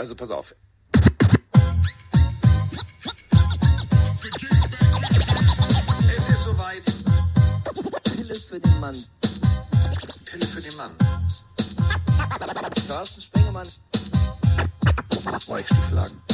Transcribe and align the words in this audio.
also 0.00 0.14
pass 0.14 0.30
auf. 0.30 0.54
Es 6.08 6.28
ist 6.28 6.44
soweit. 6.44 6.84
Pille 8.04 8.34
für 8.34 8.58
den 8.58 8.80
Mann. 8.80 8.96
Pille 10.24 10.46
für 10.46 10.62
den 10.62 10.76
Mann. 10.76 10.90
Carsten 12.88 13.20
Spengemann. 13.20 13.68
Mike 15.48 16.29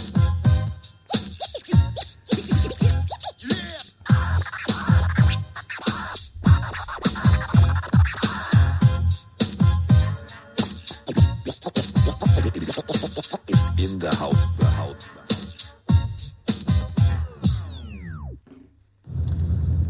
der 14.07 14.21
Haut. 14.21 14.37
Der 14.61 14.79
Haut. 14.79 15.11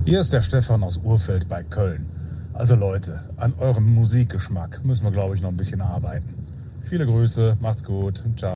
Hier 0.06 0.20
ist 0.20 0.32
der 0.32 0.40
Stefan 0.40 0.82
aus 0.82 0.96
Urfeld 0.96 1.46
bei 1.50 1.62
Köln. 1.62 2.08
Also 2.54 2.76
Leute, 2.76 3.28
an 3.36 3.52
eurem 3.58 3.94
Musikgeschmack 3.94 4.82
müssen 4.84 5.04
wir, 5.04 5.10
glaube 5.10 5.34
ich, 5.34 5.42
noch 5.42 5.50
ein 5.50 5.56
bisschen 5.58 5.82
arbeiten. 5.82 6.46
Viele 6.88 7.04
Grüße, 7.04 7.58
macht's 7.60 7.84
gut, 7.84 8.24
ciao. 8.36 8.54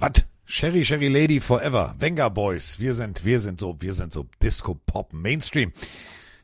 Was? 0.00 0.24
Sherry, 0.46 0.84
Sherry 0.84 1.08
Lady 1.08 1.38
Forever, 1.38 1.94
Venga 1.98 2.28
Boys. 2.28 2.80
Wir 2.80 2.94
sind, 2.94 3.24
wir 3.24 3.38
sind 3.38 3.60
so, 3.60 3.76
wir 3.80 3.94
sind 3.94 4.12
so 4.12 4.26
Disco 4.42 4.74
Pop 4.86 5.12
Mainstream. 5.12 5.72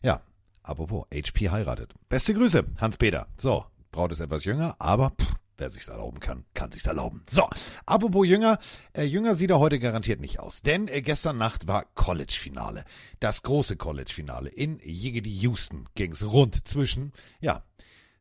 Ja, 0.02 0.20
apropos, 0.62 1.06
HP 1.12 1.50
heiratet. 1.50 1.92
Beste 2.08 2.34
Grüße, 2.34 2.64
Hans-Peter. 2.76 3.26
So, 3.36 3.64
Braut 3.90 4.12
ist 4.12 4.20
etwas 4.20 4.44
jünger, 4.44 4.76
aber 4.78 5.10
pff, 5.10 5.34
wer 5.58 5.70
sich's 5.70 5.88
erlauben 5.88 6.20
kann, 6.20 6.44
kann 6.54 6.72
sich's 6.72 6.86
erlauben. 6.86 7.22
So, 7.28 7.48
apropos 7.86 8.26
jünger, 8.26 8.58
äh, 8.92 9.04
jünger 9.04 9.34
sieht 9.34 9.50
er 9.50 9.58
heute 9.58 9.78
garantiert 9.78 10.20
nicht 10.20 10.40
aus, 10.40 10.62
denn 10.62 10.88
äh, 10.88 11.02
gestern 11.02 11.36
Nacht 11.36 11.66
war 11.66 11.86
College-Finale. 11.94 12.84
Das 13.20 13.42
große 13.42 13.76
College-Finale 13.76 14.50
in 14.50 14.78
Yiggity 14.78 15.30
Houston 15.30 15.88
ging's 15.94 16.24
rund 16.24 16.66
zwischen, 16.66 17.12
ja, 17.40 17.62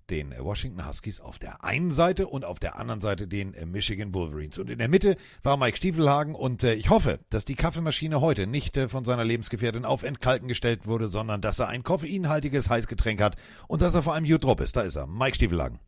den 0.10 0.34
Washington 0.38 0.88
Huskies 0.88 1.20
auf 1.20 1.40
der 1.40 1.64
einen 1.64 1.92
Seite 1.92 2.28
und 2.28 2.46
auf 2.46 2.60
der 2.60 2.78
anderen 2.78 3.02
Seite 3.02 3.28
den 3.28 3.54
äh, 3.54 3.66
Michigan 3.66 4.14
Wolverines. 4.14 4.58
Und 4.58 4.70
in 4.70 4.78
der 4.78 4.88
Mitte 4.88 5.18
war 5.44 5.58
Mike 5.58 5.78
Stiefelhagen 5.78 6.36
und 6.36 6.64
äh, 6.64 6.74
ich 6.74 6.90
hoffe, 6.90 7.20
dass 7.30 7.46
die 7.46 7.56
Kaffeemaschine 7.56 8.22
heute 8.22 8.48
nicht 8.48 8.78
äh, 8.78 8.90
von 8.90 9.06
seiner 9.06 9.24
Lebensgefährtin 9.24 9.86
auf 9.86 10.04
Entkalken 10.04 10.48
gestellt 10.48 10.88
wurde, 10.88 11.08
sondern 11.08 11.42
dass 11.42 11.60
er 11.60 11.70
ein 11.70 11.84
koffeinhaltiges 11.84 12.70
Heißgetränk 12.70 13.22
hat 13.22 13.38
und 13.68 13.82
dass 13.82 13.94
er 13.94 14.04
vor 14.04 14.14
allem 14.14 14.26
gut 14.26 14.44
drauf 14.44 14.60
ist. 14.60 14.76
Da 14.76 14.82
ist 14.82 14.96
er, 14.96 15.08
Mike 15.08 15.36
Stiefelhagen. 15.36 15.80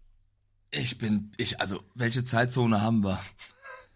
Ich 0.78 0.98
bin, 0.98 1.32
ich, 1.38 1.60
also, 1.62 1.82
welche 1.94 2.24
Zeitzone 2.24 2.82
haben 2.82 3.04
wir? 3.04 3.22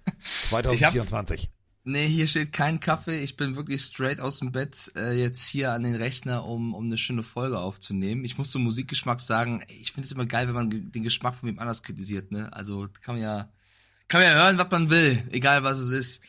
2024. 0.50 1.50
Nee, 1.84 2.08
hier 2.08 2.28
steht 2.28 2.54
kein 2.54 2.80
Kaffee. 2.80 3.22
Ich 3.22 3.38
bin 3.38 3.56
wirklich 3.56 3.82
straight 3.82 4.20
aus 4.20 4.40
dem 4.40 4.52
Bett 4.52 4.92
äh, 4.96 5.14
jetzt 5.14 5.46
hier 5.48 5.72
an 5.72 5.84
den 5.84 5.96
Rechner, 5.96 6.46
um, 6.46 6.74
um 6.74 6.86
eine 6.86 6.98
schöne 6.98 7.24
Folge 7.24 7.58
aufzunehmen. 7.60 8.26
Ich 8.26 8.38
muss 8.38 8.52
zum 8.52 8.64
Musikgeschmack 8.64 9.22
sagen, 9.22 9.64
ich 9.68 9.92
finde 9.94 10.06
es 10.06 10.12
immer 10.12 10.26
geil, 10.26 10.48
wenn 10.48 10.56
man 10.56 10.70
den 10.70 11.04
Geschmack 11.04 11.36
von 11.36 11.50
wem 11.50 11.60
anders 11.60 11.82
kritisiert, 11.84 12.32
ne? 12.32 12.52
Also 12.54 12.88
kann 13.02 13.16
man 13.16 13.24
ja, 13.24 13.50
kann 14.08 14.22
man 14.22 14.30
ja 14.30 14.36
hören, 14.36 14.58
was 14.58 14.72
man 14.72 14.90
will, 14.90 15.24
egal 15.32 15.64
was 15.64 15.80
es 15.80 15.90
ist. 15.90 16.24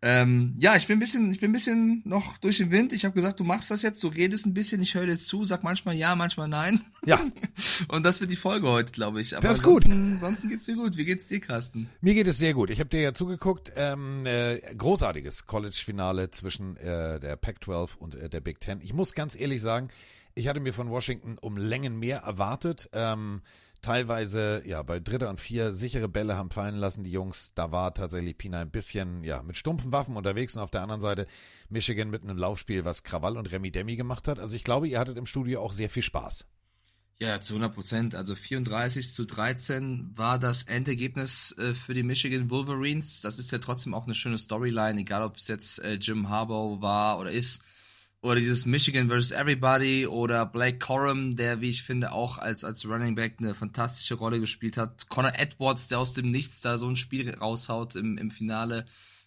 Ähm, 0.00 0.54
ja, 0.58 0.76
ich 0.76 0.86
bin 0.86 0.96
ein 0.98 1.00
bisschen, 1.00 1.32
ich 1.32 1.40
bin 1.40 1.50
ein 1.50 1.52
bisschen 1.52 2.02
noch 2.04 2.38
durch 2.38 2.58
den 2.58 2.70
Wind. 2.70 2.92
Ich 2.92 3.04
habe 3.04 3.14
gesagt, 3.14 3.40
du 3.40 3.44
machst 3.44 3.70
das 3.70 3.82
jetzt, 3.82 4.00
du 4.04 4.08
redest 4.08 4.46
ein 4.46 4.54
bisschen, 4.54 4.80
ich 4.80 4.94
höre 4.94 5.06
dir 5.06 5.18
zu, 5.18 5.42
sag 5.42 5.64
manchmal 5.64 5.96
ja, 5.96 6.14
manchmal 6.14 6.46
nein. 6.48 6.80
Ja, 7.04 7.20
Und 7.88 8.04
das 8.06 8.20
wird 8.20 8.30
die 8.30 8.36
Folge 8.36 8.68
heute, 8.68 8.92
glaube 8.92 9.20
ich. 9.20 9.36
Aber 9.36 9.46
Das 9.46 9.58
ist 9.58 9.64
gut. 9.64 9.86
ansonsten, 9.86 10.48
geht's 10.50 10.68
mir 10.68 10.76
gut. 10.76 10.96
Wie 10.96 11.04
geht's 11.04 11.26
dir, 11.26 11.40
Carsten? 11.40 11.88
mir 12.00 12.14
geht 12.14 12.28
es 12.28 12.38
sehr 12.38 12.54
gut. 12.54 12.70
Ich 12.70 12.78
habe 12.78 12.90
dir 12.90 13.00
ja 13.00 13.12
zugeguckt. 13.12 13.72
Ähm, 13.74 14.24
äh, 14.24 14.60
großartiges 14.76 15.46
College-Finale 15.46 16.30
zwischen 16.30 16.76
äh, 16.76 17.18
der 17.18 17.36
Pac-12 17.36 17.96
und 17.98 18.14
äh, 18.14 18.28
der 18.28 18.40
Big 18.40 18.60
Ten. 18.60 18.80
Ich 18.80 18.92
muss 18.94 19.14
ganz 19.14 19.34
ehrlich 19.38 19.60
sagen, 19.60 19.88
ich 20.34 20.46
hatte 20.46 20.60
mir 20.60 20.72
von 20.72 20.90
Washington 20.90 21.38
um 21.40 21.56
Längen 21.56 21.98
mehr 21.98 22.18
erwartet. 22.18 22.88
Ähm, 22.92 23.42
teilweise, 23.82 24.62
ja, 24.64 24.82
bei 24.82 25.00
Dritter 25.00 25.30
und 25.30 25.40
Vier 25.40 25.72
sichere 25.72 26.08
Bälle 26.08 26.36
haben 26.36 26.50
fallen 26.50 26.76
lassen, 26.76 27.04
die 27.04 27.10
Jungs. 27.10 27.52
Da 27.54 27.72
war 27.72 27.94
tatsächlich 27.94 28.36
Pina 28.36 28.60
ein 28.60 28.70
bisschen, 28.70 29.24
ja, 29.24 29.42
mit 29.42 29.56
stumpfen 29.56 29.92
Waffen 29.92 30.16
unterwegs 30.16 30.56
und 30.56 30.62
auf 30.62 30.70
der 30.70 30.82
anderen 30.82 31.00
Seite 31.00 31.26
Michigan 31.68 32.10
mit 32.10 32.22
einem 32.22 32.38
Laufspiel, 32.38 32.84
was 32.84 33.02
Krawall 33.02 33.36
und 33.36 33.50
Remi 33.50 33.70
Demi 33.70 33.96
gemacht 33.96 34.28
hat. 34.28 34.38
Also 34.38 34.56
ich 34.56 34.64
glaube, 34.64 34.88
ihr 34.88 34.98
hattet 34.98 35.16
im 35.16 35.26
Studio 35.26 35.60
auch 35.60 35.72
sehr 35.72 35.90
viel 35.90 36.02
Spaß. 36.02 36.46
Ja, 37.20 37.40
zu 37.40 37.54
100 37.54 37.74
Prozent. 37.74 38.14
Also 38.14 38.36
34 38.36 39.10
zu 39.10 39.24
13 39.24 40.12
war 40.14 40.38
das 40.38 40.62
Endergebnis 40.62 41.52
äh, 41.58 41.74
für 41.74 41.92
die 41.92 42.04
Michigan 42.04 42.48
Wolverines. 42.48 43.20
Das 43.22 43.40
ist 43.40 43.50
ja 43.50 43.58
trotzdem 43.58 43.92
auch 43.92 44.04
eine 44.04 44.14
schöne 44.14 44.38
Storyline, 44.38 45.00
egal 45.00 45.24
ob 45.24 45.36
es 45.36 45.48
jetzt 45.48 45.80
äh, 45.80 45.94
Jim 45.94 46.28
Harbaugh 46.28 46.80
war 46.80 47.18
oder 47.18 47.32
ist. 47.32 47.60
Oder 48.20 48.36
dieses 48.36 48.66
Michigan 48.66 49.08
vs. 49.08 49.30
Everybody 49.30 50.06
oder 50.06 50.44
Blake 50.44 50.78
Corum, 50.78 51.36
der, 51.36 51.60
wie 51.60 51.68
ich 51.68 51.84
finde, 51.84 52.10
auch 52.10 52.38
als, 52.38 52.64
als 52.64 52.84
Running 52.84 53.14
Back 53.14 53.36
eine 53.38 53.54
fantastische 53.54 54.14
Rolle 54.16 54.40
gespielt 54.40 54.76
hat. 54.76 55.08
Connor 55.08 55.34
Edwards, 55.36 55.86
der 55.86 56.00
aus 56.00 56.14
dem 56.14 56.32
Nichts 56.32 56.60
da 56.60 56.78
so 56.78 56.88
ein 56.88 56.96
Spiel 56.96 57.32
raushaut 57.32 57.94
im, 57.94 58.18
im 58.18 58.32
Finale. 58.32 58.86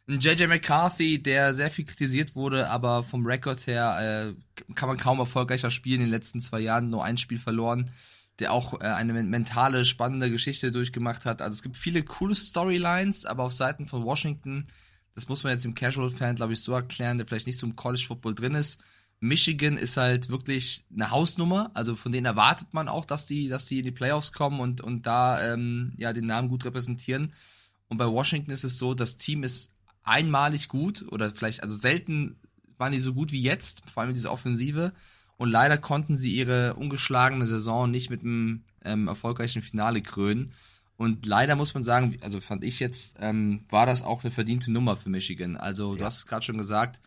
Ein 0.10 0.20
JJ 0.20 0.48
McCarthy, 0.48 1.24
der 1.24 1.54
sehr 1.54 1.72
viel 1.72 1.86
kritisiert 1.86 2.36
wurde, 2.36 2.70
aber 2.70 3.04
vom 3.04 3.26
Rekord 3.26 3.66
her 3.66 4.36
äh, 4.36 4.74
kann 4.74 4.90
man 4.90 4.98
kaum 4.98 5.20
erfolgreicher 5.20 5.72
spielen. 5.72 6.02
In 6.02 6.08
den 6.08 6.12
letzten 6.12 6.42
zwei 6.42 6.60
Jahren 6.60 6.90
nur 6.90 7.06
ein 7.06 7.18
Spiel 7.18 7.40
verloren, 7.40 7.92
der 8.40 8.52
auch 8.52 8.82
äh, 8.82 8.86
eine 8.88 9.14
men- 9.14 9.30
mentale, 9.30 9.86
spannende 9.86 10.30
Geschichte 10.30 10.74
durchgemacht 10.74 11.24
hat. 11.26 11.42
Also 11.42 11.56
es 11.56 11.64
gibt 11.64 11.78
viele 11.78 12.04
coole 12.04 12.36
Storylines, 12.36 13.26
aber 13.26 13.44
auf 13.44 13.54
Seiten 13.54 13.86
von 13.86 14.04
Washington, 14.04 14.68
das 15.16 15.28
muss 15.28 15.44
man 15.44 15.54
jetzt 15.54 15.66
dem 15.66 15.76
Casual-Fan, 15.76 16.36
glaube 16.36 16.54
ich, 16.54 16.62
so 16.62 16.74
erklären, 16.74 17.18
der 17.18 17.28
vielleicht 17.28 17.48
nicht 17.48 17.60
so 17.60 17.68
im 17.68 17.76
College-Football 17.76 18.36
drin 18.36 18.56
ist. 18.56 18.82
Michigan 19.20 19.78
ist 19.78 19.98
halt 19.98 20.30
wirklich 20.30 20.84
eine 20.94 21.12
Hausnummer, 21.12 21.70
also 21.76 21.96
von 21.96 22.12
denen 22.12 22.26
erwartet 22.26 22.74
man 22.74 22.88
auch, 22.88 23.06
dass 23.06 23.28
die, 23.28 23.50
dass 23.50 23.66
die 23.66 23.80
in 23.80 23.86
die 23.86 23.92
Playoffs 23.92 24.34
kommen 24.34 24.60
und, 24.60 24.82
und 24.82 25.06
da 25.06 25.54
ähm, 25.54 25.94
ja 25.98 26.12
den 26.12 26.26
Namen 26.26 26.50
gut 26.50 26.66
repräsentieren. 26.66 27.34
Und 27.88 27.98
bei 27.98 28.08
Washington 28.08 28.52
ist 28.52 28.64
es 28.64 28.80
so, 28.80 28.96
das 28.96 29.18
Team 29.18 29.44
ist 29.44 29.72
einmalig 30.02 30.70
gut 30.70 31.06
oder 31.08 31.30
vielleicht, 31.30 31.62
also 31.62 31.76
selten 31.76 32.38
waren 32.78 32.94
die 32.94 33.00
so 33.00 33.14
gut 33.14 33.32
wie 33.32 33.42
jetzt, 33.42 33.84
vor 33.90 34.02
allem 34.02 34.10
in 34.10 34.16
dieser 34.16 34.32
Offensive. 34.32 34.94
Und 35.38 35.50
leider 35.50 35.78
konnten 35.78 36.16
sie 36.16 36.36
ihre 36.36 36.74
ungeschlagene 36.76 37.46
Saison 37.46 37.90
nicht 37.90 38.10
mit 38.10 38.22
einem 38.22 38.64
ähm, 38.84 39.08
erfolgreichen 39.08 39.62
Finale 39.62 40.02
krönen. 40.02 40.54
Und 41.02 41.26
leider 41.26 41.56
muss 41.56 41.74
man 41.74 41.82
sagen, 41.82 42.20
also 42.22 42.40
fand 42.42 42.64
ich 42.64 42.80
jetzt, 42.80 43.16
ähm, 43.20 43.66
war 43.70 43.88
das 43.88 44.04
auch 44.04 44.24
eine 44.24 44.30
verdiente 44.30 44.72
Nummer 44.72 44.98
für 44.98 45.10
Michigan. 45.10 45.58
Also 45.58 45.96
du 45.96 46.06
hast 46.06 46.18
es 46.18 46.26
gerade 46.28 46.46
schon 46.46 46.60
gesagt, 46.60 47.02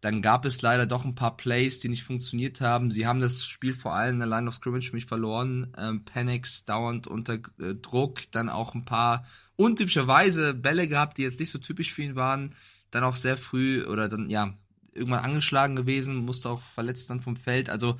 dann 0.00 0.20
gab 0.20 0.44
es 0.44 0.62
leider 0.62 0.84
doch 0.84 1.04
ein 1.04 1.14
paar 1.14 1.36
Plays, 1.36 1.78
die 1.78 1.88
nicht 1.88 2.02
funktioniert 2.02 2.60
haben. 2.60 2.90
Sie 2.90 3.06
haben 3.06 3.20
das 3.20 3.46
Spiel 3.46 3.72
vor 3.72 3.94
allem 3.94 4.14
in 4.14 4.18
der 4.18 4.26
Line 4.26 4.48
of 4.48 4.56
Scrimmage 4.56 4.88
für 4.88 4.96
mich 4.96 5.06
verloren. 5.06 5.72
Ähm, 5.78 6.04
Panics 6.04 6.64
dauernd 6.64 7.06
unter 7.06 7.34
äh, 7.60 7.76
Druck, 7.80 8.22
dann 8.32 8.48
auch 8.48 8.74
ein 8.74 8.84
paar 8.84 9.24
untypischerweise 9.54 10.52
Bälle 10.52 10.88
gehabt, 10.88 11.16
die 11.16 11.22
jetzt 11.22 11.38
nicht 11.38 11.50
so 11.50 11.58
typisch 11.58 11.94
für 11.94 12.02
ihn 12.02 12.16
waren. 12.16 12.56
Dann 12.90 13.04
auch 13.04 13.14
sehr 13.14 13.36
früh 13.36 13.84
oder 13.84 14.08
dann, 14.08 14.28
ja, 14.28 14.54
irgendwann 14.92 15.24
angeschlagen 15.24 15.76
gewesen, 15.76 16.16
musste 16.16 16.50
auch 16.50 16.62
verletzt 16.62 17.10
dann 17.10 17.20
vom 17.20 17.36
Feld. 17.36 17.70
Also 17.70 17.96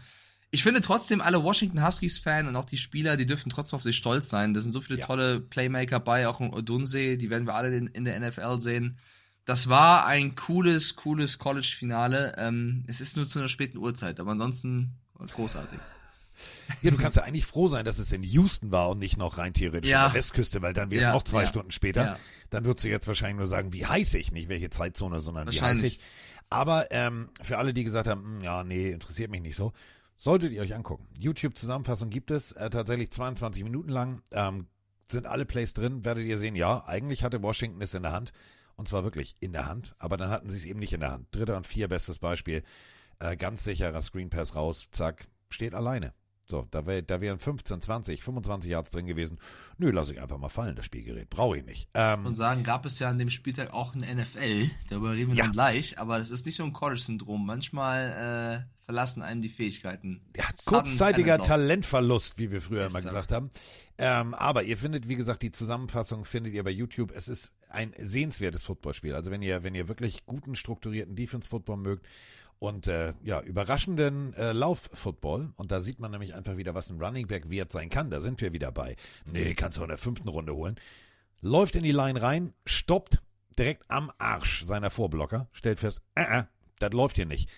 ich 0.56 0.62
finde 0.62 0.80
trotzdem 0.80 1.20
alle 1.20 1.42
Washington 1.44 1.84
Huskies-Fan 1.86 2.48
und 2.48 2.56
auch 2.56 2.64
die 2.64 2.78
Spieler, 2.78 3.18
die 3.18 3.26
dürfen 3.26 3.50
trotzdem 3.50 3.76
auf 3.76 3.82
sich 3.82 3.94
stolz 3.94 4.30
sein. 4.30 4.54
Da 4.54 4.60
sind 4.60 4.72
so 4.72 4.80
viele 4.80 4.98
Ja. 4.98 5.04
tolle 5.06 5.38
Playmaker 5.38 6.00
bei, 6.00 6.26
auch 6.28 6.40
ein 6.40 6.50
Odunse, 6.54 7.18
die 7.18 7.28
werden 7.28 7.46
wir 7.46 7.54
alle 7.54 7.76
in, 7.76 7.88
in 7.88 8.06
der 8.06 8.18
NFL 8.18 8.58
sehen. 8.58 8.98
Das 9.44 9.68
war 9.68 10.06
ein 10.06 10.34
cooles, 10.34 10.96
cooles 10.96 11.36
College-Finale. 11.36 12.36
Ähm, 12.38 12.84
es 12.88 13.02
ist 13.02 13.18
nur 13.18 13.28
zu 13.28 13.38
einer 13.38 13.48
späten 13.48 13.76
Uhrzeit, 13.76 14.18
aber 14.18 14.30
ansonsten 14.30 14.94
großartig. 15.34 15.78
Ja, 16.82 16.90
du 16.90 16.98
kannst 16.98 17.16
ja 17.16 17.22
eigentlich 17.22 17.46
froh 17.46 17.68
sein, 17.68 17.86
dass 17.86 17.98
es 17.98 18.12
in 18.12 18.22
Houston 18.22 18.70
war 18.70 18.90
und 18.90 18.98
nicht 18.98 19.16
noch 19.16 19.38
rein 19.38 19.54
theoretisch 19.54 19.90
Ja. 19.90 20.04
an 20.04 20.12
der 20.12 20.18
Westküste, 20.18 20.60
weil 20.60 20.74
dann 20.74 20.90
wäre 20.90 21.00
es 21.00 21.06
Ja, 21.06 21.12
noch 21.14 21.22
zwei 21.22 21.42
ja, 21.44 21.48
Stunden 21.48 21.70
später. 21.70 22.18
Dann 22.50 22.66
würdest 22.66 22.84
du 22.84 22.90
jetzt 22.90 23.08
wahrscheinlich 23.08 23.38
nur 23.38 23.46
sagen, 23.46 23.72
wie 23.72 23.86
heiß 23.86 24.12
ich, 24.14 24.32
nicht 24.32 24.50
welche 24.50 24.68
Zeitzone, 24.68 25.22
sondern 25.22 25.46
wie 25.46 25.52
heiß 25.52 25.56
Wahrscheinlich. 25.62 25.94
ich. 25.94 26.00
Aber 26.50 26.88
ähm, 26.90 27.30
für 27.40 27.56
alle, 27.56 27.72
die 27.72 27.84
gesagt 27.84 28.06
haben, 28.06 28.22
"Hm, 28.22 28.42
ja, 28.42 28.64
nee, 28.64 28.90
interessiert 28.90 29.30
mich 29.30 29.40
nicht 29.40 29.56
so, 29.56 29.72
solltet 30.16 30.52
ihr 30.52 30.62
euch 30.62 30.74
angucken. 30.74 31.06
YouTube-Zusammenfassung 31.18 32.10
gibt 32.10 32.30
es, 32.30 32.52
äh, 32.52 32.70
tatsächlich 32.70 33.10
22 33.10 33.64
Minuten 33.64 33.90
lang, 33.90 34.22
ähm, 34.32 34.68
sind 35.10 35.26
alle 35.26 35.46
Plays 35.46 35.72
drin, 35.74 36.04
werdet 36.04 36.26
ihr 36.26 36.38
sehen, 36.38 36.56
ja, 36.56 36.84
eigentlich 36.86 37.22
hatte 37.22 37.42
Washington 37.42 37.80
es 37.80 37.94
in 37.94 38.02
der 38.02 38.12
Hand. 38.12 38.32
Und 38.76 38.88
zwar 38.88 39.04
wirklich 39.04 39.36
in 39.40 39.52
der 39.52 39.66
Hand, 39.66 39.94
aber 39.98 40.18
dann 40.18 40.28
hatten 40.28 40.50
sie 40.50 40.58
es 40.58 40.66
eben 40.66 40.80
nicht 40.80 40.92
in 40.92 41.00
der 41.00 41.12
Hand. 41.12 41.34
Dritter 41.34 41.56
und 41.56 41.66
vier, 41.66 41.88
bestes 41.88 42.18
Beispiel. 42.18 42.62
Äh, 43.18 43.36
ganz 43.36 43.64
sicherer 43.64 44.02
Screen 44.02 44.28
Pass 44.28 44.54
raus, 44.54 44.88
zack, 44.90 45.28
steht 45.48 45.74
alleine. 45.74 46.12
So, 46.48 46.66
da, 46.70 46.86
wär, 46.86 47.02
da 47.02 47.20
wären 47.20 47.38
15, 47.40 47.82
20, 47.82 48.22
25 48.22 48.70
Yards 48.70 48.90
drin 48.90 49.06
gewesen. 49.06 49.38
Nö, 49.78 49.90
lasse 49.90 50.12
ich 50.12 50.20
einfach 50.20 50.38
mal 50.38 50.48
fallen, 50.48 50.76
das 50.76 50.86
Spielgerät. 50.86 51.28
Brauche 51.28 51.58
ich 51.58 51.64
nicht. 51.64 51.88
Ähm, 51.94 52.24
Und 52.24 52.36
sagen, 52.36 52.62
gab 52.62 52.86
es 52.86 52.98
ja 53.00 53.08
an 53.08 53.18
dem 53.18 53.30
Spieltag 53.30 53.72
auch 53.72 53.94
ein 53.94 54.00
NFL, 54.00 54.70
darüber 54.88 55.12
reden 55.12 55.32
wir 55.32 55.38
Ja. 55.38 55.44
dann 55.44 55.52
gleich, 55.52 55.98
aber 55.98 56.18
das 56.18 56.30
ist 56.30 56.46
nicht 56.46 56.56
so 56.56 56.62
ein 56.62 56.72
College-Syndrom. 56.72 57.44
Manchmal 57.44 58.62
äh, 58.68 58.84
verlassen 58.84 59.22
einem 59.22 59.42
die 59.42 59.48
Fähigkeiten. 59.48 60.20
ja, 60.36 60.44
kurzzeitiger. 60.66 61.38
Talentverlust, 61.38 62.38
wie 62.38 62.52
wir 62.52 62.62
früher 62.62 62.86
immer 62.86 63.02
gesagt 63.02 63.32
haben. 63.32 63.50
Ähm, 63.98 64.34
aber 64.34 64.62
ihr 64.62 64.76
findet, 64.76 65.08
wie 65.08 65.16
gesagt, 65.16 65.42
die 65.42 65.50
Zusammenfassung 65.50 66.24
findet 66.24 66.52
ihr 66.54 66.62
bei 66.62 66.70
YouTube. 66.70 67.12
Es 67.16 67.28
ist 67.28 67.50
ein 67.70 67.92
sehenswertes 67.98 68.62
Footballspiel. 68.62 69.14
Also 69.14 69.30
wenn 69.30 69.42
ihr, 69.42 69.62
wenn 69.64 69.74
ihr 69.74 69.88
wirklich 69.88 70.26
guten, 70.26 70.54
strukturierten 70.54 71.16
Defense-Football 71.16 71.78
mögt 71.78 72.06
und 72.58 72.86
äh, 72.86 73.14
ja, 73.22 73.40
überraschenden 73.40 74.34
äh, 74.34 74.52
Lauf-Football, 74.52 75.52
und 75.56 75.70
da 75.70 75.80
sieht 75.80 76.00
man 76.00 76.10
nämlich 76.10 76.34
einfach 76.34 76.56
wieder, 76.56 76.74
was 76.74 76.90
ein 76.90 77.02
Running 77.02 77.26
Back 77.26 77.50
wert 77.50 77.70
sein 77.70 77.90
kann. 77.90 78.10
Da 78.10 78.20
sind 78.20 78.40
wir 78.40 78.52
wieder 78.52 78.72
bei. 78.72 78.96
Nee, 79.24 79.54
kannst 79.54 79.78
du 79.78 79.82
in 79.82 79.88
der 79.88 79.98
fünften 79.98 80.28
Runde 80.28 80.54
holen. 80.54 80.76
Läuft 81.40 81.74
in 81.76 81.82
die 81.82 81.92
Line 81.92 82.20
rein, 82.20 82.54
stoppt 82.64 83.20
direkt 83.58 83.84
am 83.88 84.10
Arsch 84.18 84.64
seiner 84.64 84.90
Vorblocker, 84.90 85.48
stellt 85.52 85.80
fest, 85.80 86.02
äh, 86.14 86.40
äh, 86.40 86.44
das 86.78 86.92
läuft 86.92 87.16
hier 87.16 87.26
nicht. 87.26 87.48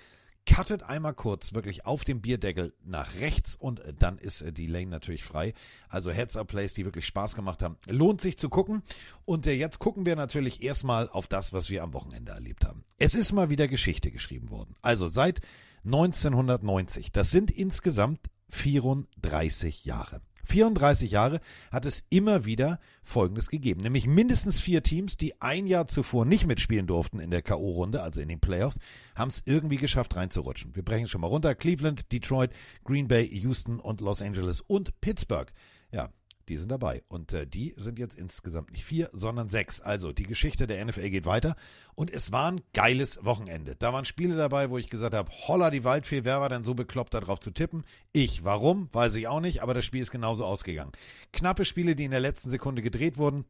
Cuttet 0.49 0.83
einmal 0.83 1.13
kurz 1.13 1.53
wirklich 1.53 1.85
auf 1.85 2.05
dem 2.05 2.23
Bierdeckel 2.23 2.73
nach 2.83 3.15
rechts 3.17 3.55
und 3.55 3.81
äh, 3.81 3.93
dann 3.93 4.17
ist 4.17 4.41
äh, 4.41 4.53
die 4.53 4.67
Lane 4.67 4.87
natürlich 4.87 5.23
frei. 5.23 5.53
Also 5.89 6.11
Heads-Up-Plays, 6.11 6.73
die 6.73 6.87
wirklich 6.87 7.07
Spaß 7.07 7.35
gemacht 7.35 7.63
haben. 7.63 7.77
Lohnt 7.87 8.23
sich 8.23 8.39
zu 8.39 8.49
gucken. 8.49 8.83
Und 9.27 9.47
äh, 9.47 9.53
jetzt 9.53 9.79
gucken 9.79 10.07
wir 10.07 10.17
natürlich 10.17 10.63
erstmal 10.63 11.11
auf 11.11 11.27
das, 11.27 11.53
was 11.53 11.69
wir 11.69 11.83
am 11.83 11.93
Wochenende 11.93 12.33
erlebt 12.33 12.65
haben. 12.65 12.85
Es 12.99 13.15
ist 13.15 13.33
mal 13.33 13.51
wieder 13.51 13.69
Geschichte 13.69 14.11
geschrieben 14.11 14.51
worden. 14.51 14.75
Also 14.81 15.09
seit 15.09 15.41
1990. 15.85 17.13
Das 17.13 17.31
sind 17.31 17.51
insgesamt 17.51 18.21
34 18.51 19.85
Jahre. 19.85 20.23
34 20.49 21.11
Jahre 21.11 21.41
hat 21.71 21.87
es 21.87 22.05
immer 22.11 22.45
wieder 22.45 22.81
Folgendes 23.03 23.49
gegeben, 23.49 23.83
nämlich 23.83 24.07
mindestens 24.07 24.61
vier 24.61 24.83
Teams, 24.83 25.17
die 25.17 25.41
ein 25.41 25.67
Jahr 25.67 25.87
zuvor 25.87 26.25
nicht 26.25 26.47
mitspielen 26.47 26.87
durften 26.87 27.21
in 27.21 27.31
der 27.31 27.43
K.O.-Runde, 27.43 27.99
also 27.99 28.21
in 28.21 28.29
den 28.29 28.41
Playoffs, 28.41 28.79
haben 29.15 29.29
es 29.29 29.43
irgendwie 29.45 29.77
geschafft 29.77 30.17
reinzurutschen. 30.17 30.75
Wir 30.75 30.85
brechen 30.85 31.07
schon 31.07 31.21
mal 31.21 31.27
runter. 31.27 31.55
Cleveland, 31.55 32.11
Detroit, 32.13 32.51
Green 32.85 33.09
Bay, 33.09 33.27
Houston 33.43 33.79
und 33.79 34.01
Los 34.01 34.23
Angeles 34.23 34.61
und 34.61 34.99
Pittsburgh. 35.01 35.53
Ja, 35.93 36.11
die 36.49 36.57
sind 36.57 36.71
dabei. 36.71 37.03
Und 37.09 37.33
äh, 37.33 37.47
die 37.47 37.75
sind 37.77 37.99
jetzt 37.99 38.17
insgesamt 38.19 38.73
nicht 38.73 38.85
vier, 38.85 39.11
sondern 39.13 39.49
sechs. 39.49 39.81
Also 39.81 40.13
die 40.13 40.25
Geschichte 40.25 40.67
der 40.67 40.85
NFL 40.85 41.11
geht 41.11 41.27
weiter. 41.27 41.57
Und 41.95 42.11
es 42.11 42.33
war 42.33 42.51
ein 42.51 42.61
geiles 42.73 43.25
Wochenende. 43.25 43.77
Da 43.77 43.93
waren 43.93 44.05
Spiele 44.05 44.37
dabei, 44.37 44.71
wo 44.71 44.79
ich 44.79 44.89
gesagt 44.89 45.15
habe, 45.15 45.31
holla 45.47 45.71
die 45.71 45.85
Waldfee, 45.85 46.25
wer 46.25 46.41
war 46.41 46.49
denn 46.49 46.65
so 46.65 46.75
bekloppt, 46.75 47.15
da 47.15 47.21
drauf 47.21 47.41
zu 47.41 47.51
tippen? 47.51 47.85
Ich. 48.13 48.45
Warum? 48.45 48.89
Weiß 48.93 49.15
ich 49.15 49.29
auch 49.29 49.41
nicht, 49.41 49.63
aber 49.63 49.75
das 49.75 49.85
Spiel 49.85 50.03
ist 50.03 50.11
genauso 50.11 50.45
ausgegangen. 50.45 50.93
Knappe 51.33 51.65
Spiele, 51.65 51.95
die 51.95 52.05
in 52.05 52.11
der 52.11 52.21
letzten 52.21 52.51
Sekunde 52.51 52.83
gedreht 52.83 53.19
wurden. 53.19 53.45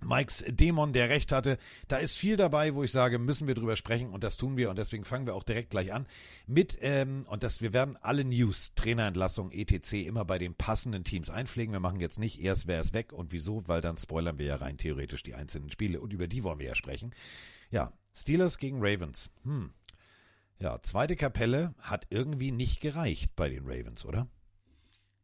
Mikes 0.00 0.44
Dämon, 0.48 0.92
der 0.92 1.08
recht 1.08 1.32
hatte. 1.32 1.58
Da 1.88 1.96
ist 1.96 2.16
viel 2.16 2.36
dabei, 2.36 2.74
wo 2.74 2.84
ich 2.84 2.92
sage, 2.92 3.18
müssen 3.18 3.48
wir 3.48 3.54
drüber 3.54 3.76
sprechen 3.76 4.10
und 4.10 4.22
das 4.22 4.36
tun 4.36 4.56
wir 4.56 4.70
und 4.70 4.78
deswegen 4.78 5.04
fangen 5.04 5.26
wir 5.26 5.34
auch 5.34 5.42
direkt 5.42 5.70
gleich 5.70 5.92
an 5.92 6.06
mit, 6.46 6.78
ähm, 6.80 7.26
und 7.28 7.42
das, 7.42 7.60
wir 7.60 7.72
werden 7.72 7.96
alle 8.00 8.24
News, 8.24 8.74
Trainerentlassung, 8.74 9.50
etc. 9.50 9.94
immer 10.06 10.24
bei 10.24 10.38
den 10.38 10.54
passenden 10.54 11.04
Teams 11.04 11.30
einpflegen. 11.30 11.72
Wir 11.72 11.80
machen 11.80 12.00
jetzt 12.00 12.18
nicht 12.18 12.40
erst, 12.40 12.68
wer 12.68 12.80
ist 12.80 12.94
weg 12.94 13.12
und 13.12 13.32
wieso, 13.32 13.66
weil 13.66 13.80
dann 13.80 13.96
spoilern 13.96 14.38
wir 14.38 14.46
ja 14.46 14.56
rein 14.56 14.78
theoretisch 14.78 15.22
die 15.24 15.34
einzelnen 15.34 15.70
Spiele 15.70 16.00
und 16.00 16.12
über 16.12 16.28
die 16.28 16.44
wollen 16.44 16.60
wir 16.60 16.66
ja 16.66 16.74
sprechen. 16.74 17.12
Ja, 17.70 17.92
Steelers 18.14 18.58
gegen 18.58 18.78
Ravens. 18.80 19.30
Hm. 19.44 19.72
Ja, 20.60 20.80
zweite 20.82 21.14
Kapelle 21.14 21.74
hat 21.78 22.06
irgendwie 22.10 22.50
nicht 22.50 22.80
gereicht 22.80 23.36
bei 23.36 23.48
den 23.48 23.64
Ravens, 23.64 24.04
oder? 24.04 24.28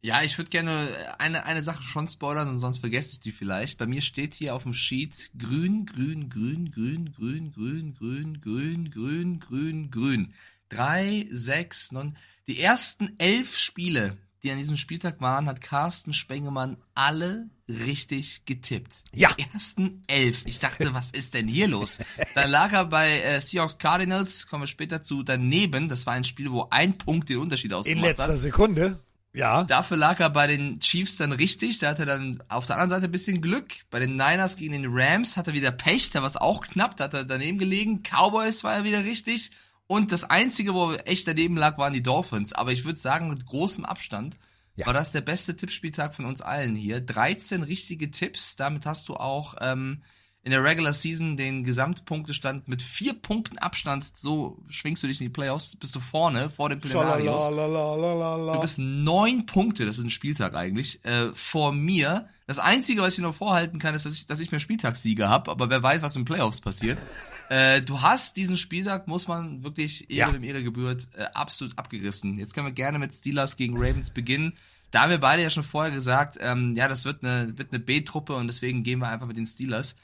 Ja, 0.04 0.22
ich 0.22 0.36
würde 0.36 0.50
gerne 0.50 1.16
eine, 1.16 1.46
eine 1.46 1.62
Sache 1.62 1.82
schon 1.82 2.06
spoilern, 2.08 2.46
und 2.50 2.58
sonst 2.58 2.80
vergesse 2.80 3.12
ich 3.12 3.20
die 3.20 3.32
vielleicht. 3.32 3.78
Bei 3.78 3.86
mir 3.86 4.02
steht 4.02 4.34
hier 4.34 4.54
auf 4.54 4.64
dem 4.64 4.74
Sheet 4.74 5.30
grün, 5.38 5.86
grün, 5.86 6.28
grün, 6.28 6.70
grün, 6.70 7.10
grün, 7.10 7.54
grün, 7.54 7.94
grün, 7.94 8.38
grün, 8.38 8.90
grün, 8.90 9.40
grün, 9.40 9.90
grün. 9.90 10.34
Drei, 10.68 11.26
sechs, 11.30 11.90
neun. 11.90 12.18
Die 12.46 12.60
ersten 12.60 13.14
elf 13.16 13.56
Spiele, 13.56 14.18
die 14.42 14.50
an 14.50 14.58
diesem 14.58 14.76
Spieltag 14.76 15.22
waren, 15.22 15.46
hat 15.46 15.62
Carsten 15.62 16.12
Spengemann 16.12 16.76
alle 16.94 17.48
richtig 17.66 18.44
getippt. 18.44 19.04
Ja. 19.14 19.32
Die 19.38 19.46
ersten 19.54 20.02
elf. 20.06 20.42
Ich 20.44 20.58
dachte, 20.58 20.92
was 20.92 21.12
ist 21.12 21.32
denn 21.32 21.48
hier 21.48 21.66
los? 21.66 21.96
Dann 22.34 22.50
lag 22.50 22.72
er 22.72 22.84
bei 22.84 23.22
äh, 23.22 23.40
Seahawks 23.40 23.78
Cardinals, 23.78 24.48
kommen 24.48 24.64
wir 24.64 24.66
später 24.66 25.02
zu, 25.02 25.22
daneben. 25.22 25.88
Das 25.88 26.04
war 26.04 26.12
ein 26.12 26.24
Spiel, 26.24 26.52
wo 26.52 26.68
ein 26.68 26.98
Punkt 26.98 27.30
den 27.30 27.38
Unterschied 27.38 27.70
In 27.70 27.76
ausgemacht 27.78 28.04
hat. 28.04 28.18
letzter 28.18 28.36
Sekunde. 28.36 29.00
Ja. 29.34 29.64
Dafür 29.64 29.96
lag 29.96 30.20
er 30.20 30.30
bei 30.30 30.46
den 30.46 30.78
Chiefs 30.80 31.16
dann 31.16 31.32
richtig. 31.32 31.78
Da 31.80 31.90
hat 31.90 31.98
er 31.98 32.06
dann 32.06 32.42
auf 32.48 32.66
der 32.66 32.76
anderen 32.76 32.90
Seite 32.90 33.06
ein 33.06 33.12
bisschen 33.12 33.40
Glück. 33.42 33.72
Bei 33.90 33.98
den 33.98 34.12
Niners 34.12 34.56
gegen 34.56 34.72
den 34.72 34.86
Rams 34.88 35.36
hat 35.36 35.48
er 35.48 35.54
wieder 35.54 35.72
Pech. 35.72 36.10
Da 36.10 36.20
war 36.20 36.28
es 36.28 36.36
auch 36.36 36.66
knapp. 36.66 36.96
Da 36.96 37.04
hat 37.04 37.14
er 37.14 37.24
daneben 37.24 37.58
gelegen. 37.58 38.02
Cowboys 38.02 38.62
war 38.64 38.74
er 38.74 38.84
wieder 38.84 39.04
richtig. 39.04 39.50
Und 39.88 40.12
das 40.12 40.24
Einzige, 40.24 40.72
wo 40.72 40.92
er 40.92 41.06
echt 41.08 41.26
daneben 41.28 41.56
lag, 41.56 41.76
waren 41.78 41.92
die 41.92 42.02
Dolphins. 42.02 42.52
Aber 42.52 42.72
ich 42.72 42.84
würde 42.84 42.98
sagen, 42.98 43.28
mit 43.28 43.44
großem 43.44 43.84
Abstand 43.84 44.38
Ja. 44.76 44.86
war 44.86 44.94
das 44.94 45.10
der 45.12 45.20
beste 45.20 45.56
Tippspieltag 45.56 46.14
von 46.14 46.24
uns 46.26 46.40
allen 46.40 46.76
hier. 46.76 47.00
13 47.00 47.64
richtige 47.64 48.10
Tipps. 48.12 48.56
Damit 48.56 48.86
hast 48.86 49.08
du 49.08 49.14
auch 49.16 49.56
ähm, 49.60 50.02
in 50.44 50.50
der 50.50 50.62
Regular 50.62 50.92
Season 50.92 51.38
den 51.38 51.64
Gesamtpunktestand 51.64 52.68
mit 52.68 52.82
vier 52.82 53.14
Punkten 53.14 53.56
Abstand. 53.56 54.12
So 54.14 54.58
schwingst 54.68 55.02
du 55.02 55.06
dich 55.06 55.18
in 55.18 55.26
die 55.26 55.32
Playoffs. 55.32 55.74
Bist 55.76 55.96
du 55.96 56.00
vorne, 56.00 56.50
vor 56.50 56.68
den 56.68 56.80
Plenarios. 56.80 57.48
Du 57.48 58.60
bist 58.60 58.78
neun 58.78 59.46
Punkte, 59.46 59.86
das 59.86 59.96
ist 59.96 60.04
ein 60.04 60.10
Spieltag 60.10 60.54
eigentlich, 60.54 61.02
äh, 61.04 61.28
vor 61.34 61.72
mir. 61.72 62.28
Das 62.46 62.58
Einzige, 62.58 63.00
was 63.00 63.14
ich 63.14 63.16
dir 63.16 63.22
noch 63.22 63.34
vorhalten 63.34 63.78
kann, 63.78 63.94
ist, 63.94 64.04
dass 64.04 64.12
ich, 64.12 64.26
dass 64.26 64.38
ich 64.38 64.50
mehr 64.50 64.60
Spieltagssieger 64.60 65.30
habe, 65.30 65.50
aber 65.50 65.70
wer 65.70 65.82
weiß, 65.82 66.02
was 66.02 66.14
in 66.14 66.22
den 66.22 66.26
Playoffs 66.26 66.60
passiert. 66.60 66.98
äh, 67.48 67.80
du 67.80 68.02
hast 68.02 68.36
diesen 68.36 68.58
Spieltag, 68.58 69.08
muss 69.08 69.26
man 69.28 69.64
wirklich 69.64 70.10
Ehre 70.10 70.30
Ja. 70.30 70.32
dem 70.32 70.44
Ehre 70.44 70.62
gebührt, 70.62 71.08
äh, 71.16 71.24
absolut 71.32 71.78
abgerissen. 71.78 72.38
Jetzt 72.38 72.52
können 72.52 72.66
wir 72.66 72.72
gerne 72.72 72.98
mit 72.98 73.14
Steelers 73.14 73.56
gegen 73.56 73.78
Ravens 73.78 74.10
beginnen. 74.10 74.52
Da 74.90 75.00
haben 75.00 75.10
wir 75.10 75.18
beide 75.18 75.42
ja 75.42 75.48
schon 75.48 75.64
vorher 75.64 75.90
gesagt, 75.92 76.36
ähm, 76.38 76.74
ja, 76.76 76.86
das 76.86 77.06
wird 77.06 77.24
eine, 77.24 77.56
wird 77.56 77.72
eine 77.72 77.80
B-Truppe 77.80 78.34
und 78.36 78.46
deswegen 78.46 78.82
gehen 78.84 78.98
wir 78.98 79.08
einfach 79.08 79.26
mit 79.26 79.38
den 79.38 79.46
Steelers. 79.46 79.96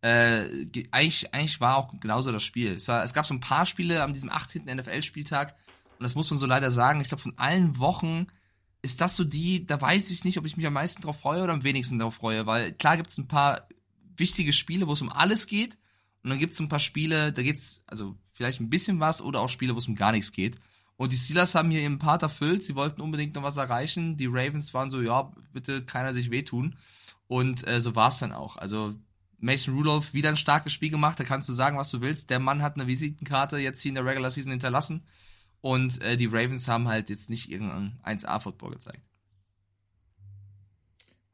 Äh, 0.00 0.66
ge- 0.66 0.88
eigentlich, 0.92 1.34
eigentlich 1.34 1.60
war 1.60 1.76
auch 1.76 1.98
genauso 2.00 2.30
das 2.30 2.44
Spiel. 2.44 2.72
Es, 2.72 2.86
war, 2.88 3.02
es 3.02 3.12
gab 3.14 3.26
so 3.26 3.34
ein 3.34 3.40
paar 3.40 3.66
Spiele 3.66 4.02
an 4.02 4.12
diesem 4.12 4.30
18. 4.30 4.64
NFL-Spieltag 4.64 5.54
und 5.98 6.04
das 6.04 6.14
muss 6.14 6.30
man 6.30 6.38
so 6.38 6.46
leider 6.46 6.70
sagen. 6.70 7.00
Ich 7.00 7.08
glaube, 7.08 7.22
von 7.22 7.36
allen 7.36 7.78
Wochen 7.78 8.28
ist 8.82 9.00
das 9.00 9.16
so 9.16 9.24
die, 9.24 9.66
da 9.66 9.80
weiß 9.80 10.10
ich 10.10 10.24
nicht, 10.24 10.38
ob 10.38 10.46
ich 10.46 10.56
mich 10.56 10.66
am 10.66 10.72
meisten 10.74 11.02
drauf 11.02 11.18
freue 11.20 11.42
oder 11.42 11.52
am 11.52 11.64
wenigsten 11.64 11.98
drauf 11.98 12.14
freue, 12.14 12.46
weil 12.46 12.72
klar 12.72 12.96
gibt 12.96 13.10
es 13.10 13.18
ein 13.18 13.26
paar 13.26 13.66
wichtige 14.16 14.52
Spiele, 14.52 14.86
wo 14.86 14.92
es 14.92 15.02
um 15.02 15.10
alles 15.10 15.48
geht 15.48 15.76
und 16.22 16.30
dann 16.30 16.38
gibt 16.38 16.52
es 16.52 16.60
ein 16.60 16.68
paar 16.68 16.78
Spiele, 16.78 17.32
da 17.32 17.42
geht's 17.42 17.82
also 17.88 18.16
vielleicht 18.34 18.60
ein 18.60 18.70
bisschen 18.70 19.00
was 19.00 19.20
oder 19.20 19.40
auch 19.40 19.48
Spiele, 19.50 19.74
wo 19.74 19.78
es 19.78 19.88
um 19.88 19.96
gar 19.96 20.12
nichts 20.12 20.30
geht. 20.30 20.56
Und 20.96 21.12
die 21.12 21.16
Steelers 21.16 21.54
haben 21.56 21.70
hier 21.70 21.80
ihren 21.80 21.98
Part 21.98 22.22
erfüllt, 22.22 22.62
sie 22.64 22.74
wollten 22.76 23.00
unbedingt 23.00 23.34
noch 23.36 23.42
was 23.44 23.56
erreichen. 23.56 24.16
Die 24.16 24.26
Ravens 24.26 24.74
waren 24.74 24.90
so, 24.90 25.00
ja, 25.00 25.32
bitte 25.52 25.82
keiner 25.84 26.12
sich 26.12 26.30
wehtun. 26.32 26.76
Und 27.28 27.66
äh, 27.68 27.80
so 27.80 27.94
war 27.94 28.08
es 28.08 28.18
dann 28.18 28.32
auch. 28.32 28.56
Also 28.56 28.94
Mason 29.38 29.74
Rudolph 29.74 30.14
wieder 30.14 30.30
ein 30.30 30.36
starkes 30.36 30.72
Spiel 30.72 30.90
gemacht, 30.90 31.18
da 31.20 31.24
kannst 31.24 31.48
du 31.48 31.52
sagen, 31.52 31.78
was 31.78 31.90
du 31.90 32.00
willst. 32.00 32.30
Der 32.30 32.40
Mann 32.40 32.62
hat 32.62 32.74
eine 32.74 32.86
Visitenkarte 32.86 33.58
jetzt 33.58 33.80
hier 33.80 33.90
in 33.90 33.94
der 33.94 34.04
Regular 34.04 34.30
Season 34.30 34.50
hinterlassen. 34.50 35.04
Und 35.60 36.02
äh, 36.02 36.16
die 36.16 36.26
Ravens 36.26 36.68
haben 36.68 36.88
halt 36.88 37.10
jetzt 37.10 37.30
nicht 37.30 37.50
irgendeinen 37.50 37.98
1A-Football 38.04 38.72
gezeigt. 38.72 39.02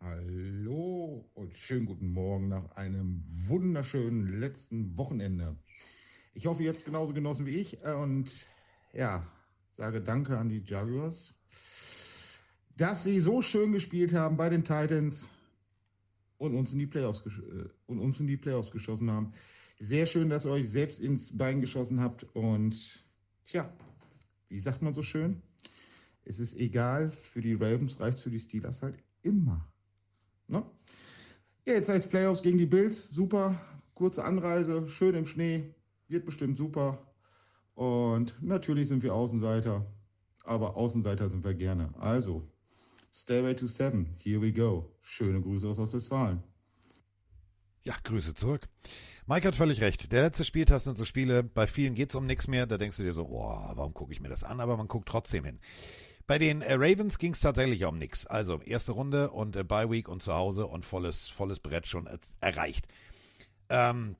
Hallo 0.00 1.30
und 1.32 1.56
schönen 1.56 1.86
guten 1.86 2.12
Morgen 2.12 2.48
nach 2.48 2.72
einem 2.72 3.24
wunderschönen 3.48 4.38
letzten 4.38 4.98
Wochenende. 4.98 5.56
Ich 6.34 6.46
hoffe, 6.46 6.62
ihr 6.62 6.68
habt 6.68 6.80
es 6.80 6.84
genauso 6.84 7.14
genossen 7.14 7.46
wie 7.46 7.56
ich 7.56 7.82
äh, 7.84 7.94
und 7.94 8.48
ja, 8.92 9.26
sage 9.72 10.02
Danke 10.02 10.38
an 10.38 10.50
die 10.50 10.62
Jaguars, 10.62 11.38
dass 12.76 13.04
sie 13.04 13.18
so 13.20 13.40
schön 13.40 13.72
gespielt 13.72 14.12
haben 14.12 14.36
bei 14.36 14.50
den 14.50 14.64
Titans 14.64 15.30
und 16.38 16.54
uns 16.54 16.72
in 16.72 16.78
die 16.78 16.86
Playoffs, 16.86 17.26
äh, 17.26 17.68
und 17.86 17.98
uns 17.98 18.20
in 18.20 18.26
die 18.26 18.36
Playoffs 18.36 18.70
geschossen 18.70 19.10
haben. 19.10 19.32
Sehr 19.78 20.06
schön, 20.06 20.28
dass 20.28 20.46
ihr 20.46 20.52
euch 20.52 20.68
selbst 20.68 21.00
ins 21.00 21.36
Bein 21.36 21.60
geschossen 21.60 22.00
habt 22.00 22.24
und 22.34 23.04
tja, 23.44 23.72
wie 24.48 24.58
sagt 24.58 24.82
man 24.82 24.94
so 24.94 25.02
schön? 25.02 25.42
Es 26.24 26.38
ist 26.38 26.54
egal, 26.54 27.10
für 27.10 27.42
die 27.42 27.54
Ravens 27.54 28.00
reicht 28.00 28.20
für 28.20 28.30
die 28.30 28.38
Steelers 28.38 28.82
halt 28.82 28.96
immer. 29.22 29.68
Ne? 30.48 30.64
Ja, 31.66 31.74
jetzt 31.74 31.88
heißt 31.88 32.10
Playoffs 32.10 32.42
gegen 32.42 32.58
die 32.58 32.66
Bills. 32.66 33.10
Super. 33.10 33.60
Kurze 33.94 34.24
Anreise, 34.24 34.88
schön 34.88 35.14
im 35.14 35.26
Schnee. 35.26 35.74
Wird 36.08 36.24
bestimmt 36.24 36.56
super. 36.56 36.98
Und 37.74 38.40
natürlich 38.42 38.88
sind 38.88 39.02
wir 39.02 39.14
Außenseiter. 39.14 39.86
Aber 40.44 40.76
Außenseiter 40.76 41.30
sind 41.30 41.44
wir 41.44 41.54
gerne. 41.54 41.92
Also, 41.98 42.46
Stairway 43.14 43.54
to 43.54 43.66
Seven. 43.66 44.16
Here 44.18 44.42
we 44.42 44.52
go. 44.52 44.90
Schöne 45.00 45.40
Grüße 45.40 45.68
aus 45.68 45.78
Ostwestfalen. 45.78 46.42
Ja, 47.84 47.94
Grüße 48.02 48.34
zurück. 48.34 48.66
Mike 49.26 49.46
hat 49.46 49.54
völlig 49.54 49.80
recht. 49.80 50.10
Der 50.10 50.22
letzte 50.22 50.42
Spieltag 50.42 50.80
sind 50.80 50.98
so 50.98 51.04
Spiele, 51.04 51.44
bei 51.44 51.68
vielen 51.68 51.94
geht's 51.94 52.16
um 52.16 52.26
nichts 52.26 52.48
mehr. 52.48 52.66
Da 52.66 52.76
denkst 52.76 52.96
du 52.96 53.04
dir 53.04 53.14
so, 53.14 53.26
oh, 53.26 53.70
warum 53.74 53.94
gucke 53.94 54.12
ich 54.12 54.20
mir 54.20 54.30
das 54.30 54.42
an? 54.42 54.58
Aber 54.58 54.76
man 54.76 54.88
guckt 54.88 55.08
trotzdem 55.08 55.44
hin. 55.44 55.60
Bei 56.26 56.38
den 56.38 56.60
äh, 56.60 56.74
Ravens 56.74 57.18
ging 57.18 57.34
es 57.34 57.40
tatsächlich 57.40 57.84
um 57.84 57.98
nichts. 57.98 58.26
Also 58.26 58.60
erste 58.62 58.90
Runde 58.92 59.30
und 59.30 59.54
äh, 59.54 59.62
Bye 59.62 59.90
Week 59.90 60.08
und 60.08 60.20
zu 60.20 60.34
Hause 60.34 60.66
und 60.66 60.84
volles, 60.84 61.28
volles 61.28 61.60
Brett 61.60 61.86
schon 61.86 62.08
erreicht. 62.40 62.88
Ähm, 63.68 64.16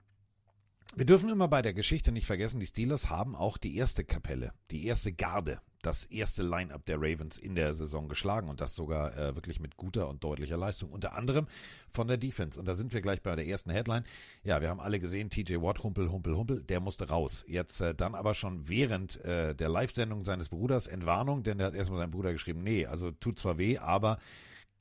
wir 0.97 1.07
dürfen 1.07 1.29
immer 1.29 1.49
bei 1.49 1.63
der 1.63 1.75
Geschichte 1.75 2.13
nicht 2.13 2.27
vergessen, 2.27 2.61
die 2.61 2.67
Steelers 2.67 3.11
haben 3.11 3.35
auch 3.35 3.59
die 3.59 3.77
erste 3.77 4.05
Kapelle, 4.05 4.53
die 4.71 4.87
erste 4.87 5.13
Garde, 5.13 5.61
das 5.83 6.07
erste 6.07 6.43
Line-up 6.43 6.87
der 6.87 6.97
Ravens 6.99 7.37
in 7.37 7.55
der 7.55 7.75
Saison 7.75 8.09
geschlagen 8.09 8.49
und 8.49 8.61
das 8.61 8.75
sogar 8.75 9.17
äh, 9.19 9.35
wirklich 9.35 9.61
mit 9.61 9.77
guter 9.77 10.09
und 10.09 10.25
deutlicher 10.25 10.57
Leistung. 10.57 10.91
Unter 10.91 11.15
anderem 11.15 11.47
von 11.91 12.09
der 12.09 12.17
Defense. 12.17 12.59
Und 12.59 12.67
da 12.67 12.75
sind 12.75 12.93
wir 12.93 13.03
gleich 13.03 13.23
bei 13.23 13.37
der 13.37 13.47
ersten 13.47 13.71
Headline. 13.71 14.05
Ja, 14.45 14.61
wir 14.61 14.71
haben 14.71 14.81
alle 14.81 14.99
gesehen, 14.99 15.31
TJ 15.31 15.57
Watt, 15.57 15.83
Humpel, 15.83 16.11
Humpel, 16.11 16.37
Humpel, 16.37 16.63
der 16.63 16.81
musste 16.81 17.09
raus. 17.09 17.45
Jetzt 17.49 17.81
äh, 17.81 17.95
dann 17.95 18.15
aber 18.15 18.35
schon 18.35 18.69
während 18.69 19.23
äh, 19.25 19.55
der 19.55 19.69
Live-Sendung 19.69 20.25
seines 20.25 20.49
Bruders 20.49 20.87
Entwarnung, 20.87 21.43
denn 21.43 21.59
der 21.59 21.69
hat 21.69 21.75
erstmal 21.75 21.99
seinem 21.99 22.13
Bruder 22.13 22.33
geschrieben, 22.33 22.63
nee, 22.63 22.87
also 22.87 23.11
tut 23.11 23.39
zwar 23.39 23.59
weh, 23.59 23.79
aber 23.79 24.19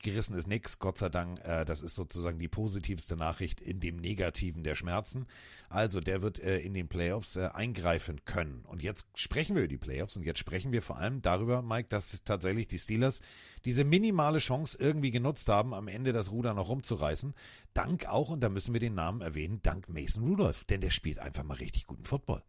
gerissen 0.02 0.36
ist 0.36 0.46
nichts, 0.46 0.78
Gott 0.78 0.98
sei 0.98 1.08
Dank. 1.08 1.38
Äh, 1.44 1.64
das 1.64 1.82
ist 1.82 1.94
sozusagen 1.94 2.38
die 2.38 2.48
positivste 2.48 3.16
Nachricht 3.16 3.60
in 3.60 3.80
dem 3.80 3.96
Negativen 3.96 4.62
der 4.62 4.74
Schmerzen. 4.74 5.26
Also 5.68 6.00
der 6.00 6.22
wird 6.22 6.38
äh, 6.38 6.58
in 6.58 6.74
den 6.74 6.88
Playoffs 6.88 7.36
äh, 7.36 7.50
eingreifen 7.52 8.24
können. 8.24 8.64
Und 8.66 8.82
jetzt 8.82 9.06
sprechen 9.14 9.56
wir 9.56 9.62
über 9.62 9.68
die 9.68 9.78
Playoffs 9.78 10.16
und 10.16 10.22
jetzt 10.22 10.38
sprechen 10.38 10.72
wir 10.72 10.82
vor 10.82 10.98
allem 10.98 11.22
darüber, 11.22 11.62
Mike, 11.62 11.88
dass 11.88 12.22
tatsächlich 12.24 12.68
die 12.68 12.78
Steelers 12.78 13.20
diese 13.64 13.84
minimale 13.84 14.38
Chance 14.38 14.78
irgendwie 14.80 15.10
genutzt 15.10 15.48
haben, 15.48 15.74
am 15.74 15.88
Ende 15.88 16.12
das 16.12 16.30
Ruder 16.30 16.54
noch 16.54 16.68
rumzureißen. 16.68 17.34
Dank 17.72 18.06
auch, 18.06 18.30
und 18.30 18.40
da 18.40 18.48
müssen 18.48 18.72
wir 18.72 18.80
den 18.80 18.94
Namen 18.94 19.20
erwähnen, 19.20 19.60
dank 19.62 19.88
Mason 19.88 20.24
Rudolph, 20.24 20.64
denn 20.64 20.80
der 20.80 20.90
spielt 20.90 21.18
einfach 21.18 21.42
mal 21.42 21.54
richtig 21.54 21.86
guten 21.86 22.04
Football. 22.04 22.42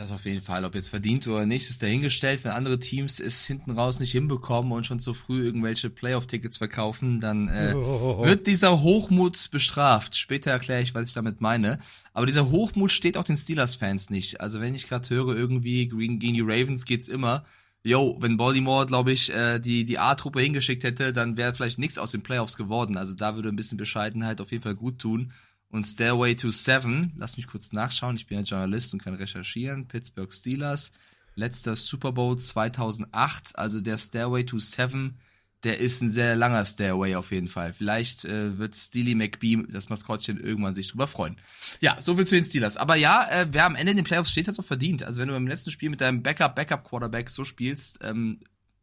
Das 0.00 0.12
auf 0.12 0.26
jeden 0.26 0.42
Fall. 0.42 0.64
Ob 0.64 0.76
jetzt 0.76 0.90
verdient 0.90 1.26
oder 1.26 1.44
nicht, 1.44 1.68
ist 1.68 1.82
dahingestellt. 1.82 2.44
Wenn 2.44 2.52
andere 2.52 2.78
Teams 2.78 3.18
es 3.18 3.44
hinten 3.44 3.72
raus 3.72 3.98
nicht 3.98 4.12
hinbekommen 4.12 4.70
und 4.70 4.86
schon 4.86 5.00
zu 5.00 5.12
früh 5.12 5.42
irgendwelche 5.42 5.90
Playoff-Tickets 5.90 6.58
verkaufen, 6.58 7.18
dann 7.18 7.48
äh, 7.48 7.72
oh. 7.74 8.24
wird 8.24 8.46
dieser 8.46 8.80
Hochmut 8.80 9.50
bestraft. 9.50 10.16
Später 10.16 10.52
erkläre 10.52 10.82
ich, 10.82 10.94
was 10.94 11.08
ich 11.08 11.14
damit 11.14 11.40
meine. 11.40 11.80
Aber 12.12 12.26
dieser 12.26 12.48
Hochmut 12.48 12.92
steht 12.92 13.16
auch 13.16 13.24
den 13.24 13.36
Steelers-Fans 13.36 14.08
nicht. 14.08 14.40
Also 14.40 14.60
wenn 14.60 14.76
ich 14.76 14.88
gerade 14.88 15.10
höre, 15.10 15.34
irgendwie 15.34 15.88
gegen, 15.88 16.20
gegen 16.20 16.34
die 16.34 16.42
Ravens 16.42 16.84
geht's 16.84 17.08
immer. 17.08 17.44
Yo, 17.82 18.18
wenn 18.20 18.36
Baltimore, 18.36 18.86
glaube 18.86 19.10
ich, 19.10 19.34
äh, 19.34 19.58
die, 19.58 19.84
die 19.84 19.98
A-Truppe 19.98 20.40
hingeschickt 20.40 20.84
hätte, 20.84 21.12
dann 21.12 21.36
wäre 21.36 21.54
vielleicht 21.54 21.80
nichts 21.80 21.98
aus 21.98 22.12
den 22.12 22.22
Playoffs 22.22 22.56
geworden. 22.56 22.96
Also 22.96 23.14
da 23.14 23.34
würde 23.34 23.48
ein 23.48 23.56
bisschen 23.56 23.78
Bescheidenheit 23.78 24.40
auf 24.40 24.52
jeden 24.52 24.62
Fall 24.62 24.76
gut 24.76 25.00
tun 25.00 25.32
und 25.70 25.84
Stairway 25.84 26.34
to 26.34 26.50
Seven. 26.50 27.12
Lass 27.16 27.36
mich 27.36 27.46
kurz 27.46 27.72
nachschauen. 27.72 28.16
Ich 28.16 28.26
bin 28.26 28.38
ja 28.38 28.44
Journalist 28.44 28.92
und 28.92 29.02
kann 29.02 29.14
recherchieren. 29.14 29.86
Pittsburgh 29.86 30.32
Steelers. 30.32 30.92
Letzter 31.34 31.76
Super 31.76 32.12
Bowl 32.12 32.38
2008. 32.38 33.58
Also 33.58 33.80
der 33.80 33.98
Stairway 33.98 34.44
to 34.44 34.58
Seven, 34.58 35.18
der 35.64 35.78
ist 35.78 36.00
ein 36.00 36.10
sehr 36.10 36.36
langer 36.36 36.64
Stairway 36.64 37.14
auf 37.14 37.30
jeden 37.30 37.48
Fall. 37.48 37.72
Vielleicht 37.72 38.24
äh, 38.24 38.58
wird 38.58 38.74
Steely 38.74 39.14
McBee, 39.14 39.64
das 39.68 39.88
Maskottchen, 39.88 40.40
irgendwann 40.40 40.74
sich 40.74 40.88
drüber 40.88 41.06
freuen. 41.06 41.36
Ja, 41.80 42.00
so 42.00 42.16
viel 42.16 42.26
zu 42.26 42.34
den 42.34 42.44
Steelers. 42.44 42.76
Aber 42.76 42.96
ja, 42.96 43.28
äh, 43.28 43.46
wer 43.50 43.66
am 43.66 43.76
Ende 43.76 43.90
in 43.90 43.96
den 43.96 44.04
Playoffs 44.04 44.30
steht, 44.30 44.48
hat 44.48 44.52
es 44.52 44.60
auch 44.60 44.64
verdient. 44.64 45.02
Also 45.02 45.20
wenn 45.20 45.28
du 45.28 45.36
im 45.36 45.46
letzten 45.46 45.70
Spiel 45.70 45.90
mit 45.90 46.00
deinem 46.00 46.22
Backup, 46.22 46.56
Backup 46.56 46.84
Quarterback 46.84 47.28
so 47.28 47.44
spielst, 47.44 47.98
ähm, 48.02 48.40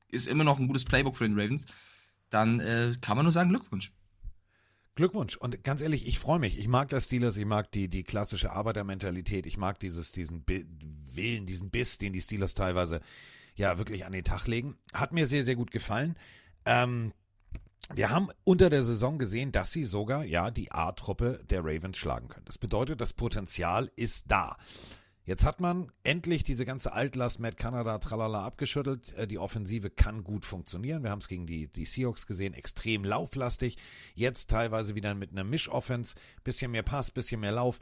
ist 0.09 0.27
immer 0.27 0.43
noch 0.43 0.59
ein 0.59 0.67
gutes 0.67 0.85
Playbook 0.85 1.17
für 1.17 1.27
den 1.27 1.39
Ravens. 1.39 1.65
Dann 2.29 2.59
äh, 2.59 2.93
kann 3.01 3.17
man 3.17 3.25
nur 3.25 3.31
sagen 3.31 3.49
Glückwunsch. 3.49 3.91
Glückwunsch. 4.95 5.35
Und 5.37 5.63
ganz 5.63 5.81
ehrlich, 5.81 6.07
ich 6.07 6.19
freue 6.19 6.39
mich. 6.39 6.57
Ich 6.57 6.67
mag 6.67 6.89
das 6.89 7.05
Steelers, 7.05 7.37
ich 7.37 7.45
mag 7.45 7.71
die, 7.71 7.89
die 7.89 8.03
klassische 8.03 8.51
Arbeitermentalität, 8.51 9.45
ich 9.45 9.57
mag 9.57 9.79
dieses, 9.79 10.11
diesen 10.11 10.43
Willen, 10.47 11.45
diesen 11.45 11.69
Biss, 11.69 11.97
den 11.97 12.13
die 12.13 12.21
Steelers 12.21 12.53
teilweise 12.53 13.01
ja 13.55 13.77
wirklich 13.77 14.05
an 14.05 14.13
den 14.13 14.23
Tag 14.23 14.47
legen. 14.47 14.77
Hat 14.93 15.13
mir 15.13 15.27
sehr, 15.27 15.43
sehr 15.43 15.55
gut 15.55 15.71
gefallen. 15.71 16.15
Ähm, 16.65 17.13
wir 17.93 18.09
haben 18.09 18.29
unter 18.43 18.69
der 18.69 18.83
Saison 18.83 19.19
gesehen, 19.19 19.51
dass 19.51 19.71
sie 19.71 19.83
sogar 19.83 20.23
ja 20.23 20.49
die 20.49 20.71
A-Truppe 20.71 21.43
der 21.49 21.63
Ravens 21.63 21.97
schlagen 21.97 22.29
können. 22.29 22.45
Das 22.45 22.57
bedeutet, 22.57 22.99
das 22.99 23.13
Potenzial 23.13 23.91
ist 23.95 24.31
da. 24.31 24.57
Jetzt 25.25 25.43
hat 25.43 25.59
man 25.59 25.91
endlich 26.03 26.43
diese 26.43 26.65
ganze 26.65 26.93
Altlast 26.93 27.39
Matt 27.39 27.57
Canada 27.57 27.97
tralala 27.97 28.45
abgeschüttelt. 28.45 29.13
Äh, 29.15 29.27
die 29.27 29.39
Offensive 29.39 29.89
kann 29.89 30.23
gut 30.23 30.45
funktionieren. 30.45 31.03
Wir 31.03 31.09
haben 31.09 31.19
es 31.19 31.27
gegen 31.27 31.47
die, 31.47 31.67
die 31.67 31.85
Seahawks 31.85 32.27
gesehen, 32.27 32.53
extrem 32.53 33.03
lauflastig. 33.03 33.77
Jetzt 34.13 34.49
teilweise 34.49 34.93
wieder 34.95 35.15
mit 35.15 35.31
einer 35.31 35.43
Misch-Offense. 35.43 36.15
Bisschen 36.43 36.71
mehr 36.71 36.83
Pass, 36.83 37.09
bisschen 37.09 37.41
mehr 37.41 37.51
Lauf. 37.51 37.79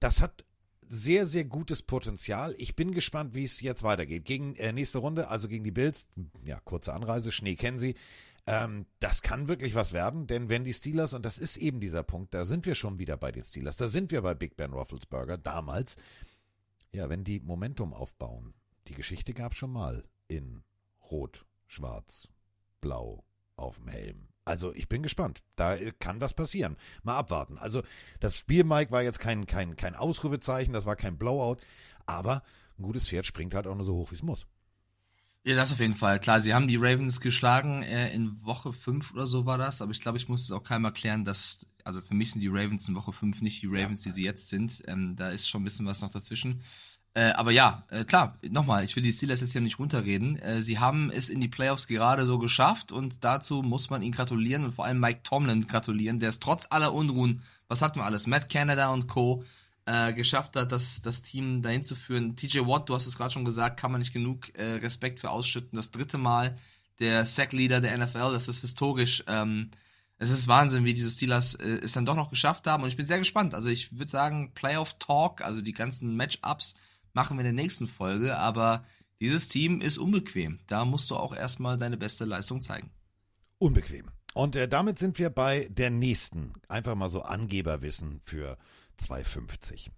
Das 0.00 0.20
hat 0.20 0.44
sehr, 0.88 1.26
sehr 1.26 1.44
gutes 1.44 1.82
Potenzial. 1.82 2.54
Ich 2.58 2.76
bin 2.76 2.92
gespannt, 2.92 3.34
wie 3.34 3.44
es 3.44 3.60
jetzt 3.60 3.82
weitergeht. 3.82 4.24
Gegen 4.24 4.56
äh, 4.56 4.72
nächste 4.72 4.98
Runde, 4.98 5.28
also 5.28 5.48
gegen 5.48 5.64
die 5.64 5.72
Bills, 5.72 6.08
ja, 6.44 6.60
kurze 6.60 6.94
Anreise, 6.94 7.32
Schnee 7.32 7.56
kennen 7.56 7.78
sie. 7.78 7.96
Ähm, 8.46 8.86
das 9.00 9.22
kann 9.22 9.48
wirklich 9.48 9.74
was 9.74 9.92
werden, 9.92 10.28
denn 10.28 10.48
wenn 10.48 10.62
die 10.62 10.72
Steelers, 10.72 11.14
und 11.14 11.24
das 11.24 11.36
ist 11.36 11.56
eben 11.56 11.80
dieser 11.80 12.04
Punkt, 12.04 12.32
da 12.32 12.44
sind 12.44 12.64
wir 12.64 12.76
schon 12.76 13.00
wieder 13.00 13.16
bei 13.16 13.32
den 13.32 13.44
Steelers, 13.44 13.76
da 13.76 13.88
sind 13.88 14.12
wir 14.12 14.22
bei 14.22 14.34
Big 14.34 14.56
Ben 14.56 14.72
Roethlisberger 14.72 15.36
damals, 15.36 15.96
ja, 16.92 17.08
wenn 17.08 17.24
die 17.24 17.40
Momentum 17.40 17.92
aufbauen. 17.92 18.54
Die 18.88 18.94
Geschichte 18.94 19.34
gab 19.34 19.54
schon 19.54 19.70
mal 19.70 20.04
in 20.28 20.62
Rot, 21.10 21.44
Schwarz, 21.66 22.28
Blau 22.80 23.24
auf 23.56 23.76
dem 23.76 23.88
Helm. 23.88 24.28
Also 24.44 24.72
ich 24.74 24.88
bin 24.88 25.02
gespannt. 25.02 25.42
Da 25.56 25.76
kann 25.98 26.20
was 26.20 26.34
passieren. 26.34 26.76
Mal 27.02 27.16
abwarten. 27.16 27.58
Also 27.58 27.82
das 28.20 28.38
Spiel, 28.38 28.64
Mike, 28.64 28.92
war 28.92 29.02
jetzt 29.02 29.18
kein, 29.18 29.46
kein, 29.46 29.76
kein 29.76 29.96
Ausrufezeichen, 29.96 30.72
das 30.72 30.86
war 30.86 30.96
kein 30.96 31.18
Blowout, 31.18 31.56
aber 32.06 32.42
ein 32.78 32.82
gutes 32.82 33.08
Pferd 33.08 33.26
springt 33.26 33.54
halt 33.54 33.66
auch 33.66 33.74
nur 33.74 33.84
so 33.84 33.94
hoch, 33.96 34.10
wie 34.12 34.16
es 34.16 34.22
muss. 34.22 34.46
Ja, 35.42 35.56
das 35.56 35.72
auf 35.72 35.80
jeden 35.80 35.94
Fall. 35.94 36.20
Klar, 36.20 36.40
sie 36.40 36.54
haben 36.54 36.68
die 36.68 36.76
Ravens 36.76 37.20
geschlagen 37.20 37.82
äh, 37.82 38.12
in 38.12 38.44
Woche 38.44 38.72
5 38.72 39.12
oder 39.12 39.26
so 39.26 39.46
war 39.46 39.58
das, 39.58 39.80
aber 39.80 39.92
ich 39.92 40.00
glaube, 40.00 40.18
ich 40.18 40.28
muss 40.28 40.42
es 40.42 40.50
auch 40.50 40.62
keinem 40.62 40.84
erklären, 40.84 41.24
dass, 41.24 41.66
also 41.86 42.00
für 42.00 42.14
mich 42.14 42.32
sind 42.32 42.40
die 42.40 42.48
Ravens 42.48 42.88
in 42.88 42.94
Woche 42.94 43.12
5 43.12 43.40
nicht 43.40 43.62
die 43.62 43.68
Ravens, 43.68 44.02
die 44.02 44.10
sie 44.10 44.24
jetzt 44.24 44.48
sind. 44.48 44.82
Ähm, 44.86 45.16
da 45.16 45.30
ist 45.30 45.48
schon 45.48 45.62
ein 45.62 45.64
bisschen 45.64 45.86
was 45.86 46.02
noch 46.02 46.10
dazwischen. 46.10 46.62
Äh, 47.14 47.30
aber 47.30 47.50
ja, 47.50 47.84
äh, 47.88 48.04
klar, 48.04 48.38
nochmal, 48.42 48.84
ich 48.84 48.94
will 48.94 49.02
die 49.02 49.12
Steelers 49.12 49.40
jetzt 49.40 49.52
hier 49.52 49.62
nicht 49.62 49.78
runterreden. 49.78 50.36
Äh, 50.36 50.60
sie 50.60 50.78
haben 50.78 51.10
es 51.10 51.30
in 51.30 51.40
die 51.40 51.48
Playoffs 51.48 51.86
gerade 51.86 52.26
so 52.26 52.38
geschafft 52.38 52.92
und 52.92 53.24
dazu 53.24 53.62
muss 53.62 53.88
man 53.88 54.02
ihnen 54.02 54.12
gratulieren 54.12 54.64
und 54.64 54.74
vor 54.74 54.84
allem 54.84 55.00
Mike 55.00 55.20
Tomlin 55.22 55.66
gratulieren, 55.66 56.20
der 56.20 56.28
es 56.28 56.40
trotz 56.40 56.66
aller 56.68 56.92
Unruhen, 56.92 57.42
was 57.68 57.80
hatten 57.80 58.00
wir 58.00 58.04
alles, 58.04 58.26
Matt 58.26 58.50
Canada 58.50 58.92
und 58.92 59.06
Co., 59.08 59.44
äh, 59.86 60.12
geschafft 60.12 60.56
hat, 60.56 60.72
das, 60.72 61.00
das 61.00 61.22
Team 61.22 61.62
dahin 61.62 61.84
zu 61.84 61.94
führen. 61.94 62.36
TJ 62.36 62.66
Watt, 62.66 62.88
du 62.88 62.94
hast 62.94 63.06
es 63.06 63.16
gerade 63.16 63.32
schon 63.32 63.44
gesagt, 63.44 63.78
kann 63.78 63.92
man 63.92 64.00
nicht 64.00 64.12
genug 64.12 64.54
äh, 64.54 64.74
Respekt 64.74 65.20
für 65.20 65.30
ausschütten. 65.30 65.76
Das 65.76 65.92
dritte 65.92 66.18
Mal 66.18 66.58
der 66.98 67.24
Sack-Leader 67.24 67.80
der 67.80 67.96
NFL, 67.96 68.32
das 68.32 68.48
ist 68.48 68.60
historisch. 68.60 69.22
Ähm, 69.26 69.70
es 70.18 70.30
ist 70.30 70.48
Wahnsinn, 70.48 70.84
wie 70.84 70.94
diese 70.94 71.10
Steelers 71.10 71.54
äh, 71.54 71.80
es 71.82 71.92
dann 71.92 72.06
doch 72.06 72.16
noch 72.16 72.30
geschafft 72.30 72.66
haben 72.66 72.82
und 72.82 72.88
ich 72.88 72.96
bin 72.96 73.06
sehr 73.06 73.18
gespannt. 73.18 73.54
Also 73.54 73.68
ich 73.68 73.92
würde 73.92 74.10
sagen, 74.10 74.52
Playoff 74.54 74.94
Talk, 74.98 75.42
also 75.42 75.60
die 75.60 75.72
ganzen 75.72 76.16
Matchups, 76.16 76.74
machen 77.12 77.36
wir 77.36 77.44
in 77.44 77.54
der 77.54 77.64
nächsten 77.64 77.86
Folge, 77.86 78.36
aber 78.36 78.84
dieses 79.20 79.48
Team 79.48 79.80
ist 79.80 79.98
unbequem. 79.98 80.60
Da 80.66 80.84
musst 80.84 81.10
du 81.10 81.16
auch 81.16 81.34
erstmal 81.34 81.78
deine 81.78 81.96
beste 81.96 82.24
Leistung 82.24 82.60
zeigen. 82.60 82.90
Unbequem. 83.58 84.10
Und 84.34 84.54
äh, 84.56 84.68
damit 84.68 84.98
sind 84.98 85.18
wir 85.18 85.30
bei 85.30 85.68
der 85.70 85.88
nächsten. 85.88 86.52
Einfach 86.68 86.94
mal 86.94 87.08
so 87.08 87.22
Angeberwissen 87.22 88.20
für 88.22 88.58
250. 88.98 89.90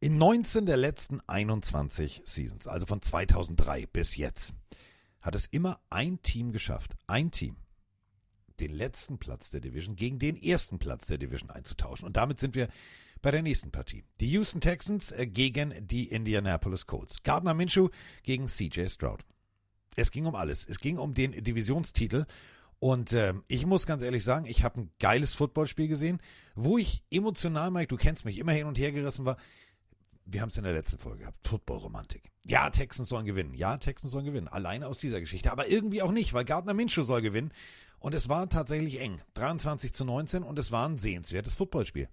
In 0.00 0.18
19 0.18 0.66
der 0.66 0.76
letzten 0.76 1.20
21 1.26 2.22
Seasons, 2.24 2.66
also 2.66 2.86
von 2.86 3.02
2003 3.02 3.86
bis 3.86 4.16
jetzt, 4.16 4.54
hat 5.20 5.34
es 5.34 5.46
immer 5.46 5.80
ein 5.90 6.22
Team 6.22 6.52
geschafft, 6.52 6.96
ein 7.06 7.30
Team, 7.30 7.56
den 8.60 8.72
letzten 8.72 9.18
Platz 9.18 9.50
der 9.50 9.60
Division 9.60 9.96
gegen 9.96 10.18
den 10.18 10.36
ersten 10.36 10.78
Platz 10.78 11.06
der 11.06 11.18
Division 11.18 11.50
einzutauschen. 11.50 12.06
Und 12.06 12.16
damit 12.16 12.40
sind 12.40 12.54
wir 12.54 12.68
bei 13.22 13.30
der 13.30 13.42
nächsten 13.42 13.72
Partie. 13.72 14.04
Die 14.20 14.28
Houston 14.30 14.60
Texans 14.60 15.10
äh, 15.12 15.26
gegen 15.26 15.74
die 15.86 16.08
Indianapolis 16.08 16.86
Colts. 16.86 17.22
Gardner 17.22 17.54
Minshew 17.54 17.88
gegen 18.22 18.46
CJ 18.46 18.88
Stroud. 18.88 19.24
Es 19.96 20.10
ging 20.10 20.26
um 20.26 20.34
alles. 20.34 20.64
Es 20.64 20.78
ging 20.78 20.98
um 20.98 21.14
den 21.14 21.32
Divisionstitel. 21.32 22.26
Und 22.78 23.12
äh, 23.12 23.34
ich 23.48 23.64
muss 23.64 23.86
ganz 23.86 24.02
ehrlich 24.02 24.22
sagen, 24.22 24.46
ich 24.46 24.62
habe 24.62 24.82
ein 24.82 24.90
geiles 25.00 25.34
Footballspiel 25.34 25.88
gesehen, 25.88 26.20
wo 26.54 26.76
ich 26.76 27.02
emotional, 27.10 27.70
Mike, 27.70 27.88
du 27.88 27.96
kennst 27.96 28.24
mich, 28.24 28.38
immer 28.38 28.52
hin 28.52 28.66
und 28.66 28.78
her 28.78 28.92
gerissen 28.92 29.24
war. 29.24 29.38
Wir 30.26 30.42
haben 30.42 30.50
es 30.50 30.56
in 30.56 30.64
der 30.64 30.72
letzten 30.72 30.98
Folge 30.98 31.20
gehabt. 31.20 31.46
Football-Romantik. 31.46 32.30
Ja, 32.44 32.68
Texans 32.68 33.08
sollen 33.08 33.26
gewinnen. 33.26 33.54
Ja, 33.54 33.78
Texans 33.78 34.12
sollen 34.12 34.24
gewinnen. 34.24 34.48
Alleine 34.48 34.88
aus 34.88 34.98
dieser 34.98 35.20
Geschichte. 35.20 35.52
Aber 35.52 35.68
irgendwie 35.68 36.02
auch 36.02 36.12
nicht, 36.12 36.34
weil 36.34 36.44
Gardner 36.44 36.74
Minshew 36.74 37.02
soll 37.02 37.22
gewinnen. 37.22 37.52
Und 38.06 38.14
es 38.14 38.28
war 38.28 38.48
tatsächlich 38.48 39.00
eng. 39.00 39.20
23 39.34 39.92
zu 39.92 40.04
19 40.04 40.44
und 40.44 40.60
es 40.60 40.70
war 40.70 40.88
ein 40.88 40.96
sehenswertes 40.96 41.56
Footballspiel. 41.56 42.08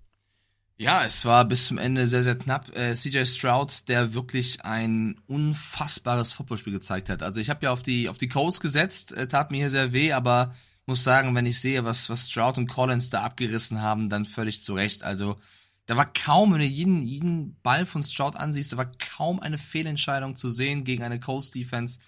Ja, 0.76 1.06
es 1.06 1.24
war 1.24 1.46
bis 1.46 1.68
zum 1.68 1.78
Ende 1.78 2.08
sehr, 2.08 2.24
sehr 2.24 2.36
knapp. 2.36 2.76
Äh, 2.76 2.96
CJ 2.96 3.26
Stroud, 3.26 3.88
der 3.90 4.16
wirklich 4.16 4.66
ein 4.66 5.22
unfassbares 5.28 6.34
Footballspiel 6.34 6.74
gezeigt 6.74 7.10
hat. 7.10 7.22
Also 7.22 7.40
ich 7.40 7.52
habe 7.52 7.66
ja 7.66 7.72
auf 7.72 7.84
die, 7.84 8.10
auf 8.10 8.18
die 8.18 8.28
Colts 8.28 8.60
gesetzt, 8.60 9.12
äh, 9.12 9.28
tat 9.28 9.52
mir 9.52 9.58
hier 9.58 9.70
sehr 9.70 9.94
weh, 9.94 10.14
aber 10.14 10.56
muss 10.88 11.04
sagen, 11.04 11.36
wenn 11.36 11.46
ich 11.46 11.62
sehe, 11.62 11.86
was, 11.86 12.10
was 12.10 12.28
Stroud 12.28 12.58
und 12.58 12.66
Collins 12.66 13.12
da 13.12 13.22
abgerissen 13.22 13.84
haben, 13.84 14.10
dann 14.10 14.26
völlig 14.26 14.64
zu 14.64 14.74
Recht. 14.74 15.04
Also 15.04 15.38
da 15.86 15.96
war 15.96 16.12
kaum, 16.12 16.54
wenn 16.54 16.60
du 16.62 16.66
jeden, 16.66 17.04
jeden 17.04 17.62
Ball 17.62 17.86
von 17.86 18.02
Stroud 18.02 18.36
ansiehst, 18.36 18.74
da 18.74 18.78
war 18.78 18.92
kaum 19.16 19.40
eine 19.40 19.60
Fehlentscheidung 19.60 20.36
zu 20.36 20.50
sehen 20.50 20.86
gegen 20.86 21.04
eine 21.04 21.20
Colts 21.20 21.52
Defense. 21.52 22.00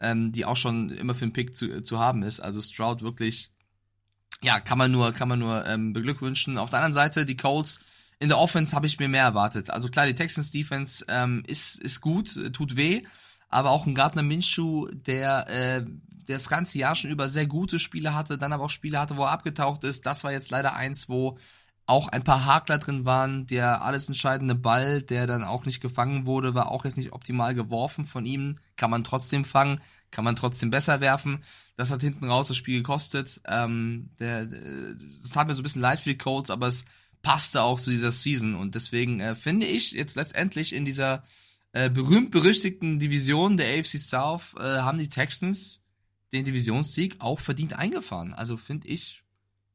Ähm, 0.00 0.32
die 0.32 0.44
auch 0.44 0.56
schon 0.56 0.90
immer 0.90 1.14
für 1.14 1.26
den 1.26 1.32
Pick 1.32 1.56
zu, 1.56 1.82
zu 1.82 1.98
haben 1.98 2.22
ist. 2.22 2.40
Also 2.40 2.60
Stroud 2.60 3.02
wirklich, 3.02 3.50
ja, 4.42 4.60
kann 4.60 4.78
man 4.78 4.90
nur, 4.90 5.12
kann 5.12 5.28
man 5.28 5.38
nur 5.38 5.66
ähm, 5.66 5.92
beglückwünschen. 5.92 6.58
Auf 6.58 6.70
der 6.70 6.78
anderen 6.78 6.92
Seite, 6.94 7.26
die 7.26 7.36
Colts, 7.36 7.80
in 8.18 8.28
der 8.28 8.38
Offense 8.38 8.76
habe 8.76 8.86
ich 8.86 8.98
mir 8.98 9.08
mehr 9.08 9.24
erwartet. 9.24 9.70
Also 9.70 9.88
klar, 9.88 10.06
die 10.06 10.14
Texans 10.14 10.50
Defense 10.50 11.04
ähm, 11.08 11.42
ist, 11.46 11.78
ist 11.80 12.00
gut, 12.00 12.38
tut 12.52 12.76
weh, 12.76 13.02
aber 13.48 13.70
auch 13.70 13.86
ein 13.86 13.94
Gardner 13.94 14.22
Minshew, 14.22 14.88
der, 14.92 15.48
äh, 15.48 15.84
der 16.28 16.36
das 16.36 16.48
ganze 16.48 16.78
Jahr 16.78 16.94
schon 16.94 17.10
über 17.10 17.28
sehr 17.28 17.46
gute 17.46 17.78
Spiele 17.78 18.14
hatte, 18.14 18.38
dann 18.38 18.52
aber 18.52 18.64
auch 18.64 18.70
Spiele 18.70 18.98
hatte, 18.98 19.16
wo 19.16 19.24
er 19.24 19.30
abgetaucht 19.30 19.84
ist. 19.84 20.04
Das 20.06 20.22
war 20.22 20.32
jetzt 20.32 20.50
leider 20.50 20.74
eins, 20.74 21.08
wo 21.08 21.38
auch 21.90 22.06
ein 22.08 22.22
paar 22.22 22.44
Hakler 22.44 22.78
drin 22.78 23.04
waren. 23.04 23.48
Der 23.48 23.82
alles 23.82 24.08
entscheidende 24.08 24.54
Ball, 24.54 25.02
der 25.02 25.26
dann 25.26 25.42
auch 25.42 25.66
nicht 25.66 25.80
gefangen 25.80 26.24
wurde, 26.24 26.54
war 26.54 26.70
auch 26.70 26.84
jetzt 26.84 26.96
nicht 26.96 27.12
optimal 27.12 27.54
geworfen 27.54 28.06
von 28.06 28.24
ihm. 28.24 28.56
Kann 28.76 28.90
man 28.90 29.02
trotzdem 29.02 29.44
fangen, 29.44 29.80
kann 30.12 30.24
man 30.24 30.36
trotzdem 30.36 30.70
besser 30.70 31.00
werfen. 31.00 31.42
Das 31.76 31.90
hat 31.90 32.00
hinten 32.00 32.26
raus 32.26 32.46
das 32.46 32.56
Spiel 32.56 32.78
gekostet. 32.78 33.40
Ähm, 33.44 34.10
der, 34.20 34.46
das 34.46 35.30
tat 35.32 35.48
mir 35.48 35.54
so 35.54 35.60
ein 35.60 35.64
bisschen 35.64 35.82
leid 35.82 35.98
für 35.98 36.10
die 36.10 36.18
Colts, 36.18 36.50
aber 36.50 36.68
es 36.68 36.84
passte 37.22 37.62
auch 37.62 37.80
zu 37.80 37.90
dieser 37.90 38.12
Season. 38.12 38.54
Und 38.54 38.76
deswegen 38.76 39.18
äh, 39.18 39.34
finde 39.34 39.66
ich 39.66 39.90
jetzt 39.90 40.14
letztendlich 40.14 40.72
in 40.72 40.84
dieser 40.84 41.24
äh, 41.72 41.90
berühmt-berüchtigten 41.90 43.00
Division 43.00 43.56
der 43.56 43.78
AFC 43.78 43.98
South 43.98 44.54
äh, 44.56 44.62
haben 44.62 44.98
die 44.98 45.08
Texans 45.08 45.82
den 46.32 46.44
Divisionssieg 46.44 47.16
auch 47.18 47.40
verdient 47.40 47.72
eingefahren. 47.72 48.32
Also 48.32 48.56
finde 48.56 48.86
ich 48.86 49.24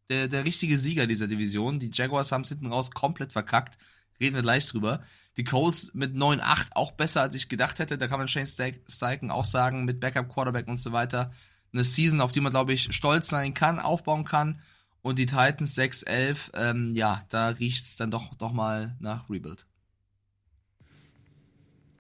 der, 0.10 0.28
der 0.28 0.46
richtige 0.46 0.78
Sieger 0.78 1.08
dieser 1.08 1.28
Division. 1.28 1.80
Die 1.80 1.92
Jaguars 1.94 2.32
haben 2.32 2.42
es 2.42 2.50
hinten 2.50 2.68
raus 2.68 2.92
komplett 2.92 3.32
verkackt. 3.32 3.78
Reden 4.20 4.36
wir 4.36 4.42
gleich 4.42 4.66
drüber. 4.66 5.02
Die 5.38 5.44
Colts 5.44 5.92
mit 5.94 6.16
9-8 6.16 6.68
auch 6.72 6.92
besser, 6.92 7.22
als 7.22 7.36
ich 7.36 7.50
gedacht 7.50 7.80
hätte. 7.80 7.98
Da 7.98 8.08
kann 8.08 8.20
man 8.20 8.28
Shane 8.28 8.48
Steichen 8.48 9.32
auch 9.32 9.46
sagen, 9.46 9.84
mit 9.86 10.00
Backup 10.00 10.30
Quarterback 10.30 10.68
und 10.68 10.80
so 10.80 10.92
weiter. 10.92 11.32
Eine 11.74 11.84
Season, 11.84 12.22
auf 12.22 12.32
die 12.32 12.40
man, 12.40 12.52
glaube 12.52 12.74
ich, 12.74 12.94
stolz 12.96 13.28
sein 13.28 13.54
kann, 13.54 13.80
aufbauen 13.80 14.24
kann. 14.24 14.62
Und 15.02 15.20
die 15.20 15.26
Titans 15.26 15.78
6-11, 15.78 16.52
ähm, 16.54 16.94
ja, 16.94 17.26
da 17.30 17.50
riecht 17.50 17.86
es 17.86 17.98
dann 17.98 18.12
doch, 18.12 18.34
doch 18.36 18.54
mal 18.54 18.96
nach 19.00 19.30
Rebuild. 19.30 19.68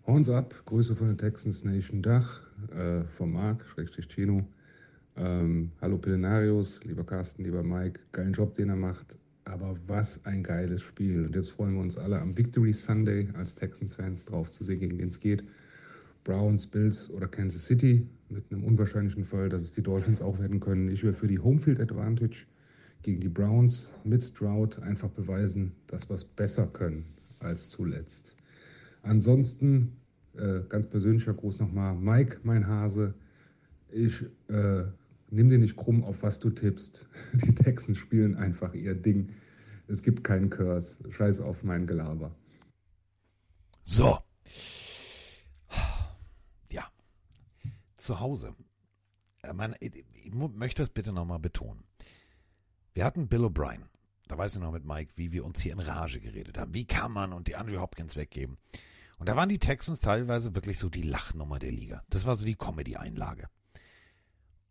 Horns 0.08 0.30
ab, 0.30 0.54
Grüße 0.66 0.96
von 0.96 1.08
der 1.08 1.18
Texans 1.18 1.64
Nation 1.64 2.02
Dach, 2.02 2.42
äh, 2.72 3.04
vom 3.06 3.34
Marc, 3.34 3.66
Schrägstrich 3.68 4.08
Chino. 4.08 4.48
Ähm, 5.18 5.72
hallo 5.80 5.98
Pillenarius, 5.98 6.84
lieber 6.84 7.06
Carsten, 7.06 7.46
lieber 7.46 7.64
Mike, 7.64 8.02
geilen 8.12 8.34
Job, 8.34 8.56
den 8.56 8.68
er 8.70 8.76
macht. 8.76 9.18
Aber 9.46 9.78
was 9.88 10.26
ein 10.26 10.44
geiles 10.44 10.82
Spiel. 10.82 11.26
Und 11.26 11.36
jetzt 11.36 11.52
freuen 11.52 11.76
wir 11.76 11.82
uns 11.82 11.98
alle 11.98 12.20
am 12.20 12.38
Victory 12.38 12.74
Sunday 12.74 13.30
als 13.34 13.56
Texans-Fans 13.56 14.26
drauf 14.26 14.50
zu 14.50 14.66
sehen, 14.66 14.80
gegen 14.80 14.98
wen 14.98 15.08
es 15.08 15.20
geht. 15.20 15.46
Browns, 16.26 16.68
Bills 16.68 17.10
oder 17.12 17.28
Kansas 17.28 17.66
City. 17.66 18.06
Mit 18.28 18.52
einem 18.52 18.66
unwahrscheinlichen 18.66 19.24
Fall, 19.24 19.48
dass 19.48 19.62
es 19.62 19.72
die 19.72 19.84
Dolphins 19.84 20.22
auch 20.22 20.40
werden 20.40 20.60
können. 20.60 20.90
Ich 20.90 21.04
wäre 21.04 21.14
für 21.14 21.28
die 21.28 21.40
Homefield 21.40 21.80
Advantage 21.80 22.46
gegen 23.04 23.22
die 23.22 23.30
Browns 23.30 23.94
mit 24.04 24.22
Stroud 24.22 24.80
einfach 24.80 25.10
beweisen, 25.10 25.74
dass 25.88 26.10
wir 26.10 26.16
es 26.16 26.26
besser 26.26 26.68
können 26.68 27.06
als 27.40 27.70
zuletzt. 27.70 28.36
Ansonsten, 29.04 29.96
äh, 30.36 30.62
ganz 30.68 30.88
persönlicher 30.88 31.36
Gruß 31.36 31.60
nochmal, 31.60 31.96
Mike, 31.96 32.40
mein 32.44 32.68
Hase, 32.68 33.14
ich 33.92 34.26
äh, 34.50 34.84
nimm 35.36 35.50
dir 35.50 35.60
nicht 35.60 35.75
krumm, 35.75 36.04
auf 36.04 36.24
was 36.24 36.39
du 36.39 36.50
tippst. 36.50 37.08
Die 37.34 37.54
Texans 37.54 37.98
spielen 37.98 38.36
einfach 38.36 38.74
ihr 38.74 38.96
Ding. 38.96 39.30
Es 39.88 40.01
gibt 40.01 40.24
keinen 40.24 40.50
Curse. 40.50 41.10
Scheiß 41.12 41.42
auf 41.42 41.63
mein 41.63 41.86
Gelaber. 41.86 42.36
So. 43.84 44.18
Ja. 46.72 46.89
Zu 47.98 48.20
Hause. 48.20 48.56
Äh, 49.44 49.54
ich, 49.80 50.04
ich 50.24 50.34
möchte 50.34 50.82
das 50.82 50.89
bitte 50.89 51.13
nochmal 51.13 51.39
betonen. 51.39 51.84
Wir 52.94 53.06
hatten 53.06 53.27
Bill 53.27 53.46
O'Brien. 53.46 53.84
Da 54.27 54.38
weiß 54.38 54.56
ich 54.56 54.62
noch 54.62 54.72
mit 54.72 54.86
Mike, 54.86 55.12
wie 55.18 55.32
wir 55.32 55.46
uns 55.46 55.60
hier 55.60 55.74
in 55.74 55.80
Rage 55.80 56.20
geredet 56.20 56.58
haben. 56.58 56.74
Wie 56.74 56.86
kann 56.86 57.12
man 57.12 57.32
und 57.32 57.48
die 57.48 57.56
Andrew 57.56 57.80
Hopkins 57.80 58.15
weggeben? 58.15 58.58
Und 59.18 59.30
da 59.30 59.36
waren 59.36 59.50
die 59.50 59.60
Texans 59.60 60.00
teilweise 60.00 60.56
wirklich 60.56 60.80
so 60.80 60.89
die 60.89 61.04
Lachnummer 61.04 61.60
der 61.60 61.72
Liga. 61.72 62.04
Das 62.10 62.25
war 62.25 62.36
so 62.36 62.44
die 62.46 62.56
Comedy-Einlage. 62.56 63.50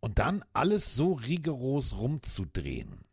Und 0.05 0.19
dann 0.19 0.45
alles 0.53 0.93
so 0.93 1.13
rigoros 1.13 1.97
rumzudrehen 1.97 3.05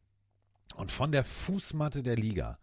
und 0.76 0.92
von 0.92 1.11
der 1.11 1.25
Fußmatte 1.25 2.02
der 2.02 2.16
Liga 2.16 2.58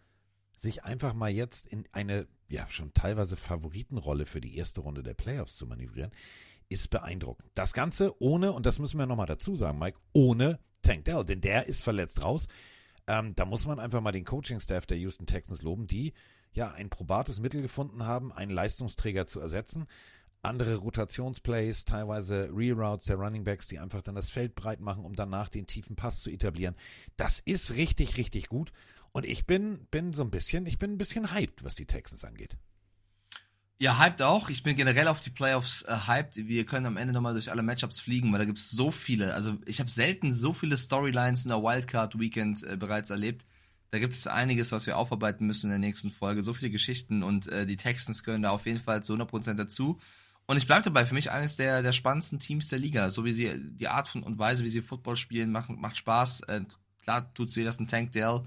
sich 0.56 0.84
einfach 0.84 1.16
mal 1.16 1.32
jetzt 1.32 1.66
in 1.66 1.88
eine, 1.94 2.28
ja, 2.48 2.68
schon 2.70 2.94
teilweise 2.94 3.38
Favoritenrolle 3.38 4.28
für 4.28 4.40
die 4.40 4.56
erste 4.56 4.82
Runde 4.82 5.02
der 5.02 5.16
Playoffs 5.16 5.56
zu 5.56 5.66
manövrieren, 5.66 6.12
ist 6.68 6.92
beeindruckend. 6.92 7.50
Das 7.56 7.74
Ganze 7.74 8.22
ohne, 8.22 8.52
und 8.52 8.68
das 8.68 8.78
müssen 8.78 9.00
wir 9.00 9.08
nochmal 9.08 9.26
dazu 9.26 9.56
sagen, 9.56 9.80
Mike, 9.80 9.98
ohne 10.14 10.60
Tank 10.84 11.06
Dell, 11.06 11.26
denn 11.26 11.42
der 11.42 11.66
ist 11.66 11.82
verletzt 11.82 12.22
raus. 12.22 12.46
Ähm, 13.08 13.34
da 13.36 13.46
muss 13.46 13.66
man 13.66 13.80
einfach 13.80 14.02
mal 14.02 14.12
den 14.12 14.26
Coaching-Staff 14.26 14.86
der 14.86 14.98
Houston 14.98 15.26
Texans 15.26 15.64
loben, 15.64 15.88
die 15.88 16.14
ja 16.54 16.72
ein 16.72 16.92
probates 16.92 17.40
Mittel 17.40 17.64
gefunden 17.64 18.06
haben, 18.06 18.32
einen 18.32 18.52
Leistungsträger 18.52 19.26
zu 19.26 19.40
ersetzen. 19.40 19.88
Andere 20.42 20.78
Rotationsplays, 20.78 21.84
teilweise 21.84 22.50
Reroutes 22.54 23.08
der 23.08 23.18
Running 23.18 23.44
Backs, 23.44 23.68
die 23.68 23.80
einfach 23.80 24.02
dann 24.02 24.16
das 24.16 24.30
Feld 24.30 24.56
breit 24.56 24.80
machen, 24.80 25.04
um 25.04 25.16
danach 25.16 25.50
den 25.50 25.68
tiefen 25.68 25.96
Pass 25.96 26.22
zu 26.22 26.30
etablieren. 26.30 26.76
Das 27.18 27.40
ist 27.40 27.76
richtig, 27.76 28.18
richtig 28.18 28.48
gut. 28.48 28.72
Und 29.12 29.26
ich 29.26 29.46
bin, 29.46 29.86
bin 29.92 30.14
so 30.14 30.24
ein 30.24 30.32
bisschen, 30.32 30.66
ich 30.66 30.80
bin 30.80 30.94
ein 30.94 30.98
bisschen 30.98 31.34
hyped, 31.34 31.64
was 31.64 31.76
die 31.76 31.86
Texans 31.86 32.24
angeht. 32.24 32.56
Ja, 33.82 33.98
hyped 33.98 34.22
auch. 34.22 34.50
Ich 34.50 34.64
bin 34.64 34.76
generell 34.76 35.08
auf 35.08 35.22
die 35.22 35.30
Playoffs 35.30 35.84
äh, 35.84 35.96
hyped. 36.08 36.36
Wir 36.36 36.66
können 36.66 36.86
am 36.86 36.98
Ende 36.98 37.14
nochmal 37.14 37.34
durch 37.34 37.50
alle 37.50 37.64
Matchups 37.64 38.00
fliegen, 38.00 38.32
weil 38.32 38.40
da 38.40 38.46
gibt 38.46 38.58
es 38.58 38.70
so 38.70 38.92
viele. 38.92 39.34
Also 39.34 39.58
ich 39.66 39.80
habe 39.80 39.90
selten 39.90 40.34
so 40.34 40.52
viele 40.54 40.78
Storylines 40.78 41.46
in 41.46 41.50
der 41.50 41.64
Wildcard 41.64 42.20
Weekend 42.20 42.62
äh, 42.64 42.76
bereits 42.76 43.10
erlebt. 43.10 43.46
Da 43.92 44.00
gibt 44.00 44.14
es 44.14 44.28
einiges, 44.28 44.74
was 44.74 44.86
wir 44.86 44.98
aufarbeiten 44.98 45.48
müssen 45.48 45.68
in 45.68 45.72
der 45.72 45.80
nächsten 45.80 46.12
Folge. 46.12 46.42
So 46.42 46.54
viele 46.54 46.72
Geschichten 46.72 47.24
und 47.24 47.48
äh, 47.48 47.66
die 47.66 47.78
Texans 47.78 48.24
gehören 48.24 48.42
da 48.42 48.52
auf 48.52 48.66
jeden 48.66 48.80
Fall 48.80 49.02
zu 49.02 49.14
100% 49.14 49.54
dazu. 49.54 49.98
Und 50.50 50.58
ich 50.58 50.66
bleibe 50.66 50.82
dabei, 50.82 51.06
für 51.06 51.14
mich 51.14 51.30
eines 51.30 51.58
der, 51.58 51.84
der 51.84 51.92
spannendsten 51.92 52.40
Teams 52.40 52.70
der 52.70 52.80
Liga. 52.80 53.12
So 53.12 53.24
wie 53.24 53.34
sie, 53.34 53.54
die 53.56 53.88
Art 53.88 54.08
von 54.08 54.24
und 54.24 54.40
Weise, 54.40 54.64
wie 54.64 54.70
sie 54.70 54.82
Football 54.82 55.16
spielen, 55.16 55.52
macht, 55.52 55.70
macht 55.70 55.96
Spaß. 55.96 56.42
Äh, 56.48 56.62
klar 57.04 57.32
tut 57.36 57.56
weh, 57.56 57.64
dass 57.64 57.80
ein 57.80 57.88
Tank 57.88 58.14
Dell 58.14 58.42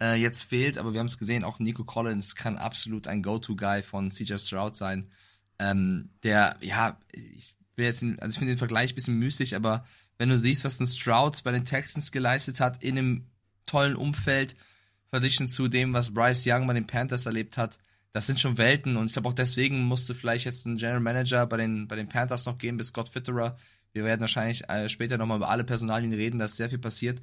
äh, 0.00 0.14
jetzt 0.14 0.44
fehlt, 0.44 0.78
aber 0.78 0.92
wir 0.92 1.00
haben 1.00 1.08
es 1.08 1.18
gesehen, 1.18 1.42
auch 1.42 1.58
Nico 1.58 1.82
Collins 1.82 2.36
kann 2.36 2.56
absolut 2.56 3.08
ein 3.08 3.20
Go-To-Guy 3.20 3.82
von 3.82 4.12
CJ 4.12 4.38
Stroud 4.38 4.76
sein. 4.76 5.10
Ähm, 5.58 6.10
der, 6.22 6.56
ja, 6.60 7.00
ich 7.10 7.56
will 7.74 7.86
jetzt, 7.86 8.04
also 8.04 8.28
ich 8.28 8.38
finde 8.38 8.52
den 8.52 8.58
Vergleich 8.58 8.92
ein 8.92 8.94
bisschen 8.94 9.18
müßig, 9.18 9.56
aber 9.56 9.84
wenn 10.18 10.28
du 10.28 10.38
siehst, 10.38 10.64
was 10.64 10.78
ein 10.78 10.86
Stroud 10.86 11.42
bei 11.42 11.50
den 11.50 11.64
Texans 11.64 12.12
geleistet 12.12 12.60
hat, 12.60 12.80
in 12.80 12.96
einem 12.96 13.26
tollen 13.66 13.96
Umfeld, 13.96 14.54
verglichen 15.08 15.48
zu 15.48 15.66
dem, 15.66 15.94
was 15.94 16.14
Bryce 16.14 16.44
Young 16.46 16.68
bei 16.68 16.74
den 16.74 16.86
Panthers 16.86 17.26
erlebt 17.26 17.56
hat. 17.56 17.80
Das 18.12 18.26
sind 18.26 18.40
schon 18.40 18.58
Welten 18.58 18.96
und 18.96 19.06
ich 19.06 19.12
glaube 19.12 19.28
auch 19.28 19.34
deswegen 19.34 19.84
musste 19.84 20.14
vielleicht 20.14 20.44
jetzt 20.44 20.66
ein 20.66 20.76
General 20.76 21.00
Manager 21.00 21.46
bei 21.46 21.56
den, 21.56 21.86
bei 21.86 21.96
den 21.96 22.08
Panthers 22.08 22.46
noch 22.46 22.58
gehen 22.58 22.76
bis 22.76 22.88
Scott 22.88 23.08
Fitterer. 23.08 23.56
Wir 23.92 24.04
werden 24.04 24.20
wahrscheinlich 24.20 24.68
äh, 24.68 24.88
später 24.88 25.16
nochmal 25.16 25.36
über 25.36 25.48
alle 25.48 25.64
Personalien 25.64 26.12
reden, 26.12 26.38
da 26.38 26.46
ist 26.46 26.56
sehr 26.56 26.70
viel 26.70 26.78
passiert. 26.78 27.20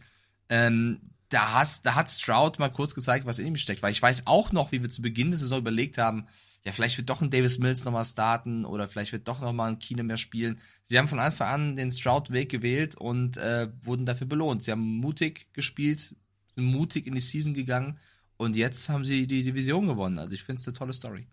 Ähm, 0.49 1.01
da, 1.29 1.53
hast, 1.53 1.85
da 1.85 1.95
hat 1.95 2.09
Stroud 2.09 2.57
mal 2.57 2.69
kurz 2.69 2.95
gezeigt, 2.95 3.25
was 3.25 3.39
in 3.39 3.47
ihm 3.47 3.57
steckt, 3.57 3.83
weil 3.83 3.91
ich 3.91 4.01
weiß 4.01 4.27
auch 4.27 4.53
noch, 4.53 4.71
wie 4.71 4.81
wir 4.81 4.89
zu 4.89 5.01
Beginn 5.01 5.29
der 5.29 5.37
Saison 5.37 5.59
überlegt 5.59 5.97
haben, 5.97 6.27
ja, 6.63 6.73
vielleicht 6.73 6.97
wird 6.97 7.09
doch 7.09 7.21
ein 7.21 7.29
Davis 7.29 7.59
Mills 7.59 7.85
nochmal 7.85 8.03
starten 8.03 8.65
oder 8.65 8.89
vielleicht 8.89 9.13
wird 9.13 9.27
doch 9.29 9.39
nochmal 9.39 9.69
ein 9.69 9.79
Keenum 9.79 10.07
mehr 10.07 10.17
spielen. 10.17 10.59
Sie 10.83 10.97
haben 10.97 11.07
von 11.07 11.19
Anfang 11.19 11.47
an 11.47 11.75
den 11.77 11.91
Stroud-Weg 11.91 12.49
gewählt 12.49 12.95
und 12.95 13.37
äh, 13.37 13.69
wurden 13.83 14.05
dafür 14.05 14.27
belohnt. 14.27 14.65
Sie 14.65 14.71
haben 14.71 14.81
mutig 14.81 15.47
gespielt, 15.53 16.13
sind 16.55 16.65
mutig 16.65 17.07
in 17.07 17.15
die 17.15 17.21
Season 17.21 17.53
gegangen 17.53 17.99
und 18.37 18.55
jetzt 18.55 18.89
haben 18.89 19.05
sie 19.05 19.27
die 19.27 19.43
Division 19.43 19.87
gewonnen. 19.87 20.19
Also 20.19 20.33
ich 20.33 20.43
finde 20.43 20.59
es 20.59 20.67
eine 20.67 20.75
tolle 20.75 20.93
Story. 20.93 21.27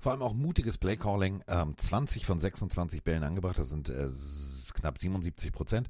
Vor 0.00 0.12
allem 0.12 0.22
auch 0.22 0.34
mutiges 0.34 0.76
Playcalling. 0.76 1.42
Ähm, 1.48 1.74
20 1.76 2.26
von 2.26 2.38
26 2.38 3.02
Bällen 3.02 3.24
angebracht, 3.24 3.58
das 3.58 3.70
sind 3.70 3.88
äh, 3.88 4.08
knapp 4.74 4.98
77 4.98 5.50
Prozent. 5.52 5.88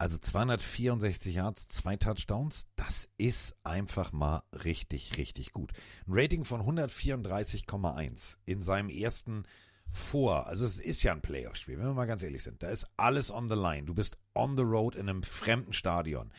Also 0.00 0.16
264 0.16 1.34
Yards, 1.34 1.66
zwei 1.66 1.96
Touchdowns, 1.96 2.68
das 2.76 3.08
ist 3.18 3.56
einfach 3.64 4.12
mal 4.12 4.44
richtig, 4.64 5.16
richtig 5.16 5.50
gut. 5.50 5.72
Ein 6.06 6.12
Rating 6.12 6.44
von 6.44 6.60
134,1 6.60 8.36
in 8.46 8.62
seinem 8.62 8.90
ersten 8.90 9.42
Vor. 9.90 10.46
Also 10.46 10.64
es 10.64 10.78
ist 10.78 11.02
ja 11.02 11.10
ein 11.10 11.20
Playoff-Spiel, 11.20 11.78
wenn 11.78 11.86
wir 11.86 11.94
mal 11.94 12.06
ganz 12.06 12.22
ehrlich 12.22 12.44
sind. 12.44 12.62
Da 12.62 12.68
ist 12.68 12.86
alles 12.96 13.32
on 13.32 13.48
the 13.48 13.56
line. 13.56 13.86
Du 13.86 13.94
bist 13.94 14.18
on 14.36 14.56
the 14.56 14.62
road 14.62 14.94
in 14.94 15.08
einem 15.08 15.24
fremden 15.24 15.72
Stadion 15.72 16.30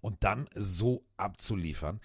und 0.00 0.22
dann 0.22 0.48
so 0.54 1.04
abzuliefern. 1.16 2.00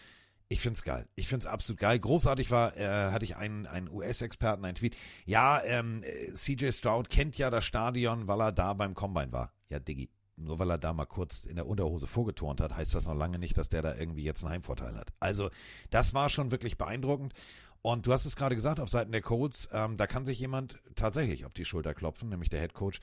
Ich 0.48 0.62
find's 0.62 0.84
geil. 0.84 1.08
Ich 1.16 1.28
find's 1.28 1.48
absolut 1.48 1.80
geil. 1.80 1.98
Großartig 1.98 2.52
war, 2.52 2.78
äh, 2.78 3.12
hatte 3.12 3.26
ich 3.26 3.36
einen, 3.36 3.66
einen 3.66 3.90
US-Experten, 3.90 4.64
einen 4.64 4.76
Tweet. 4.76 4.96
Ja, 5.26 5.64
ähm, 5.64 6.04
CJ 6.36 6.72
Stroud 6.72 7.10
kennt 7.10 7.38
ja 7.38 7.50
das 7.50 7.66
Stadion, 7.66 8.28
weil 8.28 8.42
er 8.42 8.52
da 8.52 8.74
beim 8.74 8.94
Combine 8.94 9.32
war. 9.32 9.52
Ja, 9.70 9.80
Diggi, 9.80 10.12
nur 10.36 10.60
weil 10.60 10.70
er 10.70 10.78
da 10.78 10.94
mal 10.94 11.06
kurz 11.06 11.46
in 11.46 11.56
der 11.56 11.66
Unterhose 11.66 12.06
vorgeturnt 12.06 12.62
hat, 12.62 12.76
heißt 12.76 12.94
das 12.94 13.08
noch 13.08 13.16
lange 13.16 13.40
nicht, 13.40 13.58
dass 13.58 13.70
der 13.70 13.82
da 13.82 13.96
irgendwie 13.96 14.24
jetzt 14.24 14.44
einen 14.44 14.54
Heimvorteil 14.54 14.96
hat. 14.96 15.14
Also, 15.20 15.50
das 15.90 16.14
war 16.14 16.30
schon 16.30 16.52
wirklich 16.52 16.78
beeindruckend. 16.78 17.34
Und 17.82 18.06
du 18.06 18.14
hast 18.14 18.26
es 18.26 18.36
gerade 18.36 18.56
gesagt, 18.56 18.80
auf 18.80 18.90
Seiten 18.90 19.12
der 19.12 19.22
Colts, 19.22 19.70
ähm, 19.72 19.98
da 19.98 20.08
kann 20.08 20.26
sich 20.26 20.40
jemand 20.40 20.80
tatsächlich 20.96 21.46
auf 21.46 21.54
die 21.54 21.66
Schulter 21.66 21.94
klopfen, 21.94 22.30
nämlich 22.30 22.50
der 22.50 22.60
Head 22.60 22.74
Coach, 22.74 23.00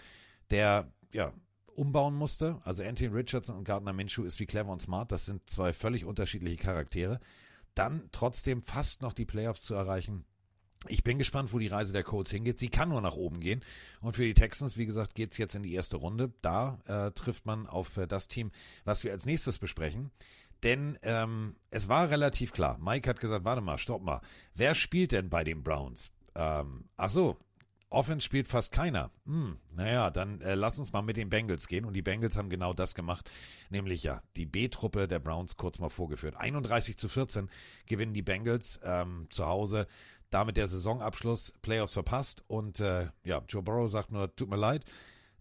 der 0.51 0.93
ja, 1.13 1.33
umbauen 1.75 2.15
musste. 2.15 2.61
Also 2.65 2.83
Anthony 2.83 3.15
Richardson 3.15 3.57
und 3.57 3.65
Gardner 3.65 3.93
Minshew 3.93 4.25
ist 4.25 4.41
wie 4.41 4.47
clever 4.47 4.73
und 4.73 4.83
smart. 4.83 5.13
Das 5.13 5.27
sind 5.27 5.49
zwei 5.49 5.73
völlig 5.73 6.05
unterschiedliche 6.05 6.57
Charaktere. 6.57 7.21
Dann 7.75 8.09
trotzdem 8.13 8.63
fast 8.63 9.03
noch 9.03 9.13
die 9.13 9.25
Playoffs 9.25 9.63
zu 9.63 9.75
erreichen. 9.75 10.25
Ich 10.89 11.05
bin 11.05 11.19
gespannt, 11.19 11.53
wo 11.53 11.59
die 11.59 11.69
Reise 11.69 11.93
der 11.93 12.03
Colts 12.03 12.31
hingeht. 12.31 12.59
Sie 12.59 12.69
kann 12.69 12.89
nur 12.89 13.01
nach 13.01 13.15
oben 13.15 13.41
gehen. 13.41 13.65
Und 14.01 14.17
für 14.17 14.25
die 14.25 14.35
Texans, 14.35 14.77
wie 14.77 14.87
gesagt, 14.87 15.15
geht's 15.15 15.39
jetzt 15.39 15.55
in 15.55 15.63
die 15.63 15.75
erste 15.75 15.97
Runde. 15.97 16.33
Da 16.43 16.79
äh, 16.87 17.13
trifft 17.13 17.47
man 17.47 17.67
auf 17.67 17.97
äh, 17.97 18.07
das 18.07 18.27
Team, 18.27 18.51
was 18.85 19.05
wir 19.05 19.13
als 19.13 19.25
nächstes 19.25 19.59
besprechen. 19.59 20.11
Denn 20.63 20.99
ähm, 21.03 21.57
es 21.71 21.89
war 21.89 22.11
relativ 22.11 22.53
klar. 22.53 22.79
Mike 22.81 23.09
hat 23.09 23.21
gesagt, 23.21 23.45
warte 23.45 23.63
mal, 23.63 23.79
stopp 23.79 24.03
mal. 24.03 24.21
Wer 24.55 24.75
spielt 24.75 25.13
denn 25.13 25.29
bei 25.29 25.45
den 25.45 25.63
Browns? 25.63 26.11
Ähm, 26.35 26.85
ach 26.97 27.11
so, 27.11 27.37
Offense 27.93 28.25
spielt 28.25 28.49
fast 28.49 28.73
keiner. 28.73 29.11
Hm, 29.27 29.59
naja, 29.75 30.11
dann 30.11 30.41
äh, 30.41 30.55
lass 30.55 30.79
uns 30.79 30.93
mal 30.93 31.03
mit 31.03 31.17
den 31.17 31.31
Bengals 31.31 31.69
gehen. 31.69 31.85
Und 31.85 31.95
die 31.95 32.03
Bengals 32.03 32.37
haben 32.37 32.51
genau 32.51 32.73
das 32.73 32.95
gemacht, 32.95 33.31
nämlich 33.71 34.03
ja, 34.03 34.23
die 34.37 34.47
B-Truppe 34.47 35.09
der 35.09 35.19
Browns 35.19 35.57
kurz 35.57 35.79
mal 35.79 35.89
vorgeführt. 35.89 36.37
31 36.37 36.97
zu 36.97 37.09
14 37.09 37.49
gewinnen 37.87 38.15
die 38.15 38.23
Bengals 38.23 38.81
ähm, 38.85 39.27
zu 39.31 39.47
Hause. 39.47 39.87
Damit 40.31 40.57
der 40.57 40.67
Saisonabschluss, 40.67 41.53
Playoffs 41.63 41.93
verpasst. 41.93 42.45
Und 42.47 42.81
äh, 42.81 43.09
ja, 43.25 43.43
Joe 43.49 43.63
Burrow 43.63 43.91
sagt 43.91 44.11
nur, 44.11 44.35
tut 44.35 44.49
mir 44.49 44.57
leid 44.57 44.85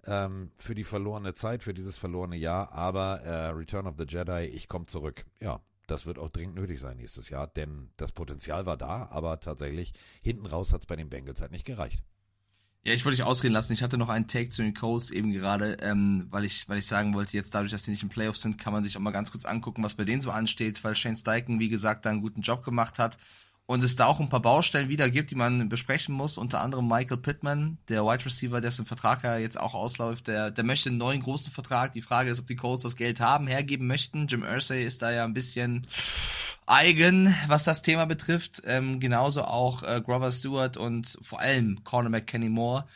ähm, 0.06 0.52
für 0.58 0.76
die 0.76 0.84
verlorene 0.84 1.34
Zeit, 1.34 1.64
für 1.64 1.74
dieses 1.74 1.98
verlorene 1.98 2.36
Jahr. 2.36 2.72
Aber 2.72 3.22
äh, 3.22 3.48
Return 3.50 3.88
of 3.88 3.96
the 3.98 4.06
Jedi, 4.08 4.46
ich 4.46 4.68
komme 4.68 4.86
zurück. 4.86 5.26
Ja, 5.40 5.62
das 5.88 6.06
wird 6.06 6.20
auch 6.20 6.30
dringend 6.30 6.56
nötig 6.56 6.80
sein 6.80 6.98
nächstes 6.98 7.30
Jahr, 7.30 7.48
denn 7.48 7.92
das 7.98 8.12
Potenzial 8.12 8.66
war 8.66 8.78
da, 8.78 9.08
aber 9.12 9.40
tatsächlich 9.40 9.94
hinten 10.22 10.46
raus 10.46 10.74
hat 10.74 10.82
es 10.82 10.88
bei 10.88 10.96
den 10.96 11.10
Bengals 11.10 11.42
halt 11.42 11.52
nicht 11.52 11.66
gereicht. 11.66 12.02
Ja, 12.84 12.94
ich 12.94 13.06
wollte 13.06 13.17
dich 13.17 13.26
ausreden 13.26 13.54
lassen. 13.54 13.74
Ich 13.74 13.84
hatte 13.84 13.98
noch 13.98 14.10
einen 14.10 14.28
Take 14.28 14.50
zu 14.50 14.63
den 14.63 14.74
Colts 14.74 15.12
eben 15.12 15.32
gerade, 15.32 15.78
ähm, 15.82 16.26
weil 16.32 16.46
ich, 16.46 16.67
weil 16.67 16.80
ich 16.80 16.88
sagen 16.88 17.13
wollte, 17.13 17.38
jetzt 17.38 17.54
dadurch, 17.54 17.72
dass 17.72 17.84
die 17.84 17.91
nicht 17.91 18.02
im 18.02 18.10
Playoffs 18.10 18.41
sind, 18.41 18.58
kann 18.58 18.74
man 18.74 18.84
sich 18.84 18.98
auch 18.98 19.02
mal 19.02 19.12
ganz 19.12 19.30
kurz 19.32 19.46
angucken, 19.46 19.84
was 19.84 19.94
bei 19.94 20.04
denen 20.04 20.22
so 20.22 20.32
ansteht, 20.32 20.84
weil 20.84 20.96
Shane 20.96 21.15
Steichen, 21.15 21.60
wie 21.60 21.70
gesagt, 21.70 22.06
da 22.06 22.10
einen 22.10 22.22
guten 22.22 22.41
Job 22.41 22.63
gemacht 22.63 22.98
hat 22.98 23.17
und 23.72 23.82
es 23.84 23.96
da 23.96 24.08
auch 24.08 24.20
ein 24.20 24.28
paar 24.28 24.42
Baustellen 24.42 24.90
wieder 24.90 25.10
gibt, 25.10 25.32
die 25.32 25.36
man 25.36 25.70
besprechen 25.70 26.14
muss. 26.14 26.38
Unter 26.38 26.60
anderem 26.60 26.90
Michael 26.90 27.22
Pittman, 27.22 27.78
der 27.88 28.04
Wide 28.04 28.26
Receiver, 28.26 28.60
dessen 28.60 28.86
Vertrag 28.86 29.24
ja 29.24 29.38
jetzt 29.38 29.58
auch 29.58 29.74
ausläuft, 29.74 30.28
der, 30.28 30.52
der 30.52 30.66
möchte 30.66 30.90
einen 30.90 30.98
neuen 30.98 31.22
großen 31.22 31.54
Vertrag. 31.54 31.94
Die 31.94 32.02
Frage 32.02 32.30
ist, 32.30 32.40
ob 32.42 32.48
die 32.48 32.58
Colts 32.58 32.84
das 32.84 32.98
Geld 32.98 33.22
haben, 33.22 33.48
hergeben 33.48 33.88
möchten. 33.88 34.28
Jim 34.28 34.44
Irsay 34.44 34.84
ist 34.84 35.02
da 35.02 35.12
ja 35.12 35.24
ein 35.24 35.34
bisschen 35.34 35.88
eigen, 36.66 37.34
was 37.48 37.64
das 37.64 37.82
Thema 37.82 38.04
betrifft. 38.04 38.62
Ähm, 38.66 39.00
genauso 39.00 39.46
auch 39.46 39.84
äh, 39.84 40.02
Grover 40.04 40.34
Stewart 40.34 40.76
und 40.76 41.18
vor 41.22 41.40
allem 41.40 41.82
Cornerback 41.86 42.28
Kenny 42.28 42.50
Moore, 42.50 42.90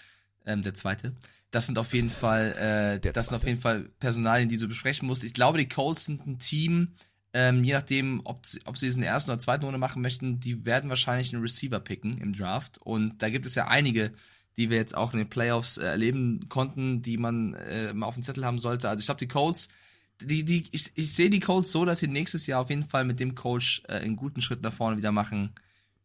ähm, 0.45 0.61
der 0.61 0.73
zweite. 0.73 1.13
Das 1.51 1.67
sind 1.67 1.79
auf 1.79 1.93
jeden 1.93 2.09
Fall, 2.09 2.99
äh, 3.01 3.13
das 3.13 3.27
sind 3.27 3.37
auf 3.37 3.47
jeden 3.47 3.61
Fall 3.61 3.87
Personalien, 4.01 4.49
die 4.49 4.57
du 4.57 4.67
besprechen 4.67 5.07
musst. 5.07 5.23
Ich 5.23 5.33
glaube, 5.33 5.57
die 5.57 5.69
Colts 5.69 6.03
sind 6.03 6.27
ein 6.27 6.37
Team, 6.37 6.95
ähm, 7.35 7.65
je 7.65 7.73
nachdem, 7.73 8.21
ob 8.23 8.45
sie, 8.45 8.61
ob 8.63 8.77
sie 8.77 8.87
es 8.87 8.95
in 8.95 9.01
der 9.01 9.11
ersten 9.11 9.29
oder 9.29 9.41
zweiten 9.41 9.65
Runde 9.65 9.77
machen 9.77 10.01
möchten, 10.01 10.39
die 10.39 10.63
werden 10.63 10.89
wahrscheinlich 10.89 11.33
einen 11.33 11.41
Receiver 11.41 11.81
picken 11.81 12.17
im 12.21 12.31
Draft. 12.31 12.77
Und 12.77 13.21
da 13.21 13.29
gibt 13.29 13.45
es 13.45 13.55
ja 13.55 13.67
einige, 13.67 14.13
die 14.55 14.69
wir 14.69 14.77
jetzt 14.77 14.95
auch 14.95 15.11
in 15.11 15.19
den 15.19 15.27
Playoffs 15.27 15.77
äh, 15.77 15.83
erleben 15.83 16.47
konnten, 16.47 17.01
die 17.01 17.17
man 17.17 17.53
äh, 17.55 17.93
mal 17.93 18.05
auf 18.05 18.13
dem 18.13 18.23
Zettel 18.23 18.45
haben 18.45 18.57
sollte. 18.57 18.87
Also 18.87 19.01
ich 19.01 19.07
glaube, 19.07 19.19
die 19.19 19.27
Colts, 19.27 19.67
die, 20.21 20.45
die, 20.45 20.63
ich, 20.71 20.93
ich 20.95 21.13
sehe 21.13 21.29
die 21.29 21.41
Colts 21.41 21.73
so, 21.73 21.83
dass 21.83 21.99
sie 21.99 22.07
nächstes 22.07 22.47
Jahr 22.47 22.61
auf 22.61 22.69
jeden 22.69 22.87
Fall 22.87 23.03
mit 23.03 23.19
dem 23.19 23.35
Coach 23.35 23.83
äh, 23.89 23.95
einen 23.95 24.15
guten 24.15 24.41
Schritt 24.41 24.61
nach 24.61 24.73
vorne 24.73 24.95
wieder 24.95 25.11
machen 25.11 25.55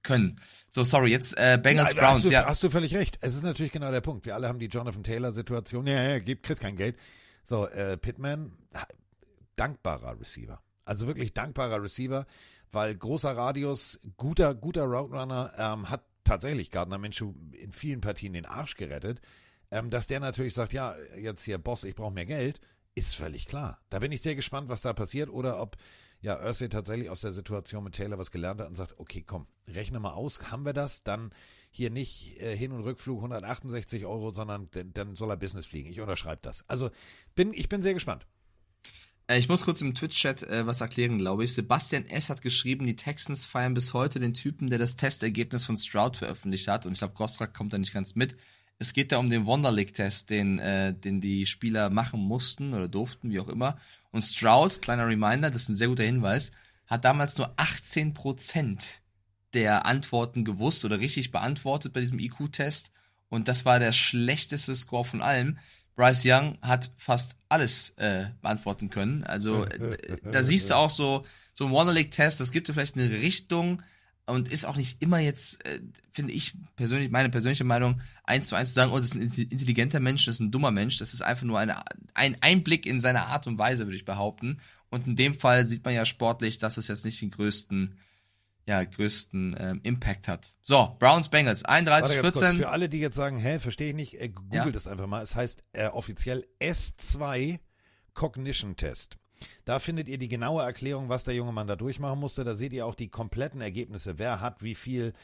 können. 0.02 0.40
So, 0.68 0.82
sorry, 0.82 1.12
jetzt 1.12 1.36
äh, 1.36 1.60
Bengals 1.62 1.94
ja, 1.94 2.00
Browns. 2.00 2.16
Hast 2.16 2.24
du, 2.24 2.32
ja. 2.32 2.46
hast 2.46 2.62
du 2.64 2.70
völlig 2.70 2.92
recht. 2.96 3.18
Es 3.20 3.36
ist 3.36 3.44
natürlich 3.44 3.70
genau 3.70 3.92
der 3.92 4.00
Punkt. 4.00 4.26
Wir 4.26 4.34
alle 4.34 4.48
haben 4.48 4.58
die 4.58 4.66
Jonathan 4.66 5.04
Taylor-Situation. 5.04 5.86
Ja, 5.86 6.02
ja, 6.02 6.18
gib, 6.18 6.42
kriegst 6.42 6.60
kein 6.60 6.74
Geld. 6.74 6.96
So, 7.44 7.68
äh, 7.68 7.96
Pittman, 7.96 8.50
dankbarer 9.54 10.18
Receiver. 10.18 10.60
Also 10.84 11.06
wirklich 11.06 11.32
dankbarer 11.32 11.82
Receiver, 11.82 12.26
weil 12.72 12.94
großer 12.94 13.36
Radius, 13.36 14.00
guter, 14.16 14.54
guter 14.54 14.84
Route 14.84 15.14
Runner, 15.14 15.52
ähm, 15.56 15.90
hat 15.90 16.04
tatsächlich 16.24 16.70
Gardner 16.70 16.98
Minshew 16.98 17.34
in 17.52 17.72
vielen 17.72 18.00
Partien 18.00 18.32
den 18.32 18.46
Arsch 18.46 18.76
gerettet. 18.76 19.20
Ähm, 19.70 19.90
dass 19.90 20.06
der 20.06 20.20
natürlich 20.20 20.54
sagt, 20.54 20.72
ja, 20.72 20.96
jetzt 21.16 21.44
hier, 21.44 21.58
Boss, 21.58 21.84
ich 21.84 21.94
brauche 21.94 22.12
mehr 22.12 22.26
Geld, 22.26 22.60
ist 22.94 23.14
völlig 23.14 23.46
klar. 23.46 23.80
Da 23.88 24.00
bin 24.00 24.12
ich 24.12 24.20
sehr 24.20 24.34
gespannt, 24.34 24.68
was 24.68 24.82
da 24.82 24.92
passiert 24.92 25.30
oder 25.30 25.60
ob 25.60 25.76
ja 26.20 26.44
Ursay 26.44 26.68
tatsächlich 26.68 27.08
aus 27.08 27.20
der 27.22 27.32
Situation 27.32 27.84
mit 27.84 27.94
Taylor 27.94 28.18
was 28.18 28.30
gelernt 28.30 28.60
hat 28.60 28.68
und 28.68 28.74
sagt, 28.74 28.98
okay, 28.98 29.22
komm, 29.26 29.46
rechne 29.68 30.00
mal 30.00 30.12
aus, 30.12 30.50
haben 30.50 30.64
wir 30.64 30.72
das, 30.72 31.02
dann 31.02 31.30
hier 31.70 31.90
nicht 31.90 32.40
äh, 32.40 32.56
Hin- 32.56 32.72
und 32.72 32.82
Rückflug 32.82 33.18
168 33.18 34.04
Euro, 34.06 34.30
sondern 34.32 34.68
dann 34.72 35.14
soll 35.14 35.30
er 35.30 35.36
Business 35.36 35.66
fliegen. 35.66 35.88
Ich 35.88 36.00
unterschreibe 36.00 36.40
das. 36.42 36.68
Also 36.68 36.90
bin, 37.34 37.52
ich 37.52 37.68
bin 37.68 37.80
sehr 37.80 37.94
gespannt. 37.94 38.26
Äh, 39.30 39.38
ich 39.38 39.48
muss 39.48 39.64
kurz 39.64 39.80
im 39.80 39.94
Twitch-Chat 39.94 40.42
äh, 40.42 40.66
was 40.66 40.80
erklären, 40.80 41.18
glaube 41.18 41.44
ich. 41.44 41.54
Sebastian 41.54 42.06
S. 42.06 42.28
hat 42.30 42.42
geschrieben, 42.42 42.84
die 42.84 42.96
Texans 42.96 43.46
feiern 43.46 43.74
bis 43.74 43.94
heute 43.94 44.18
den 44.18 44.34
Typen, 44.34 44.68
der 44.68 44.78
das 44.78 44.96
Testergebnis 44.96 45.64
von 45.64 45.76
Stroud 45.76 46.16
veröffentlicht 46.16 46.66
hat. 46.66 46.84
Und 46.84 46.92
ich 46.92 46.98
glaube, 46.98 47.14
Gostrak 47.14 47.54
kommt 47.54 47.72
da 47.72 47.78
nicht 47.78 47.94
ganz 47.94 48.16
mit. 48.16 48.36
Es 48.78 48.92
geht 48.92 49.12
da 49.12 49.18
um 49.18 49.30
den 49.30 49.46
Wonderlick-Test, 49.46 50.30
den, 50.30 50.58
äh, 50.58 50.92
den 50.92 51.20
die 51.20 51.46
Spieler 51.46 51.90
machen 51.90 52.20
mussten 52.20 52.74
oder 52.74 52.88
durften, 52.88 53.30
wie 53.30 53.38
auch 53.38 53.48
immer. 53.48 53.78
Und 54.10 54.22
Stroud, 54.22 54.82
kleiner 54.82 55.06
Reminder, 55.06 55.50
das 55.50 55.62
ist 55.62 55.68
ein 55.68 55.74
sehr 55.76 55.88
guter 55.88 56.02
Hinweis, 56.02 56.50
hat 56.86 57.04
damals 57.04 57.38
nur 57.38 57.54
18% 57.56 59.00
der 59.54 59.86
Antworten 59.86 60.44
gewusst 60.44 60.84
oder 60.84 60.98
richtig 60.98 61.30
beantwortet 61.30 61.92
bei 61.92 62.00
diesem 62.00 62.18
IQ-Test. 62.18 62.90
Und 63.28 63.46
das 63.46 63.64
war 63.64 63.78
der 63.78 63.92
schlechteste 63.92 64.74
Score 64.74 65.04
von 65.04 65.22
allem. 65.22 65.58
Bryce 65.96 66.22
Young 66.24 66.58
hat 66.62 66.90
fast 66.96 67.36
alles 67.48 67.90
äh, 67.96 68.26
beantworten 68.40 68.90
können. 68.90 69.24
Also 69.24 69.64
äh, 69.64 70.16
da 70.22 70.42
siehst 70.42 70.70
du 70.70 70.76
auch 70.76 70.90
so, 70.90 71.24
so 71.52 71.66
ein 71.66 71.94
League-Test, 71.94 72.40
das 72.40 72.52
gibt 72.52 72.68
dir 72.68 72.74
vielleicht 72.74 72.96
eine 72.96 73.10
Richtung 73.10 73.82
und 74.30 74.48
ist 74.48 74.64
auch 74.64 74.76
nicht 74.76 75.02
immer 75.02 75.18
jetzt, 75.18 75.64
äh, 75.66 75.80
finde 76.12 76.32
ich 76.32 76.54
persönlich, 76.76 77.10
meine 77.10 77.28
persönliche 77.28 77.64
Meinung, 77.64 78.00
eins 78.24 78.46
zu 78.46 78.54
eins 78.54 78.68
zu 78.68 78.74
sagen, 78.74 78.92
oh, 78.92 78.98
das 78.98 79.10
ist 79.10 79.16
ein 79.16 79.22
intelligenter 79.22 80.00
Mensch, 80.00 80.24
das 80.24 80.36
ist 80.36 80.40
ein 80.40 80.50
dummer 80.50 80.70
Mensch. 80.70 80.98
Das 80.98 81.12
ist 81.12 81.22
einfach 81.22 81.44
nur 81.44 81.58
eine, 81.58 81.82
ein 82.14 82.36
Einblick 82.40 82.86
in 82.86 83.00
seine 83.00 83.26
Art 83.26 83.46
und 83.46 83.58
Weise, 83.58 83.86
würde 83.86 83.96
ich 83.96 84.04
behaupten. 84.04 84.58
Und 84.90 85.06
in 85.06 85.16
dem 85.16 85.34
Fall 85.34 85.66
sieht 85.66 85.84
man 85.84 85.94
ja 85.94 86.04
sportlich, 86.04 86.58
dass 86.58 86.76
es 86.76 86.88
jetzt 86.88 87.04
nicht 87.04 87.20
den 87.20 87.30
größten 87.30 87.96
ja, 88.70 88.84
größten 88.84 89.56
ähm, 89.58 89.80
Impact 89.82 90.28
hat. 90.28 90.54
So, 90.62 90.94
Browns 91.00 91.28
Bengals, 91.28 91.64
31, 91.64 92.20
14. 92.20 92.56
Für 92.56 92.68
alle, 92.68 92.88
die 92.88 93.00
jetzt 93.00 93.16
sagen, 93.16 93.36
hä, 93.40 93.58
verstehe 93.58 93.88
ich 93.88 93.96
nicht, 93.96 94.20
äh, 94.20 94.28
googelt 94.28 94.66
ja. 94.66 94.70
das 94.70 94.86
einfach 94.86 95.08
mal. 95.08 95.22
Es 95.22 95.34
heißt 95.34 95.64
äh, 95.72 95.88
offiziell 95.88 96.46
S2 96.60 97.58
Cognition 98.14 98.76
Test. 98.76 99.18
Da 99.64 99.80
findet 99.80 100.08
ihr 100.08 100.18
die 100.18 100.28
genaue 100.28 100.62
Erklärung, 100.62 101.08
was 101.08 101.24
der 101.24 101.34
junge 101.34 101.50
Mann 101.50 101.66
da 101.66 101.74
durchmachen 101.74 102.20
musste. 102.20 102.44
Da 102.44 102.54
seht 102.54 102.72
ihr 102.72 102.86
auch 102.86 102.94
die 102.94 103.08
kompletten 103.08 103.60
Ergebnisse. 103.60 104.20
Wer 104.20 104.40
hat 104.40 104.62
wie 104.62 104.76
viel. 104.76 105.14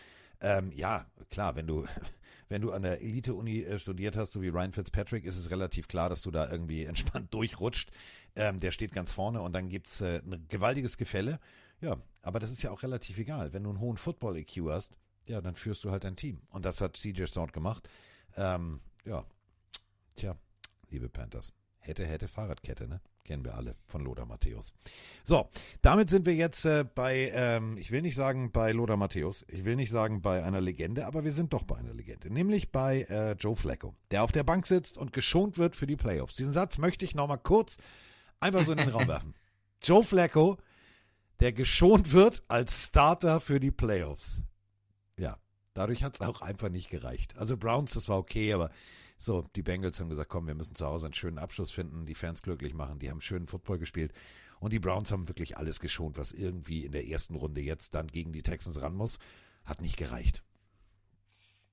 Ähm, 0.40 0.72
ja, 0.74 1.06
klar, 1.30 1.54
wenn 1.54 1.68
du, 1.68 1.86
wenn 2.48 2.62
du 2.62 2.72
an 2.72 2.82
der 2.82 3.00
Elite-Uni 3.00 3.60
äh, 3.62 3.78
studiert 3.78 4.16
hast, 4.16 4.32
so 4.32 4.42
wie 4.42 4.48
Ryan 4.48 4.72
Fitzpatrick, 4.72 5.24
ist 5.24 5.36
es 5.36 5.50
relativ 5.50 5.86
klar, 5.86 6.08
dass 6.08 6.22
du 6.22 6.32
da 6.32 6.50
irgendwie 6.50 6.84
entspannt 6.86 7.32
durchrutscht. 7.32 7.92
Ähm, 8.34 8.58
der 8.58 8.72
steht 8.72 8.92
ganz 8.92 9.12
vorne 9.12 9.40
und 9.40 9.52
dann 9.52 9.68
gibt's 9.68 10.00
äh, 10.00 10.20
ein 10.24 10.46
gewaltiges 10.48 10.96
Gefälle. 10.96 11.38
Ja, 11.80 11.96
aber 12.22 12.40
das 12.40 12.50
ist 12.50 12.62
ja 12.62 12.70
auch 12.70 12.82
relativ 12.82 13.18
egal. 13.18 13.52
Wenn 13.52 13.64
du 13.64 13.70
einen 13.70 13.80
hohen 13.80 13.96
Football-EQ 13.96 14.70
hast, 14.70 14.96
ja, 15.26 15.40
dann 15.40 15.54
führst 15.54 15.84
du 15.84 15.90
halt 15.90 16.04
ein 16.04 16.16
Team. 16.16 16.40
Und 16.50 16.64
das 16.64 16.80
hat 16.80 16.96
CJ 16.96 17.26
Stroud 17.26 17.52
gemacht. 17.52 17.88
Ähm, 18.36 18.80
ja, 19.04 19.24
tja, 20.14 20.36
liebe 20.90 21.08
Panthers. 21.08 21.52
Hätte, 21.78 22.04
hätte 22.04 22.28
Fahrradkette, 22.28 22.88
ne? 22.88 23.00
Kennen 23.24 23.44
wir 23.44 23.54
alle 23.54 23.74
von 23.86 24.04
Lothar 24.04 24.24
Matthäus. 24.24 24.72
So, 25.24 25.48
damit 25.82 26.10
sind 26.10 26.26
wir 26.26 26.34
jetzt 26.34 26.64
äh, 26.64 26.84
bei, 26.84 27.32
ähm, 27.34 27.76
ich 27.76 27.90
will 27.90 28.02
nicht 28.02 28.14
sagen 28.14 28.52
bei 28.52 28.70
Lothar 28.70 28.96
Matthäus, 28.96 29.44
ich 29.48 29.64
will 29.64 29.74
nicht 29.74 29.90
sagen 29.90 30.22
bei 30.22 30.44
einer 30.44 30.60
Legende, 30.60 31.06
aber 31.06 31.24
wir 31.24 31.32
sind 31.32 31.52
doch 31.52 31.64
bei 31.64 31.76
einer 31.76 31.92
Legende, 31.92 32.32
nämlich 32.32 32.70
bei 32.70 33.02
äh, 33.02 33.32
Joe 33.32 33.56
Flacco, 33.56 33.96
der 34.12 34.22
auf 34.22 34.30
der 34.30 34.44
Bank 34.44 34.68
sitzt 34.68 34.96
und 34.96 35.12
geschont 35.12 35.58
wird 35.58 35.74
für 35.74 35.88
die 35.88 35.96
Playoffs. 35.96 36.36
Diesen 36.36 36.52
Satz 36.52 36.78
möchte 36.78 37.04
ich 37.04 37.16
nochmal 37.16 37.38
kurz 37.38 37.78
einfach 38.38 38.64
so 38.64 38.72
in 38.72 38.78
den 38.78 38.90
Raum 38.90 39.08
werfen. 39.08 39.34
Joe 39.82 40.04
Flacco 40.04 40.56
der 41.40 41.52
geschont 41.52 42.12
wird 42.12 42.42
als 42.48 42.86
Starter 42.86 43.40
für 43.40 43.60
die 43.60 43.70
Playoffs. 43.70 44.40
Ja, 45.18 45.38
dadurch 45.74 46.02
hat 46.02 46.14
es 46.14 46.20
auch 46.20 46.40
einfach 46.40 46.68
nicht 46.68 46.90
gereicht. 46.90 47.36
Also 47.36 47.56
Browns, 47.56 47.92
das 47.92 48.08
war 48.08 48.18
okay, 48.18 48.52
aber 48.52 48.70
so, 49.18 49.42
die 49.54 49.62
Bengals 49.62 49.98
haben 49.98 50.08
gesagt, 50.10 50.28
komm, 50.28 50.46
wir 50.46 50.54
müssen 50.54 50.74
zu 50.74 50.86
Hause 50.86 51.06
einen 51.06 51.14
schönen 51.14 51.38
Abschluss 51.38 51.70
finden, 51.70 52.06
die 52.06 52.14
Fans 52.14 52.42
glücklich 52.42 52.74
machen, 52.74 52.98
die 52.98 53.10
haben 53.10 53.20
schönen 53.20 53.46
Football 53.46 53.78
gespielt. 53.78 54.12
Und 54.58 54.72
die 54.72 54.78
Browns 54.78 55.12
haben 55.12 55.28
wirklich 55.28 55.58
alles 55.58 55.80
geschont, 55.80 56.16
was 56.16 56.32
irgendwie 56.32 56.84
in 56.84 56.92
der 56.92 57.06
ersten 57.06 57.34
Runde 57.34 57.60
jetzt 57.60 57.94
dann 57.94 58.06
gegen 58.06 58.32
die 58.32 58.42
Texans 58.42 58.80
ran 58.80 58.94
muss. 58.94 59.18
Hat 59.64 59.82
nicht 59.82 59.96
gereicht. 59.96 60.42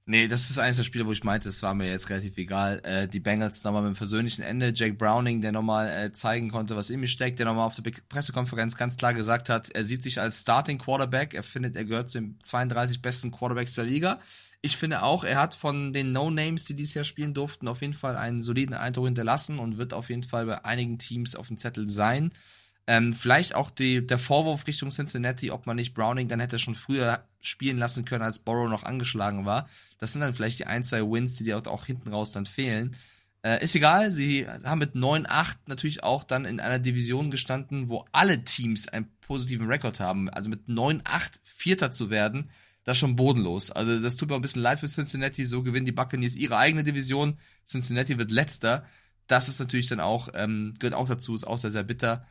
Nee, 0.06 0.28
das 0.28 0.50
ist 0.50 0.58
eines 0.58 0.76
der 0.76 0.84
Spiele, 0.84 1.06
wo 1.06 1.14
ich 1.14 1.24
meinte, 1.24 1.48
es 1.48 1.64
war 1.64 1.74
mir 1.74 1.90
jetzt 1.90 2.10
relativ 2.10 2.38
egal. 2.38 2.82
Äh, 2.84 3.08
die 3.08 3.22
Bengals 3.22 3.64
nochmal 3.64 3.84
mit 3.84 3.94
dem 3.94 3.96
versöhnlichen 3.96 4.44
Ende. 4.44 4.74
Jake 4.76 4.96
Browning, 4.96 5.42
der 5.42 5.54
nochmal 5.54 5.88
äh, 5.90 6.12
zeigen 6.12 6.50
konnte, 6.50 6.76
was 6.76 6.90
in 6.90 7.00
mir 7.00 7.08
steckt, 7.08 7.40
der 7.40 7.46
nochmal 7.46 7.66
auf 7.66 7.76
der 7.76 7.90
Pressekonferenz 8.10 8.76
ganz 8.76 8.98
klar 8.98 9.14
gesagt 9.14 9.48
hat, 9.48 9.70
er 9.70 9.86
sieht 9.86 10.04
sich 10.04 10.20
als 10.20 10.42
Starting 10.42 10.78
Quarterback. 10.78 11.34
Er 11.34 11.44
findet, 11.44 11.78
er 11.78 11.86
gehört 11.86 12.10
zu 12.10 12.20
den 12.20 12.38
32 12.44 13.02
besten 13.02 13.32
Quarterbacks 13.32 13.76
der 13.76 13.86
Liga. 13.86 14.20
Ich 14.62 14.76
finde 14.76 15.04
auch, 15.04 15.24
er 15.24 15.40
hat 15.40 15.56
von 15.56 15.94
den 15.94 16.12
No-Names, 16.12 16.66
die 16.66 16.76
dieses 16.76 16.96
Jahr 16.96 17.06
spielen 17.06 17.34
durften, 17.34 17.70
auf 17.70 17.82
jeden 17.82 17.94
Fall 17.94 18.18
einen 18.18 18.42
soliden 18.42 18.76
Eindruck 18.76 19.06
hinterlassen 19.06 19.58
und 19.58 19.78
wird 19.78 19.94
auf 19.94 20.10
jeden 20.10 20.24
Fall 20.24 20.46
bei 20.46 20.66
einigen 20.66 21.00
Teams 21.00 21.36
auf 21.38 21.48
dem 21.48 21.58
Zettel 21.58 21.88
sein. 21.88 22.34
Ähm, 22.88 23.14
vielleicht 23.14 23.56
auch 23.56 23.70
die, 23.72 24.06
der 24.06 24.20
Vorwurf 24.20 24.68
Richtung 24.68 24.90
Cincinnati, 24.90 25.52
ob 25.52 25.66
man 25.66 25.78
nicht 25.78 25.94
Browning 25.94 26.28
dann 26.28 26.42
hätte 26.42 26.60
schon 26.60 26.76
früher 26.76 27.24
spielen 27.44 27.78
lassen 27.78 28.06
können, 28.06 28.24
als 28.24 28.40
Borrow 28.40 28.70
noch 28.70 28.84
angeschlagen 28.84 29.46
war. 29.46 29.70
Das 30.00 30.14
sind 30.14 30.22
dann 30.22 30.34
vielleicht 30.34 30.60
die 30.60 30.66
ein, 30.66 30.84
zwei 30.84 31.02
Wins, 31.02 31.36
die 31.36 31.44
dir 31.44 31.58
auch, 31.58 31.86
hinten 31.86 32.10
raus 32.10 32.32
dann 32.32 32.46
fehlen. 32.46 32.96
Äh, 33.44 33.64
ist 33.64 33.76
egal, 33.76 34.12
sie 34.12 34.48
haben 34.48 34.80
mit 34.80 34.96
9-8 34.96 35.58
natürlich 35.68 36.04
auch 36.04 36.24
dann 36.24 36.46
in 36.46 36.62
einer 36.62 36.80
Division 36.80 37.30
gestanden, 37.30 37.90
wo 37.90 38.06
alle 38.14 38.46
Teams 38.46 38.88
einen 38.88 39.10
positiven 39.20 39.68
Rekord 39.68 40.00
haben. 40.00 40.30
Also 40.30 40.50
mit 40.50 40.68
9-8 40.68 41.40
Vierter 41.44 41.92
zu 41.92 42.10
werden, 42.10 42.50
das 42.86 42.98
ist 42.98 43.02
schon 43.02 43.16
bodenlos. 43.18 43.72
Also 43.72 44.00
das 44.00 44.16
tut 44.16 44.30
mir 44.30 44.36
ein 44.36 44.42
bisschen 44.42 44.62
leid 44.62 44.80
für 44.80 44.88
Cincinnati. 44.88 45.46
So 45.46 45.64
gewinnen 45.64 45.86
die 45.86 45.92
Buccaneers 45.92 46.36
ihre 46.36 46.58
eigene 46.58 46.84
Division. 46.84 47.38
Cincinnati 47.66 48.18
wird 48.18 48.32
letzter. 48.32 48.86
Das 49.28 49.50
ist 49.50 49.60
natürlich 49.60 49.88
dann 49.88 50.00
auch, 50.00 50.30
ähm, 50.34 50.76
gehört 50.80 50.96
auch 50.96 51.08
dazu, 51.08 51.34
ist 51.34 51.46
auch 51.46 51.58
sehr, 51.58 51.72
sehr 51.72 51.84
bitter. 51.84 52.26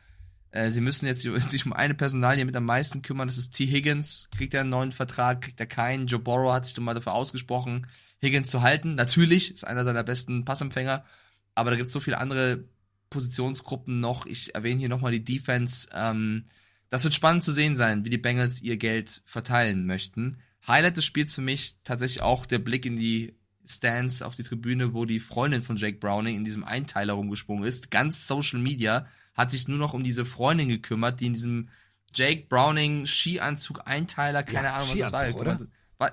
Äh, 0.53 0.69
sie 0.69 0.81
müssen 0.81 1.07
jetzt 1.07 1.21
sich 1.49 1.65
um 1.65 1.73
eine 1.73 1.95
Personalie 1.95 2.45
mit 2.45 2.55
am 2.55 2.65
meisten 2.65 3.01
kümmern. 3.01 3.27
Das 3.27 3.37
ist 3.37 3.51
T. 3.51 3.65
Higgins. 3.65 4.29
Kriegt 4.37 4.53
er 4.53 4.61
einen 4.61 4.69
neuen 4.69 4.91
Vertrag? 4.91 5.41
Kriegt 5.41 5.59
er 5.59 5.65
keinen? 5.65 6.07
Joe 6.07 6.19
Burrow 6.19 6.53
hat 6.53 6.65
sich 6.65 6.75
doch 6.75 6.83
mal 6.83 6.93
dafür 6.93 7.13
ausgesprochen, 7.13 7.87
Higgins 8.21 8.49
zu 8.49 8.61
halten. 8.61 8.95
Natürlich 8.95 9.51
ist 9.51 9.65
einer 9.65 9.83
seiner 9.83 10.03
besten 10.03 10.45
Passempfänger. 10.45 11.03
Aber 11.55 11.71
da 11.71 11.75
gibt 11.75 11.87
es 11.87 11.93
so 11.93 11.99
viele 11.99 12.19
andere 12.19 12.65
Positionsgruppen 13.09 13.99
noch. 13.99 14.27
Ich 14.27 14.53
erwähne 14.53 14.79
hier 14.79 14.89
nochmal 14.89 15.11
die 15.11 15.25
Defense. 15.25 15.89
Ähm, 15.91 16.45
das 16.91 17.03
wird 17.03 17.15
spannend 17.15 17.43
zu 17.43 17.51
sehen 17.51 17.75
sein, 17.75 18.05
wie 18.05 18.11
die 18.11 18.19
Bengals 18.19 18.61
ihr 18.61 18.77
Geld 18.77 19.23
verteilen 19.25 19.87
möchten. 19.87 20.37
Highlight 20.67 20.97
des 20.97 21.05
Spiels 21.05 21.33
für 21.33 21.41
mich 21.41 21.77
tatsächlich 21.83 22.21
auch 22.21 22.45
der 22.45 22.59
Blick 22.59 22.85
in 22.85 22.95
die 22.95 23.33
Stands 23.65 24.21
auf 24.21 24.35
die 24.35 24.43
Tribüne, 24.43 24.93
wo 24.93 25.05
die 25.05 25.19
Freundin 25.19 25.63
von 25.63 25.77
Jake 25.77 25.97
Browning 25.97 26.35
in 26.35 26.45
diesem 26.45 26.63
Einteiler 26.63 27.13
rumgesprungen 27.13 27.63
ist. 27.63 27.89
Ganz 27.89 28.27
Social 28.27 28.59
Media 28.59 29.07
hat 29.33 29.51
sich 29.51 29.67
nur 29.67 29.77
noch 29.77 29.93
um 29.93 30.03
diese 30.03 30.25
Freundin 30.25 30.69
gekümmert, 30.69 31.19
die 31.19 31.27
in 31.27 31.33
diesem 31.33 31.69
Jake 32.13 32.45
Browning 32.47 33.05
Skianzug 33.05 33.81
Einteiler, 33.85 34.43
keine 34.43 34.67
Ja, 34.67 34.75
Ahnung, 34.75 34.89
was 34.89 35.11
das 35.11 35.11
war. 35.11 35.35
Oder? 35.35 35.59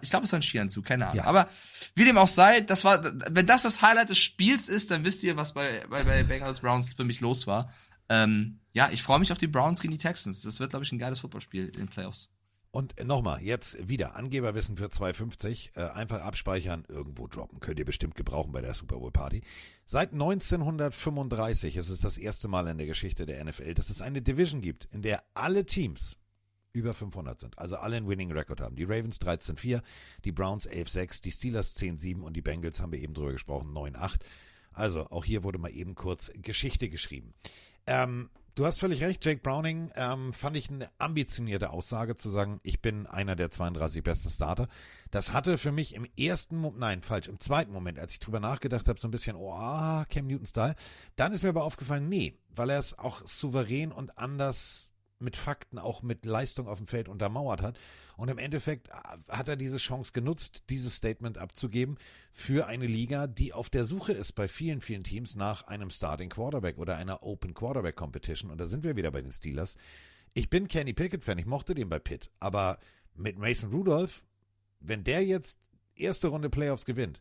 Ich 0.03 0.11
glaube, 0.11 0.25
es 0.25 0.33
war 0.33 0.39
ein 0.39 0.43
Skianzug, 0.43 0.85
keine 0.85 1.07
Ahnung. 1.07 1.19
Ja. 1.19 1.25
Aber 1.25 1.49
wie 1.95 2.05
dem 2.05 2.17
auch 2.17 2.29
sei, 2.29 2.61
das 2.61 2.85
war, 2.85 3.03
wenn 3.05 3.47
das 3.47 3.63
das 3.63 3.83
Highlight 3.83 4.11
des 4.11 4.19
Spiels 4.19 4.69
ist, 4.69 4.91
dann 4.91 5.05
wisst 5.05 5.23
ihr, 5.25 5.37
was 5.37 5.53
bei, 5.53 5.85
bei, 5.91 6.05
bei 6.05 6.23
Bengals 6.23 6.61
Browns 6.61 6.93
für 6.95 7.05
mich 7.05 7.21
los 7.21 7.47
war. 7.47 7.73
Ähm, 8.09 8.61
ja, 8.73 8.91
ich 8.91 9.03
freue 9.03 9.19
mich 9.19 9.33
auf 9.33 9.39
die 9.39 9.49
Browns 9.49 9.81
gegen 9.81 9.93
die 9.93 9.99
Texans. 9.99 10.43
Das 10.43 10.61
wird, 10.61 10.71
glaube 10.71 10.85
ich, 10.85 10.93
ein 10.93 10.99
geiles 10.99 11.19
Footballspiel 11.19 11.67
in 11.67 11.73
den 11.73 11.89
Playoffs. 11.89 12.29
Und 12.73 13.05
nochmal, 13.05 13.43
jetzt 13.43 13.89
wieder 13.89 14.15
Angeberwissen 14.15 14.77
für 14.77 14.87
2,50. 14.87 15.77
Äh, 15.77 15.91
einfach 15.91 16.23
abspeichern, 16.23 16.85
irgendwo 16.89 17.27
droppen. 17.27 17.59
Könnt 17.59 17.81
ihr 17.81 17.85
bestimmt 17.85 18.15
gebrauchen 18.15 18.53
bei 18.53 18.61
der 18.61 18.75
Super 18.75 18.99
Bowl 18.99 19.11
Party. 19.11 19.43
Seit 19.87 20.13
1935 20.13 21.77
ist 21.77 21.89
es 21.89 22.01
das 22.01 22.17
erste 22.17 22.47
Mal 22.47 22.69
in 22.69 22.79
der 22.79 22.87
Geschichte 22.87 23.27
der 23.27 23.45
NFL, 23.45 23.75
dass 23.75 23.91
es 23.91 24.03
eine 24.03 24.23
Division 24.23 24.61
gibt, 24.61 24.87
in 24.93 25.03
der 25.03 25.25
alle 25.35 25.67
Teams 25.67 26.17
über 26.73 26.95
500 26.95 27.41
sind. 27.41 27.59
Also 27.59 27.75
alle 27.77 27.97
einen 27.97 28.09
Winning 28.09 28.31
Record 28.31 28.61
haben. 28.61 28.77
Die 28.77 28.85
Ravens 28.85 29.21
13-4, 29.21 29.83
die 30.25 30.31
Browns 30.31 30.69
11-6, 30.69 31.23
die 31.23 31.33
Steelers 31.33 31.77
10-7 31.77 32.21
und 32.21 32.35
die 32.35 32.43
Bengals 32.43 32.81
haben 32.81 32.93
wir 32.93 33.01
eben 33.01 33.15
drüber 33.15 33.33
gesprochen, 33.33 33.73
9-8. 33.73 34.21
Also 34.73 35.07
auch 35.11 35.25
hier 35.25 35.43
wurde 35.43 35.59
mal 35.59 35.73
eben 35.73 35.97
kurz 35.97 36.31
Geschichte 36.37 36.89
geschrieben. 36.89 37.35
Ähm, 37.89 38.31
du 38.55 38.67
hast 38.67 38.79
völlig 38.79 39.03
recht, 39.03 39.25
Jake 39.25 39.41
Browning 39.41 39.91
ähm, 39.95 40.33
fand 40.33 40.57
ich 40.57 40.71
eine 40.71 40.91
ambitionierte 40.99 41.71
Aussage 41.71 42.17
zu 42.17 42.31
sagen, 42.31 42.61
ich 42.63 42.81
bin 42.81 43.07
einer 43.07 43.37
der 43.37 43.51
32 43.51 44.03
besten 44.03 44.31
Starter. 44.31 44.69
Das 45.11 45.33
hatte 45.33 45.59
für 45.59 45.73
mich 45.73 45.95
im 45.95 46.07
ersten 46.19 46.57
Moment, 46.57 46.81
nein, 46.81 47.03
falsch, 47.03 47.29
im 47.29 47.41
zweiten 47.41 47.73
Moment, 47.73 47.99
als 47.99 48.13
ich 48.13 48.21
drüber 48.21 48.41
nachgedacht 48.41 48.89
habe, 48.89 48.99
so 48.99 49.09
ein 49.09 49.11
bisschen, 49.13 49.37
oh, 49.37 50.05
Cam 50.09 50.27
Newton-Style. 50.27 50.75
Dann 51.17 51.33
ist 51.33 51.43
mir 51.43 51.51
aber 51.51 51.65
aufgefallen, 51.65 52.09
nee, 52.09 52.39
weil 52.55 52.71
er 52.71 52.79
es 52.79 52.99
auch 52.99 53.27
souverän 53.27 53.93
und 53.93 54.19
anders 54.19 54.93
mit 55.21 55.37
Fakten, 55.37 55.79
auch 55.79 56.03
mit 56.03 56.25
Leistung 56.25 56.69
auf 56.69 56.79
dem 56.79 56.87
Feld 56.87 57.09
untermauert 57.09 57.63
hat. 57.63 57.79
Und 58.17 58.29
im 58.29 58.39
Endeffekt 58.39 58.89
äh, 58.89 58.93
hat 59.29 59.49
er 59.49 59.57
diese 59.57 59.79
Chance 59.79 60.13
genutzt, 60.13 60.65
dieses 60.71 60.97
Statement 60.97 61.39
abzugeben 61.39 61.99
für 62.33 62.67
eine 62.67 62.87
Liga, 62.87 63.27
die 63.27 63.53
auf 63.53 63.71
der 63.71 63.85
Suche 63.85 64.13
ist 64.13 64.33
bei 64.33 64.49
vielen, 64.49 64.81
vielen 64.81 65.05
Teams 65.05 65.37
nach 65.37 65.65
einem 65.65 65.91
Starting 65.91 66.29
Quarterback 66.29 66.79
oder 66.79 66.97
einer 66.97 67.23
Open 67.23 67.55
Quarterback 67.55 67.97
Competition. 67.97 68.51
Und 68.51 68.59
da 68.59 68.67
sind 68.67 68.85
wir 68.85 68.97
wieder 68.97 69.11
bei 69.11 69.23
den 69.23 69.33
Steelers. 69.33 69.77
Ich 70.35 70.49
bin 70.49 70.69
Kenny 70.69 70.93
Pickett-Fan, 70.93 71.39
ich 71.39 71.47
mochte 71.47 71.75
den 71.75 71.89
bei 71.89 71.99
Pitt. 71.99 72.31
Aber 72.41 72.79
mit 73.15 73.39
Mason 73.39 73.71
Rudolph, 73.71 74.23
wenn 74.81 75.05
der 75.05 75.25
jetzt 75.25 75.59
erste 75.95 76.29
Runde 76.29 76.51
Playoffs 76.51 76.85
gewinnt, 76.85 77.21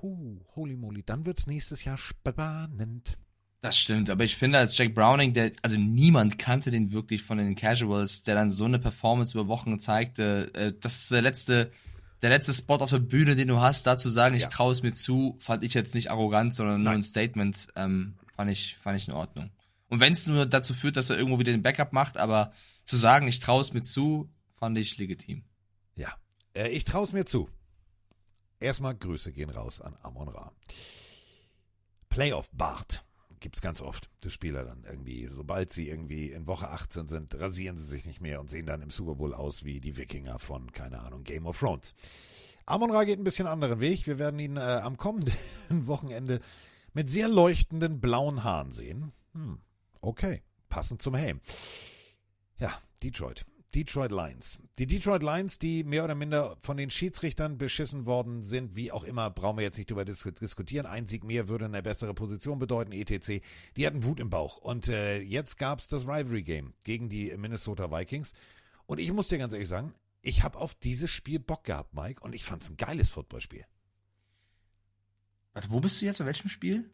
hu, 0.00 0.40
holy 0.54 0.76
moly, 0.76 1.02
dann 1.02 1.26
wird's 1.26 1.46
nächstes 1.46 1.84
Jahr 1.84 1.98
spannend. 1.98 3.18
Das 3.62 3.78
stimmt, 3.78 4.10
aber 4.10 4.22
ich 4.22 4.36
finde, 4.36 4.58
als 4.58 4.76
Jack 4.78 4.94
Browning, 4.94 5.32
der, 5.32 5.52
also 5.62 5.76
niemand 5.76 6.38
kannte 6.38 6.70
den 6.70 6.92
wirklich 6.92 7.22
von 7.22 7.38
den 7.38 7.56
Casuals, 7.56 8.22
der 8.22 8.34
dann 8.36 8.50
so 8.50 8.64
eine 8.64 8.78
Performance 8.78 9.36
über 9.36 9.48
Wochen 9.48 9.78
zeigte. 9.80 10.52
Äh, 10.54 10.72
das 10.80 11.02
ist 11.02 11.10
der 11.10 11.22
letzte, 11.22 11.72
der 12.22 12.30
letzte 12.30 12.52
Spot 12.54 12.76
auf 12.76 12.90
der 12.90 12.98
Bühne, 13.00 13.34
den 13.34 13.48
du 13.48 13.58
hast, 13.58 13.86
da 13.86 13.98
zu 13.98 14.08
sagen, 14.08 14.36
ich 14.36 14.42
Ja. 14.42 14.48
traue 14.50 14.72
es 14.72 14.82
mir 14.82 14.92
zu, 14.92 15.36
fand 15.40 15.64
ich 15.64 15.74
jetzt 15.74 15.94
nicht 15.94 16.10
arrogant, 16.10 16.54
sondern 16.54 16.82
nur 16.82 16.90
Nein. 16.92 17.00
ein 17.00 17.02
Statement, 17.02 17.68
ähm, 17.76 18.14
fand 18.36 18.50
ich, 18.50 18.76
fand 18.76 18.98
ich 18.98 19.08
in 19.08 19.14
Ordnung. 19.14 19.50
Und 19.88 20.00
wenn 20.00 20.12
es 20.12 20.26
nur 20.26 20.46
dazu 20.46 20.74
führt, 20.74 20.96
dass 20.96 21.10
er 21.10 21.16
irgendwo 21.16 21.38
wieder 21.38 21.52
den 21.52 21.62
Backup 21.62 21.92
macht, 21.92 22.18
aber 22.18 22.52
zu 22.84 22.96
sagen, 22.96 23.26
ich 23.26 23.38
traue 23.40 23.60
es 23.62 23.72
mir 23.72 23.82
zu, 23.82 24.28
fand 24.56 24.76
ich 24.78 24.96
legitim. 24.98 25.44
Ja, 25.96 26.14
äh, 26.54 26.68
ich 26.68 26.84
traue 26.84 27.04
es 27.04 27.12
mir 27.12 27.24
zu. 27.24 27.48
Erstmal 28.60 28.94
Grüße 28.94 29.32
gehen 29.32 29.50
raus 29.50 29.80
an 29.80 29.96
Amon 30.02 30.28
Ra. 30.28 30.52
Playoff 32.08 32.48
Bart 32.52 33.02
gibt's 33.40 33.60
ganz 33.60 33.80
oft. 33.80 34.10
Das 34.20 34.32
Spieler 34.32 34.64
dann 34.64 34.84
irgendwie, 34.84 35.26
sobald 35.28 35.72
sie 35.72 35.88
irgendwie 35.88 36.30
in 36.30 36.46
Woche 36.46 36.68
18 36.68 37.06
sind, 37.06 37.34
rasieren 37.34 37.76
sie 37.76 37.84
sich 37.84 38.04
nicht 38.04 38.20
mehr 38.20 38.40
und 38.40 38.50
sehen 38.50 38.66
dann 38.66 38.82
im 38.82 38.90
Super 38.90 39.14
Bowl 39.14 39.34
aus 39.34 39.64
wie 39.64 39.80
die 39.80 39.96
Wikinger 39.96 40.38
von, 40.38 40.72
keine 40.72 41.00
Ahnung, 41.00 41.24
Game 41.24 41.46
of 41.46 41.58
Thrones. 41.58 41.94
Amon 42.66 42.90
Ra 42.90 43.04
geht 43.04 43.18
ein 43.18 43.24
bisschen 43.24 43.46
anderen 43.46 43.80
Weg. 43.80 44.06
Wir 44.06 44.18
werden 44.18 44.40
ihn 44.40 44.56
äh, 44.56 44.60
am 44.60 44.96
kommenden 44.96 45.34
Wochenende 45.86 46.40
mit 46.92 47.08
sehr 47.08 47.28
leuchtenden 47.28 48.00
blauen 48.00 48.42
Haaren 48.42 48.72
sehen. 48.72 49.12
Hm, 49.34 49.60
okay, 50.00 50.42
passend 50.68 51.00
zum 51.02 51.14
Helm. 51.14 51.40
Ja, 52.58 52.72
Detroit. 53.02 53.44
Detroit 53.76 54.10
Lions. 54.10 54.58
Die 54.78 54.86
Detroit 54.86 55.22
Lions, 55.22 55.58
die 55.58 55.84
mehr 55.84 56.02
oder 56.02 56.14
minder 56.14 56.56
von 56.62 56.78
den 56.78 56.88
Schiedsrichtern 56.88 57.58
beschissen 57.58 58.06
worden 58.06 58.42
sind, 58.42 58.74
wie 58.74 58.90
auch 58.90 59.04
immer, 59.04 59.28
brauchen 59.28 59.58
wir 59.58 59.64
jetzt 59.64 59.76
nicht 59.76 59.90
drüber 59.90 60.06
dis 60.06 60.26
diskutieren. 60.40 60.86
Ein 60.86 61.06
Sieg 61.06 61.24
mehr 61.24 61.48
würde 61.48 61.66
eine 61.66 61.82
bessere 61.82 62.14
Position 62.14 62.58
bedeuten, 62.58 62.92
etc. 62.92 63.44
Die 63.76 63.86
hatten 63.86 64.04
Wut 64.04 64.18
im 64.18 64.30
Bauch. 64.30 64.56
Und 64.56 64.88
äh, 64.88 65.20
jetzt 65.20 65.58
gab's 65.58 65.88
das 65.88 66.04
Rivalry 66.04 66.42
Game 66.42 66.72
gegen 66.84 67.10
die 67.10 67.36
Minnesota 67.36 67.92
Vikings. 67.92 68.32
Und 68.86 68.98
ich 68.98 69.12
muss 69.12 69.28
dir 69.28 69.36
ganz 69.36 69.52
ehrlich 69.52 69.68
sagen, 69.68 69.92
ich 70.22 70.42
habe 70.42 70.56
auf 70.56 70.74
dieses 70.74 71.10
Spiel 71.10 71.38
Bock 71.38 71.64
gehabt, 71.64 71.92
Mike, 71.92 72.22
und 72.22 72.34
ich 72.34 72.44
fand's 72.44 72.70
ein 72.70 72.78
geiles 72.78 73.10
Footballspiel. 73.10 73.66
Warte, 75.52 75.70
wo 75.70 75.80
bist 75.80 76.00
du 76.00 76.06
jetzt? 76.06 76.16
Bei 76.16 76.24
welchem 76.24 76.48
Spiel? 76.48 76.88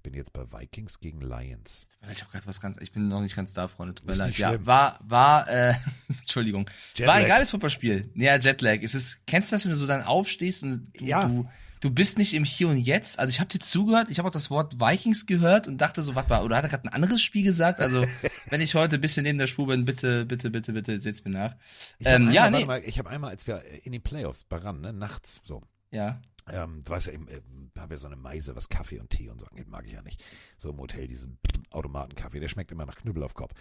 Ich 0.00 0.02
bin 0.02 0.14
jetzt 0.14 0.32
bei 0.32 0.50
Vikings 0.50 0.98
gegen 1.00 1.20
Lions. 1.20 1.86
Ich 2.10 2.22
habe 2.22 2.32
gerade 2.32 2.46
was 2.46 2.58
ganz, 2.62 2.78
ich 2.80 2.90
bin 2.90 3.08
noch 3.08 3.20
nicht 3.20 3.36
ganz 3.36 3.52
da, 3.52 3.68
Freunde. 3.68 3.94
Tut 3.96 4.06
mir 4.06 4.14
leid. 4.14 4.38
Ja, 4.38 4.64
war, 4.64 4.98
war, 5.02 5.46
äh, 5.46 5.74
Entschuldigung. 6.08 6.64
War 6.64 6.70
ein 7.16 7.20
Jetlag. 7.20 7.28
geiles 7.28 7.50
Fußballspiel. 7.50 8.10
Ja, 8.14 8.38
Jetlag. 8.38 8.78
Es 8.82 8.94
ist, 8.94 9.26
kennst 9.26 9.52
du 9.52 9.56
das, 9.56 9.64
wenn 9.66 9.72
du 9.72 9.76
so 9.76 9.86
dann 9.86 10.00
aufstehst 10.02 10.62
und 10.62 10.90
du, 10.98 11.04
Ja. 11.04 11.26
du, 11.28 11.46
du 11.82 11.90
bist 11.90 12.16
nicht 12.16 12.32
im 12.32 12.44
Hier 12.44 12.68
und 12.68 12.78
Jetzt? 12.78 13.18
Also 13.18 13.30
ich 13.30 13.40
habe 13.40 13.50
dir 13.50 13.58
zugehört, 13.58 14.08
ich 14.08 14.18
habe 14.18 14.28
auch 14.28 14.32
das 14.32 14.48
Wort 14.48 14.80
Vikings 14.80 15.26
gehört 15.26 15.68
und 15.68 15.76
dachte 15.76 16.02
so, 16.02 16.14
warte 16.14 16.30
mal, 16.30 16.44
oder 16.44 16.56
hat 16.56 16.62
er 16.64 16.70
gerade 16.70 16.84
ein 16.84 16.94
anderes 16.94 17.20
Spiel 17.20 17.42
gesagt? 17.44 17.78
Also, 17.80 18.06
wenn 18.48 18.62
ich 18.62 18.74
heute 18.74 18.94
ein 18.94 19.02
bisschen 19.02 19.24
neben 19.24 19.36
der 19.36 19.48
Spur 19.48 19.66
bin, 19.66 19.84
bitte, 19.84 20.24
bitte, 20.24 20.48
bitte, 20.48 20.72
bitte, 20.72 20.98
seht's 21.02 21.22
mir 21.26 21.32
nach. 21.32 21.56
Ich 21.98 22.06
Ähm, 22.06 22.28
einmal, 22.28 22.34
ja, 22.34 22.50
nee. 22.50 22.64
mal, 22.64 22.82
ich 22.86 22.98
habe 22.98 23.10
einmal, 23.10 23.28
als 23.32 23.46
wir 23.46 23.62
in 23.84 23.92
den 23.92 24.00
Playoffs 24.02 24.46
waren, 24.48 24.80
ne, 24.80 24.94
nachts, 24.94 25.42
so, 25.44 25.62
Ja. 25.90 26.22
Ähm, 26.50 26.82
du 26.84 26.90
weißt 26.92 27.06
ja, 27.06 27.12
ich 27.12 27.20
äh, 27.20 27.40
habe 27.78 27.94
ja 27.94 27.98
so 27.98 28.06
eine 28.06 28.16
Meise, 28.16 28.56
was 28.56 28.68
Kaffee 28.68 28.98
und 28.98 29.10
Tee 29.10 29.30
und 29.30 29.38
so 29.38 29.46
angeht, 29.46 29.68
mag 29.68 29.86
ich 29.86 29.92
ja 29.92 30.02
nicht. 30.02 30.22
So 30.58 30.70
im 30.70 30.78
Hotel, 30.78 31.06
diesen 31.06 31.38
Automatenkaffee, 31.70 32.40
der 32.40 32.48
schmeckt 32.48 32.72
immer 32.72 32.86
nach 32.86 32.96
Knüppel 32.96 33.22
auf 33.22 33.34
Kopf. 33.34 33.52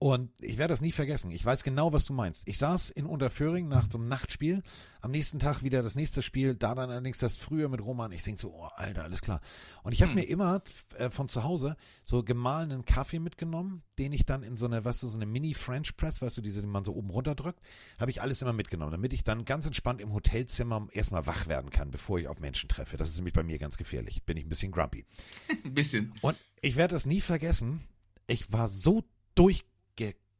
Und 0.00 0.30
ich 0.38 0.58
werde 0.58 0.72
das 0.72 0.80
nie 0.82 0.92
vergessen. 0.92 1.30
Ich 1.30 1.44
weiß 1.44 1.62
genau, 1.62 1.92
was 1.92 2.04
du 2.04 2.12
meinst. 2.12 2.46
Ich 2.46 2.58
saß 2.58 2.90
in 2.90 3.06
Unterföhring 3.06 3.68
nach 3.68 3.86
so 3.90 3.96
einem 3.96 4.08
Nachtspiel. 4.08 4.62
Am 5.00 5.12
nächsten 5.12 5.38
Tag 5.38 5.62
wieder 5.62 5.82
das 5.82 5.94
nächste 5.94 6.20
Spiel. 6.20 6.54
Da 6.54 6.74
dann 6.74 6.90
allerdings 6.90 7.18
das 7.18 7.36
früher 7.36 7.68
mit 7.70 7.80
Roman. 7.80 8.12
Ich 8.12 8.22
denke 8.22 8.42
so, 8.42 8.52
oh, 8.52 8.68
Alter, 8.76 9.04
alles 9.04 9.22
klar. 9.22 9.40
Und 9.82 9.92
ich 9.92 10.02
habe 10.02 10.10
Hm. 10.10 10.16
mir 10.16 10.24
immer 10.28 10.62
äh, 10.98 11.08
von 11.08 11.28
zu 11.28 11.44
Hause 11.44 11.76
so 12.02 12.22
gemahlenen 12.22 12.84
Kaffee 12.84 13.18
mitgenommen, 13.18 13.82
den 13.98 14.12
ich 14.12 14.26
dann 14.26 14.42
in 14.42 14.56
so 14.56 14.66
eine, 14.66 14.84
weißt 14.84 15.04
du, 15.04 15.06
so 15.06 15.16
eine 15.16 15.26
Mini-French 15.26 15.96
Press, 15.96 16.20
weißt 16.20 16.36
du, 16.36 16.42
diese, 16.42 16.60
die 16.60 16.66
man 16.66 16.84
so 16.84 16.92
oben 16.94 17.08
runterdrückt, 17.10 17.60
habe 17.98 18.10
ich 18.10 18.20
alles 18.20 18.42
immer 18.42 18.52
mitgenommen, 18.52 18.90
damit 18.92 19.12
ich 19.14 19.24
dann 19.24 19.44
ganz 19.46 19.64
entspannt 19.64 20.00
im 20.02 20.12
Hotelzimmer 20.12 20.86
erstmal 20.92 21.26
wach 21.26 21.46
werden 21.46 21.70
kann, 21.70 21.90
bevor 21.90 22.18
ich 22.18 22.28
auf 22.28 22.40
Menschen 22.40 22.68
treffe. 22.68 22.96
Das 22.96 23.08
ist 23.08 23.16
nämlich 23.16 23.34
bei 23.34 23.42
mir 23.42 23.58
ganz 23.58 23.78
gefährlich. 23.78 24.24
Bin 24.24 24.36
ich 24.36 24.44
ein 24.44 24.48
bisschen 24.50 24.72
grumpy. 24.72 25.06
Ein 25.64 25.72
bisschen. 25.72 26.12
Und 26.20 26.36
ich 26.60 26.76
werde 26.76 26.94
das 26.94 27.06
nie 27.06 27.20
vergessen. 27.20 27.80
Ich 28.26 28.52
war 28.52 28.68
so 28.68 29.04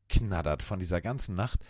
durchgeknattert 0.09 0.62
von 0.62 0.79
dieser 0.79 1.01
ganzen 1.01 1.35
Nacht. 1.35 1.61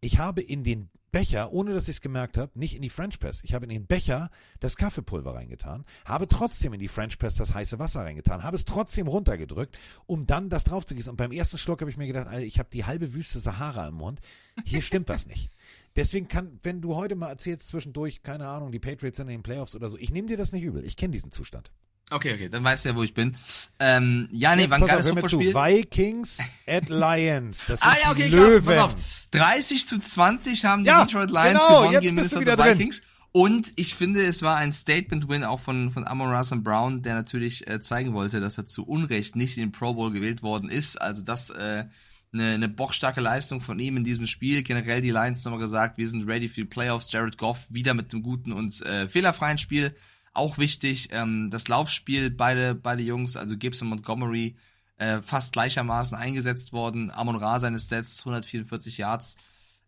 Ich 0.00 0.18
habe 0.18 0.42
in 0.42 0.64
den 0.64 0.88
Becher, 1.12 1.52
ohne 1.52 1.74
dass 1.74 1.88
ich 1.88 1.96
es 1.96 2.00
gemerkt 2.00 2.38
habe, 2.38 2.58
nicht 2.58 2.74
in 2.74 2.80
die 2.80 2.88
French 2.88 3.20
Press. 3.20 3.40
Ich 3.44 3.52
habe 3.52 3.66
in 3.66 3.70
den 3.70 3.86
Becher 3.86 4.30
das 4.60 4.76
Kaffeepulver 4.76 5.34
reingetan, 5.34 5.84
habe 6.06 6.26
trotzdem 6.26 6.72
in 6.72 6.80
die 6.80 6.88
French 6.88 7.18
Press 7.18 7.36
das 7.36 7.52
heiße 7.52 7.78
Wasser 7.78 8.00
reingetan, 8.00 8.42
habe 8.42 8.56
es 8.56 8.64
trotzdem 8.64 9.06
runtergedrückt, 9.06 9.76
um 10.06 10.26
dann 10.26 10.48
das 10.48 10.64
drauf 10.64 10.86
zu 10.86 10.94
gießen. 10.94 11.10
Und 11.10 11.18
beim 11.18 11.30
ersten 11.30 11.58
Schluck 11.58 11.82
habe 11.82 11.90
ich 11.90 11.98
mir 11.98 12.06
gedacht, 12.06 12.28
Alter, 12.28 12.46
ich 12.46 12.58
habe 12.58 12.70
die 12.72 12.86
halbe 12.86 13.12
Wüste 13.12 13.40
Sahara 13.40 13.88
im 13.88 13.94
Mund. 13.94 14.20
Hier 14.64 14.80
stimmt 14.80 15.10
was 15.10 15.26
nicht. 15.26 15.50
Deswegen 15.96 16.28
kann, 16.28 16.58
wenn 16.62 16.80
du 16.80 16.96
heute 16.96 17.14
mal 17.14 17.28
erzählst 17.28 17.68
zwischendurch, 17.68 18.22
keine 18.22 18.48
Ahnung, 18.48 18.72
die 18.72 18.78
Patriots 18.78 19.18
sind 19.18 19.28
in 19.28 19.36
den 19.36 19.42
Playoffs 19.42 19.74
oder 19.74 19.90
so, 19.90 19.98
ich 19.98 20.10
nehme 20.10 20.28
dir 20.28 20.38
das 20.38 20.52
nicht 20.52 20.62
übel. 20.62 20.82
Ich 20.82 20.96
kenne 20.96 21.12
diesen 21.12 21.30
Zustand. 21.30 21.70
Okay, 22.10 22.34
okay, 22.34 22.48
dann 22.50 22.62
weißt 22.62 22.84
du 22.84 22.90
ja, 22.90 22.96
wo 22.96 23.02
ich 23.02 23.14
bin. 23.14 23.36
Ähm, 23.78 24.28
ja, 24.32 24.54
nee, 24.54 24.62
Jetzt 24.62 24.70
war 24.72 24.78
ein 24.78 24.86
geiles. 24.86 25.08
Footballspiel. 25.08 25.54
Vikings 25.54 26.38
at 26.66 26.88
Lions. 26.90 27.64
Das 27.66 27.80
sind 27.80 27.90
Ah 27.90 27.96
ja, 28.02 28.10
okay, 28.10 28.28
die 28.30 28.36
krass, 28.36 28.48
Löwen. 28.48 28.64
pass 28.66 28.78
auf. 28.78 28.94
30 29.30 29.86
zu 29.86 29.98
20 29.98 30.64
haben 30.66 30.84
die 30.84 30.88
Ja, 30.90 31.04
Detroit 31.06 31.30
Lions 31.30 31.58
genau, 31.60 31.80
gewonnen 31.82 32.00
gegen 32.02 32.14
Minnesota 32.16 32.40
wieder 32.42 32.56
drin. 32.56 32.78
Vikings. 32.78 33.02
Und 33.34 33.72
ich 33.76 33.94
finde, 33.94 34.26
es 34.26 34.42
war 34.42 34.56
ein 34.56 34.72
Statement-Win 34.72 35.42
auch 35.44 35.60
von, 35.60 35.90
von 35.90 36.06
Amon 36.06 36.30
Russell 36.34 36.58
Brown, 36.58 37.00
der 37.00 37.14
natürlich 37.14 37.66
äh, 37.66 37.80
zeigen 37.80 38.12
wollte, 38.12 38.40
dass 38.40 38.58
er 38.58 38.66
zu 38.66 38.86
Unrecht 38.86 39.36
nicht 39.36 39.56
in 39.56 39.62
den 39.68 39.72
Pro 39.72 39.94
Bowl 39.94 40.10
gewählt 40.12 40.42
worden 40.42 40.68
ist. 40.68 41.00
Also 41.00 41.22
das 41.22 41.48
äh, 41.48 41.86
eine, 42.34 42.52
eine 42.52 42.68
bockstarke 42.68 43.22
Leistung 43.22 43.62
von 43.62 43.78
ihm 43.78 43.96
in 43.96 44.04
diesem 44.04 44.26
Spiel. 44.26 44.62
Generell 44.62 45.00
die 45.00 45.10
Lions 45.12 45.42
nochmal 45.46 45.60
gesagt, 45.60 45.96
wir 45.96 46.06
sind 46.06 46.28
ready 46.28 46.50
für 46.50 46.60
die 46.60 46.66
Playoffs. 46.66 47.10
Jared 47.10 47.38
Goff 47.38 47.64
wieder 47.70 47.94
mit 47.94 48.12
einem 48.12 48.22
guten 48.22 48.52
und 48.52 48.82
äh, 48.82 49.08
fehlerfreien 49.08 49.56
Spiel. 49.56 49.94
Auch 50.34 50.58
wichtig, 50.58 51.08
ähm, 51.12 51.50
das 51.50 51.68
Laufspiel, 51.68 52.30
beide, 52.30 52.74
beide 52.74 53.02
Jungs, 53.02 53.36
also 53.36 53.56
Gibbs 53.56 53.82
und 53.82 53.88
Montgomery, 53.88 54.56
äh, 54.96 55.20
fast 55.20 55.52
gleichermaßen 55.52 56.16
eingesetzt 56.16 56.72
worden. 56.72 57.10
Amon 57.10 57.36
Ra 57.36 57.58
seine 57.58 57.78
Stats, 57.78 58.20
144 58.20 58.98
Yards 58.98 59.36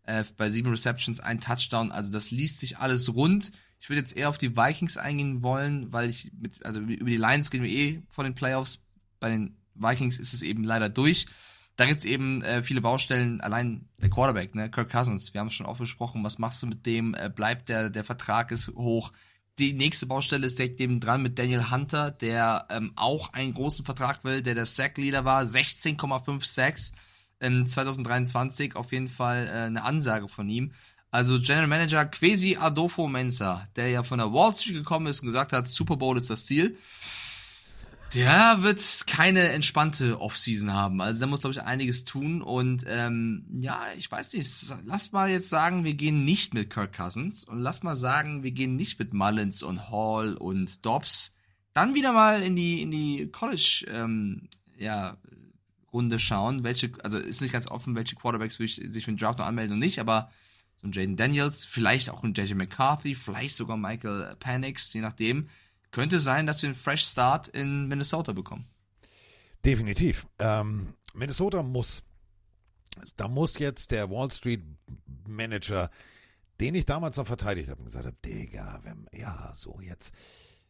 äh, 0.03 0.23
bei 0.37 0.49
sieben 0.49 0.69
Receptions, 0.69 1.19
ein 1.19 1.39
Touchdown. 1.39 1.91
Also 1.91 2.11
das 2.11 2.31
liest 2.31 2.59
sich 2.59 2.77
alles 2.77 3.13
rund. 3.13 3.51
Ich 3.79 3.89
würde 3.89 4.01
jetzt 4.01 4.15
eher 4.15 4.29
auf 4.29 4.37
die 4.37 4.55
Vikings 4.55 4.97
eingehen 4.97 5.41
wollen, 5.41 5.91
weil 5.91 6.09
ich 6.09 6.31
mit, 6.39 6.65
also 6.65 6.79
über 6.79 7.09
die 7.09 7.17
Lions 7.17 7.51
reden 7.51 7.63
wir 7.63 7.71
eh 7.71 8.01
vor 8.09 8.23
den 8.23 8.35
Playoffs. 8.35 8.83
Bei 9.19 9.29
den 9.29 9.57
Vikings 9.75 10.19
ist 10.19 10.33
es 10.33 10.41
eben 10.41 10.63
leider 10.63 10.89
durch. 10.89 11.27
Da 11.75 11.85
gibt's 11.85 12.05
eben 12.05 12.41
äh, 12.41 12.63
viele 12.63 12.81
Baustellen, 12.81 13.41
allein 13.41 13.89
der 14.01 14.09
Quarterback, 14.09 14.55
ne, 14.55 14.71
Kirk 14.71 14.89
Cousins, 14.89 15.33
wir 15.33 15.41
haben 15.41 15.47
es 15.47 15.53
schon 15.53 15.65
oft 15.65 15.79
besprochen, 15.79 16.23
was 16.23 16.39
machst 16.39 16.63
du 16.63 16.67
mit 16.67 16.85
dem, 16.85 17.13
äh, 17.15 17.29
bleibt 17.29 17.67
der, 17.67 17.89
der 17.89 18.05
Vertrag 18.05 18.51
ist 18.51 18.69
hoch. 18.69 19.11
Die 19.57 19.73
nächste 19.73 20.05
Baustelle 20.05 20.45
ist 20.45 20.59
direkt 20.59 20.81
eben 20.81 20.99
dran 20.99 21.21
mit 21.21 21.39
Daniel 21.39 21.71
Hunter, 21.71 22.11
der 22.11 22.67
ähm, 22.69 22.91
auch 22.97 23.31
einen 23.31 23.53
großen 23.53 23.85
Vertrag 23.85 24.25
will, 24.25 24.41
der 24.41 24.53
der 24.53 24.65
Sack-Leader 24.65 25.23
war, 25.23 25.43
16,5 25.43 26.45
Sacks 26.45 26.91
in 27.39 27.65
2023, 27.65 28.75
auf 28.75 28.91
jeden 28.91 29.07
Fall 29.07 29.47
äh, 29.47 29.67
eine 29.67 29.83
Ansage 29.83 30.27
von 30.27 30.49
ihm. 30.49 30.73
Also 31.09 31.39
General 31.39 31.67
Manager 31.67 32.05
Quesi 32.05 32.57
Adolfo 32.57 33.07
Mensa, 33.07 33.65
der 33.77 33.87
ja 33.87 34.03
von 34.03 34.17
der 34.17 34.33
Wall 34.33 34.53
Street 34.53 34.75
gekommen 34.75 35.07
ist 35.07 35.21
und 35.21 35.27
gesagt 35.27 35.53
hat, 35.53 35.69
Super 35.69 35.95
Bowl 35.95 36.17
ist 36.17 36.29
das 36.29 36.45
Ziel. 36.45 36.77
Der 38.13 38.61
wird 38.61 39.07
keine 39.07 39.49
entspannte 39.49 40.21
Offseason 40.21 40.71
haben. 40.71 41.01
Also 41.01 41.19
da 41.19 41.27
muss, 41.27 41.41
glaube 41.41 41.53
ich, 41.53 41.61
einiges 41.61 42.05
tun. 42.05 42.41
Und 42.41 42.85
ähm, 42.87 43.45
ja, 43.59 43.87
ich 43.97 44.09
weiß 44.09 44.31
nicht, 44.33 44.49
lass 44.83 45.11
mal 45.11 45.29
jetzt 45.29 45.49
sagen, 45.49 45.83
wir 45.83 45.95
gehen 45.95 46.23
nicht 46.23 46.53
mit 46.53 46.69
Kirk 46.69 46.95
Cousins 46.95 47.43
und 47.43 47.59
lass 47.59 47.83
mal 47.83 47.95
sagen, 47.95 48.43
wir 48.43 48.51
gehen 48.51 48.75
nicht 48.75 48.99
mit 48.99 49.13
Mullins 49.13 49.63
und 49.63 49.89
Hall 49.89 50.35
und 50.35 50.85
Dobbs. 50.85 51.35
Dann 51.73 51.93
wieder 51.93 52.13
mal 52.13 52.41
in 52.41 52.55
die, 52.55 52.81
in 52.81 52.91
die 52.91 53.29
College 53.31 53.85
ähm, 53.89 54.47
ja, 54.77 55.17
Runde 55.91 56.19
schauen, 56.19 56.63
welche, 56.63 56.91
also 57.03 57.17
ist 57.17 57.41
nicht 57.41 57.53
ganz 57.53 57.67
offen, 57.67 57.95
welche 57.95 58.15
Quarterbacks 58.15 58.55
sich 58.55 58.75
für 58.77 59.11
den 59.11 59.17
Draft 59.17 59.39
noch 59.39 59.45
anmelden 59.45 59.73
und 59.73 59.79
nicht, 59.79 59.99
aber 59.99 60.29
so 60.75 60.87
ein 60.87 60.91
Jaden 60.91 61.15
Daniels, 61.15 61.63
vielleicht 61.65 62.09
auch 62.09 62.23
ein 62.23 62.33
JJ 62.33 62.53
McCarthy, 62.53 63.15
vielleicht 63.15 63.55
sogar 63.55 63.77
Michael 63.77 64.35
Panix, 64.39 64.93
je 64.93 65.01
nachdem. 65.01 65.47
Könnte 65.95 66.19
sein, 66.19 66.45
dass 66.45 66.61
wir 66.61 66.67
einen 66.67 66.75
Fresh 66.75 67.05
Start 67.05 67.47
in 67.47 67.87
Minnesota 67.87 68.33
bekommen. 68.33 68.67
Definitiv. 69.63 70.27
Ähm, 70.39 70.93
Minnesota 71.13 71.63
muss. 71.63 72.03
Da 73.15 73.29
muss 73.29 73.57
jetzt 73.59 73.91
der 73.91 74.09
Wall 74.09 74.29
Street 74.29 74.61
Manager, 75.25 75.89
den 76.59 76.75
ich 76.75 76.85
damals 76.85 77.15
noch 77.15 77.27
verteidigt 77.27 77.69
habe 77.69 77.81
gesagt 77.85 78.07
habe, 78.07 78.17
Digga, 78.25 78.81
wenn, 78.83 79.07
ja, 79.13 79.53
so 79.55 79.79
jetzt. 79.79 80.13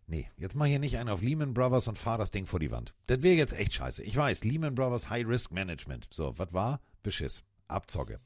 Nee, 0.05 0.29
jetzt 0.38 0.53
mach 0.53 0.67
hier 0.67 0.77
nicht 0.77 0.99
einen 0.99 1.09
auf 1.09 1.23
Lehman 1.23 1.55
Brothers 1.55 1.88
und 1.88 1.97
fahr 1.97 2.19
das 2.19 2.29
Ding 2.29 2.45
vor 2.45 2.59
die 2.59 2.69
Wand. 2.69 2.93
Das 3.07 3.23
wäre 3.23 3.35
jetzt 3.35 3.53
echt 3.53 3.73
scheiße. 3.73 4.03
Ich 4.03 4.15
weiß, 4.15 4.43
Lehman 4.43 4.75
Brothers 4.75 5.09
High 5.09 5.25
Risk 5.25 5.49
Management. 5.51 6.07
So, 6.13 6.38
was 6.38 6.53
war? 6.53 6.81
Beschiss. 7.01 7.43
Abzocke. 7.67 8.19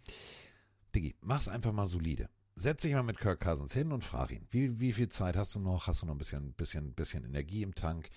Diggi, 0.93 1.15
mach's 1.21 1.47
einfach 1.47 1.71
mal 1.71 1.87
solide. 1.87 2.27
Setz 2.59 2.81
dich 2.81 2.91
mal 2.91 3.03
mit 3.03 3.19
Kirk 3.19 3.39
Cousins 3.39 3.71
hin 3.71 3.93
und 3.93 4.03
frag 4.03 4.31
ihn, 4.31 4.45
wie, 4.51 4.81
wie 4.81 4.91
viel 4.91 5.07
Zeit 5.07 5.37
hast 5.37 5.55
du 5.55 5.59
noch? 5.59 5.87
Hast 5.87 6.01
du 6.01 6.05
noch 6.05 6.13
ein 6.13 6.17
bisschen, 6.17 6.51
bisschen, 6.51 6.93
bisschen 6.93 7.23
Energie 7.23 7.63
im 7.63 7.73
Tank? 7.73 8.09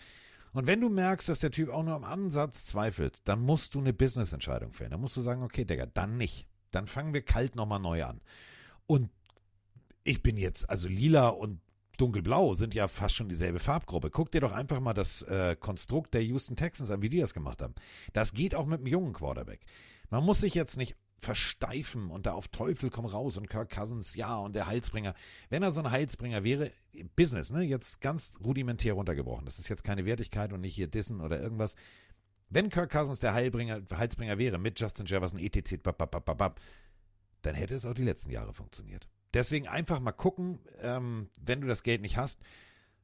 Und 0.52 0.66
wenn 0.66 0.80
du 0.80 0.88
merkst, 0.88 1.28
dass 1.28 1.38
der 1.38 1.52
Typ 1.52 1.68
auch 1.68 1.84
nur 1.84 1.94
am 1.94 2.02
Ansatz 2.02 2.66
zweifelt, 2.66 3.20
dann 3.22 3.40
musst 3.40 3.76
du 3.76 3.78
eine 3.78 3.92
Business-Entscheidung 3.92 4.72
fällen. 4.72 4.90
Dann 4.90 5.00
musst 5.00 5.16
du 5.16 5.20
sagen, 5.20 5.44
okay, 5.44 5.64
Digga, 5.64 5.86
dann 5.86 6.16
nicht. 6.16 6.48
Dann 6.72 6.88
fangen 6.88 7.14
wir 7.14 7.22
kalt 7.22 7.54
nochmal 7.54 7.78
neu 7.78 8.04
an. 8.04 8.20
Und 8.88 9.10
ich 10.02 10.24
bin 10.24 10.36
jetzt, 10.36 10.68
also 10.68 10.88
lila 10.88 11.28
und 11.28 11.60
dunkelblau 11.98 12.54
sind 12.54 12.74
ja 12.74 12.88
fast 12.88 13.14
schon 13.14 13.28
dieselbe 13.28 13.60
Farbgruppe. 13.60 14.10
Guck 14.10 14.32
dir 14.32 14.40
doch 14.40 14.52
einfach 14.52 14.80
mal 14.80 14.92
das 14.92 15.22
äh, 15.22 15.54
Konstrukt 15.54 16.14
der 16.14 16.24
Houston 16.24 16.56
Texans 16.56 16.90
an, 16.90 17.00
wie 17.00 17.10
die 17.10 17.20
das 17.20 17.32
gemacht 17.32 17.62
haben. 17.62 17.76
Das 18.12 18.32
geht 18.32 18.56
auch 18.56 18.66
mit 18.66 18.80
einem 18.80 18.88
jungen 18.88 19.12
Quarterback. 19.12 19.60
Man 20.10 20.24
muss 20.24 20.40
sich 20.40 20.54
jetzt 20.54 20.76
nicht 20.76 20.96
versteifen 21.22 22.10
und 22.10 22.26
da 22.26 22.32
auf 22.32 22.48
Teufel 22.48 22.90
komm 22.90 23.06
raus 23.06 23.36
und 23.36 23.48
Kirk 23.48 23.70
Cousins, 23.70 24.14
ja, 24.14 24.36
und 24.36 24.56
der 24.56 24.66
Heilsbringer. 24.66 25.14
Wenn 25.50 25.62
er 25.62 25.70
so 25.70 25.80
ein 25.80 25.90
Heilsbringer 25.90 26.42
wäre, 26.42 26.72
Business, 27.14 27.50
ne, 27.50 27.62
jetzt 27.62 28.00
ganz 28.00 28.38
rudimentär 28.44 28.94
runtergebrochen. 28.94 29.44
Das 29.44 29.58
ist 29.58 29.68
jetzt 29.68 29.84
keine 29.84 30.04
Wertigkeit 30.04 30.52
und 30.52 30.60
nicht 30.60 30.74
hier 30.74 30.88
Dissen 30.88 31.20
oder 31.20 31.40
irgendwas. 31.40 31.76
Wenn 32.50 32.68
Kirk 32.68 32.90
Cousins 32.90 33.20
der 33.20 33.34
Heilbringer, 33.34 33.82
Heilsbringer 33.92 34.36
wäre 34.36 34.58
mit 34.58 34.78
Justin 34.80 35.06
Jefferson, 35.06 35.38
etc., 35.38 35.78
dann 37.42 37.54
hätte 37.54 37.74
es 37.74 37.86
auch 37.86 37.94
die 37.94 38.04
letzten 38.04 38.30
Jahre 38.30 38.52
funktioniert. 38.52 39.08
Deswegen 39.32 39.68
einfach 39.68 40.00
mal 40.00 40.12
gucken, 40.12 40.58
ähm, 40.80 41.30
wenn 41.40 41.60
du 41.60 41.68
das 41.68 41.82
Geld 41.82 42.02
nicht 42.02 42.16
hast, 42.16 42.40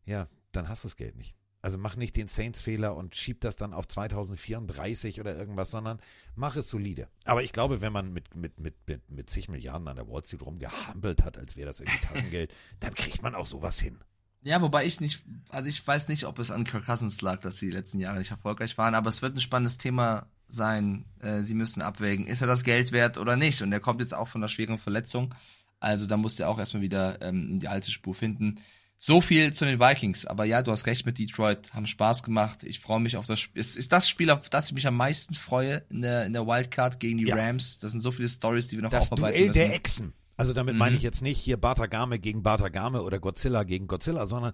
ja, 0.04 0.28
dann 0.52 0.68
hast 0.68 0.84
du 0.84 0.88
das 0.88 0.96
Geld 0.96 1.16
nicht. 1.16 1.34
Also 1.68 1.76
mach 1.76 1.96
nicht 1.96 2.16
den 2.16 2.28
Saints-Fehler 2.28 2.96
und 2.96 3.14
schieb 3.14 3.42
das 3.42 3.56
dann 3.56 3.74
auf 3.74 3.86
2034 3.86 5.20
oder 5.20 5.36
irgendwas, 5.36 5.70
sondern 5.70 6.00
mach 6.34 6.56
es 6.56 6.70
solide. 6.70 7.08
Aber 7.26 7.42
ich 7.42 7.52
glaube, 7.52 7.82
wenn 7.82 7.92
man 7.92 8.10
mit, 8.10 8.34
mit, 8.34 8.58
mit, 8.58 8.74
mit, 8.86 9.10
mit 9.10 9.28
zig 9.28 9.50
Milliarden 9.50 9.86
an 9.86 9.96
der 9.96 10.08
Wall 10.08 10.24
Street 10.24 10.40
rumgehampelt 10.40 11.22
hat, 11.26 11.36
als 11.36 11.56
wäre 11.58 11.66
das 11.66 11.80
irgendwie 11.80 12.06
Taschengeld, 12.06 12.54
dann 12.80 12.94
kriegt 12.94 13.20
man 13.20 13.34
auch 13.34 13.44
sowas 13.44 13.78
hin. 13.78 13.98
Ja, 14.40 14.62
wobei 14.62 14.86
ich 14.86 14.98
nicht, 15.02 15.26
also 15.50 15.68
ich 15.68 15.86
weiß 15.86 16.08
nicht, 16.08 16.24
ob 16.24 16.38
es 16.38 16.50
an 16.50 16.64
Kirk 16.64 16.86
Cousins 16.86 17.20
lag, 17.20 17.42
dass 17.42 17.58
sie 17.58 17.66
die 17.66 17.74
letzten 17.74 18.00
Jahre 18.00 18.16
nicht 18.18 18.30
erfolgreich 18.30 18.78
waren, 18.78 18.94
aber 18.94 19.10
es 19.10 19.20
wird 19.20 19.36
ein 19.36 19.42
spannendes 19.42 19.76
Thema 19.76 20.30
sein. 20.48 21.04
Äh, 21.20 21.42
sie 21.42 21.54
müssen 21.54 21.82
abwägen, 21.82 22.26
ist 22.26 22.40
er 22.40 22.46
das 22.46 22.64
Geld 22.64 22.92
wert 22.92 23.18
oder 23.18 23.36
nicht? 23.36 23.60
Und 23.60 23.74
er 23.74 23.80
kommt 23.80 24.00
jetzt 24.00 24.14
auch 24.14 24.28
von 24.28 24.40
einer 24.40 24.48
schweren 24.48 24.78
Verletzung. 24.78 25.34
Also 25.80 26.06
da 26.06 26.16
muss 26.16 26.40
er 26.40 26.48
auch 26.48 26.58
erstmal 26.58 26.82
wieder 26.82 27.20
ähm, 27.20 27.50
in 27.50 27.60
die 27.60 27.68
alte 27.68 27.90
Spur 27.90 28.14
finden. 28.14 28.58
So 29.00 29.20
viel 29.20 29.52
zu 29.52 29.64
den 29.64 29.78
Vikings. 29.78 30.26
Aber 30.26 30.44
ja, 30.44 30.62
du 30.62 30.72
hast 30.72 30.86
recht 30.86 31.06
mit 31.06 31.18
Detroit. 31.18 31.72
Haben 31.72 31.86
Spaß 31.86 32.22
gemacht. 32.24 32.64
Ich 32.64 32.80
freue 32.80 32.98
mich 33.00 33.16
auf 33.16 33.26
das 33.26 33.38
Spiel. 33.38 33.60
Es 33.60 33.76
ist 33.76 33.92
das 33.92 34.08
Spiel, 34.08 34.28
auf 34.30 34.48
das 34.48 34.66
ich 34.68 34.72
mich 34.74 34.86
am 34.88 34.96
meisten 34.96 35.34
freue 35.34 35.84
in 35.88 36.02
der, 36.02 36.26
in 36.26 36.32
der 36.32 36.46
Wildcard 36.46 36.98
gegen 36.98 37.18
die 37.18 37.26
Ja. 37.26 37.36
Rams. 37.36 37.78
Das 37.78 37.92
sind 37.92 38.00
so 38.00 38.10
viele 38.10 38.28
Stories, 38.28 38.66
die 38.68 38.76
wir 38.76 38.82
noch 38.82 38.90
Das 38.90 39.12
aufarbeiten 39.12 39.36
Duell 39.36 39.46
müssen. 39.48 39.58
der 39.58 39.74
Echsen. 39.74 40.12
Also 40.36 40.52
damit 40.52 40.74
Mhm. 40.74 40.78
meine 40.78 40.96
ich 40.96 41.02
jetzt 41.02 41.22
nicht 41.22 41.38
hier 41.38 41.56
Batagame 41.56 42.18
gegen 42.18 42.42
Batagame 42.42 43.02
oder 43.02 43.18
Godzilla 43.20 43.62
gegen 43.64 43.86
Godzilla, 43.86 44.26
sondern 44.26 44.52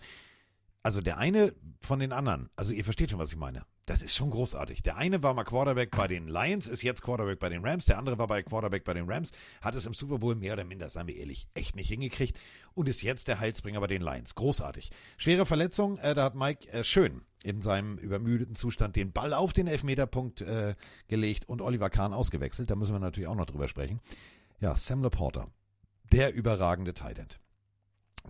also 0.83 1.01
der 1.01 1.17
eine 1.19 1.55
von 1.81 1.99
den 1.99 2.13
anderen. 2.13 2.51
Also 2.57 2.73
ihr 2.75 2.85
versteht 2.85 3.11
schon, 3.11 3.19
was 3.19 3.31
ich 3.31 3.39
meine. 3.39 3.65
Das 3.87 4.01
ist 4.01 4.15
schon 4.15 4.31
großartig. 4.31 4.83
Der 4.83 4.97
eine 4.97 5.23
war 5.23 5.35
mal 5.35 5.45
Quarterback 5.45 5.91
bei 5.91 6.09
den 6.09 6.27
Lions, 6.27 6.67
ist 6.67 6.83
jetzt 6.83 7.03
Quarterback 7.03 7.39
bei 7.39 7.49
den 7.51 7.65
Rams. 7.65 7.85
Der 7.85 7.99
andere 7.99 8.19
war 8.19 8.27
bei 8.27 8.43
Quarterback 8.43 8.85
bei 8.85 8.95
den 8.95 9.11
Rams, 9.11 9.33
hat 9.61 9.75
es 9.75 9.85
im 9.87 9.95
Super 9.95 10.19
Bowl 10.19 10.35
mehr 10.35 10.55
oder 10.55 10.65
minder, 10.65 10.89
seien 10.89 11.07
wir 11.07 11.17
ehrlich, 11.17 11.49
echt 11.55 11.77
nicht 11.77 11.89
hingekriegt 11.89 12.39
und 12.75 12.89
ist 12.89 13.03
jetzt 13.03 13.29
der 13.29 13.41
Heilsbringer 13.41 13.81
bei 13.81 13.87
den 13.87 14.03
Lions. 14.03 14.35
Großartig. 14.35 14.91
Schwere 15.19 15.45
Verletzung, 15.45 15.99
äh, 15.99 16.15
da 16.15 16.25
hat 16.25 16.35
Mike 16.35 16.71
äh, 16.73 16.83
schön 16.83 17.23
in 17.43 17.61
seinem 17.61 17.99
übermüdeten 17.99 18.55
Zustand 18.55 18.97
den 18.97 19.13
Ball 19.13 19.35
auf 19.35 19.53
den 19.53 19.67
Elfmeterpunkt 19.67 20.41
äh, 20.41 20.75
gelegt 21.09 21.47
und 21.47 21.61
Oliver 21.61 21.91
Kahn 21.91 22.15
ausgewechselt. 22.15 22.71
Da 22.71 22.77
müssen 22.77 22.95
wir 22.95 23.01
natürlich 23.01 23.29
auch 23.29 23.35
noch 23.35 23.47
drüber 23.47 23.69
sprechen. 23.69 24.01
Ja, 24.61 24.77
Sam 24.77 25.03
Laporta, 25.03 25.49
der 26.11 26.33
überragende 26.33 26.95
Tight 26.95 27.39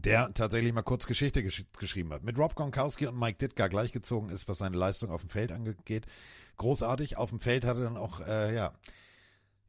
der 0.03 0.33
tatsächlich 0.35 0.73
mal 0.73 0.83
kurz 0.83 1.07
Geschichte 1.07 1.43
gesch 1.43 1.65
geschrieben 1.79 2.13
hat. 2.13 2.25
Mit 2.25 2.39
Rob 2.39 2.55
Gronkowski 2.55 3.07
und 3.07 3.19
Mike 3.19 3.39
Ditka 3.39 3.69
gleichgezogen 3.69 4.31
ist, 4.31 4.49
was 4.49 4.59
seine 4.59 4.77
Leistung 4.77 5.11
auf 5.11 5.23
dem 5.23 5.31
Feld 5.31 5.53
angeht. 5.53 6.07
Großartig. 6.57 7.17
Auf 7.17 7.31
dem 7.31 7.41
Feld 7.41 7.65
hat 7.65 7.77
er 7.77 7.85
dann 7.85 7.97
auch, 7.97 8.21
äh, 8.21 8.55
ja, 8.55 8.73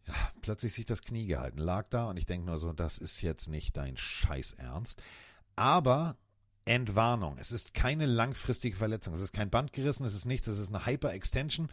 ja, 0.08 0.14
plötzlich 0.42 0.74
sich 0.74 0.86
das 0.86 1.02
Knie 1.02 1.26
gehalten, 1.26 1.58
lag 1.58 1.88
da 1.90 2.10
und 2.10 2.18
ich 2.18 2.26
denke 2.26 2.46
nur 2.46 2.58
so, 2.58 2.74
das 2.74 2.98
ist 2.98 3.22
jetzt 3.22 3.50
nicht 3.50 3.76
dein 3.76 3.98
Scheiß 3.98 4.54
Ernst. 4.54 5.02
Aber 5.56 6.18
Entwarnung. 6.66 7.38
Es 7.38 7.52
ist 7.52 7.74
keine 7.74 8.08
langfristige 8.08 8.76
Verletzung. 8.76 9.14
Es 9.14 9.22
ist 9.22 9.34
kein 9.34 9.52
Band 9.52 9.72
gerissen, 9.72 10.06
es 10.06 10.16
ist 10.16 10.26
nichts, 10.26 10.48
es 10.48 10.58
ist 10.58 10.74
eine 10.74 10.86
Hyper-Extension. 10.86 11.70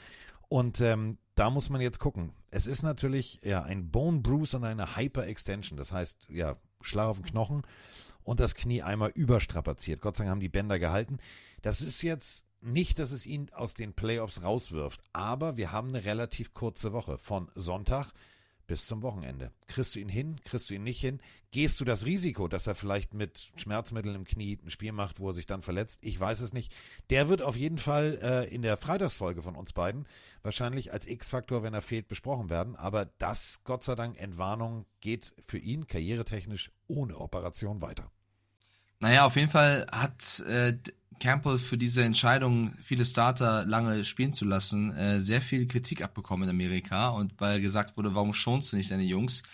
Und 0.48 0.82
ähm, 0.82 1.18
da 1.34 1.48
muss 1.48 1.70
man 1.70 1.80
jetzt 1.80 1.98
gucken. 1.98 2.32
Es 2.50 2.66
ist 2.66 2.82
natürlich 2.82 3.40
ja 3.42 3.62
ein 3.62 3.90
Bone 3.90 4.20
Bruise 4.20 4.56
und 4.56 4.64
eine 4.64 4.96
Hyper-Extension. 4.96 5.78
Das 5.78 5.92
heißt, 5.92 6.28
ja, 6.30 6.56
Schlag 6.82 7.08
auf 7.08 7.16
den 7.16 7.24
Knochen 7.24 7.62
und 8.24 8.40
das 8.40 8.54
Knie 8.54 8.82
einmal 8.82 9.10
überstrapaziert. 9.14 10.00
Gott 10.00 10.16
sei 10.16 10.24
Dank 10.24 10.32
haben 10.32 10.40
die 10.40 10.48
Bänder 10.48 10.78
gehalten. 10.78 11.18
Das 11.62 11.80
ist 11.80 12.02
jetzt 12.02 12.44
nicht, 12.60 12.98
dass 12.98 13.10
es 13.10 13.26
ihn 13.26 13.50
aus 13.52 13.74
den 13.74 13.92
Playoffs 13.92 14.42
rauswirft, 14.42 15.02
aber 15.12 15.56
wir 15.56 15.72
haben 15.72 15.88
eine 15.88 16.04
relativ 16.04 16.54
kurze 16.54 16.92
Woche 16.92 17.18
von 17.18 17.50
Sonntag 17.54 18.12
bis 18.66 18.86
zum 18.86 19.02
Wochenende. 19.02 19.52
Kriegst 19.66 19.94
du 19.94 20.00
ihn 20.00 20.08
hin, 20.08 20.40
kriegst 20.44 20.70
du 20.70 20.74
ihn 20.74 20.82
nicht 20.82 21.00
hin? 21.00 21.20
Gehst 21.50 21.80
du 21.80 21.84
das 21.84 22.06
Risiko, 22.06 22.48
dass 22.48 22.66
er 22.66 22.74
vielleicht 22.74 23.14
mit 23.14 23.52
Schmerzmitteln 23.56 24.14
im 24.14 24.24
Knie 24.24 24.58
ein 24.64 24.70
Spiel 24.70 24.92
macht, 24.92 25.20
wo 25.20 25.28
er 25.28 25.34
sich 25.34 25.46
dann 25.46 25.62
verletzt? 25.62 26.00
Ich 26.02 26.18
weiß 26.18 26.40
es 26.40 26.52
nicht. 26.52 26.72
Der 27.10 27.28
wird 27.28 27.42
auf 27.42 27.56
jeden 27.56 27.78
Fall 27.78 28.18
äh, 28.22 28.54
in 28.54 28.62
der 28.62 28.76
Freitagsfolge 28.76 29.42
von 29.42 29.56
uns 29.56 29.72
beiden 29.72 30.06
wahrscheinlich 30.42 30.92
als 30.92 31.06
X-Faktor, 31.06 31.62
wenn 31.62 31.74
er 31.74 31.82
fehlt, 31.82 32.08
besprochen 32.08 32.50
werden. 32.50 32.76
Aber 32.76 33.06
das, 33.18 33.60
Gott 33.64 33.82
sei 33.82 33.94
Dank, 33.94 34.18
Entwarnung 34.18 34.86
geht 35.00 35.34
für 35.46 35.58
ihn 35.58 35.86
karrieretechnisch 35.86 36.70
ohne 36.86 37.18
Operation 37.18 37.82
weiter. 37.82 38.10
Naja, 39.00 39.26
auf 39.26 39.36
jeden 39.36 39.50
Fall 39.50 39.86
hat 39.90 40.40
äh, 40.46 40.78
Campbell 41.22 41.58
für 41.58 41.78
diese 41.78 42.02
Entscheidung, 42.02 42.72
viele 42.82 43.04
Starter 43.04 43.64
lange 43.64 44.04
spielen 44.04 44.32
zu 44.32 44.44
lassen, 44.44 44.90
äh, 44.90 45.20
sehr 45.20 45.40
viel 45.40 45.68
Kritik 45.68 46.02
abbekommen 46.02 46.48
in 46.48 46.50
Amerika 46.50 47.10
und 47.10 47.40
weil 47.40 47.60
gesagt 47.60 47.96
wurde, 47.96 48.16
warum 48.16 48.34
schonst 48.34 48.72
du 48.72 48.76
nicht 48.76 48.90
deine 48.90 49.04
Jungs? 49.04 49.44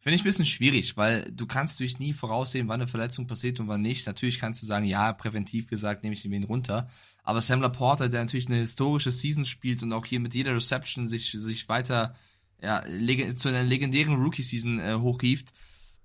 Finde 0.00 0.16
ich 0.16 0.20
ein 0.20 0.24
bisschen 0.24 0.44
schwierig, 0.44 0.98
weil 0.98 1.32
du 1.32 1.46
kannst 1.46 1.80
durch 1.80 1.98
nie 1.98 2.12
voraussehen, 2.12 2.68
wann 2.68 2.82
eine 2.82 2.88
Verletzung 2.88 3.26
passiert 3.26 3.58
und 3.58 3.68
wann 3.68 3.80
nicht. 3.80 4.06
Natürlich 4.06 4.38
kannst 4.38 4.60
du 4.60 4.66
sagen, 4.66 4.84
ja, 4.84 5.14
präventiv 5.14 5.66
gesagt, 5.66 6.02
nehme 6.02 6.14
ich 6.14 6.26
ihn 6.26 6.44
runter. 6.44 6.90
Aber 7.22 7.40
Sam 7.40 7.62
Laporta, 7.62 8.08
der 8.08 8.20
natürlich 8.20 8.48
eine 8.48 8.58
historische 8.58 9.10
Season 9.10 9.46
spielt 9.46 9.82
und 9.82 9.94
auch 9.94 10.04
hier 10.04 10.20
mit 10.20 10.34
jeder 10.34 10.54
Reception 10.54 11.08
sich, 11.08 11.30
sich 11.30 11.70
weiter 11.70 12.14
ja, 12.62 12.84
zu 13.34 13.48
einer 13.48 13.62
legendären 13.62 14.16
Rookie-Season 14.16 14.78
äh, 14.78 14.94
hochrieft, 14.96 15.54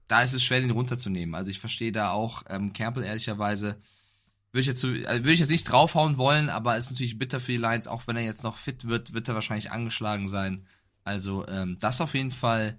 da 0.07 0.21
ist 0.23 0.33
es 0.33 0.43
schwer, 0.43 0.61
den 0.61 0.71
runterzunehmen. 0.71 1.35
Also 1.35 1.51
ich 1.51 1.59
verstehe 1.59 1.91
da 1.91 2.11
auch 2.11 2.43
ähm, 2.47 2.71
Campbell 2.71 3.03
ehrlicherweise 3.03 3.81
würde 4.51 4.61
ich 4.61 4.67
jetzt, 4.67 4.83
also 4.83 5.23
würde 5.23 5.33
ich 5.33 5.39
jetzt 5.39 5.51
nicht 5.51 5.65
draufhauen 5.65 6.17
wollen, 6.17 6.49
aber 6.49 6.77
ist 6.77 6.89
natürlich 6.89 7.19
bitter 7.19 7.39
für 7.39 7.51
die 7.51 7.57
Lions. 7.57 7.87
Auch 7.87 8.07
wenn 8.07 8.17
er 8.17 8.23
jetzt 8.23 8.43
noch 8.43 8.57
fit 8.57 8.87
wird, 8.87 9.13
wird 9.13 9.27
er 9.27 9.35
wahrscheinlich 9.35 9.71
angeschlagen 9.71 10.27
sein. 10.27 10.65
Also 11.03 11.47
ähm, 11.47 11.77
das 11.79 12.01
auf 12.01 12.13
jeden 12.13 12.31
Fall 12.31 12.77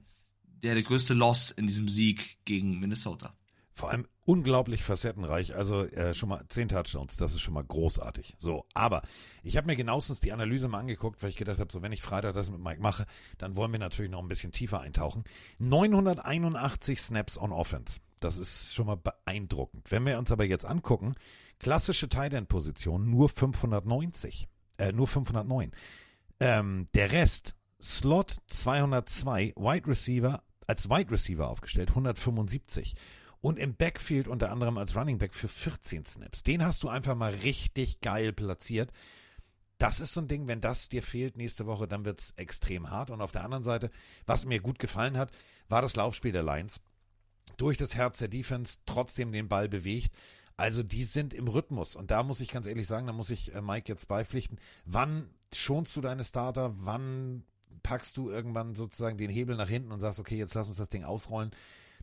der, 0.63 0.75
der 0.75 0.83
größte 0.83 1.15
Loss 1.15 1.51
in 1.51 1.67
diesem 1.67 1.89
Sieg 1.89 2.39
gegen 2.45 2.81
Minnesota. 2.81 3.35
Vor 3.73 3.91
allem 3.91 4.07
unglaublich 4.25 4.83
facettenreich. 4.83 5.57
Also 5.57 5.85
äh, 5.87 6.15
schon 6.15 6.29
mal 6.29 6.45
zehn 6.49 6.69
Touchdowns, 6.69 7.17
das 7.17 7.33
ist 7.33 7.41
schon 7.41 7.55
mal 7.55 7.65
großartig. 7.65 8.37
So, 8.39 8.67
aber 8.75 9.03
ich 9.43 9.57
habe 9.57 9.67
mir 9.67 9.77
genauestens 9.77 10.21
die 10.21 10.33
Analyse 10.33 10.69
mal 10.69 10.81
angeguckt, 10.81 11.23
weil 11.23 11.31
ich 11.31 11.37
gedacht 11.37 11.59
habe, 11.59 11.73
so 11.73 11.83
wenn 11.83 11.93
ich 11.93 12.03
Freitag 12.03 12.35
das 12.35 12.51
mit 12.51 12.61
Mike 12.61 12.81
mache, 12.83 13.07
dann 13.39 13.57
wollen 13.57 13.73
wir 13.73 13.79
natürlich 13.79 14.11
noch 14.11 14.23
ein 14.23 14.29
bisschen 14.29 14.53
tiefer 14.53 14.81
eintauchen. 14.81 15.25
981 15.59 17.01
Snaps 17.01 17.39
on 17.39 17.53
Offense. 17.53 18.01
Das 18.21 18.37
ist 18.37 18.75
schon 18.75 18.87
mal 18.87 18.99
beeindruckend. 18.99 19.91
Wenn 19.91 20.05
wir 20.05 20.19
uns 20.19 20.31
aber 20.31 20.45
jetzt 20.45 20.67
angucken, 20.67 21.15
Klassische 21.61 22.09
Tight 22.09 22.33
End 22.33 22.49
Position 22.49 23.09
nur 23.11 23.29
590, 23.29 24.49
äh, 24.79 24.93
nur 24.93 25.07
509. 25.07 25.73
Ähm, 26.41 26.89
der 26.95 27.13
Rest 27.13 27.55
Slot 27.81 28.37
202, 28.49 29.55
Wide 29.57 29.87
Receiver 29.87 30.43
als 30.67 30.89
Wide 30.89 31.11
Receiver 31.11 31.49
aufgestellt 31.49 31.91
175 31.91 32.95
und 33.41 33.59
im 33.59 33.75
Backfield 33.75 34.29
unter 34.29 34.51
anderem 34.53 34.79
als 34.79 34.95
Running 34.95 35.19
Back 35.19 35.35
für 35.35 35.49
14 35.49 36.05
Snaps. 36.05 36.43
Den 36.43 36.65
hast 36.65 36.83
du 36.83 36.89
einfach 36.89 37.15
mal 37.15 37.33
richtig 37.35 38.01
geil 38.01 38.33
platziert. 38.33 38.93
Das 39.79 40.01
ist 40.01 40.15
so 40.15 40.21
ein 40.21 40.29
Ding, 40.29 40.47
wenn 40.47 40.61
das 40.61 40.89
dir 40.89 41.03
fehlt 41.03 41.37
nächste 41.37 41.67
Woche, 41.67 41.89
dann 41.89 42.05
wird 42.05 42.21
es 42.21 42.31
extrem 42.37 42.91
hart. 42.91 43.11
Und 43.11 43.23
auf 43.23 43.33
der 43.33 43.45
anderen 43.45 43.65
Seite, 43.65 43.91
was 44.27 44.45
mir 44.45 44.61
gut 44.61 44.79
gefallen 44.79 45.17
hat, 45.17 45.33
war 45.69 45.83
das 45.83 45.97
Laufspiel 45.97 46.33
der 46.33 46.43
Lions. 46.43 46.81
Durch 47.57 47.79
das 47.79 47.95
Herz 47.95 48.19
der 48.19 48.29
Defense 48.29 48.79
trotzdem 48.87 49.33
den 49.33 49.49
Ball 49.49 49.69
bewegt. 49.69 50.15
Also 50.61 50.83
die 50.83 51.05
sind 51.05 51.33
im 51.33 51.49
Rhythmus. 51.49 51.97
Und 51.97 52.11
da 52.11 52.23
muss 52.23 52.41
ich 52.41 52.53
ganz 52.53 52.67
ehrlich 52.67 52.87
sagen, 52.87 53.07
da 53.07 53.15
muss 53.15 53.31
ich 53.31 53.55
äh, 53.55 53.63
Mike 53.63 53.89
jetzt 53.89 54.09
beipflichten. 54.09 54.59
Wann 54.85 55.31
schonst 55.55 55.97
du 55.97 56.03
deine 56.03 56.23
Starter? 56.23 56.75
Wann 56.77 57.45
packst 57.83 58.19
du 58.19 58.29
irgendwann 58.29 58.75
sozusagen 58.75 59.17
den 59.17 59.31
Hebel 59.31 59.57
nach 59.57 59.71
hinten 59.71 59.91
und 59.91 60.01
sagst, 60.01 60.21
okay, 60.21 60.37
jetzt 60.37 60.53
lass 60.53 60.69
uns 60.69 60.77
das 60.77 60.91
Ding 60.91 61.03
ausrollen? 61.03 61.51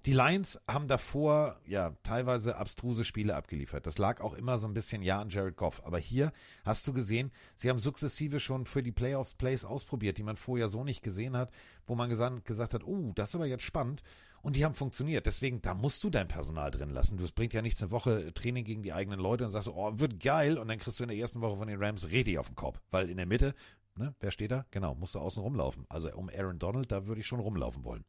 Die 0.08 0.14
Lions 0.14 0.60
haben 0.68 0.88
davor 0.88 1.60
ja 1.68 1.94
teilweise 2.02 2.56
abstruse 2.56 3.06
Spiele 3.06 3.36
abgeliefert. 3.36 3.86
Das 3.86 4.00
lag 4.00 4.22
auch 4.22 4.34
immer 4.34 4.58
so 4.58 4.66
ein 4.66 4.74
bisschen 4.74 5.04
ja 5.04 5.22
an 5.22 5.30
Jared 5.30 5.56
Goff. 5.56 5.86
Aber 5.86 6.00
hier 6.00 6.32
hast 6.66 6.88
du 6.88 6.94
gesehen, 6.94 7.32
sie 7.56 7.70
haben 7.70 7.80
sukzessive 7.80 8.40
schon 8.40 8.66
für 8.66 8.82
die 8.82 8.92
Playoffs 8.92 9.36
Plays 9.36 9.66
ausprobiert, 9.66 10.18
die 10.18 10.24
man 10.24 10.36
vorher 10.36 10.68
so 10.68 10.84
nicht 10.84 11.04
gesehen 11.04 11.38
hat, 11.38 11.52
wo 11.86 11.94
man 11.94 12.10
gesagt, 12.10 12.46
gesagt 12.46 12.74
hat, 12.74 12.84
oh, 12.84 13.12
das 13.14 13.30
ist 13.30 13.36
aber 13.36 13.46
jetzt 13.46 13.64
spannend. 13.64 14.02
Und 14.48 14.56
die 14.56 14.64
haben 14.64 14.76
funktioniert. 14.76 15.26
Deswegen, 15.26 15.62
da 15.62 15.74
musst 15.74 16.02
du 16.06 16.10
dein 16.10 16.30
Personal 16.30 16.72
drin 16.72 16.92
lassen. 16.92 17.18
Du 17.18 17.26
bringt 17.36 17.52
ja 17.52 17.62
nichts 17.62 17.82
eine 17.82 17.92
Woche 17.92 18.34
Training 18.34 18.64
gegen 18.64 18.82
die 18.82 18.94
eigenen 18.94 19.20
Leute 19.20 19.44
und 19.44 19.52
sagst, 19.52 19.68
oh, 19.68 20.00
wird 20.00 20.22
geil. 20.22 20.58
Und 20.58 20.70
dann 20.70 20.80
kriegst 20.80 21.02
du 21.02 21.04
in 21.04 21.10
der 21.10 21.18
ersten 21.18 21.42
Woche 21.42 21.58
von 21.58 21.68
den 21.68 21.84
Rams 21.84 22.10
richtig 22.12 22.40
auf 22.40 22.48
den 22.48 22.56
Kopf. 22.56 22.80
Weil 22.90 23.10
in 23.10 23.18
der 23.18 23.26
Mitte, 23.26 23.54
ne, 23.98 24.16
wer 24.22 24.32
steht 24.32 24.52
da? 24.52 24.66
Genau, 24.72 24.96
musst 24.96 25.16
du 25.16 25.20
außen 25.20 25.44
rumlaufen. 25.44 25.86
Also 25.90 26.14
um 26.14 26.30
Aaron 26.30 26.60
Donald, 26.60 26.90
da 26.90 27.08
würde 27.08 27.20
ich 27.20 27.28
schon 27.28 27.42
rumlaufen 27.42 27.84
wollen. 27.84 28.06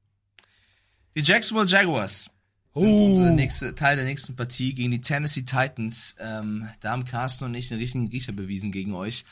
Die 1.16 1.22
Jacksonville 1.22 1.66
Jaguars 1.66 2.30
sind 2.70 2.88
uh. 2.88 3.06
unser 3.06 3.32
nächste, 3.32 3.74
Teil 3.74 3.96
der 3.96 4.04
nächsten 4.04 4.36
Partie 4.36 4.74
gegen 4.74 4.92
die 4.92 5.00
Tennessee 5.00 5.42
Titans. 5.42 6.14
Ähm, 6.20 6.68
da 6.78 6.92
haben 6.92 7.04
Carsten 7.04 7.46
und 7.46 7.54
ich 7.56 7.72
einen 7.72 7.80
richtigen 7.80 8.06
Riecher 8.06 8.32
bewiesen 8.32 8.70
gegen 8.70 8.94
euch. 8.94 9.24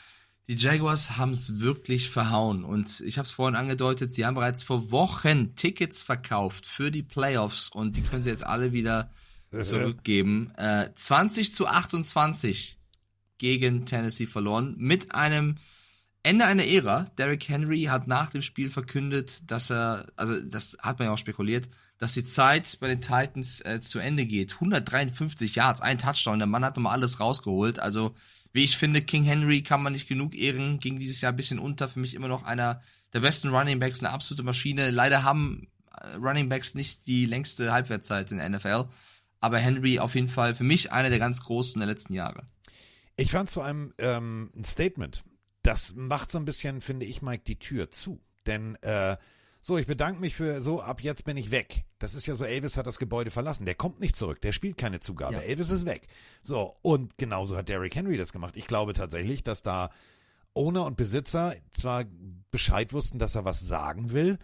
Die 0.49 0.55
Jaguars 0.55 1.17
haben 1.17 1.31
es 1.31 1.59
wirklich 1.59 2.09
verhauen 2.09 2.63
und 2.63 3.01
ich 3.01 3.17
habe 3.17 3.25
es 3.25 3.31
vorhin 3.31 3.57
angedeutet, 3.57 4.13
sie 4.13 4.25
haben 4.25 4.35
bereits 4.35 4.63
vor 4.63 4.91
Wochen 4.91 5.55
Tickets 5.55 6.03
verkauft 6.03 6.65
für 6.65 6.89
die 6.89 7.03
Playoffs 7.03 7.67
und 7.67 7.97
die 7.97 8.01
können 8.01 8.23
sie 8.23 8.29
jetzt 8.29 8.45
alle 8.45 8.71
wieder 8.71 9.11
zurückgeben. 9.59 10.53
Äh, 10.55 10.89
20 10.95 11.53
zu 11.53 11.67
28 11.67 12.77
gegen 13.37 13.85
Tennessee 13.85 14.25
verloren 14.25 14.75
mit 14.77 15.13
einem 15.13 15.57
Ende 16.23 16.45
einer 16.45 16.65
Ära. 16.65 17.11
Derrick 17.17 17.49
Henry 17.49 17.83
hat 17.83 18.07
nach 18.07 18.29
dem 18.29 18.41
Spiel 18.41 18.69
verkündet, 18.69 19.51
dass 19.51 19.69
er, 19.69 20.07
also 20.15 20.39
das 20.41 20.77
hat 20.79 20.99
man 20.99 21.09
ja 21.09 21.13
auch 21.13 21.17
spekuliert, 21.17 21.67
dass 21.97 22.13
die 22.13 22.23
Zeit 22.23 22.77
bei 22.79 22.87
den 22.87 23.01
Titans 23.01 23.59
äh, 23.61 23.81
zu 23.81 23.99
Ende 23.99 24.25
geht. 24.25 24.53
153 24.53 25.55
Yards, 25.55 25.81
ein 25.81 25.97
Touchdown, 25.97 26.39
der 26.39 26.47
Mann 26.47 26.63
hat 26.63 26.77
nochmal 26.77 26.93
alles 26.93 27.19
rausgeholt. 27.19 27.79
Also 27.79 28.15
wie 28.53 28.63
ich 28.63 28.77
finde, 28.77 29.01
King 29.01 29.23
Henry 29.23 29.63
kann 29.63 29.83
man 29.83 29.93
nicht 29.93 30.07
genug 30.07 30.35
ehren, 30.35 30.79
ging 30.79 30.99
dieses 30.99 31.21
Jahr 31.21 31.31
ein 31.31 31.35
bisschen 31.35 31.59
unter. 31.59 31.87
Für 31.87 31.99
mich 31.99 32.13
immer 32.13 32.27
noch 32.27 32.43
einer 32.43 32.81
der 33.13 33.19
besten 33.19 33.49
Running 33.49 33.79
Backs, 33.79 33.99
eine 33.99 34.11
absolute 34.11 34.43
Maschine. 34.43 34.89
Leider 34.91 35.23
haben 35.23 35.67
äh, 35.91 36.15
Running 36.15 36.49
Backs 36.49 36.75
nicht 36.75 37.07
die 37.07 37.25
längste 37.25 37.71
Halbwertszeit 37.71 38.31
in 38.31 38.37
der 38.37 38.49
NFL. 38.49 38.85
Aber 39.39 39.59
Henry 39.59 39.99
auf 39.99 40.15
jeden 40.15 40.29
Fall 40.29 40.55
für 40.55 40.63
mich 40.63 40.91
einer 40.91 41.09
der 41.09 41.19
ganz 41.19 41.43
großen 41.43 41.79
der 41.79 41.87
letzten 41.87 42.13
Jahre. 42.13 42.47
Ich 43.15 43.31
fand 43.31 43.49
zu 43.49 43.61
einem 43.61 43.93
ähm, 43.97 44.51
ein 44.55 44.63
Statement. 44.63 45.23
Das 45.63 45.93
macht 45.95 46.31
so 46.31 46.37
ein 46.37 46.45
bisschen, 46.45 46.81
finde 46.81 47.05
ich, 47.05 47.21
Mike, 47.21 47.43
die 47.45 47.59
Tür 47.59 47.91
zu. 47.91 48.21
Denn 48.45 48.75
äh, 48.81 49.17
so, 49.67 49.77
ich 49.77 49.85
bedanke 49.85 50.21
mich 50.21 50.33
für 50.33 50.61
so, 50.61 50.81
ab 50.81 51.01
jetzt 51.01 51.25
bin 51.25 51.35
ich 51.35 51.51
weg. 51.51 51.83
Das 51.99 52.15
ist 52.15 52.25
ja 52.25 52.35
so, 52.35 52.45
Elvis 52.45 52.77
hat 52.77 52.87
das 52.87 52.99
Gebäude 52.99 53.31
verlassen. 53.31 53.65
Der 53.65 53.75
kommt 53.75 53.99
nicht 53.99 54.15
zurück, 54.15 54.39
der 54.39 54.53
spielt 54.53 54.77
keine 54.77 55.01
Zugabe. 55.01 55.33
Ja. 55.33 55.39
Elvis 55.41 55.69
ist 55.69 55.85
weg. 55.85 56.07
So, 56.41 56.77
und 56.81 57.17
genauso 57.17 57.57
hat 57.57 57.67
Derrick 57.67 57.93
Henry 57.93 58.15
das 58.15 58.31
gemacht. 58.31 58.55
Ich 58.55 58.65
glaube 58.65 58.93
tatsächlich, 58.93 59.43
dass 59.43 59.63
da 59.63 59.89
Owner 60.53 60.85
und 60.85 60.95
Besitzer 60.95 61.53
zwar 61.73 62.05
Bescheid 62.49 62.93
wussten, 62.93 63.19
dass 63.19 63.35
er 63.35 63.43
was 63.43 63.59
sagen 63.59 64.13
will, 64.13 64.39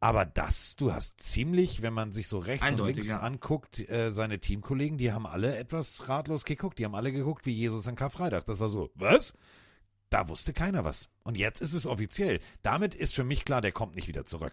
aber 0.00 0.26
das, 0.26 0.76
du 0.76 0.92
hast 0.92 1.18
ziemlich, 1.18 1.80
wenn 1.80 1.94
man 1.94 2.12
sich 2.12 2.28
so 2.28 2.38
rechts 2.38 2.66
Eindeutig, 2.66 2.96
und 2.96 3.02
links 3.04 3.08
ja. 3.08 3.20
anguckt, 3.20 3.88
äh, 3.88 4.12
seine 4.12 4.38
Teamkollegen, 4.38 4.98
die 4.98 5.12
haben 5.12 5.26
alle 5.26 5.56
etwas 5.56 6.10
ratlos 6.10 6.44
geguckt. 6.44 6.78
Die 6.78 6.84
haben 6.84 6.94
alle 6.94 7.10
geguckt 7.10 7.46
wie 7.46 7.52
Jesus 7.52 7.88
an 7.88 7.94
Karfreitag. 7.94 8.44
Das 8.44 8.60
war 8.60 8.68
so, 8.68 8.90
was? 8.96 9.32
Da 10.12 10.28
wusste 10.28 10.52
keiner 10.52 10.84
was. 10.84 11.08
Und 11.22 11.38
jetzt 11.38 11.62
ist 11.62 11.72
es 11.72 11.86
offiziell. 11.86 12.40
Damit 12.62 12.94
ist 12.94 13.14
für 13.14 13.24
mich 13.24 13.46
klar, 13.46 13.62
der 13.62 13.72
kommt 13.72 13.96
nicht 13.96 14.08
wieder 14.08 14.26
zurück. 14.26 14.52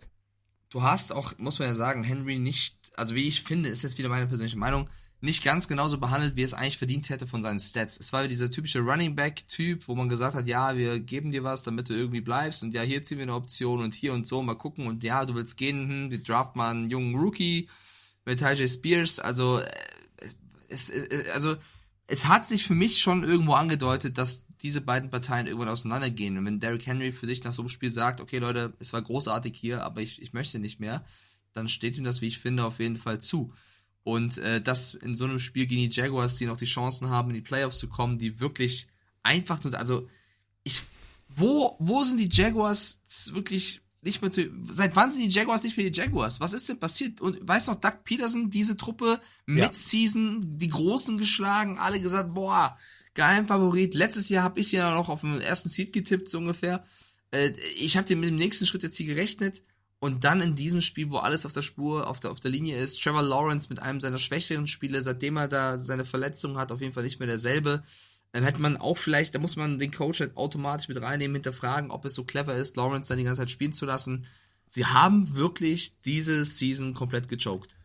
Du 0.70 0.84
hast 0.84 1.12
auch, 1.12 1.38
muss 1.38 1.60
man 1.60 1.68
ja 1.68 1.74
sagen, 1.74 2.05
Henry 2.05 2.39
nicht, 2.39 2.93
also 2.95 3.14
wie 3.14 3.28
ich 3.28 3.43
finde, 3.43 3.68
ist 3.68 3.84
jetzt 3.84 3.97
wieder 3.97 4.07
meine 4.07 4.28
persönliche 4.28 4.57
Meinung, 4.57 4.89
nicht 5.20 5.43
ganz 5.43 5.68
genauso 5.68 5.97
behandelt, 5.97 6.38
wie 6.38 6.43
es 6.43 6.53
eigentlich 6.53 6.78
verdient 6.78 7.10
hätte 7.10 7.28
von 7.28 7.41
seinen 7.41 7.60
Stats. 7.60 7.99
Es 7.99 8.14
war 8.14 8.26
dieser 8.30 8.49
typische 8.49 8.80
Running 8.80 9.18
Back-Typ, 9.18 9.89
wo 9.89 9.95
man 9.95 10.07
gesagt 10.07 10.34
hat, 10.34 10.47
ja, 10.47 10.78
wir 10.78 11.01
geben 11.01 11.32
dir 11.32 11.43
was, 11.43 11.64
damit 11.64 11.89
du 11.89 11.93
irgendwie 11.93 12.22
bleibst 12.22 12.64
und 12.64 12.74
ja, 12.74 12.82
hier 12.84 13.03
ziehen 13.03 13.18
wir 13.18 13.24
eine 13.24 13.36
Option 13.36 13.84
und 13.84 13.93
hier 13.93 14.14
und 14.14 14.26
so, 14.26 14.41
mal 14.41 14.55
gucken 14.55 14.88
und 14.88 15.03
ja, 15.03 15.26
du 15.26 15.36
willst 15.36 15.57
gehen, 15.57 15.89
hm, 15.89 16.12
wir 16.12 16.24
draften 16.24 16.60
mal 16.60 16.72
einen 16.72 16.89
jungen 16.89 17.16
Rookie 17.16 17.68
mit 18.24 18.39
Tajay 18.39 18.70
Spears, 18.70 19.20
also 19.20 19.60
äh, 19.60 19.70
es, 20.70 20.89
äh, 20.89 21.26
also 21.34 21.57
es 22.07 22.28
hat 22.28 22.47
sich 22.47 22.66
für 22.66 22.76
mich 22.76 23.01
schon 23.01 23.26
irgendwo 23.26 23.55
angedeutet, 23.55 24.18
dass 24.18 24.45
diese 24.62 24.82
beiden 24.82 25.10
Parteien 25.10 25.47
irgendwann 25.47 25.70
auseinandergehen. 25.70 26.38
Und 26.38 26.45
wenn 26.45 26.60
Derrick 26.60 26.86
Henry 26.86 27.12
für 27.12 27.26
sich 27.26 27.43
nach 27.43 27.53
so 27.53 27.62
einem 27.62 27.70
Spiel 27.70 27.89
sagt, 27.89 28.20
okay 28.22 28.39
Leute, 28.39 28.74
es 28.80 28.91
war 28.93 29.01
großartig 29.01 29.55
hier, 29.57 29.84
aber 29.84 30.01
ich, 30.01 30.22
ich 30.22 30.34
möchte 30.34 30.60
nicht 30.60 30.80
mehr, 30.80 31.05
dann 31.53 31.68
steht 31.68 31.97
ihm 31.97 32.03
das, 32.03 32.22
wie 32.22 32.28
ich 32.28 32.39
finde, 32.39 32.66
auf 32.66 32.80
jeden 32.80 32.97
Fall 32.97 33.20
zu. 33.20 33.53
Und 34.03 34.38
äh, 34.38 34.62
das 34.62 34.93
in 34.93 35.16
so 35.16 35.26
einem 35.26 35.39
Spiel 35.39 35.66
gegen 35.66 35.89
die 35.89 35.95
Jaguars, 35.95 36.38
die 36.38 36.45
noch 36.45 36.57
die 36.57 36.66
Chancen 36.66 37.10
haben, 37.10 37.30
in 37.30 37.36
die 37.36 37.41
Playoffs 37.41 37.80
zu 37.80 37.88
kommen, 37.88 38.18
die 38.18 38.39
wirklich 38.39 38.88
einfach 39.24 39.64
nur, 39.64 39.78
also 39.78 40.07
ich, 40.64 40.82
wo, 41.28 41.76
wo 41.80 42.03
sind 42.03 42.18
die 42.18 42.30
Jaguars 42.30 43.01
wirklich 43.32 43.82
nicht 44.01 44.22
mehr 44.22 44.32
zu, 44.32 44.49
seit 44.72 44.95
wann 44.95 45.12
sind 45.12 45.24
die 45.24 45.30
Jaguars 45.30 45.64
nicht 45.64 45.78
mehr 45.78 45.89
die 45.89 45.97
Jaguars? 45.99 46.39
Was 46.39 46.53
ist 46.53 46.70
denn 46.70 46.80
passiert? 46.80 47.20
Und 47.20 47.45
weißt 47.45 47.68
du 47.68 47.72
noch, 47.74 47.80
Doug 47.82 48.03
Peterson, 48.03 48.49
diese 48.49 48.78
Truppe, 48.78 49.20
Ja. 49.47 49.66
Mid-Season, 49.66 50.57
die 50.57 50.70
Großen 50.70 51.18
geschlagen, 51.18 51.78
alle 51.78 51.99
gesagt, 51.99 52.34
boah, 52.34 52.78
Geheimfavorit. 53.20 53.95
Letztes 53.95 54.30
Jahr 54.30 54.45
habe 54.45 54.61
ich 54.61 54.72
ja 54.72 54.95
noch 54.95 55.09
auf 55.09 55.22
den 55.22 55.41
ersten 55.41 55.67
Seed 55.67 55.91
getippt, 55.91 56.30
so 56.30 56.38
ungefähr. 56.38 56.86
Äh, 57.32 57.49
ich 57.78 57.97
habe 57.97 58.15
mit 58.15 58.30
dem 58.30 58.38
nächsten 58.38 58.65
Schritt 58.65 58.82
jetzt 58.84 58.95
hier 58.95 59.07
gerechnet. 59.07 59.61
Und 59.99 60.24
dann 60.24 60.39
in 60.39 60.55
diesem 60.55 60.80
Spiel, 60.80 61.09
wo 61.09 61.17
alles 61.17 61.45
auf 61.45 61.51
der 61.51 61.61
Spur, 61.61 62.07
auf 62.07 62.22
der, 62.22 62.32
auf 62.32 62.39
der 62.39 62.51
Linie 62.51 62.82
ist, 62.82 63.03
Trevor 63.03 63.22
Lawrence 63.22 63.67
mit 63.70 63.80
einem 63.80 63.99
seiner 63.99 64.20
schwächeren 64.20 64.67
Spiele, 64.67 65.01
seitdem 65.01 65.36
er 65.36 65.49
da 65.49 65.78
seine 65.78 66.05
Verletzung 66.05 66.57
hat, 66.57 66.72
auf 66.72 66.80
jeden 66.80 66.93
Fall 66.93 67.03
nicht 67.03 67.20
mehr 67.20 67.28
derselbe. 67.28 67.84
Dann 68.32 68.43
hätte 68.43 68.61
man 68.61 68.78
auch 68.78 68.97
vielleicht, 68.97 69.36
da 69.36 69.39
muss 69.39 69.57
man 69.57 69.80
den 69.80 69.91
Coach 69.91 70.22
halt 70.22 70.38
automatisch 70.38 70.88
mit 70.88 71.01
reinnehmen, 71.01 71.36
hinterfragen, 71.36 71.91
ob 71.91 72.05
es 72.05 72.13
so 72.13 72.24
clever 72.24 72.55
ist, 72.55 72.78
Lawrence 72.78 73.09
dann 73.09 73.17
die 73.17 73.26
ganze 73.26 73.41
Zeit 73.41 73.51
spielen 73.51 73.74
zu 73.74 73.86
lassen. 73.86 74.28
Sie 74.70 74.86
haben 74.86 75.36
wirklich 75.36 75.99
diese 76.05 76.45
Season 76.45 76.93
komplett 76.93 77.28
gechoked. 77.28 77.76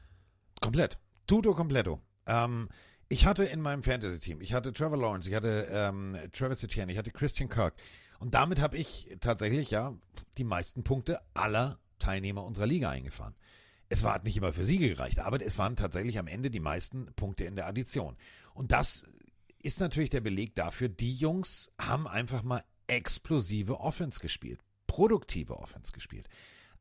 Komplett. 0.60 0.98
Tudo 1.26 1.54
completo. 1.54 2.00
Ähm, 2.26 2.68
ich 3.08 3.26
hatte 3.26 3.44
in 3.44 3.60
meinem 3.60 3.82
Fantasy-Team, 3.82 4.40
ich 4.40 4.52
hatte 4.52 4.72
Trevor 4.72 4.98
Lawrence, 4.98 5.28
ich 5.28 5.34
hatte 5.34 5.68
ähm, 5.70 6.16
Travis 6.32 6.62
Etienne, 6.62 6.92
ich 6.92 6.98
hatte 6.98 7.10
Christian 7.10 7.48
Kirk. 7.48 7.74
Und 8.18 8.34
damit 8.34 8.60
habe 8.60 8.76
ich 8.76 9.08
tatsächlich 9.20 9.70
ja 9.70 9.94
die 10.38 10.44
meisten 10.44 10.82
Punkte 10.84 11.20
aller 11.34 11.78
Teilnehmer 11.98 12.44
unserer 12.44 12.66
Liga 12.66 12.90
eingefahren. 12.90 13.34
Es 13.88 14.02
war 14.02 14.14
hat 14.14 14.24
nicht 14.24 14.36
immer 14.36 14.52
für 14.52 14.64
Siege 14.64 14.88
gereicht, 14.88 15.18
aber 15.18 15.44
es 15.44 15.58
waren 15.58 15.76
tatsächlich 15.76 16.18
am 16.18 16.26
Ende 16.26 16.50
die 16.50 16.60
meisten 16.60 17.06
Punkte 17.16 17.44
in 17.44 17.56
der 17.56 17.66
Addition. 17.66 18.16
Und 18.54 18.72
das 18.72 19.04
ist 19.62 19.80
natürlich 19.80 20.10
der 20.10 20.20
Beleg 20.20 20.54
dafür, 20.54 20.88
die 20.88 21.14
Jungs 21.14 21.70
haben 21.78 22.06
einfach 22.06 22.42
mal 22.42 22.64
explosive 22.86 23.80
Offense 23.80 24.20
gespielt, 24.20 24.60
produktive 24.86 25.58
Offense 25.58 25.92
gespielt. 25.92 26.28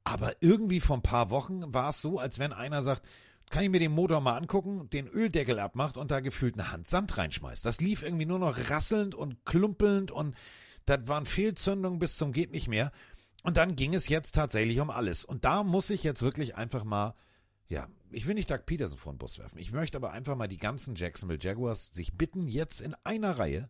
Aber 0.04 0.36
irgendwie 0.42 0.80
vor 0.80 0.98
ein 0.98 1.04
paar 1.04 1.30
Wochen 1.30 1.74
war 1.74 1.90
es 1.90 2.02
so, 2.02 2.20
als 2.20 2.40
wenn 2.40 2.52
einer 2.52 2.84
sagt, 2.84 3.04
kann 3.54 3.64
ich 3.64 3.70
mir 3.70 3.80
den 3.80 3.92
Motor 3.92 4.20
mal 4.20 4.36
angucken, 4.36 4.90
den 4.90 5.08
Öldeckel 5.08 5.60
abmacht 5.60 5.96
und 5.96 6.10
da 6.10 6.22
gefühlt 6.22 6.56
eine 6.56 6.72
Hand 6.72 6.88
Sand 6.88 7.20
reinschmeißt. 7.20 7.64
Das 7.64 7.82
lief 7.82 8.02
irgendwie 8.02 8.26
nur 8.26 8.40
noch 8.40 8.58
rasselnd 8.72 9.14
und 9.14 9.46
klumpelnd 9.46 10.10
und 10.10 10.36
das 10.88 11.08
waren 11.08 11.28
Fehlzündungen 11.28 12.00
bis 12.00 12.18
zum 12.18 12.34
geht 12.34 12.52
nicht 12.52 12.68
mehr. 12.68 12.92
Und 13.44 13.56
dann 13.56 13.76
ging 13.76 13.94
es 13.94 14.10
jetzt 14.10 14.34
tatsächlich 14.34 14.80
um 14.80 14.90
alles. 14.90 15.24
Und 15.24 15.46
da 15.46 15.62
muss 15.62 15.92
ich 15.92 16.04
jetzt 16.04 16.24
wirklich 16.24 16.56
einfach 16.56 16.84
mal, 16.84 17.14
ja, 17.68 17.88
ich 18.10 18.26
will 18.26 18.34
nicht 18.34 18.50
Doug 18.50 18.66
Peterson 18.66 18.98
vor 18.98 19.14
den 19.14 19.20
Bus 19.20 19.38
werfen. 19.38 19.60
Ich 19.60 19.72
möchte 19.72 19.98
aber 19.98 20.14
einfach 20.14 20.36
mal 20.36 20.48
die 20.48 20.58
ganzen 20.58 20.96
Jacksonville 20.96 21.40
Jaguars 21.40 21.92
sich 21.94 22.18
bitten, 22.18 22.48
jetzt 22.48 22.82
in 22.82 22.96
einer 23.04 23.38
Reihe, 23.38 23.70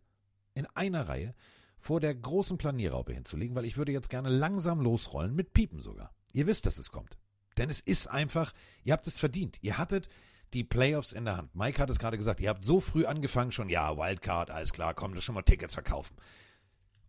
in 0.54 0.66
einer 0.76 1.10
Reihe 1.10 1.36
vor 1.78 2.00
der 2.00 2.16
großen 2.16 2.58
Planierraupe 2.58 3.12
hinzulegen, 3.12 3.54
weil 3.54 3.66
ich 3.66 3.76
würde 3.76 3.92
jetzt 3.92 4.10
gerne 4.10 4.30
langsam 4.30 4.80
losrollen, 4.80 5.36
mit 5.36 5.52
Piepen 5.52 5.82
sogar. 5.82 6.14
Ihr 6.32 6.48
wisst, 6.48 6.66
dass 6.66 6.78
es 6.78 6.90
kommt. 6.90 7.18
Denn 7.58 7.70
es 7.70 7.80
ist 7.80 8.08
einfach, 8.08 8.54
ihr 8.84 8.94
habt 8.94 9.08
es 9.08 9.20
verdient. 9.20 9.58
Ihr 9.62 9.78
hattet 9.78 10.10
die 10.54 10.64
Playoffs 10.64 11.12
in 11.12 11.26
der 11.26 11.38
Hand. 11.38 11.56
Mike 11.56 11.82
hat 11.82 11.90
es 11.90 12.00
gerade 12.00 12.18
gesagt, 12.18 12.40
ihr 12.40 12.50
habt 12.50 12.66
so 12.66 12.80
früh 12.80 13.06
angefangen 13.06 13.52
schon, 13.52 13.70
ja, 13.70 13.98
Wildcard, 13.98 14.52
alles 14.52 14.72
klar, 14.72 14.94
komm, 14.94 15.16
das 15.16 15.24
schon 15.24 15.36
mal 15.36 15.42
Tickets 15.42 15.74
verkaufen. 15.74 16.16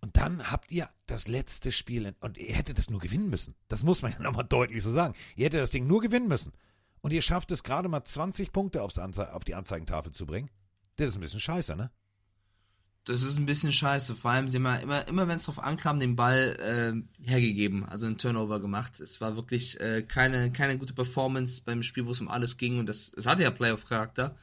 Und 0.01 0.17
dann 0.17 0.51
habt 0.51 0.71
ihr 0.71 0.89
das 1.07 1.29
letzte 1.29 1.73
Spiel, 1.73 2.07
in, 2.07 2.15
und 2.21 2.37
ihr 2.37 2.55
hättet 2.55 2.79
es 2.79 2.91
nur 2.91 3.01
gewinnen 3.01 3.31
müssen. 3.31 3.55
Das 3.69 3.83
muss 3.83 4.03
man 4.03 4.13
ja 4.15 4.21
nochmal 4.21 4.45
deutlich 4.45 4.83
so 4.83 4.93
sagen. 4.93 5.15
Ihr 5.37 5.47
hättet 5.47 5.61
das 5.61 5.71
Ding 5.71 5.87
nur 5.87 6.01
gewinnen 6.01 6.29
müssen. 6.29 6.53
Und 7.01 7.13
ihr 7.13 7.23
schafft 7.23 7.51
es 7.53 7.63
gerade 7.63 7.89
mal 7.89 8.05
20 8.05 8.53
Punkte 8.53 8.83
auf 8.83 8.95
die 9.45 9.55
Anzeigentafel 9.55 10.13
zu 10.13 10.27
bringen. 10.27 10.51
Das 10.97 11.09
ist 11.09 11.17
ein 11.17 11.21
bisschen 11.21 11.41
scheiße, 11.41 11.77
ne? 11.77 11.91
Das 13.05 13.23
ist 13.23 13.37
ein 13.37 13.45
bisschen 13.45 13.73
scheiße. 13.73 14.15
Vor 14.17 14.31
allem, 14.31 14.49
sie 14.49 14.57
haben 14.57 14.65
ja 14.65 14.77
immer, 14.77 15.07
immer 15.09 15.29
wenn 15.29 15.37
es 15.37 15.45
drauf 15.45 15.59
ankam, 15.59 16.01
den 16.01 16.17
Ball 16.17 16.57
äh, 17.21 17.23
hergegeben, 17.29 17.85
also 17.85 18.07
einen 18.07 18.17
Turnover 18.17 18.61
gemacht. 18.61 18.99
Es 18.99 19.21
war 19.21 19.37
wirklich 19.37 19.79
äh, 19.79 20.03
keine, 20.03 20.51
keine 20.53 20.79
gute 20.79 20.95
Performance 20.95 21.63
beim 21.65 21.83
Spiel, 21.83 22.07
wo 22.07 22.13
es 22.13 22.21
um 22.23 22.29
alles 22.29 22.57
ging. 22.57 22.79
Und 22.79 22.87
das, 22.87 23.13
es 23.15 23.27
hatte 23.27 23.43
ja 23.43 23.51
Playoff-Charakter. 23.51 24.37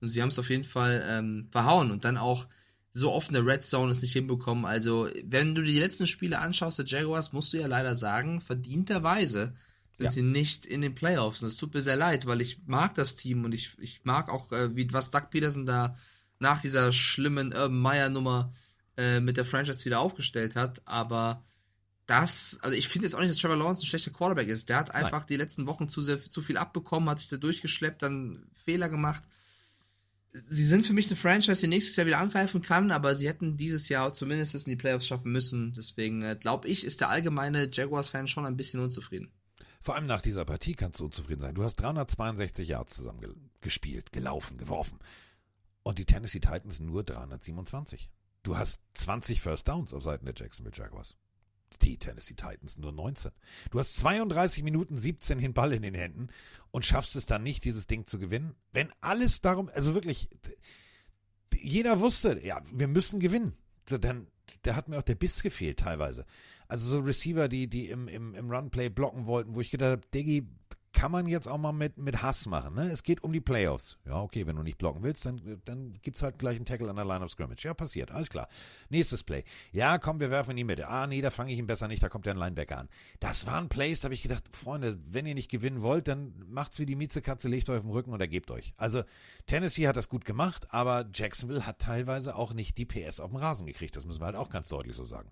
Und 0.00 0.08
sie 0.08 0.22
haben 0.22 0.30
es 0.30 0.38
auf 0.38 0.48
jeden 0.48 0.64
Fall 0.64 1.04
ähm, 1.06 1.48
verhauen. 1.50 1.90
Und 1.90 2.06
dann 2.06 2.16
auch 2.16 2.46
so 2.92 3.12
oft 3.12 3.28
in 3.28 3.34
der 3.34 3.44
Red 3.44 3.64
Zone 3.64 3.92
es 3.92 4.00
nicht 4.00 4.14
hinbekommen. 4.14 4.64
Also, 4.64 5.10
wenn 5.22 5.54
du 5.54 5.62
die 5.62 5.78
letzten 5.78 6.06
Spiele 6.06 6.38
anschaust 6.38 6.78
der 6.78 6.86
Jaguars, 6.86 7.34
musst 7.34 7.52
du 7.52 7.58
ja 7.58 7.66
leider 7.66 7.96
sagen, 7.96 8.40
verdienterweise 8.40 9.54
sind 9.92 10.04
Ja. 10.06 10.10
sie 10.10 10.22
nicht 10.22 10.64
in 10.64 10.80
den 10.80 10.94
Playoffs. 10.94 11.42
Und 11.42 11.48
es 11.48 11.56
tut 11.58 11.74
mir 11.74 11.82
sehr 11.82 11.96
leid, 11.96 12.24
weil 12.24 12.40
ich 12.40 12.60
mag 12.66 12.94
das 12.94 13.16
Team 13.16 13.44
und 13.44 13.52
ich, 13.52 13.76
ich 13.78 14.00
mag 14.04 14.30
auch, 14.30 14.52
äh, 14.52 14.74
wie 14.74 14.90
was 14.92 15.10
Doug 15.10 15.28
Peterson 15.30 15.66
da 15.66 15.96
nach 16.38 16.60
dieser 16.60 16.92
schlimmen 16.92 17.52
Urban 17.52 17.78
Meyer 17.78 18.08
Nummer 18.08 18.52
äh, 18.96 19.20
mit 19.20 19.36
der 19.36 19.44
Franchise 19.44 19.84
wieder 19.84 20.00
aufgestellt 20.00 20.56
hat. 20.56 20.82
Aber 20.84 21.42
das, 22.06 22.58
also 22.62 22.76
ich 22.76 22.88
finde 22.88 23.06
jetzt 23.06 23.14
auch 23.14 23.20
nicht, 23.20 23.30
dass 23.30 23.38
Trevor 23.38 23.56
Lawrence 23.56 23.82
ein 23.82 23.86
schlechter 23.86 24.10
Quarterback 24.12 24.48
ist. 24.48 24.68
Der 24.68 24.76
hat 24.76 24.94
einfach 24.94 25.24
die 25.24 25.36
letzten 25.36 25.66
Wochen 25.66 25.88
zu, 25.88 26.00
sehr, 26.02 26.22
zu 26.24 26.40
viel 26.40 26.56
abbekommen, 26.56 27.08
hat 27.08 27.18
sich 27.18 27.28
da 27.28 27.36
durchgeschleppt, 27.36 28.02
dann 28.02 28.46
Fehler 28.54 28.88
gemacht. 28.88 29.24
Sie 30.32 30.66
sind 30.66 30.84
für 30.86 30.92
mich 30.92 31.06
eine 31.06 31.16
Franchise, 31.16 31.62
die 31.62 31.66
nächstes 31.66 31.96
Jahr 31.96 32.06
wieder 32.06 32.18
angreifen 32.18 32.60
kann, 32.60 32.90
aber 32.90 33.14
sie 33.14 33.26
hätten 33.26 33.56
dieses 33.56 33.88
Jahr 33.88 34.12
zumindest 34.12 34.54
in 34.54 34.70
die 34.70 34.76
Playoffs 34.76 35.06
schaffen 35.06 35.32
müssen. 35.32 35.72
Deswegen 35.72 36.22
äh, 36.22 36.36
glaube 36.38 36.68
ich, 36.68 36.84
ist 36.84 37.00
der 37.00 37.08
allgemeine 37.08 37.70
Jaguars-Fan 37.72 38.28
schon 38.28 38.44
ein 38.44 38.56
bisschen 38.56 38.80
unzufrieden. 38.80 39.32
Vor 39.80 39.94
allem 39.94 40.06
nach 40.06 40.20
dieser 40.20 40.44
Partie 40.44 40.74
kannst 40.74 41.00
du 41.00 41.06
unzufrieden 41.06 41.40
sein. 41.40 41.54
Du 41.54 41.64
hast 41.64 41.76
362 41.76 42.68
Yards 42.68 42.96
zusammen 42.96 43.20
ge 43.20 43.30
gespielt, 43.62 44.12
gelaufen, 44.12 44.58
geworfen. 44.58 44.98
Und 45.86 46.00
die 46.00 46.04
Tennessee 46.04 46.40
Titans 46.40 46.80
nur 46.80 47.04
327. 47.04 48.10
Du 48.42 48.56
hast 48.56 48.80
20 48.94 49.40
First 49.40 49.68
Downs 49.68 49.94
auf 49.94 50.02
Seiten 50.02 50.24
der 50.24 50.34
Jacksonville 50.36 50.74
Jaguars. 50.76 51.14
Die 51.80 51.96
Tennessee 51.96 52.34
Titans 52.34 52.76
nur 52.76 52.90
19. 52.90 53.30
Du 53.70 53.78
hast 53.78 53.96
32 53.98 54.64
Minuten 54.64 54.98
17 54.98 55.38
den 55.38 55.54
Ball 55.54 55.72
in 55.72 55.82
den 55.82 55.94
Händen 55.94 56.26
und 56.72 56.84
schaffst 56.84 57.14
es 57.14 57.26
dann 57.26 57.44
nicht, 57.44 57.62
dieses 57.62 57.86
Ding 57.86 58.04
zu 58.04 58.18
gewinnen. 58.18 58.56
Wenn 58.72 58.90
alles 59.00 59.42
darum, 59.42 59.70
also 59.74 59.94
wirklich, 59.94 60.28
jeder 61.54 62.00
wusste, 62.00 62.44
ja, 62.44 62.62
wir 62.72 62.88
müssen 62.88 63.20
gewinnen. 63.20 63.52
So, 63.88 63.96
dann, 63.96 64.26
da 64.62 64.74
hat 64.74 64.88
mir 64.88 64.98
auch 64.98 65.02
der 65.02 65.14
Biss 65.14 65.40
gefehlt 65.40 65.78
teilweise. 65.78 66.26
Also 66.66 66.88
so 66.88 66.98
Receiver, 66.98 67.46
die, 67.46 67.68
die 67.68 67.90
im, 67.90 68.08
im, 68.08 68.34
im 68.34 68.50
Runplay 68.50 68.88
blocken 68.88 69.26
wollten, 69.26 69.54
wo 69.54 69.60
ich 69.60 69.70
gedacht 69.70 69.92
habe, 69.92 70.08
Diggi, 70.12 70.48
kann 70.96 71.12
man 71.12 71.26
jetzt 71.26 71.46
auch 71.46 71.58
mal 71.58 71.72
mit, 71.72 71.98
mit 71.98 72.22
Hass 72.22 72.46
machen. 72.46 72.74
Ne? 72.74 72.90
Es 72.90 73.02
geht 73.02 73.22
um 73.22 73.30
die 73.30 73.42
Playoffs. 73.42 73.98
Ja, 74.06 74.22
okay, 74.22 74.46
wenn 74.46 74.56
du 74.56 74.62
nicht 74.62 74.78
blocken 74.78 75.02
willst, 75.02 75.26
dann, 75.26 75.60
dann 75.66 75.92
gibt's 76.00 76.22
halt 76.22 76.38
gleich 76.38 76.56
einen 76.56 76.64
Tackle 76.64 76.88
an 76.88 76.96
der 76.96 77.04
Line 77.04 77.22
of 77.22 77.30
Scrimmage. 77.30 77.64
Ja, 77.64 77.74
passiert, 77.74 78.10
alles 78.10 78.30
klar. 78.30 78.48
Nächstes 78.88 79.22
Play. 79.22 79.44
Ja, 79.72 79.98
komm, 79.98 80.20
wir 80.20 80.30
werfen 80.30 80.52
in 80.52 80.56
die 80.56 80.64
Mitte. 80.64 80.88
Ah, 80.88 81.06
nee, 81.06 81.20
da 81.20 81.30
fange 81.30 81.52
ich 81.52 81.58
ihn 81.58 81.66
besser 81.66 81.86
nicht, 81.86 82.02
da 82.02 82.08
kommt 82.08 82.24
der 82.24 82.34
Linebacker 82.34 82.78
an. 82.78 82.88
Das 83.20 83.46
waren 83.46 83.68
Plays, 83.68 84.00
da 84.00 84.06
habe 84.06 84.14
ich 84.14 84.22
gedacht, 84.22 84.44
Freunde, 84.56 84.98
wenn 85.10 85.26
ihr 85.26 85.34
nicht 85.34 85.50
gewinnen 85.50 85.82
wollt, 85.82 86.08
dann 86.08 86.32
macht's 86.48 86.78
wie 86.78 86.86
die 86.86 86.96
Miezekatze, 86.96 87.48
legt 87.48 87.68
euch 87.68 87.76
auf 87.76 87.84
den 87.84 87.92
Rücken 87.92 88.14
und 88.14 88.20
ergebt 88.22 88.50
euch. 88.50 88.72
Also, 88.78 89.02
Tennessee 89.46 89.88
hat 89.88 89.98
das 89.98 90.08
gut 90.08 90.24
gemacht, 90.24 90.72
aber 90.72 91.04
Jacksonville 91.12 91.66
hat 91.66 91.78
teilweise 91.78 92.34
auch 92.36 92.54
nicht 92.54 92.78
die 92.78 92.86
PS 92.86 93.20
auf 93.20 93.32
den 93.32 93.38
Rasen 93.38 93.66
gekriegt. 93.66 93.96
Das 93.96 94.06
müssen 94.06 94.22
wir 94.22 94.26
halt 94.26 94.36
auch 94.36 94.48
ganz 94.48 94.68
deutlich 94.68 94.96
so 94.96 95.04
sagen. 95.04 95.30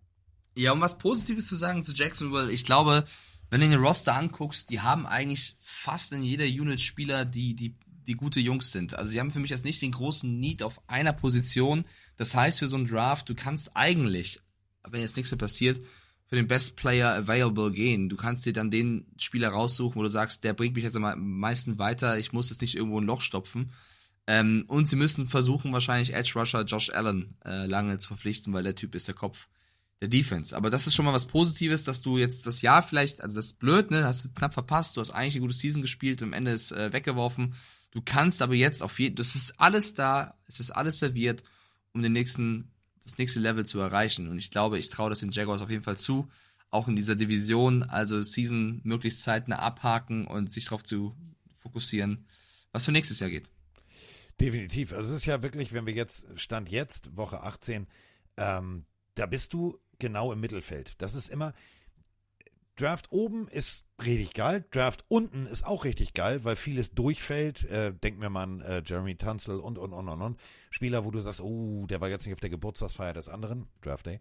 Ja, 0.56 0.72
um 0.72 0.82
was 0.82 0.98
Positives 0.98 1.48
zu 1.48 1.56
sagen 1.56 1.82
zu 1.82 1.92
Jacksonville, 1.92 2.52
ich 2.52 2.64
glaube, 2.66 3.06
wenn 3.54 3.60
du 3.60 3.68
den 3.68 3.84
Roster 3.84 4.16
anguckst, 4.16 4.68
die 4.70 4.80
haben 4.80 5.06
eigentlich 5.06 5.54
fast 5.62 6.12
in 6.12 6.24
jeder 6.24 6.44
Unit 6.44 6.80
Spieler, 6.80 7.24
die, 7.24 7.54
die, 7.54 7.76
die 8.04 8.14
gute 8.14 8.40
Jungs 8.40 8.72
sind. 8.72 8.96
Also 8.96 9.12
sie 9.12 9.20
haben 9.20 9.30
für 9.30 9.38
mich 9.38 9.52
jetzt 9.52 9.64
nicht 9.64 9.80
den 9.80 9.92
großen 9.92 10.40
Need 10.40 10.64
auf 10.64 10.80
einer 10.88 11.12
Position. 11.12 11.84
Das 12.16 12.34
heißt, 12.34 12.58
für 12.58 12.66
so 12.66 12.76
einen 12.76 12.88
Draft, 12.88 13.28
du 13.28 13.36
kannst 13.36 13.76
eigentlich, 13.76 14.40
wenn 14.82 15.02
jetzt 15.02 15.16
nichts 15.16 15.30
mehr 15.30 15.38
passiert, 15.38 15.80
für 16.26 16.34
den 16.34 16.48
Best 16.48 16.74
Player 16.74 17.14
Available 17.14 17.70
gehen. 17.70 18.08
Du 18.08 18.16
kannst 18.16 18.44
dir 18.44 18.52
dann 18.52 18.72
den 18.72 19.06
Spieler 19.18 19.50
raussuchen, 19.50 20.00
wo 20.00 20.02
du 20.02 20.10
sagst, 20.10 20.42
der 20.42 20.52
bringt 20.52 20.74
mich 20.74 20.82
jetzt 20.82 20.96
am 20.96 21.38
meisten 21.38 21.78
weiter, 21.78 22.18
ich 22.18 22.32
muss 22.32 22.50
jetzt 22.50 22.60
nicht 22.60 22.74
irgendwo 22.74 23.00
ein 23.00 23.06
Loch 23.06 23.20
stopfen. 23.20 23.70
Ähm, 24.26 24.64
und 24.66 24.88
sie 24.88 24.96
müssen 24.96 25.28
versuchen, 25.28 25.72
wahrscheinlich 25.72 26.12
Edge 26.12 26.32
Rusher 26.34 26.64
Josh 26.64 26.90
Allen 26.90 27.36
äh, 27.44 27.66
lange 27.66 27.98
zu 27.98 28.08
verpflichten, 28.08 28.52
weil 28.52 28.64
der 28.64 28.74
Typ 28.74 28.96
ist 28.96 29.06
der 29.06 29.14
Kopf 29.14 29.46
der 30.04 30.20
Defense. 30.20 30.54
Aber 30.54 30.70
das 30.70 30.86
ist 30.86 30.94
schon 30.94 31.04
mal 31.04 31.14
was 31.14 31.26
Positives, 31.26 31.84
dass 31.84 32.02
du 32.02 32.18
jetzt 32.18 32.46
das 32.46 32.62
Jahr 32.62 32.82
vielleicht, 32.82 33.22
also 33.22 33.34
das 33.34 33.46
ist 33.46 33.58
blöd, 33.58 33.90
ne, 33.90 34.04
hast 34.04 34.24
du 34.24 34.32
knapp 34.32 34.52
verpasst, 34.52 34.96
du 34.96 35.00
hast 35.00 35.10
eigentlich 35.10 35.34
eine 35.34 35.42
gute 35.42 35.54
Season 35.54 35.82
gespielt, 35.82 36.22
am 36.22 36.32
Ende 36.32 36.52
ist 36.52 36.72
äh, 36.72 36.92
weggeworfen. 36.92 37.54
Du 37.90 38.02
kannst 38.04 38.42
aber 38.42 38.54
jetzt 38.54 38.82
auf 38.82 38.98
jeden, 38.98 39.16
das 39.16 39.34
ist 39.34 39.58
alles 39.58 39.94
da, 39.94 40.36
es 40.46 40.60
ist 40.60 40.70
alles 40.70 40.98
serviert, 40.98 41.42
um 41.92 42.02
den 42.02 42.12
nächsten, 42.12 42.70
das 43.04 43.18
nächste 43.18 43.40
Level 43.40 43.64
zu 43.64 43.78
erreichen. 43.80 44.28
Und 44.28 44.38
ich 44.38 44.50
glaube, 44.50 44.78
ich 44.78 44.90
traue 44.90 45.10
das 45.10 45.20
den 45.20 45.30
Jaguars 45.30 45.62
auf 45.62 45.70
jeden 45.70 45.84
Fall 45.84 45.96
zu, 45.96 46.28
auch 46.70 46.88
in 46.88 46.96
dieser 46.96 47.16
Division, 47.16 47.82
also 47.84 48.22
Season 48.22 48.80
möglichst 48.84 49.22
zeitnah 49.22 49.60
abhaken 49.60 50.26
und 50.26 50.50
sich 50.50 50.64
darauf 50.64 50.82
zu 50.82 51.14
fokussieren, 51.60 52.26
was 52.72 52.84
für 52.84 52.92
nächstes 52.92 53.20
Jahr 53.20 53.30
geht. 53.30 53.48
Definitiv. 54.40 54.92
Also 54.92 55.14
es 55.14 55.20
ist 55.20 55.26
ja 55.26 55.42
wirklich, 55.42 55.72
wenn 55.72 55.86
wir 55.86 55.94
jetzt, 55.94 56.26
Stand 56.38 56.68
jetzt, 56.70 57.16
Woche 57.16 57.42
18, 57.42 57.86
ähm, 58.36 58.84
da 59.14 59.26
bist 59.26 59.52
du 59.52 59.78
genau 59.98 60.32
im 60.32 60.40
Mittelfeld. 60.40 60.94
Das 60.98 61.14
ist 61.14 61.28
immer, 61.28 61.52
Draft 62.76 63.12
oben 63.12 63.46
ist 63.48 63.86
richtig 64.04 64.34
geil, 64.34 64.64
Draft 64.72 65.04
unten 65.08 65.46
ist 65.46 65.64
auch 65.64 65.84
richtig 65.84 66.12
geil, 66.12 66.44
weil 66.44 66.56
vieles 66.56 66.90
durchfällt. 66.90 67.64
Äh, 67.70 67.94
denk 67.94 68.18
mir 68.18 68.30
mal 68.30 68.42
an 68.42 68.60
äh, 68.62 68.82
Jeremy 68.84 69.16
Tunzel 69.16 69.60
und, 69.60 69.78
und, 69.78 69.92
und, 69.92 70.08
und, 70.08 70.22
und. 70.22 70.40
Spieler, 70.70 71.04
wo 71.04 71.10
du 71.10 71.20
sagst, 71.20 71.40
oh, 71.40 71.86
der 71.86 72.00
war 72.00 72.08
jetzt 72.08 72.26
nicht 72.26 72.34
auf 72.34 72.40
der 72.40 72.50
Geburtstagsfeier 72.50 73.12
des 73.12 73.28
anderen, 73.28 73.68
Draft 73.80 74.06
Day. 74.06 74.20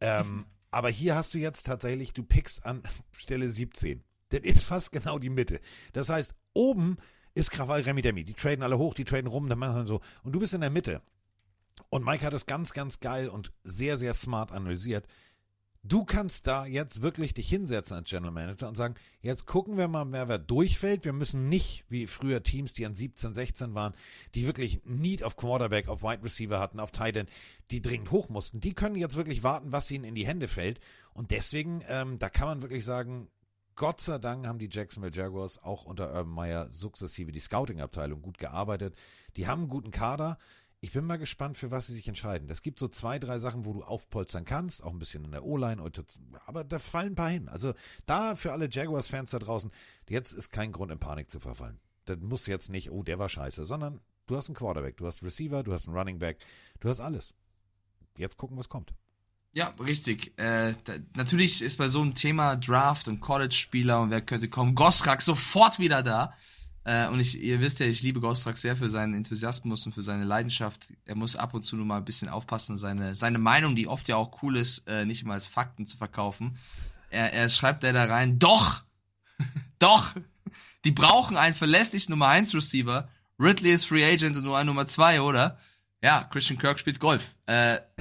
Ähm, 0.00 0.46
aber 0.70 0.90
hier 0.90 1.16
hast 1.16 1.34
du 1.34 1.38
jetzt 1.38 1.64
tatsächlich, 1.64 2.12
du 2.12 2.22
pickst 2.22 2.64
an 2.64 2.82
Stelle 3.16 3.48
17. 3.48 4.04
Das 4.28 4.40
ist 4.40 4.64
fast 4.64 4.92
genau 4.92 5.18
die 5.18 5.30
Mitte. 5.30 5.60
Das 5.92 6.08
heißt, 6.08 6.34
oben 6.52 6.98
ist 7.34 7.50
Krawall 7.50 7.80
Remi 7.80 8.02
Demi. 8.02 8.24
Die 8.24 8.34
traden 8.34 8.62
alle 8.62 8.78
hoch, 8.78 8.94
die 8.94 9.04
traden 9.04 9.26
rum, 9.26 9.48
dann 9.48 9.58
machen 9.58 9.82
sie 9.82 9.88
so. 9.88 10.00
Und 10.22 10.32
du 10.32 10.40
bist 10.40 10.54
in 10.54 10.60
der 10.60 10.70
Mitte. 10.70 11.02
Und 11.90 12.04
Mike 12.04 12.24
hat 12.24 12.34
es 12.34 12.46
ganz, 12.46 12.72
ganz 12.72 13.00
geil 13.00 13.28
und 13.28 13.52
sehr, 13.64 13.96
sehr 13.96 14.14
smart 14.14 14.52
analysiert. 14.52 15.06
Du 15.84 16.04
kannst 16.04 16.46
da 16.46 16.66
jetzt 16.66 17.02
wirklich 17.02 17.34
dich 17.34 17.48
hinsetzen 17.48 17.96
als 17.96 18.10
General 18.10 18.32
Manager 18.32 18.68
und 18.68 18.76
sagen, 18.76 18.96
jetzt 19.22 19.46
gucken 19.46 19.78
wir 19.78 19.86
mal, 19.86 20.10
wer, 20.10 20.28
wer 20.28 20.38
durchfällt. 20.38 21.04
Wir 21.04 21.12
müssen 21.12 21.48
nicht, 21.48 21.84
wie 21.88 22.06
früher 22.06 22.42
Teams, 22.42 22.74
die 22.74 22.84
an 22.84 22.94
17, 22.94 23.32
16 23.32 23.74
waren, 23.74 23.94
die 24.34 24.44
wirklich 24.44 24.82
Need 24.84 25.22
auf 25.22 25.36
Quarterback, 25.36 25.88
auf 25.88 26.02
Wide 26.02 26.24
Receiver 26.24 26.58
hatten, 26.58 26.80
auf 26.80 26.90
Tight 26.90 27.16
End, 27.16 27.30
die 27.70 27.80
dringend 27.80 28.10
hoch 28.10 28.28
mussten. 28.28 28.60
Die 28.60 28.74
können 28.74 28.96
jetzt 28.96 29.16
wirklich 29.16 29.44
warten, 29.44 29.70
was 29.70 29.90
ihnen 29.90 30.04
in 30.04 30.16
die 30.16 30.26
Hände 30.26 30.48
fällt. 30.48 30.80
Und 31.14 31.30
deswegen, 31.30 31.82
ähm, 31.88 32.18
da 32.18 32.28
kann 32.28 32.48
man 32.48 32.62
wirklich 32.62 32.84
sagen, 32.84 33.28
Gott 33.78 34.00
sei 34.00 34.18
Dank 34.18 34.44
haben 34.44 34.58
die 34.58 34.68
Jacksonville 34.68 35.14
Jaguars 35.14 35.62
auch 35.62 35.84
unter 35.84 36.12
Urban 36.12 36.34
Meyer 36.34 36.68
sukzessive 36.72 37.30
die 37.30 37.38
Scouting-Abteilung 37.38 38.20
gut 38.20 38.36
gearbeitet. 38.36 38.96
Die 39.36 39.46
haben 39.46 39.60
einen 39.60 39.68
guten 39.68 39.92
Kader. 39.92 40.36
Ich 40.80 40.92
bin 40.92 41.04
mal 41.04 41.18
gespannt, 41.18 41.56
für 41.56 41.72
was 41.72 41.88
sie 41.88 41.94
sich 41.94 42.06
entscheiden. 42.06 42.48
Es 42.50 42.62
gibt 42.62 42.78
so 42.78 42.86
zwei, 42.86 43.18
drei 43.18 43.40
Sachen, 43.40 43.64
wo 43.64 43.72
du 43.72 43.82
aufpolstern 43.82 44.44
kannst, 44.44 44.82
auch 44.82 44.92
ein 44.92 45.00
bisschen 45.00 45.24
in 45.24 45.32
der 45.32 45.44
O-Line, 45.44 45.82
aber 46.46 46.62
da 46.62 46.78
fallen 46.78 47.12
ein 47.12 47.16
paar 47.16 47.30
hin. 47.30 47.48
Also 47.48 47.74
da 48.06 48.36
für 48.36 48.52
alle 48.52 48.68
Jaguars-Fans 48.70 49.30
da 49.32 49.40
draußen, 49.40 49.72
jetzt 50.08 50.32
ist 50.32 50.50
kein 50.50 50.70
Grund 50.70 50.92
in 50.92 51.00
Panik 51.00 51.30
zu 51.30 51.40
verfallen. 51.40 51.80
Das 52.04 52.18
muss 52.20 52.46
jetzt 52.46 52.70
nicht, 52.70 52.92
oh, 52.92 53.02
der 53.02 53.18
war 53.18 53.28
scheiße, 53.28 53.66
sondern 53.66 54.00
du 54.28 54.36
hast 54.36 54.48
einen 54.48 54.54
Quarterback, 54.54 54.96
du 54.96 55.06
hast 55.06 55.20
einen 55.20 55.28
Receiver, 55.28 55.64
du 55.64 55.72
hast 55.72 55.88
einen 55.88 55.96
Running 55.96 56.20
Back, 56.20 56.38
du 56.78 56.88
hast 56.88 57.00
alles. 57.00 57.34
Jetzt 58.16 58.36
gucken, 58.36 58.56
was 58.56 58.68
kommt. 58.68 58.94
Ja, 59.52 59.74
richtig. 59.80 60.38
Äh, 60.38 60.74
da, 60.84 60.94
natürlich 61.16 61.60
ist 61.60 61.78
bei 61.78 61.88
so 61.88 62.00
einem 62.00 62.14
Thema 62.14 62.54
Draft 62.54 63.08
und 63.08 63.20
College-Spieler 63.20 64.00
und 64.00 64.10
wer 64.10 64.20
könnte 64.20 64.48
kommen, 64.48 64.76
Gosrak 64.76 65.22
sofort 65.22 65.80
wieder 65.80 66.04
da. 66.04 66.34
Äh, 66.88 67.06
und 67.08 67.20
ich, 67.20 67.38
ihr 67.38 67.60
wisst 67.60 67.80
ja, 67.80 67.86
ich 67.86 68.00
liebe 68.00 68.18
Gostrak 68.18 68.56
sehr 68.56 68.74
für 68.74 68.88
seinen 68.88 69.12
Enthusiasmus 69.12 69.84
und 69.84 69.92
für 69.92 70.00
seine 70.00 70.24
Leidenschaft. 70.24 70.88
Er 71.04 71.16
muss 71.16 71.36
ab 71.36 71.52
und 71.52 71.60
zu 71.60 71.76
nur 71.76 71.84
mal 71.84 71.98
ein 71.98 72.04
bisschen 72.06 72.30
aufpassen, 72.30 72.78
seine, 72.78 73.14
seine 73.14 73.36
Meinung, 73.36 73.76
die 73.76 73.86
oft 73.86 74.08
ja 74.08 74.16
auch 74.16 74.42
cool 74.42 74.56
ist, 74.56 74.88
äh, 74.88 75.04
nicht 75.04 75.22
immer 75.22 75.34
als 75.34 75.46
Fakten 75.46 75.84
zu 75.84 75.98
verkaufen. 75.98 76.56
Er, 77.10 77.34
er 77.34 77.50
schreibt 77.50 77.84
da 77.84 77.92
rein, 77.92 78.38
doch, 78.38 78.84
doch, 79.78 80.14
die 80.84 80.90
brauchen 80.90 81.36
einen 81.36 81.54
verlässlichen 81.54 82.10
Nummer 82.10 82.28
1 82.28 82.54
Receiver. 82.54 83.10
Ridley 83.38 83.74
ist 83.74 83.84
Free 83.84 84.10
Agent 84.10 84.38
und 84.38 84.44
nur 84.44 84.56
ein 84.56 84.64
Nummer 84.64 84.86
2, 84.86 85.20
oder? 85.20 85.58
Ja, 86.00 86.24
Christian 86.24 86.58
Kirk 86.58 86.78
spielt 86.78 87.00
Golf. 87.00 87.34
Äh, 87.44 87.80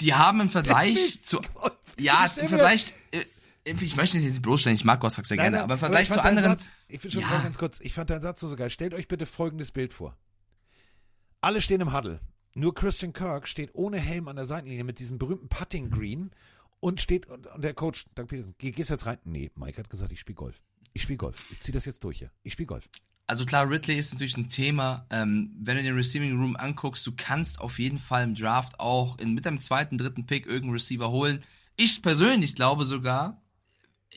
die 0.00 0.14
haben 0.14 0.40
im 0.40 0.48
Vergleich 0.48 1.22
zu, 1.22 1.42
ja, 1.98 2.24
im 2.24 2.48
Vergleich, 2.48 2.94
ich 3.64 3.96
möchte 3.96 4.18
nicht 4.18 4.42
bloßstellen, 4.42 4.76
ich 4.76 4.84
mag 4.84 5.00
Gossack 5.00 5.26
sehr 5.26 5.36
Nein, 5.36 5.44
gerne, 5.44 5.56
nein, 5.58 5.64
aber 5.64 5.74
im 5.74 5.80
Vergleich 5.80 6.02
ich 6.04 6.08
fand 6.08 6.20
zu 6.22 6.28
anderen. 6.28 6.50
Satz, 6.56 6.72
ich 6.88 7.02
schon 7.12 7.22
Ja. 7.22 7.42
ganz 7.42 7.58
kurz, 7.58 7.78
ich 7.80 7.92
fand 7.94 8.10
deinen 8.10 8.22
Satz 8.22 8.40
so 8.40 8.54
geil. 8.56 8.70
Stellt 8.70 8.94
euch 8.94 9.08
bitte 9.08 9.26
folgendes 9.26 9.70
Bild 9.70 9.92
vor. 9.92 10.16
Alle 11.40 11.60
stehen 11.60 11.80
im 11.80 11.92
Huddle. 11.92 12.20
Nur 12.54 12.74
Christian 12.74 13.12
Kirk 13.12 13.46
steht 13.46 13.70
ohne 13.74 13.98
Helm 13.98 14.28
an 14.28 14.36
der 14.36 14.46
Seitenlinie 14.46 14.84
mit 14.84 14.98
diesem 14.98 15.18
berühmten 15.18 15.48
Putting 15.48 15.90
Green 15.90 16.30
und 16.80 17.00
steht, 17.00 17.26
und, 17.26 17.46
und 17.46 17.62
der 17.62 17.74
Coach, 17.74 18.06
Doug 18.14 18.26
Peterson, 18.26 18.54
geh, 18.58 18.72
gehst 18.72 18.90
jetzt 18.90 19.06
rein? 19.06 19.18
Nee, 19.24 19.50
Mike 19.54 19.78
hat 19.78 19.88
gesagt, 19.90 20.12
ich 20.12 20.20
spiele 20.20 20.36
Golf. 20.36 20.60
Ich 20.92 21.02
spiele 21.02 21.18
Golf. 21.18 21.36
Ich 21.52 21.60
ziehe 21.60 21.72
das 21.72 21.84
jetzt 21.84 22.02
durch 22.02 22.18
hier. 22.18 22.32
Ich 22.42 22.54
spiele 22.54 22.66
Golf. 22.66 22.88
Also 23.26 23.44
klar, 23.44 23.70
Ridley 23.70 23.96
ist 23.96 24.12
natürlich 24.12 24.36
ein 24.36 24.48
Thema. 24.48 25.06
Ähm, 25.10 25.54
wenn 25.60 25.76
du 25.76 25.84
den 25.84 25.94
Receiving 25.94 26.40
Room 26.40 26.56
anguckst, 26.56 27.06
du 27.06 27.12
kannst 27.16 27.60
auf 27.60 27.78
jeden 27.78 27.98
Fall 28.00 28.24
im 28.24 28.34
Draft 28.34 28.80
auch 28.80 29.18
in, 29.18 29.34
mit 29.34 29.46
deinem 29.46 29.60
zweiten, 29.60 29.98
dritten 29.98 30.26
Pick 30.26 30.46
irgendeinen 30.46 30.72
Receiver 30.72 31.10
holen. 31.10 31.44
Ich 31.76 32.02
persönlich 32.02 32.56
glaube 32.56 32.84
sogar, 32.84 33.40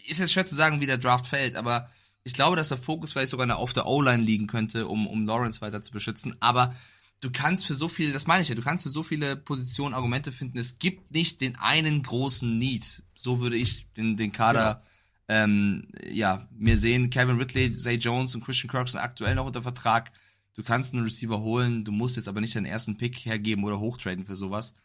ist 0.07 0.19
jetzt 0.19 0.33
schwer 0.33 0.45
zu 0.45 0.55
sagen, 0.55 0.81
wie 0.81 0.85
der 0.85 0.97
Draft 0.97 1.27
fällt, 1.27 1.55
aber 1.55 1.89
ich 2.23 2.33
glaube, 2.33 2.55
dass 2.55 2.69
der 2.69 2.77
Fokus 2.77 3.13
vielleicht 3.13 3.31
sogar 3.31 3.57
auf 3.57 3.73
der 3.73 3.85
O-Line 3.85 4.23
liegen 4.23 4.47
könnte, 4.47 4.87
um, 4.87 5.07
um 5.07 5.25
Lawrence 5.25 5.61
weiter 5.61 5.81
zu 5.81 5.91
beschützen. 5.91 6.35
Aber 6.39 6.73
du 7.19 7.31
kannst 7.31 7.65
für 7.65 7.75
so 7.75 7.89
viele, 7.89 8.13
das 8.13 8.27
meine 8.27 8.41
ich 8.41 8.49
ja, 8.49 8.55
du 8.55 8.61
kannst 8.61 8.83
für 8.83 8.89
so 8.89 9.03
viele 9.03 9.35
Positionen 9.35 9.93
Argumente 9.93 10.31
finden. 10.31 10.57
Es 10.57 10.79
gibt 10.79 11.11
nicht 11.11 11.41
den 11.41 11.57
einen 11.57 12.01
großen 12.01 12.57
Need. 12.57 13.03
So 13.15 13.41
würde 13.41 13.57
ich 13.57 13.91
den, 13.93 14.15
den 14.15 14.31
Kader 14.31 14.83
ähm, 15.27 15.87
ja, 16.09 16.47
mir 16.51 16.77
sehen, 16.77 17.09
Kevin 17.09 17.37
Ridley, 17.37 17.75
Zay 17.75 17.95
Jones 17.95 18.35
und 18.35 18.43
Christian 18.43 18.69
Kirk 18.69 18.89
sind 18.89 18.99
aktuell 18.99 19.35
noch 19.35 19.45
unter 19.45 19.61
Vertrag. 19.61 20.11
Du 20.53 20.63
kannst 20.63 20.93
einen 20.93 21.03
Receiver 21.03 21.39
holen, 21.39 21.83
du 21.83 21.91
musst 21.91 22.17
jetzt 22.17 22.27
aber 22.27 22.41
nicht 22.41 22.55
deinen 22.55 22.65
ersten 22.65 22.97
Pick 22.97 23.25
hergeben 23.25 23.63
oder 23.63 23.79
hochtraden 23.79 24.25
für 24.25 24.35
sowas. 24.35 24.75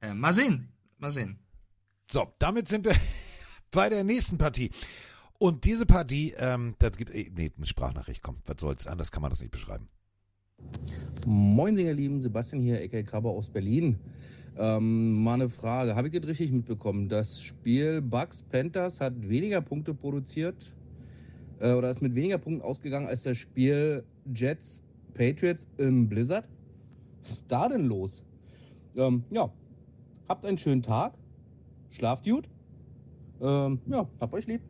Äh, 0.00 0.14
mal 0.14 0.32
sehen, 0.32 0.72
mal 0.98 1.10
sehen. 1.10 1.40
So, 2.10 2.32
damit 2.38 2.68
sind 2.68 2.84
wir 2.84 2.94
bei 3.70 3.88
der 3.88 4.04
nächsten 4.04 4.38
Partie. 4.38 4.70
Und 5.38 5.64
diese 5.64 5.86
Partie, 5.86 6.34
ähm, 6.36 6.74
das 6.78 6.96
gibt, 6.96 7.14
eh, 7.14 7.30
nee, 7.34 7.50
eine 7.56 7.66
Sprachnachricht, 7.66 8.22
komm, 8.22 8.36
was 8.44 8.56
soll's, 8.60 8.86
anders 8.86 9.10
kann 9.10 9.22
man 9.22 9.30
das 9.30 9.40
nicht 9.40 9.52
beschreiben. 9.52 9.88
Moin, 11.26 11.78
ihr 11.78 11.94
Lieben, 11.94 12.20
Sebastian 12.20 12.60
hier, 12.60 12.80
Ecke 12.80 13.02
Krabber 13.04 13.30
aus 13.30 13.48
Berlin. 13.48 13.98
Ähm, 14.58 15.22
mal 15.22 15.34
eine 15.34 15.48
Frage, 15.48 15.94
habe 15.94 16.08
ich 16.08 16.14
das 16.20 16.28
richtig 16.28 16.52
mitbekommen? 16.52 17.08
Das 17.08 17.40
Spiel 17.40 18.02
Bucks 18.02 18.42
Panthers 18.42 19.00
hat 19.00 19.14
weniger 19.28 19.62
Punkte 19.62 19.94
produziert 19.94 20.74
äh, 21.60 21.72
oder 21.72 21.90
ist 21.90 22.02
mit 22.02 22.14
weniger 22.14 22.36
Punkten 22.36 22.62
ausgegangen 22.62 23.06
als 23.06 23.22
das 23.22 23.38
Spiel 23.38 24.04
Jets 24.34 24.82
Patriots 25.14 25.66
im 25.78 26.08
Blizzard? 26.08 26.46
Was 27.22 27.32
ist 27.32 27.46
da 27.48 27.68
denn 27.68 27.86
los? 27.86 28.24
Ähm, 28.96 29.24
ja, 29.30 29.50
habt 30.28 30.44
einen 30.44 30.58
schönen 30.58 30.82
Tag, 30.82 31.14
schlaft 31.90 32.24
gut. 32.24 32.48
Ähm, 33.40 33.80
ja, 33.86 34.08
habt 34.20 34.34
euch 34.34 34.46
lieb. 34.46 34.62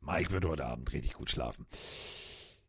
Mike 0.00 0.30
wird 0.32 0.44
heute 0.44 0.64
Abend 0.64 0.92
richtig 0.92 1.14
gut 1.14 1.30
schlafen. 1.30 1.66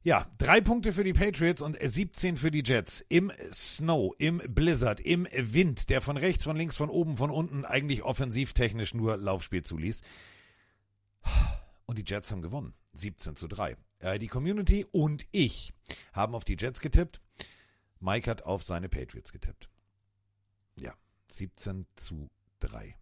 Ja, 0.04 0.26
drei 0.40 0.62
Punkte 0.62 0.94
für 0.94 1.04
die 1.04 1.14
Patriots 1.14 1.62
und 1.62 1.78
17 1.80 2.36
für 2.36 2.50
die 2.50 2.64
Jets. 2.66 3.06
Im 3.08 3.32
Snow, 3.54 4.16
im 4.18 4.42
Blizzard, 4.50 5.00
im 5.00 5.28
Wind, 5.32 5.90
der 5.90 6.02
von 6.02 6.18
rechts, 6.18 6.44
von 6.44 6.58
links, 6.58 6.76
von 6.76 6.90
oben, 6.90 7.18
von 7.18 7.30
unten 7.30 7.66
eigentlich 7.66 8.02
offensivtechnisch 8.02 8.96
nur 8.96 9.18
Laufspiel 9.18 9.62
zuließ. 9.62 10.02
Und 11.86 12.00
die 12.00 12.04
Jets 12.06 12.32
haben 12.32 12.42
gewonnen. 12.42 12.74
17 12.94 13.36
zu 13.36 13.48
3. 13.48 13.78
Äh, 14.00 14.18
die 14.18 14.28
Community 14.28 14.86
und 14.92 15.26
ich 15.32 15.72
haben 16.14 16.34
auf 16.34 16.46
die 16.46 16.58
Jets 16.60 16.82
getippt. 16.82 17.22
Mike 18.00 18.30
hat 18.30 18.44
auf 18.44 18.64
seine 18.64 18.90
Patriots 18.90 19.32
getippt. 19.32 19.70
Ja, 20.78 20.96
17 21.32 21.86
zu 21.96 22.32
3. 22.62 22.96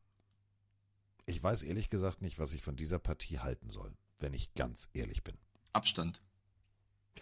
Ich 1.29 1.43
weiß 1.43 1.61
ehrlich 1.61 1.91
gesagt 1.91 2.23
nicht, 2.23 2.39
was 2.39 2.55
ich 2.55 2.63
von 2.63 2.75
dieser 2.75 2.97
Partie 2.97 3.37
halten 3.37 3.69
soll, 3.69 3.93
wenn 4.17 4.33
ich 4.33 4.55
ganz 4.55 4.89
ehrlich 4.93 5.23
bin. 5.23 5.35
Abstand. 5.73 6.23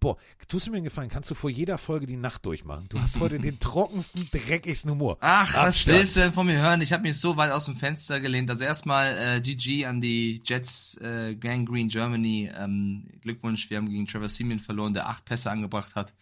Boah, 0.00 0.16
tust 0.48 0.66
du 0.66 0.70
mir 0.70 0.78
einen 0.78 0.84
Gefallen, 0.84 1.10
kannst 1.10 1.30
du 1.30 1.34
vor 1.34 1.50
jeder 1.50 1.76
Folge 1.76 2.06
die 2.06 2.16
Nacht 2.16 2.46
durchmachen? 2.46 2.86
Du 2.88 2.98
hast 2.98 3.20
heute 3.20 3.38
den 3.38 3.58
trockensten, 3.60 4.30
dreckigsten 4.30 4.90
Humor. 4.90 5.18
Ach, 5.20 5.52
was 5.52 5.76
Abstand. 5.76 5.98
willst 5.98 6.16
du 6.16 6.20
denn 6.20 6.32
von 6.32 6.46
mir 6.46 6.58
hören? 6.58 6.80
Ich 6.80 6.94
habe 6.94 7.02
mich 7.02 7.20
so 7.20 7.36
weit 7.36 7.50
aus 7.50 7.66
dem 7.66 7.76
Fenster 7.76 8.18
gelehnt. 8.18 8.48
Also 8.48 8.64
erstmal 8.64 9.14
äh, 9.18 9.42
GG 9.42 9.84
an 9.84 10.00
die 10.00 10.40
Jets 10.42 10.96
äh, 11.02 11.34
Gang 11.34 11.68
Green 11.68 11.88
Germany. 11.88 12.50
Ähm, 12.56 13.06
Glückwunsch, 13.20 13.68
wir 13.68 13.76
haben 13.76 13.90
gegen 13.90 14.06
Trevor 14.06 14.30
Simeon 14.30 14.58
verloren, 14.58 14.94
der 14.94 15.06
acht 15.06 15.26
Pässe 15.26 15.50
angebracht 15.50 15.94
hat. 15.94 16.14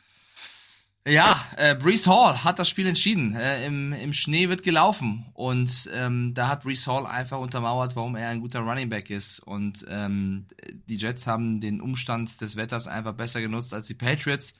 Ja, 1.08 1.40
äh, 1.56 1.76
Brees 1.76 2.08
Hall 2.08 2.42
hat 2.42 2.58
das 2.58 2.68
Spiel 2.68 2.88
entschieden. 2.88 3.36
Äh, 3.36 3.64
im, 3.64 3.92
Im 3.92 4.12
Schnee 4.12 4.48
wird 4.48 4.64
gelaufen 4.64 5.24
und 5.34 5.88
ähm, 5.92 6.34
da 6.34 6.48
hat 6.48 6.64
Brees 6.64 6.88
Hall 6.88 7.06
einfach 7.06 7.38
untermauert, 7.38 7.94
warum 7.94 8.16
er 8.16 8.28
ein 8.30 8.40
guter 8.40 8.58
Running 8.58 8.88
Back 8.88 9.08
ist. 9.10 9.38
Und 9.38 9.86
ähm, 9.88 10.46
die 10.88 10.96
Jets 10.96 11.28
haben 11.28 11.60
den 11.60 11.80
Umstand 11.80 12.40
des 12.40 12.56
Wetters 12.56 12.88
einfach 12.88 13.12
besser 13.12 13.40
genutzt 13.40 13.72
als 13.72 13.86
die 13.86 13.94
Patriots. 13.94 14.54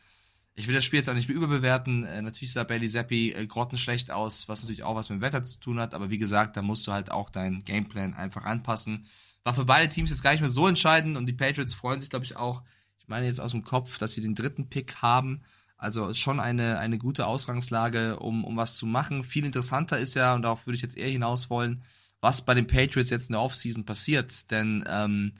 Ich 0.54 0.68
will 0.68 0.74
das 0.76 0.84
Spiel 0.84 1.00
jetzt 1.00 1.08
auch 1.08 1.14
nicht 1.14 1.28
mehr 1.28 1.36
überbewerten. 1.36 2.04
Äh, 2.04 2.22
natürlich 2.22 2.52
sah 2.52 2.62
Bailey 2.62 2.88
Zappi 2.88 3.32
äh, 3.32 3.44
grottenschlecht 3.48 4.12
aus, 4.12 4.48
was 4.48 4.62
natürlich 4.62 4.84
auch 4.84 4.94
was 4.94 5.10
mit 5.10 5.18
dem 5.18 5.22
Wetter 5.22 5.42
zu 5.42 5.58
tun 5.58 5.80
hat. 5.80 5.94
Aber 5.94 6.10
wie 6.10 6.18
gesagt, 6.18 6.56
da 6.56 6.62
musst 6.62 6.86
du 6.86 6.92
halt 6.92 7.10
auch 7.10 7.28
deinen 7.28 7.64
Gameplan 7.64 8.14
einfach 8.14 8.44
anpassen. 8.44 9.08
War 9.42 9.54
für 9.54 9.64
beide 9.64 9.92
Teams 9.92 10.10
jetzt 10.10 10.22
gar 10.22 10.30
nicht 10.30 10.42
mehr 10.42 10.48
so 10.48 10.68
entscheidend 10.68 11.16
und 11.16 11.26
die 11.26 11.32
Patriots 11.32 11.74
freuen 11.74 12.00
sich, 12.00 12.10
glaube 12.10 12.24
ich, 12.24 12.36
auch. 12.36 12.62
Ich 12.98 13.08
meine 13.08 13.26
jetzt 13.26 13.40
aus 13.40 13.50
dem 13.50 13.64
Kopf, 13.64 13.98
dass 13.98 14.12
sie 14.12 14.22
den 14.22 14.36
dritten 14.36 14.68
Pick 14.68 15.02
haben. 15.02 15.42
Also 15.76 16.14
schon 16.14 16.40
eine, 16.40 16.78
eine 16.78 16.98
gute 16.98 17.26
Ausgangslage, 17.26 18.18
um, 18.18 18.44
um 18.44 18.56
was 18.56 18.76
zu 18.76 18.86
machen. 18.86 19.24
Viel 19.24 19.44
interessanter 19.44 19.98
ist 19.98 20.14
ja, 20.14 20.34
und 20.34 20.42
darauf 20.42 20.66
würde 20.66 20.76
ich 20.76 20.82
jetzt 20.82 20.96
eher 20.96 21.10
hinaus 21.10 21.50
wollen, 21.50 21.82
was 22.20 22.42
bei 22.42 22.54
den 22.54 22.66
Patriots 22.66 23.10
jetzt 23.10 23.28
in 23.28 23.34
der 23.34 23.42
Offseason 23.42 23.84
passiert. 23.84 24.50
Denn 24.50 24.84
ähm, 24.88 25.34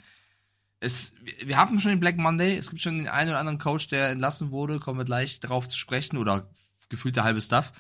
es, 0.81 1.15
wir 1.43 1.57
haben 1.57 1.81
schon 1.81 1.91
den 1.91 2.01
Black 2.01 2.19
Monday, 2.19 2.57
es 2.57 2.71
gibt 2.71 2.83
schon 2.83 2.99
den 2.99 3.09
einen 3.09 3.31
oder 3.31 3.39
anderen 3.39 3.59
Coach, 3.59 3.89
der 3.89 4.11
entlassen 4.11 4.51
wurde, 4.51 4.79
kommen 4.79 4.99
wir 4.99 5.05
gleich 5.05 5.41
darauf 5.41 5.67
zu 5.67 5.79
sprechen, 5.79 6.19
oder 6.19 6.51
gefühlt 6.89 7.17
der 7.17 7.25
halbe 7.25 7.41
Stuff. 7.41 7.73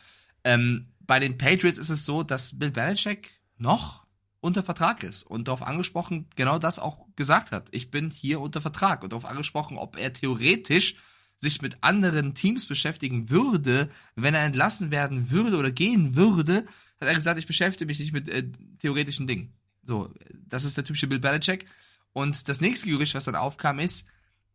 Ähm, 0.42 0.88
bei 1.00 1.20
den 1.20 1.38
Patriots 1.38 1.78
ist 1.78 1.90
es 1.90 2.04
so, 2.04 2.22
dass 2.22 2.58
Bill 2.58 2.70
Belichick 2.70 3.38
noch 3.58 4.06
unter 4.40 4.62
Vertrag 4.62 5.02
ist 5.02 5.24
und 5.24 5.48
darauf 5.48 5.62
angesprochen, 5.62 6.28
genau 6.36 6.58
das 6.58 6.78
auch 6.78 7.06
gesagt 7.16 7.52
hat. 7.52 7.68
Ich 7.72 7.90
bin 7.90 8.10
hier 8.10 8.40
unter 8.40 8.60
Vertrag 8.60 9.02
und 9.02 9.12
darauf 9.12 9.24
angesprochen, 9.24 9.76
ob 9.76 9.98
er 9.98 10.12
theoretisch 10.12 10.96
sich 11.38 11.60
mit 11.62 11.78
anderen 11.82 12.34
Teams 12.34 12.66
beschäftigen 12.66 13.30
würde, 13.30 13.90
wenn 14.14 14.34
er 14.34 14.44
entlassen 14.44 14.90
werden 14.90 15.30
würde 15.30 15.58
oder 15.58 15.70
gehen 15.70 16.14
würde, 16.16 16.66
hat 17.00 17.08
er 17.08 17.14
gesagt, 17.14 17.38
ich 17.38 17.46
beschäftige 17.46 17.86
mich 17.86 17.98
nicht 17.98 18.12
mit 18.12 18.28
äh, 18.28 18.48
theoretischen 18.78 19.26
Dingen. 19.26 19.52
So, 19.82 20.12
das 20.48 20.64
ist 20.64 20.76
der 20.76 20.84
typische 20.84 21.06
Bill 21.06 21.18
Belichick. 21.18 21.66
Und 22.12 22.48
das 22.48 22.60
nächste 22.60 22.88
Gerücht, 22.88 23.14
was 23.14 23.26
dann 23.26 23.34
aufkam, 23.34 23.78
ist, 23.78 24.06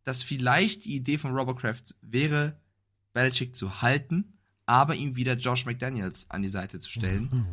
dass 0.04 0.22
vielleicht 0.22 0.84
die 0.84 0.96
Idee 0.96 1.18
von 1.18 1.32
Robert 1.32 1.58
Kraft 1.58 1.94
wäre, 2.02 2.56
Belichick 3.12 3.54
zu 3.54 3.82
halten, 3.82 4.32
aber 4.66 4.96
ihm 4.96 5.16
wieder 5.16 5.34
Josh 5.34 5.64
McDaniels 5.64 6.28
an 6.30 6.42
die 6.42 6.48
Seite 6.48 6.80
zu 6.80 6.90
stellen. 6.90 7.46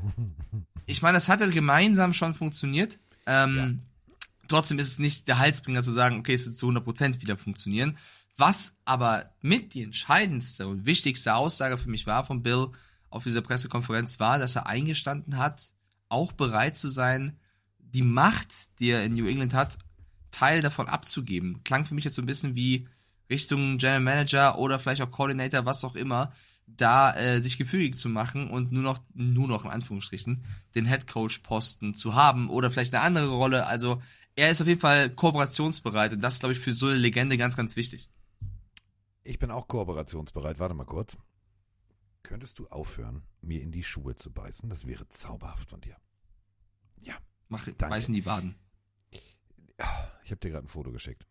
Ich 0.85 1.03
meine, 1.03 1.17
das 1.17 1.29
hat 1.29 1.39
ja 1.39 1.45
gemeinsam 1.45 2.13
schon 2.13 2.33
funktioniert. 2.33 2.97
Ähm, 3.27 3.55
ja. 3.55 4.17
Trotzdem 4.47 4.79
ist 4.79 4.87
es 4.87 4.97
nicht 4.97 5.27
der 5.27 5.37
Halsbringer 5.37 5.83
zu 5.83 5.91
sagen, 5.91 6.17
okay, 6.17 6.33
es 6.33 6.47
wird 6.47 6.57
zu 6.57 6.67
100% 6.67 7.21
wieder 7.21 7.37
funktionieren. 7.37 7.95
Was 8.39 8.77
aber 8.85 9.33
mit 9.41 9.73
die 9.73 9.83
entscheidendste 9.83 10.65
und 10.65 10.85
wichtigste 10.85 11.35
Aussage 11.35 11.77
für 11.77 11.89
mich 11.89 12.07
war 12.07 12.23
von 12.23 12.41
Bill 12.41 12.69
auf 13.09 13.23
dieser 13.23 13.41
Pressekonferenz 13.41 14.21
war, 14.21 14.39
dass 14.39 14.55
er 14.55 14.65
eingestanden 14.65 15.37
hat, 15.37 15.73
auch 16.07 16.31
bereit 16.31 16.77
zu 16.77 16.87
sein, 16.87 17.37
die 17.79 18.01
Macht, 18.01 18.79
die 18.79 18.91
er 18.91 19.03
in 19.03 19.15
New 19.15 19.27
England 19.27 19.53
hat, 19.53 19.77
Teil 20.31 20.61
davon 20.61 20.87
abzugeben. 20.87 21.65
Klang 21.65 21.83
für 21.83 21.95
mich 21.95 22.05
jetzt 22.05 22.15
so 22.15 22.21
ein 22.21 22.27
bisschen 22.27 22.55
wie 22.55 22.87
Richtung 23.29 23.77
General 23.77 23.99
Manager 23.99 24.57
oder 24.57 24.79
vielleicht 24.79 25.01
auch 25.01 25.11
Coordinator, 25.11 25.65
was 25.65 25.83
auch 25.83 25.95
immer, 25.95 26.31
da 26.65 27.13
äh, 27.17 27.41
sich 27.41 27.57
gefügig 27.57 27.97
zu 27.97 28.07
machen 28.07 28.49
und 28.49 28.71
nur 28.71 28.83
noch, 28.83 29.01
nur 29.13 29.49
noch 29.49 29.65
in 29.65 29.71
Anführungsstrichen, 29.71 30.45
den 30.75 30.85
Head 30.85 31.07
Coach 31.07 31.39
Posten 31.39 31.93
zu 31.93 32.15
haben 32.15 32.49
oder 32.49 32.71
vielleicht 32.71 32.95
eine 32.95 33.03
andere 33.03 33.27
Rolle. 33.27 33.65
Also 33.65 34.01
er 34.37 34.49
ist 34.49 34.61
auf 34.61 34.67
jeden 34.67 34.79
Fall 34.79 35.09
kooperationsbereit 35.09 36.13
und 36.13 36.21
das 36.21 36.35
ist, 36.35 36.39
glaube 36.39 36.53
ich, 36.53 36.59
für 36.59 36.73
so 36.73 36.85
eine 36.85 36.95
Legende 36.95 37.37
ganz, 37.37 37.57
ganz 37.57 37.75
wichtig. 37.75 38.07
Ich 39.29 39.37
bin 39.37 39.51
auch 39.51 39.67
kooperationsbereit. 39.67 40.57
Warte 40.57 40.73
mal 40.73 40.85
kurz. 40.85 41.15
Könntest 42.23 42.57
du 42.57 42.67
aufhören, 42.69 43.21
mir 43.41 43.61
in 43.61 43.71
die 43.71 43.83
Schuhe 43.83 44.15
zu 44.15 44.31
beißen? 44.31 44.67
Das 44.71 44.87
wäre 44.87 45.07
zauberhaft 45.07 45.69
von 45.69 45.81
dir. 45.81 45.97
Ja. 47.03 47.13
Mach, 47.47 47.65
danke. 47.65 47.89
beißen 47.89 48.11
die 48.11 48.25
Waden. 48.25 48.55
Ich 50.23 50.31
habe 50.31 50.39
dir 50.41 50.49
gerade 50.49 50.65
ein 50.65 50.69
Foto 50.69 50.91
geschickt. 50.91 51.27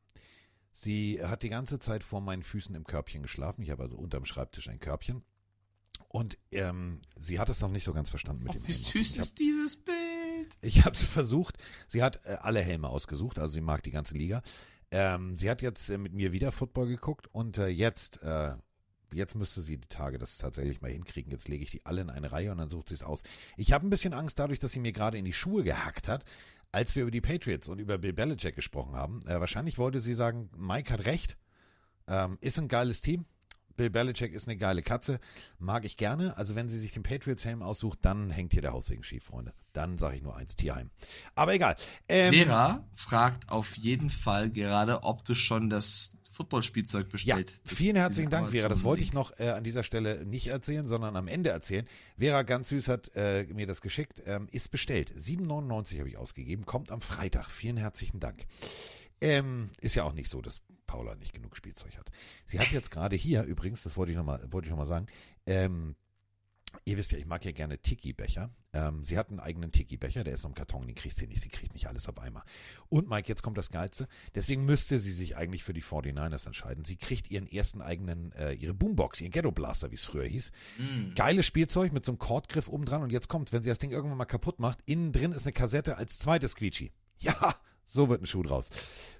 Sie 0.72 1.20
hat 1.24 1.42
die 1.42 1.49
ganze 1.49 1.80
Zeit 1.80 2.05
vor 2.05 2.20
meinen 2.20 2.44
Füßen 2.44 2.72
im 2.76 2.84
Körbchen 2.84 3.20
geschlafen. 3.20 3.62
Ich 3.62 3.70
habe 3.70 3.82
also 3.82 3.99
unterm 3.99 4.24
Schreibtisch 4.24 4.68
ein 4.68 4.78
Körbchen. 4.78 5.24
Und 6.07 6.38
ähm, 6.53 7.03
sie 7.18 7.40
hat 7.40 7.49
es 7.49 7.61
noch 7.61 7.70
nicht 7.70 7.84
so 7.84 7.92
ganz 7.92 8.11
verstanden 8.11 8.44
mit 8.44 8.51
oh, 8.51 8.59
dem. 8.59 8.68
Wie 8.68 8.72
süß 8.72 9.14
hab, 9.14 9.18
ist 9.18 9.38
dieses 9.40 9.76
Bild? 9.76 10.57
Ich 10.61 10.84
habe 10.84 10.94
es 10.94 11.03
versucht. 11.03 11.59
Sie 11.88 12.03
hat 12.05 12.24
äh, 12.24 12.36
alle 12.40 12.62
Helme 12.62 12.88
ausgesucht, 12.88 13.40
also 13.40 13.55
sie 13.55 13.61
mag 13.61 13.82
die 13.82 13.90
ganze 13.90 14.16
Liga. 14.16 14.42
Ähm, 14.91 15.36
sie 15.36 15.51
hat 15.51 15.62
jetzt 15.62 15.89
äh, 15.91 15.99
mit 15.99 16.12
mir 16.14 16.32
wieder 16.32 16.53
Football 16.53 16.89
geguckt 16.89 17.28
und 17.32 17.59
äh, 17.59 17.68
jetzt, 17.68 18.22
äh, 18.22 18.55
jetzt 19.12 19.34
müsste 19.34 19.61
sie 19.61 19.76
die 19.76 19.89
Tage 19.89 20.18
das 20.18 20.39
tatsächlich 20.39 20.80
mal 20.80 20.91
hinkriegen. 20.91 21.30
Jetzt 21.30 21.49
lege 21.49 21.62
ich 21.62 21.70
die 21.70 21.84
alle 21.84 22.01
in 22.01 22.11
eine 22.11 22.32
Reihe 22.32 22.51
und 22.51 22.59
dann 22.59 22.70
sucht 22.70 22.89
sie 22.89 22.95
es 22.95 23.03
aus. 23.03 23.22
Ich 23.57 23.72
habe 23.72 23.86
ein 23.86 23.91
bisschen 23.91 24.14
Angst 24.14 24.39
dadurch, 24.39 24.59
dass 24.59 24.72
sie 24.72 24.80
mir 24.80 24.93
gerade 24.93 25.18
in 25.18 25.24
die 25.24 25.32
Schuhe 25.32 25.62
gehackt 25.62 26.09
hat, 26.09 26.24
als 26.72 26.97
wir 26.97 27.03
über 27.03 27.11
die 27.11 27.20
Patriots 27.20 27.68
und 27.68 27.78
über 27.78 27.99
Bill 27.99 28.12
Belichick 28.12 28.57
gesprochen 28.57 28.95
haben. 28.95 29.20
Äh, 29.26 29.41
wahrscheinlich 29.41 29.78
wollte 29.78 30.01
sie 30.01 30.14
sagen, 30.14 30.51
Mike 30.57 30.93
hat 30.93 31.05
recht, 31.05 31.36
ähm, 32.07 32.39
ist 32.41 32.59
ein 32.59 32.68
geiles 32.68 33.03
Team. 33.03 33.26
Bill 33.79 33.91
Belichick 33.91 34.35
ist 34.35 34.49
eine 34.49 34.59
geile 34.59 34.83
Katze, 34.83 35.20
mag 35.59 35.85
ich 35.85 35.97
gerne. 35.97 36.37
Also 36.37 36.55
wenn 36.57 36.68
sie 36.68 36.79
sich 36.79 36.93
den 36.93 37.05
Patriots-Helm 37.05 37.62
aussucht, 37.62 38.01
dann 38.03 38.29
hängt 38.31 38.53
hier 38.53 38.61
der 38.61 38.72
Haussegen 38.72 39.05
schief, 39.05 39.24
Freunde. 39.24 39.55
Dann 39.72 39.97
sage 39.97 40.16
ich 40.16 40.22
nur 40.22 40.37
eins, 40.37 40.57
Tierheim. 40.57 40.91
Aber 41.37 41.55
egal. 41.55 41.76
Ähm, 42.09 42.35
Vera 42.35 42.85
fragt 42.97 43.49
auf 43.49 43.76
jeden 43.76 44.11
Fall 44.11 44.51
gerade, 44.51 45.05
ob 45.05 45.24
du 45.24 45.35
schon 45.35 45.70
das 45.70 46.11
Footballspielzeug 46.33 47.09
bestellt. 47.09 47.51
Ja, 47.51 47.57
vielen 47.64 47.97
herzlichen 47.97 48.31
Dank, 48.31 48.51
Vera. 48.51 48.68
Das 48.68 48.83
wollte 48.83 49.03
ich 49.03 49.12
noch 49.12 49.39
äh, 49.39 49.51
an 49.51 49.62
dieser 49.62 49.85
Stelle 49.85 50.26
nicht 50.26 50.49
erzählen, 50.49 50.87
sondern 50.87 51.16
am 51.16 51.29
Ende 51.29 51.51
erzählen. 51.51 51.87
Vera 52.16 52.43
ganz 52.43 52.70
süß 52.70 52.89
hat 52.89 53.12
äh, 53.14 53.45
mir 53.53 53.66
das 53.66 53.81
geschickt. 53.81 54.22
Ähm, 54.26 54.49
ist 54.51 54.70
bestellt. 54.72 55.12
7,99 55.16 55.99
habe 56.01 56.09
ich 56.09 56.16
ausgegeben. 56.16 56.66
Kommt 56.66 56.91
am 56.91 57.01
Freitag. 57.01 57.47
Vielen 57.47 57.76
herzlichen 57.76 58.18
Dank. 58.18 58.45
Ähm, 59.20 59.70
ist 59.81 59.95
ja 59.95 60.05
auch 60.05 60.12
nicht 60.12 60.31
so, 60.31 60.41
dass 60.41 60.62
Paula 60.89 61.14
nicht 61.14 61.32
genug 61.32 61.57
Spielzeug 61.57 61.97
hat. 61.97 62.11
Sie 62.47 62.59
hat 62.59 62.72
jetzt 62.72 62.91
gerade 62.91 63.14
hier, 63.14 63.45
übrigens, 63.45 63.84
das 63.84 63.97
wollte 63.97 64.11
ich 64.11 64.18
nochmal 64.18 64.41
noch 64.49 64.86
sagen, 64.86 65.07
ähm, 65.47 65.95
Ihr 66.84 66.97
wisst 66.97 67.12
ja, 67.12 67.18
ich 67.18 67.26
mag 67.26 67.45
ja 67.45 67.53
gerne 67.53 67.78
Tiki-Becher. 67.78 68.51
Ähm, 68.74 69.03
sie 69.03 69.16
hat 69.16 69.30
einen 69.30 69.41
eigenen 69.41 69.72
Tiki-Becher, 69.72 70.24
der 70.24 70.34
ist 70.34 70.43
noch 70.43 70.51
im 70.51 70.55
Karton, 70.55 70.86
den 70.86 70.95
kriegt 70.95 71.16
sie 71.16 71.26
nicht. 71.26 71.43
Sie 71.43 71.49
kriegt 71.49 71.72
nicht 71.72 71.89
alles 71.89 72.09
auf 72.09 72.18
einmal. 72.18 72.43
Und 72.89 73.09
Mike, 73.09 73.28
jetzt 73.28 73.43
kommt 73.43 73.57
das 73.57 73.70
Geilste. 73.70 74.07
Deswegen 74.34 74.64
müsste 74.64 74.99
sie 74.99 75.12
sich 75.12 75.36
eigentlich 75.36 75.64
für 75.64 75.72
die 75.72 75.82
49ers 75.82 76.47
entscheiden. 76.47 76.84
Sie 76.84 76.97
kriegt 76.97 77.30
ihren 77.30 77.47
ersten 77.47 77.80
eigenen, 77.80 78.32
äh, 78.32 78.53
ihre 78.53 78.74
Boombox, 78.74 79.20
ihren 79.20 79.30
Ghetto 79.30 79.51
Blaster, 79.51 79.91
wie 79.91 79.97
es 79.97 80.05
früher 80.05 80.24
hieß. 80.24 80.53
Mm. 80.78 81.14
Geiles 81.14 81.47
Spielzeug 81.47 81.93
mit 81.93 82.05
so 82.05 82.12
einem 82.12 82.18
Kordgriff 82.18 82.68
oben 82.68 82.84
dran. 82.84 83.03
Und 83.03 83.12
jetzt 83.12 83.28
kommt, 83.28 83.53
wenn 83.53 83.62
sie 83.62 83.70
das 83.70 83.78
Ding 83.78 83.91
irgendwann 83.91 84.18
mal 84.18 84.26
kaputt 84.26 84.59
macht, 84.59 84.80
innen 84.84 85.12
drin 85.12 85.32
ist 85.32 85.47
eine 85.47 85.55
Kassette 85.55 85.97
als 85.97 86.18
zweites 86.18 86.55
Quietschi. 86.55 86.93
Ja, 87.18 87.57
so 87.89 88.09
wird 88.09 88.22
ein 88.22 88.26
Schuh 88.26 88.43
draus. 88.43 88.70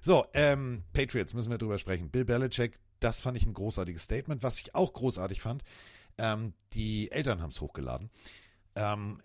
So, 0.01 0.25
ähm, 0.33 0.83
Patriots 0.93 1.33
müssen 1.33 1.51
wir 1.51 1.57
drüber 1.57 1.79
sprechen. 1.79 2.09
Bill 2.09 2.25
Belichick, 2.25 2.79
das 2.99 3.21
fand 3.21 3.37
ich 3.37 3.45
ein 3.45 3.53
großartiges 3.53 4.03
Statement. 4.03 4.43
Was 4.43 4.59
ich 4.59 4.75
auch 4.75 4.93
großartig 4.93 5.41
fand, 5.41 5.63
ähm, 6.17 6.53
die 6.73 7.11
Eltern 7.11 7.41
haben 7.41 7.49
es 7.49 7.61
hochgeladen. 7.61 8.09
Ähm, 8.75 9.21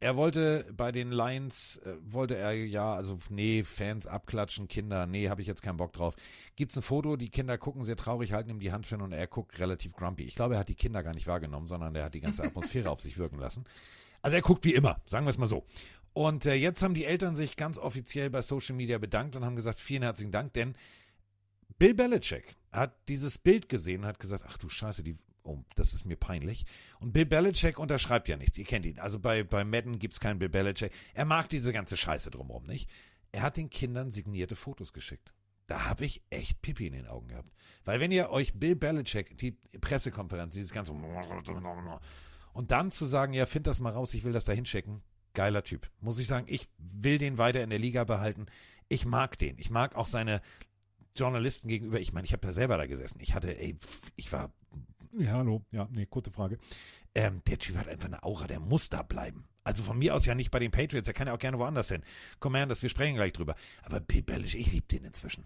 er 0.00 0.16
wollte 0.16 0.64
bei 0.72 0.92
den 0.92 1.10
Lions, 1.10 1.78
äh, 1.78 1.96
wollte 2.00 2.36
er 2.36 2.52
ja, 2.52 2.94
also 2.94 3.18
nee, 3.30 3.64
Fans 3.64 4.06
abklatschen, 4.06 4.68
Kinder, 4.68 5.06
nee, 5.06 5.28
habe 5.28 5.40
ich 5.40 5.48
jetzt 5.48 5.62
keinen 5.62 5.76
Bock 5.76 5.92
drauf. 5.92 6.14
Gibt's 6.54 6.76
ein 6.76 6.82
Foto, 6.82 7.16
die 7.16 7.30
Kinder 7.30 7.58
gucken 7.58 7.82
sehr 7.82 7.96
traurig, 7.96 8.32
halten 8.32 8.50
ihm 8.50 8.60
die 8.60 8.70
Hand 8.70 8.86
hin 8.86 9.00
und 9.00 9.12
er 9.12 9.26
guckt 9.26 9.58
relativ 9.58 9.92
grumpy. 9.94 10.22
Ich 10.22 10.36
glaube, 10.36 10.54
er 10.54 10.60
hat 10.60 10.68
die 10.68 10.76
Kinder 10.76 11.02
gar 11.02 11.14
nicht 11.14 11.26
wahrgenommen, 11.26 11.66
sondern 11.66 11.94
er 11.96 12.04
hat 12.04 12.14
die 12.14 12.20
ganze 12.20 12.44
Atmosphäre 12.44 12.90
auf 12.90 13.00
sich 13.00 13.18
wirken 13.18 13.38
lassen. 13.38 13.64
Also 14.22 14.36
er 14.36 14.42
guckt 14.42 14.64
wie 14.64 14.74
immer, 14.74 15.00
sagen 15.06 15.26
wir 15.26 15.30
es 15.30 15.38
mal 15.38 15.46
so. 15.46 15.64
Und 16.12 16.46
äh, 16.46 16.54
jetzt 16.54 16.82
haben 16.82 16.94
die 16.94 17.04
Eltern 17.04 17.36
sich 17.36 17.56
ganz 17.56 17.78
offiziell 17.78 18.30
bei 18.30 18.42
Social 18.42 18.74
Media 18.74 18.98
bedankt 18.98 19.36
und 19.36 19.44
haben 19.44 19.56
gesagt, 19.56 19.78
vielen 19.80 20.02
herzlichen 20.02 20.32
Dank, 20.32 20.52
denn 20.52 20.74
Bill 21.78 21.94
Belichick 21.94 22.56
hat 22.72 22.96
dieses 23.08 23.38
Bild 23.38 23.68
gesehen 23.68 24.00
und 24.00 24.06
hat 24.06 24.18
gesagt, 24.18 24.44
ach 24.48 24.58
du 24.58 24.68
Scheiße, 24.68 25.02
die 25.02 25.16
oh, 25.48 25.64
das 25.76 25.94
ist 25.94 26.04
mir 26.04 26.16
peinlich. 26.16 26.66
Und 27.00 27.12
Bill 27.12 27.26
Belichick 27.26 27.78
unterschreibt 27.78 28.28
ja 28.28 28.36
nichts. 28.36 28.58
Ihr 28.58 28.64
kennt 28.64 28.84
ihn. 28.84 28.98
Also 28.98 29.18
bei, 29.18 29.42
bei 29.42 29.64
Madden 29.64 29.98
gibt 29.98 30.14
es 30.14 30.20
keinen 30.20 30.38
Bill 30.38 30.48
Belichick. 30.48 30.92
Er 31.14 31.24
mag 31.24 31.48
diese 31.48 31.72
ganze 31.72 31.96
Scheiße 31.96 32.30
drumherum 32.30 32.64
nicht. 32.64 32.90
Er 33.32 33.42
hat 33.42 33.56
den 33.56 33.70
Kindern 33.70 34.10
signierte 34.10 34.56
Fotos 34.56 34.92
geschickt. 34.92 35.32
Da 35.66 35.84
habe 35.84 36.04
ich 36.04 36.22
echt 36.30 36.62
Pipi 36.62 36.86
in 36.86 36.94
den 36.94 37.06
Augen 37.06 37.28
gehabt. 37.28 37.52
Weil 37.84 38.00
wenn 38.00 38.10
ihr 38.10 38.30
euch 38.30 38.54
Bill 38.54 38.76
Belichick, 38.76 39.36
die 39.38 39.52
Pressekonferenz, 39.80 40.54
dieses 40.54 40.72
ganze 40.72 40.92
und 42.52 42.70
dann 42.70 42.90
zu 42.90 43.06
sagen, 43.06 43.34
ja, 43.34 43.46
find 43.46 43.66
das 43.66 43.80
mal 43.80 43.92
raus, 43.92 44.14
ich 44.14 44.24
will 44.24 44.32
das 44.32 44.44
da 44.44 44.52
hinschicken, 44.52 45.02
geiler 45.38 45.62
Typ. 45.62 45.88
Muss 46.00 46.18
ich 46.18 46.26
sagen, 46.26 46.46
ich 46.48 46.68
will 46.78 47.18
den 47.18 47.38
weiter 47.38 47.62
in 47.62 47.70
der 47.70 47.78
Liga 47.78 48.02
behalten. 48.02 48.46
Ich 48.88 49.06
mag 49.06 49.38
den. 49.38 49.56
Ich 49.58 49.70
mag 49.70 49.94
auch 49.94 50.08
seine 50.08 50.42
Journalisten 51.14 51.68
gegenüber. 51.68 52.00
Ich 52.00 52.12
meine, 52.12 52.24
ich 52.26 52.32
habe 52.32 52.44
ja 52.44 52.52
selber 52.52 52.76
da 52.76 52.86
gesessen. 52.86 53.20
Ich 53.20 53.34
hatte, 53.34 53.56
ey, 53.56 53.76
ich 54.16 54.32
war 54.32 54.52
ja, 55.12 55.32
hallo. 55.32 55.64
Ja, 55.70 55.86
nee, 55.92 56.06
kurze 56.06 56.32
Frage. 56.32 56.58
Ähm, 57.14 57.40
der 57.46 57.60
Typ 57.60 57.76
hat 57.76 57.86
einfach 57.86 58.08
eine 58.08 58.24
Aura, 58.24 58.48
der 58.48 58.58
muss 58.58 58.88
da 58.88 59.02
bleiben. 59.02 59.44
Also 59.62 59.84
von 59.84 59.96
mir 59.96 60.12
aus 60.12 60.26
ja 60.26 60.34
nicht 60.34 60.50
bei 60.50 60.58
den 60.58 60.72
Patriots, 60.72 61.06
er 61.06 61.14
kann 61.14 61.28
ja 61.28 61.34
auch 61.34 61.38
gerne 61.38 61.58
woanders 61.58 61.88
hin. 61.88 62.02
Commanders, 62.40 62.82
wir 62.82 62.88
sprechen 62.88 63.14
gleich 63.14 63.32
drüber. 63.32 63.54
Aber 63.84 64.00
Bill 64.00 64.22
Bellish, 64.22 64.56
ich 64.56 64.72
liebe 64.72 64.88
den 64.88 65.04
inzwischen. 65.04 65.44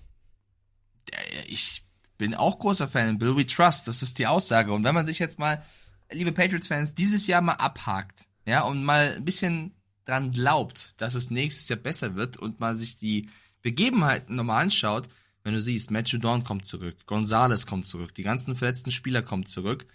Ich 1.46 1.84
bin 2.16 2.34
auch 2.34 2.58
großer 2.58 2.88
Fan. 2.88 3.18
Bill 3.18 3.36
We 3.36 3.44
Trust, 3.44 3.88
das 3.88 4.02
ist 4.02 4.18
die 4.18 4.26
Aussage. 4.26 4.72
Und 4.72 4.84
wenn 4.84 4.94
man 4.94 5.04
sich 5.04 5.18
jetzt 5.18 5.38
mal, 5.38 5.62
liebe 6.10 6.32
Patriots-Fans, 6.32 6.94
dieses 6.94 7.26
Jahr 7.26 7.42
mal 7.42 7.54
abhakt, 7.54 8.26
ja, 8.46 8.62
und 8.62 8.84
mal 8.84 9.14
ein 9.16 9.24
bisschen 9.24 9.74
dran 10.04 10.32
glaubt, 10.32 11.00
dass 11.00 11.14
es 11.14 11.30
nächstes 11.30 11.68
Jahr 11.68 11.78
besser 11.78 12.14
wird 12.14 12.36
und 12.36 12.60
mal 12.60 12.74
sich 12.74 12.96
die 12.96 13.28
Begebenheiten 13.62 14.36
nochmal 14.36 14.62
anschaut, 14.62 15.08
Wenn 15.44 15.54
du 15.54 15.60
siehst, 15.60 15.90
Matthew 15.90 16.18
Dawn 16.18 16.44
kommt 16.44 16.64
zurück, 16.64 17.04
Gonzalez 17.06 17.66
kommt 17.66 17.86
zurück, 17.86 18.14
die 18.14 18.22
ganzen 18.22 18.54
verletzten 18.54 18.92
Spieler 18.92 19.22
kommen 19.22 19.44
zurück 19.44 19.86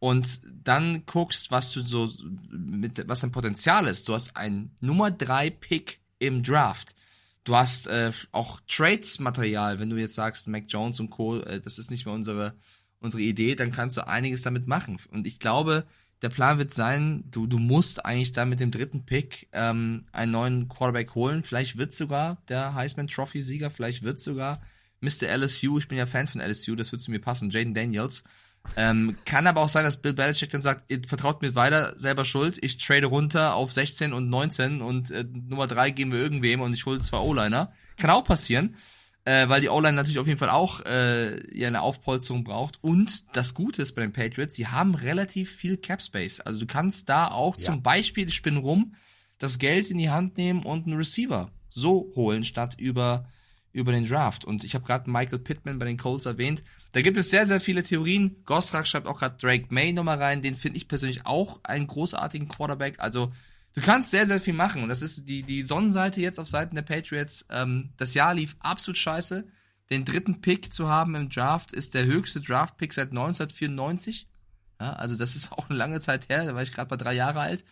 und 0.00 0.40
dann 0.64 1.04
guckst, 1.06 1.50
was 1.50 1.72
du 1.72 1.82
so 1.82 2.12
mit 2.50 3.06
was 3.06 3.20
dein 3.20 3.32
Potenzial 3.32 3.86
ist. 3.86 4.08
Du 4.08 4.14
hast 4.14 4.36
ein 4.36 4.72
Nummer 4.80 5.10
3 5.10 5.50
Pick 5.50 6.00
im 6.18 6.42
Draft. 6.42 6.96
Du 7.44 7.54
hast 7.54 7.86
äh, 7.86 8.12
auch 8.32 8.60
Trades-Material, 8.68 9.78
wenn 9.78 9.90
du 9.90 9.96
jetzt 9.96 10.14
sagst, 10.14 10.48
Mac 10.48 10.64
Jones 10.68 11.00
und 11.00 11.10
Co., 11.10 11.38
äh, 11.38 11.60
das 11.60 11.78
ist 11.78 11.90
nicht 11.90 12.06
mehr 12.06 12.14
unsere, 12.14 12.54
unsere 13.00 13.22
Idee, 13.22 13.54
dann 13.54 13.72
kannst 13.72 13.96
du 13.96 14.06
einiges 14.06 14.42
damit 14.42 14.66
machen. 14.66 14.98
Und 15.10 15.26
ich 15.26 15.38
glaube, 15.38 15.86
der 16.22 16.28
Plan 16.28 16.58
wird 16.58 16.74
sein, 16.74 17.24
du, 17.30 17.46
du 17.46 17.58
musst 17.58 18.04
eigentlich 18.04 18.32
da 18.32 18.44
mit 18.44 18.60
dem 18.60 18.70
dritten 18.70 19.04
Pick 19.06 19.48
ähm, 19.52 20.04
einen 20.12 20.32
neuen 20.32 20.68
Quarterback 20.68 21.14
holen. 21.14 21.42
Vielleicht 21.42 21.78
wird 21.78 21.94
sogar 21.94 22.42
der 22.48 22.74
Heisman 22.74 23.08
Trophy-Sieger, 23.08 23.70
vielleicht 23.70 24.02
wird 24.02 24.20
sogar 24.20 24.60
Mr. 25.00 25.28
LSU, 25.28 25.78
ich 25.78 25.88
bin 25.88 25.96
ja 25.96 26.06
Fan 26.06 26.26
von 26.26 26.40
LSU, 26.40 26.74
das 26.74 26.92
wird 26.92 27.00
zu 27.00 27.10
mir 27.10 27.20
passen, 27.20 27.50
Jaden 27.50 27.72
Daniels. 27.72 28.22
Ähm, 28.76 29.16
kann 29.24 29.46
aber 29.46 29.62
auch 29.62 29.70
sein, 29.70 29.84
dass 29.84 30.02
Bill 30.02 30.12
Belichick 30.12 30.50
dann 30.50 30.60
sagt, 30.60 30.84
ihr 30.88 31.00
vertraut 31.06 31.40
mir 31.40 31.54
weiter, 31.54 31.98
selber 31.98 32.26
schuld, 32.26 32.58
ich 32.60 32.76
trade 32.76 33.06
runter 33.06 33.54
auf 33.54 33.72
16 33.72 34.12
und 34.12 34.28
19 34.28 34.82
und 34.82 35.10
äh, 35.10 35.24
Nummer 35.24 35.66
3 35.66 35.90
geben 35.90 36.12
wir 36.12 36.18
irgendwem 36.18 36.60
und 36.60 36.74
ich 36.74 36.84
hole 36.84 37.00
zwei 37.00 37.18
O-Liner. 37.18 37.72
Kann 37.96 38.10
auch 38.10 38.24
passieren 38.24 38.76
äh, 39.24 39.48
weil 39.48 39.60
die 39.60 39.68
O-Line 39.68 39.96
natürlich 39.96 40.18
auf 40.18 40.26
jeden 40.26 40.38
Fall 40.38 40.50
auch 40.50 40.80
äh, 40.86 41.56
ja 41.56 41.68
eine 41.68 41.82
Aufpolsterung 41.82 42.44
braucht. 42.44 42.82
Und 42.82 43.36
das 43.36 43.54
Gute 43.54 43.82
ist 43.82 43.92
bei 43.92 44.02
den 44.02 44.12
Patriots, 44.12 44.56
sie 44.56 44.66
haben 44.66 44.94
relativ 44.94 45.50
viel 45.50 45.76
Cap 45.76 46.00
Space. 46.02 46.40
Also 46.40 46.60
du 46.60 46.66
kannst 46.66 47.08
da 47.08 47.30
auch 47.30 47.56
ja. 47.56 47.64
zum 47.64 47.82
Beispiel, 47.82 48.28
ich 48.28 48.34
spinne 48.34 48.60
rum, 48.60 48.94
das 49.38 49.58
Geld 49.58 49.90
in 49.90 49.98
die 49.98 50.10
Hand 50.10 50.36
nehmen 50.36 50.62
und 50.62 50.86
einen 50.86 50.96
Receiver 50.96 51.50
so 51.68 52.12
holen, 52.14 52.44
statt 52.44 52.76
über, 52.78 53.28
über 53.72 53.92
den 53.92 54.06
Draft. 54.06 54.44
Und 54.44 54.64
ich 54.64 54.74
habe 54.74 54.86
gerade 54.86 55.10
Michael 55.10 55.38
Pittman 55.38 55.78
bei 55.78 55.86
den 55.86 55.98
Colts 55.98 56.26
erwähnt. 56.26 56.62
Da 56.92 57.02
gibt 57.02 57.16
es 57.16 57.30
sehr, 57.30 57.46
sehr 57.46 57.60
viele 57.60 57.82
Theorien. 57.82 58.36
Gostrak 58.44 58.86
schreibt 58.86 59.06
auch 59.06 59.18
gerade 59.18 59.36
Drake 59.38 59.66
May 59.68 59.92
nochmal 59.92 60.18
rein. 60.18 60.42
Den 60.42 60.54
finde 60.54 60.78
ich 60.78 60.88
persönlich 60.88 61.26
auch 61.26 61.60
einen 61.62 61.86
großartigen 61.86 62.48
Quarterback. 62.48 62.98
Also 62.98 63.32
du 63.74 63.80
kannst 63.80 64.10
sehr, 64.10 64.26
sehr 64.26 64.40
viel 64.40 64.54
machen. 64.54 64.82
Und 64.82 64.88
das 64.88 65.02
ist 65.02 65.28
die, 65.28 65.42
die 65.42 65.62
Sonnenseite 65.62 66.20
jetzt 66.20 66.38
auf 66.38 66.48
Seiten 66.48 66.74
der 66.74 66.82
Patriots. 66.82 67.46
Ähm, 67.50 67.90
das 67.96 68.14
Jahr 68.14 68.34
lief 68.34 68.56
absolut 68.60 68.98
scheiße. 68.98 69.46
Den 69.90 70.04
dritten 70.04 70.40
Pick 70.40 70.72
zu 70.72 70.88
haben 70.88 71.14
im 71.14 71.28
Draft 71.28 71.72
ist 71.72 71.94
der 71.94 72.04
höchste 72.04 72.40
Draft-Pick 72.40 72.92
seit 72.92 73.10
1994. 73.10 74.28
Ja, 74.80 74.92
also 74.94 75.16
das 75.16 75.36
ist 75.36 75.52
auch 75.52 75.68
eine 75.68 75.78
lange 75.78 76.00
Zeit 76.00 76.28
her. 76.28 76.44
Da 76.44 76.54
war 76.54 76.62
ich 76.62 76.72
gerade 76.72 76.88
bei 76.88 76.96
drei 76.96 77.14
Jahre 77.14 77.40
alt. 77.40 77.64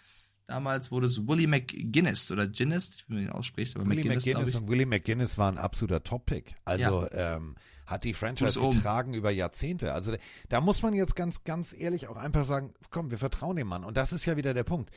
Damals 0.46 0.90
wurde 0.90 1.06
es 1.06 1.28
Willie 1.28 1.46
McGuinness 1.46 2.32
oder 2.32 2.46
Guinness, 2.46 2.94
ich 2.96 3.10
will 3.10 3.20
nicht 3.20 3.30
ausspricht, 3.30 3.76
aber 3.76 3.84
Willie 3.84 4.04
McGuinness, 4.04 4.24
McGuinness 4.24 4.54
und 4.54 4.68
Willie 4.68 4.86
McGuinness 4.86 5.36
war 5.36 5.52
ein 5.52 5.58
absoluter 5.58 6.02
Top-Pick. 6.02 6.54
Also 6.64 7.06
ja. 7.12 7.36
ähm, 7.36 7.54
hat 7.84 8.04
die 8.04 8.14
Franchise 8.14 8.58
getragen 8.58 9.12
über 9.12 9.30
Jahrzehnte. 9.30 9.92
Also 9.92 10.14
da 10.48 10.62
muss 10.62 10.82
man 10.82 10.94
jetzt 10.94 11.16
ganz, 11.16 11.44
ganz 11.44 11.74
ehrlich 11.78 12.08
auch 12.08 12.16
einfach 12.16 12.46
sagen, 12.46 12.72
komm, 12.90 13.10
wir 13.10 13.18
vertrauen 13.18 13.56
dem 13.56 13.66
Mann. 13.66 13.84
Und 13.84 13.98
das 13.98 14.12
ist 14.12 14.24
ja 14.24 14.38
wieder 14.38 14.54
der 14.54 14.64
Punkt. 14.64 14.90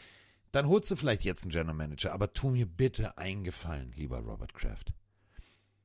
Dann 0.52 0.68
holst 0.68 0.92
du 0.92 0.96
vielleicht 0.96 1.24
jetzt 1.24 1.44
einen 1.44 1.52
General 1.52 1.76
Manager, 1.76 2.12
aber 2.14 2.34
tu 2.34 2.50
mir 2.50 2.66
bitte 2.66 3.18
einen 3.18 3.44
Gefallen, 3.44 3.94
lieber 3.94 4.20
Robert 4.20 4.54
Kraft. 4.54 4.94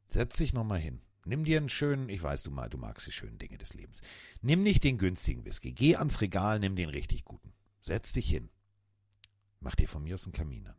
Setz 0.09 0.37
dich 0.37 0.53
nochmal 0.53 0.81
hin. 0.81 1.01
Nimm 1.25 1.45
dir 1.45 1.59
einen 1.59 1.69
schönen, 1.69 2.09
ich 2.09 2.23
weiß, 2.23 2.45
du, 2.45 2.51
mal, 2.51 2.69
du 2.69 2.79
magst 2.79 3.07
die 3.07 3.13
schönen 3.13 3.39
Dinge 3.39 3.59
des 3.59 3.75
Lebens. 3.75 4.01
Nimm 4.43 4.63
nicht 4.63 4.85
den 4.85 4.99
günstigen 4.99 5.45
Whisky. 5.45 5.73
Geh 5.73 5.97
ans 5.97 6.21
Regal, 6.21 6.61
nimm 6.61 6.77
den 6.77 6.89
richtig 6.89 7.25
guten. 7.25 7.53
Setz 7.81 8.13
dich 8.13 8.29
hin. 8.29 8.49
Mach 9.59 9.75
dir 9.75 9.89
von 9.89 10.05
mir 10.05 10.15
aus 10.15 10.25
einen 10.25 10.33
Kamin 10.33 10.69
an. 10.69 10.77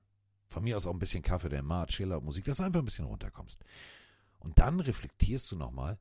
Von 0.47 0.63
mir 0.63 0.77
aus 0.77 0.87
auch 0.87 0.93
ein 0.93 0.99
bisschen 0.99 1.21
Kaffee, 1.21 1.49
der 1.49 1.63
Mar, 1.63 1.87
Chiller, 1.87 2.21
Musik, 2.21 2.45
dass 2.45 2.57
du 2.57 2.63
einfach 2.63 2.79
ein 2.79 2.85
bisschen 2.85 3.05
runterkommst. 3.05 3.59
Und 4.39 4.57
dann 4.59 4.79
reflektierst 4.79 5.51
du 5.51 5.57
nochmal, 5.57 5.99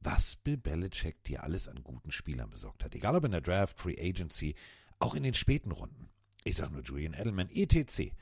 was 0.00 0.36
Bill 0.36 0.58
Belichick 0.58 1.22
dir 1.24 1.42
alles 1.42 1.66
an 1.66 1.82
guten 1.82 2.12
Spielern 2.12 2.50
besorgt 2.50 2.84
hat. 2.84 2.94
Egal 2.94 3.16
ob 3.16 3.24
in 3.24 3.32
der 3.32 3.40
Draft, 3.40 3.78
Free 3.78 3.96
Agency, 3.98 4.54
auch 4.98 5.14
in 5.14 5.22
den 5.22 5.34
späten 5.34 5.70
Runden. 5.70 6.09
Ich 6.44 6.56
sag 6.56 6.70
nur 6.72 6.82
Julian 6.82 7.14
Edelman, 7.14 7.50
etc. 7.50 8.12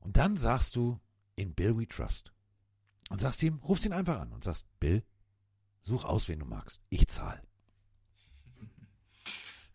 Und 0.00 0.16
dann 0.16 0.36
sagst 0.36 0.76
du, 0.76 0.98
in 1.36 1.54
Bill 1.54 1.76
we 1.76 1.86
trust. 1.86 2.32
Und 3.10 3.20
sagst 3.20 3.42
ihm, 3.42 3.60
rufst 3.62 3.86
ihn 3.86 3.92
einfach 3.92 4.20
an 4.20 4.32
und 4.32 4.44
sagst, 4.44 4.66
Bill, 4.80 5.02
such 5.80 6.04
aus, 6.04 6.28
wen 6.28 6.40
du 6.40 6.46
magst. 6.46 6.80
Ich 6.90 7.08
zahl. 7.08 7.42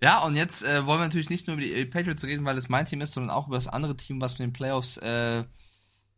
Ja, 0.01 0.19
und 0.19 0.35
jetzt 0.35 0.63
äh, 0.63 0.85
wollen 0.85 0.99
wir 0.99 1.05
natürlich 1.05 1.29
nicht 1.29 1.47
nur 1.47 1.55
über 1.55 1.65
die 1.65 1.85
Patriots 1.85 2.25
reden, 2.25 2.43
weil 2.43 2.57
es 2.57 2.67
mein 2.67 2.85
Team 2.85 2.99
ist, 2.99 3.13
sondern 3.13 3.29
auch 3.29 3.47
über 3.47 3.55
das 3.55 3.67
andere 3.67 3.95
Team, 3.95 4.19
was 4.19 4.37
mit 4.37 4.47
den 4.47 4.53
Playoffs 4.53 4.97
äh, 4.97 5.45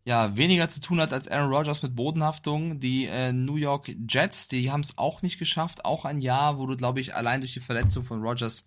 ja 0.05 0.35
weniger 0.35 0.69
zu 0.69 0.81
tun 0.81 0.99
hat 0.99 1.13
als 1.13 1.27
Aaron 1.27 1.53
Rodgers 1.53 1.83
mit 1.83 1.95
Bodenhaftung. 1.95 2.79
Die 2.79 3.05
äh, 3.05 3.31
New 3.31 3.57
York 3.57 3.95
Jets, 4.09 4.47
die 4.47 4.71
haben 4.71 4.81
es 4.81 4.97
auch 4.97 5.21
nicht 5.21 5.37
geschafft. 5.37 5.85
Auch 5.85 6.03
ein 6.03 6.17
Jahr, 6.17 6.57
wo 6.57 6.65
du, 6.65 6.75
glaube 6.75 6.99
ich, 6.99 7.13
allein 7.13 7.41
durch 7.41 7.53
die 7.53 7.59
Verletzung 7.59 8.03
von 8.03 8.23
Rodgers 8.23 8.65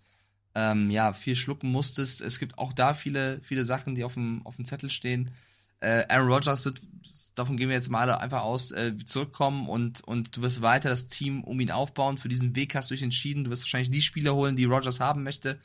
ähm, 0.55 0.89
ja, 0.89 1.13
viel 1.13 1.35
schlucken 1.35 1.71
musstest. 1.71 2.21
Es 2.21 2.39
gibt 2.39 2.57
auch 2.57 2.73
da 2.73 2.93
viele, 2.93 3.41
viele 3.41 3.65
Sachen, 3.65 3.95
die 3.95 4.03
auf 4.03 4.13
dem, 4.13 4.45
auf 4.45 4.55
dem 4.55 4.65
Zettel 4.65 4.89
stehen. 4.89 5.31
Äh, 5.79 6.05
Aaron 6.09 6.31
Rodgers 6.31 6.65
wird, 6.65 6.81
davon 7.35 7.55
gehen 7.55 7.69
wir 7.69 7.75
jetzt 7.75 7.89
mal 7.89 8.11
einfach 8.11 8.41
aus, 8.41 8.71
äh, 8.71 8.97
zurückkommen 8.97 9.69
und, 9.69 10.01
und 10.01 10.35
du 10.35 10.41
wirst 10.41 10.61
weiter 10.61 10.89
das 10.89 11.07
Team 11.07 11.43
um 11.43 11.59
ihn 11.59 11.71
aufbauen. 11.71 12.17
Für 12.17 12.29
diesen 12.29 12.55
Weg 12.55 12.75
hast 12.75 12.89
du 12.89 12.95
dich 12.95 13.03
entschieden. 13.03 13.43
Du 13.43 13.51
wirst 13.51 13.63
wahrscheinlich 13.63 13.91
die 13.91 14.01
Spieler 14.01 14.35
holen, 14.35 14.55
die 14.55 14.65
Rodgers 14.65 14.99
haben 14.99 15.23
möchte. 15.23 15.59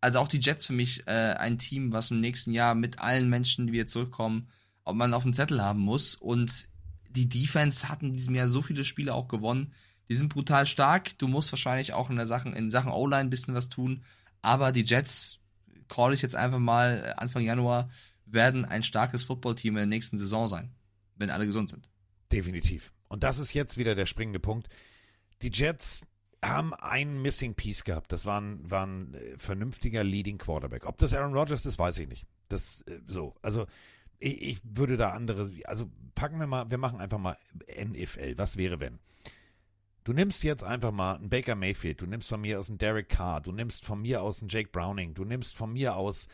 Also 0.00 0.18
auch 0.18 0.28
die 0.28 0.40
Jets 0.40 0.66
für 0.66 0.72
mich 0.72 1.06
äh, 1.06 1.34
ein 1.38 1.58
Team, 1.58 1.92
was 1.92 2.10
im 2.10 2.20
nächsten 2.20 2.52
Jahr 2.52 2.74
mit 2.74 2.98
allen 2.98 3.28
Menschen, 3.28 3.66
die 3.66 3.74
wieder 3.74 3.86
zurückkommen, 3.86 4.48
ob 4.84 4.96
man 4.96 5.12
auf 5.12 5.24
dem 5.24 5.34
Zettel 5.34 5.62
haben 5.62 5.80
muss. 5.80 6.14
Und 6.14 6.68
die 7.10 7.28
Defense 7.28 7.88
hatten 7.88 8.06
in 8.06 8.16
diesem 8.16 8.34
Jahr 8.34 8.48
so 8.48 8.62
viele 8.62 8.84
Spiele 8.84 9.14
auch 9.14 9.28
gewonnen. 9.28 9.74
Die 10.08 10.14
sind 10.16 10.28
brutal 10.28 10.66
stark. 10.66 11.18
Du 11.18 11.28
musst 11.28 11.52
wahrscheinlich 11.52 11.92
auch 11.92 12.08
in 12.10 12.16
der 12.16 12.26
Sachen, 12.26 12.54
in 12.54 12.70
Sachen 12.70 12.90
O-Line 12.90 13.20
ein 13.20 13.30
bisschen 13.30 13.54
was 13.54 13.68
tun. 13.68 14.02
Aber 14.42 14.72
die 14.72 14.84
Jets, 14.84 15.38
call 15.88 16.14
ich 16.14 16.22
jetzt 16.22 16.36
einfach 16.36 16.58
mal 16.58 17.04
äh, 17.04 17.20
Anfang 17.20 17.42
Januar, 17.42 17.90
werden 18.26 18.64
ein 18.64 18.82
starkes 18.82 19.24
Footballteam 19.24 19.74
in 19.74 19.80
der 19.80 19.86
nächsten 19.86 20.16
Saison 20.16 20.48
sein, 20.48 20.72
wenn 21.16 21.30
alle 21.30 21.46
gesund 21.46 21.68
sind. 21.68 21.88
Definitiv. 22.32 22.92
Und 23.08 23.24
das 23.24 23.38
ist 23.38 23.54
jetzt 23.54 23.76
wieder 23.76 23.94
der 23.94 24.06
springende 24.06 24.38
Punkt. 24.38 24.68
Die 25.42 25.50
Jets 25.52 26.06
haben 26.42 26.74
einen 26.74 27.20
Missing 27.20 27.54
Piece 27.54 27.84
gehabt. 27.84 28.12
Das 28.12 28.24
war 28.24 28.40
ein, 28.40 28.70
war 28.70 28.86
ein 28.86 29.14
äh, 29.14 29.38
vernünftiger 29.38 30.04
Leading 30.04 30.38
Quarterback. 30.38 30.86
Ob 30.86 30.98
das 30.98 31.12
Aaron 31.12 31.34
Rodgers 31.34 31.66
ist, 31.66 31.78
weiß 31.78 31.98
ich 31.98 32.08
nicht. 32.08 32.26
Das 32.48 32.82
äh, 32.82 33.00
so. 33.06 33.34
Also 33.42 33.66
ich, 34.18 34.40
ich 34.42 34.60
würde 34.64 34.96
da 34.96 35.10
andere. 35.10 35.50
Also 35.64 35.90
packen 36.14 36.38
wir 36.38 36.46
mal. 36.46 36.70
Wir 36.70 36.78
machen 36.78 37.00
einfach 37.00 37.18
mal 37.18 37.36
NFL. 37.68 38.38
Was 38.38 38.56
wäre 38.56 38.80
wenn? 38.80 39.00
Du 40.04 40.14
nimmst 40.14 40.42
jetzt 40.44 40.64
einfach 40.64 40.92
mal 40.92 41.16
einen 41.16 41.28
Baker 41.28 41.54
Mayfield, 41.54 42.00
du 42.00 42.06
nimmst 42.06 42.28
von 42.28 42.40
mir 42.40 42.58
aus 42.58 42.70
einen 42.70 42.78
Derek 42.78 43.10
Carr, 43.10 43.42
du 43.42 43.52
nimmst 43.52 43.84
von 43.84 44.00
mir 44.00 44.22
aus 44.22 44.40
einen 44.40 44.48
Jake 44.48 44.70
Browning, 44.70 45.12
du 45.12 45.24
nimmst 45.24 45.54
von 45.54 45.72
mir 45.72 45.94
aus, 45.94 46.26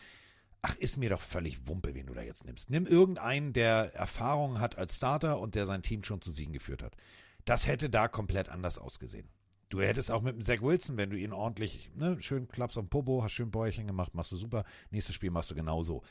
ach, 0.62 0.76
ist 0.76 0.98
mir 0.98 1.10
doch 1.10 1.20
völlig 1.20 1.66
Wumpe, 1.66 1.94
wen 1.94 2.06
du 2.06 2.14
da 2.14 2.22
jetzt 2.22 2.44
nimmst. 2.44 2.70
Nimm 2.70 2.86
irgendeinen, 2.86 3.52
der 3.52 3.92
Erfahrung 3.94 4.60
hat 4.60 4.78
als 4.78 4.96
Starter 4.96 5.40
und 5.40 5.56
der 5.56 5.66
sein 5.66 5.82
Team 5.82 6.04
schon 6.04 6.20
zu 6.20 6.30
Siegen 6.30 6.52
geführt 6.52 6.82
hat. 6.82 6.96
Das 7.44 7.66
hätte 7.66 7.90
da 7.90 8.06
komplett 8.06 8.48
anders 8.48 8.78
ausgesehen. 8.78 9.28
Du 9.68 9.80
hättest 9.80 10.12
auch 10.12 10.22
mit 10.22 10.36
dem 10.36 10.42
Zach 10.42 10.62
Wilson, 10.62 10.96
wenn 10.96 11.10
du 11.10 11.18
ihn 11.18 11.32
ordentlich, 11.32 11.90
ne, 11.96 12.16
schön 12.20 12.46
klappst 12.46 12.78
am 12.78 12.88
Popo, 12.88 13.24
hast 13.24 13.32
schön 13.32 13.50
Bäuerchen 13.50 13.88
gemacht, 13.88 14.14
machst 14.14 14.30
du 14.30 14.36
super. 14.36 14.64
Nächstes 14.90 15.16
Spiel 15.16 15.32
machst 15.32 15.50
du 15.50 15.56
genauso. 15.56 16.04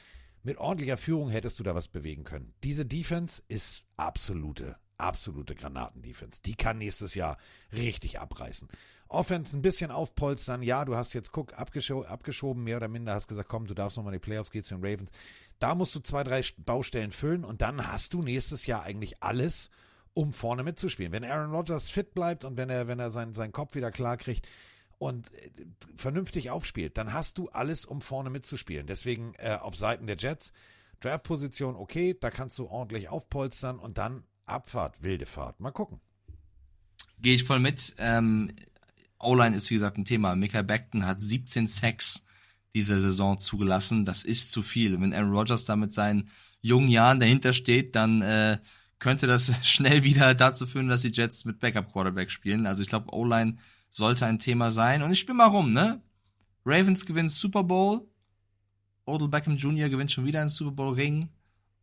Mit 0.44 0.58
ordentlicher 0.58 0.98
Führung 0.98 1.30
hättest 1.30 1.58
du 1.58 1.64
da 1.64 1.74
was 1.74 1.88
bewegen 1.88 2.26
können. 2.26 2.54
Diese 2.64 2.86
Defense 2.86 3.42
ist 3.48 3.86
absolute 3.96 4.76
absolute 4.98 5.56
Granatendefense. 5.56 6.42
Die 6.44 6.56
kann 6.56 6.78
nächstes 6.78 7.16
Jahr 7.16 7.38
richtig 7.72 8.20
abreißen. 8.20 8.68
Offense 9.08 9.56
ein 9.56 9.62
bisschen 9.62 9.92
aufpolstern. 9.92 10.64
Ja, 10.64 10.84
du 10.86 10.96
hast 10.96 11.14
jetzt, 11.14 11.32
guck, 11.32 11.54
abgescho 11.58 12.04
abgeschoben, 12.04 12.64
mehr 12.64 12.78
oder 12.78 12.88
minder, 12.88 13.14
hast 13.14 13.28
gesagt, 13.28 13.50
komm, 13.50 13.68
du 13.68 13.74
darfst 13.74 13.98
nochmal 13.98 14.14
in 14.14 14.20
die 14.20 14.26
Playoffs, 14.26 14.52
gehen 14.52 14.64
zu 14.64 14.76
den 14.76 14.84
Ravens. 14.84 15.12
Da 15.60 15.76
musst 15.76 15.96
du 15.96 16.00
zwei, 16.00 16.24
drei 16.24 16.44
Baustellen 16.58 17.12
füllen 17.12 17.44
und 17.44 17.62
dann 17.62 17.88
hast 17.88 18.14
du 18.14 18.22
nächstes 18.22 18.66
Jahr 18.66 18.84
eigentlich 18.84 19.22
alles, 19.24 19.70
um 20.14 20.34
vorne 20.34 20.64
mitzuspielen. 20.64 21.12
Wenn 21.12 21.24
Aaron 21.24 21.52
Rodgers 21.52 21.90
fit 21.90 22.14
bleibt 22.14 22.46
und 22.46 22.58
wenn 22.58 22.70
er, 22.70 22.88
wenn 22.88 23.00
er 23.00 23.12
seinen, 23.12 23.34
seinen 23.34 23.52
Kopf 23.52 23.76
wieder 23.76 23.92
klar 23.92 24.18
kriegt 24.18 24.48
und 24.98 25.32
äh, 25.34 25.52
vernünftig 25.98 26.50
aufspielt, 26.50 26.98
dann 26.98 27.14
hast 27.14 27.38
du 27.38 27.50
alles, 27.50 27.86
um 27.86 28.02
vorne 28.02 28.30
mitzuspielen. 28.30 28.88
Deswegen 28.88 29.34
äh, 29.36 29.58
auf 29.62 29.76
Seiten 29.76 30.08
der 30.08 30.18
Jets, 30.18 30.52
Draftposition 31.02 31.76
okay, 31.76 32.18
da 32.20 32.32
kannst 32.32 32.58
du 32.58 32.68
ordentlich 32.68 33.10
aufpolstern 33.10 33.78
und 33.78 33.98
dann 33.98 34.24
Abfahrt, 34.46 35.02
wilde 35.02 35.26
Fahrt. 35.26 35.60
Mal 35.60 35.72
gucken. 35.72 36.00
Gehe 37.20 37.36
ich 37.36 37.44
voll 37.44 37.60
mit. 37.60 37.96
Ähm, 37.98 38.52
O-Line 39.20 39.56
ist 39.56 39.70
wie 39.70 39.76
gesagt 39.76 39.98
ein 39.98 40.06
Thema. 40.06 40.36
Michael 40.36 40.64
Beckton 40.64 41.06
hat 41.06 41.22
17 41.22 41.68
Sacks 41.68 42.26
diese 42.74 43.00
Saison 43.00 43.38
zugelassen. 43.38 44.06
Das 44.06 44.24
ist 44.24 44.52
zu 44.52 44.62
viel. 44.62 45.00
Wenn 45.00 45.14
Aaron 45.14 45.32
Rodgers 45.32 45.66
da 45.66 45.76
mit 45.76 45.94
seinen 45.94 46.30
jungen 46.62 46.90
Jahren 46.90 47.20
dahinter 47.20 47.54
steht, 47.54 47.96
dann 47.96 48.22
äh, 48.22 48.60
könnte 49.00 49.28
das 49.28 49.52
schnell 49.68 50.04
wieder 50.04 50.36
dazu 50.36 50.68
führen, 50.68 50.90
dass 50.90 51.02
die 51.02 51.12
Jets 51.12 51.46
mit 51.46 51.60
Backup 51.60 51.92
Quarterback 51.92 52.30
spielen. 52.30 52.68
Also 52.68 52.82
ich 52.82 52.90
glaube, 52.90 53.14
O-Line 53.14 53.58
sollte 53.90 54.26
ein 54.26 54.40
Thema 54.40 54.72
sein. 54.72 55.02
Und 55.02 55.12
ich 55.12 55.20
spiele 55.20 55.38
mal 55.38 55.46
rum, 55.46 55.72
ne? 55.72 56.02
Ravens 56.66 57.06
gewinnt 57.06 57.32
Super 57.32 57.64
Bowl. 57.64 58.08
Odell 59.06 59.28
Beckham 59.28 59.56
Jr. 59.56 59.90
gewinnt 59.90 60.12
schon 60.12 60.26
wieder 60.26 60.42
einen 60.42 60.50
Super 60.50 60.72
Bowl 60.72 60.94
Ring. 60.96 61.30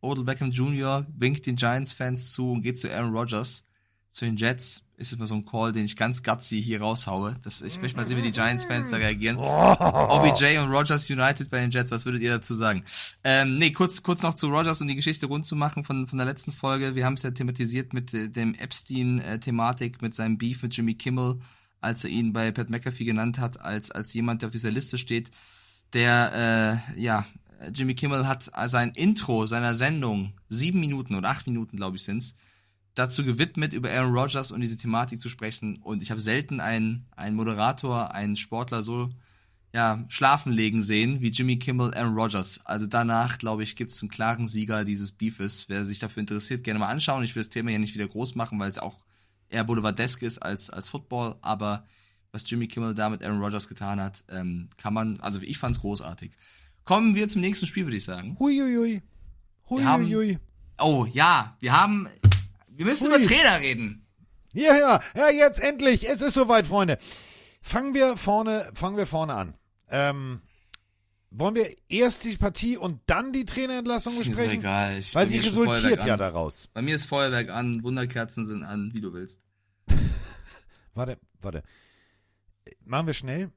Odell 0.03 0.25
Beckham 0.25 0.51
Jr. 0.51 1.05
winkt 1.17 1.45
den 1.45 1.55
Giants-Fans 1.55 2.31
zu 2.31 2.51
und 2.51 2.61
geht 2.61 2.77
zu 2.77 2.91
Aaron 2.91 3.15
Rodgers. 3.15 3.63
zu 4.09 4.25
den 4.25 4.37
Jets 4.37 4.83
ist 4.97 5.13
immer 5.13 5.25
so 5.25 5.35
ein 5.35 5.45
Call, 5.45 5.73
den 5.73 5.85
ich 5.85 5.97
ganz 5.97 6.21
gutsy 6.21 6.61
hier 6.61 6.81
raushaue. 6.81 7.37
Das, 7.43 7.61
ich 7.61 7.81
möchte 7.81 7.97
mal 7.97 8.05
sehen, 8.05 8.17
wie 8.17 8.21
die 8.21 8.31
Giants-Fans 8.31 8.91
da 8.91 8.97
reagieren. 8.97 9.37
OBJ 9.39 10.59
und 10.59 10.69
Rogers 10.69 11.09
United 11.09 11.49
bei 11.49 11.59
den 11.61 11.71
Jets, 11.71 11.91
was 11.91 12.05
würdet 12.05 12.21
ihr 12.21 12.31
dazu 12.31 12.53
sagen? 12.53 12.83
Ähm, 13.23 13.57
nee, 13.57 13.71
kurz, 13.71 14.03
kurz 14.03 14.21
noch 14.21 14.35
zu 14.35 14.47
Rogers 14.49 14.81
und 14.81 14.85
um 14.85 14.89
die 14.89 14.95
Geschichte 14.95 15.25
rund 15.25 15.45
zu 15.45 15.55
machen 15.55 15.83
von, 15.83 16.07
von 16.07 16.17
der 16.17 16.27
letzten 16.27 16.51
Folge. 16.51 16.95
Wir 16.95 17.05
haben 17.05 17.15
es 17.15 17.23
ja 17.23 17.31
thematisiert 17.31 17.93
mit 17.93 18.13
äh, 18.13 18.29
dem 18.29 18.53
Epstein-Thematik, 18.53 20.01
mit 20.01 20.13
seinem 20.13 20.37
Beef 20.37 20.61
mit 20.61 20.75
Jimmy 20.77 20.95
Kimmel, 20.95 21.39
als 21.81 22.03
er 22.03 22.11
ihn 22.11 22.33
bei 22.33 22.51
Pat 22.51 22.69
McAfee 22.69 23.05
genannt 23.05 23.39
hat, 23.39 23.59
als, 23.59 23.89
als 23.89 24.13
jemand, 24.13 24.41
der 24.41 24.47
auf 24.47 24.53
dieser 24.53 24.71
Liste 24.71 24.97
steht, 24.97 25.31
der, 25.93 26.83
äh, 26.95 27.01
ja, 27.01 27.25
Jimmy 27.71 27.95
Kimmel 27.95 28.27
hat 28.27 28.51
sein 28.65 28.91
Intro 28.91 29.45
seiner 29.45 29.75
Sendung, 29.75 30.33
sieben 30.49 30.79
Minuten 30.79 31.15
oder 31.15 31.29
acht 31.29 31.47
Minuten, 31.47 31.77
glaube 31.77 31.97
ich, 31.97 32.03
sind's, 32.03 32.35
dazu 32.95 33.23
gewidmet, 33.23 33.73
über 33.73 33.89
Aaron 33.89 34.15
Rodgers 34.15 34.51
und 34.51 34.61
diese 34.61 34.77
Thematik 34.77 35.19
zu 35.19 35.29
sprechen. 35.29 35.77
Und 35.77 36.03
ich 36.03 36.11
habe 36.11 36.21
selten 36.21 36.59
einen, 36.59 37.07
einen 37.15 37.35
Moderator, 37.35 38.13
einen 38.13 38.35
Sportler 38.37 38.81
so 38.81 39.09
ja, 39.73 40.05
schlafen 40.07 40.51
legen 40.51 40.83
sehen 40.83 41.21
wie 41.21 41.29
Jimmy 41.29 41.57
Kimmel, 41.57 41.93
Aaron 41.95 42.13
Rodgers. 42.13 42.63
Also 42.65 42.85
danach, 42.85 43.39
glaube 43.39 43.63
ich, 43.63 43.75
gibt 43.75 43.91
es 43.91 44.01
einen 44.01 44.09
klaren 44.09 44.45
Sieger 44.45 44.85
dieses 44.85 45.11
Beefes. 45.11 45.67
Wer 45.67 45.83
sich 45.83 45.97
dafür 45.97 46.21
interessiert, 46.21 46.63
gerne 46.63 46.79
mal 46.79 46.89
anschauen. 46.89 47.23
Ich 47.23 47.35
will 47.35 47.41
das 47.41 47.49
Thema 47.49 47.71
ja 47.71 47.79
nicht 47.79 47.95
wieder 47.95 48.07
groß 48.07 48.35
machen, 48.35 48.59
weil 48.59 48.69
es 48.69 48.77
auch 48.77 49.03
eher 49.49 49.63
boulevardesk 49.63 50.21
ist 50.21 50.37
als, 50.37 50.69
als 50.69 50.89
Football. 50.89 51.37
Aber 51.41 51.85
was 52.31 52.47
Jimmy 52.47 52.67
Kimmel 52.67 52.93
da 52.93 53.09
mit 53.09 53.23
Aaron 53.23 53.41
Rodgers 53.41 53.67
getan 53.67 53.99
hat, 53.99 54.23
ähm, 54.29 54.69
kann 54.77 54.93
man, 54.93 55.19
also 55.21 55.41
ich 55.41 55.57
fand 55.57 55.75
es 55.75 55.81
großartig. 55.81 56.33
Kommen 56.85 57.15
wir 57.15 57.27
zum 57.29 57.41
nächsten 57.41 57.65
Spiel, 57.65 57.85
würde 57.85 57.97
ich 57.97 58.03
sagen. 58.05 58.37
Huiuiui. 58.39 59.01
Huiuiui. 59.69 60.39
Oh 60.79 61.05
ja, 61.11 61.55
wir 61.59 61.71
haben 61.71 62.09
wir 62.67 62.85
müssen 62.85 63.07
Hui. 63.11 63.15
über 63.17 63.25
Trainer 63.25 63.59
reden. 63.59 64.05
Ja, 64.53 64.75
ja, 64.77 65.01
ja, 65.15 65.29
jetzt 65.29 65.59
endlich. 65.59 66.07
Es 66.07 66.21
ist 66.21 66.33
soweit, 66.33 66.67
Freunde. 66.67 66.97
Fangen 67.61 67.93
wir 67.93 68.17
vorne, 68.17 68.69
fangen 68.73 68.97
wir 68.97 69.07
vorne 69.07 69.33
an. 69.33 69.53
Ähm, 69.89 70.41
wollen 71.31 71.55
wir 71.55 71.75
erst 71.89 72.23
die 72.25 72.37
Partie 72.37 72.77
und 72.77 72.99
dann 73.07 73.31
die 73.33 73.45
Trainerentlassung 73.45 74.13
Ist 74.13 74.19
mir 74.19 74.25
so 74.25 74.31
besprechen? 74.31 74.59
egal. 74.59 74.99
Ich 74.99 75.15
Weil 75.15 75.27
sie 75.27 75.39
resultiert 75.39 76.05
ja 76.05 76.13
an. 76.13 76.19
daraus. 76.19 76.69
Bei 76.73 76.81
mir 76.81 76.95
ist 76.95 77.05
Feuerwerk 77.05 77.49
an, 77.49 77.81
Wunderkerzen 77.83 78.45
sind 78.45 78.63
an, 78.63 78.91
wie 78.93 79.01
du 79.01 79.13
willst. 79.13 79.39
Warte, 80.93 81.17
warte. 81.41 81.63
Machen 82.85 83.07
wir 83.07 83.13
schnell. 83.15 83.49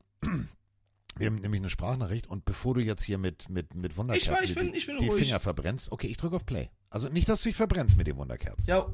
Wir 1.18 1.28
haben 1.28 1.36
nämlich 1.36 1.60
eine 1.60 1.70
Sprachnachricht 1.70 2.26
und 2.28 2.44
bevor 2.44 2.74
du 2.74 2.80
jetzt 2.80 3.02
hier 3.02 3.16
mit, 3.18 3.48
mit, 3.48 3.74
mit 3.74 3.96
Wunderkerzen 3.96 4.32
Ich 4.32 4.36
war- 4.36 4.44
ich 4.44 4.54
bin- 4.54 4.72
die, 4.72 4.78
ich 4.78 4.86
bin 4.86 4.98
die 4.98 5.08
ruhig. 5.08 5.24
Finger 5.24 5.40
verbrennst, 5.40 5.90
okay, 5.92 6.08
ich 6.08 6.16
drücke 6.16 6.36
auf 6.36 6.44
Play. 6.44 6.68
Also 6.90 7.08
nicht, 7.08 7.28
dass 7.28 7.42
du 7.42 7.48
dich 7.48 7.56
verbrennst 7.56 7.96
mit 7.96 8.06
dem 8.06 8.16
Wunderkerzen. 8.18 8.64
Ja, 8.68 8.86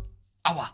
aua. 0.44 0.70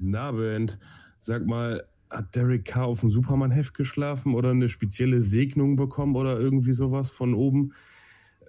Na, 0.00 0.32
Band, 0.32 0.78
sag 1.20 1.46
mal, 1.46 1.86
hat 2.08 2.34
Derek 2.34 2.64
Carr 2.64 2.86
auf 2.86 3.00
dem 3.00 3.10
Superman-Heft 3.10 3.74
geschlafen 3.74 4.34
oder 4.34 4.50
eine 4.50 4.68
spezielle 4.68 5.22
Segnung 5.22 5.76
bekommen 5.76 6.16
oder 6.16 6.38
irgendwie 6.40 6.72
sowas 6.72 7.10
von 7.10 7.34
oben? 7.34 7.72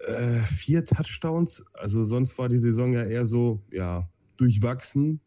Äh, 0.08 0.39
vier 0.44 0.84
Touchdowns, 0.86 1.64
also 1.74 2.04
sonst 2.04 2.38
war 2.39 2.50
die 2.50 2.58
Saison 2.58 2.94
ja 2.94 3.04
eher 3.04 3.26
so, 3.26 3.62
ja, 3.72 4.10
durchwachsen. 4.38 5.20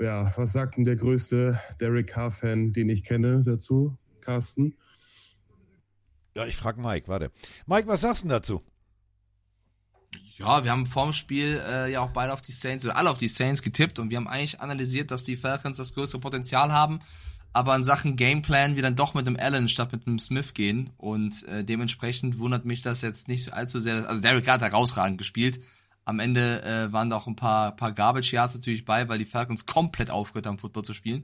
Ja, 0.00 0.32
was 0.36 0.52
sagt 0.52 0.76
denn 0.76 0.84
der 0.84 0.96
größte 0.96 1.58
Derek 1.80 2.08
Carr-Fan, 2.08 2.72
den 2.72 2.88
ich 2.90 3.04
kenne 3.04 3.42
dazu, 3.44 3.96
Carsten? 4.20 4.74
Ja, 6.34 6.46
ich 6.46 6.56
frage 6.56 6.80
Mike, 6.80 7.08
warte. 7.08 7.30
Mike, 7.66 7.88
was 7.88 8.00
sagst 8.00 8.24
du 8.24 8.28
dazu? 8.28 8.62
Ja, 10.38 10.64
wir 10.64 10.70
haben 10.70 10.86
vorm 10.86 11.12
Spiel 11.12 11.62
äh, 11.64 11.92
ja 11.92 12.00
auch 12.00 12.10
beide 12.10 12.32
auf 12.32 12.40
die 12.40 12.52
Saints, 12.52 12.84
oder 12.84 12.96
alle 12.96 13.10
auf 13.10 13.18
die 13.18 13.28
Saints 13.28 13.62
getippt 13.62 13.98
und 13.98 14.10
wir 14.10 14.16
haben 14.16 14.28
eigentlich 14.28 14.60
analysiert, 14.60 15.10
dass 15.10 15.24
die 15.24 15.36
Falcons 15.36 15.76
das 15.76 15.94
größere 15.94 16.20
Potenzial 16.20 16.72
haben, 16.72 17.00
aber 17.52 17.76
in 17.76 17.84
Sachen 17.84 18.16
Gameplan 18.16 18.76
wir 18.76 18.82
dann 18.82 18.96
doch 18.96 19.14
mit 19.14 19.26
dem 19.26 19.38
Allen 19.38 19.68
statt 19.68 19.92
mit 19.92 20.06
dem 20.06 20.18
Smith 20.18 20.54
gehen 20.54 20.90
und 20.96 21.44
äh, 21.44 21.64
dementsprechend 21.64 22.38
wundert 22.38 22.64
mich 22.64 22.80
das 22.82 23.02
jetzt 23.02 23.28
nicht 23.28 23.52
allzu 23.52 23.78
sehr. 23.78 24.08
Also 24.08 24.22
Derek 24.22 24.48
hat 24.48 24.62
herausragend 24.62 25.18
gespielt. 25.18 25.60
Am 26.04 26.18
Ende 26.18 26.62
äh, 26.62 26.92
waren 26.92 27.10
da 27.10 27.16
auch 27.16 27.28
ein 27.28 27.36
paar, 27.36 27.76
paar 27.76 27.92
Garbage 27.92 28.32
Yards 28.32 28.54
natürlich 28.54 28.84
bei, 28.84 29.08
weil 29.08 29.18
die 29.18 29.24
Falcons 29.24 29.66
komplett 29.66 30.10
aufgehört 30.10 30.46
haben, 30.46 30.58
Football 30.58 30.84
zu 30.84 30.94
spielen. 30.94 31.22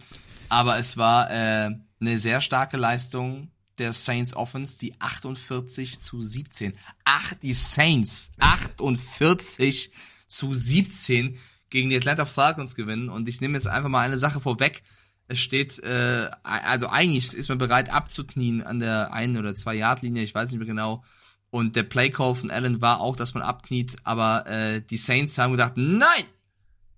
Aber 0.49 0.79
es 0.79 0.97
war 0.97 1.31
äh, 1.31 1.71
eine 2.01 2.19
sehr 2.19 2.41
starke 2.41 2.77
Leistung 2.77 3.51
der 3.79 3.93
Saints 3.93 4.35
Offense, 4.35 4.79
die 4.79 5.01
48 5.01 6.01
zu 6.01 6.23
17. 6.23 6.75
Ach, 7.05 7.35
die 7.35 7.53
Saints 7.53 8.33
48 8.39 9.91
zu 10.27 10.55
17 10.55 11.39
gegen 11.71 11.91
die 11.91 11.97
Atlanta 11.97 12.25
Falcons 12.25 12.75
gewinnen. 12.75 13.09
Und 13.09 13.29
ich 13.29 13.41
nehme 13.41 13.55
jetzt 13.55 13.67
einfach 13.67 13.89
mal 13.89 14.05
eine 14.05 14.19
Sache 14.19 14.41
vorweg. 14.41 14.83
Es 15.27 15.41
steht, 15.41 15.79
äh, 15.81 16.31
also 16.43 16.89
eigentlich 16.89 17.35
ist 17.35 17.49
man 17.49 17.59
bereit 17.59 17.91
abzuknien 17.91 18.63
an 18.63 18.81
der 18.81 19.13
ein 19.13 19.37
oder 19.37 19.55
zwei 19.55 19.75
Yard 19.75 20.03
Linie, 20.03 20.23
ich 20.23 20.35
weiß 20.35 20.51
nicht 20.51 20.59
mehr 20.59 20.67
genau. 20.67 21.05
Und 21.51 21.77
der 21.77 21.83
Playcall 21.83 22.35
von 22.35 22.51
Allen 22.51 22.81
war 22.81 23.01
auch, 23.01 23.17
dass 23.17 23.35
man 23.35 23.43
abkniet, 23.43 23.97
aber 24.05 24.47
äh, 24.47 24.83
die 24.83 24.97
Saints 24.97 25.37
haben 25.39 25.53
gedacht, 25.53 25.75
nein, 25.77 26.25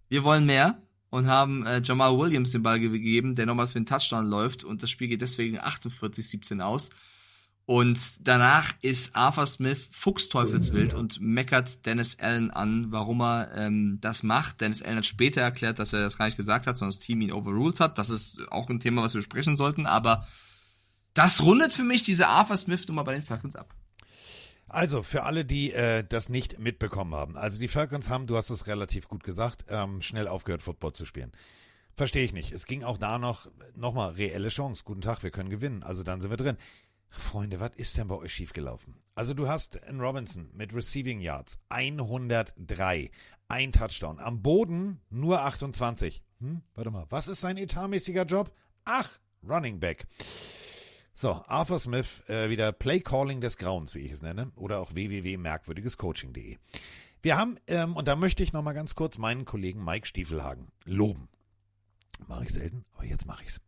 wir 0.08 0.24
wollen 0.24 0.46
mehr 0.46 0.80
und 1.10 1.26
haben 1.26 1.66
äh, 1.66 1.82
Jamal 1.84 2.16
Williams 2.18 2.52
den 2.52 2.62
Ball 2.62 2.80
gegeben, 2.80 3.34
der 3.34 3.46
nochmal 3.46 3.68
für 3.68 3.78
den 3.78 3.86
Touchdown 3.86 4.26
läuft 4.26 4.64
und 4.64 4.82
das 4.82 4.90
Spiel 4.90 5.08
geht 5.08 5.22
deswegen 5.22 5.58
48-17 5.58 6.60
aus. 6.60 6.90
Und 7.66 8.26
danach 8.26 8.72
ist 8.82 9.14
Arthur 9.14 9.46
Smith 9.46 9.88
fuchsteufelswild 9.92 10.92
und 10.92 11.20
meckert 11.20 11.86
Dennis 11.86 12.18
Allen 12.18 12.50
an, 12.50 12.90
warum 12.90 13.20
er 13.20 13.52
ähm, 13.54 13.98
das 14.00 14.24
macht. 14.24 14.60
Dennis 14.60 14.82
Allen 14.82 14.96
hat 14.96 15.06
später 15.06 15.40
erklärt, 15.40 15.78
dass 15.78 15.92
er 15.92 16.00
das 16.00 16.18
gar 16.18 16.24
nicht 16.24 16.36
gesagt 16.36 16.66
hat, 16.66 16.76
sondern 16.76 16.96
das 16.96 17.04
Team 17.04 17.20
ihn 17.20 17.30
overruled 17.30 17.78
hat. 17.78 17.96
Das 17.96 18.10
ist 18.10 18.40
auch 18.50 18.68
ein 18.68 18.80
Thema, 18.80 19.02
was 19.02 19.14
wir 19.14 19.20
besprechen 19.20 19.54
sollten, 19.54 19.86
aber 19.86 20.26
das 21.14 21.42
rundet 21.42 21.74
für 21.74 21.84
mich 21.84 22.02
diese 22.02 22.26
Arthur 22.26 22.56
Smith-Nummer 22.56 23.04
bei 23.04 23.12
den 23.12 23.22
Falcons 23.22 23.54
ab. 23.54 23.72
Also, 24.72 25.02
für 25.02 25.24
alle, 25.24 25.44
die 25.44 25.72
äh, 25.72 26.04
das 26.08 26.28
nicht 26.28 26.60
mitbekommen 26.60 27.12
haben. 27.12 27.36
Also, 27.36 27.58
die 27.58 27.66
Falcons 27.66 28.08
haben, 28.08 28.28
du 28.28 28.36
hast 28.36 28.50
es 28.50 28.68
relativ 28.68 29.08
gut 29.08 29.24
gesagt, 29.24 29.64
ähm, 29.68 30.00
schnell 30.00 30.28
aufgehört, 30.28 30.62
Football 30.62 30.92
zu 30.92 31.04
spielen. 31.04 31.32
Verstehe 31.96 32.24
ich 32.24 32.32
nicht. 32.32 32.52
Es 32.52 32.66
ging 32.66 32.84
auch 32.84 32.96
da 32.96 33.18
noch, 33.18 33.50
nochmal, 33.74 34.12
reelle 34.12 34.48
Chance. 34.48 34.84
Guten 34.84 35.00
Tag, 35.00 35.24
wir 35.24 35.32
können 35.32 35.50
gewinnen. 35.50 35.82
Also, 35.82 36.04
dann 36.04 36.20
sind 36.20 36.30
wir 36.30 36.36
drin. 36.36 36.56
Freunde, 37.08 37.58
was 37.58 37.72
ist 37.74 37.96
denn 37.98 38.06
bei 38.06 38.14
euch 38.14 38.32
schiefgelaufen? 38.32 38.94
Also, 39.16 39.34
du 39.34 39.48
hast 39.48 39.82
einen 39.82 40.00
Robinson 40.00 40.48
mit 40.54 40.72
Receiving 40.72 41.20
Yards 41.20 41.58
103, 41.70 43.10
ein 43.48 43.72
Touchdown. 43.72 44.20
Am 44.20 44.40
Boden 44.40 45.00
nur 45.10 45.40
28. 45.40 46.22
Hm? 46.38 46.62
Warte 46.76 46.92
mal, 46.92 47.06
was 47.10 47.26
ist 47.26 47.40
sein 47.40 47.56
etatmäßiger 47.56 48.24
Job? 48.24 48.54
Ach, 48.84 49.18
Running 49.42 49.80
Back. 49.80 50.06
So, 51.20 51.44
Arthur 51.48 51.78
Smith, 51.78 52.22
äh, 52.28 52.48
wieder 52.48 52.72
Play 52.72 53.00
Calling 53.00 53.42
des 53.42 53.58
Grauens, 53.58 53.94
wie 53.94 53.98
ich 53.98 54.12
es 54.12 54.22
nenne, 54.22 54.52
oder 54.56 54.80
auch 54.80 54.94
www.merkwürdigescoaching.de. 54.94 56.56
Wir 57.20 57.36
haben, 57.36 57.58
ähm, 57.66 57.94
und 57.94 58.08
da 58.08 58.16
möchte 58.16 58.42
ich 58.42 58.54
nochmal 58.54 58.72
ganz 58.72 58.94
kurz 58.94 59.18
meinen 59.18 59.44
Kollegen 59.44 59.84
Mike 59.84 60.06
Stiefelhagen 60.06 60.68
loben. 60.86 61.28
Mache 62.26 62.44
ich 62.44 62.54
selten, 62.54 62.86
aber 62.94 63.04
jetzt 63.04 63.26
mache 63.26 63.44
ich's. 63.44 63.60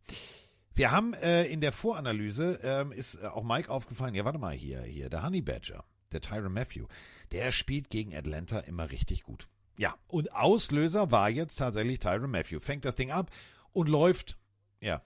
Wir 0.73 0.89
haben 0.89 1.13
äh, 1.13 1.43
in 1.43 1.61
der 1.61 1.71
Voranalyse, 1.71 2.59
ähm, 2.63 2.91
ist 2.91 3.19
äh, 3.21 3.27
auch 3.27 3.43
Mike 3.43 3.69
aufgefallen, 3.69 4.15
ja 4.15 4.25
warte 4.25 4.39
mal 4.39 4.55
hier, 4.55 4.81
hier, 4.81 5.11
der 5.11 5.21
Honey 5.21 5.43
Badger, 5.43 5.83
der 6.11 6.21
Tyron 6.21 6.53
Matthew, 6.53 6.87
der 7.33 7.51
spielt 7.51 7.91
gegen 7.91 8.15
Atlanta 8.15 8.61
immer 8.61 8.89
richtig 8.89 9.21
gut. 9.21 9.47
Ja, 9.77 9.93
und 10.07 10.33
Auslöser 10.33 11.11
war 11.11 11.29
jetzt 11.29 11.57
tatsächlich 11.57 11.99
Tyron 11.99 12.31
Matthew. 12.31 12.61
Fängt 12.61 12.83
das 12.83 12.95
Ding 12.95 13.11
ab 13.11 13.29
und 13.73 13.89
läuft, 13.89 14.39
ja, 14.81 15.03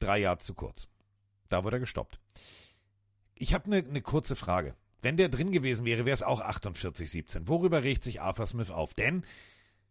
drei 0.00 0.18
Jahre 0.18 0.38
zu 0.38 0.52
kurz. 0.54 0.88
Da 1.48 1.64
wurde 1.64 1.76
er 1.76 1.80
gestoppt. 1.80 2.18
Ich 3.34 3.54
habe 3.54 3.66
eine 3.66 3.82
ne 3.82 4.00
kurze 4.00 4.36
Frage. 4.36 4.74
Wenn 5.02 5.16
der 5.16 5.28
drin 5.28 5.52
gewesen 5.52 5.84
wäre, 5.84 6.04
wäre 6.04 6.14
es 6.14 6.22
auch 6.22 6.40
48-17. 6.40 7.42
Worüber 7.46 7.82
regt 7.82 8.02
sich 8.02 8.20
Arthur 8.20 8.46
Smith 8.46 8.70
auf? 8.70 8.94
Denn 8.94 9.24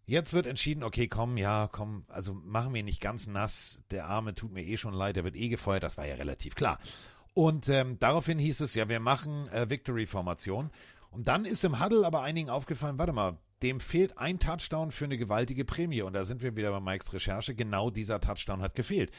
jetzt 0.06 0.34
wird 0.34 0.48
entschieden, 0.48 0.84
okay, 0.84 1.08
komm, 1.08 1.38
ja, 1.38 1.70
komm, 1.72 2.06
also 2.08 2.34
machen 2.34 2.74
wir 2.74 2.84
nicht 2.84 3.02
ganz 3.02 3.28
nass. 3.28 3.82
Der 3.92 4.08
Arme 4.08 4.34
tut 4.34 4.52
mir 4.52 4.64
eh 4.64 4.78
schon 4.78 4.94
leid, 4.94 5.16
der 5.16 5.24
wird 5.24 5.36
eh 5.36 5.48
gefeuert. 5.48 5.84
Das 5.84 5.98
war 5.98 6.06
ja 6.06 6.16
relativ 6.16 6.56
klar. 6.56 6.80
Und 7.34 7.70
ähm, 7.70 8.00
daraufhin 8.00 8.40
hieß 8.40 8.62
es 8.62 8.74
ja, 8.76 8.90
wir 8.90 9.00
machen 9.00 9.48
äh, 9.50 9.70
Victory-Formation. 9.70 10.72
Und 11.12 11.28
dann 11.28 11.46
ist 11.46 11.64
im 11.64 11.84
Huddle 11.84 12.06
aber 12.06 12.24
einigen 12.24 12.50
aufgefallen, 12.50 12.98
warte 12.98 13.14
mal, 13.14 13.38
dem 13.62 13.80
fehlt 13.80 14.18
ein 14.18 14.40
Touchdown 14.40 14.92
für 14.92 15.06
eine 15.06 15.18
gewaltige 15.18 15.66
Prämie. 15.66 16.02
Und 16.02 16.14
da 16.14 16.26
sind 16.26 16.42
wir 16.42 16.56
wieder 16.56 16.72
bei 16.72 16.80
Mikes 16.80 17.14
Recherche. 17.14 17.56
Genau 17.56 17.90
dieser 17.90 18.20
Touchdown 18.20 18.62
hat 18.62 18.76
gefehlt. 18.76 19.12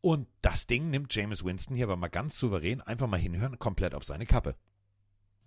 Und 0.00 0.28
das 0.42 0.66
Ding 0.66 0.90
nimmt 0.90 1.14
James 1.14 1.44
Winston 1.44 1.74
hier 1.74 1.86
aber 1.86 1.96
mal 1.96 2.08
ganz 2.08 2.38
souverän 2.38 2.80
einfach 2.80 3.08
mal 3.08 3.18
hinhören, 3.18 3.58
komplett 3.58 3.94
auf 3.94 4.04
seine 4.04 4.26
Kappe. 4.26 4.56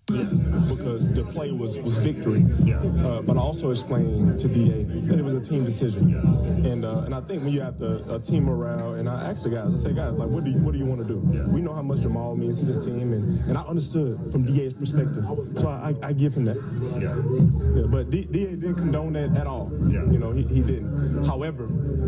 Yeah, 0.10 0.24
because 0.68 1.08
the 1.14 1.24
play 1.32 1.52
was, 1.52 1.78
was 1.78 1.98
victory. 2.00 2.46
Yeah. 2.64 2.78
Uh, 2.78 3.22
but 3.22 3.38
I 3.38 3.40
also 3.40 3.72
explained 3.72 4.40
to 4.40 4.48
DA 4.48 4.84
that 5.08 5.20
it 5.20 5.24
was 5.24 5.36
a 5.36 5.40
team 5.40 5.64
decision. 5.64 6.10
Yeah. 6.10 6.72
And 6.72 6.84
uh, 6.84 7.04
and 7.06 7.16
I 7.16 7.22
think 7.22 7.44
when 7.44 7.54
you 7.54 7.62
have 7.62 7.80
the 7.80 8.04
a 8.14 8.20
team 8.20 8.46
morale, 8.46 8.96
and 8.96 9.08
I 9.08 9.30
asked 9.30 9.44
the 9.44 9.50
guys, 9.50 9.74
I 9.74 9.82
said, 9.82 9.96
guys, 9.96 10.14
like, 10.14 10.28
what 10.28 10.44
do 10.44 10.52
you 10.52 10.58
what 10.58 10.74
do 10.74 10.80
you 10.80 10.86
want 10.86 11.02
to 11.02 11.08
do? 11.08 11.22
Yeah. 11.32 11.44
We 11.44 11.62
know 11.62 11.74
how 11.74 11.82
much 11.82 12.02
Jamal 12.02 12.36
means 12.36 12.60
to 12.60 12.66
this 12.66 12.84
team, 12.84 13.14
and, 13.14 13.40
and 13.48 13.58
I 13.58 13.62
understood 13.62 14.20
from 14.32 14.44
DA's 14.44 14.74
perspective, 14.74 15.24
so 15.60 15.68
I, 15.68 15.94
I, 16.02 16.10
I 16.10 16.14
give 16.14 16.34
him 16.34 16.46
that. 16.46 16.58
Yeah. 17.00 17.80
yeah 17.80 17.88
but 17.88 18.10
D, 18.10 18.26
DA 18.26 18.56
didn't 18.56 18.76
condone 18.76 19.14
that 19.14 19.38
at 19.38 19.48
all. 19.48 19.72
Yeah. 19.88 20.04
You 20.12 20.18
know, 20.18 20.32
he, 20.32 20.44
he 20.44 20.62
didn't. 20.62 21.24
However, 21.26 21.66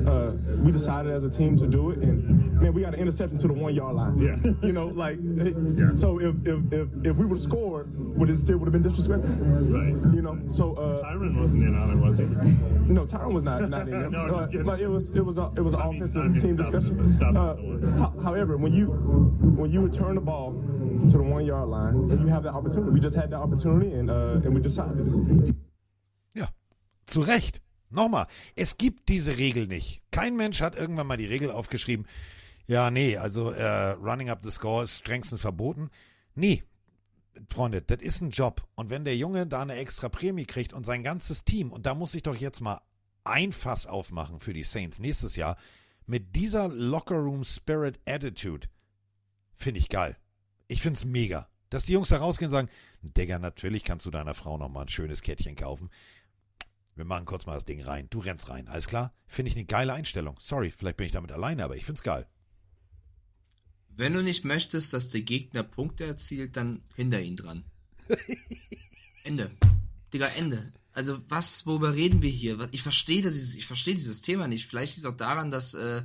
uh, 0.07 0.31
we 0.61 0.71
decided 0.71 1.13
as 1.13 1.23
a 1.23 1.29
team 1.29 1.57
to 1.57 1.67
do 1.67 1.91
it, 1.91 1.99
and 1.99 2.59
man, 2.59 2.73
we 2.73 2.81
got 2.81 2.95
an 2.95 2.99
interception 2.99 3.37
to 3.39 3.47
the 3.47 3.53
one 3.53 3.73
yard 3.73 3.95
line. 3.95 4.17
Yeah. 4.19 4.51
You 4.63 4.73
know, 4.73 4.87
like, 4.87 5.19
yeah. 5.21 5.91
so 5.95 6.19
if 6.19 6.35
if 6.45 6.73
if, 6.73 6.87
if 7.03 7.15
we 7.15 7.25
would 7.25 7.37
have 7.37 7.41
scored 7.41 7.82
would 8.17 8.29
it 8.29 8.37
still 8.37 8.57
would 8.57 8.65
have 8.65 8.73
been 8.73 8.83
disrespectful? 8.83 9.29
Right. 9.29 9.95
You 10.13 10.21
know, 10.21 10.39
so 10.49 10.73
uh, 10.75 11.03
Tyron 11.03 11.39
wasn't 11.39 11.63
in 11.63 11.75
on 11.75 11.91
it, 11.91 11.95
was 11.97 12.17
he? 12.17 12.25
No, 12.91 13.05
Tyron 13.05 13.33
was 13.33 13.43
not 13.43 13.69
not 13.69 13.87
in 13.87 13.93
it. 13.93 14.11
no, 14.11 14.25
uh, 14.25 14.47
but 14.63 14.79
it 14.79 14.87
was 14.87 15.11
it 15.11 15.21
was 15.25 15.37
a, 15.37 15.51
it 15.55 15.61
was 15.61 15.73
an 15.73 15.81
I 15.81 15.87
offensive 15.87 16.25
mean, 16.25 16.41
team 16.41 16.55
stop, 16.57 16.71
discussion. 16.71 17.13
Stop 17.13 17.35
uh, 17.35 17.55
ho- 17.97 18.19
however, 18.23 18.57
when 18.57 18.73
you 18.73 18.87
when 19.57 19.71
you 19.71 19.81
return 19.81 20.15
the 20.15 20.21
ball 20.21 20.53
to 21.09 21.17
the 21.17 21.23
one 21.23 21.45
yard 21.45 21.69
line 21.69 21.95
and 22.11 22.19
you 22.19 22.27
have 22.27 22.43
that 22.43 22.53
opportunity, 22.53 22.91
we 22.91 22.99
just 22.99 23.15
had 23.15 23.29
that 23.31 23.39
opportunity 23.39 23.91
and 23.93 24.09
uh, 24.09 24.41
and 24.43 24.53
we 24.53 24.61
decided. 24.61 25.55
Ja, 26.33 26.47
zu 27.07 27.21
Recht. 27.21 27.59
Nochmal, 27.89 28.25
es 28.55 28.77
gibt 28.77 29.07
diese 29.07 29.37
Regel 29.37 29.67
nicht. 29.67 30.01
Kein 30.09 30.35
Mensch 30.35 30.61
hat 30.61 30.75
irgendwann 30.75 31.05
mal 31.05 31.17
die 31.17 31.27
Regel 31.27 31.51
aufgeschrieben. 31.51 32.07
Ja, 32.65 32.89
nee, 32.89 33.17
also 33.17 33.51
äh, 33.51 33.91
Running 33.91 34.29
up 34.29 34.39
the 34.43 34.49
score 34.49 34.83
ist 34.83 34.97
strengstens 34.97 35.41
verboten. 35.41 35.89
Nee, 36.33 36.63
Freunde, 37.49 37.81
das 37.81 38.01
ist 38.01 38.21
ein 38.21 38.31
Job. 38.31 38.67
Und 38.75 38.89
wenn 38.89 39.05
der 39.05 39.17
Junge 39.17 39.47
da 39.47 39.61
eine 39.61 39.75
extra 39.75 40.09
Prämie 40.09 40.45
kriegt 40.45 40.73
und 40.73 40.85
sein 40.85 41.03
ganzes 41.03 41.43
Team, 41.43 41.71
und 41.71 41.85
da 41.85 41.95
muss 41.95 42.15
ich 42.15 42.23
doch 42.23 42.35
jetzt 42.35 42.61
mal 42.61 42.81
ein 43.23 43.51
Fass 43.51 43.87
aufmachen 43.87 44.39
für 44.39 44.53
die 44.53 44.63
Saints 44.63 44.99
nächstes 44.99 45.35
Jahr, 45.35 45.57
mit 46.05 46.35
dieser 46.35 46.67
Lockerroom 46.67 47.43
Spirit 47.43 47.99
Attitude, 48.05 48.67
finde 49.55 49.79
ich 49.79 49.89
geil. 49.89 50.17
Ich 50.67 50.81
finde 50.81 50.97
es 50.97 51.05
mega. 51.05 51.47
Dass 51.69 51.85
die 51.85 51.93
Jungs 51.93 52.09
da 52.09 52.17
rausgehen 52.17 52.49
und 52.49 52.51
sagen, 52.51 52.69
Digga, 53.01 53.39
natürlich 53.39 53.83
kannst 53.83 54.05
du 54.05 54.11
deiner 54.11 54.35
Frau 54.35 54.57
nochmal 54.57 54.85
ein 54.85 54.89
schönes 54.89 55.21
Kettchen 55.21 55.55
kaufen. 55.55 55.89
Wir 56.95 57.05
machen 57.05 57.25
kurz 57.25 57.45
mal 57.45 57.55
das 57.55 57.65
Ding 57.65 57.81
rein. 57.81 58.07
Du 58.09 58.19
rennst 58.19 58.49
rein. 58.49 58.67
Alles 58.67 58.87
klar? 58.87 59.13
Finde 59.25 59.49
ich 59.49 59.55
eine 59.55 59.65
geile 59.65 59.93
Einstellung. 59.93 60.35
Sorry, 60.39 60.71
vielleicht 60.71 60.97
bin 60.97 61.07
ich 61.07 61.13
damit 61.13 61.31
alleine, 61.31 61.63
aber 61.63 61.75
ich 61.75 61.85
finde 61.85 61.97
es 61.97 62.03
geil. 62.03 62.27
Wenn 63.95 64.13
du 64.13 64.23
nicht 64.23 64.45
möchtest, 64.45 64.93
dass 64.93 65.09
der 65.09 65.21
Gegner 65.21 65.63
Punkte 65.63 66.05
erzielt, 66.05 66.57
dann 66.57 66.81
hinter 66.95 67.21
ihn 67.21 67.35
dran. 67.35 67.63
Ende. 69.23 69.51
Digga, 70.13 70.27
Ende. 70.37 70.71
Also 70.93 71.21
was, 71.27 71.65
worüber 71.65 71.93
reden 71.93 72.21
wir 72.21 72.29
hier? 72.29 72.67
Ich 72.71 72.83
verstehe 72.83 73.21
das, 73.21 73.35
ich 73.35 73.65
verstehe 73.65 73.95
dieses 73.95 74.21
Thema 74.21 74.47
nicht. 74.47 74.67
Vielleicht 74.67 74.95
liegt 74.95 75.05
es 75.05 75.11
auch 75.11 75.17
daran, 75.17 75.51
dass, 75.51 75.73
äh, 75.73 76.03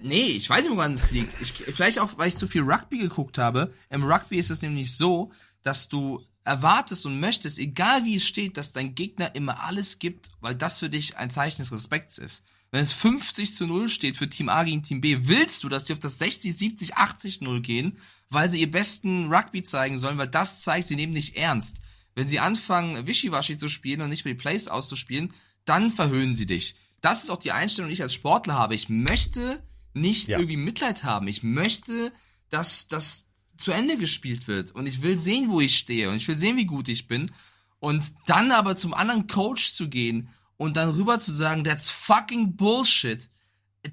nee, 0.00 0.28
ich 0.28 0.50
weiß 0.50 0.64
nicht, 0.64 0.76
woran 0.76 0.92
es 0.92 1.10
liegt. 1.10 1.40
Ich, 1.40 1.52
vielleicht 1.52 1.98
auch, 1.98 2.18
weil 2.18 2.28
ich 2.28 2.36
zu 2.36 2.48
viel 2.48 2.62
Rugby 2.62 2.98
geguckt 2.98 3.38
habe. 3.38 3.72
Im 3.90 4.04
Rugby 4.04 4.38
ist 4.38 4.50
es 4.50 4.62
nämlich 4.62 4.96
so, 4.96 5.32
dass 5.62 5.88
du 5.88 6.24
erwartest 6.44 7.06
und 7.06 7.20
möchtest, 7.20 7.58
egal 7.58 8.04
wie 8.04 8.16
es 8.16 8.24
steht, 8.24 8.56
dass 8.56 8.72
dein 8.72 8.94
Gegner 8.94 9.34
immer 9.34 9.62
alles 9.62 9.98
gibt, 9.98 10.30
weil 10.40 10.54
das 10.54 10.80
für 10.80 10.90
dich 10.90 11.16
ein 11.16 11.30
Zeichen 11.30 11.62
des 11.62 11.72
Respekts 11.72 12.18
ist. 12.18 12.44
Wenn 12.74 12.82
es 12.82 12.92
50 12.92 13.54
zu 13.54 13.68
0 13.68 13.88
steht 13.88 14.16
für 14.16 14.28
Team 14.28 14.48
A 14.48 14.64
gegen 14.64 14.82
Team 14.82 15.00
B, 15.00 15.28
willst 15.28 15.62
du, 15.62 15.68
dass 15.68 15.86
sie 15.86 15.92
auf 15.92 16.00
das 16.00 16.18
60, 16.18 16.56
70, 16.56 16.96
80 16.96 17.40
0 17.40 17.60
gehen, 17.60 17.98
weil 18.30 18.50
sie 18.50 18.58
ihr 18.58 18.68
besten 18.68 19.32
Rugby 19.32 19.62
zeigen 19.62 19.96
sollen, 19.96 20.18
weil 20.18 20.26
das 20.26 20.64
zeigt, 20.64 20.88
sie 20.88 20.96
nehmen 20.96 21.14
dich 21.14 21.36
ernst. 21.36 21.76
Wenn 22.16 22.26
sie 22.26 22.40
anfangen, 22.40 23.06
Wischiwaschi 23.06 23.58
zu 23.58 23.68
spielen 23.68 24.00
und 24.00 24.08
nicht 24.08 24.24
mehr 24.24 24.34
die 24.34 24.40
Plays 24.40 24.66
auszuspielen, 24.66 25.32
dann 25.64 25.88
verhöhnen 25.88 26.34
sie 26.34 26.46
dich. 26.46 26.74
Das 27.00 27.22
ist 27.22 27.30
auch 27.30 27.38
die 27.38 27.52
Einstellung, 27.52 27.90
die 27.90 27.94
ich 27.94 28.02
als 28.02 28.12
Sportler 28.12 28.54
habe. 28.54 28.74
Ich 28.74 28.88
möchte 28.88 29.62
nicht 29.92 30.26
ja. 30.26 30.38
irgendwie 30.38 30.56
Mitleid 30.56 31.04
haben. 31.04 31.28
Ich 31.28 31.44
möchte, 31.44 32.12
dass 32.48 32.88
das 32.88 33.26
zu 33.56 33.70
Ende 33.70 33.98
gespielt 33.98 34.48
wird. 34.48 34.72
Und 34.72 34.86
ich 34.86 35.00
will 35.00 35.20
sehen, 35.20 35.48
wo 35.48 35.60
ich 35.60 35.76
stehe. 35.76 36.10
Und 36.10 36.16
ich 36.16 36.26
will 36.26 36.36
sehen, 36.36 36.56
wie 36.56 36.66
gut 36.66 36.88
ich 36.88 37.06
bin. 37.06 37.30
Und 37.78 38.04
dann 38.26 38.50
aber 38.50 38.74
zum 38.74 38.94
anderen 38.94 39.28
Coach 39.28 39.70
zu 39.70 39.88
gehen 39.88 40.28
und 40.56 40.76
dann 40.76 40.90
rüber 40.90 41.18
zu 41.18 41.32
sagen, 41.32 41.64
that's 41.64 41.90
fucking 41.90 42.56
Bullshit. 42.56 43.28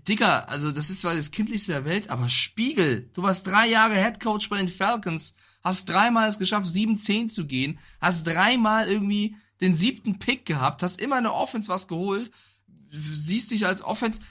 Digga, 0.08 0.46
also 0.46 0.72
das 0.72 0.90
ist 0.90 1.02
zwar 1.02 1.16
das 1.16 1.32
kindlichste 1.32 1.74
der 1.74 1.86
Welt, 1.86 2.10
aber 2.10 2.30
Spiegel, 2.30 3.10
du 3.14 3.24
warst 3.24 3.48
drei 3.48 3.68
Jahre 3.68 3.96
Headcoach 3.96 4.50
bei 4.50 4.58
den 4.58 4.70
Falcons, 4.70 5.36
hast 5.64 5.90
dreimal 5.90 6.30
es 6.30 6.40
geschafft, 6.40 6.68
7-10 6.68 7.28
zu 7.28 7.46
gehen, 7.46 7.78
hast 8.00 8.26
dreimal 8.26 8.90
irgendwie 8.90 9.36
den 9.60 9.74
siebten 9.74 10.18
Pick 10.18 10.46
gehabt, 10.46 10.82
hast 10.82 11.02
immer 11.02 11.18
eine 11.18 11.34
Offense 11.34 11.68
was 11.68 11.88
geholt, 11.88 12.32
siehst 12.90 13.52
dich 13.52 13.66
als 13.66 13.84
Offense, 13.84 14.22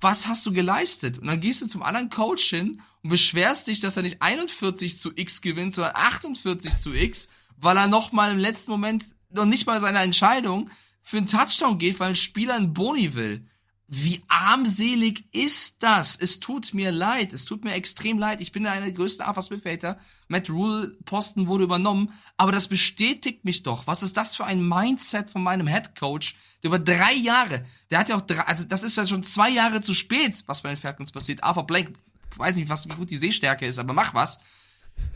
was 0.00 0.26
hast 0.26 0.44
du 0.46 0.52
geleistet? 0.52 1.18
Und 1.18 1.28
dann 1.28 1.40
gehst 1.40 1.62
du 1.62 1.68
zum 1.68 1.82
anderen 1.82 2.10
Coach 2.10 2.50
hin 2.50 2.82
und 3.02 3.10
beschwerst 3.10 3.68
dich, 3.68 3.80
dass 3.80 3.96
er 3.96 4.02
nicht 4.02 4.20
41 4.20 4.98
zu 4.98 5.12
X 5.14 5.40
gewinnt, 5.40 5.74
sondern 5.74 5.94
48 5.94 6.76
zu 6.76 6.92
X, 6.92 7.28
weil 7.56 7.76
er 7.76 7.86
noch 7.86 8.10
mal 8.10 8.32
im 8.32 8.38
letzten 8.38 8.72
Moment 8.72 9.04
noch 9.30 9.44
nicht 9.44 9.66
mal 9.66 9.80
seine 9.80 10.00
Entscheidung 10.00 10.70
für 11.02 11.18
einen 11.18 11.26
Touchdown 11.26 11.78
geht, 11.78 12.00
weil 12.00 12.10
ein 12.10 12.16
Spieler 12.16 12.54
einen 12.54 12.72
Boni 12.72 13.14
will. 13.14 13.46
Wie 13.94 14.22
armselig 14.28 15.26
ist 15.32 15.82
das? 15.82 16.16
Es 16.16 16.40
tut 16.40 16.72
mir 16.72 16.90
leid. 16.90 17.34
Es 17.34 17.44
tut 17.44 17.62
mir 17.62 17.74
extrem 17.74 18.18
leid. 18.18 18.40
Ich 18.40 18.50
bin 18.50 18.66
einer 18.66 18.86
der 18.86 18.94
größten 18.94 19.22
Arthur 19.22 19.42
Smith-Hater. 19.42 19.98
Matt 20.28 20.48
Rule 20.48 20.96
Posten 21.04 21.46
wurde 21.46 21.64
übernommen. 21.64 22.10
Aber 22.38 22.52
das 22.52 22.68
bestätigt 22.68 23.44
mich 23.44 23.64
doch. 23.64 23.86
Was 23.86 24.02
ist 24.02 24.16
das 24.16 24.34
für 24.34 24.46
ein 24.46 24.66
Mindset 24.66 25.28
von 25.28 25.42
meinem 25.42 25.66
Head 25.66 25.94
Coach? 25.94 26.36
Der 26.62 26.68
über 26.68 26.78
drei 26.78 27.12
Jahre, 27.12 27.66
der 27.90 27.98
hat 27.98 28.08
ja 28.08 28.16
auch 28.16 28.22
drei, 28.22 28.40
also 28.44 28.64
das 28.64 28.82
ist 28.82 28.96
ja 28.96 29.06
schon 29.06 29.24
zwei 29.24 29.50
Jahre 29.50 29.82
zu 29.82 29.92
spät, 29.92 30.42
was 30.46 30.62
bei 30.62 30.70
den 30.70 30.78
Falcons 30.78 31.12
passiert. 31.12 31.44
Arthur 31.44 31.66
Blank, 31.66 31.92
weiß 32.36 32.56
nicht, 32.56 32.70
was, 32.70 32.88
wie 32.88 32.94
gut 32.94 33.10
die 33.10 33.18
Sehstärke 33.18 33.66
ist, 33.66 33.78
aber 33.78 33.92
mach 33.92 34.14
was. 34.14 34.40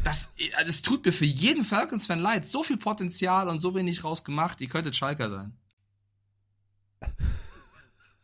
Das, 0.05 0.32
das 0.66 0.82
tut 0.82 1.05
mir 1.07 1.12
für 1.12 1.24
jeden 1.24 1.64
Falcons-Fan 1.64 2.18
leid. 2.18 2.47
So 2.47 2.62
viel 2.62 2.76
Potenzial 2.76 3.49
und 3.49 3.61
so 3.61 3.74
wenig 3.74 4.05
rausgemacht. 4.05 4.61
Ihr 4.61 4.68
könntet 4.68 4.97
Schalker 4.97 5.30
sein. 5.30 5.55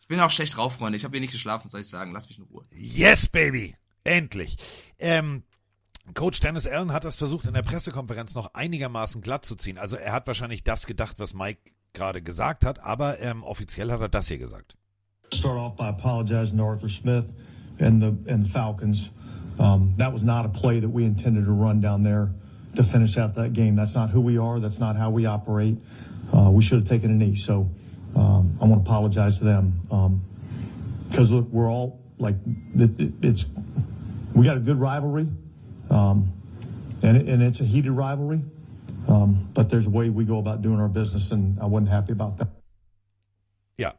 Ich 0.01 0.09
bin 0.09 0.21
auch 0.21 0.31
schlecht 0.31 0.57
drauf, 0.57 0.75
Freunde. 0.75 0.97
Ich 0.97 1.05
habe 1.05 1.13
hier 1.13 1.23
nicht 1.23 1.33
geschlafen, 1.33 1.69
soll 1.69 1.81
ich 1.81 1.89
sagen. 1.89 2.13
Lass 2.13 2.29
mich 2.29 2.37
in 2.37 2.45
Ruhe. 2.45 2.65
Yes, 2.75 3.29
baby. 3.29 3.77
Endlich. 4.05 4.57
Ähm, 4.99 5.45
Coach 6.15 6.41
Dennis 6.41 6.67
Allen 6.67 6.93
hat 6.93 7.05
das 7.05 7.17
versucht, 7.17 7.47
in 7.47 7.55
der 7.55 7.63
Pressekonferenz 7.63 8.35
noch 8.35 8.53
einigermaßen 8.53 9.23
glatt 9.23 9.47
zu 9.47 9.57
ziehen. 9.57 9.79
Also 9.79 9.97
er 9.97 10.13
hat 10.13 10.27
wahrscheinlich 10.27 10.65
das 10.65 10.87
gedacht, 10.87 11.19
was 11.19 11.33
Mike 11.33 11.61
gerade 11.93 12.21
gesagt 12.21 12.65
hat, 12.65 12.81
aber 12.81 13.21
ähm, 13.21 13.43
offiziell 13.43 13.91
hat 13.91 14.01
er 14.01 14.09
das 14.09 14.29
hier 14.29 14.39
gesagt. 14.39 14.77
Start 15.33 15.57
off 15.57 15.77
by 15.77 15.85
apologizing 15.85 16.59
to 16.59 16.65
Arthur 16.65 16.91
Smith 16.91 17.27
and 17.79 18.03
the 18.03 18.31
and 18.31 18.45
the 18.45 18.51
Falcons. 18.51 19.13
Um, 19.59 19.95
that 19.99 20.13
was 20.13 20.23
not 20.23 20.45
a 20.45 20.49
play 20.49 20.81
that 20.81 20.91
we 20.91 21.05
intended 21.05 21.47
to 21.47 21.53
run 21.53 21.81
down 21.81 22.03
there 22.03 22.35
to 22.75 22.83
finish 22.83 23.17
out 23.17 23.35
that 23.37 23.53
game. 23.53 23.77
That's 23.77 23.95
not 23.95 24.11
who 24.11 24.21
we 24.21 24.37
are. 24.37 24.61
That's 24.61 24.79
not 24.79 24.97
how 24.97 25.11
we 25.11 25.27
operate. 25.27 25.79
Uh, 26.33 26.51
we 26.51 26.63
should 26.63 26.81
have 26.81 26.89
taken 26.89 27.11
a 27.11 27.15
knee. 27.15 27.35
So 27.37 27.71
um, 28.15 28.59
I 28.61 28.65
want 28.65 28.85
to 28.85 28.91
apologize 28.91 29.39
to 29.39 29.45
them 29.45 29.81
because 31.09 31.31
um, 31.31 31.37
look, 31.37 31.49
we're 31.51 31.71
all 31.71 32.01
like 32.19 32.37
it, 32.75 33.13
it's 33.23 33.47
we 34.35 34.45
got 34.45 34.57
a 34.57 34.61
good 34.61 34.81
rivalry, 34.81 35.27
um, 35.91 36.33
and 37.03 37.17
it, 37.17 37.29
and 37.29 37.43
it's 37.43 37.61
a 37.61 37.65
heated 37.65 37.93
rivalry. 37.93 38.41
Um, 39.09 39.49
but 39.53 39.69
there's 39.69 39.87
a 39.87 39.91
way 39.91 40.11
we 40.11 40.25
go 40.25 40.39
about 40.39 40.63
doing 40.63 40.81
our 40.81 40.89
business, 40.89 41.33
and 41.33 41.59
I 41.61 41.67
wasn't 41.67 41.89
happy 41.89 42.13
about 42.13 42.39
that. 42.39 42.49
Ja. 43.77 43.95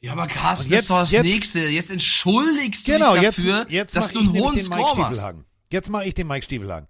Ja, 0.00 0.12
aber 0.12 0.26
Carsten, 0.26 0.72
jetzt, 0.72 0.82
ist 0.82 0.90
doch 0.90 1.00
das 1.00 1.12
jetzt, 1.12 1.24
Nächste. 1.24 1.60
Jetzt 1.68 1.90
entschuldigst 1.90 2.86
du 2.86 2.92
genau, 2.92 3.14
dich 3.14 3.22
dafür, 3.22 3.58
jetzt, 3.60 3.72
jetzt 3.72 3.96
dass 3.96 4.12
du 4.12 4.20
einen 4.20 4.32
hohen 4.34 4.58
Score 4.58 4.96
machst. 4.96 5.24
Jetzt 5.72 5.90
mache 5.90 6.04
ich 6.04 6.14
den 6.14 6.26
Mike 6.26 6.44
Stiefelhagen. 6.44 6.88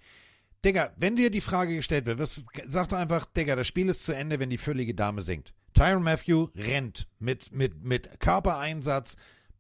Digga, 0.65 0.91
wenn 0.97 1.17
dir 1.17 1.31
die 1.31 1.41
Frage 1.41 1.77
gestellt 1.77 2.07
wird, 2.07 2.19
sag 2.67 2.89
doch 2.89 2.99
einfach, 2.99 3.25
Digga, 3.27 3.57
das 3.57 3.67
Spiel 3.67 3.89
ist 3.89 4.05
zu 4.05 4.13
Ende, 4.13 4.41
wenn 4.41 4.51
die 4.51 4.59
füllige 4.59 4.95
Dame 4.95 5.23
singt. 5.23 5.55
Tyron 5.77 6.03
Matthew 6.03 6.49
rennt 6.57 7.07
mit, 7.19 7.53
mit, 7.53 7.85
mit 7.85 8.19
Körpereinsatz 8.19 9.17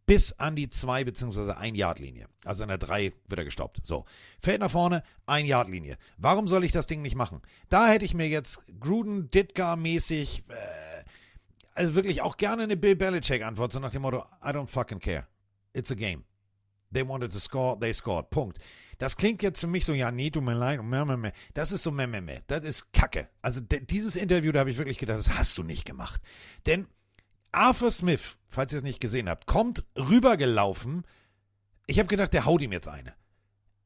bis 0.06 0.32
an 0.32 0.56
die 0.56 0.70
2 0.70 1.04
bzw. 1.04 1.52
1 1.52 1.76
Yard 1.76 1.98
Linie. 1.98 2.26
Also 2.42 2.62
an 2.62 2.70
der 2.70 2.78
3 2.78 3.12
wird 3.26 3.38
er 3.38 3.44
gestoppt. 3.44 3.84
So. 3.84 4.06
Fällt 4.40 4.60
nach 4.60 4.70
vorne, 4.70 5.02
1 5.26 5.46
Yard 5.46 5.68
Linie. 5.68 5.98
Warum 6.16 6.48
soll 6.48 6.64
ich 6.64 6.72
das 6.72 6.86
Ding 6.86 7.02
nicht 7.02 7.16
machen? 7.16 7.42
Da 7.68 7.88
hätte 7.88 8.06
ich 8.06 8.14
mir 8.14 8.28
jetzt 8.28 8.60
Gruden, 8.80 9.30
Ditka 9.30 9.76
mäßig, 9.76 10.44
äh, 10.48 11.04
also 11.74 11.94
wirklich 11.94 12.22
auch 12.22 12.38
gerne 12.38 12.62
eine 12.62 12.78
Bill 12.78 12.96
Belichick 12.96 13.44
Antwort, 13.44 13.72
so 13.72 13.80
nach 13.80 13.92
dem 13.92 14.00
Motto, 14.00 14.24
I 14.42 14.48
don't 14.48 14.68
fucking 14.68 15.00
care. 15.00 15.26
It's 15.74 15.90
a 15.90 15.94
game. 15.94 16.24
They 16.94 17.06
wanted 17.06 17.30
to 17.32 17.40
score, 17.40 17.78
they 17.78 17.92
scored. 17.92 18.30
Punkt. 18.30 18.58
Das 18.99 19.16
klingt 19.16 19.42
jetzt 19.42 19.61
für 19.61 19.66
mich 19.66 19.84
so, 19.84 19.92
ja, 19.92 20.11
nee, 20.11 20.30
tut 20.30 20.42
mir 20.42 20.55
leid, 20.55 20.80
das 21.55 21.72
ist 21.72 21.82
so, 21.82 21.90
meh, 21.90 22.40
das 22.47 22.64
ist 22.64 22.92
Kacke. 22.92 23.28
Also 23.42 23.61
dieses 23.61 24.16
Interview, 24.16 24.53
da 24.53 24.61
habe 24.61 24.70
ich 24.70 24.78
wirklich 24.78 24.99
gedacht, 24.99 25.18
das 25.18 25.30
hast 25.36 25.59
du 25.59 25.62
nicht 25.62 25.84
gemacht. 25.84 26.20
Denn 26.66 26.86
Arthur 27.53 27.90
Smith, 27.90 28.36
falls 28.47 28.72
ihr 28.72 28.78
es 28.78 28.82
nicht 28.82 29.01
gesehen 29.01 29.28
habt, 29.28 29.47
kommt 29.47 29.84
rübergelaufen. 29.97 31.05
Ich 31.86 31.99
habe 31.99 32.09
gedacht, 32.09 32.32
der 32.32 32.44
haut 32.44 32.62
ihm 32.62 32.72
jetzt 32.72 32.88
eine. 32.88 33.14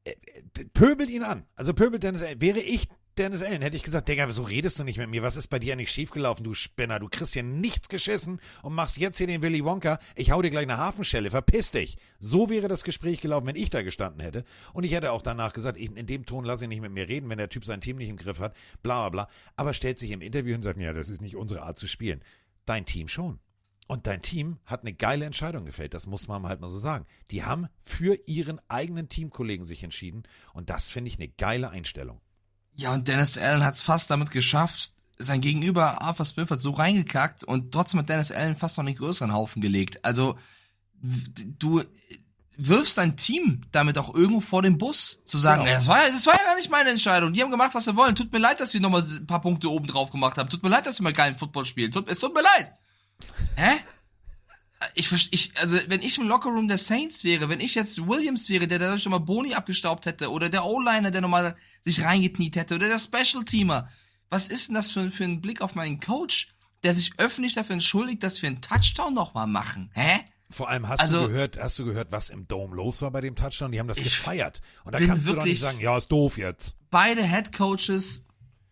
äh, 0.03 0.11
äh, 0.11 0.65
pöbelt 0.73 1.09
ihn 1.09 1.23
an. 1.23 1.45
Also 1.55 1.73
pöbelt 1.73 2.03
Dennis 2.03 2.23
Allen. 2.23 2.41
Wäre 2.41 2.59
ich 2.59 2.87
Dennis 3.17 3.43
Allen, 3.43 3.61
hätte 3.61 3.75
ich 3.75 3.83
gesagt, 3.83 4.07
Digga, 4.07 4.27
wieso 4.29 4.43
redest 4.43 4.79
du 4.79 4.85
nicht 4.85 4.97
mit 4.97 5.09
mir? 5.09 5.21
Was 5.21 5.35
ist 5.35 5.47
bei 5.47 5.59
dir 5.59 5.73
eigentlich 5.73 5.91
schiefgelaufen, 5.91 6.45
du 6.45 6.53
Spinner? 6.53 6.97
Du 6.97 7.09
kriegst 7.09 7.33
hier 7.33 7.43
nichts 7.43 7.89
geschissen 7.89 8.39
und 8.63 8.73
machst 8.73 8.97
jetzt 8.97 9.17
hier 9.17 9.27
den 9.27 9.41
Willy 9.41 9.65
Wonka. 9.65 9.99
Ich 10.15 10.31
hau 10.31 10.41
dir 10.41 10.49
gleich 10.49 10.63
eine 10.63 10.77
Hafenschelle, 10.77 11.29
verpiss 11.29 11.71
dich. 11.71 11.97
So 12.19 12.49
wäre 12.49 12.69
das 12.69 12.85
Gespräch 12.85 13.19
gelaufen, 13.19 13.47
wenn 13.47 13.57
ich 13.57 13.69
da 13.69 13.81
gestanden 13.81 14.21
hätte. 14.21 14.45
Und 14.73 14.85
ich 14.85 14.93
hätte 14.93 15.11
auch 15.11 15.21
danach 15.21 15.51
gesagt, 15.51 15.77
ich, 15.77 15.93
in 15.93 16.07
dem 16.07 16.25
Ton 16.25 16.45
lass 16.45 16.61
ich 16.61 16.69
nicht 16.69 16.81
mit 16.81 16.93
mir 16.93 17.09
reden, 17.09 17.29
wenn 17.29 17.37
der 17.37 17.49
Typ 17.49 17.65
sein 17.65 17.81
Team 17.81 17.97
nicht 17.97 18.09
im 18.09 18.15
Griff 18.15 18.39
hat, 18.39 18.55
bla 18.81 19.09
bla 19.09 19.25
bla. 19.25 19.35
Aber 19.57 19.73
stellt 19.73 19.99
sich 19.99 20.11
im 20.11 20.21
Interview 20.21 20.55
und 20.55 20.63
sagt, 20.63 20.79
ja, 20.79 20.93
das 20.93 21.09
ist 21.09 21.21
nicht 21.21 21.35
unsere 21.35 21.63
Art 21.63 21.77
zu 21.77 21.87
spielen. 21.87 22.23
Dein 22.65 22.85
Team 22.85 23.09
schon. 23.09 23.39
Und 23.87 24.07
dein 24.07 24.21
Team 24.21 24.57
hat 24.65 24.81
eine 24.81 24.93
geile 24.93 25.25
Entscheidung 25.25 25.65
gefällt, 25.65 25.93
das 25.93 26.07
muss 26.07 26.29
man 26.29 26.47
halt 26.47 26.61
mal 26.61 26.69
so 26.69 26.79
sagen. 26.79 27.05
Die 27.29 27.43
haben 27.43 27.67
für 27.81 28.17
ihren 28.25 28.61
eigenen 28.69 29.09
Teamkollegen 29.09 29.65
sich 29.65 29.83
entschieden 29.83 30.23
und 30.53 30.69
das 30.69 30.89
finde 30.89 31.09
ich 31.09 31.17
eine 31.17 31.27
geile 31.27 31.71
Einstellung. 31.71 32.21
Ja, 32.75 32.93
und 32.93 33.07
Dennis 33.07 33.37
Allen 33.37 33.63
hat 33.63 33.75
es 33.75 33.83
fast 33.83 34.09
damit 34.09 34.31
geschafft, 34.31 34.91
sein 35.17 35.41
Gegenüber 35.41 36.01
Arthur 36.01 36.25
Smith 36.25 36.49
hat 36.49 36.61
so 36.61 36.71
reingekackt 36.71 37.43
und 37.43 37.71
trotzdem 37.71 37.99
hat 37.99 38.09
Dennis 38.09 38.31
Allen 38.31 38.55
fast 38.55 38.77
noch 38.77 38.85
einen 38.85 38.95
größeren 38.95 39.33
Haufen 39.33 39.61
gelegt. 39.61 40.03
Also 40.03 40.37
du 41.59 41.83
wirfst 42.57 42.97
dein 42.97 43.17
Team 43.17 43.61
damit 43.71 43.97
auch 43.97 44.13
irgendwo 44.13 44.39
vor 44.39 44.61
den 44.61 44.77
Bus, 44.77 45.21
zu 45.25 45.37
sagen, 45.39 45.63
Genau. 45.63 45.73
das, 45.75 45.87
war, 45.87 46.03
ja- 46.05 46.11
das 46.11 46.25
war 46.25 46.33
ja 46.35 46.43
gar 46.43 46.55
nicht 46.55 46.69
meine 46.69 46.89
Entscheidung. 46.91 47.33
Die 47.33 47.41
haben 47.41 47.49
gemacht, 47.51 47.73
was 47.73 47.85
sie 47.85 47.95
wollen. 47.95 48.15
Tut 48.15 48.31
mir 48.31 48.39
leid, 48.39 48.59
dass 48.59 48.73
wir 48.73 48.81
nochmal 48.81 49.01
ein 49.01 49.25
paar 49.27 49.41
Punkte 49.41 49.69
oben 49.69 49.87
drauf 49.87 50.09
gemacht 50.11 50.37
haben. 50.37 50.49
Tut 50.49 50.61
mir 50.63 50.69
leid, 50.69 50.85
dass 50.85 50.99
wir 50.99 51.03
mal 51.03 51.13
geilen 51.13 51.35
Football 51.37 51.65
spielen. 51.65 51.91
Tut, 51.91 52.07
es 52.09 52.19
tut 52.19 52.33
mir 52.33 52.41
leid. 52.43 52.71
Hä? 53.55 53.77
Ich 54.95 55.07
verstehe, 55.09 55.29
ich, 55.33 55.51
also 55.59 55.77
wenn 55.87 56.01
ich 56.01 56.17
im 56.17 56.27
Lockerroom 56.27 56.67
der 56.67 56.77
Saints 56.77 57.23
wäre, 57.23 57.49
wenn 57.49 57.59
ich 57.59 57.75
jetzt 57.75 58.07
Williams 58.07 58.49
wäre, 58.49 58.67
der 58.67 58.79
dadurch 58.79 59.05
nochmal 59.05 59.19
Boni 59.19 59.53
abgestaubt 59.53 60.05
hätte, 60.05 60.31
oder 60.31 60.49
der 60.49 60.65
O-Liner, 60.65 61.11
der 61.11 61.21
nochmal 61.21 61.55
sich 61.83 62.03
reingekniet 62.03 62.55
hätte, 62.55 62.75
oder 62.75 62.87
der 62.87 62.99
Special-Teamer, 62.99 63.87
was 64.29 64.47
ist 64.47 64.67
denn 64.69 64.75
das 64.75 64.91
für, 64.91 65.11
für 65.11 65.23
ein 65.23 65.41
Blick 65.41 65.61
auf 65.61 65.75
meinen 65.75 65.99
Coach, 65.99 66.53
der 66.83 66.93
sich 66.93 67.11
öffentlich 67.17 67.53
dafür 67.53 67.73
entschuldigt, 67.73 68.23
dass 68.23 68.41
wir 68.41 68.49
einen 68.49 68.61
Touchdown 68.61 69.13
nochmal 69.13 69.47
machen? 69.47 69.91
Hä? 69.93 70.21
Vor 70.49 70.67
allem 70.69 70.87
hast 70.89 70.99
Also- 70.99 71.21
du 71.21 71.27
gehört, 71.27 71.57
hast 71.57 71.77
du 71.79 71.85
gehört, 71.85 72.11
was 72.11 72.29
im 72.29 72.47
Dome 72.47 72.75
los 72.75 73.01
war 73.01 73.11
bei 73.11 73.21
dem 73.21 73.35
Touchdown? 73.35 73.71
Die 73.71 73.79
haben 73.79 73.87
das 73.87 73.97
gefeiert. 73.97 74.61
Und 74.83 74.93
da 74.93 74.99
kannst 74.99 75.27
du 75.29 75.33
doch 75.33 75.45
nicht 75.45 75.61
sagen, 75.61 75.79
ja, 75.79 75.97
ist 75.97 76.07
doof 76.11 76.37
jetzt. 76.37 76.75
Beide 76.89 77.23
Head 77.23 77.53
Coaches 77.53 78.25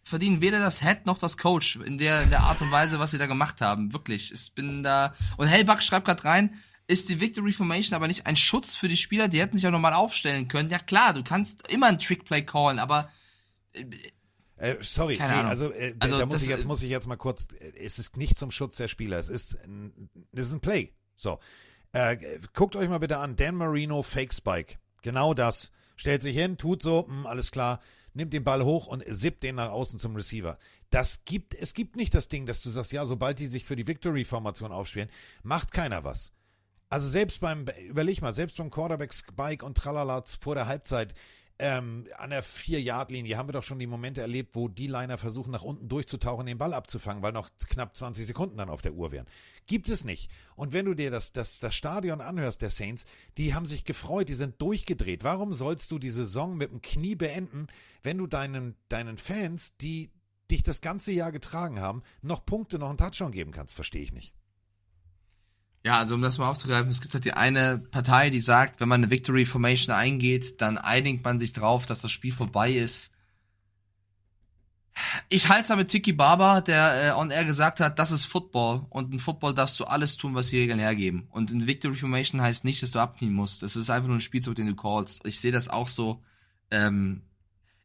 verdienen 0.03 0.41
weder 0.41 0.59
das 0.59 0.81
Head 0.81 1.05
noch 1.05 1.17
das 1.17 1.37
Coach 1.37 1.75
in 1.77 1.97
der, 1.97 2.23
in 2.23 2.29
der 2.29 2.41
Art 2.41 2.61
und 2.61 2.71
Weise, 2.71 2.99
was 2.99 3.11
sie 3.11 3.17
da 3.17 3.25
gemacht 3.27 3.61
haben. 3.61 3.93
Wirklich. 3.93 4.31
Ich 4.33 4.53
bin 4.53 4.81
da. 4.83 5.13
Und 5.37 5.47
Hellbach 5.47 5.81
schreibt 5.81 6.05
gerade 6.05 6.23
rein, 6.23 6.55
ist 6.87 7.09
die 7.09 7.19
Victory 7.21 7.51
Formation 7.51 7.95
aber 7.95 8.07
nicht 8.07 8.25
ein 8.25 8.35
Schutz 8.35 8.75
für 8.75 8.87
die 8.87 8.97
Spieler? 8.97 9.27
Die 9.27 9.39
hätten 9.39 9.55
sich 9.57 9.67
auch 9.67 9.71
nochmal 9.71 9.93
aufstellen 9.93 10.47
können. 10.47 10.69
Ja 10.71 10.79
klar, 10.79 11.13
du 11.13 11.23
kannst 11.23 11.67
immer 11.67 11.85
einen 11.87 11.99
Trickplay 11.99 12.41
callen, 12.43 12.79
aber 12.79 13.09
Äh, 14.57 14.75
sorry, 14.81 15.15
Keine 15.17 15.31
nee, 15.33 15.39
Ahnung. 15.39 15.51
also, 15.51 15.71
äh, 15.71 15.95
Also 15.99 16.17
da 16.19 16.25
muss 16.25 16.41
ich 16.43 16.49
jetzt 16.49 16.65
muss 16.65 16.81
ich 16.81 16.89
jetzt 16.89 17.07
mal 17.07 17.15
kurz. 17.15 17.47
äh, 17.59 17.71
Es 17.77 17.97
ist 17.99 18.17
nicht 18.17 18.37
zum 18.37 18.51
Schutz 18.51 18.75
der 18.77 18.87
Spieler. 18.87 19.17
Es 19.19 19.29
ist 19.29 19.55
ein, 19.63 20.09
es 20.33 20.47
ist 20.47 20.51
ein 20.53 20.59
Play. 20.59 20.93
So, 21.15 21.39
äh, 21.93 22.17
guckt 22.53 22.75
euch 22.75 22.89
mal 22.89 22.97
bitte 22.99 23.17
an. 23.19 23.35
Dan 23.35 23.55
Marino 23.55 24.01
Fake 24.03 24.33
Spike. 24.33 24.75
Genau 25.01 25.33
das. 25.33 25.71
Stellt 25.95 26.21
sich 26.21 26.35
hin, 26.35 26.57
tut 26.57 26.81
so, 26.81 27.05
mh, 27.07 27.27
alles 27.29 27.51
klar, 27.51 27.81
nimmt 28.13 28.33
den 28.33 28.43
Ball 28.43 28.63
hoch 28.63 28.87
und 28.87 29.03
sippt 29.07 29.43
den 29.43 29.55
nach 29.55 29.69
außen 29.69 29.99
zum 29.99 30.15
Receiver. 30.15 30.57
Das 30.89 31.23
gibt, 31.25 31.53
es 31.55 31.73
gibt 31.73 31.95
nicht 31.95 32.13
das 32.13 32.27
Ding, 32.27 32.45
dass 32.45 32.61
du 32.61 32.69
sagst, 32.69 32.91
ja, 32.91 33.05
sobald 33.05 33.39
die 33.39 33.47
sich 33.47 33.65
für 33.65 33.75
die 33.75 33.87
Victory-Formation 33.87 34.71
aufspielen, 34.71 35.09
macht 35.43 35.71
keiner 35.71 36.03
was. 36.03 36.31
Also 36.89 37.07
selbst 37.07 37.39
beim, 37.39 37.65
überleg 37.87 38.21
mal, 38.21 38.33
selbst 38.33 38.57
beim 38.57 38.71
Quarterback 38.71 39.13
Spike 39.13 39.63
und 39.63 39.77
Tralala 39.77 40.23
vor 40.39 40.55
der 40.55 40.65
Halbzeit 40.65 41.13
ähm, 41.59 42.07
an 42.17 42.29
der 42.29 42.41
Vier-Yard-Linie 42.41 43.37
haben 43.37 43.49
wir 43.49 43.53
doch 43.53 43.63
schon 43.63 43.79
die 43.79 43.87
Momente 43.87 44.21
erlebt, 44.21 44.55
wo 44.55 44.69
die 44.69 44.87
Liner 44.87 45.17
versuchen, 45.17 45.51
nach 45.51 45.61
unten 45.61 45.89
durchzutauchen, 45.89 46.45
den 46.45 46.57
Ball 46.57 46.73
abzufangen, 46.73 47.21
weil 47.21 47.33
noch 47.33 47.49
knapp 47.67 47.95
20 47.95 48.25
Sekunden 48.25 48.57
dann 48.57 48.69
auf 48.69 48.81
der 48.81 48.93
Uhr 48.93 49.11
wären. 49.11 49.27
Gibt 49.67 49.89
es 49.89 50.05
nicht. 50.05 50.31
Und 50.55 50.71
wenn 50.71 50.85
du 50.85 50.93
dir 50.93 51.11
das, 51.11 51.33
das, 51.33 51.59
das 51.59 51.75
Stadion 51.75 52.21
anhörst, 52.21 52.61
der 52.61 52.69
Saints, 52.69 53.05
die 53.37 53.53
haben 53.53 53.67
sich 53.67 53.83
gefreut, 53.83 54.29
die 54.29 54.35
sind 54.35 54.61
durchgedreht. 54.61 55.25
Warum 55.25 55.53
sollst 55.53 55.91
du 55.91 55.99
die 55.99 56.09
Saison 56.09 56.55
mit 56.55 56.71
dem 56.71 56.81
Knie 56.81 57.15
beenden, 57.15 57.67
wenn 58.03 58.17
du 58.17 58.25
deinen, 58.25 58.75
deinen 58.87 59.17
Fans, 59.17 59.75
die 59.77 60.11
dich 60.49 60.63
das 60.63 60.79
ganze 60.79 61.11
Jahr 61.11 61.33
getragen 61.33 61.81
haben, 61.81 62.03
noch 62.21 62.45
Punkte, 62.45 62.79
noch 62.79 62.89
einen 62.89 62.97
Touchdown 62.97 63.33
geben 63.33 63.51
kannst? 63.51 63.75
Verstehe 63.75 64.01
ich 64.01 64.13
nicht. 64.13 64.33
Ja, 65.83 65.97
also 65.97 66.15
um 66.15 66.21
das 66.21 66.37
mal 66.37 66.49
aufzugreifen, 66.49 66.89
es 66.89 67.01
gibt 67.01 67.13
halt 67.13 67.23
die 67.23 67.33
eine 67.33 67.77
Partei, 67.77 68.29
die 68.29 68.41
sagt, 68.41 68.81
wenn 68.81 68.89
man 68.89 69.01
eine 69.01 69.11
Victory 69.11 69.45
Formation 69.45 69.95
eingeht, 69.95 70.59
dann 70.61 70.77
einigt 70.77 71.23
man 71.23 71.39
sich 71.39 71.53
drauf, 71.53 71.85
dass 71.85 72.01
das 72.01 72.11
Spiel 72.11 72.33
vorbei 72.33 72.73
ist. 72.73 73.11
Ich 75.29 75.47
halte 75.47 75.61
es 75.61 75.67
da 75.69 75.77
mit 75.77 75.87
Tiki 75.87 76.11
Barber, 76.11 76.61
der 76.61 77.03
äh, 77.03 77.11
on 77.17 77.31
air 77.31 77.45
gesagt 77.45 77.79
hat, 77.79 77.99
das 77.99 78.11
ist 78.11 78.25
Football 78.25 78.85
und 78.89 79.13
in 79.13 79.19
Football 79.19 79.53
darfst 79.53 79.79
du 79.79 79.85
alles 79.85 80.17
tun, 80.17 80.35
was 80.35 80.49
die 80.49 80.57
Regeln 80.57 80.79
hergeben. 80.79 81.27
Und 81.31 81.51
in 81.51 81.67
Victory 81.67 81.95
Formation 81.95 82.41
heißt 82.41 82.65
nicht, 82.65 82.83
dass 82.83 82.91
du 82.91 82.99
abknien 82.99 83.31
musst. 83.31 83.63
Es 83.63 83.77
ist 83.77 83.89
einfach 83.89 84.07
nur 84.07 84.17
ein 84.17 84.21
Spielzug, 84.21 84.55
den 84.55 84.67
du 84.67 84.75
callst. 84.75 85.25
Ich 85.25 85.39
sehe 85.39 85.53
das 85.53 85.69
auch 85.69 85.87
so. 85.87 86.21
Ähm, 86.71 87.21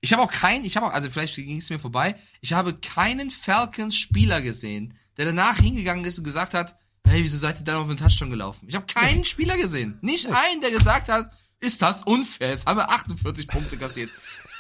ich 0.01 0.13
habe 0.13 0.23
auch 0.23 0.31
keinen, 0.31 0.65
ich 0.65 0.77
habe 0.77 0.87
auch, 0.87 0.93
also 0.93 1.09
vielleicht 1.09 1.37
ging 1.37 1.59
es 1.59 1.71
mir 1.71 1.79
vorbei, 1.79 2.17
ich 2.41 2.53
habe 2.53 2.75
keinen 2.75 3.31
Falcons-Spieler 3.31 4.43
gesehen, 4.43 4.95
der 5.17 5.27
danach 5.27 5.59
hingegangen 5.59 6.05
ist 6.05 6.19
und 6.19 6.25
gesagt 6.25 6.53
hat, 6.53 6.77
hey, 7.07 7.23
wieso 7.23 7.37
seid 7.37 7.61
ihr 7.61 7.65
dann 7.65 7.77
auf 7.77 7.87
den 7.89 7.97
Touchdown 7.97 8.31
gelaufen? 8.31 8.67
Ich 8.69 8.75
habe 8.75 8.87
keinen 8.87 9.25
Spieler 9.25 9.57
gesehen. 9.57 9.99
Nicht 10.01 10.27
einen, 10.27 10.61
der 10.61 10.71
gesagt 10.71 11.09
hat, 11.09 11.31
ist 11.61 11.81
das 11.83 12.03
unfair? 12.03 12.51
Jetzt 12.51 12.67
haben 12.67 12.79
wir 12.79 12.91
48 12.91 13.49
Punkte 13.49 13.77
kassiert. 13.77 14.11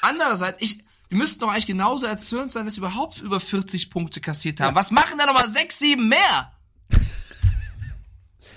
Andererseits, 0.00 0.60
ich, 0.62 0.78
wir 1.08 1.18
müssten 1.18 1.40
doch 1.40 1.48
eigentlich 1.50 1.66
genauso 1.66 2.06
erzürnt 2.06 2.50
sein, 2.50 2.64
dass 2.66 2.76
wir 2.76 2.82
überhaupt 2.82 3.20
über 3.20 3.40
40 3.40 3.90
Punkte 3.90 4.20
kassiert 4.20 4.60
haben. 4.60 4.74
Was 4.74 4.90
machen 4.90 5.18
da 5.18 5.26
nochmal 5.26 5.48
6, 5.48 5.78
7 5.78 6.08
mehr? 6.08 6.52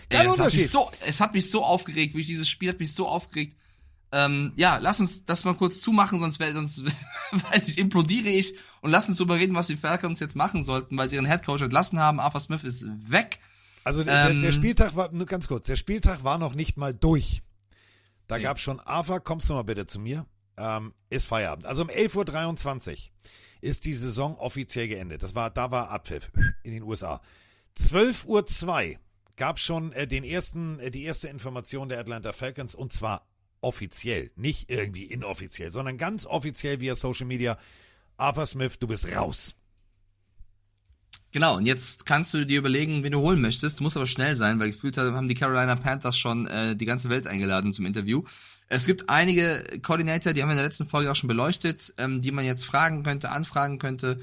Kein 0.09 0.21
Ey, 0.27 0.27
es, 0.27 0.39
hat 0.39 0.53
mich 0.53 0.69
so, 0.69 0.91
es 1.05 1.19
hat 1.21 1.33
mich 1.33 1.51
so 1.51 1.65
aufgeregt, 1.65 2.15
wie 2.15 2.23
dieses 2.23 2.47
Spiel 2.49 2.69
hat 2.69 2.79
mich 2.79 2.93
so 2.93 3.07
aufgeregt. 3.07 3.55
Ähm, 4.13 4.53
ja, 4.55 4.77
lass 4.77 5.01
uns 5.01 5.25
das 5.25 5.43
mal 5.43 5.53
kurz 5.53 5.81
zumachen, 5.81 6.17
sonst, 6.17 6.39
wär- 6.39 6.53
sonst 6.53 6.81
weiß 7.31 7.67
ich, 7.67 7.77
implodiere 7.77 8.29
ich 8.29 8.53
und 8.79 8.91
lass 8.91 9.09
uns 9.09 9.17
darüber 9.17 9.35
reden, 9.35 9.53
was 9.53 9.67
die 9.67 9.75
Falcons 9.75 10.21
jetzt 10.21 10.37
machen 10.37 10.63
sollten, 10.63 10.97
weil 10.97 11.09
sie 11.09 11.15
ihren 11.15 11.25
Headcoach 11.25 11.61
entlassen 11.61 11.99
haben. 11.99 12.21
Arthur 12.21 12.39
Smith 12.39 12.63
ist 12.63 12.85
weg. 13.11 13.39
Also 13.87 14.03
der, 14.03 14.29
Ähm, 14.31 14.41
der 14.41 14.51
Spieltag 14.51 14.95
war, 14.95 15.11
nur 15.13 15.25
ganz 15.25 15.47
kurz, 15.47 15.67
der 15.67 15.77
Spieltag 15.77 16.23
war 16.25 16.37
noch 16.37 16.53
nicht 16.55 16.75
mal 16.77 16.93
durch. 16.93 17.41
Da 18.27 18.35
Nee. 18.37 18.43
gab 18.43 18.59
schon, 18.59 18.81
Ava, 18.83 19.19
kommst 19.19 19.49
du 19.49 19.53
mal 19.53 19.63
bitte 19.63 19.85
zu 19.87 19.99
mir, 19.99 20.25
ähm, 20.57 20.93
ist 21.09 21.25
Feierabend. 21.25 21.65
Also 21.65 21.83
um 21.83 21.89
11.23 21.89 22.91
Uhr 22.91 22.97
ist 23.61 23.85
die 23.85 23.93
Saison 23.93 24.35
offiziell 24.37 24.89
geendet. 24.89 25.23
Das 25.23 25.33
war, 25.35 25.49
da 25.49 25.71
war 25.71 25.89
Abpfiff 25.89 26.29
in 26.63 26.71
den 26.73 26.83
USA. 26.83 27.21
12.02 27.77 28.91
Uhr 28.93 28.99
gab 29.37 29.57
schon 29.59 29.93
äh, 29.93 30.05
den 30.05 30.23
ersten, 30.25 30.79
äh, 30.79 30.91
die 30.91 31.03
erste 31.03 31.29
Information 31.29 31.87
der 31.89 31.99
Atlanta 31.99 32.33
Falcons 32.33 32.75
und 32.75 32.91
zwar 32.91 33.25
offiziell, 33.61 34.31
nicht 34.35 34.69
irgendwie 34.69 35.05
inoffiziell, 35.05 35.71
sondern 35.71 35.97
ganz 35.97 36.25
offiziell 36.25 36.79
via 36.81 36.95
Social 36.95 37.25
Media. 37.25 37.57
Arthur 38.17 38.45
Smith, 38.47 38.79
du 38.79 38.87
bist 38.87 39.07
raus. 39.15 39.55
Genau, 41.37 41.55
und 41.57 41.67
jetzt 41.67 42.07
kannst 42.07 42.33
du 42.33 42.47
dir 42.47 42.57
überlegen, 42.57 43.03
wen 43.03 43.11
du 43.11 43.19
holen 43.19 43.39
möchtest. 43.39 43.77
Du 43.77 43.83
musst 43.83 43.95
aber 43.95 44.07
schnell 44.07 44.35
sein, 44.35 44.59
weil 44.59 44.71
gefühlt 44.71 44.97
haben 44.97 45.27
die 45.27 45.35
Carolina 45.35 45.75
Panthers 45.75 46.17
schon 46.17 46.47
äh, 46.47 46.75
die 46.75 46.87
ganze 46.87 47.09
Welt 47.09 47.27
eingeladen 47.27 47.71
zum 47.71 47.85
Interview. 47.85 48.23
Es 48.69 48.87
gibt 48.87 49.07
einige 49.07 49.79
Koordinator, 49.83 50.33
die 50.33 50.41
haben 50.41 50.49
wir 50.49 50.53
in 50.53 50.57
der 50.57 50.65
letzten 50.65 50.87
Folge 50.87 51.11
auch 51.11 51.15
schon 51.15 51.27
beleuchtet, 51.27 51.93
ähm, 51.99 52.23
die 52.23 52.31
man 52.31 52.43
jetzt 52.43 52.65
fragen 52.65 53.03
könnte, 53.03 53.29
anfragen 53.29 53.77
könnte. 53.77 54.19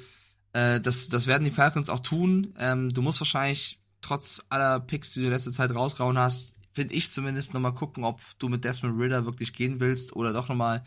Äh, 0.55 0.81
das, 0.81 1.09
das 1.09 1.29
werden 1.29 1.45
die 1.45 1.53
Falcons 1.53 1.89
auch 1.89 2.01
tun. 2.01 2.53
Ähm, 2.59 2.93
du 2.93 3.01
musst 3.01 3.21
wahrscheinlich 3.21 3.79
trotz 4.03 4.43
aller 4.49 4.81
Picks, 4.81 5.13
die 5.13 5.21
du 5.21 5.27
in 5.27 5.33
letzter 5.33 5.53
Zeit 5.53 5.73
rausgehauen 5.73 6.19
hast, 6.19 6.57
finde 6.73 6.95
ich 6.95 7.13
zumindest 7.13 7.55
nochmal 7.55 7.75
gucken, 7.75 8.03
ob 8.03 8.21
du 8.41 8.49
mit 8.49 8.65
Desmond 8.65 9.01
Ritter 9.01 9.25
wirklich 9.25 9.53
gehen 9.53 9.79
willst 9.79 10.17
oder 10.17 10.33
doch 10.33 10.49
nochmal 10.49 10.83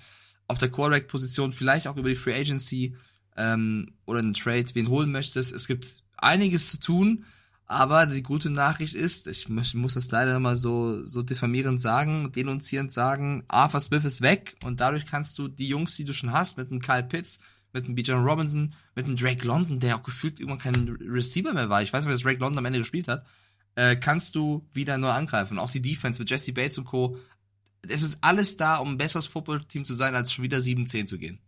auf 0.50 0.58
der 0.58 0.72
Quarterback-Position, 0.72 1.54
vielleicht 1.54 1.88
auch 1.88 1.96
über 1.96 2.10
die 2.10 2.16
Free 2.16 2.38
Agency 2.38 2.98
ähm, 3.38 3.94
oder 4.06 4.20
einen 4.20 4.34
Trade, 4.34 4.68
wen 4.74 4.90
holen 4.90 5.14
möchtest. 5.14 5.54
Es 5.54 5.68
gibt 5.68 6.04
einiges 6.18 6.72
zu 6.72 6.80
tun, 6.80 7.26
aber 7.66 8.06
die 8.06 8.24
gute 8.24 8.50
Nachricht 8.50 8.96
ist, 8.96 9.28
ich 9.28 9.50
muss, 9.50 9.94
das 9.94 10.10
leider 10.12 10.40
mal 10.40 10.56
so, 10.56 11.04
so 11.06 11.22
diffamierend 11.22 11.82
sagen, 11.82 12.32
denunzierend 12.34 12.94
sagen, 12.94 13.44
Arthur 13.50 13.82
Smith 13.82 14.06
ist 14.06 14.22
weg 14.22 14.56
und 14.64 14.80
dadurch 14.80 15.06
kannst 15.06 15.38
du 15.38 15.50
die 15.50 15.68
Jungs, 15.68 15.96
die 15.96 16.06
du 16.06 16.14
schon 16.14 16.32
hast, 16.32 16.58
mit 16.58 16.72
einem 16.72 16.82
Kyle 16.82 17.04
Pitts, 17.04 17.40
mit 17.74 17.86
einem 17.86 17.96
Bijan 17.96 18.24
Robinson, 18.24 18.74
mit 18.96 19.06
einem 19.06 19.18
Drake 19.18 19.46
London, 19.46 19.82
der 19.82 19.98
auch 19.98 20.04
gefühlt 20.04 20.40
irgendwann 20.40 20.60
kein 20.60 20.98
Receiver 21.02 21.54
mehr 21.54 21.70
war, 21.70 21.82
ich 21.82 21.92
weiß 21.92 22.06
nicht, 22.06 22.14
was 22.14 22.22
Drake 22.22 22.40
London 22.40 22.60
am 22.60 22.66
Ende 22.66 22.80
gespielt 22.80 23.10
hat, 23.10 23.26
äh, 23.76 23.96
kannst 23.96 24.36
du 24.36 24.66
wieder 24.74 24.98
neu 24.98 25.10
angreifen. 25.10 25.60
Auch 25.60 25.70
die 25.70 25.82
Defense 25.82 26.22
mit 26.22 26.30
Jesse 26.30 26.54
Bates 26.54 26.78
und 26.78 26.86
Co. 26.86 27.18
Es 27.88 28.02
ist 28.02 28.18
alles 28.22 28.58
da, 28.58 28.78
um 28.78 28.92
ein 28.92 28.98
besseres 28.98 29.28
Footballteam 29.28 29.86
zu 29.86 29.94
sein, 29.94 30.16
als 30.16 30.32
schon 30.32 30.44
wieder 30.44 30.58
7-10 30.58 31.06
zu 31.06 31.18
gehen. 31.20 31.40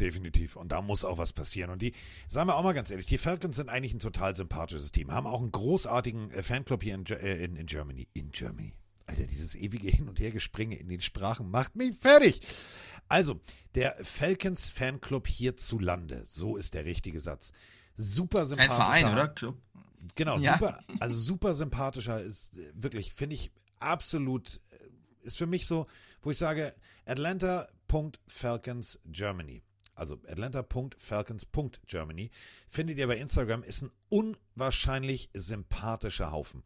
Definitiv. 0.00 0.56
Und 0.56 0.72
da 0.72 0.82
muss 0.82 1.04
auch 1.04 1.16
was 1.18 1.32
passieren. 1.32 1.70
Und 1.70 1.80
die, 1.80 1.92
sagen 2.28 2.48
wir 2.48 2.56
auch 2.56 2.62
mal 2.62 2.74
ganz 2.74 2.90
ehrlich, 2.90 3.06
die 3.06 3.18
Falcons 3.18 3.56
sind 3.56 3.68
eigentlich 3.70 3.94
ein 3.94 3.98
total 3.98 4.36
sympathisches 4.36 4.92
Team. 4.92 5.10
Haben 5.10 5.26
auch 5.26 5.40
einen 5.40 5.52
großartigen 5.52 6.30
äh, 6.32 6.42
Fanclub 6.42 6.82
hier 6.82 6.94
in, 6.94 7.06
äh, 7.06 7.36
in, 7.44 7.56
in 7.56 7.66
Germany. 7.66 8.06
In 8.12 8.30
Germany. 8.30 8.74
Alter, 9.06 9.24
dieses 9.26 9.54
ewige 9.54 9.88
Hin- 9.88 10.08
und 10.08 10.18
Hergespringe 10.20 10.76
in 10.76 10.88
den 10.88 11.00
Sprachen 11.00 11.50
macht 11.50 11.76
mich 11.76 11.96
fertig. 11.96 12.40
Also, 13.08 13.40
der 13.76 13.96
Falcons 14.02 14.68
Fanclub 14.68 15.28
hierzulande, 15.28 16.24
so 16.26 16.56
ist 16.56 16.74
der 16.74 16.84
richtige 16.84 17.20
Satz. 17.20 17.52
Super 17.94 18.40
Ein 18.40 18.46
sympathischer. 18.48 18.76
Verein, 18.76 19.12
oder? 19.12 19.28
Club. 19.28 19.56
Genau, 20.16 20.38
Ja. 20.38 20.54
super, 20.58 20.80
also 21.00 21.16
super 21.16 21.54
sympathischer 21.54 22.20
ist 22.20 22.56
äh, 22.58 22.72
wirklich, 22.74 23.12
finde 23.14 23.34
ich 23.34 23.50
absolut, 23.78 24.60
ist 25.22 25.38
für 25.38 25.46
mich 25.46 25.66
so, 25.66 25.86
wo 26.22 26.30
ich 26.32 26.38
sage, 26.38 26.74
Atlanta.Falcons 27.06 28.98
Germany. 29.06 29.62
Also 29.96 30.20
Atlanta.Falcons.Germany. 30.28 32.30
Findet 32.68 32.98
ihr 32.98 33.08
bei 33.08 33.16
Instagram, 33.16 33.64
ist 33.64 33.82
ein 33.82 33.90
unwahrscheinlich 34.08 35.30
sympathischer 35.34 36.30
Haufen. 36.30 36.62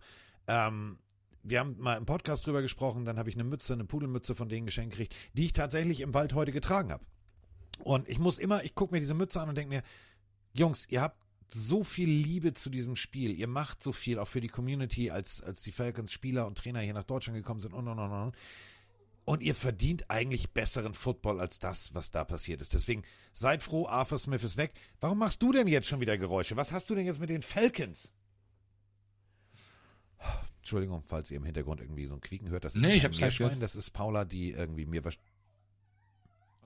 Ähm, 0.46 0.98
wir 1.42 1.60
haben 1.60 1.76
mal 1.78 1.96
im 1.96 2.04
Podcast 2.04 2.46
drüber 2.46 2.60
gesprochen, 2.60 3.04
dann 3.04 3.18
habe 3.18 3.30
ich 3.30 3.36
eine 3.36 3.44
Mütze, 3.44 3.72
eine 3.72 3.86
Pudelmütze 3.86 4.34
von 4.34 4.48
denen 4.48 4.66
geschenkt 4.66 4.92
gekriegt, 4.92 5.14
die 5.32 5.46
ich 5.46 5.52
tatsächlich 5.52 6.00
im 6.00 6.12
Wald 6.12 6.34
heute 6.34 6.52
getragen 6.52 6.92
habe. 6.92 7.04
Und 7.78 8.08
ich 8.08 8.18
muss 8.18 8.38
immer, 8.38 8.62
ich 8.64 8.74
gucke 8.74 8.94
mir 8.94 9.00
diese 9.00 9.14
Mütze 9.14 9.40
an 9.40 9.48
und 9.48 9.54
denke 9.54 9.74
mir, 9.74 9.82
Jungs, 10.52 10.86
ihr 10.88 11.00
habt 11.00 11.16
so 11.52 11.82
viel 11.82 12.08
Liebe 12.08 12.52
zu 12.52 12.70
diesem 12.70 12.96
Spiel. 12.96 13.32
Ihr 13.32 13.48
macht 13.48 13.82
so 13.82 13.92
viel 13.92 14.18
auch 14.18 14.28
für 14.28 14.40
die 14.40 14.48
Community, 14.48 15.10
als, 15.10 15.42
als 15.42 15.62
die 15.62 15.72
Falcons 15.72 16.12
Spieler 16.12 16.46
und 16.46 16.58
Trainer 16.58 16.80
hier 16.80 16.94
nach 16.94 17.04
Deutschland 17.04 17.38
gekommen 17.38 17.60
sind 17.60 17.72
und 17.72 17.88
und 17.88 17.98
und 17.98 18.12
und. 18.12 18.36
Und 19.24 19.42
ihr 19.42 19.54
verdient 19.54 20.10
eigentlich 20.10 20.50
besseren 20.50 20.94
Football 20.94 21.40
als 21.40 21.58
das, 21.58 21.94
was 21.94 22.10
da 22.10 22.24
passiert 22.24 22.62
ist. 22.62 22.74
Deswegen 22.74 23.04
seid 23.32 23.62
froh, 23.62 23.86
Arthur 23.86 24.18
Smith 24.18 24.42
ist 24.42 24.56
weg. 24.56 24.72
Warum 25.00 25.18
machst 25.18 25.42
du 25.42 25.52
denn 25.52 25.68
jetzt 25.68 25.86
schon 25.86 26.00
wieder 26.00 26.18
Geräusche? 26.18 26.56
Was 26.56 26.72
hast 26.72 26.90
du 26.90 26.94
denn 26.94 27.06
jetzt 27.06 27.20
mit 27.20 27.30
den 27.30 27.42
Falcons? 27.42 28.10
Entschuldigung, 30.58 31.02
falls 31.06 31.30
ihr 31.30 31.38
im 31.38 31.44
Hintergrund 31.44 31.80
irgendwie 31.80 32.06
so 32.06 32.14
ein 32.14 32.20
Quieken 32.20 32.48
hört. 32.48 32.64
Das 32.64 32.74
ist 32.76 32.82
Nee, 32.82 32.94
ich 32.94 33.04
hab's 33.04 33.18
gleich 33.18 33.38
gehört. 33.38 33.62
Das 33.62 33.76
ist 33.76 33.90
Paula, 33.90 34.24
die 34.24 34.52
irgendwie 34.52 34.86
mir 34.86 35.04
was. 35.04 35.16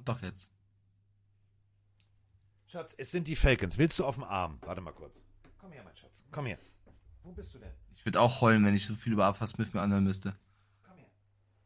Doch 0.05 0.21
jetzt. 0.23 0.51
Schatz, 2.67 2.95
es 2.99 3.11
sind 3.11 3.29
die 3.29 3.37
Falcons. 3.37 3.79
Willst 3.79 3.99
du 3.99 4.05
auf 4.05 4.17
dem 4.17 4.25
Arm? 4.25 4.59
Warte 4.63 4.81
mal 4.81 4.93
kurz. 4.93 5.15
Komm 5.59 5.73
her, 5.73 5.83
mein 5.85 5.97
Schatz. 5.97 6.25
Komm 6.31 6.47
her. 6.47 6.59
Wo 7.23 7.31
bist 7.33 7.55
du 7.55 7.59
denn? 7.59 7.73
Ich 7.95 8.05
würde 8.05 8.21
auch 8.21 8.41
heulen, 8.41 8.65
wenn 8.67 8.75
ich 8.75 8.85
so 8.85 8.95
viel 8.97 9.13
über 9.13 9.27
Arthur 9.27 9.47
Smith 9.47 9.73
mir 9.73 9.81
anhören 9.81 10.05
müsste. 10.05 10.37
Komm 10.83 10.99
her. 10.99 11.07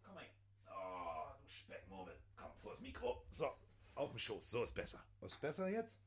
Komm 0.04 0.14
mal 0.14 0.22
her. 0.22 0.30
Oh, 0.70 1.32
du 1.42 1.48
Speckmurmel. 1.50 2.14
Komm 2.36 2.50
vor 2.62 2.72
das 2.72 2.80
Mikro. 2.80 3.24
So, 3.30 3.46
auf 3.98 4.10
dem 4.10 4.18
Schoß. 4.18 4.50
So 4.50 4.62
ist 4.62 4.74
besser. 4.74 5.02
Ist 5.20 5.40
besser 5.40 5.68
jetzt? 5.68 5.98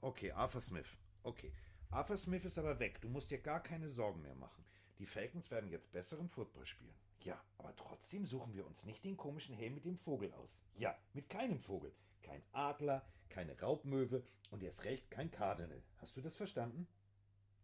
Okay, 0.00 0.30
Arthur 0.32 0.60
Smith. 0.60 0.96
Okay. 1.22 1.52
Arthur 1.90 2.16
Smith 2.16 2.44
ist 2.44 2.58
aber 2.58 2.78
weg. 2.78 3.00
Du 3.00 3.08
musst 3.08 3.30
dir 3.30 3.38
gar 3.38 3.62
keine 3.62 3.88
Sorgen 3.88 4.22
mehr 4.22 4.34
machen. 4.34 4.64
Die 4.98 5.06
Falcons 5.06 5.50
werden 5.50 5.68
jetzt 5.68 5.92
besseren 5.92 6.28
Football 6.28 6.66
spielen. 6.66 6.94
Ja, 7.20 7.42
aber 7.58 7.74
trotzdem 7.76 8.24
suchen 8.24 8.54
wir 8.54 8.66
uns 8.66 8.84
nicht 8.84 9.04
den 9.04 9.16
komischen 9.16 9.54
Helm 9.54 9.74
mit 9.74 9.84
dem 9.84 9.98
Vogel 9.98 10.32
aus. 10.34 10.60
Ja, 10.74 10.96
mit 11.12 11.28
keinem 11.28 11.58
Vogel. 11.58 11.92
Kein 12.22 12.42
Adler, 12.52 13.04
keine 13.28 13.58
Raubmöwe 13.60 14.24
und 14.50 14.62
erst 14.62 14.84
recht 14.84 15.10
kein 15.10 15.30
Cardinal. 15.30 15.82
Hast 15.98 16.16
du 16.16 16.20
das 16.20 16.36
verstanden? 16.36 16.86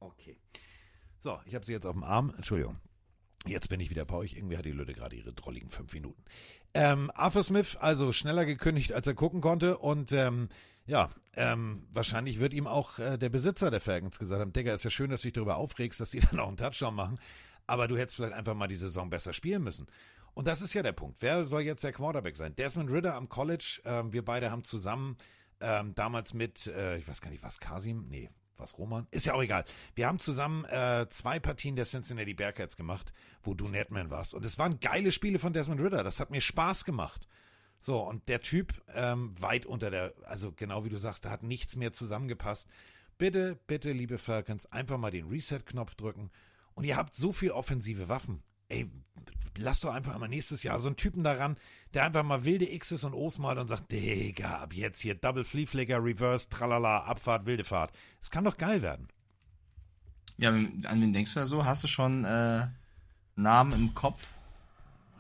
Okay. 0.01 0.41
So, 1.19 1.41
ich 1.47 1.55
habe 1.55 1.65
sie 1.65 1.73
jetzt 1.73 1.87
auf 1.87 1.95
dem 1.95 2.03
Arm. 2.03 2.35
Entschuldigung. 2.37 2.81
Jetzt 3.47 3.69
bin 3.69 3.81
ich 3.81 3.91
wieder 3.91 4.05
bei 4.05 4.15
euch. 4.15 4.35
Irgendwie 4.35 4.57
hat 4.57 4.65
die 4.65 4.73
Lütte 4.73 4.93
gerade 4.93 5.17
ihre 5.17 5.33
drolligen 5.33 5.71
fünf 5.71 5.93
Minuten. 5.93 6.23
Ähm, 6.75 7.11
Arthur 7.15 7.43
Smith, 7.43 7.77
also 7.77 8.13
schneller 8.13 8.45
gekündigt, 8.45 8.93
als 8.93 9.07
er 9.07 9.15
gucken 9.15 9.41
konnte. 9.41 9.79
Und 9.79 10.13
ähm, 10.13 10.49
ja, 10.87 11.11
ähm, 11.35 11.87
wahrscheinlich 11.93 12.39
wird 12.39 12.55
ihm 12.55 12.67
auch 12.67 12.99
äh, 12.99 13.19
der 13.19 13.31
Besitzer 13.31 13.71
der 13.71 13.81
Falcons 13.81 14.19
gesagt 14.19 14.41
haben, 14.41 14.53
Digga, 14.53 14.73
ist 14.73 14.85
ja 14.85 14.91
schön, 14.91 15.11
dass 15.11 15.23
du 15.23 15.27
dich 15.27 15.33
darüber 15.33 15.57
aufregst, 15.57 16.01
dass 16.01 16.13
sie 16.13 16.21
dann 16.31 16.39
auch 16.39 16.49
einen 16.49 16.57
Touchdown 16.57 16.95
machen. 16.95 17.19
Aber 17.67 17.89
du 17.89 17.97
hättest 17.97 18.17
vielleicht 18.17 18.35
einfach 18.35 18.55
mal 18.55 18.69
die 18.69 18.77
Saison 18.77 19.11
besser 19.11 19.33
spielen 19.33 19.63
müssen. 19.63 19.87
Und 20.35 20.47
das 20.47 20.63
ist 20.63 20.73
ja 20.73 20.83
der 20.83 20.93
Punkt. 20.93 21.19
Wer 21.21 21.45
soll 21.45 21.63
jetzt 21.63 21.85
der 21.85 21.93
Quarterback 21.93 22.37
sein? 22.37 22.55
Desmond 22.55 22.91
Ritter 22.91 23.15
am 23.15 23.29
College. 23.29 23.81
Ähm, 23.85 24.13
wir 24.13 24.25
beide 24.25 24.51
haben 24.51 24.65
zusammen 24.65 25.17
ähm, 25.61 25.95
damals 25.95 26.33
mit, 26.35 26.67
äh, 26.69 26.99
ich 26.99 27.07
weiß 27.07 27.21
gar 27.21 27.31
nicht, 27.31 27.43
was 27.43 27.61
Kasim? 27.61 28.07
Nee, 28.09 28.31
was 28.63 28.79
Roman? 28.79 29.07
Ist 29.11 29.27
ja 29.27 29.35
auch 29.35 29.43
egal. 29.43 29.65
Wir 29.95 30.07
haben 30.07 30.19
zusammen 30.19 30.65
äh, 30.67 31.07
zwei 31.11 31.39
Partien 31.41 31.77
der 31.77 31.85
Cincinnati 31.85 32.35
Bearcats 32.35 32.77
gemacht, 32.77 33.13
wo 33.43 33.55
du 33.55 33.69
Netman 33.69 34.11
warst. 34.11 34.35
Und 34.35 34.45
es 34.45 34.59
waren 34.59 34.81
geile 34.81 35.13
Spiele 35.13 35.39
von 35.39 35.53
Desmond 35.53 35.81
Ritter. 35.81 36.05
Das 36.05 36.21
hat 36.21 36.31
mir 36.31 36.41
Spaß 36.41 36.85
gemacht. 36.85 37.27
So, 37.79 38.01
und 38.01 38.29
der 38.29 38.41
Typ 38.41 38.81
ähm, 38.95 39.35
weit 39.41 39.67
unter 39.67 39.91
der, 39.91 40.15
also 40.25 40.53
genau 40.53 40.85
wie 40.85 40.89
du 40.89 40.99
sagst, 40.99 41.25
da 41.25 41.31
hat 41.31 41.43
nichts 41.43 41.75
mehr 41.75 41.93
zusammengepasst. 41.93 42.69
Bitte, 43.19 43.59
bitte, 43.67 43.93
liebe 43.93 44.19
Falcons, 44.19 44.67
einfach 44.67 44.99
mal 44.99 45.11
den 45.11 45.29
Reset-Knopf 45.29 45.97
drücken. 45.97 46.31
Und 46.75 46.85
ihr 46.85 46.97
habt 46.97 47.15
so 47.15 47.33
viel 47.33 47.51
offensive 47.51 48.09
Waffen. 48.09 48.43
Ey, 48.73 48.91
lasst 49.59 49.85
doch 49.85 49.93
einfach 49.93 50.19
mal 50.19 50.29
nächstes 50.29 50.63
Jahr 50.63 50.81
so 50.81 50.89
einen 50.89 50.97
Typen 50.97 51.23
daran, 51.23 51.57
der 51.95 52.05
einfach 52.05 52.23
mal 52.23 52.45
wilde 52.45 52.67
X's 52.67 53.05
und 53.05 53.13
O's 53.15 53.39
malt 53.39 53.59
und 53.59 53.69
sagt, 53.69 53.93
Digga, 53.93 54.63
ab 54.63 54.73
jetzt 54.73 55.01
hier 55.01 55.15
Double 55.15 55.45
Flea 55.45 55.67
Flicker, 55.67 56.03
Reverse, 56.03 56.49
Tralala, 56.49 57.05
Abfahrt, 57.05 57.45
wilde 57.45 57.65
Fahrt. 57.65 57.93
Es 58.23 58.31
kann 58.31 58.45
doch 58.45 58.57
geil 58.57 58.81
werden. 58.83 59.09
Ja, 60.39 60.49
an 60.51 61.01
wen 61.01 61.13
denkst 61.13 61.35
du 61.35 61.41
da 61.41 61.47
so? 61.47 61.65
Hast 61.65 61.85
du 61.85 61.89
schon 61.89 62.25
äh, 62.25 62.67
Namen 63.37 63.73
im 63.73 63.95
Kopf? 63.95 64.27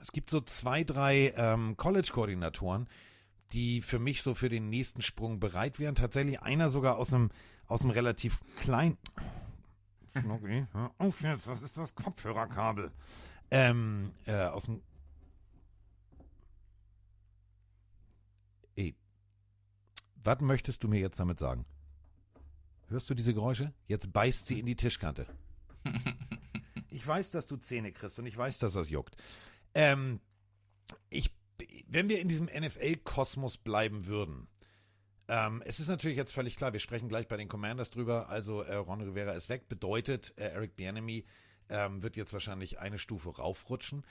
Es 0.00 0.12
gibt 0.12 0.30
so 0.30 0.40
zwei, 0.40 0.82
drei 0.82 1.32
ähm, 1.36 1.76
College-Koordinatoren, 1.76 2.88
die 3.52 3.82
für 3.82 3.98
mich 3.98 4.22
so 4.22 4.34
für 4.34 4.48
den 4.48 4.70
nächsten 4.70 5.02
Sprung 5.02 5.38
bereit 5.38 5.78
wären. 5.78 5.94
Tatsächlich 5.94 6.40
einer 6.40 6.70
sogar 6.70 6.96
aus 6.96 7.12
einem, 7.12 7.30
aus 7.66 7.82
einem 7.82 7.90
relativ 7.90 8.40
kleinen. 8.60 8.96
Okay, 10.28 10.66
hör 10.72 10.90
auf 10.98 11.22
jetzt, 11.22 11.48
das 11.48 11.62
ist 11.62 11.78
das 11.78 11.94
Kopfhörerkabel. 11.94 12.92
Ähm, 13.54 14.14
äh, 14.24 14.32
aus 14.32 14.64
dem. 14.64 14.80
Ey, 18.76 18.94
was 20.24 20.40
möchtest 20.40 20.82
du 20.82 20.88
mir 20.88 21.00
jetzt 21.00 21.20
damit 21.20 21.38
sagen? 21.38 21.66
Hörst 22.88 23.10
du 23.10 23.14
diese 23.14 23.34
Geräusche? 23.34 23.74
Jetzt 23.88 24.10
beißt 24.10 24.46
sie 24.46 24.58
in 24.58 24.66
die 24.66 24.76
Tischkante. 24.76 25.26
Ich 26.94 27.06
weiß, 27.06 27.30
dass 27.30 27.46
du 27.46 27.56
Zähne 27.56 27.90
kriegst 27.90 28.18
und 28.18 28.26
ich 28.26 28.36
weiß, 28.36 28.58
dass 28.58 28.74
das 28.74 28.90
juckt. 28.90 29.16
Ähm, 29.74 30.20
ich, 31.08 31.32
wenn 31.88 32.10
wir 32.10 32.20
in 32.20 32.28
diesem 32.28 32.46
NFL-Kosmos 32.46 33.56
bleiben 33.56 34.04
würden, 34.04 34.46
ähm, 35.26 35.62
es 35.64 35.80
ist 35.80 35.88
natürlich 35.88 36.18
jetzt 36.18 36.34
völlig 36.34 36.54
klar, 36.54 36.74
wir 36.74 36.80
sprechen 36.80 37.08
gleich 37.08 37.28
bei 37.28 37.38
den 37.38 37.48
Commanders 37.48 37.90
drüber, 37.90 38.28
also 38.28 38.60
äh, 38.60 38.74
Ron 38.74 39.00
Rivera 39.00 39.32
ist 39.32 39.48
weg, 39.48 39.70
bedeutet, 39.70 40.34
äh, 40.36 40.48
Eric 40.48 40.76
Bieniemy 40.76 41.24
ähm, 41.72 42.02
wird 42.02 42.16
jetzt 42.16 42.32
wahrscheinlich 42.32 42.78
eine 42.78 42.98
Stufe 42.98 43.34
raufrutschen. 43.36 44.04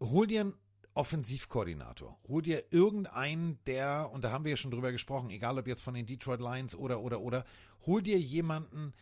Hol 0.00 0.26
dir 0.26 0.40
einen 0.40 0.54
Offensivkoordinator, 0.94 2.18
hol 2.26 2.42
dir 2.42 2.64
irgendeinen, 2.72 3.62
der, 3.66 4.10
und 4.12 4.24
da 4.24 4.32
haben 4.32 4.44
wir 4.44 4.50
ja 4.50 4.56
schon 4.56 4.72
drüber 4.72 4.90
gesprochen, 4.90 5.30
egal 5.30 5.58
ob 5.58 5.68
jetzt 5.68 5.82
von 5.82 5.94
den 5.94 6.06
Detroit 6.06 6.40
Lions 6.40 6.74
oder, 6.74 7.00
oder, 7.00 7.20
oder, 7.20 7.44
hol 7.86 8.02
dir 8.02 8.18
jemanden, 8.18 8.94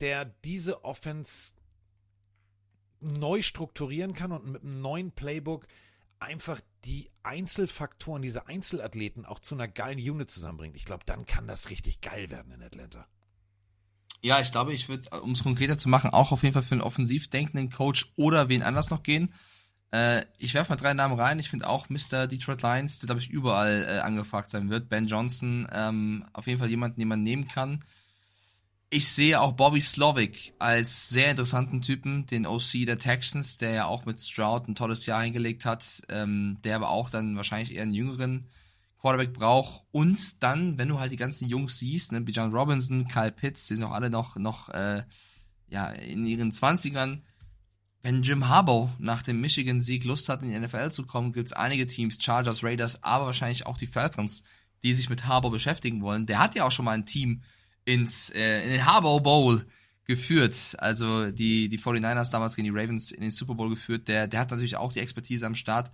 der 0.00 0.24
diese 0.24 0.84
Offense 0.84 1.52
neu 3.00 3.42
strukturieren 3.42 4.14
kann 4.14 4.32
und 4.32 4.46
mit 4.46 4.62
einem 4.62 4.80
neuen 4.80 5.10
Playbook 5.10 5.66
einfach 6.20 6.60
die 6.84 7.10
Einzelfaktoren, 7.22 8.22
diese 8.22 8.46
Einzelathleten 8.46 9.26
auch 9.26 9.40
zu 9.40 9.56
einer 9.56 9.68
geilen 9.68 9.98
Unit 9.98 10.30
zusammenbringt. 10.30 10.76
Ich 10.76 10.84
glaube, 10.84 11.04
dann 11.04 11.26
kann 11.26 11.48
das 11.48 11.70
richtig 11.70 12.00
geil 12.00 12.30
werden 12.30 12.52
in 12.52 12.62
Atlanta. 12.62 13.06
Ja, 14.22 14.40
ich 14.40 14.52
glaube, 14.52 14.72
ich 14.72 14.88
würde, 14.88 15.08
um 15.20 15.32
es 15.32 15.42
konkreter 15.42 15.76
zu 15.76 15.88
machen, 15.88 16.10
auch 16.10 16.30
auf 16.30 16.44
jeden 16.44 16.54
Fall 16.54 16.62
für 16.62 16.72
einen 16.72 16.80
offensiv 16.80 17.28
denkenden 17.28 17.70
Coach 17.70 18.12
oder 18.16 18.48
wen 18.48 18.62
anders 18.62 18.90
noch 18.90 19.02
gehen. 19.02 19.34
Äh, 19.90 20.24
ich 20.38 20.54
werfe 20.54 20.70
mal 20.70 20.76
drei 20.76 20.94
Namen 20.94 21.18
rein. 21.18 21.40
Ich 21.40 21.50
finde 21.50 21.68
auch 21.68 21.88
Mr. 21.88 22.28
Detroit 22.28 22.62
Lions, 22.62 23.00
der, 23.00 23.08
glaube 23.08 23.20
ich, 23.20 23.30
überall 23.30 23.84
äh, 23.84 23.98
angefragt 23.98 24.50
sein 24.50 24.70
wird. 24.70 24.88
Ben 24.88 25.08
Johnson, 25.08 25.66
ähm, 25.72 26.24
auf 26.32 26.46
jeden 26.46 26.60
Fall 26.60 26.70
jemanden, 26.70 27.00
den 27.00 27.08
man 27.08 27.24
nehmen 27.24 27.48
kann. 27.48 27.80
Ich 28.90 29.08
sehe 29.08 29.40
auch 29.40 29.52
Bobby 29.52 29.80
Slovic 29.80 30.54
als 30.58 31.08
sehr 31.08 31.30
interessanten 31.30 31.80
Typen, 31.80 32.26
den 32.26 32.46
OC 32.46 32.86
der 32.86 32.98
Texans, 32.98 33.58
der 33.58 33.70
ja 33.72 33.84
auch 33.86 34.04
mit 34.04 34.20
Stroud 34.20 34.68
ein 34.68 34.74
tolles 34.76 35.04
Jahr 35.06 35.22
hingelegt 35.22 35.64
hat, 35.64 36.02
ähm, 36.10 36.58
der 36.62 36.76
aber 36.76 36.90
auch 36.90 37.10
dann 37.10 37.34
wahrscheinlich 37.34 37.74
eher 37.74 37.82
einen 37.82 37.92
jüngeren 37.92 38.48
Quarterback 39.02 39.34
braucht. 39.34 39.82
Und 39.90 40.42
dann, 40.42 40.78
wenn 40.78 40.88
du 40.88 40.98
halt 40.98 41.12
die 41.12 41.16
ganzen 41.16 41.48
Jungs 41.48 41.78
siehst, 41.78 42.12
ne, 42.12 42.20
Bijan 42.20 42.52
Robinson, 42.52 43.08
Kyle 43.08 43.32
Pitts, 43.32 43.66
die 43.66 43.76
sind 43.76 43.84
auch 43.84 43.92
alle 43.92 44.08
noch, 44.08 44.36
noch 44.36 44.68
äh, 44.70 45.02
ja, 45.68 45.88
in 45.90 46.24
ihren 46.24 46.52
Zwanzigern. 46.52 47.22
Wenn 48.02 48.22
Jim 48.22 48.48
Harbaugh 48.48 48.90
nach 48.98 49.22
dem 49.22 49.40
Michigan-Sieg 49.40 50.04
Lust 50.04 50.28
hat, 50.28 50.42
in 50.42 50.50
die 50.50 50.58
NFL 50.58 50.90
zu 50.90 51.04
kommen, 51.04 51.32
gibt 51.32 51.48
es 51.48 51.52
einige 51.52 51.86
Teams, 51.86 52.18
Chargers, 52.20 52.64
Raiders, 52.64 53.02
aber 53.02 53.26
wahrscheinlich 53.26 53.66
auch 53.66 53.76
die 53.76 53.86
Falcons, 53.86 54.44
die 54.82 54.94
sich 54.94 55.10
mit 55.10 55.26
Harbaugh 55.26 55.50
beschäftigen 55.52 56.00
wollen. 56.00 56.26
Der 56.26 56.38
hat 56.38 56.54
ja 56.54 56.64
auch 56.64 56.72
schon 56.72 56.84
mal 56.84 56.92
ein 56.92 57.06
Team 57.06 57.42
ins 57.84 58.30
äh, 58.30 58.62
in 58.62 58.70
den 58.70 58.86
Harbaugh 58.86 59.20
Bowl 59.20 59.66
geführt. 60.04 60.76
Also 60.78 61.30
die, 61.30 61.68
die 61.68 61.78
49ers 61.78 62.30
damals 62.30 62.54
gegen 62.56 62.72
die 62.72 62.78
Ravens 62.78 63.10
in 63.10 63.20
den 63.20 63.30
Super 63.30 63.54
Bowl 63.54 63.70
geführt. 63.70 64.08
Der, 64.08 64.28
der 64.28 64.40
hat 64.40 64.50
natürlich 64.50 64.76
auch 64.76 64.92
die 64.92 65.00
Expertise 65.00 65.46
am 65.46 65.54
Start. 65.54 65.90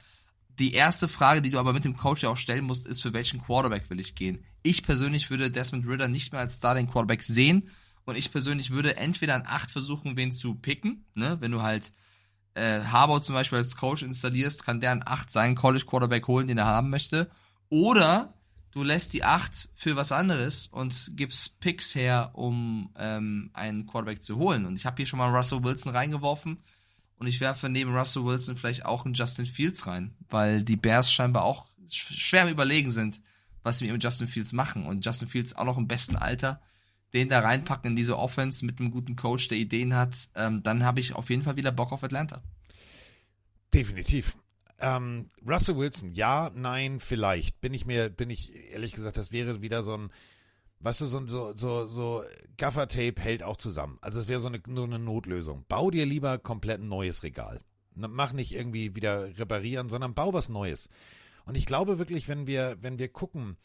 Die 0.59 0.73
erste 0.73 1.07
Frage, 1.07 1.41
die 1.41 1.51
du 1.51 1.59
aber 1.59 1.73
mit 1.73 1.85
dem 1.85 1.97
Coach 1.97 2.23
ja 2.23 2.31
auch 2.31 2.37
stellen 2.37 2.65
musst, 2.65 2.87
ist, 2.87 3.01
für 3.01 3.13
welchen 3.13 3.41
Quarterback 3.41 3.91
will 3.91 4.01
ich 4.01 4.15
gehen? 4.15 4.45
Ich 4.63 4.83
persönlich 4.83 5.31
würde 5.31 5.51
Desmond 5.51 5.87
Ritter 5.87 6.09
nicht 6.09 6.33
mehr 6.33 6.41
als 6.41 6.57
Starting 6.57 6.89
Quarterback 6.89 7.23
sehen. 7.23 7.69
Und 8.05 8.17
ich 8.17 8.33
persönlich 8.33 8.71
würde 8.71 8.97
entweder 8.97 9.35
an 9.35 9.45
8 9.47 9.71
versuchen, 9.71 10.17
wen 10.17 10.33
zu 10.33 10.55
picken, 10.55 11.05
ne, 11.15 11.37
wenn 11.41 11.53
du 11.53 11.63
halt 11.63 11.93
äh, 12.55 12.81
Harbaugh 12.81 13.21
zum 13.21 13.35
Beispiel 13.35 13.59
als 13.59 13.77
Coach 13.77 14.03
installierst, 14.03 14.65
kann 14.65 14.81
der 14.81 14.93
an 14.93 15.03
8 15.05 15.31
seinen 15.31 15.55
College 15.55 15.85
Quarterback 15.85 16.27
holen, 16.27 16.49
den 16.49 16.59
er 16.59 16.67
haben 16.67 16.91
möchte. 16.91 17.31
Oder 17.69 18.33
du 18.73 18.83
lässt 18.83 19.13
die 19.13 19.25
8 19.25 19.69
für 19.75 19.95
was 19.95 20.11
anderes 20.11 20.67
und 20.67 21.13
gibst 21.17 21.61
Picks 21.61 21.95
her, 21.95 22.31
um 22.33 22.91
ähm, 22.97 23.51
einen 23.53 23.87
Quarterback 23.87 24.25
zu 24.25 24.39
holen. 24.39 24.65
Und 24.65 24.77
ich 24.77 24.87
habe 24.87 24.97
hier 24.97 25.07
schon 25.07 25.19
mal 25.19 25.31
Russell 25.31 25.63
Wilson 25.63 25.93
reingeworfen 25.93 26.59
und 27.19 27.27
ich 27.27 27.40
werfe 27.40 27.69
neben 27.69 27.95
Russell 27.97 28.24
Wilson 28.24 28.57
vielleicht 28.57 28.85
auch 28.85 29.05
einen 29.05 29.15
Justin 29.15 29.47
Fields 29.47 29.86
rein, 29.86 30.15
weil 30.28 30.62
die 30.62 30.77
Bears 30.77 31.12
scheinbar 31.12 31.45
auch 31.45 31.66
sch- 31.90 32.12
schwer 32.12 32.43
am 32.43 32.49
Überlegen 32.49 32.90
sind, 32.90 33.20
was 33.62 33.78
sie 33.78 33.90
mit 33.90 34.03
Justin 34.03 34.28
Fields 34.28 34.53
machen. 34.53 34.86
Und 34.86 35.05
Justin 35.05 35.28
Fields 35.28 35.57
auch 35.57 35.65
noch 35.65 35.78
im 35.78 35.89
besten 35.89 36.16
Alter, 36.16 36.61
den 37.12 37.28
da 37.28 37.40
reinpacken 37.40 37.90
in 37.90 37.97
diese 37.97 38.19
Offense 38.19 38.65
mit 38.65 38.81
einem 38.81 38.90
guten 38.90 39.16
Coach, 39.16 39.49
der 39.49 39.59
Ideen 39.59 39.95
hat, 39.95 40.28
ähm, 40.35 40.62
dann 40.62 40.85
habe 40.85 41.01
ich 41.01 41.15
auf 41.15 41.31
jeden 41.31 41.43
Fall 41.43 41.57
wieder 41.57 41.73
Bock 41.73 41.93
auf 41.93 42.05
Atlanta. 42.05 42.43
Definitiv. 43.73 44.36
Ähm, 44.78 45.31
Russell 45.47 45.77
Wilson, 45.77 46.12
ja, 46.12 46.51
nein, 46.55 47.01
vielleicht. 47.01 47.61
Bin 47.61 47.74
ich 47.74 47.85
mir, 47.85 48.11
bin 48.11 48.31
ich 48.31 48.55
ehrlich 48.73 48.93
gesagt, 48.93 49.16
das 49.16 49.32
wäre 49.32 49.61
wieder 49.61 49.82
so 49.82 49.97
ein, 49.97 50.11
weißt 50.81 51.01
du, 51.01 51.07
so, 51.07 51.27
so, 51.27 51.53
so, 51.55 51.87
so 51.87 52.25
Gaffer-Tape 52.57 53.21
hält 53.21 53.43
auch 53.43 53.57
zusammen. 53.57 53.99
Also 54.01 54.21
es 54.21 54.29
wäre 54.29 54.41
so 54.41 54.49
eine, 54.49 54.61
nur 54.67 54.85
eine 54.85 54.99
Notlösung. 54.99 55.65
Bau 55.69 55.91
dir 55.91 56.07
lieber 56.07 56.39
komplett 56.39 56.81
ein 56.81 56.89
neues 56.89 57.23
Regal. 57.23 57.61
Na, 57.95 58.09
Mach 58.09 58.33
nicht 58.33 58.55
irgendwie 58.55 58.95
wieder 58.95 59.39
reparieren, 59.39 59.89
sondern 59.89 60.15
bau 60.15 60.33
was 60.33 60.49
Neues. 60.49 60.89
Und 61.45 61.57
ich 61.57 61.67
glaube 61.67 61.99
wirklich, 61.99 62.29
wenn 62.29 62.47
wir, 62.47 62.77
wenn 62.81 62.99
wir 62.99 63.09
gucken, 63.09 63.57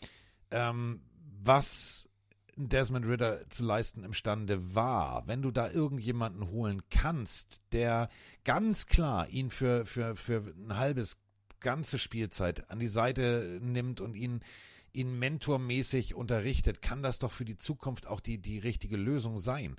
ähm, 0.52 1.02
was 1.44 2.08
Desmond 2.56 3.06
Ritter 3.06 3.50
zu 3.50 3.64
leisten 3.64 4.04
imstande 4.04 4.76
war, 4.76 5.28
wenn 5.28 5.42
du 5.42 5.52
da 5.52 5.72
irgendjemanden 5.72 6.50
holen 6.50 6.82
kannst, 6.90 7.62
der 7.72 8.10
ganz 8.44 8.86
klar 8.86 9.28
ihn 9.30 9.50
für, 9.50 9.86
für, 9.86 10.16
für 10.16 10.54
ein 10.56 10.78
halbes, 10.78 11.18
ganze 11.60 11.98
Spielzeit 11.98 12.70
an 12.70 12.80
die 12.80 12.88
Seite 12.88 13.60
nimmt 13.62 14.02
und 14.02 14.16
ihn, 14.16 14.42
ihn 14.94 15.18
mentormäßig 15.18 16.16
unterrichtet, 16.16 16.82
kann 16.82 17.04
das 17.04 17.20
doch 17.20 17.32
für 17.32 17.46
die 17.46 17.58
Zukunft 17.58 18.08
auch 18.08 18.20
die, 18.20 18.38
die 18.38 18.60
richtige 18.60 18.98
Lösung 18.98 19.40
sein. 19.40 19.76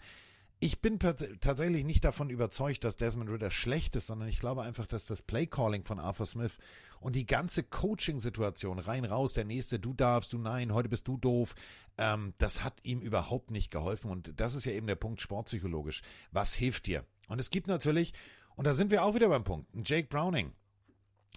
Ich 0.60 0.80
bin 0.80 0.98
tatsächlich 0.98 1.84
nicht 1.84 2.04
davon 2.04 2.30
überzeugt, 2.30 2.84
dass 2.84 2.96
Desmond 2.96 3.28
Ritter 3.28 3.50
schlecht 3.50 3.96
ist, 3.96 4.06
sondern 4.06 4.28
ich 4.28 4.38
glaube 4.38 4.62
einfach, 4.62 4.86
dass 4.86 5.04
das 5.04 5.20
Playcalling 5.20 5.84
von 5.84 5.98
Arthur 5.98 6.26
Smith 6.26 6.56
und 7.00 7.16
die 7.16 7.26
ganze 7.26 7.64
Coaching-Situation 7.64 8.78
rein 8.78 9.04
raus, 9.04 9.34
der 9.34 9.44
nächste, 9.44 9.78
du 9.78 9.92
darfst, 9.92 10.32
du 10.32 10.38
nein, 10.38 10.72
heute 10.72 10.88
bist 10.88 11.06
du 11.06 11.18
doof, 11.18 11.54
ähm, 11.98 12.32
das 12.38 12.64
hat 12.64 12.80
ihm 12.82 13.00
überhaupt 13.00 13.50
nicht 13.50 13.70
geholfen. 13.70 14.10
Und 14.10 14.32
das 14.40 14.54
ist 14.54 14.64
ja 14.64 14.72
eben 14.72 14.86
der 14.86 14.94
Punkt 14.94 15.20
sportpsychologisch. 15.20 16.00
Was 16.32 16.54
hilft 16.54 16.86
dir? 16.86 17.04
Und 17.28 17.40
es 17.40 17.50
gibt 17.50 17.66
natürlich, 17.66 18.14
und 18.56 18.66
da 18.66 18.72
sind 18.72 18.90
wir 18.90 19.04
auch 19.04 19.14
wieder 19.14 19.28
beim 19.28 19.44
Punkt, 19.44 19.68
Jake 19.84 20.08
Browning. 20.08 20.52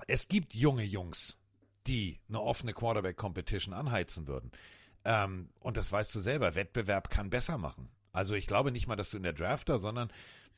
Es 0.08 0.30
gibt 0.30 0.56
junge 0.56 0.84
Jungs, 0.84 1.38
die 1.88 2.20
eine 2.30 2.42
offene 2.42 2.74
Quarterback-Competition 2.74 3.74
anheizen 3.74 4.28
würden. 4.28 4.52
Ähm, 5.06 5.50
und 5.60 5.78
das 5.78 5.92
weißt 5.92 6.14
du 6.16 6.20
selber, 6.20 6.56
Wettbewerb 6.56 7.10
kann 7.10 7.30
besser 7.30 7.58
machen. 7.58 7.90
Also 8.12 8.36
ich 8.36 8.48
glaube 8.48 8.72
nicht 8.72 8.88
mal, 8.88 8.96
dass 8.96 9.12
du 9.12 9.18
in 9.18 9.24
der 9.24 9.34
Drafter, 9.34 9.80
sondern 9.80 10.10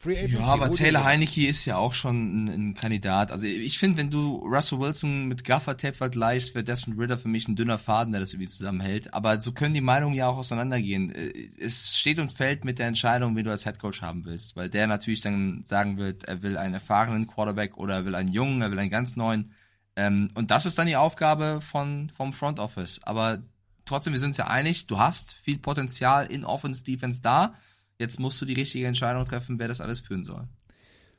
Free 0.01 0.17
Agency. 0.17 0.37
Ja, 0.37 0.45
aber 0.45 0.71
Taylor. 0.71 1.03
Heineke 1.03 1.45
ist 1.45 1.65
ja 1.65 1.75
auch 1.75 1.93
schon 1.93 2.45
ein, 2.45 2.47
ein 2.47 2.73
Kandidat. 2.73 3.33
Also 3.33 3.47
ich 3.47 3.77
finde, 3.77 3.97
wenn 3.97 4.09
du 4.09 4.37
Russell 4.37 4.79
Wilson 4.79 5.27
mit 5.27 5.43
Gaffer 5.43 5.75
Tape 5.75 5.93
vergleichst, 5.93 6.55
wäre 6.55 6.63
Desmond 6.63 6.97
Ritter 6.97 7.17
für 7.17 7.27
mich 7.27 7.49
ein 7.49 7.57
dünner 7.57 7.77
Faden, 7.77 8.13
der 8.13 8.21
das 8.21 8.31
irgendwie 8.31 8.47
zusammenhält. 8.47 9.13
Aber 9.13 9.41
so 9.41 9.51
können 9.51 9.73
die 9.73 9.81
Meinungen 9.81 10.15
ja 10.15 10.29
auch 10.29 10.37
auseinandergehen. 10.37 11.13
Äh, 11.13 11.49
Es 11.59 11.97
steht 11.97 12.17
und 12.17 12.31
fällt 12.31 12.63
mit 12.63 12.79
der 12.79 12.87
Entscheidung, 12.87 13.35
wen 13.35 13.43
du 13.43 13.51
als 13.51 13.65
Headcoach 13.65 14.01
haben 14.01 14.23
willst. 14.23 14.55
Weil 14.55 14.69
der 14.69 14.87
natürlich 14.87 15.19
dann 15.19 15.63
sagen 15.65 15.97
wird, 15.97 16.23
er 16.23 16.41
will 16.41 16.55
einen 16.55 16.75
erfahrenen 16.75 17.27
Quarterback 17.27 17.75
oder 17.75 17.95
er 17.95 18.05
will 18.05 18.15
einen 18.15 18.31
jungen, 18.31 18.61
er 18.61 18.71
will 18.71 18.79
einen 18.79 18.89
ganz 18.89 19.17
neuen. 19.17 19.51
Ähm, 19.99 20.31
und 20.33 20.49
das 20.49 20.65
ist 20.65 20.77
dann 20.77 20.87
die 20.87 20.95
Aufgabe 20.95 21.59
von, 21.59 22.09
vom 22.09 22.31
Front 22.31 22.57
Office. 22.57 23.01
Aber 23.03 23.43
trotzdem, 23.83 24.13
wir 24.13 24.19
sind 24.19 24.29
uns 24.29 24.37
ja 24.37 24.47
einig, 24.47 24.87
du 24.87 24.97
hast 24.97 25.33
viel 25.43 25.59
Potenzial 25.59 26.25
in 26.27 26.45
Offense, 26.45 26.85
Defense 26.85 27.21
da. 27.21 27.53
Jetzt 27.97 28.17
musst 28.17 28.39
du 28.41 28.45
die 28.45 28.53
richtige 28.53 28.87
Entscheidung 28.87 29.25
treffen, 29.25 29.59
wer 29.59 29.67
das 29.67 29.81
alles 29.81 29.99
führen 29.99 30.23
soll. 30.23 30.47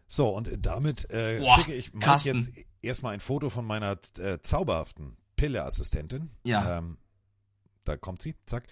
So, 0.09 0.31
und 0.31 0.49
damit 0.59 1.11
äh, 1.11 1.41
Boah, 1.41 1.59
schicke 1.59 1.75
ich 1.75 1.93
Mike 1.93 2.07
Carsten. 2.07 2.39
jetzt 2.39 2.67
erstmal 2.81 3.13
ein 3.13 3.21
Foto 3.21 3.51
von 3.51 3.67
meiner 3.67 3.99
äh, 4.19 4.39
zauberhaften 4.41 5.19
Pille-Assistentin. 5.37 6.31
Ja. 6.43 6.79
Ähm, 6.79 6.97
da 7.85 7.99
kommt 7.99 8.23
sie, 8.23 8.35
zack. 8.47 8.67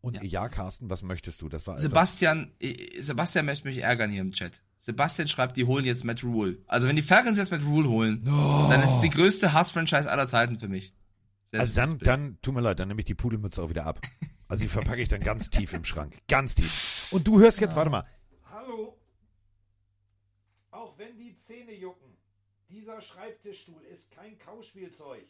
Und 0.00 0.20
ja. 0.24 0.48
Carsten, 0.48 0.90
was 0.90 1.04
möchtest 1.04 1.40
du? 1.40 1.48
Das 1.48 1.68
war 1.68 1.78
Sebastian, 1.78 2.50
äh, 2.58 3.00
Sebastian 3.00 3.46
möchte 3.46 3.68
mich 3.68 3.78
ärgern 3.78 4.10
hier 4.10 4.22
im 4.22 4.32
Chat. 4.32 4.64
Sebastian 4.84 5.28
schreibt, 5.28 5.56
die 5.56 5.64
holen 5.64 5.84
jetzt 5.84 6.02
Matt 6.02 6.24
Rule. 6.24 6.58
Also 6.66 6.88
wenn 6.88 6.96
die 6.96 7.02
Falcons 7.02 7.38
jetzt 7.38 7.52
Matt 7.52 7.62
Rule 7.62 7.88
holen, 7.88 8.24
dann 8.24 8.82
ist 8.82 8.94
es 8.94 9.00
die 9.00 9.10
größte 9.10 9.52
Hass-Franchise 9.52 10.10
aller 10.10 10.26
Zeiten 10.26 10.58
für 10.58 10.66
mich. 10.66 10.92
Sehr 11.52 11.60
Also 11.60 11.72
dann, 11.74 11.98
dann, 12.00 12.38
tut 12.42 12.52
mir 12.52 12.62
leid, 12.62 12.80
dann 12.80 12.88
nehme 12.88 12.98
ich 13.00 13.04
die 13.04 13.14
Pudelmütze 13.14 13.62
auch 13.62 13.70
wieder 13.70 13.86
ab. 13.86 14.00
Also 14.48 14.64
die 14.64 14.68
verpacke 14.68 15.00
ich 15.00 15.08
dann 15.08 15.22
ganz 15.22 15.48
tief 15.48 15.72
im 15.72 15.82
Schrank. 15.82 16.14
Ganz 16.28 16.54
tief. 16.54 17.08
Und 17.10 17.26
du 17.26 17.40
hörst 17.40 17.58
jetzt, 17.58 17.74
warte 17.74 17.88
mal. 17.88 18.04
Hallo. 18.50 18.98
Auch 20.70 20.98
wenn 20.98 21.16
die 21.16 21.38
Zähne 21.38 21.72
jucken, 21.72 22.18
dieser 22.68 23.00
Schreibtischstuhl 23.00 23.80
ist 23.84 24.10
kein 24.10 24.38
Kauspielzeug. 24.38 25.24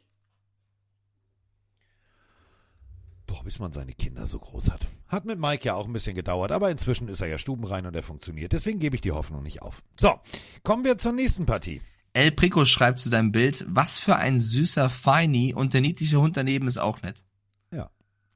Boah, 3.26 3.44
bis 3.44 3.58
man 3.58 3.72
seine 3.72 3.92
Kinder 3.92 4.26
so 4.26 4.38
groß 4.38 4.70
hat. 4.70 4.88
Hat 5.06 5.24
mit 5.24 5.38
Mike 5.38 5.64
ja 5.64 5.74
auch 5.74 5.86
ein 5.86 5.92
bisschen 5.92 6.14
gedauert, 6.14 6.52
aber 6.52 6.70
inzwischen 6.70 7.08
ist 7.08 7.20
er 7.20 7.28
ja 7.28 7.38
stubenrein 7.38 7.86
und 7.86 7.94
er 7.94 8.02
funktioniert. 8.02 8.52
Deswegen 8.52 8.78
gebe 8.78 8.96
ich 8.96 9.00
die 9.00 9.12
Hoffnung 9.12 9.42
nicht 9.42 9.62
auf. 9.62 9.82
So, 9.98 10.20
kommen 10.62 10.84
wir 10.84 10.98
zur 10.98 11.12
nächsten 11.12 11.46
Partie. 11.46 11.80
El 12.14 12.32
Prico 12.32 12.64
schreibt 12.64 12.98
zu 12.98 13.08
deinem 13.08 13.32
Bild, 13.32 13.64
was 13.68 13.98
für 13.98 14.16
ein 14.16 14.38
süßer 14.38 14.90
Feini 14.90 15.54
und 15.54 15.72
der 15.72 15.80
niedliche 15.80 16.20
Hund 16.20 16.36
daneben 16.36 16.66
ist 16.66 16.78
auch 16.78 17.00
nett. 17.02 17.24
Ja, 17.72 17.90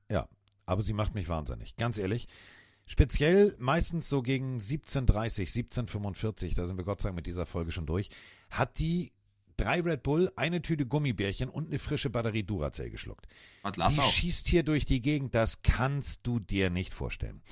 ja. 0.08 0.28
Aber 0.64 0.82
sie 0.82 0.94
macht 0.94 1.14
mich 1.14 1.28
wahnsinnig. 1.28 1.76
Ganz 1.76 1.98
ehrlich. 1.98 2.26
Speziell 2.86 3.54
meistens 3.58 4.08
so 4.08 4.22
gegen 4.22 4.58
17.30, 4.58 5.52
17.45, 5.68 6.54
da 6.54 6.66
sind 6.66 6.76
wir 6.76 6.84
Gott 6.84 7.00
sei 7.00 7.08
Dank 7.08 7.16
mit 7.16 7.26
dieser 7.26 7.44
Folge 7.44 7.72
schon 7.72 7.84
durch, 7.84 8.10
hat 8.48 8.78
die 8.78 9.12
drei 9.56 9.80
Red 9.80 10.02
Bull, 10.02 10.30
eine 10.36 10.62
Tüte 10.62 10.86
Gummibärchen 10.86 11.48
und 11.48 11.68
eine 11.68 11.78
frische 11.78 12.10
Batterie 12.10 12.42
Duracell 12.42 12.90
geschluckt. 12.90 13.26
Hat 13.64 13.76
Lars 13.76 13.94
die 13.94 14.00
auch. 14.00 14.10
schießt 14.10 14.46
hier 14.48 14.62
durch 14.62 14.86
die 14.86 15.00
Gegend, 15.00 15.34
das 15.34 15.62
kannst 15.62 16.26
du 16.26 16.38
dir 16.38 16.70
nicht 16.70 16.94
vorstellen. 16.94 17.42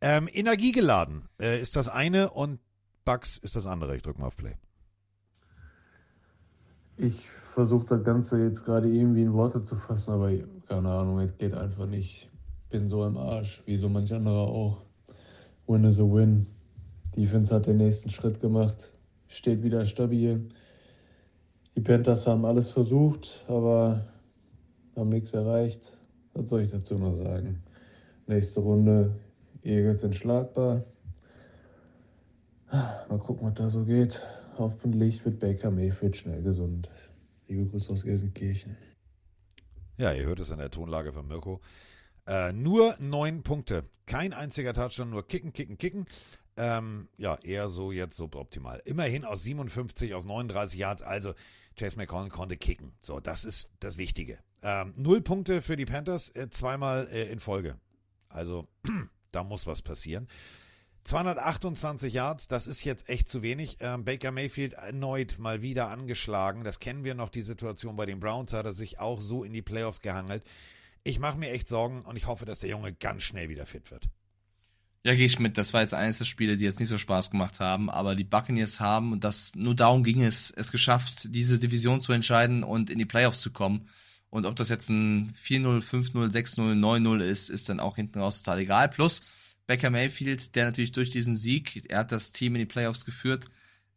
Ähm, 0.00 0.28
energiegeladen 0.32 1.28
äh, 1.40 1.60
ist 1.60 1.76
das 1.76 1.88
eine 1.88 2.30
und 2.30 2.60
Bugs 3.04 3.36
ist 3.36 3.56
das 3.56 3.66
andere. 3.66 3.96
Ich 3.96 4.02
drücke 4.02 4.20
mal 4.20 4.26
auf 4.26 4.36
Play. 4.36 4.54
Ich 6.96 7.28
versuche 7.28 7.86
das 7.86 8.04
Ganze 8.04 8.42
jetzt 8.42 8.64
gerade 8.64 8.88
irgendwie 8.88 9.22
in 9.22 9.32
Worte 9.32 9.64
zu 9.64 9.76
fassen, 9.76 10.12
aber 10.12 10.30
keine 10.68 10.90
Ahnung, 10.90 11.20
es 11.20 11.36
geht 11.38 11.54
einfach 11.54 11.86
nicht. 11.86 12.30
Bin 12.70 12.88
so 12.88 13.04
im 13.04 13.16
Arsch, 13.16 13.62
wie 13.66 13.76
so 13.76 13.88
manch 13.88 14.12
anderer 14.12 14.48
auch. 14.48 14.82
Win 15.66 15.84
is 15.84 15.98
a 15.98 16.02
win. 16.02 16.46
Defense 17.16 17.54
hat 17.54 17.66
den 17.66 17.76
nächsten 17.78 18.10
Schritt 18.10 18.40
gemacht, 18.40 18.76
steht 19.28 19.62
wieder 19.62 19.86
stabil. 19.86 20.48
Die 21.76 21.80
Panthers 21.80 22.26
haben 22.26 22.44
alles 22.44 22.70
versucht, 22.70 23.44
aber 23.48 24.04
haben 24.96 25.08
nichts 25.08 25.32
erreicht. 25.32 25.80
Was 26.34 26.48
soll 26.48 26.62
ich 26.62 26.70
dazu 26.70 26.94
noch 26.96 27.16
sagen? 27.16 27.62
Nächste 28.26 28.60
Runde, 28.60 29.14
Eagles 29.62 30.16
schlagbar. 30.16 30.84
Mal 32.70 33.18
gucken, 33.18 33.46
was 33.46 33.54
da 33.54 33.68
so 33.68 33.84
geht. 33.84 34.20
Hoffentlich 34.58 35.24
wird 35.24 35.40
Baker 35.40 35.70
Mayfield 35.70 36.16
schnell 36.16 36.42
gesund. 36.42 36.88
Liebe 37.48 37.66
Grüße 37.66 37.92
aus 37.92 38.02
Gelsenkirchen. 38.02 38.76
Ja, 39.96 40.12
ihr 40.12 40.24
hört 40.26 40.40
es 40.40 40.50
in 40.50 40.58
der 40.58 40.70
Tonlage 40.70 41.12
von 41.12 41.26
Mirko. 41.26 41.60
Äh, 42.26 42.52
nur 42.52 42.96
neun 42.98 43.42
Punkte. 43.42 43.84
Kein 44.06 44.32
einziger 44.32 44.74
Touchdown, 44.74 45.10
nur 45.10 45.26
kicken, 45.26 45.52
kicken, 45.52 45.78
kicken. 45.78 46.06
Ähm, 46.56 47.08
ja, 47.16 47.36
eher 47.42 47.68
so 47.68 47.90
jetzt 47.90 48.16
suboptimal. 48.16 48.80
Immerhin 48.84 49.24
aus 49.24 49.42
57, 49.42 50.14
aus 50.14 50.24
39 50.24 50.78
Yards. 50.78 51.02
Also 51.02 51.34
Chase 51.76 51.96
McCollum 51.96 52.30
konnte 52.30 52.56
kicken. 52.56 52.92
So, 53.00 53.20
das 53.20 53.44
ist 53.44 53.70
das 53.80 53.96
Wichtige. 53.96 54.38
Ähm, 54.62 54.94
null 54.96 55.20
Punkte 55.20 55.62
für 55.62 55.76
die 55.76 55.84
Panthers, 55.84 56.28
äh, 56.30 56.48
zweimal 56.50 57.08
äh, 57.12 57.30
in 57.30 57.40
Folge. 57.40 57.76
Also, 58.28 58.68
da 59.32 59.44
muss 59.44 59.66
was 59.66 59.82
passieren. 59.82 60.28
228 61.04 62.14
Yards, 62.14 62.48
das 62.48 62.66
ist 62.66 62.82
jetzt 62.84 63.10
echt 63.10 63.28
zu 63.28 63.42
wenig. 63.42 63.76
Ähm, 63.80 64.04
Baker 64.04 64.30
Mayfield 64.30 64.72
erneut 64.72 65.38
mal 65.38 65.60
wieder 65.60 65.90
angeschlagen. 65.90 66.64
Das 66.64 66.80
kennen 66.80 67.04
wir 67.04 67.14
noch, 67.14 67.28
die 67.28 67.42
Situation 67.42 67.96
bei 67.96 68.06
den 68.06 68.20
Browns, 68.20 68.54
hat 68.54 68.64
er 68.64 68.72
sich 68.72 68.98
auch 68.98 69.20
so 69.20 69.44
in 69.44 69.52
die 69.52 69.60
Playoffs 69.60 70.00
gehangelt. 70.00 70.44
Ich 71.02 71.18
mache 71.18 71.36
mir 71.36 71.50
echt 71.50 71.68
Sorgen 71.68 72.02
und 72.02 72.16
ich 72.16 72.26
hoffe, 72.26 72.46
dass 72.46 72.60
der 72.60 72.70
Junge 72.70 72.94
ganz 72.94 73.22
schnell 73.22 73.50
wieder 73.50 73.66
fit 73.66 73.90
wird. 73.90 74.08
Ja, 75.06 75.14
gehe 75.14 75.26
ich 75.26 75.38
mit. 75.38 75.58
Das 75.58 75.74
war 75.74 75.82
jetzt 75.82 75.92
eines 75.92 76.16
der 76.18 76.24
Spiele, 76.24 76.56
die 76.56 76.64
jetzt 76.64 76.80
nicht 76.80 76.88
so 76.88 76.96
Spaß 76.96 77.30
gemacht 77.30 77.60
haben. 77.60 77.90
Aber 77.90 78.14
die 78.14 78.24
Buccaneers 78.24 78.80
haben, 78.80 79.12
und 79.12 79.22
das 79.22 79.54
nur 79.54 79.74
darum 79.74 80.02
ging 80.02 80.22
es, 80.22 80.50
es 80.50 80.72
geschafft, 80.72 81.28
diese 81.34 81.58
Division 81.58 82.00
zu 82.00 82.12
entscheiden 82.12 82.64
und 82.64 82.88
in 82.88 82.98
die 82.98 83.04
Playoffs 83.04 83.42
zu 83.42 83.52
kommen. 83.52 83.88
Und 84.30 84.46
ob 84.46 84.56
das 84.56 84.70
jetzt 84.70 84.88
ein 84.88 85.34
4-0, 85.34 85.82
5-0, 85.82 86.32
6-0, 86.32 86.74
9-0 86.74 87.20
ist, 87.20 87.50
ist 87.50 87.68
dann 87.68 87.80
auch 87.80 87.96
hinten 87.96 88.18
raus 88.18 88.42
total 88.42 88.60
egal. 88.60 88.88
Plus 88.88 89.22
Becker 89.66 89.90
Mayfield, 89.90 90.56
der 90.56 90.64
natürlich 90.64 90.92
durch 90.92 91.10
diesen 91.10 91.36
Sieg, 91.36 91.84
er 91.88 92.00
hat 92.00 92.12
das 92.12 92.32
Team 92.32 92.54
in 92.54 92.60
die 92.60 92.66
Playoffs 92.66 93.04
geführt, 93.04 93.46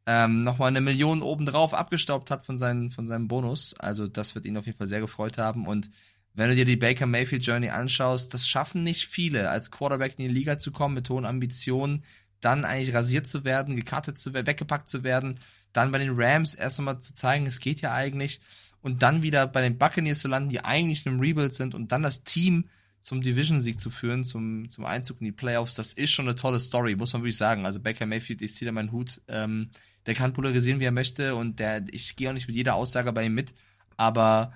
ähm, 0.05 0.43
nochmal 0.43 0.69
eine 0.69 0.81
Million 0.81 1.21
obendrauf 1.21 1.73
abgestaubt 1.73 2.31
hat 2.31 2.45
von, 2.45 2.57
seinen, 2.57 2.91
von 2.91 3.07
seinem 3.07 3.27
Bonus. 3.27 3.73
Also 3.79 4.07
das 4.07 4.35
wird 4.35 4.45
ihn 4.45 4.57
auf 4.57 4.65
jeden 4.65 4.77
Fall 4.77 4.87
sehr 4.87 5.01
gefreut 5.01 5.37
haben. 5.37 5.67
Und 5.67 5.89
wenn 6.37 6.49
du 6.49 6.55
dir 6.55 6.65
die 6.65 6.75
Baker 6.75 7.07
Mayfield 7.07 7.43
Journey 7.43 7.69
anschaust, 7.69 8.31
das 8.31 8.47
schaffen 8.47 8.83
nicht 8.83 9.07
viele, 9.07 9.49
als 9.49 9.71
Quarterback 9.71 10.19
in 10.19 10.27
die 10.27 10.33
Liga 10.33 10.59
zu 10.59 10.71
kommen 10.71 10.93
mit 10.93 11.09
hohen 11.09 11.25
Ambitionen, 11.25 12.03
dann 12.41 12.63
eigentlich 12.63 12.93
rasiert 12.93 13.27
zu 13.27 13.43
werden, 13.43 13.75
gekartet 13.75 14.19
zu 14.19 14.35
werden, 14.35 14.45
weggepackt 14.45 14.87
zu 14.87 15.03
werden, 15.03 15.39
dann 15.73 15.91
bei 15.91 15.97
den 15.97 16.11
Rams 16.13 16.53
erst 16.53 16.77
einmal 16.77 16.99
zu 16.99 17.15
zeigen, 17.15 17.47
es 17.47 17.59
geht 17.59 17.81
ja 17.81 17.91
eigentlich, 17.91 18.39
und 18.81 19.01
dann 19.01 19.23
wieder 19.23 19.47
bei 19.47 19.61
den 19.61 19.79
Buccaneers 19.79 20.19
zu 20.19 20.27
landen, 20.27 20.49
die 20.49 20.63
eigentlich 20.63 21.07
in 21.07 21.13
einem 21.13 21.21
Rebuild 21.21 21.53
sind, 21.53 21.73
und 21.73 21.91
dann 21.91 22.03
das 22.03 22.23
Team 22.23 22.69
zum 23.01 23.23
Division-Sieg 23.23 23.79
zu 23.79 23.89
führen, 23.89 24.23
zum, 24.23 24.69
zum 24.69 24.85
Einzug 24.85 25.19
in 25.21 25.25
die 25.25 25.31
Playoffs, 25.31 25.73
das 25.73 25.93
ist 25.93 26.11
schon 26.11 26.27
eine 26.27 26.35
tolle 26.35 26.59
Story, 26.59 26.95
muss 26.95 27.13
man 27.13 27.23
wirklich 27.23 27.37
sagen. 27.37 27.65
Also 27.65 27.79
Baker 27.79 28.05
Mayfield, 28.05 28.43
ich 28.43 28.53
ziehe 28.53 28.67
da 28.67 28.71
meinen 28.71 28.91
Hut, 28.91 29.21
ähm, 29.27 29.71
der 30.05 30.13
kann 30.13 30.33
polarisieren, 30.33 30.79
wie 30.79 30.85
er 30.85 30.91
möchte 30.91 31.33
und 31.33 31.57
der, 31.57 31.83
ich 31.89 32.15
gehe 32.15 32.29
auch 32.29 32.33
nicht 32.33 32.47
mit 32.47 32.55
jeder 32.55 32.75
Aussage 32.75 33.11
bei 33.11 33.25
ihm 33.25 33.33
mit, 33.33 33.55
aber 33.95 34.53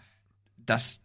das 0.58 1.02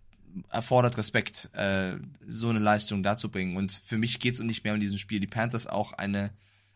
erfordert 0.51 0.99
Respekt, 0.99 1.51
äh, 1.55 1.97
so 2.27 2.49
eine 2.49 2.59
Leistung 2.59 3.03
darzubringen. 3.03 3.57
Und 3.57 3.81
für 3.85 3.99
mich 3.99 4.19
geht 4.19 4.35
es 4.35 4.41
nicht 4.41 4.65
mehr 4.65 4.75
um 4.75 4.81
diesen 4.81 4.99
Spiel. 4.99 5.21
Die 5.21 5.27
Panthers 5.27 5.67
auch 5.67 5.93
eine, 5.93 6.31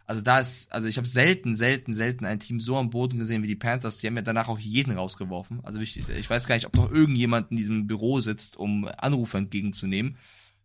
also 0.06 0.22
da 0.22 0.40
ist, 0.40 0.72
also 0.72 0.88
ich 0.88 0.96
habe 0.96 1.06
selten, 1.06 1.54
selten, 1.54 1.92
selten 1.92 2.24
ein 2.24 2.40
Team 2.40 2.60
so 2.60 2.76
am 2.76 2.90
Boden 2.90 3.18
gesehen 3.18 3.42
wie 3.42 3.48
die 3.48 3.56
Panthers. 3.56 3.98
Die 3.98 4.06
haben 4.06 4.16
ja 4.16 4.22
danach 4.22 4.48
auch 4.48 4.58
jeden 4.58 4.96
rausgeworfen. 4.96 5.60
Also 5.64 5.80
ich, 5.80 6.08
ich 6.08 6.30
weiß 6.30 6.46
gar 6.46 6.54
nicht, 6.54 6.66
ob 6.66 6.76
noch 6.76 6.90
irgendjemand 6.90 7.50
in 7.50 7.56
diesem 7.56 7.86
Büro 7.86 8.20
sitzt, 8.20 8.56
um 8.56 8.88
Anrufe 8.96 9.38
entgegenzunehmen. 9.38 10.16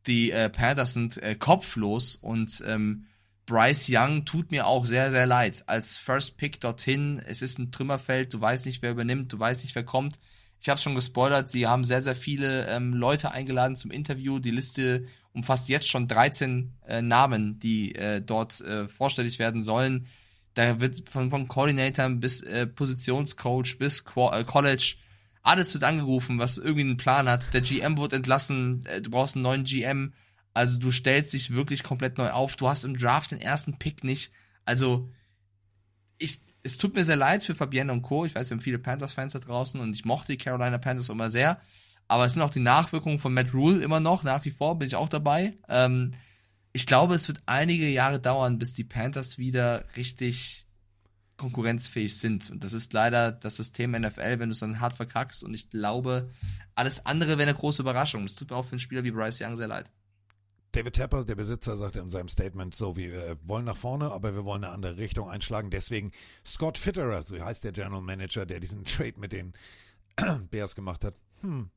Die 0.07 0.31
äh, 0.31 0.49
Panthers 0.49 0.93
sind 0.93 1.17
äh, 1.17 1.35
kopflos 1.35 2.15
und 2.15 2.63
ähm, 2.65 3.05
Bryce 3.45 3.87
Young 3.89 4.25
tut 4.25 4.51
mir 4.51 4.65
auch 4.65 4.85
sehr, 4.85 5.11
sehr 5.11 5.27
leid. 5.27 5.63
Als 5.67 5.97
First 5.97 6.37
Pick 6.37 6.59
dorthin, 6.59 7.21
es 7.25 7.41
ist 7.41 7.59
ein 7.59 7.71
Trümmerfeld, 7.71 8.33
du 8.33 8.41
weißt 8.41 8.65
nicht, 8.65 8.81
wer 8.81 8.91
übernimmt, 8.91 9.31
du 9.31 9.39
weißt 9.39 9.63
nicht, 9.63 9.75
wer 9.75 9.83
kommt. 9.83 10.17
Ich 10.65 10.69
habe 10.69 10.81
schon 10.81 10.95
gespoilert, 10.95 11.51
sie 11.51 11.67
haben 11.67 11.85
sehr, 11.85 12.01
sehr 12.01 12.15
viele 12.15 12.65
ähm, 12.65 12.91
Leute 12.91 13.29
eingeladen 13.29 13.75
zum 13.75 13.91
Interview. 13.91 14.39
Die 14.39 14.49
Liste 14.49 15.05
umfasst 15.31 15.69
jetzt 15.69 15.87
schon 15.87 16.07
13 16.07 16.73
äh, 16.87 17.03
Namen, 17.03 17.59
die 17.59 17.93
äh, 17.93 18.19
dort 18.19 18.61
äh, 18.61 18.87
vorstellig 18.87 19.37
werden 19.37 19.61
sollen. 19.61 20.07
Da 20.55 20.79
wird 20.79 21.07
von, 21.07 21.29
von 21.29 21.47
Coordinator 21.47 22.09
bis 22.09 22.41
äh, 22.41 22.65
Positionscoach 22.65 23.77
bis 23.77 24.05
Qu 24.05 24.31
äh, 24.31 24.43
College 24.43 24.95
alles 25.43 25.75
wird 25.75 25.83
angerufen, 25.83 26.39
was 26.39 26.57
irgendwie 26.57 26.81
einen 26.81 26.97
Plan 26.97 27.29
hat. 27.29 27.53
Der 27.53 27.61
GM 27.61 27.95
wird 27.99 28.13
entlassen, 28.13 28.87
äh, 28.87 29.03
du 29.03 29.11
brauchst 29.11 29.35
einen 29.35 29.43
neuen 29.43 29.65
GM 29.65 30.13
also 30.55 30.79
du 30.79 30.89
stellst 30.89 31.33
dich 31.33 31.51
wirklich 31.51 31.83
komplett 31.83 32.17
neu 32.17 32.31
auf. 32.31 32.55
Du 32.55 32.67
hast 32.67 32.85
im 32.85 32.97
Draft 32.97 33.29
den 33.29 33.39
ersten 33.39 33.77
Pick 33.77 34.03
nicht. 34.03 34.31
Also 34.63 35.11
ich, 36.17 36.39
es 36.65 36.79
tut 36.79 36.95
mir 36.95 37.05
sehr 37.05 37.15
leid 37.15 37.43
für 37.43 37.53
Fabienne 37.53 37.93
und 37.93 38.01
Co. 38.01 38.25
Ich 38.25 38.33
weiß, 38.33 38.49
wir 38.49 38.55
haben 38.55 38.63
viele 38.63 38.79
Panthers-Fans 38.79 39.33
da 39.33 39.39
draußen 39.39 39.79
und 39.79 39.93
ich 39.93 40.03
mochte 40.03 40.31
die 40.31 40.37
Carolina 40.39 40.79
Panthers 40.79 41.09
immer 41.09 41.29
sehr. 41.29 41.61
Aber 42.07 42.25
es 42.25 42.33
sind 42.33 42.41
auch 42.41 42.49
die 42.49 42.59
Nachwirkungen 42.59 43.19
von 43.19 43.35
Matt 43.35 43.53
Rule 43.53 43.83
immer 43.83 43.99
noch. 43.99 44.23
Nach 44.23 44.43
wie 44.45 44.51
vor 44.51 44.79
bin 44.79 44.87
ich 44.87 44.95
auch 44.95 45.07
dabei. 45.07 45.53
Ähm, 45.69 46.15
ich 46.73 46.87
glaube, 46.87 47.13
es 47.13 47.27
wird 47.27 47.43
einige 47.45 47.87
Jahre 47.87 48.19
dauern, 48.19 48.57
bis 48.57 48.73
die 48.73 48.83
Panthers 48.83 49.37
wieder 49.37 49.85
richtig 49.95 50.65
konkurrenzfähig 51.37 52.17
sind. 52.17 52.49
Und 52.49 52.63
das 52.63 52.73
ist 52.73 52.93
leider 52.93 53.31
das 53.31 53.57
System 53.57 53.91
NFL, 53.91 54.39
wenn 54.39 54.49
du 54.49 54.53
es 54.53 54.59
dann 54.59 54.79
hart 54.79 54.95
verkackst. 54.95 55.43
Und 55.43 55.53
ich 55.53 55.69
glaube, 55.69 56.31
alles 56.73 57.05
andere 57.05 57.37
wäre 57.37 57.49
eine 57.49 57.57
große 57.57 57.83
Überraschung. 57.83 58.23
Es 58.25 58.33
tut 58.33 58.49
mir 58.49 58.55
auch 58.55 58.65
für 58.65 58.71
einen 58.71 58.79
Spieler 58.79 59.03
wie 59.03 59.11
Bryce 59.11 59.41
Young 59.41 59.55
sehr 59.55 59.67
leid. 59.67 59.91
David 60.75 60.91
Tepper, 60.91 61.23
der 61.23 61.35
Besitzer, 61.35 61.77
sagte 61.77 61.99
in 61.99 62.09
seinem 62.09 62.27
Statement 62.27 62.75
so, 62.75 62.97
wir 62.97 63.37
wollen 63.43 63.63
nach 63.63 63.77
vorne, 63.77 64.11
aber 64.11 64.35
wir 64.35 64.43
wollen 64.43 64.65
eine 64.65 64.73
andere 64.73 64.97
Richtung 64.97 65.29
einschlagen. 65.29 65.69
Deswegen 65.69 66.11
Scott 66.45 66.77
Fitterer, 66.77 67.23
so 67.23 67.39
heißt 67.39 67.63
der 67.63 67.71
General 67.71 68.01
Manager, 68.01 68.45
der 68.45 68.59
diesen 68.59 68.83
Trade 68.83 69.13
mit 69.15 69.31
den 69.31 69.53
Bears 70.51 70.75
gemacht 70.75 71.05
hat. 71.05 71.15
Hm, 71.39 71.69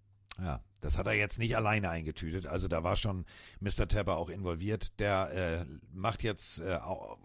ja, 0.43 0.65
das 0.81 0.99
hat 0.99 1.07
er 1.07 1.13
jetzt 1.13 1.39
nicht 1.39 1.57
alleine 1.57 1.91
eingetütet. 1.91 2.47
Also 2.47 2.67
da 2.67 2.83
war 2.83 2.97
schon 2.97 3.25
Mr. 3.61 3.87
Tepper 3.87 4.17
auch 4.17 4.31
involviert. 4.31 4.99
Der 4.99 5.31
äh, 5.31 5.65
macht 5.93 6.25
jetzt 6.25 6.59
äh, 6.59 6.77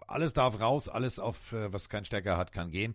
alles 0.06 0.32
darf 0.32 0.60
raus, 0.60 0.88
alles 0.88 1.18
auf 1.18 1.52
äh, 1.52 1.72
was 1.72 1.88
kein 1.88 2.04
Stecker 2.04 2.36
hat, 2.36 2.52
kann 2.52 2.70
gehen. 2.70 2.94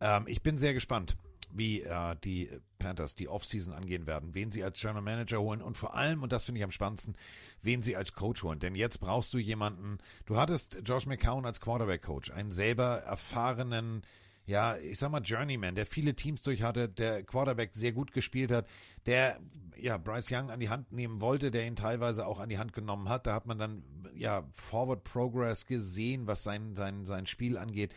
Ähm, 0.00 0.24
ich 0.28 0.42
bin 0.42 0.56
sehr 0.56 0.72
gespannt 0.72 1.18
wie 1.54 1.82
äh, 1.82 2.16
die 2.22 2.50
Panthers 2.78 3.14
die 3.14 3.28
Offseason 3.28 3.72
angehen 3.72 4.06
werden, 4.06 4.34
wen 4.34 4.50
sie 4.50 4.62
als 4.62 4.80
General 4.80 5.02
Manager 5.02 5.40
holen 5.40 5.62
und 5.62 5.76
vor 5.76 5.94
allem, 5.94 6.22
und 6.22 6.32
das 6.32 6.44
finde 6.44 6.58
ich 6.58 6.64
am 6.64 6.70
spannendsten, 6.70 7.16
wen 7.62 7.80
sie 7.80 7.96
als 7.96 8.12
Coach 8.12 8.42
holen. 8.42 8.58
Denn 8.58 8.74
jetzt 8.74 9.00
brauchst 9.00 9.32
du 9.32 9.38
jemanden, 9.38 9.98
du 10.26 10.36
hattest 10.36 10.78
Josh 10.84 11.06
McCown 11.06 11.46
als 11.46 11.60
Quarterback-Coach, 11.60 12.30
einen 12.30 12.52
selber 12.52 12.98
erfahrenen, 12.98 14.02
ja, 14.46 14.76
ich 14.76 14.98
sag 14.98 15.10
mal 15.10 15.22
Journeyman, 15.22 15.74
der 15.74 15.86
viele 15.86 16.14
Teams 16.14 16.42
durch 16.42 16.62
hatte, 16.62 16.88
der 16.88 17.22
Quarterback 17.22 17.72
sehr 17.72 17.92
gut 17.92 18.12
gespielt 18.12 18.50
hat, 18.50 18.66
der 19.06 19.40
ja 19.76 19.96
Bryce 19.96 20.32
Young 20.32 20.50
an 20.50 20.60
die 20.60 20.68
Hand 20.68 20.92
nehmen 20.92 21.20
wollte, 21.20 21.50
der 21.50 21.66
ihn 21.66 21.76
teilweise 21.76 22.26
auch 22.26 22.40
an 22.40 22.50
die 22.50 22.58
Hand 22.58 22.74
genommen 22.74 23.08
hat. 23.08 23.26
Da 23.26 23.32
hat 23.32 23.46
man 23.46 23.58
dann 23.58 23.82
ja 24.14 24.44
Forward 24.52 25.02
Progress 25.04 25.64
gesehen, 25.64 26.26
was 26.26 26.42
sein 26.42 26.74
sein 26.74 27.06
sein 27.06 27.26
Spiel 27.26 27.56
angeht. 27.56 27.94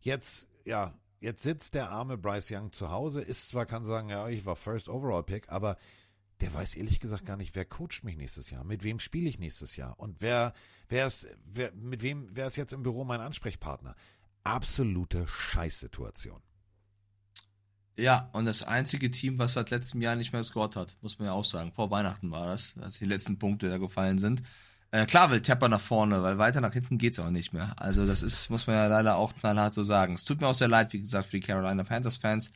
Jetzt 0.00 0.48
ja 0.64 0.94
Jetzt 1.20 1.42
sitzt 1.42 1.74
der 1.74 1.90
arme 1.90 2.16
Bryce 2.16 2.50
Young 2.52 2.72
zu 2.72 2.90
Hause, 2.90 3.20
ist 3.20 3.50
zwar, 3.50 3.66
kann 3.66 3.84
sagen, 3.84 4.08
ja, 4.08 4.28
ich 4.28 4.46
war 4.46 4.56
First 4.56 4.88
Overall 4.88 5.22
Pick, 5.22 5.50
aber 5.50 5.76
der 6.40 6.52
weiß 6.54 6.76
ehrlich 6.76 6.98
gesagt 6.98 7.26
gar 7.26 7.36
nicht, 7.36 7.54
wer 7.54 7.66
coacht 7.66 8.02
mich 8.04 8.16
nächstes 8.16 8.48
Jahr, 8.50 8.64
mit 8.64 8.82
wem 8.84 8.98
spiele 8.98 9.28
ich 9.28 9.38
nächstes 9.38 9.76
Jahr 9.76 10.00
und 10.00 10.22
wer, 10.22 10.54
wer 10.88 11.06
ist, 11.06 11.26
wer, 11.44 11.72
mit 11.72 12.02
wem, 12.02 12.30
wer 12.32 12.46
ist 12.46 12.56
jetzt 12.56 12.72
im 12.72 12.82
Büro 12.82 13.04
mein 13.04 13.20
Ansprechpartner? 13.20 13.94
Absolute 14.42 15.28
Scheißsituation. 15.28 16.40
Ja, 17.98 18.30
und 18.32 18.46
das 18.46 18.62
einzige 18.62 19.10
Team, 19.10 19.38
was 19.38 19.52
seit 19.52 19.68
letztem 19.68 20.00
Jahr 20.00 20.16
nicht 20.16 20.32
mehr 20.32 20.40
gescored 20.40 20.74
hat, 20.74 20.96
muss 21.02 21.18
man 21.18 21.26
ja 21.26 21.32
auch 21.32 21.44
sagen. 21.44 21.70
Vor 21.72 21.90
Weihnachten 21.90 22.30
war 22.30 22.46
das, 22.46 22.78
als 22.78 22.98
die 22.98 23.04
letzten 23.04 23.38
Punkte 23.38 23.68
da 23.68 23.76
gefallen 23.76 24.18
sind. 24.18 24.40
Äh, 24.92 25.06
klar 25.06 25.30
will 25.30 25.40
Tepper 25.40 25.68
nach 25.68 25.80
vorne, 25.80 26.22
weil 26.22 26.38
weiter 26.38 26.60
nach 26.60 26.72
hinten 26.72 26.98
geht's 26.98 27.18
auch 27.20 27.30
nicht 27.30 27.52
mehr. 27.52 27.74
Also 27.76 28.06
das 28.06 28.22
ist, 28.22 28.50
muss 28.50 28.66
man 28.66 28.76
ja 28.76 28.86
leider 28.88 29.16
auch 29.16 29.34
knallhart 29.34 29.72
so 29.72 29.84
sagen. 29.84 30.14
Es 30.14 30.24
tut 30.24 30.40
mir 30.40 30.48
auch 30.48 30.54
sehr 30.54 30.68
leid, 30.68 30.92
wie 30.92 31.00
gesagt, 31.00 31.26
für 31.26 31.38
die 31.38 31.46
Carolina 31.46 31.84
Panthers 31.84 32.16
Fans. 32.16 32.52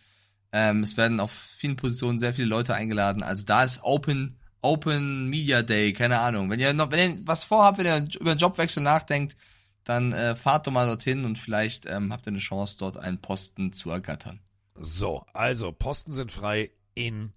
Ähm, 0.52 0.82
es 0.82 0.96
werden 0.96 1.20
auf 1.20 1.30
vielen 1.30 1.76
Positionen 1.76 2.18
sehr 2.18 2.34
viele 2.34 2.48
Leute 2.48 2.74
eingeladen. 2.74 3.22
Also 3.22 3.44
da 3.44 3.62
ist 3.62 3.82
Open, 3.82 4.36
Open 4.62 5.28
Media 5.28 5.62
Day, 5.62 5.92
keine 5.92 6.18
Ahnung. 6.20 6.50
Wenn 6.50 6.58
ihr 6.58 6.72
noch, 6.72 6.90
wenn 6.90 7.18
ihr 7.18 7.26
was 7.26 7.44
vorhabt, 7.44 7.78
wenn 7.78 7.86
ihr 7.86 8.20
über 8.20 8.32
einen 8.32 8.40
Jobwechsel 8.40 8.82
nachdenkt, 8.82 9.36
dann 9.84 10.12
äh, 10.12 10.34
fahrt 10.34 10.66
doch 10.66 10.72
mal 10.72 10.86
dorthin 10.86 11.24
und 11.24 11.38
vielleicht 11.38 11.86
ähm, 11.86 12.12
habt 12.12 12.26
ihr 12.26 12.30
eine 12.30 12.38
Chance, 12.38 12.76
dort 12.78 12.96
einen 12.96 13.20
Posten 13.20 13.72
zu 13.72 13.90
ergattern. 13.90 14.40
So, 14.76 15.24
also 15.34 15.70
Posten 15.70 16.12
sind 16.12 16.32
frei 16.32 16.70
in 16.94 17.32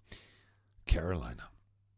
Carolina. 0.87 1.49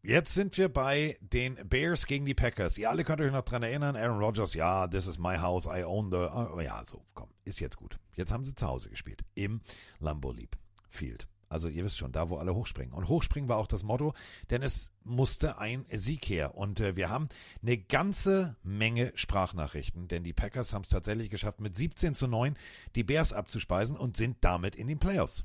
Jetzt 0.01 0.33
sind 0.33 0.57
wir 0.57 0.69
bei 0.69 1.17
den 1.19 1.55
Bears 1.67 2.05
gegen 2.05 2.25
die 2.25 2.33
Packers. 2.33 2.77
Ihr 2.77 2.89
alle 2.89 3.03
könnt 3.03 3.19
euch 3.19 3.33
noch 3.33 3.43
dran 3.43 3.63
erinnern, 3.63 3.97
Aaron 3.97 4.19
Rodgers, 4.19 4.53
ja, 4.53 4.87
this 4.87 5.07
is 5.07 5.19
my 5.19 5.37
house, 5.37 5.65
I 5.65 5.83
own 5.83 6.09
the. 6.09 6.17
Aber 6.17 6.63
ja, 6.63 6.81
so, 6.85 7.03
komm, 7.13 7.29
ist 7.43 7.59
jetzt 7.59 7.75
gut. 7.75 7.99
Jetzt 8.15 8.31
haben 8.31 8.45
sie 8.45 8.55
zu 8.55 8.65
Hause 8.65 8.89
gespielt. 8.89 9.25
Im 9.35 9.59
Lambo 9.99 10.31
Leap 10.31 10.57
Field. 10.89 11.27
Also 11.49 11.67
ihr 11.67 11.83
wisst 11.83 11.97
schon, 11.97 12.13
da 12.13 12.29
wo 12.29 12.37
alle 12.37 12.55
hochspringen. 12.55 12.93
Und 12.93 13.09
hochspringen 13.09 13.49
war 13.49 13.57
auch 13.57 13.67
das 13.67 13.83
Motto, 13.83 14.13
denn 14.51 14.61
es 14.61 14.91
musste 15.03 15.57
ein 15.57 15.85
Sieg 15.91 16.29
her. 16.29 16.55
Und 16.55 16.79
äh, 16.79 16.95
wir 16.95 17.09
haben 17.09 17.27
eine 17.61 17.77
ganze 17.77 18.55
Menge 18.63 19.11
Sprachnachrichten, 19.15 20.07
denn 20.07 20.23
die 20.23 20.33
Packers 20.33 20.71
haben 20.73 20.83
es 20.83 20.89
tatsächlich 20.89 21.29
geschafft, 21.29 21.59
mit 21.59 21.75
17 21.75 22.13
zu 22.13 22.27
9 22.27 22.55
die 22.95 23.03
Bears 23.03 23.33
abzuspeisen 23.33 23.97
und 23.97 24.15
sind 24.15 24.37
damit 24.41 24.75
in 24.75 24.87
den 24.87 24.99
Playoffs. 24.99 25.43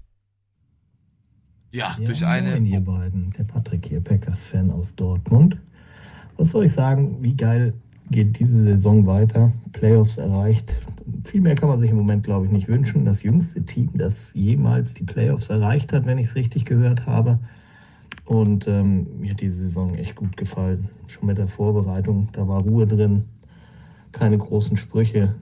Ja, 1.75 1.97
ja 1.99 2.05
durch 2.05 2.25
eine. 2.25 2.53
Moin, 2.53 2.67
ihr 2.67 2.81
beiden. 2.81 3.31
Der 3.37 3.43
Patrick 3.43 3.87
hier, 3.87 4.01
Packers-Fan 4.01 4.71
aus 4.71 4.95
Dortmund. 4.95 5.57
Was 6.37 6.51
soll 6.51 6.67
ich 6.67 6.73
sagen? 6.73 7.17
Wie 7.21 7.35
geil 7.35 7.75
geht 8.11 8.39
diese 8.39 8.63
Saison 8.63 9.05
weiter? 9.07 9.53
Playoffs 9.73 10.17
erreicht. 10.17 10.81
Viel 11.25 11.41
mehr 11.41 11.57
kann 11.57 11.69
man 11.69 11.81
sich 11.81 11.91
im 11.91 11.97
Moment, 11.97 12.23
glaube 12.23 12.47
ich, 12.47 12.53
nicht 12.53 12.69
wünschen. 12.69 13.05
Das 13.05 13.25
jüngste 13.25 13.65
Team, 13.65 13.91
das 13.95 14.33
jemals 14.35 14.95
die 14.95 15.03
Playoffs 15.03 15.51
erreicht 15.51 15.93
hat, 15.93 16.07
wenn 16.07 16.19
ich 16.19 16.29
es 16.29 16.37
richtig 16.37 16.65
gehört 16.65 17.07
habe. 17.07 17.41
Und 18.25 18.69
ähm, 18.69 19.09
mir 19.19 19.33
hat 19.33 19.41
diese 19.41 19.63
Saison 19.63 19.97
echt 19.97 20.15
gut 20.15 20.37
gefallen. 20.37 20.89
Schon 21.09 21.27
mit 21.27 21.39
der 21.39 21.49
Vorbereitung, 21.49 22.29
da 22.33 22.47
war 22.47 22.63
Ruhe 22.63 22.87
drin. 22.87 23.25
Keine 24.13 24.39
großen 24.39 24.77
Sprüche. 24.77 25.35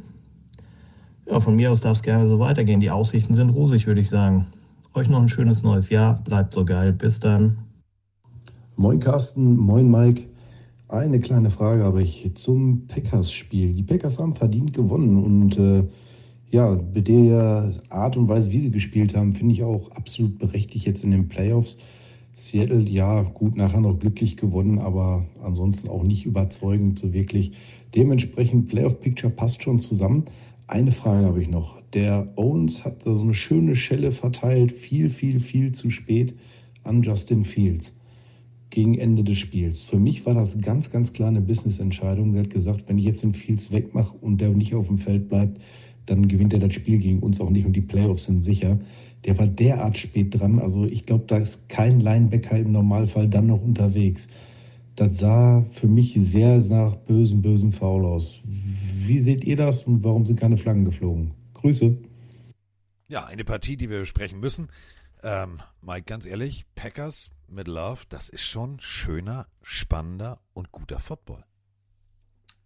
Ja, 1.28 1.40
von 1.40 1.56
mir 1.56 1.70
aus 1.70 1.82
darf 1.82 1.98
es 1.98 2.02
gerne 2.02 2.26
so 2.26 2.38
weitergehen. 2.38 2.80
Die 2.80 2.90
Aussichten 2.90 3.34
sind 3.34 3.50
rosig, 3.50 3.86
würde 3.86 4.00
ich 4.00 4.08
sagen. 4.08 4.46
Euch 4.94 5.08
noch 5.08 5.22
ein 5.22 5.28
schönes 5.30 5.62
neues 5.62 5.88
Jahr. 5.88 6.22
Bleibt 6.22 6.52
so 6.52 6.66
geil. 6.66 6.92
Bis 6.92 7.18
dann. 7.18 7.56
Moin 8.76 8.98
Carsten, 8.98 9.56
moin 9.56 9.90
Mike. 9.90 10.24
Eine 10.88 11.18
kleine 11.18 11.50
Frage 11.50 11.82
habe 11.82 12.02
ich 12.02 12.30
zum 12.34 12.86
Packers-Spiel. 12.88 13.72
Die 13.72 13.82
Packers 13.82 14.18
haben 14.18 14.34
verdient 14.34 14.74
gewonnen 14.74 15.22
und 15.24 15.58
äh, 15.58 15.84
ja, 16.50 16.74
bei 16.74 17.00
der 17.00 17.72
Art 17.88 18.18
und 18.18 18.28
Weise, 18.28 18.52
wie 18.52 18.58
sie 18.58 18.70
gespielt 18.70 19.16
haben, 19.16 19.32
finde 19.32 19.54
ich 19.54 19.62
auch 19.62 19.90
absolut 19.92 20.38
berechtigt 20.38 20.84
jetzt 20.84 21.04
in 21.04 21.10
den 21.10 21.28
Playoffs. 21.28 21.78
Seattle, 22.34 22.82
ja, 22.82 23.22
gut, 23.22 23.56
nachher 23.56 23.80
noch 23.80 23.98
glücklich 23.98 24.36
gewonnen, 24.36 24.78
aber 24.78 25.24
ansonsten 25.42 25.88
auch 25.88 26.02
nicht 26.02 26.26
überzeugend 26.26 26.98
so 26.98 27.14
wirklich. 27.14 27.52
Dementsprechend 27.94 28.68
Playoff-Picture 28.68 29.32
passt 29.32 29.62
schon 29.62 29.78
zusammen. 29.78 30.26
Eine 30.66 30.92
Frage 30.92 31.24
habe 31.24 31.40
ich 31.40 31.48
noch. 31.48 31.81
Der 31.94 32.32
Owens 32.36 32.86
hat 32.86 33.02
so 33.02 33.18
eine 33.18 33.34
schöne 33.34 33.76
Schelle 33.76 34.12
verteilt, 34.12 34.72
viel, 34.72 35.10
viel, 35.10 35.40
viel 35.40 35.72
zu 35.72 35.90
spät 35.90 36.34
an 36.84 37.02
Justin 37.02 37.44
Fields 37.44 37.94
gegen 38.70 38.94
Ende 38.94 39.24
des 39.24 39.36
Spiels. 39.36 39.82
Für 39.82 39.98
mich 39.98 40.24
war 40.24 40.32
das 40.32 40.56
ganz, 40.58 40.90
ganz 40.90 41.12
klar 41.12 41.28
eine 41.28 41.42
Business-Entscheidung. 41.42 42.32
Der 42.32 42.44
hat 42.44 42.50
gesagt, 42.50 42.84
wenn 42.88 42.96
ich 42.96 43.04
jetzt 43.04 43.22
den 43.22 43.34
Fields 43.34 43.70
wegmache 43.72 44.16
und 44.22 44.40
der 44.40 44.48
nicht 44.50 44.74
auf 44.74 44.86
dem 44.86 44.96
Feld 44.96 45.28
bleibt, 45.28 45.60
dann 46.06 46.28
gewinnt 46.28 46.54
er 46.54 46.60
das 46.60 46.72
Spiel 46.72 46.98
gegen 46.98 47.20
uns 47.20 47.40
auch 47.42 47.50
nicht 47.50 47.66
und 47.66 47.76
die 47.76 47.82
Playoffs 47.82 48.24
sind 48.24 48.42
sicher. 48.42 48.80
Der 49.26 49.38
war 49.38 49.46
derart 49.46 49.98
spät 49.98 50.40
dran. 50.40 50.60
Also 50.60 50.86
ich 50.86 51.04
glaube, 51.04 51.24
da 51.26 51.36
ist 51.36 51.68
kein 51.68 52.00
Linebacker 52.00 52.58
im 52.58 52.72
Normalfall 52.72 53.28
dann 53.28 53.48
noch 53.48 53.62
unterwegs. 53.62 54.28
Das 54.96 55.18
sah 55.18 55.66
für 55.70 55.88
mich 55.88 56.14
sehr 56.14 56.58
nach 56.70 56.96
bösen, 56.96 57.42
bösen 57.42 57.72
Foul 57.72 58.06
aus. 58.06 58.40
Wie 59.06 59.18
seht 59.18 59.44
ihr 59.44 59.56
das 59.56 59.82
und 59.84 60.02
warum 60.02 60.24
sind 60.24 60.40
keine 60.40 60.56
Flaggen 60.56 60.86
geflogen? 60.86 61.32
Grüße. 61.62 61.96
Ja, 63.08 63.24
eine 63.24 63.44
Partie, 63.44 63.76
die 63.76 63.88
wir 63.88 64.00
besprechen 64.00 64.40
müssen. 64.40 64.68
Ähm, 65.22 65.60
Mike, 65.80 66.04
ganz 66.04 66.26
ehrlich, 66.26 66.66
Packers 66.74 67.30
mit 67.46 67.68
Love, 67.68 68.02
das 68.08 68.28
ist 68.28 68.42
schon 68.42 68.80
schöner, 68.80 69.46
spannender 69.62 70.40
und 70.52 70.72
guter 70.72 70.98
Football. 70.98 71.44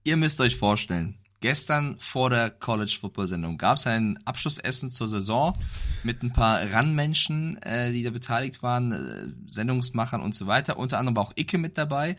Ihr 0.04 0.16
müsst 0.16 0.40
euch 0.40 0.56
vorstellen, 0.56 1.18
gestern 1.40 1.98
vor 1.98 2.30
der 2.30 2.50
College 2.50 2.96
Football 2.98 3.26
Sendung 3.26 3.58
gab 3.58 3.76
es 3.76 3.86
ein 3.86 4.18
Abschlussessen 4.24 4.90
zur 4.90 5.08
Saison 5.08 5.58
mit 6.02 6.22
ein 6.22 6.32
paar 6.32 6.60
Randmenschen, 6.72 7.60
äh, 7.62 7.92
die 7.92 8.02
da 8.02 8.10
beteiligt 8.10 8.62
waren, 8.62 8.92
äh, 8.92 9.26
Sendungsmachern 9.46 10.22
und 10.22 10.34
so 10.34 10.46
weiter. 10.46 10.78
Unter 10.78 10.98
anderem 10.98 11.16
war 11.16 11.24
auch 11.24 11.32
Icke 11.36 11.58
mit 11.58 11.76
dabei, 11.76 12.16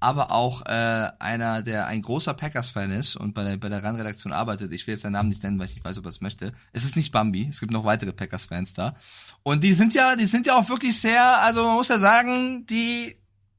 aber 0.00 0.30
auch 0.30 0.64
äh, 0.66 1.10
einer, 1.18 1.62
der 1.62 1.86
ein 1.86 2.02
großer 2.02 2.34
Packers-Fan 2.34 2.90
ist 2.92 3.16
und 3.16 3.34
bei 3.34 3.44
der, 3.44 3.56
bei 3.56 3.68
der 3.68 3.82
RAN-Redaktion 3.82 4.32
arbeitet. 4.32 4.72
Ich 4.72 4.86
will 4.86 4.92
jetzt 4.92 5.02
seinen 5.02 5.12
Namen 5.12 5.28
nicht 5.28 5.42
nennen, 5.42 5.58
weil 5.58 5.66
ich 5.66 5.74
nicht 5.74 5.84
weiß, 5.84 5.98
ob 5.98 6.06
er 6.06 6.10
es 6.10 6.20
möchte. 6.20 6.52
Es 6.72 6.84
ist 6.84 6.96
nicht 6.96 7.10
Bambi, 7.10 7.48
es 7.48 7.60
gibt 7.60 7.72
noch 7.72 7.84
weitere 7.84 8.12
Packers-Fans 8.12 8.74
da. 8.74 8.94
Und 9.42 9.64
die 9.64 9.72
sind 9.72 9.94
ja, 9.94 10.14
die 10.14 10.26
sind 10.26 10.46
ja 10.46 10.56
auch 10.56 10.68
wirklich 10.68 10.98
sehr, 11.00 11.38
also 11.40 11.64
man 11.64 11.74
muss 11.74 11.88
ja 11.88 11.98
sagen, 11.98 12.66
die, 12.66 13.16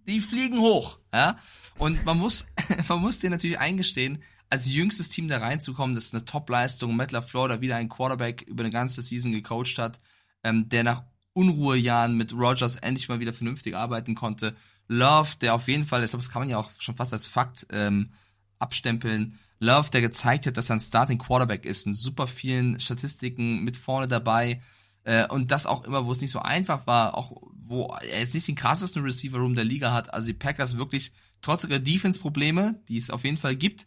die 0.07 0.21
fliegen 0.21 0.59
hoch, 0.59 0.99
ja. 1.13 1.37
Und 1.77 2.05
man 2.05 2.17
muss, 2.17 2.47
man 2.87 2.99
muss 2.99 3.19
denen 3.19 3.31
natürlich 3.31 3.59
eingestehen, 3.59 4.23
als 4.49 4.65
jüngstes 4.65 5.09
Team 5.09 5.27
da 5.27 5.37
reinzukommen, 5.37 5.95
das 5.95 6.05
ist 6.05 6.15
eine 6.15 6.25
Top-Leistung. 6.25 6.95
Matt 6.95 7.11
LaFleur 7.11 7.47
da 7.47 7.61
wieder 7.61 7.75
ein 7.75 7.89
Quarterback 7.89 8.41
über 8.43 8.63
eine 8.63 8.71
ganze 8.71 9.01
Season 9.01 9.31
gecoacht 9.31 9.77
hat, 9.77 9.99
ähm, 10.43 10.69
der 10.69 10.83
nach 10.83 11.03
Unruhejahren 11.33 12.17
mit 12.17 12.33
Rogers 12.33 12.75
endlich 12.77 13.07
mal 13.07 13.19
wieder 13.19 13.33
vernünftig 13.33 13.75
arbeiten 13.75 14.15
konnte. 14.15 14.55
Love, 14.89 15.29
der 15.39 15.53
auf 15.53 15.67
jeden 15.67 15.85
Fall, 15.85 16.03
ich 16.03 16.09
glaube, 16.09 16.23
das 16.23 16.31
kann 16.31 16.41
man 16.41 16.49
ja 16.49 16.57
auch 16.57 16.69
schon 16.79 16.95
fast 16.95 17.13
als 17.13 17.27
Fakt 17.27 17.67
ähm, 17.71 18.11
abstempeln. 18.57 19.39
Love, 19.59 19.91
der 19.91 20.01
gezeigt 20.01 20.47
hat, 20.47 20.57
dass 20.57 20.69
er 20.69 20.77
ein 20.77 20.81
Starting 20.81 21.19
Quarterback 21.19 21.63
ist, 21.63 21.85
in 21.85 21.93
super 21.93 22.27
vielen 22.27 22.79
Statistiken 22.79 23.63
mit 23.63 23.77
vorne 23.77 24.07
dabei. 24.07 24.61
Äh, 25.03 25.27
und 25.27 25.51
das 25.51 25.67
auch 25.67 25.85
immer, 25.85 26.05
wo 26.05 26.11
es 26.11 26.21
nicht 26.21 26.31
so 26.31 26.39
einfach 26.39 26.87
war, 26.87 27.15
auch 27.15 27.31
wo 27.53 27.95
er 28.01 28.19
jetzt 28.19 28.33
nicht 28.33 28.47
den 28.47 28.55
krassesten 28.55 29.03
Receiver 29.03 29.37
Room 29.37 29.53
der 29.53 29.63
Liga 29.63 29.93
hat. 29.93 30.11
Also 30.13 30.27
die 30.27 30.33
Packers 30.33 30.75
wirklich 30.75 31.11
trotz 31.41 31.63
ihrer 31.63 31.79
Defense-Probleme, 31.79 32.81
die 32.87 32.97
es 32.97 33.11
auf 33.11 33.23
jeden 33.23 33.37
Fall 33.37 33.55
gibt, 33.55 33.85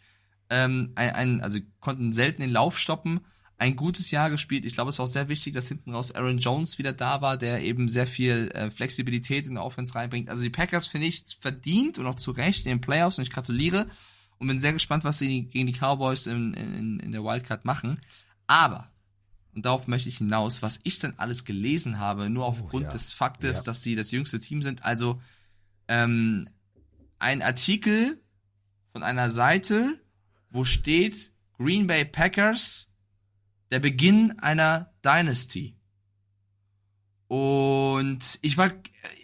ähm, 0.50 0.92
ein, 0.94 1.10
ein, 1.10 1.40
also 1.40 1.58
konnten 1.80 2.12
selten 2.12 2.42
den 2.42 2.50
Lauf 2.50 2.78
stoppen, 2.78 3.20
ein 3.58 3.76
gutes 3.76 4.10
Jahr 4.10 4.28
gespielt. 4.30 4.64
Ich 4.64 4.74
glaube, 4.74 4.90
es 4.90 4.98
war 4.98 5.04
auch 5.04 5.08
sehr 5.08 5.28
wichtig, 5.28 5.54
dass 5.54 5.68
hinten 5.68 5.92
raus 5.94 6.12
Aaron 6.12 6.38
Jones 6.38 6.78
wieder 6.78 6.92
da 6.92 7.20
war, 7.20 7.36
der 7.38 7.62
eben 7.62 7.88
sehr 7.88 8.06
viel 8.06 8.50
äh, 8.54 8.70
Flexibilität 8.70 9.46
in 9.46 9.54
der 9.54 9.64
Offense 9.64 9.94
reinbringt. 9.94 10.28
Also 10.30 10.42
die 10.42 10.50
Packers 10.50 10.86
finde 10.88 11.06
ich 11.06 11.22
verdient 11.38 11.98
und 11.98 12.06
auch 12.06 12.16
zu 12.16 12.32
Recht 12.32 12.66
in 12.66 12.70
den 12.70 12.80
Playoffs 12.80 13.18
und 13.18 13.24
ich 13.24 13.30
gratuliere 13.30 13.86
und 14.38 14.48
bin 14.48 14.58
sehr 14.58 14.72
gespannt, 14.72 15.04
was 15.04 15.18
sie 15.20 15.44
gegen 15.44 15.68
die 15.68 15.72
Cowboys 15.78 16.26
in, 16.26 16.54
in, 16.54 16.98
in 16.98 17.12
der 17.12 17.22
Wildcard 17.22 17.64
machen. 17.64 18.00
Aber, 18.48 18.90
und 19.54 19.64
darauf 19.64 19.86
möchte 19.86 20.08
ich 20.08 20.18
hinaus, 20.18 20.62
was 20.62 20.80
ich 20.82 20.98
dann 20.98 21.14
alles 21.18 21.44
gelesen 21.44 21.98
habe, 22.00 22.28
nur 22.28 22.46
aufgrund 22.46 22.86
Oh, 22.86 22.88
ja. 22.88 22.92
des 22.92 23.12
Faktes, 23.12 23.58
Ja. 23.58 23.62
dass 23.64 23.82
sie 23.82 23.94
das 23.94 24.10
jüngste 24.10 24.40
Team 24.40 24.62
sind. 24.62 24.84
Also 24.84 25.20
ähm, 25.86 26.48
ein 27.20 27.42
Artikel 27.42 28.20
von 28.92 29.04
einer 29.04 29.28
Seite, 29.28 30.00
wo 30.50 30.64
steht 30.64 31.30
Green 31.56 31.86
Bay 31.86 32.04
Packers, 32.04 32.88
der 33.72 33.80
Beginn 33.80 34.38
einer 34.38 34.92
Dynasty. 35.04 35.74
Und 37.26 38.38
ich 38.42 38.58
war, 38.58 38.70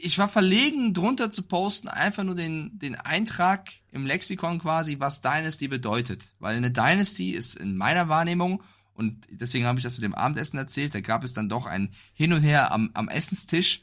ich 0.01 0.17
war 0.17 0.29
verlegen, 0.29 0.95
drunter 0.95 1.31
zu 1.31 1.43
posten, 1.43 1.89
einfach 1.89 2.25
nur 2.25 2.35
den, 2.35 2.79
den 2.79 2.95
Eintrag 2.95 3.69
im 3.93 4.07
Lexikon 4.07 4.59
quasi, 4.59 4.99
was 4.99 5.21
Dynasty 5.21 5.69
bedeutet. 5.69 6.35
Weil 6.39 6.57
eine 6.57 6.71
Dynasty 6.71 7.33
ist 7.33 7.57
in 7.57 7.77
meiner 7.77 8.09
Wahrnehmung, 8.09 8.63
und 8.95 9.27
deswegen 9.31 9.67
habe 9.67 9.79
ich 9.79 9.85
das 9.85 9.99
mit 9.99 10.05
dem 10.05 10.15
Abendessen 10.15 10.57
erzählt, 10.57 10.95
da 10.95 11.01
gab 11.01 11.23
es 11.23 11.35
dann 11.35 11.51
doch 11.51 11.67
ein 11.67 11.93
Hin 12.15 12.33
und 12.33 12.43
Her 12.43 12.73
am, 12.73 12.91
am 12.95 13.09
Essenstisch, 13.11 13.83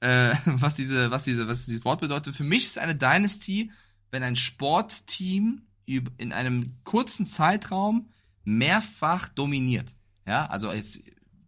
äh, 0.00 0.36
was 0.44 0.74
diese, 0.74 1.10
was 1.10 1.24
diese, 1.24 1.48
was 1.48 1.64
dieses 1.64 1.86
Wort 1.86 2.02
bedeutet. 2.02 2.36
Für 2.36 2.44
mich 2.44 2.66
ist 2.66 2.78
eine 2.78 2.94
Dynasty, 2.94 3.72
wenn 4.10 4.22
ein 4.22 4.36
Sportteam 4.36 5.62
in 5.86 6.32
einem 6.34 6.76
kurzen 6.84 7.24
Zeitraum 7.24 8.10
mehrfach 8.44 9.28
dominiert. 9.28 9.96
Ja, 10.26 10.46
also 10.46 10.72
jetzt, 10.72 11.02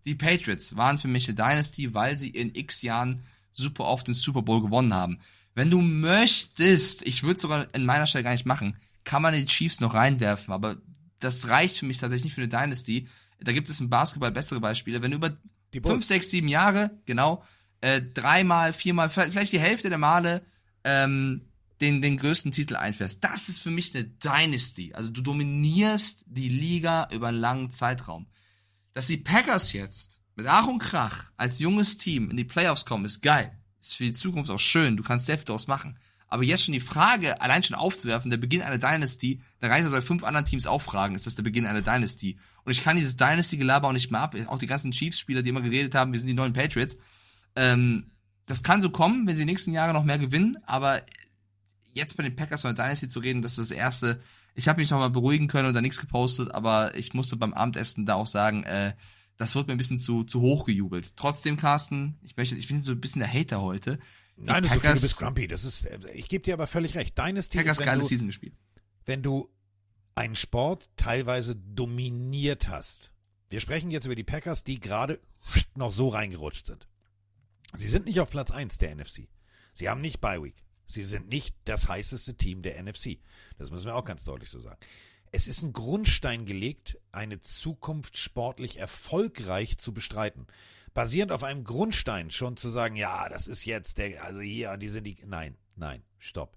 die 0.04 0.14
Patriots 0.14 0.76
waren 0.76 0.98
für 0.98 1.08
mich 1.08 1.28
eine 1.28 1.36
Dynasty, 1.36 1.94
weil 1.94 2.18
sie 2.18 2.30
in 2.30 2.54
x 2.54 2.82
Jahren 2.82 3.22
super 3.52 3.84
oft 3.84 4.06
den 4.06 4.14
Super 4.14 4.42
Bowl 4.42 4.62
gewonnen 4.62 4.94
haben. 4.94 5.20
Wenn 5.54 5.70
du 5.70 5.80
möchtest, 5.80 7.02
ich 7.02 7.22
würde 7.22 7.40
sogar 7.40 7.72
in 7.74 7.84
meiner 7.84 8.06
Stelle 8.06 8.24
gar 8.24 8.32
nicht 8.32 8.46
machen, 8.46 8.76
kann 9.04 9.22
man 9.22 9.34
die 9.34 9.44
Chiefs 9.44 9.80
noch 9.80 9.94
reinwerfen, 9.94 10.52
aber 10.52 10.78
das 11.20 11.48
reicht 11.48 11.78
für 11.78 11.86
mich 11.86 11.98
tatsächlich 11.98 12.24
nicht 12.24 12.34
für 12.34 12.40
eine 12.40 12.48
Dynasty. 12.48 13.06
Da 13.40 13.52
gibt 13.52 13.68
es 13.68 13.80
im 13.80 13.90
Basketball 13.90 14.32
bessere 14.32 14.60
Beispiele. 14.60 15.02
Wenn 15.02 15.12
du 15.12 15.18
über 15.18 15.36
fünf, 15.82 16.04
sechs, 16.04 16.30
sieben 16.30 16.48
Jahre, 16.48 16.90
genau, 17.06 17.44
äh, 17.80 18.02
dreimal, 18.02 18.72
viermal, 18.72 19.10
vielleicht 19.10 19.32
vielleicht 19.32 19.52
die 19.52 19.60
Hälfte 19.60 19.88
der 19.88 19.98
Male 19.98 20.44
ähm, 20.84 21.42
den, 21.80 22.02
den 22.02 22.16
größten 22.16 22.52
Titel 22.52 22.76
einfährst. 22.76 23.22
Das 23.22 23.48
ist 23.48 23.58
für 23.58 23.70
mich 23.70 23.94
eine 23.94 24.04
Dynasty. 24.04 24.94
Also 24.94 25.12
du 25.12 25.20
dominierst 25.20 26.24
die 26.26 26.48
Liga 26.48 27.08
über 27.12 27.28
einen 27.28 27.38
langen 27.38 27.70
Zeitraum. 27.70 28.26
Dass 28.94 29.08
die 29.08 29.16
Packers 29.16 29.72
jetzt 29.72 30.20
mit 30.36 30.46
Ach 30.46 30.66
und 30.66 30.78
Krach 30.78 31.30
als 31.36 31.58
junges 31.58 31.98
Team 31.98 32.30
in 32.30 32.36
die 32.36 32.44
Playoffs 32.44 32.84
kommen, 32.84 33.04
ist 33.04 33.20
geil. 33.22 33.52
Ist 33.80 33.94
für 33.94 34.04
die 34.04 34.12
Zukunft 34.12 34.50
auch 34.50 34.58
schön. 34.58 34.96
Du 34.96 35.02
kannst 35.02 35.26
sehr 35.26 35.36
viel 35.36 35.44
daraus 35.44 35.66
machen. 35.66 35.98
Aber 36.28 36.42
jetzt 36.42 36.64
schon 36.64 36.72
die 36.72 36.80
Frage 36.80 37.40
allein 37.40 37.62
schon 37.62 37.76
aufzuwerfen, 37.76 38.30
der 38.30 38.38
Beginn 38.38 38.62
einer 38.62 38.78
Dynasty, 38.78 39.40
da 39.60 39.68
reicht 39.68 39.84
es, 39.84 39.92
bei 39.92 40.00
fünf 40.00 40.24
anderen 40.24 40.46
Teams 40.46 40.66
auch 40.66 40.82
fragen, 40.82 41.14
ist 41.14 41.26
das 41.26 41.36
der 41.36 41.42
Beginn 41.44 41.66
einer 41.66 41.82
Dynasty? 41.82 42.38
Und 42.64 42.72
ich 42.72 42.82
kann 42.82 42.96
dieses 42.96 43.16
Dynasty-Gelaber 43.16 43.86
auch 43.88 43.92
nicht 43.92 44.10
mehr 44.10 44.20
ab. 44.20 44.34
Auch 44.46 44.58
die 44.58 44.66
ganzen 44.66 44.90
Chiefs-Spieler, 44.90 45.42
die 45.42 45.50
immer 45.50 45.60
geredet 45.60 45.94
haben, 45.94 46.12
wir 46.12 46.18
sind 46.18 46.26
die 46.26 46.34
neuen 46.34 46.52
Patriots. 46.52 46.96
Ähm, 47.54 48.10
das 48.46 48.62
kann 48.62 48.80
so 48.80 48.90
kommen, 48.90 49.26
wenn 49.26 49.34
sie 49.34 49.42
die 49.42 49.52
nächsten 49.52 49.72
Jahre 49.72 49.92
noch 49.92 50.04
mehr 50.04 50.18
gewinnen, 50.18 50.56
aber 50.66 51.02
jetzt 51.92 52.16
bei 52.16 52.22
den 52.22 52.36
Packers 52.36 52.62
von 52.62 52.74
der 52.74 52.84
Dynasty 52.84 53.08
zu 53.08 53.20
reden, 53.20 53.42
das 53.42 53.58
ist 53.58 53.70
das 53.70 53.76
erste. 53.76 54.20
Ich 54.54 54.68
habe 54.68 54.80
mich 54.80 54.90
noch 54.90 54.98
mal 54.98 55.10
beruhigen 55.10 55.48
können 55.48 55.68
und 55.68 55.74
da 55.74 55.80
nichts 55.80 56.00
gepostet, 56.00 56.52
aber 56.52 56.94
ich 56.96 57.12
musste 57.14 57.36
beim 57.36 57.54
Abendessen 57.54 58.06
da 58.06 58.14
auch 58.14 58.26
sagen, 58.26 58.62
äh, 58.64 58.94
das 59.36 59.54
wird 59.56 59.66
mir 59.66 59.72
ein 59.74 59.78
bisschen 59.78 59.98
zu, 59.98 60.22
zu 60.24 60.40
hoch 60.40 60.64
gejubelt. 60.64 61.16
Trotzdem, 61.16 61.56
Carsten, 61.56 62.18
ich 62.22 62.36
möchte, 62.36 62.54
ich 62.54 62.68
bin 62.68 62.80
so 62.82 62.92
ein 62.92 63.00
bisschen 63.00 63.18
der 63.20 63.32
Hater 63.32 63.60
heute. 63.60 63.98
Die 64.36 64.42
Nein, 64.44 64.62
das 64.62 64.72
ist 64.72 64.76
okay, 64.78 64.86
du 64.86 64.92
Packers- 64.94 65.00
bist 65.02 65.16
grumpy. 65.18 65.48
Das 65.48 65.64
ist, 65.64 65.86
äh, 65.86 65.98
ich 66.14 66.28
gebe 66.28 66.42
dir 66.44 66.54
aber 66.54 66.66
völlig 66.68 66.94
recht. 66.94 67.18
Dynasty 67.18 67.58
Packers 67.58 67.78
ist, 67.80 67.84
geile 67.84 68.00
du, 68.00 68.06
Season 68.06 68.26
gespielt. 68.28 68.54
wenn 69.06 69.22
du 69.22 69.48
einen 70.14 70.36
Sport 70.36 70.88
teilweise 70.96 71.56
dominiert 71.56 72.68
hast. 72.68 73.10
Wir 73.48 73.58
sprechen 73.60 73.90
jetzt 73.90 74.04
über 74.06 74.14
die 74.14 74.22
Packers, 74.24 74.62
die 74.62 74.78
gerade 74.78 75.20
noch 75.74 75.92
so 75.92 76.08
reingerutscht 76.08 76.66
sind. 76.66 76.86
Sie 77.72 77.88
sind 77.88 78.06
nicht 78.06 78.20
auf 78.20 78.30
Platz 78.30 78.52
1 78.52 78.78
der 78.78 78.94
NFC. 78.94 79.28
Sie 79.72 79.88
haben 79.88 80.00
nicht 80.00 80.20
Bye 80.20 80.42
Week. 80.44 80.54
Sie 80.86 81.04
sind 81.04 81.28
nicht 81.28 81.56
das 81.64 81.88
heißeste 81.88 82.36
Team 82.36 82.62
der 82.62 82.82
NFC. 82.82 83.18
Das 83.58 83.70
müssen 83.70 83.86
wir 83.86 83.96
auch 83.96 84.04
ganz 84.04 84.24
deutlich 84.24 84.50
so 84.50 84.60
sagen. 84.60 84.78
Es 85.32 85.48
ist 85.48 85.62
ein 85.62 85.72
Grundstein 85.72 86.44
gelegt, 86.44 86.98
eine 87.10 87.40
Zukunft 87.40 88.16
sportlich 88.16 88.78
erfolgreich 88.78 89.78
zu 89.78 89.92
bestreiten. 89.92 90.46
Basierend 90.92 91.32
auf 91.32 91.42
einem 91.42 91.64
Grundstein 91.64 92.30
schon 92.30 92.56
zu 92.56 92.70
sagen, 92.70 92.94
ja, 92.94 93.28
das 93.28 93.48
ist 93.48 93.64
jetzt 93.64 93.98
der, 93.98 94.22
also 94.22 94.40
hier, 94.40 94.76
die 94.76 94.88
sind 94.88 95.04
die, 95.04 95.16
nein, 95.26 95.56
nein, 95.74 96.04
stopp. 96.18 96.56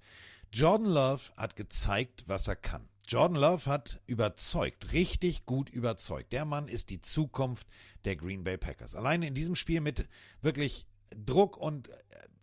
Jordan 0.54 0.88
Love 0.88 1.24
hat 1.36 1.56
gezeigt, 1.56 2.26
was 2.28 2.48
er 2.48 2.56
kann. 2.56 2.88
Jordan 3.08 3.38
Love 3.38 3.66
hat 3.66 4.02
überzeugt, 4.06 4.92
richtig 4.92 5.46
gut 5.46 5.70
überzeugt. 5.70 6.34
Der 6.34 6.46
Mann 6.46 6.68
ist 6.68 6.90
die 6.90 7.02
Zukunft 7.02 7.68
der 8.06 8.16
Green 8.16 8.44
Bay 8.44 8.58
Packers. 8.58 8.96
Allein 8.96 9.24
in 9.24 9.34
diesem 9.34 9.56
Spiel 9.56 9.82
mit 9.82 10.08
wirklich 10.42 10.86
Druck 11.16 11.58
und 11.58 11.88
äh, 11.88 11.94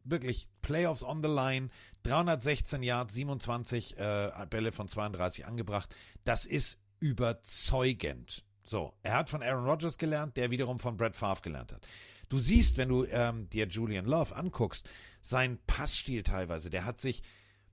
wirklich 0.04 0.48
Playoffs 0.62 1.02
on 1.02 1.22
the 1.22 1.28
line, 1.28 1.70
316 2.04 2.82
Yards, 2.82 3.14
27 3.14 3.98
äh, 3.98 4.46
Bälle 4.48 4.72
von 4.72 4.88
32 4.88 5.46
angebracht. 5.46 5.94
Das 6.24 6.46
ist 6.46 6.78
überzeugend. 7.00 8.44
So, 8.64 8.94
er 9.02 9.16
hat 9.16 9.28
von 9.28 9.42
Aaron 9.42 9.66
Rodgers 9.66 9.98
gelernt, 9.98 10.36
der 10.36 10.50
wiederum 10.50 10.78
von 10.78 10.96
Brett 10.96 11.16
Favre 11.16 11.42
gelernt 11.42 11.72
hat. 11.72 11.86
Du 12.28 12.38
siehst, 12.38 12.78
wenn 12.78 12.88
du 12.88 13.04
ähm, 13.04 13.48
dir 13.50 13.66
Julian 13.66 14.06
Love 14.06 14.34
anguckst, 14.34 14.88
sein 15.20 15.58
Passstil 15.66 16.22
teilweise, 16.22 16.70
der 16.70 16.84
hat 16.84 17.00
sich, 17.00 17.22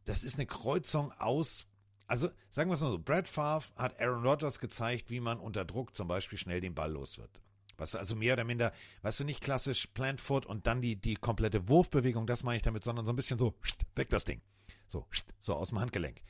das 0.04 0.24
ist 0.24 0.36
eine 0.36 0.46
Kreuzung 0.46 1.12
aus 1.14 1.68
Also 2.08 2.30
sagen 2.50 2.70
wir 2.70 2.76
es 2.76 2.82
mal 2.82 2.92
so, 2.92 3.00
Brad 3.00 3.28
Favre 3.30 3.70
hat 3.78 4.00
Aaron 4.02 4.26
Rodgers 4.26 4.60
gezeigt, 4.60 5.10
wie 5.10 5.22
man 5.22 5.40
unter 5.40 5.64
Druck 5.64 5.96
zum 5.96 6.10
Beispiel 6.10 6.38
schnell 6.38 6.60
den 6.60 6.76
Ball 6.76 6.92
los 6.92 7.18
wird. 7.18 7.42
Weißt 7.78 7.96
also 7.96 8.16
mehr 8.16 8.34
oder 8.34 8.44
minder, 8.44 8.74
weißt 9.02 9.22
du, 9.22 9.24
nicht 9.24 9.42
klassisch 9.42 9.88
Plant 9.88 10.22
Foot 10.22 10.46
und 10.46 10.68
dann 10.68 10.82
die, 10.82 10.96
die 10.96 11.16
komplette 11.16 11.68
Wurfbewegung, 11.68 12.28
das 12.28 12.44
meine 12.44 12.58
ich 12.58 12.64
damit, 12.64 12.84
sondern 12.84 13.06
so 13.06 13.12
ein 13.12 13.16
bisschen 13.16 13.38
so, 13.38 13.56
weg 13.96 14.10
das 14.10 14.26
Ding. 14.26 14.42
So, 14.88 15.08
so 15.40 15.56
aus 15.56 15.70
dem 15.70 15.80
Handgelenk. 15.80 16.22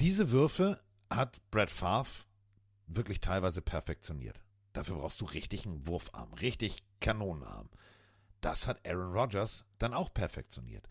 Diese 0.00 0.30
Würfe 0.30 0.80
hat 1.10 1.40
Brad 1.50 1.70
Favre 1.70 2.10
wirklich 2.86 3.20
teilweise 3.20 3.62
perfektioniert. 3.62 4.40
Dafür 4.72 4.96
brauchst 4.96 5.20
du 5.20 5.24
richtig 5.24 5.66
einen 5.66 5.86
Wurfarm, 5.86 6.32
richtig 6.34 6.76
Kanonenarm. 7.00 7.68
Das 8.40 8.66
hat 8.66 8.86
Aaron 8.86 9.12
Rodgers 9.12 9.64
dann 9.78 9.94
auch 9.94 10.12
perfektioniert. 10.12 10.86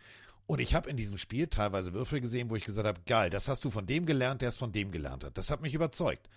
Und 0.45 0.59
ich 0.59 0.73
habe 0.73 0.89
in 0.89 0.97
diesem 0.97 1.17
Spiel 1.17 1.47
teilweise 1.47 1.93
Würfel 1.93 2.21
gesehen, 2.21 2.49
wo 2.49 2.55
ich 2.55 2.63
gesagt 2.63 2.87
habe, 2.87 3.01
geil, 3.05 3.29
das 3.29 3.47
hast 3.47 3.63
du 3.65 3.69
von 3.69 3.85
dem 3.85 4.05
gelernt, 4.05 4.41
der 4.41 4.49
es 4.49 4.57
von 4.57 4.71
dem 4.71 4.91
gelernt 4.91 5.23
hat. 5.23 5.37
Das 5.37 5.49
hat 5.49 5.61
mich 5.61 5.73
überzeugt. 5.73 6.29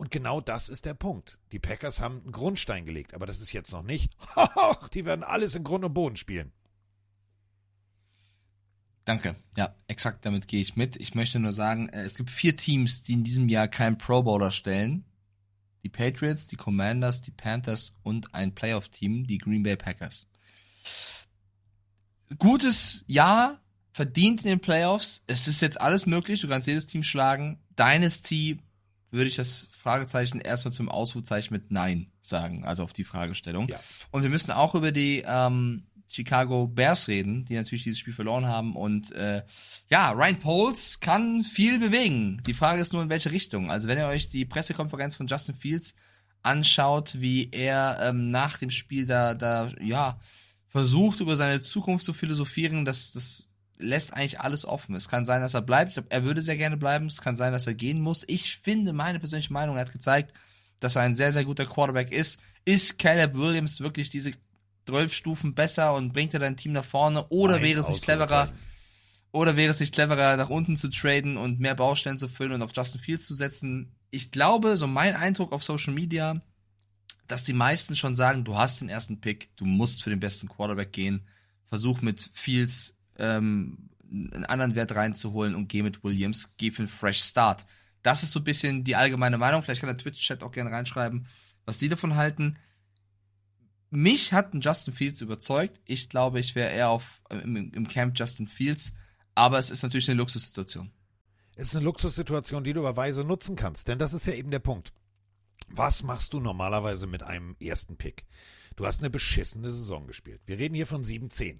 Und 0.00 0.10
genau 0.10 0.40
das 0.40 0.70
ist 0.70 0.86
der 0.86 0.94
Punkt. 0.94 1.36
Die 1.52 1.58
Packers 1.58 2.00
haben 2.00 2.22
einen 2.22 2.32
Grundstein 2.32 2.86
gelegt, 2.86 3.12
aber 3.12 3.26
das 3.26 3.42
ist 3.42 3.52
jetzt 3.52 3.70
noch 3.70 3.82
nicht. 3.82 4.10
die 4.94 5.04
werden 5.04 5.22
alles 5.22 5.54
in 5.54 5.62
Grund 5.62 5.84
und 5.84 5.92
Boden 5.92 6.16
spielen. 6.16 6.52
Danke. 9.04 9.36
Ja, 9.58 9.74
exakt 9.88 10.24
damit 10.24 10.48
gehe 10.48 10.62
ich 10.62 10.74
mit. 10.74 10.96
Ich 10.96 11.14
möchte 11.14 11.38
nur 11.38 11.52
sagen, 11.52 11.90
äh, 11.90 12.00
es 12.00 12.14
gibt 12.14 12.30
vier 12.30 12.56
Teams, 12.56 13.02
die 13.02 13.12
in 13.12 13.24
diesem 13.24 13.50
Jahr 13.50 13.68
keinen 13.68 13.98
Pro 13.98 14.22
Bowler 14.22 14.52
stellen. 14.52 15.04
Die 15.84 15.90
Patriots, 15.90 16.46
die 16.46 16.56
Commanders, 16.56 17.20
die 17.20 17.32
Panthers 17.32 17.94
und 18.02 18.34
ein 18.34 18.54
Playoff-Team, 18.54 19.26
die 19.26 19.36
Green 19.36 19.62
Bay 19.62 19.76
Packers. 19.76 20.26
Gutes 22.38 23.04
Jahr, 23.06 23.60
verdient 23.92 24.44
in 24.44 24.48
den 24.48 24.60
Playoffs. 24.60 25.24
Es 25.26 25.46
ist 25.46 25.60
jetzt 25.60 25.78
alles 25.78 26.06
möglich. 26.06 26.40
Du 26.40 26.48
kannst 26.48 26.68
jedes 26.68 26.86
Team 26.86 27.02
schlagen. 27.02 27.58
Dynasty 27.78 28.60
würde 29.10 29.28
ich 29.28 29.36
das 29.36 29.68
Fragezeichen 29.72 30.40
erstmal 30.40 30.72
zum 30.72 30.88
Ausrufezeichen 30.88 31.52
mit 31.52 31.70
Nein 31.70 32.10
sagen, 32.20 32.64
also 32.64 32.84
auf 32.84 32.92
die 32.92 33.04
Fragestellung. 33.04 33.68
Ja. 33.68 33.80
Und 34.10 34.22
wir 34.22 34.30
müssen 34.30 34.52
auch 34.52 34.74
über 34.74 34.92
die 34.92 35.24
ähm, 35.26 35.84
Chicago 36.10 36.66
Bears 36.66 37.08
reden, 37.08 37.44
die 37.44 37.54
natürlich 37.54 37.84
dieses 37.84 37.98
Spiel 37.98 38.12
verloren 38.12 38.46
haben. 38.46 38.76
Und 38.76 39.12
äh, 39.12 39.42
ja, 39.88 40.10
Ryan 40.10 40.40
Poles 40.40 41.00
kann 41.00 41.44
viel 41.44 41.78
bewegen. 41.78 42.42
Die 42.46 42.54
Frage 42.54 42.80
ist 42.80 42.92
nur, 42.92 43.02
in 43.02 43.08
welche 43.08 43.30
Richtung. 43.30 43.70
Also 43.70 43.88
wenn 43.88 43.98
ihr 43.98 44.06
euch 44.06 44.28
die 44.28 44.44
Pressekonferenz 44.44 45.16
von 45.16 45.26
Justin 45.26 45.54
Fields 45.54 45.94
anschaut, 46.42 47.20
wie 47.20 47.50
er 47.52 47.98
ähm, 48.02 48.30
nach 48.30 48.58
dem 48.58 48.70
Spiel 48.70 49.06
da, 49.06 49.34
da, 49.34 49.70
ja, 49.80 50.18
versucht, 50.68 51.20
über 51.20 51.36
seine 51.36 51.60
Zukunft 51.60 52.04
zu 52.04 52.12
philosophieren, 52.12 52.84
das, 52.84 53.12
das 53.12 53.49
lässt 53.80 54.14
eigentlich 54.14 54.40
alles 54.40 54.64
offen. 54.64 54.94
Es 54.94 55.08
kann 55.08 55.24
sein, 55.24 55.40
dass 55.40 55.54
er 55.54 55.62
bleibt. 55.62 55.90
Ich 55.90 55.94
glaube, 55.94 56.10
er 56.10 56.24
würde 56.24 56.42
sehr 56.42 56.56
gerne 56.56 56.76
bleiben. 56.76 57.06
Es 57.06 57.22
kann 57.22 57.36
sein, 57.36 57.52
dass 57.52 57.66
er 57.66 57.74
gehen 57.74 58.00
muss. 58.00 58.24
Ich 58.28 58.56
finde, 58.56 58.92
meine 58.92 59.18
persönliche 59.18 59.52
Meinung, 59.52 59.76
er 59.76 59.82
hat 59.82 59.92
gezeigt, 59.92 60.32
dass 60.80 60.96
er 60.96 61.02
ein 61.02 61.14
sehr, 61.14 61.32
sehr 61.32 61.44
guter 61.44 61.66
Quarterback 61.66 62.12
ist. 62.12 62.40
Ist 62.64 62.98
Caleb 62.98 63.34
Williams 63.34 63.80
wirklich 63.80 64.10
diese 64.10 64.32
zwölf 64.86 65.12
Stufen 65.12 65.54
besser 65.54 65.94
und 65.94 66.12
bringt 66.12 66.34
er 66.34 66.40
dein 66.40 66.56
Team 66.56 66.72
nach 66.72 66.84
vorne? 66.84 67.26
Oder 67.28 67.54
Nein, 67.54 67.62
wäre 67.62 67.80
es 67.80 67.88
nicht 67.88 68.02
cleverer, 68.02 68.50
oder 69.32 69.56
wäre 69.56 69.70
es 69.70 69.80
nicht 69.80 69.94
cleverer, 69.94 70.36
nach 70.36 70.50
unten 70.50 70.76
zu 70.76 70.90
traden 70.90 71.36
und 71.36 71.60
mehr 71.60 71.74
Baustellen 71.74 72.18
zu 72.18 72.28
füllen 72.28 72.52
und 72.52 72.62
auf 72.62 72.72
Justin 72.74 73.00
Fields 73.00 73.26
zu 73.26 73.34
setzen? 73.34 73.94
Ich 74.10 74.32
glaube, 74.32 74.76
so 74.76 74.86
mein 74.86 75.14
Eindruck 75.14 75.52
auf 75.52 75.62
Social 75.62 75.94
Media, 75.94 76.40
dass 77.28 77.44
die 77.44 77.52
meisten 77.52 77.94
schon 77.94 78.14
sagen, 78.14 78.44
du 78.44 78.56
hast 78.56 78.80
den 78.80 78.88
ersten 78.88 79.20
Pick, 79.20 79.56
du 79.56 79.64
musst 79.64 80.02
für 80.02 80.10
den 80.10 80.20
besten 80.20 80.48
Quarterback 80.48 80.92
gehen. 80.92 81.26
Versuch 81.66 82.00
mit 82.00 82.30
Fields 82.32 82.96
ähm, 83.20 83.90
einen 84.10 84.44
anderen 84.44 84.74
Wert 84.74 84.94
reinzuholen 84.94 85.54
und 85.54 85.68
geh 85.68 85.82
mit 85.82 86.02
Williams, 86.02 86.52
geh 86.56 86.70
für 86.70 86.82
einen 86.82 86.88
Fresh 86.88 87.22
Start. 87.22 87.66
Das 88.02 88.22
ist 88.22 88.32
so 88.32 88.40
ein 88.40 88.44
bisschen 88.44 88.82
die 88.82 88.96
allgemeine 88.96 89.38
Meinung. 89.38 89.62
Vielleicht 89.62 89.80
kann 89.80 89.88
der 89.88 89.98
Twitch-Chat 89.98 90.42
auch 90.42 90.52
gerne 90.52 90.70
reinschreiben, 90.70 91.26
was 91.64 91.78
die 91.78 91.88
davon 91.88 92.16
halten 92.16 92.56
mich 93.90 94.32
hat 94.32 94.54
ein 94.54 94.60
Justin 94.60 94.94
Fields 94.94 95.20
überzeugt. 95.20 95.80
Ich 95.84 96.08
glaube, 96.08 96.40
ich 96.40 96.54
wäre 96.54 96.72
eher 96.72 96.90
auf, 96.90 97.20
im, 97.28 97.56
im 97.56 97.88
Camp 97.88 98.18
Justin 98.18 98.46
Fields. 98.46 98.92
Aber 99.34 99.58
es 99.58 99.70
ist 99.70 99.82
natürlich 99.82 100.08
eine 100.08 100.18
Luxussituation. 100.18 100.90
Es 101.56 101.68
ist 101.68 101.76
eine 101.76 101.84
Luxussituation, 101.84 102.64
die 102.64 102.72
du 102.72 102.80
aber 102.80 102.96
weise 102.96 103.24
nutzen 103.24 103.56
kannst. 103.56 103.88
Denn 103.88 103.98
das 103.98 104.12
ist 104.12 104.26
ja 104.26 104.32
eben 104.32 104.50
der 104.50 104.60
Punkt. 104.60 104.92
Was 105.68 106.02
machst 106.02 106.32
du 106.32 106.40
normalerweise 106.40 107.06
mit 107.06 107.22
einem 107.22 107.56
ersten 107.60 107.96
Pick? 107.96 108.24
Du 108.76 108.86
hast 108.86 109.00
eine 109.00 109.10
beschissene 109.10 109.70
Saison 109.70 110.06
gespielt. 110.06 110.40
Wir 110.46 110.58
reden 110.58 110.74
hier 110.74 110.86
von 110.86 111.04
7-10. 111.04 111.58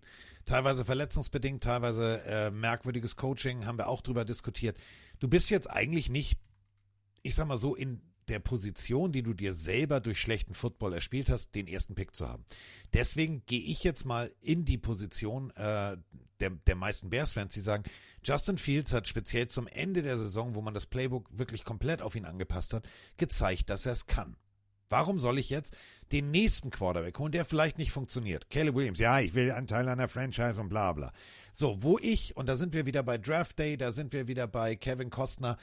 Teilweise 0.50 0.84
verletzungsbedingt, 0.84 1.62
teilweise 1.62 2.24
äh, 2.24 2.50
merkwürdiges 2.50 3.14
Coaching, 3.14 3.66
haben 3.66 3.78
wir 3.78 3.86
auch 3.86 4.00
drüber 4.00 4.24
diskutiert. 4.24 4.76
Du 5.20 5.28
bist 5.28 5.48
jetzt 5.48 5.70
eigentlich 5.70 6.10
nicht, 6.10 6.40
ich 7.22 7.36
sag 7.36 7.46
mal 7.46 7.56
so, 7.56 7.76
in 7.76 8.02
der 8.26 8.40
Position, 8.40 9.12
die 9.12 9.22
du 9.22 9.32
dir 9.32 9.54
selber 9.54 10.00
durch 10.00 10.20
schlechten 10.20 10.54
Football 10.54 10.94
erspielt 10.94 11.30
hast, 11.30 11.54
den 11.54 11.68
ersten 11.68 11.94
Pick 11.94 12.16
zu 12.16 12.28
haben. 12.28 12.44
Deswegen 12.92 13.44
gehe 13.46 13.62
ich 13.62 13.84
jetzt 13.84 14.04
mal 14.04 14.34
in 14.40 14.64
die 14.64 14.76
Position 14.76 15.50
äh, 15.50 15.96
der, 16.40 16.50
der 16.50 16.74
meisten 16.74 17.10
Bears-Fans, 17.10 17.54
die 17.54 17.60
sagen, 17.60 17.84
Justin 18.24 18.58
Fields 18.58 18.92
hat 18.92 19.06
speziell 19.06 19.46
zum 19.46 19.68
Ende 19.68 20.02
der 20.02 20.18
Saison, 20.18 20.56
wo 20.56 20.62
man 20.62 20.74
das 20.74 20.86
Playbook 20.86 21.28
wirklich 21.30 21.64
komplett 21.64 22.02
auf 22.02 22.16
ihn 22.16 22.24
angepasst 22.24 22.72
hat, 22.72 22.88
gezeigt, 23.18 23.70
dass 23.70 23.86
er 23.86 23.92
es 23.92 24.06
kann. 24.08 24.34
Warum 24.90 25.18
soll 25.20 25.38
ich 25.38 25.48
jetzt 25.48 25.74
den 26.12 26.30
nächsten 26.30 26.70
Quarterback 26.70 27.18
holen, 27.18 27.32
der 27.32 27.44
vielleicht 27.44 27.78
nicht 27.78 27.92
funktioniert? 27.92 28.50
Caleb 28.50 28.74
Williams, 28.74 28.98
ja, 28.98 29.20
ich 29.20 29.34
will 29.34 29.52
einen 29.52 29.68
Teil 29.68 29.88
einer 29.88 30.08
Franchise 30.08 30.60
und 30.60 30.68
bla 30.68 30.92
bla. 30.92 31.12
So, 31.52 31.82
wo 31.82 31.98
ich, 31.98 32.36
und 32.36 32.48
da 32.48 32.56
sind 32.56 32.74
wir 32.74 32.86
wieder 32.86 33.02
bei 33.02 33.16
Draft 33.16 33.58
Day, 33.58 33.76
da 33.76 33.92
sind 33.92 34.12
wir 34.12 34.28
wieder 34.28 34.46
bei 34.46 34.76
Kevin 34.76 35.10
Costner, 35.10 35.56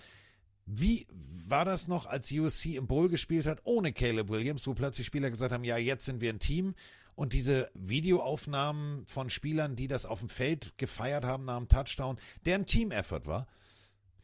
wie 0.65 1.07
war 1.47 1.65
das 1.65 1.87
noch, 1.87 2.05
als 2.05 2.31
USC 2.31 2.75
im 2.75 2.87
Bowl 2.87 3.09
gespielt 3.09 3.45
hat, 3.45 3.61
ohne 3.63 3.93
Caleb 3.93 4.29
Williams, 4.29 4.67
wo 4.67 4.73
plötzlich 4.73 5.07
Spieler 5.07 5.29
gesagt 5.29 5.53
haben, 5.53 5.63
ja, 5.63 5.77
jetzt 5.77 6.05
sind 6.05 6.19
wir 6.19 6.31
ein 6.31 6.39
Team. 6.39 6.75
Und 7.15 7.33
diese 7.33 7.71
Videoaufnahmen 7.73 9.05
von 9.07 9.29
Spielern, 9.29 9.75
die 9.75 9.87
das 9.87 10.05
auf 10.05 10.19
dem 10.19 10.29
Feld 10.29 10.77
gefeiert 10.77 11.25
haben 11.25 11.45
nach 11.45 11.57
dem 11.57 11.67
Touchdown, 11.67 12.19
deren 12.45 12.65
Team-Effort 12.65 13.25
war, 13.25 13.47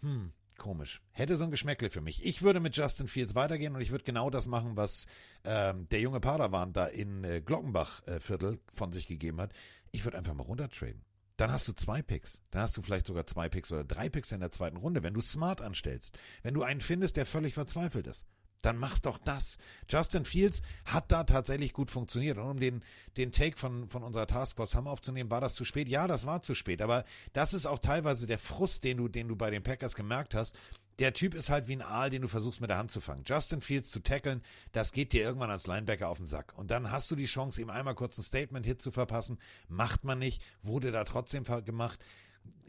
hm, 0.01 0.31
komisch. 0.57 1.01
Hätte 1.11 1.35
so 1.37 1.43
ein 1.43 1.51
Geschmäckle 1.51 1.89
für 1.89 2.01
mich. 2.01 2.25
Ich 2.25 2.41
würde 2.41 2.59
mit 2.59 2.75
Justin 2.75 3.07
Fields 3.07 3.35
weitergehen 3.35 3.75
und 3.75 3.81
ich 3.81 3.91
würde 3.91 4.03
genau 4.03 4.29
das 4.29 4.47
machen, 4.47 4.75
was 4.75 5.05
ähm, 5.43 5.87
der 5.89 5.99
junge 5.99 6.19
Padawan 6.19 6.73
da 6.73 6.87
in 6.87 7.23
äh, 7.23 7.41
Glockenbach-Viertel 7.41 8.53
äh, 8.55 8.57
von 8.73 8.91
sich 8.91 9.07
gegeben 9.07 9.41
hat. 9.41 9.51
Ich 9.91 10.03
würde 10.03 10.17
einfach 10.17 10.33
mal 10.33 10.43
runtertraden. 10.43 11.03
Dann 11.37 11.51
hast 11.51 11.67
du 11.67 11.73
zwei 11.73 12.01
Picks. 12.01 12.41
Dann 12.51 12.61
hast 12.61 12.77
du 12.77 12.81
vielleicht 12.81 13.07
sogar 13.07 13.25
zwei 13.25 13.49
Picks 13.49 13.71
oder 13.71 13.83
drei 13.83 14.09
Picks 14.09 14.31
in 14.31 14.39
der 14.39 14.51
zweiten 14.51 14.77
Runde, 14.77 15.03
wenn 15.03 15.13
du 15.13 15.21
smart 15.21 15.61
anstellst. 15.61 16.17
Wenn 16.43 16.53
du 16.53 16.63
einen 16.63 16.81
findest, 16.81 17.17
der 17.17 17.25
völlig 17.25 17.53
verzweifelt 17.53 18.07
ist. 18.07 18.25
Dann 18.63 18.77
mach 18.77 18.97
doch 18.97 19.17
das. 19.19 19.57
Justin 19.89 20.25
Fields 20.25 20.61
hat 20.85 21.11
da 21.11 21.25
tatsächlich 21.25 21.73
gut 21.73 21.91
funktioniert. 21.91 22.37
Und 22.37 22.49
um 22.49 22.59
den, 22.59 22.81
den 23.17 23.31
Take 23.31 23.57
von, 23.57 23.89
von 23.89 24.03
unserer 24.03 24.25
Taskforce 24.25 24.73
Hammer 24.73 24.89
aufzunehmen, 24.89 25.29
war 25.29 25.41
das 25.41 25.53
zu 25.53 25.65
spät? 25.65 25.89
Ja, 25.89 26.07
das 26.07 26.25
war 26.25 26.41
zu 26.41 26.55
spät. 26.55 26.81
Aber 26.81 27.03
das 27.33 27.53
ist 27.53 27.65
auch 27.65 27.79
teilweise 27.79 28.25
der 28.25 28.39
Frust, 28.39 28.85
den 28.85 28.97
du, 28.97 29.09
den 29.09 29.27
du 29.27 29.35
bei 29.35 29.51
den 29.51 29.63
Packers 29.63 29.95
gemerkt 29.95 30.33
hast, 30.33 30.57
der 30.99 31.13
Typ 31.13 31.33
ist 31.33 31.49
halt 31.49 31.67
wie 31.67 31.73
ein 31.73 31.81
Aal, 31.81 32.09
den 32.09 32.21
du 32.21 32.27
versuchst 32.27 32.61
mit 32.61 32.69
der 32.69 32.77
Hand 32.77 32.91
zu 32.91 33.01
fangen. 33.01 33.23
Justin 33.25 33.61
Fields 33.61 33.89
zu 33.89 34.01
tackeln, 34.01 34.41
das 34.71 34.91
geht 34.91 35.11
dir 35.11 35.23
irgendwann 35.23 35.49
als 35.49 35.67
Linebacker 35.67 36.07
auf 36.07 36.17
den 36.17 36.27
Sack. 36.27 36.53
Und 36.55 36.69
dann 36.71 36.91
hast 36.91 37.09
du 37.09 37.15
die 37.15 37.25
Chance, 37.25 37.61
ihm 37.61 37.69
einmal 37.69 37.95
kurz 37.95 38.17
ein 38.17 38.23
Statement-Hit 38.23 38.81
zu 38.81 38.91
verpassen. 38.91 39.39
Macht 39.67 40.03
man 40.03 40.19
nicht, 40.19 40.41
wurde 40.61 40.91
da 40.91 41.03
trotzdem 41.03 41.43
gemacht. 41.65 41.99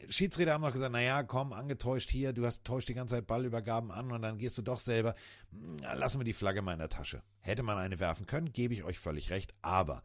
Schiedsrichter 0.09 0.53
haben 0.53 0.61
noch 0.61 0.71
gesagt, 0.71 0.91
naja, 0.91 1.23
komm, 1.23 1.53
angetäuscht 1.53 2.09
hier, 2.09 2.33
du 2.33 2.45
hast 2.45 2.63
täuscht 2.63 2.89
die 2.89 2.93
ganze 2.93 3.15
Zeit 3.15 3.27
Ballübergaben 3.27 3.91
an 3.91 4.11
und 4.11 4.21
dann 4.21 4.37
gehst 4.37 4.57
du 4.57 4.61
doch 4.61 4.79
selber. 4.79 5.15
Hm, 5.51 5.77
lassen 5.97 6.19
wir 6.19 6.25
die 6.25 6.33
Flagge 6.33 6.61
mal 6.61 6.73
in 6.73 6.79
der 6.79 6.89
Tasche. 6.89 7.23
Hätte 7.39 7.63
man 7.63 7.77
eine 7.77 7.99
werfen 7.99 8.25
können, 8.25 8.51
gebe 8.51 8.73
ich 8.73 8.83
euch 8.83 8.99
völlig 8.99 9.29
recht, 9.29 9.53
aber 9.61 10.03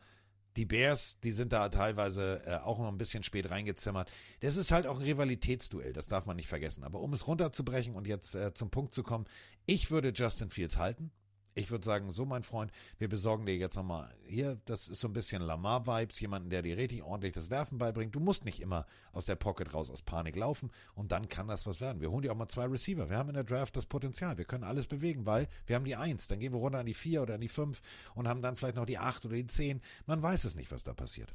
die 0.56 0.64
Bears, 0.64 1.18
die 1.20 1.32
sind 1.32 1.52
da 1.52 1.68
teilweise 1.68 2.42
äh, 2.44 2.56
auch 2.56 2.78
noch 2.78 2.88
ein 2.88 2.98
bisschen 2.98 3.22
spät 3.22 3.50
reingezimmert. 3.50 4.10
Das 4.40 4.56
ist 4.56 4.72
halt 4.72 4.86
auch 4.86 4.96
ein 4.96 5.04
Rivalitätsduell, 5.04 5.92
das 5.92 6.08
darf 6.08 6.26
man 6.26 6.36
nicht 6.36 6.48
vergessen. 6.48 6.82
Aber 6.82 7.00
um 7.00 7.12
es 7.12 7.26
runterzubrechen 7.26 7.94
und 7.94 8.06
jetzt 8.06 8.34
äh, 8.34 8.52
zum 8.52 8.70
Punkt 8.70 8.92
zu 8.92 9.02
kommen, 9.02 9.26
ich 9.66 9.90
würde 9.90 10.12
Justin 10.14 10.50
Fields 10.50 10.76
halten. 10.76 11.12
Ich 11.54 11.70
würde 11.70 11.84
sagen, 11.84 12.12
so 12.12 12.24
mein 12.24 12.44
Freund, 12.44 12.70
wir 12.98 13.08
besorgen 13.08 13.44
dir 13.44 13.56
jetzt 13.56 13.74
nochmal 13.74 14.14
hier, 14.24 14.60
das 14.66 14.86
ist 14.86 15.00
so 15.00 15.08
ein 15.08 15.12
bisschen 15.12 15.42
Lamar-Vibes, 15.42 16.20
jemanden, 16.20 16.48
der 16.48 16.62
dir 16.62 16.76
richtig 16.76 17.02
ordentlich 17.02 17.32
das 17.32 17.50
Werfen 17.50 17.76
beibringt. 17.76 18.14
Du 18.14 18.20
musst 18.20 18.44
nicht 18.44 18.60
immer 18.60 18.86
aus 19.12 19.26
der 19.26 19.34
Pocket 19.34 19.74
raus 19.74 19.90
aus 19.90 20.02
Panik 20.02 20.36
laufen 20.36 20.70
und 20.94 21.10
dann 21.10 21.28
kann 21.28 21.48
das 21.48 21.66
was 21.66 21.80
werden. 21.80 22.00
Wir 22.00 22.10
holen 22.10 22.22
dir 22.22 22.32
auch 22.32 22.36
mal 22.36 22.48
zwei 22.48 22.66
Receiver. 22.66 23.10
Wir 23.10 23.16
haben 23.16 23.30
in 23.30 23.34
der 23.34 23.44
Draft 23.44 23.76
das 23.76 23.86
Potenzial. 23.86 24.38
Wir 24.38 24.44
können 24.44 24.64
alles 24.64 24.86
bewegen, 24.86 25.26
weil 25.26 25.48
wir 25.66 25.74
haben 25.74 25.84
die 25.84 25.96
Eins. 25.96 26.28
Dann 26.28 26.38
gehen 26.38 26.52
wir 26.52 26.60
runter 26.60 26.78
an 26.78 26.86
die 26.86 26.94
vier 26.94 27.22
oder 27.22 27.34
an 27.34 27.40
die 27.40 27.48
fünf 27.48 27.82
und 28.14 28.28
haben 28.28 28.42
dann 28.42 28.56
vielleicht 28.56 28.76
noch 28.76 28.86
die 28.86 28.98
acht 28.98 29.26
oder 29.26 29.34
die 29.34 29.46
zehn. 29.46 29.80
Man 30.06 30.22
weiß 30.22 30.44
es 30.44 30.54
nicht, 30.54 30.70
was 30.70 30.84
da 30.84 30.94
passiert. 30.94 31.34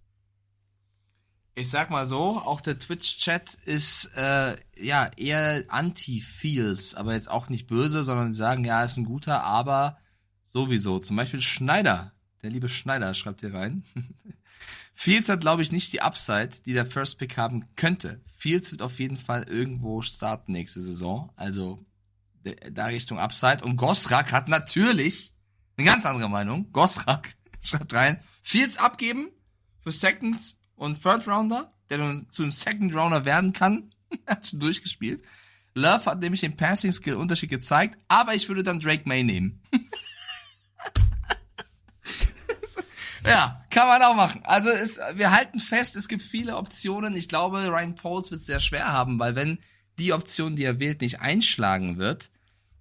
Ich 1.58 1.70
sag 1.70 1.90
mal 1.90 2.06
so, 2.06 2.38
auch 2.38 2.60
der 2.60 2.78
Twitch-Chat 2.80 3.54
ist 3.66 4.12
äh, 4.18 4.58
ja 4.78 5.10
eher 5.16 5.64
anti-Feels, 5.70 6.96
aber 6.96 7.14
jetzt 7.14 7.32
auch 7.32 7.48
nicht 7.48 7.68
böse, 7.68 8.04
sondern 8.04 8.34
sie 8.34 8.40
sagen, 8.40 8.66
ja, 8.66 8.84
ist 8.84 8.98
ein 8.98 9.06
guter, 9.06 9.42
aber 9.42 9.98
Sowieso. 10.56 11.00
Zum 11.00 11.18
Beispiel 11.18 11.42
Schneider. 11.42 12.14
Der 12.42 12.50
liebe 12.50 12.70
Schneider 12.70 13.14
schreibt 13.14 13.42
hier 13.42 13.54
rein. 13.54 13.84
Fields 14.94 15.28
hat, 15.28 15.42
glaube 15.42 15.62
ich, 15.62 15.74
nicht 15.74 15.92
die 15.92 16.00
Upside, 16.00 16.52
die 16.66 16.72
der 16.72 16.86
First 16.86 17.20
Pick 17.20 17.36
haben 17.36 17.66
könnte. 17.76 18.22
Fields 18.38 18.72
wird 18.72 18.82
auf 18.82 18.98
jeden 19.00 19.18
Fall 19.18 19.44
irgendwo 19.44 20.02
starten 20.02 20.54
nächste 20.54 20.80
Saison. 20.80 21.30
Also 21.36 21.86
da 22.72 22.86
Richtung 22.86 23.20
Upside. 23.20 23.66
Und 23.66 23.76
Gosrak 23.76 24.32
hat 24.32 24.48
natürlich 24.48 25.34
eine 25.76 25.88
ganz 25.88 26.06
andere 26.06 26.30
Meinung. 26.30 26.72
Gosrak 26.72 27.36
schreibt 27.62 27.94
rein, 27.94 28.22
Fields 28.42 28.78
abgeben 28.78 29.32
für 29.82 29.92
Second 29.92 30.56
und 30.78 31.04
Third 31.04 31.28
Rounder, 31.28 31.74
der 31.90 31.98
dann 31.98 32.28
zu 32.32 32.44
einem 32.44 32.52
Second 32.52 32.96
Rounder 32.96 33.26
werden 33.26 33.52
kann. 33.52 33.90
hat 34.26 34.48
schon 34.48 34.62
durchgespielt. 34.62 35.22
Love 35.74 36.06
hat 36.06 36.22
nämlich 36.22 36.40
den 36.40 36.56
Passing 36.56 36.94
Skill 36.94 37.16
Unterschied 37.16 37.50
gezeigt, 37.50 38.00
aber 38.08 38.36
ich 38.36 38.48
würde 38.48 38.64
dann 38.64 38.80
Drake 38.80 39.04
May 39.06 39.26
nehmen. 39.26 39.62
ja, 43.26 43.64
kann 43.70 43.88
man 43.88 44.02
auch 44.02 44.16
machen. 44.16 44.42
Also 44.44 44.70
es, 44.70 45.00
wir 45.14 45.32
halten 45.32 45.60
fest, 45.60 45.96
es 45.96 46.08
gibt 46.08 46.24
viele 46.24 46.58
Optionen. 46.58 47.16
Ich 47.16 47.30
glaube, 47.30 47.68
Ryan 47.68 47.96
Pauls 47.96 48.32
wird 48.32 48.42
es 48.42 48.48
sehr 48.48 48.60
schwer 48.60 48.88
haben, 48.88 49.20
weil 49.20 49.36
wenn 49.36 49.60
die 49.98 50.14
Option, 50.14 50.56
die 50.56 50.64
er 50.64 50.80
wählt, 50.80 51.02
nicht 51.02 51.22
einschlagen 51.22 51.98
wird, 51.98 52.30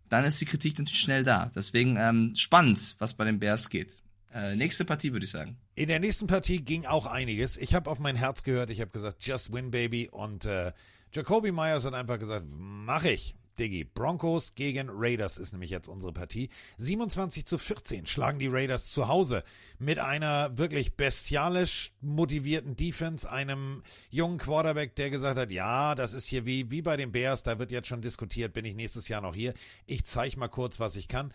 dann 0.09 0.25
ist 0.25 0.41
die 0.41 0.45
Kritik 0.45 0.79
natürlich 0.79 1.01
schnell 1.01 1.25
da. 1.25 1.51
Deswegen 1.55 1.97
ähm, 1.97 2.33
spannend, 2.37 2.97
was 2.99 3.15
bei 3.15 3.25
den 3.25 3.39
Bears 3.39 3.69
geht. 3.69 4.03
Äh, 4.33 4.57
nächste 4.57 4.85
Partie, 4.85 5.13
würde 5.13 5.25
ich 5.25 5.31
sagen. 5.31 5.57
In 5.77 5.89
der 5.89 6.01
nächsten 6.01 6.27
Partie 6.27 6.61
ging 6.61 6.87
auch 6.87 7.07
einiges. 7.07 7.57
Ich 7.57 7.75
habe 7.75 7.91
auf 7.91 7.99
mein 7.99 8.17
Herz 8.17 8.43
gehört. 8.43 8.71
Ich 8.71 8.81
habe 8.81 8.91
gesagt, 8.91 9.25
just 9.25 9.53
win, 9.53 9.71
baby. 9.71 10.09
Und 10.11 10.45
äh, 10.45 10.73
Jacoby 11.13 11.53
Myers 11.53 11.85
hat 11.85 11.95
einfach 11.95 12.19
gesagt, 12.19 12.47
mach 12.49 13.05
ich. 13.05 13.35
Diggi, 13.59 13.85
Broncos 13.85 14.55
gegen 14.55 14.89
Raiders 14.91 15.39
ist 15.39 15.53
nämlich 15.53 15.71
jetzt 15.71 15.89
unsere 15.89 16.13
Partie. 16.13 16.49
27 16.79 17.47
zu 17.47 17.59
14 17.59 18.07
schlagen 18.07 18.39
die 18.39 18.49
Raiders 18.49 18.91
zu 18.91 19.09
Hause 19.09 19.45
mit 19.79 19.99
einer 19.99 20.57
wirklich 20.59 20.97
bestialisch 20.97 21.93
motivierten 22.01 22.77
Defense, 22.77 23.31
einem 23.31 23.83
jungen 24.11 24.39
Quarterback, 24.39 24.97
der 24.97 25.11
gesagt 25.11 25.39
hat, 25.39 25.51
ja, 25.51 25.95
das 25.95 26.13
ist 26.13 26.27
hier 26.27 26.47
wie, 26.47 26.71
wie 26.71 26.83
bei 26.83 26.97
den 26.97 27.13
Bears, 27.13 27.43
da 27.43 27.59
wird 27.59 27.71
jetzt 27.71 27.89
schon 27.89 28.03
diskutiert, 28.03 28.53
bin 28.53 28.65
ich 28.65 28.75
nächstes 28.75 29.09
Jahr 29.09 29.21
noch 29.21 29.35
hier. 29.35 29.55
Ich 29.87 30.05
zeige 30.05 30.39
mal 30.39 30.49
kurz, 30.49 30.81
was 30.81 30.97
ich 30.97 31.09
kann. 31.09 31.33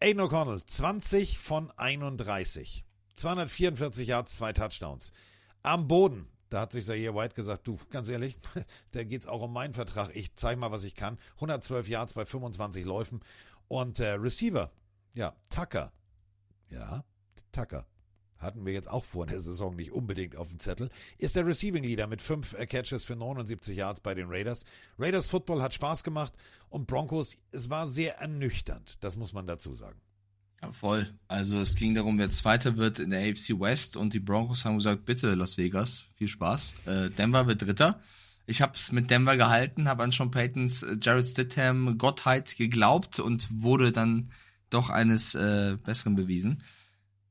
Aiden 0.00 0.20
O'Connell, 0.20 0.64
20 0.66 1.38
von 1.38 1.70
31. 1.76 2.84
244 3.14 4.08
Yards, 4.08 4.36
zwei 4.36 4.52
Touchdowns. 4.52 5.12
Am 5.62 5.88
Boden 5.88 6.28
da 6.50 6.60
hat 6.60 6.72
sich 6.72 6.84
Zaire 6.84 7.14
White 7.14 7.34
gesagt, 7.34 7.66
du, 7.66 7.78
ganz 7.90 8.08
ehrlich, 8.08 8.38
da 8.92 9.04
geht 9.04 9.22
es 9.22 9.26
auch 9.26 9.42
um 9.42 9.52
meinen 9.52 9.74
Vertrag. 9.74 10.14
Ich 10.14 10.34
zeige 10.36 10.60
mal, 10.60 10.70
was 10.70 10.84
ich 10.84 10.94
kann. 10.94 11.18
112 11.36 11.88
Yards 11.88 12.14
bei 12.14 12.24
25 12.24 12.84
Läufen. 12.84 13.20
Und 13.68 13.98
äh, 13.98 14.12
Receiver, 14.12 14.70
ja, 15.14 15.34
Tucker. 15.50 15.92
Ja, 16.70 17.04
Tucker. 17.52 17.86
Hatten 18.38 18.66
wir 18.66 18.74
jetzt 18.74 18.90
auch 18.90 19.04
vor 19.04 19.26
der 19.26 19.40
Saison 19.40 19.74
nicht 19.74 19.92
unbedingt 19.92 20.36
auf 20.36 20.48
dem 20.48 20.58
Zettel. 20.58 20.90
Ist 21.16 21.36
der 21.36 21.46
Receiving 21.46 21.82
Leader 21.82 22.06
mit 22.06 22.20
5 22.20 22.52
äh, 22.54 22.66
Catches 22.66 23.04
für 23.04 23.16
79 23.16 23.76
Yards 23.76 24.00
bei 24.00 24.14
den 24.14 24.26
Raiders. 24.28 24.64
Raiders 24.98 25.28
Football 25.28 25.62
hat 25.62 25.72
Spaß 25.72 26.04
gemacht 26.04 26.34
und 26.68 26.86
Broncos, 26.86 27.36
es 27.50 27.70
war 27.70 27.88
sehr 27.88 28.18
ernüchternd. 28.18 29.02
Das 29.02 29.16
muss 29.16 29.32
man 29.32 29.46
dazu 29.46 29.74
sagen. 29.74 30.00
Ja, 30.62 30.72
voll. 30.72 31.12
Also 31.28 31.60
es 31.60 31.74
ging 31.76 31.94
darum, 31.94 32.18
wer 32.18 32.30
Zweiter 32.30 32.76
wird 32.76 32.98
in 32.98 33.10
der 33.10 33.20
AFC 33.20 33.60
West 33.60 33.96
und 33.96 34.14
die 34.14 34.20
Broncos 34.20 34.64
haben 34.64 34.76
gesagt, 34.76 35.04
bitte 35.04 35.34
Las 35.34 35.58
Vegas, 35.58 36.06
viel 36.16 36.28
Spaß. 36.28 36.74
Äh, 36.86 37.10
Denver 37.10 37.46
wird 37.46 37.62
Dritter. 37.62 38.00
Ich 38.46 38.62
habe 38.62 38.72
es 38.76 38.92
mit 38.92 39.10
Denver 39.10 39.36
gehalten, 39.36 39.88
habe 39.88 40.02
an 40.02 40.12
Sean 40.12 40.30
Paytons 40.30 40.82
äh, 40.82 40.96
Jared 41.00 41.26
Stidham 41.26 41.98
Gottheit 41.98 42.56
geglaubt 42.56 43.18
und 43.18 43.48
wurde 43.50 43.92
dann 43.92 44.30
doch 44.70 44.88
eines 44.88 45.34
äh, 45.34 45.76
Besseren 45.84 46.16
bewiesen. 46.16 46.62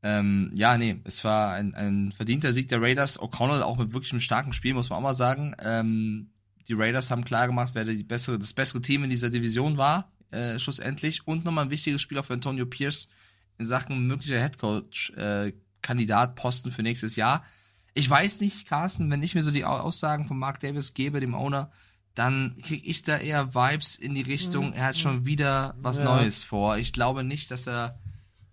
Ähm, 0.04 0.52
ja, 0.54 0.78
nee, 0.78 1.02
es 1.04 1.24
war 1.24 1.54
ein, 1.54 1.74
ein 1.74 2.12
verdienter 2.12 2.54
Sieg 2.54 2.70
der 2.70 2.82
Raiders. 2.82 3.20
O'Connell 3.20 3.64
auch 3.64 3.78
mit 3.78 3.92
wirklich 3.94 4.12
einem 4.12 4.20
starken 4.20 4.54
Spiel, 4.54 4.76
muss 4.76 4.90
man 4.90 5.00
auch 5.00 5.04
mal 5.04 5.14
sagen. 5.14 5.56
Ähm, 5.60 6.30
die 6.68 6.74
Raiders 6.74 7.10
haben 7.10 7.26
klar 7.26 7.48
gemacht, 7.48 7.72
wer 7.74 7.86
die 7.86 8.04
bessere, 8.04 8.38
das 8.38 8.54
bessere 8.54 8.82
Team 8.82 9.04
in 9.04 9.10
dieser 9.10 9.30
Division 9.32 9.78
war 9.78 10.12
äh, 10.32 10.60
schlussendlich. 10.60 11.28
Und 11.28 11.46
nochmal 11.46 11.66
ein 11.66 11.72
wichtiges 11.72 12.02
Spiel 12.02 12.18
auch 12.18 12.26
für 12.26 12.34
Antonio 12.34 12.66
Pierce 12.66 13.10
in 13.58 13.66
Sachen 13.66 14.08
möglicher 14.08 14.40
Headcoach-Kandidat, 14.40 16.30
äh, 16.32 16.34
Posten 16.36 16.72
für 16.72 16.84
nächstes 16.84 17.16
Jahr. 17.16 17.46
Ich 17.94 18.10
weiß 18.10 18.42
nicht, 18.42 18.68
Carsten, 18.68 19.10
wenn 19.10 19.24
ich 19.24 19.36
mir 19.36 19.44
so 19.44 19.52
die 19.52 19.64
Aussagen 19.64 20.28
von 20.28 20.38
Mark 20.38 20.60
Davis 20.60 20.94
gebe, 20.94 21.22
dem 21.22 21.34
Owner, 21.34 21.72
dann 22.14 22.56
kriege 22.64 22.86
ich 22.86 23.04
da 23.04 23.18
eher 23.18 23.56
Vibes 23.56 23.96
in 23.96 24.16
die 24.16 24.22
Richtung, 24.22 24.74
er 24.74 24.88
hat 24.88 24.98
schon 24.98 25.26
wieder 25.26 25.76
was 25.80 25.98
ja. 25.98 26.06
Neues 26.06 26.44
vor. 26.44 26.78
Ich 26.78 26.94
glaube 26.94 27.24
nicht, 27.24 27.52
dass 27.52 27.68
er, 27.68 28.00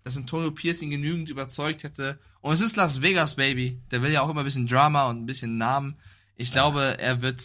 dass 0.03 0.17
Antonio 0.17 0.51
Pierce 0.51 0.81
ihn 0.81 0.89
genügend 0.89 1.29
überzeugt 1.29 1.83
hätte. 1.83 2.19
Und 2.41 2.53
es 2.53 2.61
ist 2.61 2.75
Las 2.75 3.01
Vegas, 3.01 3.35
Baby. 3.35 3.79
Der 3.91 4.01
will 4.01 4.11
ja 4.11 4.21
auch 4.21 4.29
immer 4.29 4.41
ein 4.41 4.45
bisschen 4.45 4.67
Drama 4.67 5.07
und 5.09 5.23
ein 5.23 5.25
bisschen 5.25 5.57
Namen. 5.57 5.95
Ich 6.35 6.51
glaube, 6.51 6.97
er 6.99 7.21
wird, 7.21 7.41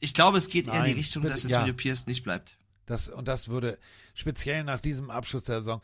ich 0.00 0.14
glaube, 0.14 0.38
es 0.38 0.48
geht 0.48 0.66
Nein, 0.66 0.76
eher 0.76 0.84
in 0.84 0.92
die 0.92 0.98
Richtung, 0.98 1.22
dass 1.22 1.44
Antonio 1.44 1.68
ja. 1.68 1.72
Pierce 1.72 2.06
nicht 2.06 2.24
bleibt. 2.24 2.56
Das, 2.90 3.08
und 3.08 3.28
das 3.28 3.48
würde 3.48 3.78
speziell 4.14 4.64
nach 4.64 4.80
diesem 4.80 5.10
Abschluss 5.10 5.44
der 5.44 5.60
Saison, 5.60 5.80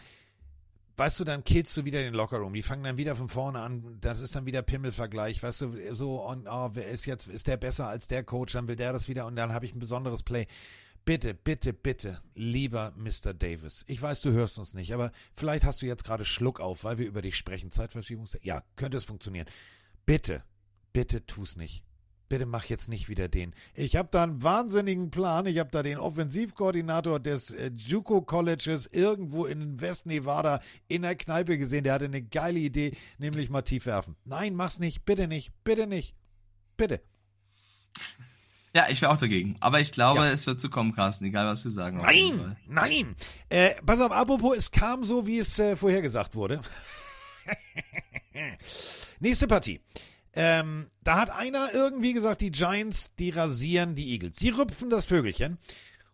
weißt 0.97 1.20
du, 1.20 1.24
dann 1.24 1.45
killst 1.45 1.77
du 1.77 1.85
wieder 1.85 2.01
den 2.01 2.15
Lockerroom. 2.15 2.53
Die 2.53 2.62
fangen 2.62 2.83
dann 2.83 2.97
wieder 2.97 3.15
von 3.15 3.28
vorne 3.28 3.61
an. 3.61 3.99
Das 4.01 4.20
ist 4.20 4.35
dann 4.35 4.45
wieder 4.45 4.62
Pimmelvergleich. 4.62 5.41
Weißt 5.41 5.61
du, 5.61 5.95
so, 5.95 6.20
und, 6.23 6.49
oh, 6.51 6.70
wer 6.74 6.89
ist 6.89 7.07
jetzt, 7.07 7.28
ist 7.28 7.47
der 7.47 7.59
besser 7.59 7.87
als 7.87 8.09
der 8.09 8.24
Coach? 8.24 8.55
Dann 8.55 8.66
will 8.66 8.74
der 8.74 8.93
das 8.93 9.09
wieder 9.09 9.27
und 9.27 9.37
dann 9.37 9.53
habe 9.53 9.66
ich 9.66 9.74
ein 9.74 9.78
besonderes 9.78 10.24
Play. 10.24 10.49
Bitte, 11.05 11.33
bitte, 11.33 11.73
bitte, 11.73 12.20
lieber 12.35 12.93
Mr. 12.97 13.33
Davis. 13.33 13.85
Ich 13.87 14.03
weiß, 14.03 14.23
du 14.23 14.33
hörst 14.33 14.59
uns 14.59 14.74
nicht, 14.74 14.93
aber 14.93 15.12
vielleicht 15.33 15.65
hast 15.65 15.81
du 15.81 15.87
jetzt 15.87 16.03
gerade 16.03 16.24
Schluck 16.24 16.59
auf, 16.59 16.83
weil 16.83 16.99
wir 16.99 17.07
über 17.07 17.23
dich 17.23 17.37
sprechen. 17.37 17.70
Zeitverschiebung. 17.70 18.27
Ja, 18.43 18.65
könnte 18.74 18.97
es 18.97 19.05
funktionieren. 19.05 19.47
Bitte, 20.05 20.43
bitte 20.93 21.24
tu's 21.24 21.57
nicht 21.57 21.85
bitte 22.28 22.47
mach 22.47 22.65
jetzt 22.65 22.89
nicht 22.89 23.09
wieder 23.09 23.28
den. 23.28 23.55
Ich 23.74 23.97
habe 23.97 24.09
da 24.11 24.23
einen 24.23 24.43
wahnsinnigen 24.43 25.11
Plan. 25.11 25.47
Ich 25.47 25.59
habe 25.59 25.70
da 25.70 25.82
den 25.82 25.98
Offensivkoordinator 25.98 27.20
des 27.20 27.51
äh, 27.51 27.70
JUCO 27.74 28.23
Colleges 28.23 28.86
irgendwo 28.86 29.44
in 29.44 29.81
West 29.81 30.07
Nevada 30.07 30.61
in 30.89 31.03
der 31.03 31.16
Kneipe 31.16 31.59
gesehen. 31.59 31.85
Der 31.85 31.94
hatte 31.94 32.07
eine 32.07 32.23
geile 32.23 32.59
Idee, 32.59 32.97
nämlich 33.19 33.51
mal 33.51 33.62
tief 33.62 33.86
werfen. 33.86 34.16
Nein, 34.24 34.55
mach's 34.55 34.78
nicht. 34.78 35.05
Bitte 35.05 35.28
nicht. 35.28 35.53
Bitte 35.65 35.86
nicht. 35.86 36.15
Bitte. 36.77 37.01
Ja, 38.74 38.89
ich 38.90 39.01
wäre 39.01 39.11
auch 39.11 39.16
dagegen. 39.16 39.57
Aber 39.61 39.81
ich 39.81 39.90
glaube, 39.90 40.20
ja. 40.20 40.31
es 40.31 40.47
wird 40.47 40.61
zu 40.61 40.69
kommen, 40.69 40.94
Carsten, 40.94 41.24
egal 41.24 41.47
was 41.47 41.62
Sie 41.62 41.70
sagen. 41.70 41.97
Nein, 41.97 42.57
nein. 42.69 43.16
Äh, 43.48 43.70
pass 43.86 44.01
auf, 44.03 44.12
apropos, 44.12 44.55
es 44.55 44.70
kam 44.70 45.03
so, 45.03 45.27
wie 45.27 45.39
es 45.39 45.59
äh, 45.59 45.77
vorhergesagt 45.77 46.35
wurde. 46.35 46.61
Nächste 49.20 49.47
Partie. 49.47 49.81
Ähm, 50.39 50.89
da 51.03 51.19
hat 51.19 51.31
einer 51.31 51.73
irgendwie 51.73 52.13
gesagt, 52.13 52.43
die 52.43 52.51
Giants, 52.51 53.15
die 53.17 53.31
rasieren 53.31 53.95
die 53.95 54.13
Eagles. 54.13 54.37
Sie 54.37 54.51
rüpfen 54.51 54.91
das 54.91 55.07
Vögelchen. 55.07 55.57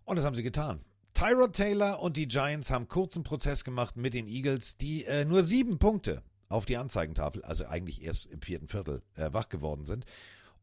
Und 0.05 0.17
das 0.17 0.25
haben 0.25 0.37
sie 0.37 0.45
getan. 0.45 0.81
Tyrod 1.13 1.55
Taylor 1.55 2.01
und 2.01 2.17
die 2.17 2.29
Giants 2.29 2.71
haben 2.71 2.87
kurzen 2.87 3.25
Prozess 3.25 3.65
gemacht 3.65 3.97
mit 3.97 4.15
den 4.15 4.29
Eagles, 4.29 4.77
die 4.77 5.05
äh, 5.05 5.25
nur 5.25 5.43
sieben 5.43 5.79
Punkte 5.79 6.23
auf 6.49 6.67
die 6.67 6.77
Anzeigentafel, 6.77 7.43
also 7.43 7.67
eigentlich 7.67 8.03
erst 8.03 8.27
im 8.27 8.41
vierten 8.41 8.69
Viertel 8.69 9.03
äh, 9.17 9.33
wach 9.33 9.49
geworden 9.49 9.85
sind. 9.85 10.05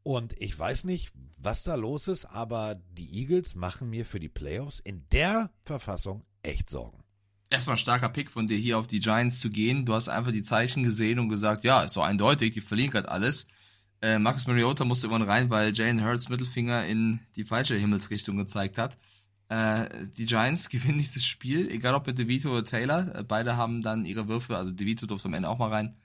Und 0.04 0.34
ich 0.42 0.58
weiß 0.58 0.86
nicht, 0.86 1.12
was 1.38 1.64
da 1.64 1.76
los 1.76 2.08
ist, 2.08 2.26
aber 2.26 2.76
die 2.98 3.12
Eagles 3.20 3.56
machen 3.56 3.90
mir 3.90 4.06
für 4.06 4.22
die 4.22 4.30
Playoffs 4.30 4.80
in 4.80 5.06
der 5.12 5.52
Verfassung 5.66 6.24
echt 6.42 6.70
Sorgen 6.70 7.04
erstmal 7.50 7.78
starker 7.78 8.10
Pick 8.10 8.30
von 8.32 8.48
dir 8.48 8.58
hier 8.58 8.78
auf 8.78 8.88
die 8.88 9.00
Giants 9.00 9.40
zu 9.40 9.50
gehen. 9.50 9.86
Du 9.86 9.94
hast 9.94 10.10
einfach 10.10 10.32
die 10.32 10.44
Zeichen 10.44 10.84
gesehen 10.84 11.20
und 11.20 11.30
gesagt, 11.30 11.64
ja, 11.64 11.84
ist 11.84 11.94
so 11.94 12.02
eindeutig, 12.02 12.54
die 12.54 12.62
verlieren 12.62 12.92
gerade 12.92 13.10
alles. 13.10 13.48
Äh, 14.02 14.20
Marcus 14.20 14.48
Mariota 14.48 14.86
musste 14.86 15.08
irgendwann 15.08 15.30
rein, 15.30 15.50
weil 15.50 15.74
Jalen 15.74 16.04
Hurts 16.04 16.30
Mittelfinger 16.30 16.86
in 16.86 17.20
die 17.36 17.44
falsche 17.44 17.76
Himmelsrichtung 17.76 18.38
gezeigt 18.38 18.78
hat. 18.78 18.98
Äh, 19.50 20.08
die 20.16 20.26
Giants 20.26 20.70
gewinnen 20.70 21.00
dieses 21.00 21.26
Spiel, 21.26 21.70
egal 21.70 21.96
ob 21.96 22.08
mit 22.08 22.18
DeVito 22.18 22.50
oder 22.50 22.64
Taylor. 22.64 23.16
Äh, 23.16 23.24
beide 23.24 23.58
haben 23.58 23.82
dann 23.82 24.06
ihre 24.06 24.28
Würfe, 24.28 24.56
also 24.56 24.72
DeVito 24.72 25.06
durfte 25.06 25.28
am 25.28 25.34
Ende 25.34 25.50
auch 25.50 25.58
mal 25.58 25.70
rein, 25.70 25.96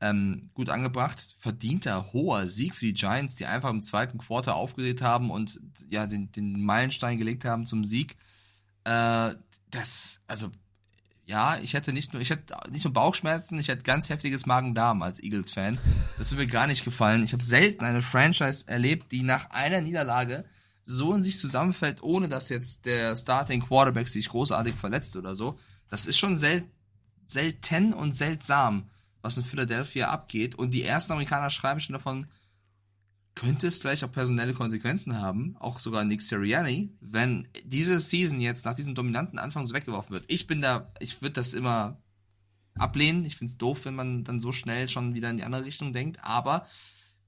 ähm, 0.00 0.50
gut 0.54 0.68
angebracht. 0.68 1.36
Verdienter 1.38 2.12
hoher 2.12 2.48
Sieg 2.48 2.74
für 2.74 2.84
die 2.84 2.92
Giants, 2.94 3.34
die 3.36 3.46
einfach 3.46 3.70
im 3.70 3.82
zweiten 3.82 4.18
Quarter 4.18 4.54
aufgedreht 4.54 5.00
haben 5.00 5.30
und 5.30 5.60
ja 5.88 6.06
den, 6.06 6.30
den 6.32 6.62
Meilenstein 6.64 7.18
gelegt 7.18 7.44
haben 7.44 7.66
zum 7.66 7.84
Sieg. 7.84 8.16
Äh, 8.84 9.34
das, 9.70 10.20
also 10.26 10.50
ja, 11.32 11.56
ich 11.56 11.72
hätte 11.72 11.94
nicht 11.94 12.12
nur, 12.12 12.20
ich 12.20 12.28
hätte 12.28 12.54
nicht 12.70 12.84
nur 12.84 12.92
Bauchschmerzen, 12.92 13.58
ich 13.58 13.68
hätte 13.68 13.84
ganz 13.84 14.10
heftiges 14.10 14.44
Magen-Darm 14.44 15.00
als 15.00 15.18
Eagles-Fan. 15.18 15.78
Das 16.18 16.30
würde 16.30 16.44
mir 16.44 16.50
gar 16.50 16.66
nicht 16.66 16.84
gefallen. 16.84 17.24
Ich 17.24 17.32
habe 17.32 17.42
selten 17.42 17.86
eine 17.86 18.02
Franchise 18.02 18.68
erlebt, 18.68 19.12
die 19.12 19.22
nach 19.22 19.48
einer 19.48 19.80
Niederlage 19.80 20.44
so 20.84 21.14
in 21.14 21.22
sich 21.22 21.38
zusammenfällt, 21.38 22.02
ohne 22.02 22.28
dass 22.28 22.50
jetzt 22.50 22.84
der 22.84 23.16
Starting 23.16 23.62
Quarterback 23.62 24.08
sich 24.08 24.28
großartig 24.28 24.76
verletzt 24.76 25.16
oder 25.16 25.34
so. 25.34 25.58
Das 25.88 26.04
ist 26.04 26.18
schon 26.18 26.36
sel 26.36 26.64
selten 27.26 27.94
und 27.94 28.14
seltsam, 28.14 28.90
was 29.22 29.38
in 29.38 29.44
Philadelphia 29.44 30.10
abgeht. 30.10 30.54
Und 30.54 30.72
die 30.72 30.82
ersten 30.82 31.12
Amerikaner 31.12 31.48
schreiben 31.48 31.80
schon 31.80 31.94
davon, 31.94 32.26
könnte 33.34 33.66
es 33.66 33.80
gleich 33.80 34.04
auch 34.04 34.12
personelle 34.12 34.54
Konsequenzen 34.54 35.18
haben, 35.18 35.56
auch 35.58 35.78
sogar 35.78 36.04
Nick 36.04 36.20
Sirianni, 36.22 36.90
wenn 37.00 37.48
diese 37.64 37.98
Season 37.98 38.40
jetzt 38.40 38.64
nach 38.64 38.74
diesem 38.74 38.94
dominanten 38.94 39.38
Anfang 39.38 39.66
so 39.66 39.74
weggeworfen 39.74 40.12
wird. 40.12 40.24
Ich 40.28 40.46
bin 40.46 40.60
da, 40.60 40.92
ich 41.00 41.22
würde 41.22 41.32
das 41.34 41.54
immer 41.54 41.96
ablehnen. 42.74 43.24
Ich 43.24 43.36
finde 43.36 43.50
es 43.50 43.58
doof, 43.58 43.84
wenn 43.84 43.94
man 43.94 44.24
dann 44.24 44.40
so 44.40 44.52
schnell 44.52 44.88
schon 44.88 45.14
wieder 45.14 45.30
in 45.30 45.36
die 45.38 45.44
andere 45.44 45.64
Richtung 45.64 45.92
denkt, 45.92 46.22
aber 46.22 46.66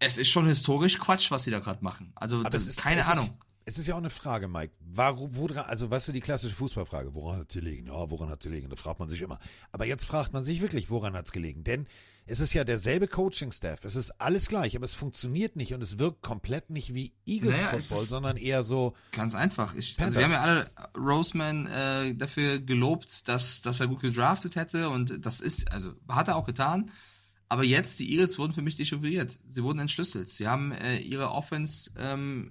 Es 0.00 0.18
ist 0.18 0.28
schon 0.28 0.46
historisch 0.46 0.98
Quatsch, 0.98 1.30
was 1.30 1.44
sie 1.44 1.50
da 1.50 1.60
gerade 1.60 1.82
machen. 1.82 2.12
Also, 2.16 2.42
das 2.42 2.54
es 2.54 2.62
ist 2.62 2.68
ist- 2.78 2.82
keine 2.82 3.00
ist- 3.00 3.08
Ahnung. 3.08 3.30
Es 3.66 3.78
ist 3.78 3.86
ja 3.86 3.94
auch 3.94 3.98
eine 3.98 4.10
Frage, 4.10 4.46
Mike. 4.46 4.74
Warum, 4.80 5.36
woran, 5.36 5.64
also 5.64 5.90
weißt 5.90 6.08
du, 6.08 6.12
die 6.12 6.20
klassische 6.20 6.54
Fußballfrage, 6.54 7.14
woran 7.14 7.40
hat 7.40 7.48
es 7.48 7.54
gelegen? 7.54 7.86
Ja, 7.86 8.10
woran 8.10 8.28
hat 8.28 8.40
es 8.40 8.44
gelegen? 8.44 8.68
Da 8.68 8.76
fragt 8.76 9.00
man 9.00 9.08
sich 9.08 9.22
immer. 9.22 9.38
Aber 9.72 9.86
jetzt 9.86 10.04
fragt 10.04 10.34
man 10.34 10.44
sich 10.44 10.60
wirklich, 10.60 10.90
woran 10.90 11.14
hat 11.14 11.26
es 11.26 11.32
gelegen? 11.32 11.64
Denn 11.64 11.86
es 12.26 12.40
ist 12.40 12.52
ja 12.54 12.64
derselbe 12.64 13.08
Coaching-Staff. 13.08 13.84
Es 13.84 13.96
ist 13.96 14.10
alles 14.20 14.48
gleich, 14.48 14.76
aber 14.76 14.84
es 14.84 14.94
funktioniert 14.94 15.56
nicht 15.56 15.72
und 15.72 15.82
es 15.82 15.98
wirkt 15.98 16.22
komplett 16.22 16.70
nicht 16.70 16.94
wie 16.94 17.14
Eagles 17.26 17.62
Naja, 17.62 17.80
sondern 17.80 18.36
eher 18.36 18.64
so. 18.64 18.94
Ganz 19.12 19.34
einfach. 19.34 19.74
Ich, 19.74 19.98
also 19.98 20.18
wir 20.18 20.24
haben 20.24 20.32
ja 20.32 20.40
alle 20.40 20.70
Roseman 20.96 21.66
äh, 21.66 22.14
dafür 22.14 22.60
gelobt, 22.60 23.28
dass, 23.28 23.62
dass 23.62 23.80
er 23.80 23.88
gut 23.88 24.00
gedraftet 24.00 24.56
hätte 24.56 24.90
und 24.90 25.24
das 25.24 25.40
ist, 25.40 25.70
also 25.72 25.94
hat 26.08 26.28
er 26.28 26.36
auch 26.36 26.46
getan. 26.46 26.90
Aber 27.48 27.64
jetzt, 27.64 28.00
die 28.00 28.10
Eagles 28.10 28.38
wurden 28.38 28.52
für 28.52 28.62
mich 28.62 28.76
dechiffriert. 28.76 29.38
Sie 29.46 29.62
wurden 29.62 29.78
entschlüsselt. 29.78 30.28
Sie 30.28 30.48
haben 30.48 30.72
äh, 30.72 30.98
ihre 30.98 31.30
Offense, 31.30 31.90
ähm, 31.98 32.50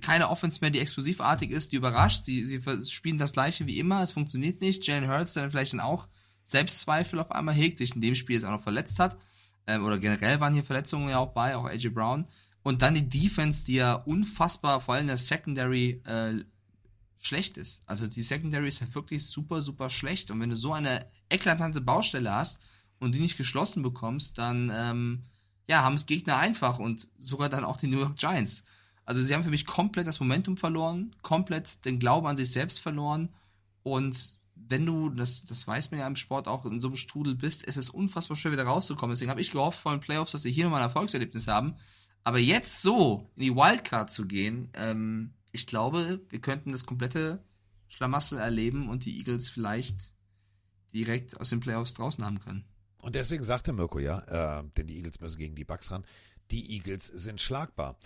keine 0.00 0.28
Offense 0.28 0.58
mehr, 0.60 0.70
die 0.70 0.80
explosivartig 0.80 1.50
ist, 1.50 1.72
die 1.72 1.76
überrascht. 1.76 2.24
Sie, 2.24 2.44
sie 2.44 2.60
spielen 2.90 3.18
das 3.18 3.32
gleiche 3.32 3.66
wie 3.66 3.78
immer, 3.78 4.02
es 4.02 4.12
funktioniert 4.12 4.60
nicht. 4.60 4.86
Jalen 4.86 5.08
Hurts, 5.08 5.34
der 5.34 5.50
vielleicht 5.50 5.72
dann 5.72 5.80
auch 5.80 6.08
Selbstzweifel 6.44 7.20
auf 7.20 7.30
einmal 7.30 7.54
hegt, 7.54 7.78
sich 7.78 7.94
in 7.94 8.00
dem 8.00 8.16
Spiel 8.16 8.34
jetzt 8.34 8.44
auch 8.44 8.50
noch 8.50 8.62
verletzt 8.62 8.98
hat. 8.98 9.16
Ähm, 9.66 9.84
oder 9.84 9.98
generell 9.98 10.40
waren 10.40 10.54
hier 10.54 10.64
Verletzungen 10.64 11.08
ja 11.08 11.18
auch 11.18 11.32
bei, 11.32 11.56
auch 11.56 11.64
AJ 11.64 11.90
Brown. 11.90 12.26
Und 12.62 12.82
dann 12.82 12.94
die 12.94 13.08
Defense, 13.08 13.64
die 13.64 13.74
ja 13.74 13.94
unfassbar, 13.94 14.80
vor 14.80 14.94
allem 14.94 15.02
in 15.02 15.08
der 15.08 15.16
Secondary, 15.18 16.02
äh, 16.04 16.44
schlecht 17.18 17.56
ist. 17.56 17.82
Also 17.86 18.06
die 18.06 18.22
Secondary 18.22 18.68
ist 18.68 18.80
ja 18.80 18.94
wirklich 18.94 19.26
super, 19.26 19.62
super 19.62 19.88
schlecht. 19.90 20.30
Und 20.30 20.40
wenn 20.40 20.50
du 20.50 20.56
so 20.56 20.72
eine 20.72 21.06
eklatante 21.30 21.80
Baustelle 21.80 22.30
hast 22.30 22.60
und 23.00 23.14
die 23.14 23.20
nicht 23.20 23.36
geschlossen 23.36 23.82
bekommst, 23.82 24.38
dann 24.38 24.70
ähm, 24.72 25.22
ja, 25.66 25.82
haben 25.82 25.94
es 25.94 26.06
Gegner 26.06 26.36
einfach 26.36 26.78
und 26.78 27.08
sogar 27.18 27.48
dann 27.48 27.64
auch 27.64 27.76
die 27.76 27.86
New 27.86 27.98
York 27.98 28.16
Giants. 28.16 28.64
Also 29.04 29.22
sie 29.22 29.34
haben 29.34 29.44
für 29.44 29.50
mich 29.50 29.66
komplett 29.66 30.06
das 30.06 30.20
Momentum 30.20 30.56
verloren, 30.56 31.14
komplett 31.22 31.84
den 31.84 31.98
Glauben 31.98 32.26
an 32.26 32.36
sich 32.36 32.50
selbst 32.50 32.80
verloren. 32.80 33.30
Und 33.82 34.38
wenn 34.54 34.86
du, 34.86 35.10
das, 35.10 35.44
das 35.44 35.66
weiß 35.66 35.90
man 35.90 36.00
ja 36.00 36.06
im 36.06 36.16
Sport 36.16 36.48
auch, 36.48 36.64
in 36.64 36.80
so 36.80 36.88
einem 36.88 36.96
Strudel 36.96 37.34
bist, 37.34 37.62
ist 37.62 37.76
es 37.76 37.90
unfassbar 37.90 38.36
schwer 38.36 38.52
wieder 38.52 38.64
rauszukommen. 38.64 39.14
Deswegen 39.14 39.30
habe 39.30 39.40
ich 39.40 39.50
gehofft 39.50 39.80
vor 39.80 39.92
den 39.92 40.00
Playoffs, 40.00 40.32
dass 40.32 40.42
sie 40.42 40.52
hier 40.52 40.64
nochmal 40.64 40.80
ein 40.80 40.88
Erfolgserlebnis 40.88 41.48
haben. 41.48 41.76
Aber 42.22 42.38
jetzt 42.38 42.80
so 42.80 43.30
in 43.36 43.42
die 43.42 43.54
Wildcard 43.54 44.10
zu 44.10 44.26
gehen, 44.26 44.70
ähm, 44.72 45.34
ich 45.52 45.66
glaube, 45.66 46.20
wir 46.30 46.40
könnten 46.40 46.72
das 46.72 46.86
komplette 46.86 47.44
Schlamassel 47.88 48.38
erleben 48.38 48.88
und 48.88 49.04
die 49.04 49.18
Eagles 49.18 49.50
vielleicht 49.50 50.12
direkt 50.94 51.38
aus 51.38 51.50
den 51.50 51.60
Playoffs 51.60 51.94
draußen 51.94 52.24
haben 52.24 52.40
können. 52.40 52.64
Und 53.04 53.16
deswegen 53.16 53.44
sagte 53.44 53.74
Mirko 53.74 53.98
ja, 53.98 54.60
äh, 54.60 54.64
denn 54.78 54.86
die 54.86 54.96
Eagles 54.96 55.20
müssen 55.20 55.36
gegen 55.36 55.54
die 55.54 55.64
Bucks 55.64 55.90
ran. 55.90 56.06
Die 56.50 56.72
Eagles 56.72 57.06
sind 57.06 57.38
schlagbar. 57.38 57.98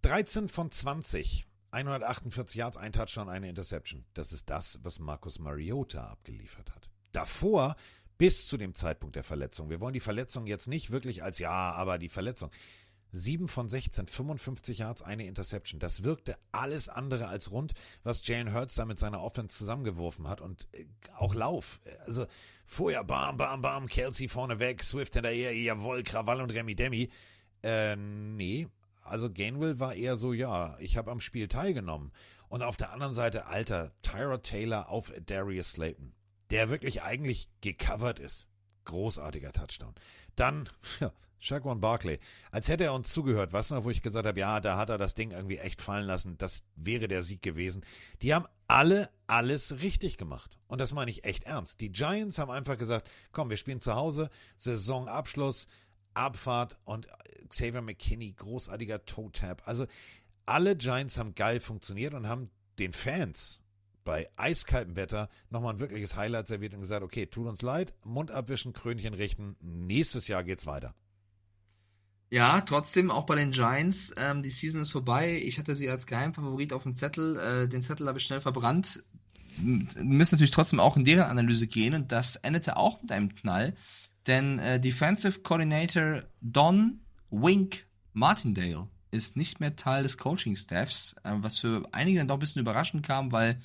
13 0.00 0.48
von 0.48 0.70
20, 0.70 1.46
148 1.70 2.56
Yards, 2.56 2.78
ein 2.78 2.92
Touchdown, 2.92 3.28
eine 3.28 3.50
Interception. 3.50 4.06
Das 4.14 4.32
ist 4.32 4.48
das, 4.48 4.78
was 4.82 5.00
Marcus 5.00 5.38
Mariota 5.38 6.00
abgeliefert 6.04 6.74
hat. 6.74 6.88
Davor, 7.12 7.76
bis 8.16 8.48
zu 8.48 8.56
dem 8.56 8.74
Zeitpunkt 8.74 9.16
der 9.16 9.22
Verletzung, 9.22 9.68
wir 9.68 9.80
wollen 9.80 9.92
die 9.92 10.00
Verletzung 10.00 10.46
jetzt 10.46 10.66
nicht 10.66 10.90
wirklich 10.90 11.22
als 11.22 11.38
ja, 11.38 11.72
aber 11.72 11.98
die 11.98 12.08
Verletzung. 12.08 12.50
7 13.12 13.48
von 13.48 13.68
16, 13.68 14.06
55 14.06 14.78
Yards, 14.78 15.02
eine 15.02 15.26
Interception. 15.26 15.80
Das 15.80 16.04
wirkte 16.04 16.36
alles 16.52 16.88
andere 16.88 17.28
als 17.28 17.50
rund, 17.50 17.74
was 18.02 18.26
Jalen 18.26 18.52
Hurts 18.52 18.74
da 18.74 18.84
mit 18.84 18.98
seiner 18.98 19.22
Offense 19.22 19.56
zusammengeworfen 19.56 20.28
hat. 20.28 20.40
Und 20.40 20.68
äh, 20.72 20.86
auch 21.16 21.34
Lauf. 21.34 21.80
Also 22.04 22.26
vorher 22.64 23.04
bam, 23.04 23.36
bam, 23.36 23.62
bam, 23.62 23.86
Kelsey 23.86 24.28
vorne 24.28 24.58
weg, 24.58 24.82
Swift 24.82 25.14
hinterher, 25.14 25.56
jawohl, 25.56 26.02
Krawall 26.02 26.40
und 26.40 26.50
Remy 26.50 26.74
Demi. 26.74 27.10
Äh, 27.62 27.96
nee. 27.96 28.68
Also 29.02 29.30
Gainwell 29.30 29.78
war 29.78 29.94
eher 29.94 30.16
so, 30.16 30.32
ja, 30.32 30.76
ich 30.80 30.96
habe 30.96 31.10
am 31.10 31.20
Spiel 31.20 31.48
teilgenommen. 31.48 32.12
Und 32.48 32.62
auf 32.62 32.76
der 32.76 32.92
anderen 32.92 33.14
Seite, 33.14 33.46
alter, 33.46 33.92
Tyrod 34.02 34.42
Taylor 34.42 34.88
auf 34.88 35.12
Darius 35.24 35.72
Slayton, 35.72 36.12
der 36.50 36.68
wirklich 36.68 37.02
eigentlich 37.02 37.48
gecovert 37.60 38.18
ist. 38.18 38.48
Großartiger 38.86 39.52
Touchdown. 39.52 39.94
Dann, 40.34 40.68
ja, 41.00 41.12
Shaquan 41.38 41.80
Barkley, 41.80 42.18
als 42.50 42.68
hätte 42.68 42.84
er 42.84 42.94
uns 42.94 43.12
zugehört, 43.12 43.52
weißt 43.52 43.70
du 43.70 43.74
noch, 43.76 43.84
wo 43.84 43.90
ich 43.90 44.02
gesagt 44.02 44.26
habe, 44.26 44.40
ja, 44.40 44.60
da 44.60 44.78
hat 44.78 44.88
er 44.88 44.98
das 44.98 45.14
Ding 45.14 45.32
irgendwie 45.32 45.58
echt 45.58 45.82
fallen 45.82 46.06
lassen, 46.06 46.38
das 46.38 46.64
wäre 46.74 47.08
der 47.08 47.22
Sieg 47.22 47.42
gewesen. 47.42 47.84
Die 48.22 48.34
haben 48.34 48.46
alle 48.66 49.10
alles 49.26 49.80
richtig 49.80 50.18
gemacht. 50.18 50.58
Und 50.66 50.80
das 50.80 50.92
meine 50.92 51.10
ich 51.10 51.24
echt 51.24 51.44
ernst. 51.44 51.80
Die 51.80 51.92
Giants 51.92 52.38
haben 52.38 52.50
einfach 52.50 52.78
gesagt, 52.78 53.10
komm, 53.32 53.50
wir 53.50 53.56
spielen 53.56 53.80
zu 53.80 53.94
Hause, 53.94 54.30
Saisonabschluss, 54.56 55.68
Abfahrt 56.14 56.78
und 56.84 57.08
Xavier 57.48 57.82
McKinney, 57.82 58.32
großartiger 58.32 59.04
Toe-Tap. 59.04 59.62
Also 59.66 59.86
alle 60.46 60.76
Giants 60.76 61.18
haben 61.18 61.34
geil 61.34 61.60
funktioniert 61.60 62.14
und 62.14 62.26
haben 62.26 62.50
den 62.78 62.92
Fans 62.92 63.60
bei 64.06 64.30
eiskaltem 64.36 64.96
Wetter 64.96 65.28
nochmal 65.50 65.74
ein 65.74 65.80
wirkliches 65.80 66.16
Highlight 66.16 66.46
serviert 66.46 66.72
und 66.72 66.80
gesagt, 66.80 67.02
okay, 67.02 67.26
tut 67.26 67.46
uns 67.46 67.60
leid, 67.60 67.92
Mund 68.04 68.30
abwischen, 68.30 68.72
Krönchen 68.72 69.12
richten, 69.12 69.56
nächstes 69.60 70.28
Jahr 70.28 70.42
geht's 70.42 70.64
weiter. 70.64 70.94
Ja, 72.30 72.62
trotzdem 72.62 73.10
auch 73.10 73.26
bei 73.26 73.36
den 73.36 73.50
Giants. 73.50 74.12
Ähm, 74.16 74.42
die 74.42 74.50
Season 74.50 74.80
ist 74.80 74.90
vorbei. 74.90 75.40
Ich 75.44 75.58
hatte 75.58 75.76
sie 75.76 75.88
als 75.88 76.06
Geheimfavorit 76.06 76.72
auf 76.72 76.82
dem 76.82 76.94
Zettel. 76.94 77.38
Äh, 77.38 77.68
den 77.68 77.82
Zettel 77.82 78.08
habe 78.08 78.18
ich 78.18 78.24
schnell 78.24 78.40
verbrannt. 78.40 79.04
M- 79.58 79.86
müssen 80.02 80.34
natürlich 80.34 80.50
trotzdem 80.50 80.80
auch 80.80 80.96
in 80.96 81.04
deren 81.04 81.30
Analyse 81.30 81.66
gehen 81.66 81.94
und 81.94 82.10
das 82.10 82.36
endete 82.36 82.76
auch 82.78 83.00
mit 83.02 83.12
einem 83.12 83.34
Knall. 83.34 83.74
Denn 84.26 84.58
äh, 84.58 84.80
Defensive 84.80 85.40
Coordinator 85.40 86.22
Don 86.40 87.00
Wink 87.30 87.86
Martindale 88.12 88.88
ist 89.12 89.36
nicht 89.36 89.60
mehr 89.60 89.76
Teil 89.76 90.02
des 90.02 90.18
Coaching-Staffs, 90.18 91.14
äh, 91.22 91.32
was 91.36 91.60
für 91.60 91.88
einige 91.92 92.18
dann 92.18 92.28
doch 92.28 92.36
ein 92.36 92.40
bisschen 92.40 92.62
überraschend 92.62 93.06
kam, 93.06 93.30
weil 93.30 93.60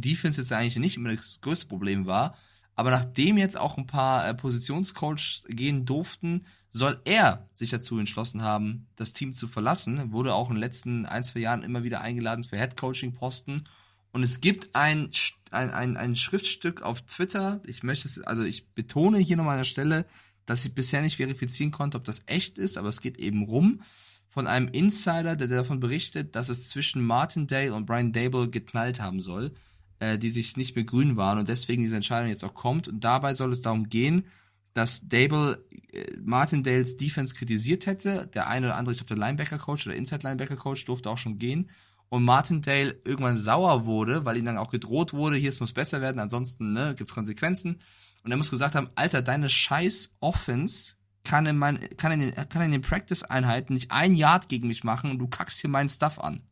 die 0.00 0.10
Defense 0.10 0.40
jetzt 0.40 0.52
eigentlich 0.52 0.76
nicht 0.76 0.96
immer 0.96 1.14
das 1.14 1.40
größte 1.40 1.68
Problem 1.68 2.06
war. 2.06 2.36
Aber 2.74 2.90
nachdem 2.90 3.38
jetzt 3.38 3.56
auch 3.56 3.78
ein 3.78 3.86
paar 3.86 4.28
äh, 4.28 4.34
Positionscoaches 4.34 5.44
gehen 5.48 5.86
durften, 5.86 6.46
soll 6.70 7.00
er 7.04 7.48
sich 7.52 7.70
dazu 7.70 7.98
entschlossen 7.98 8.42
haben, 8.42 8.86
das 8.96 9.14
Team 9.14 9.32
zu 9.32 9.48
verlassen. 9.48 10.12
Wurde 10.12 10.34
auch 10.34 10.50
in 10.50 10.56
den 10.56 10.60
letzten 10.60 11.06
ein, 11.06 11.24
zwei 11.24 11.40
Jahren 11.40 11.62
immer 11.62 11.84
wieder 11.84 12.02
eingeladen 12.02 12.44
für 12.44 12.58
Head-Coaching-Posten. 12.58 13.64
Und 14.12 14.22
es 14.22 14.40
gibt 14.40 14.74
ein, 14.74 15.10
ein, 15.50 15.70
ein, 15.70 15.96
ein 15.96 16.16
Schriftstück 16.16 16.82
auf 16.82 17.02
Twitter. 17.02 17.60
Ich 17.64 17.82
möchte 17.82 18.08
es, 18.08 18.20
also 18.20 18.42
ich 18.42 18.68
betone 18.74 19.18
hier 19.18 19.36
nochmal 19.36 19.54
an 19.54 19.60
der 19.60 19.64
Stelle, 19.64 20.04
dass 20.44 20.64
ich 20.64 20.74
bisher 20.74 21.00
nicht 21.00 21.16
verifizieren 21.16 21.72
konnte, 21.72 21.96
ob 21.96 22.04
das 22.04 22.22
echt 22.26 22.58
ist, 22.58 22.78
aber 22.78 22.88
es 22.88 23.00
geht 23.00 23.16
eben 23.16 23.44
rum 23.44 23.82
von 24.36 24.46
einem 24.46 24.68
Insider, 24.68 25.34
der 25.34 25.48
davon 25.48 25.80
berichtet, 25.80 26.36
dass 26.36 26.50
es 26.50 26.68
zwischen 26.68 27.02
Martindale 27.02 27.72
und 27.72 27.86
Brian 27.86 28.12
Dable 28.12 28.50
geknallt 28.50 29.00
haben 29.00 29.18
soll, 29.18 29.54
äh, 29.98 30.18
die 30.18 30.30
sich 30.30 30.56
nicht 30.56 30.76
mehr 30.76 30.84
grün 30.84 31.16
waren 31.16 31.38
und 31.38 31.48
deswegen 31.48 31.82
diese 31.82 31.96
Entscheidung 31.96 32.28
jetzt 32.28 32.44
auch 32.44 32.54
kommt. 32.54 32.88
Und 32.88 33.04
dabei 33.04 33.34
soll 33.34 33.52
es 33.52 33.62
darum 33.62 33.88
gehen, 33.88 34.26
dass 34.74 35.08
Dable 35.08 35.64
äh, 35.92 36.16
Martindales 36.22 36.96
Defense 36.96 37.34
kritisiert 37.34 37.86
hätte. 37.86 38.28
Der 38.34 38.46
eine 38.48 38.66
oder 38.66 38.76
andere, 38.76 38.92
ich 38.92 38.98
glaube 38.98 39.18
der 39.18 39.26
Linebacker-Coach 39.26 39.86
oder 39.86 39.96
Inside-Linebacker-Coach 39.96 40.84
durfte 40.84 41.10
auch 41.10 41.18
schon 41.18 41.38
gehen. 41.38 41.70
Und 42.08 42.24
Martindale 42.24 43.00
irgendwann 43.04 43.36
sauer 43.36 43.84
wurde, 43.86 44.24
weil 44.24 44.36
ihm 44.36 44.44
dann 44.44 44.58
auch 44.58 44.70
gedroht 44.70 45.12
wurde, 45.12 45.36
hier, 45.36 45.48
es 45.48 45.60
muss 45.60 45.72
besser 45.72 46.00
werden, 46.00 46.20
ansonsten 46.20 46.72
ne, 46.72 46.94
gibt 46.96 47.10
es 47.10 47.14
Konsequenzen. 47.14 47.80
Und 48.22 48.30
er 48.30 48.36
muss 48.36 48.50
gesagt 48.50 48.74
haben, 48.74 48.90
Alter, 48.94 49.22
deine 49.22 49.48
scheiß 49.48 50.16
Offense 50.20 50.94
kann 51.24 51.46
in, 51.46 51.56
mein, 51.56 51.80
kann 51.96 52.12
in 52.12 52.20
den, 52.20 52.34
kann 52.48 52.62
in 52.62 52.70
den 52.70 52.82
Practice-Einheiten 52.82 53.74
nicht 53.74 53.90
ein 53.90 54.14
Yard 54.14 54.48
gegen 54.48 54.68
mich 54.68 54.84
machen 54.84 55.10
und 55.10 55.18
du 55.18 55.26
kackst 55.26 55.60
hier 55.60 55.70
meinen 55.70 55.88
Stuff 55.88 56.18
an. 56.18 56.42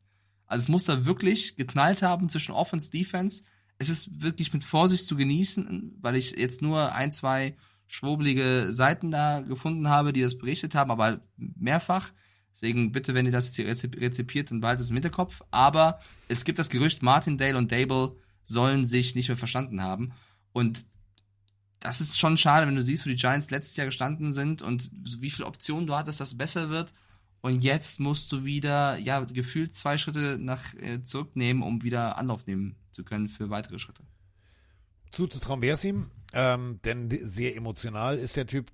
Also 0.46 0.64
es 0.64 0.68
muss 0.68 0.84
da 0.84 1.04
wirklich 1.04 1.56
geknallt 1.56 2.02
haben 2.02 2.28
zwischen 2.28 2.52
Offense, 2.52 2.90
Defense. 2.90 3.44
Es 3.78 3.88
ist 3.88 4.22
wirklich 4.22 4.52
mit 4.52 4.64
Vorsicht 4.64 5.06
zu 5.06 5.16
genießen, 5.16 5.98
weil 6.00 6.16
ich 6.16 6.32
jetzt 6.32 6.62
nur 6.62 6.92
ein, 6.92 7.12
zwei 7.12 7.56
schwobelige 7.86 8.68
Seiten 8.70 9.10
da 9.10 9.40
gefunden 9.40 9.88
habe, 9.88 10.12
die 10.12 10.22
das 10.22 10.38
berichtet 10.38 10.74
haben, 10.74 10.90
aber 10.90 11.20
mehrfach. 11.36 12.12
Deswegen 12.54 12.92
bitte, 12.92 13.14
wenn 13.14 13.26
ihr 13.26 13.32
das 13.32 13.56
jetzt 13.56 13.68
rezip- 13.68 14.00
rezipiert, 14.00 14.50
dann 14.50 14.60
behaltet 14.60 14.84
es 14.84 14.90
im 14.90 14.96
Hinterkopf. 14.96 15.42
Aber 15.50 16.00
es 16.28 16.44
gibt 16.44 16.58
das 16.58 16.70
Gerücht, 16.70 17.02
Martindale 17.02 17.58
und 17.58 17.72
Dable 17.72 18.16
sollen 18.44 18.84
sich 18.84 19.14
nicht 19.14 19.28
mehr 19.28 19.36
verstanden 19.36 19.82
haben. 19.82 20.12
Und 20.52 20.86
das 21.80 22.00
ist 22.00 22.18
schon 22.18 22.36
schade, 22.36 22.66
wenn 22.66 22.76
du 22.76 22.82
siehst, 22.82 23.04
wo 23.04 23.10
die 23.10 23.16
Giants 23.16 23.50
letztes 23.50 23.76
Jahr 23.76 23.86
gestanden 23.86 24.32
sind 24.32 24.62
und 24.62 24.90
wie 24.92 25.30
viele 25.30 25.46
Optionen 25.46 25.86
du 25.86 25.94
hattest, 25.94 26.20
dass 26.20 26.28
es 26.28 26.38
besser 26.38 26.70
wird. 26.70 26.94
Und 27.44 27.62
jetzt 27.62 28.00
musst 28.00 28.32
du 28.32 28.46
wieder, 28.46 28.96
ja, 28.96 29.22
gefühlt 29.22 29.74
zwei 29.74 29.98
Schritte 29.98 30.38
nach 30.40 30.72
äh, 30.76 31.02
zurücknehmen, 31.02 31.62
um 31.62 31.82
wieder 31.82 32.16
Anlauf 32.16 32.46
nehmen 32.46 32.74
zu 32.90 33.04
können 33.04 33.28
für 33.28 33.50
weitere 33.50 33.78
Schritte. 33.78 34.02
Zuzutrauen 35.10 35.60
wäre 35.60 35.74
es 35.74 35.84
ihm, 35.84 36.10
ähm, 36.32 36.80
denn 36.86 37.10
sehr 37.10 37.54
emotional 37.54 38.16
ist 38.16 38.38
der 38.38 38.46
Typ. 38.46 38.72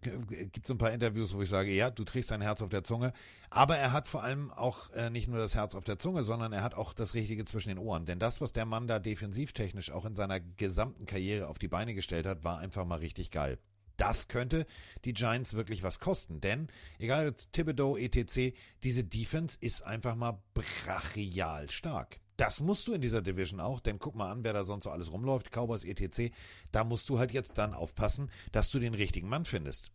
Gibt 0.53 0.69
so 0.69 0.75
ein 0.75 0.79
paar 0.79 0.93
Interviews, 0.93 1.35
wo 1.35 1.43
ich 1.43 1.49
sage, 1.49 1.73
ja, 1.73 1.91
du 1.91 2.05
trägst 2.05 2.31
dein 2.31 2.43
Herz 2.43 2.63
auf 2.63 2.69
der 2.69 2.85
Zunge. 2.85 3.13
Aber 3.51 3.77
er 3.77 3.91
hat 3.91 4.07
vor 4.07 4.23
allem 4.23 4.53
auch 4.53 4.91
äh, 4.93 5.11
nicht 5.11 5.27
nur 5.27 5.39
das 5.39 5.57
Herz 5.57 5.75
auf 5.75 5.83
der 5.83 5.99
Zunge, 5.99 6.23
sondern 6.23 6.53
er 6.53 6.63
hat 6.63 6.75
auch 6.75 6.93
das 6.93 7.15
Richtige 7.15 7.45
zwischen 7.45 7.71
den 7.71 7.79
Ohren. 7.79 8.07
Denn 8.07 8.21
das, 8.21 8.41
was 8.41 8.53
der 8.53 8.67
Mann 8.67 8.87
da 8.87 9.01
defensivtechnisch 9.01 9.91
auch 9.91 10.05
in 10.05 10.15
seiner 10.15 10.39
gesamten 10.39 11.07
Karriere 11.07 11.49
auf 11.49 11.59
die 11.59 11.67
Beine 11.67 11.93
gestellt 11.93 12.25
hat, 12.25 12.45
war 12.45 12.61
einfach 12.61 12.87
mal 12.87 13.01
richtig 13.01 13.33
geil. 13.33 13.59
Das 14.01 14.29
könnte 14.29 14.67
die 15.05 15.13
Giants 15.13 15.55
wirklich 15.55 15.83
was 15.83 16.01
kosten. 16.01 16.41
Denn, 16.41 16.69
egal 16.99 17.27
jetzt 17.27 17.53
Thibodeau, 17.53 17.97
etc., 17.97 18.55
diese 18.83 19.05
Defense 19.05 19.59
ist 19.61 19.83
einfach 19.83 20.17
mal 20.17 20.43
brachial 20.55 21.69
stark. 21.69 22.19
Das 22.37 22.63
musst 22.63 22.89
du 22.89 22.95
in 22.95 23.03
dieser 23.03 23.21
Division 23.21 23.61
auch, 23.61 23.81
denn 23.81 23.99
guck 23.99 24.15
mal 24.15 24.31
an, 24.33 24.45
wer 24.45 24.55
da 24.55 24.65
sonst 24.65 24.85
so 24.85 24.91
alles 24.91 25.13
rumläuft, 25.13 25.51
Cowboys, 25.51 25.85
etc. 25.85 26.33
Da 26.73 26.85
musst 26.85 27.11
du 27.11 27.19
halt 27.19 27.33
jetzt 27.33 27.59
dann 27.59 27.75
aufpassen, 27.75 28.31
dass 28.53 28.71
du 28.71 28.79
den 28.79 28.95
richtigen 28.95 29.29
Mann 29.29 29.45
findest. 29.45 29.91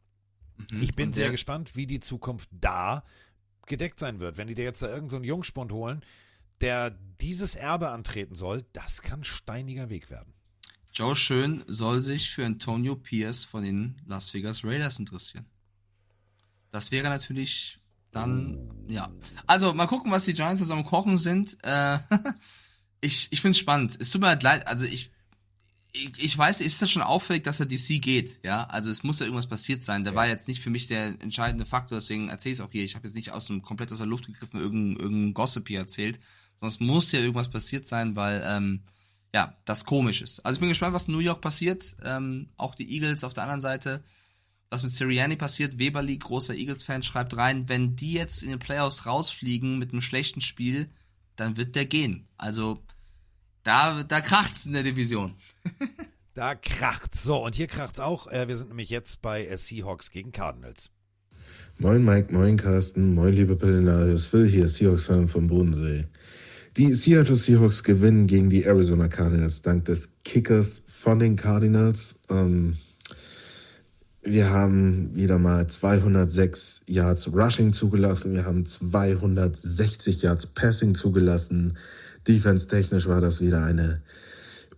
Mhm. 0.72 0.82
Ich 0.82 0.96
bin 0.96 1.12
sehr 1.12 1.32
gespannt, 1.32 1.76
wie 1.76 1.88
die 1.88 2.00
Zukunft 2.00 2.50
da 2.52 3.04
gedeckt 3.66 3.98
sein 3.98 4.20
wird. 4.20 4.38
Wenn 4.38 4.48
die 4.48 4.54
dir 4.54 4.66
jetzt 4.66 4.84
da 4.84 4.88
irgendeinen 4.88 5.10
so 5.10 5.16
einen 5.16 5.26
Jungspund 5.26 5.72
holen, 5.72 6.06
der 6.62 6.92
dieses 7.20 7.56
Erbe 7.56 7.90
antreten 7.90 8.36
soll, 8.36 8.64
das 8.74 9.02
kann 9.02 9.24
steiniger 9.24 9.90
Weg 9.90 10.12
werden. 10.12 10.35
Joe 10.96 11.16
Schön 11.16 11.64
soll 11.68 12.02
sich 12.02 12.30
für 12.30 12.46
Antonio 12.46 12.96
Pierce 12.96 13.44
von 13.44 13.64
den 13.64 13.96
Las 14.08 14.34
Vegas 14.34 14.64
Raiders 14.64 14.98
interessieren. 14.98 15.46
Das 16.72 16.90
wäre 16.92 17.10
natürlich 17.10 17.80
dann, 18.12 18.72
ja. 18.88 19.12
Also, 19.46 19.74
mal 19.74 19.88
gucken, 19.88 20.10
was 20.10 20.24
die 20.24 20.34
Giants 20.34 20.62
da 20.62 20.66
so 20.66 20.74
am 20.74 20.86
Kochen 20.86 21.18
sind. 21.18 21.58
Äh, 21.64 22.00
ich 23.02 23.28
ich 23.32 23.42
finde 23.42 23.52
es 23.52 23.58
spannend. 23.58 23.98
Es 24.00 24.10
tut 24.10 24.22
mir 24.22 24.28
halt 24.28 24.42
leid, 24.42 24.68
also 24.68 24.86
ich, 24.86 25.12
ich, 25.92 26.12
ich 26.18 26.38
weiß, 26.38 26.62
ist 26.62 26.82
das 26.82 26.90
schon 26.90 27.02
auffällig, 27.02 27.44
dass 27.44 27.60
er 27.60 27.66
DC 27.66 28.02
geht, 28.02 28.40
ja? 28.46 28.64
Also 28.64 28.90
es 28.90 29.04
muss 29.04 29.20
ja 29.20 29.26
irgendwas 29.26 29.48
passiert 29.48 29.84
sein. 29.84 30.06
Der 30.06 30.16
war 30.16 30.28
jetzt 30.28 30.48
nicht 30.48 30.62
für 30.62 30.70
mich 30.70 30.88
der 30.88 31.22
entscheidende 31.22 31.66
Faktor, 31.66 31.98
deswegen 31.98 32.30
erzähle 32.30 32.54
ich 32.54 32.60
es 32.60 32.66
auch 32.66 32.72
hier. 32.72 32.86
Ich 32.86 32.96
habe 32.96 33.06
jetzt 33.06 33.16
nicht 33.16 33.32
aus 33.32 33.48
dem 33.48 33.62
komplett 33.62 33.92
aus 33.92 33.98
der 33.98 34.08
Luft 34.08 34.28
gegriffen, 34.28 34.62
irgendein, 34.62 35.04
irgendein 35.04 35.34
Gossip 35.34 35.68
hier 35.68 35.80
erzählt, 35.80 36.20
es 36.62 36.80
muss 36.80 37.12
ja 37.12 37.20
irgendwas 37.20 37.50
passiert 37.50 37.86
sein, 37.86 38.16
weil 38.16 38.42
ähm, 38.46 38.82
ja, 39.36 39.54
das 39.66 39.84
komisch 39.84 40.22
ist. 40.22 40.40
Also 40.46 40.56
ich 40.56 40.60
bin 40.62 40.70
gespannt, 40.70 40.94
was 40.94 41.10
in 41.10 41.14
New 41.14 41.20
York 41.20 41.42
passiert. 41.42 41.98
Ähm, 42.02 42.48
auch 42.56 42.74
die 42.74 42.90
Eagles 42.90 43.26
auf 43.26 43.34
der 43.34 43.44
anderen 43.44 43.60
Seite. 43.60 44.02
Was 44.70 44.82
mit 44.82 44.94
Sirianni 44.94 45.36
passiert, 45.36 45.78
Weberly, 45.78 46.18
großer 46.18 46.56
Eagles-Fan, 46.56 47.04
schreibt 47.04 47.36
rein, 47.36 47.68
wenn 47.68 47.98
die 47.98 48.14
jetzt 48.14 48.44
in 48.44 48.50
den 48.50 48.60
Playoffs 48.60 49.06
rausfliegen 49.06 49.78
mit 49.78 49.92
einem 49.92 50.00
schlechten 50.00 50.40
Spiel, 50.40 50.88
dann 51.36 51.58
wird 51.58 51.76
der 51.76 51.86
gehen. 51.86 52.30
Also 52.38 52.82
da, 53.64 54.04
da 54.04 54.22
kracht's 54.22 54.66
in 54.66 54.72
der 54.74 54.84
Division. 54.84 55.36
Da 56.34 56.54
kracht's. 56.54 57.24
So, 57.24 57.46
und 57.46 57.56
hier 57.56 57.68
kracht's 57.68 58.02
auch. 58.02 58.28
Äh, 58.28 58.50
wir 58.50 58.58
sind 58.58 58.68
nämlich 58.68 58.90
jetzt 58.90 59.22
bei 59.22 59.46
äh, 59.46 59.58
Seahawks 59.58 60.12
gegen 60.12 60.34
Cardinals. 60.34 60.92
Moin 61.78 62.04
Mike, 62.04 62.34
moin 62.34 62.58
Carsten, 62.58 63.16
moin 63.16 63.34
liebe 63.34 63.56
Pillenarius, 63.56 64.26
Phil 64.26 64.46
hier, 64.46 64.68
Seahawks-Fan 64.68 65.30
vom 65.30 65.48
Bodensee. 65.48 66.06
Die 66.78 66.94
Seattle 66.94 67.38
Seahawks 67.38 67.86
gewinnen 67.86 68.28
gegen 68.28 68.50
die 68.50 68.66
Arizona 68.66 69.08
Cardinals 69.08 69.62
dank 69.62 69.86
des 69.86 70.10
Kickers 70.26 70.82
von 70.88 71.20
den 71.20 71.38
Cardinals. 71.38 72.16
Ähm, 72.30 72.76
wir 74.24 74.50
haben 74.50 75.16
wieder 75.16 75.40
mal 75.40 75.68
206 75.68 76.82
Yards 76.88 77.32
Rushing 77.32 77.72
zugelassen, 77.72 78.34
wir 78.34 78.44
haben 78.44 78.66
260 78.66 80.22
Yards 80.22 80.48
Passing 80.48 80.96
zugelassen. 80.96 81.78
Defense-technisch 82.28 83.08
war 83.08 83.22
das 83.22 83.40
wieder 83.40 83.64
eine 83.64 84.02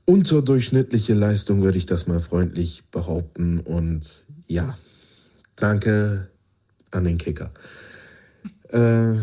unterdurchschnittliche 0.06 1.16
Leistung, 1.16 1.64
würde 1.64 1.80
ich 1.80 1.88
das 1.88 2.06
mal 2.06 2.20
freundlich 2.20 2.84
behaupten. 2.92 3.60
Und 3.60 4.24
ja, 4.46 4.78
danke 5.56 6.28
an 6.92 7.06
den 7.06 7.18
Kicker. 7.18 7.50
Äh, 8.70 9.16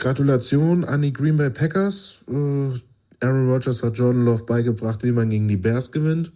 Gratulation 0.00 0.84
an 0.84 1.02
die 1.02 1.12
Green 1.12 1.36
Bay 1.36 1.50
Packers. 1.50 2.18
Äh, 2.26 2.80
Aaron 3.20 3.50
Rodgers 3.50 3.82
hat 3.82 3.98
Jordan 3.98 4.24
Love 4.24 4.44
beigebracht, 4.44 5.02
wie 5.04 5.12
man 5.12 5.30
gegen 5.30 5.46
die 5.46 5.58
Bears 5.58 5.92
gewinnt. 5.92 6.32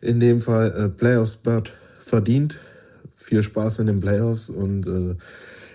In 0.00 0.18
dem 0.18 0.40
Fall 0.40 0.72
äh, 0.72 0.88
Playoff-Spot 0.88 1.62
verdient. 2.00 2.58
Viel 3.14 3.42
Spaß 3.42 3.78
in 3.80 3.86
den 3.86 4.00
Playoffs 4.00 4.48
und 4.48 4.86
äh, 4.86 5.16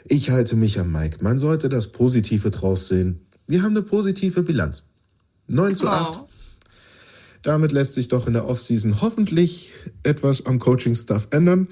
ich 0.06 0.32
halte 0.32 0.56
mich 0.56 0.80
am 0.80 0.92
Mike. 0.92 1.20
Man 1.22 1.38
sollte 1.38 1.70
das 1.70 1.88
Positive 1.88 2.50
draus 2.50 2.88
sehen. 2.88 3.22
Wir 3.46 3.62
haben 3.62 3.72
eine 3.72 3.84
positive 3.84 4.44
Bilanz. 4.44 4.84
9 5.48 5.76
zu 5.76 5.88
8. 5.88 6.20
Damit 7.44 7.72
lässt 7.72 7.94
sich 7.94 8.10
doch 8.10 8.28
in 8.28 8.34
der 8.34 8.46
Offseason 8.46 9.02
hoffentlich 9.02 9.72
etwas 10.04 10.46
am 10.46 10.60
Coaching-Stuff 10.60 11.28
ändern. 11.32 11.70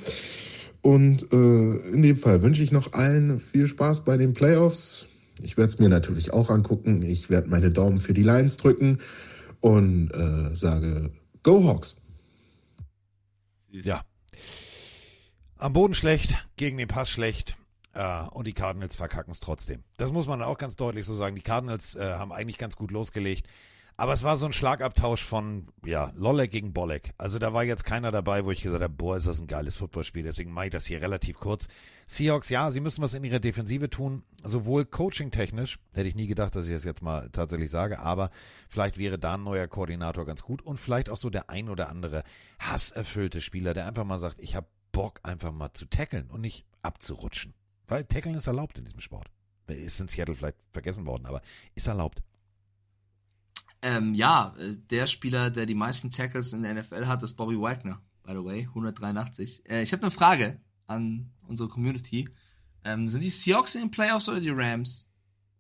Und 0.82 1.34
äh, 1.34 1.90
in 1.90 2.04
dem 2.04 2.18
Fall 2.18 2.42
wünsche 2.44 2.62
ich 2.62 2.72
noch 2.72 2.94
allen 2.94 3.40
viel 3.40 3.68
Spaß 3.68 4.06
bei 4.06 4.18
den 4.18 4.34
Playoffs. 4.34 5.08
Ich 5.42 5.58
werde 5.58 5.70
es 5.70 5.80
mir 5.80 5.90
natürlich 5.90 6.34
auch 6.34 6.50
angucken. 6.50 7.02
Ich 7.02 7.30
werde 7.30 7.50
meine 7.50 7.72
Daumen 7.72 8.00
für 8.00 8.14
die 8.14 8.24
Lions 8.24 8.58
drücken 8.58 9.00
und 9.62 10.12
äh, 10.12 10.56
sage 10.56 11.12
Go 11.44 11.64
Hawks. 11.64 11.96
Ja. 13.70 14.04
Am 15.58 15.74
Boden 15.74 15.94
schlecht, 15.94 16.36
gegen 16.56 16.78
den 16.78 16.88
Pass 16.88 17.10
schlecht. 17.10 17.58
Äh, 17.94 18.24
und 18.32 18.46
die 18.46 18.54
Cardinals 18.54 18.96
verkacken 18.96 19.32
es 19.32 19.40
trotzdem. 19.40 19.84
Das 19.98 20.12
muss 20.12 20.28
man 20.28 20.42
auch 20.42 20.58
ganz 20.58 20.76
deutlich 20.76 21.06
so 21.06 21.16
sagen. 21.16 21.36
Die 21.36 21.42
Cardinals 21.42 21.96
äh, 21.96 22.14
haben 22.14 22.32
eigentlich 22.32 22.58
ganz 22.58 22.76
gut 22.76 22.92
losgelegt. 22.92 23.48
Aber 23.98 24.12
es 24.12 24.24
war 24.24 24.36
so 24.36 24.46
ein 24.46 24.52
Schlagabtausch 24.52 25.24
von, 25.24 25.68
ja, 25.86 26.12
Lollek 26.16 26.52
gegen 26.52 26.74
Bollek. 26.74 27.14
Also 27.18 27.40
da 27.40 27.54
war 27.54 27.64
jetzt 27.64 27.86
keiner 27.86 28.12
dabei, 28.12 28.44
wo 28.44 28.52
ich 28.52 28.62
gesagt 28.62 28.84
habe, 28.84 28.94
boah, 28.94 29.16
ist 29.16 29.26
das 29.26 29.40
ein 29.40 29.48
geiles 29.48 29.78
Footballspiel. 29.78 30.24
Deswegen 30.24 30.52
mache 30.52 30.66
ich 30.66 30.72
das 30.72 30.86
hier 30.86 31.02
relativ 31.02 31.40
kurz. 31.40 31.70
Seahawks, 32.06 32.50
ja, 32.50 32.72
sie 32.72 32.82
müssen 32.82 33.02
was 33.02 33.14
in 33.14 33.24
ihrer 33.24 33.40
Defensive 33.40 33.90
tun. 33.90 34.24
Sowohl 34.44 34.84
coaching-technisch, 34.86 35.80
hätte 35.94 36.10
ich 36.10 36.16
nie 36.16 36.28
gedacht, 36.28 36.56
dass 36.56 36.68
ich 36.68 36.74
das 36.74 36.84
jetzt 36.84 37.02
mal 37.02 37.30
tatsächlich 37.32 37.72
sage, 37.72 38.00
aber 38.00 38.32
vielleicht 38.70 38.98
wäre 38.98 39.18
da 39.18 39.36
ein 39.36 39.44
neuer 39.44 39.68
Koordinator 39.68 40.26
ganz 40.26 40.44
gut 40.44 40.62
und 40.62 40.78
vielleicht 40.78 41.10
auch 41.10 41.18
so 41.18 41.30
der 41.30 41.50
ein 41.50 41.70
oder 41.70 41.90
andere 41.90 42.24
hasserfüllte 42.60 43.40
Spieler, 43.40 43.74
der 43.74 43.88
einfach 43.88 44.04
mal 44.04 44.20
sagt, 44.20 44.42
ich 44.42 44.56
habe 44.56 44.68
Bock 44.92 45.22
einfach 45.24 45.54
mal 45.54 45.74
zu 45.74 45.86
tackeln 45.86 46.30
und 46.30 46.42
nicht 46.42 46.66
abzurutschen. 46.82 47.54
Weil 47.88 48.04
tackeln 48.04 48.36
ist 48.36 48.48
erlaubt 48.48 48.78
in 48.78 48.86
diesem 48.86 49.00
Sport. 49.00 49.28
Ist 49.68 50.00
in 50.00 50.10
Seattle 50.10 50.36
vielleicht 50.36 50.58
vergessen 50.74 51.06
worden, 51.06 51.26
aber 51.26 51.42
ist 51.74 51.88
erlaubt. 51.88 52.22
Ähm, 53.86 54.16
ja, 54.16 54.56
äh, 54.60 54.76
der 54.90 55.06
Spieler, 55.08 55.52
der 55.52 55.66
die 55.68 55.76
meisten 55.76 56.10
Tackles 56.12 56.54
in 56.54 56.64
der 56.64 56.74
NFL 56.74 57.06
hat, 57.06 57.22
ist 57.24 57.34
Bobby 57.36 57.60
Wagner, 57.60 58.02
by 58.24 58.32
the 58.32 58.44
way, 58.44 58.62
183. 58.74 59.70
Äh, 59.70 59.84
ich 59.84 59.92
habe 59.94 60.02
eine 60.02 60.12
Frage 60.12 60.60
an 60.88 61.30
unsere 61.48 61.70
Community. 61.70 62.28
Ähm, 62.84 63.10
sind 63.10 63.22
die 63.22 63.30
Seahawks 63.30 63.76
in 63.76 63.82
den 63.82 63.92
Playoffs 63.92 64.28
oder 64.28 64.40
die 64.40 64.50
Rams? 64.50 65.08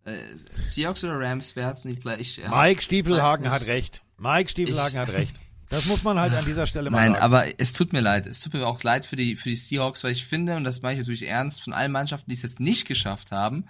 Äh, 0.05 0.17
Seahawks 0.63 1.03
oder 1.03 1.19
Rams, 1.19 1.55
wer 1.55 1.67
hat's 1.67 1.85
in 1.85 1.95
die 1.95 2.01
Playoffs? 2.01 2.39
Mike 2.49 2.81
Stiefelhagen 2.81 3.49
hat 3.49 3.65
recht. 3.67 4.01
Mike 4.17 4.49
Stiefelhagen 4.49 4.95
Ich- 4.95 5.07
hat 5.07 5.09
recht. 5.13 5.35
Das 5.69 5.87
muss 5.87 6.03
man 6.03 6.19
halt 6.19 6.33
an 6.33 6.45
dieser 6.45 6.67
Stelle 6.67 6.91
mal 6.91 6.97
Nein, 6.99 7.11
sagen. 7.13 7.23
aber 7.23 7.59
es 7.59 7.73
tut 7.73 7.91
mir 7.91 7.99
leid. 8.01 8.27
Es 8.27 8.39
tut 8.39 8.53
mir 8.53 8.65
auch 8.67 8.81
leid 8.83 9.05
für 9.05 9.15
die, 9.15 9.35
für 9.35 9.49
die 9.49 9.55
Seahawks, 9.55 10.03
weil 10.03 10.11
ich 10.11 10.25
finde, 10.25 10.55
und 10.57 10.63
das 10.63 10.83
meine 10.83 10.93
ich 10.93 10.99
jetzt 10.99 11.07
wirklich 11.07 11.27
ernst, 11.27 11.63
von 11.63 11.73
allen 11.73 11.91
Mannschaften, 11.91 12.29
die 12.29 12.35
es 12.35 12.43
jetzt 12.43 12.59
nicht 12.59 12.87
geschafft 12.87 13.31
haben, 13.31 13.65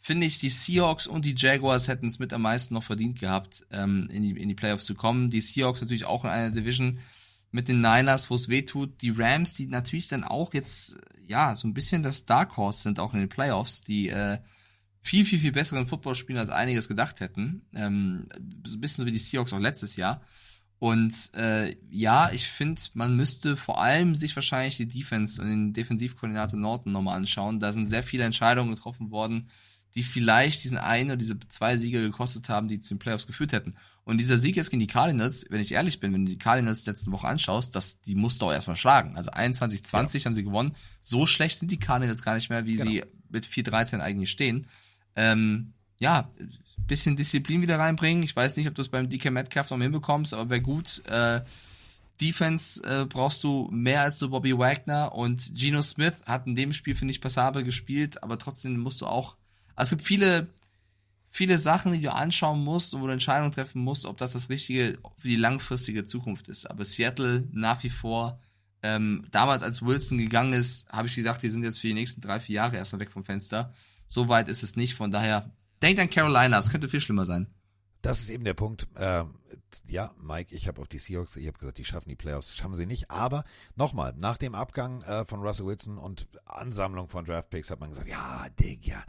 finde 0.00 0.26
ich, 0.26 0.38
die 0.38 0.50
Seahawks 0.50 1.06
und 1.06 1.24
die 1.24 1.34
Jaguars 1.36 1.88
hätten 1.88 2.06
es 2.06 2.18
mit 2.18 2.32
am 2.32 2.42
meisten 2.42 2.74
noch 2.74 2.84
verdient 2.84 3.18
gehabt, 3.18 3.66
ähm, 3.70 4.08
in, 4.10 4.22
die, 4.22 4.40
in 4.40 4.48
die 4.48 4.54
Playoffs 4.54 4.84
zu 4.84 4.94
kommen. 4.94 5.30
Die 5.30 5.40
Seahawks 5.40 5.80
natürlich 5.80 6.04
auch 6.04 6.24
in 6.24 6.30
einer 6.30 6.50
Division 6.50 7.00
mit 7.50 7.68
den 7.68 7.80
Niners, 7.80 8.30
wo 8.30 8.34
es 8.34 8.48
weh 8.48 8.62
tut. 8.62 9.02
Die 9.02 9.10
Rams, 9.10 9.54
die 9.54 9.66
natürlich 9.66 10.08
dann 10.08 10.24
auch 10.24 10.54
jetzt, 10.54 10.98
ja, 11.26 11.54
so 11.54 11.66
ein 11.66 11.74
bisschen 11.74 12.02
das 12.02 12.26
Dark 12.26 12.56
Horse 12.56 12.82
sind, 12.82 13.00
auch 13.00 13.14
in 13.14 13.20
den 13.20 13.28
Playoffs, 13.28 13.82
die 13.82 14.08
äh, 14.08 14.38
viel, 15.00 15.24
viel, 15.24 15.38
viel 15.38 15.52
besseren 15.52 15.86
Football 15.86 16.14
spielen, 16.14 16.38
als 16.38 16.50
einiges 16.50 16.88
gedacht 16.88 17.20
hätten. 17.20 17.62
Ähm, 17.74 18.28
so 18.64 18.76
ein 18.76 18.80
bisschen 18.80 19.02
so 19.02 19.06
wie 19.06 19.12
die 19.12 19.18
Seahawks 19.18 19.52
auch 19.52 19.60
letztes 19.60 19.96
Jahr. 19.96 20.22
Und 20.78 21.34
äh, 21.34 21.76
ja, 21.90 22.30
ich 22.30 22.46
finde, 22.46 22.80
man 22.94 23.16
müsste 23.16 23.56
vor 23.56 23.80
allem 23.80 24.14
sich 24.14 24.36
wahrscheinlich 24.36 24.76
die 24.76 24.86
Defense 24.86 25.42
und 25.42 25.48
den 25.48 25.72
Defensivkoordinator 25.72 26.58
Norton 26.58 26.92
nochmal 26.92 27.16
anschauen. 27.16 27.58
Da 27.58 27.72
sind 27.72 27.88
sehr 27.88 28.04
viele 28.04 28.24
Entscheidungen 28.24 28.74
getroffen 28.74 29.10
worden, 29.10 29.48
die 29.98 30.04
vielleicht 30.04 30.62
diesen 30.62 30.78
einen 30.78 31.10
oder 31.10 31.16
diese 31.16 31.36
zwei 31.48 31.76
Siege 31.76 32.00
gekostet 32.00 32.48
haben, 32.48 32.68
die 32.68 32.78
zu 32.78 32.94
den 32.94 33.00
Playoffs 33.00 33.26
geführt 33.26 33.52
hätten. 33.52 33.74
Und 34.04 34.18
dieser 34.18 34.38
Sieg 34.38 34.54
jetzt 34.54 34.70
gegen 34.70 34.78
die 34.78 34.86
Cardinals, 34.86 35.44
wenn 35.50 35.60
ich 35.60 35.72
ehrlich 35.72 35.98
bin, 35.98 36.14
wenn 36.14 36.24
du 36.24 36.30
die 36.30 36.38
Cardinals 36.38 36.86
letzte 36.86 37.10
Woche 37.10 37.26
anschaust, 37.26 37.74
das, 37.74 38.00
die 38.00 38.14
musst 38.14 38.40
du 38.40 38.46
auch 38.46 38.52
erstmal 38.52 38.76
schlagen. 38.76 39.16
Also 39.16 39.32
21-20 39.32 40.24
haben 40.24 40.34
sie 40.34 40.44
gewonnen. 40.44 40.76
So 41.00 41.26
schlecht 41.26 41.58
sind 41.58 41.72
die 41.72 41.80
Cardinals 41.80 42.22
gar 42.22 42.36
nicht 42.36 42.48
mehr, 42.48 42.64
wie 42.64 42.76
sie 42.76 43.02
mit 43.28 43.44
4-13 43.44 43.98
eigentlich 43.98 44.30
stehen. 44.30 44.68
Ähm, 45.16 45.72
ja, 45.98 46.30
bisschen 46.86 47.16
Disziplin 47.16 47.60
wieder 47.60 47.80
reinbringen. 47.80 48.22
Ich 48.22 48.36
weiß 48.36 48.56
nicht, 48.56 48.68
ob 48.68 48.76
du 48.76 48.82
es 48.82 48.88
beim 48.88 49.08
DK 49.08 49.32
Metcalf 49.32 49.70
noch 49.70 49.80
hinbekommst, 49.80 50.32
aber 50.32 50.48
wäre 50.48 50.62
gut. 50.62 51.02
Äh, 51.06 51.40
Defense 52.20 52.80
äh, 52.84 53.04
brauchst 53.04 53.42
du 53.42 53.68
mehr 53.72 54.02
als 54.02 54.18
du 54.18 54.30
Bobby 54.30 54.56
Wagner 54.56 55.12
und 55.12 55.50
Geno 55.56 55.82
Smith 55.82 56.14
hat 56.24 56.46
in 56.46 56.54
dem 56.54 56.72
Spiel, 56.72 56.94
finde 56.94 57.10
ich, 57.10 57.20
passabel 57.20 57.64
gespielt, 57.64 58.22
aber 58.22 58.38
trotzdem 58.38 58.78
musst 58.78 59.00
du 59.00 59.06
auch. 59.06 59.36
Also 59.78 59.94
es 59.94 59.98
gibt 59.98 60.08
viele, 60.08 60.48
viele 61.30 61.56
Sachen, 61.56 61.92
die 61.92 62.02
du 62.02 62.12
anschauen 62.12 62.64
musst 62.64 62.94
und 62.94 63.00
wo 63.00 63.06
du 63.06 63.12
Entscheidungen 63.12 63.52
treffen 63.52 63.80
musst, 63.80 64.06
ob 64.06 64.16
das 64.18 64.32
das 64.32 64.50
Richtige 64.50 64.98
für 65.16 65.28
die 65.28 65.36
langfristige 65.36 66.04
Zukunft 66.04 66.48
ist. 66.48 66.68
Aber 66.68 66.84
Seattle 66.84 67.46
nach 67.52 67.84
wie 67.84 67.90
vor, 67.90 68.40
ähm, 68.82 69.24
damals 69.30 69.62
als 69.62 69.80
Wilson 69.80 70.18
gegangen 70.18 70.52
ist, 70.52 70.88
habe 70.88 71.06
ich 71.06 71.14
gedacht, 71.14 71.40
die 71.44 71.50
sind 71.50 71.62
jetzt 71.62 71.78
für 71.78 71.86
die 71.86 71.94
nächsten 71.94 72.20
drei, 72.20 72.40
vier 72.40 72.56
Jahre 72.56 72.76
erstmal 72.76 72.98
weg 72.98 73.12
vom 73.12 73.22
Fenster. 73.22 73.72
So 74.08 74.28
weit 74.28 74.48
ist 74.48 74.64
es 74.64 74.74
nicht, 74.74 74.96
von 74.96 75.12
daher 75.12 75.52
denkt 75.80 76.00
an 76.00 76.10
Carolina, 76.10 76.58
es 76.58 76.70
könnte 76.70 76.88
viel 76.88 77.00
schlimmer 77.00 77.24
sein. 77.24 77.46
Das 78.02 78.18
ist 78.20 78.30
eben 78.30 78.42
der 78.42 78.54
Punkt. 78.54 78.88
Äh, 78.96 79.24
ja, 79.86 80.12
Mike, 80.20 80.52
ich 80.52 80.66
habe 80.66 80.80
auf 80.80 80.88
die 80.88 80.98
Seahawks, 80.98 81.36
ich 81.36 81.46
habe 81.46 81.56
gesagt, 81.56 81.78
die 81.78 81.84
schaffen 81.84 82.08
die 82.08 82.16
Playoffs, 82.16 82.56
schaffen 82.56 82.74
sie 82.74 82.86
nicht. 82.86 83.12
Aber 83.12 83.44
nochmal, 83.76 84.12
nach 84.16 84.38
dem 84.38 84.56
Abgang 84.56 85.02
äh, 85.02 85.24
von 85.24 85.40
Russell 85.40 85.66
Wilson 85.66 85.98
und 85.98 86.26
Ansammlung 86.46 87.08
von 87.08 87.24
Draftpicks 87.24 87.70
hat 87.70 87.78
man 87.78 87.90
gesagt, 87.90 88.08
ja, 88.08 88.48
Digga, 88.58 89.04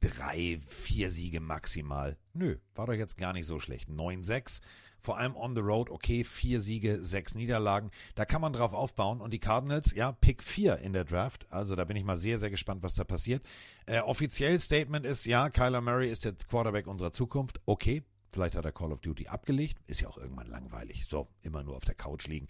drei, 0.00 0.60
vier 0.66 1.10
Siege 1.10 1.40
maximal. 1.40 2.16
Nö, 2.32 2.56
war 2.74 2.86
doch 2.86 2.94
jetzt 2.94 3.16
gar 3.16 3.32
nicht 3.32 3.46
so 3.46 3.60
schlecht. 3.60 3.88
9-6, 3.88 4.60
vor 5.02 5.18
allem 5.18 5.34
on 5.34 5.54
the 5.54 5.62
road, 5.62 5.90
okay, 5.90 6.24
vier 6.24 6.60
Siege, 6.60 7.02
sechs 7.02 7.34
Niederlagen. 7.34 7.90
Da 8.14 8.24
kann 8.24 8.40
man 8.40 8.52
drauf 8.52 8.72
aufbauen. 8.72 9.20
Und 9.20 9.32
die 9.32 9.38
Cardinals, 9.38 9.94
ja, 9.94 10.12
Pick 10.12 10.42
4 10.42 10.78
in 10.78 10.92
der 10.92 11.04
Draft. 11.04 11.46
Also 11.50 11.74
da 11.74 11.84
bin 11.84 11.96
ich 11.96 12.04
mal 12.04 12.18
sehr, 12.18 12.38
sehr 12.38 12.50
gespannt, 12.50 12.82
was 12.82 12.94
da 12.94 13.04
passiert. 13.04 13.44
Äh, 13.86 14.00
offiziell 14.00 14.60
Statement 14.60 15.06
ist, 15.06 15.24
ja, 15.24 15.48
Kyler 15.48 15.80
Murray 15.80 16.10
ist 16.10 16.24
der 16.24 16.32
Quarterback 16.32 16.86
unserer 16.86 17.12
Zukunft. 17.12 17.60
Okay, 17.66 18.02
Vielleicht 18.32 18.54
hat 18.54 18.64
er 18.64 18.72
Call 18.72 18.92
of 18.92 19.00
Duty 19.00 19.26
abgelegt. 19.26 19.78
Ist 19.88 20.02
ja 20.02 20.08
auch 20.08 20.16
irgendwann 20.16 20.46
langweilig. 20.46 21.06
So, 21.06 21.26
immer 21.42 21.64
nur 21.64 21.76
auf 21.76 21.84
der 21.84 21.96
Couch 21.96 22.28
liegen. 22.28 22.46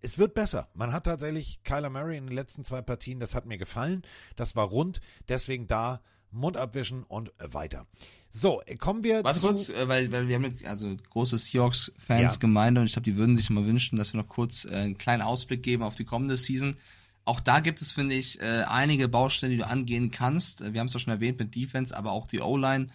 Es 0.00 0.18
wird 0.18 0.34
besser. 0.34 0.68
Man 0.74 0.92
hat 0.92 1.04
tatsächlich 1.04 1.62
Kyler 1.64 1.90
Murray 1.90 2.16
in 2.16 2.26
den 2.26 2.34
letzten 2.34 2.64
zwei 2.64 2.82
Partien, 2.82 3.20
das 3.20 3.34
hat 3.34 3.46
mir 3.46 3.58
gefallen. 3.58 4.02
Das 4.36 4.56
war 4.56 4.66
rund. 4.66 5.00
Deswegen 5.28 5.66
da 5.66 6.00
Mund 6.30 6.56
abwischen 6.56 7.04
und 7.04 7.32
weiter. 7.38 7.86
So, 8.30 8.62
kommen 8.78 9.04
wir 9.04 9.22
Warte 9.24 9.40
zu... 9.40 9.46
kurz, 9.46 9.68
äh, 9.68 9.88
weil, 9.88 10.10
weil 10.10 10.28
wir 10.28 10.36
haben 10.36 10.56
also 10.64 10.96
große 11.10 11.36
Seahawks-Fans-Gemeinde 11.36 12.80
und 12.80 12.86
ich 12.86 12.94
glaube, 12.94 13.04
die 13.04 13.16
würden 13.16 13.36
sich 13.36 13.50
mal 13.50 13.66
wünschen, 13.66 13.96
dass 13.96 14.14
wir 14.14 14.22
noch 14.22 14.28
kurz 14.28 14.64
äh, 14.64 14.70
einen 14.70 14.96
kleinen 14.96 15.22
Ausblick 15.22 15.62
geben 15.62 15.82
auf 15.82 15.94
die 15.94 16.04
kommende 16.04 16.36
Season. 16.36 16.76
Auch 17.24 17.40
da 17.40 17.60
gibt 17.60 17.80
es, 17.82 17.92
finde 17.92 18.14
ich, 18.14 18.40
äh, 18.40 18.64
einige 18.66 19.08
Baustellen, 19.08 19.52
die 19.52 19.58
du 19.58 19.66
angehen 19.66 20.10
kannst. 20.10 20.60
Wir 20.72 20.80
haben 20.80 20.86
es 20.86 20.94
ja 20.94 21.00
schon 21.00 21.12
erwähnt 21.12 21.38
mit 21.38 21.54
Defense, 21.54 21.96
aber 21.96 22.12
auch 22.12 22.26
die 22.26 22.40
O-Line. 22.40 22.86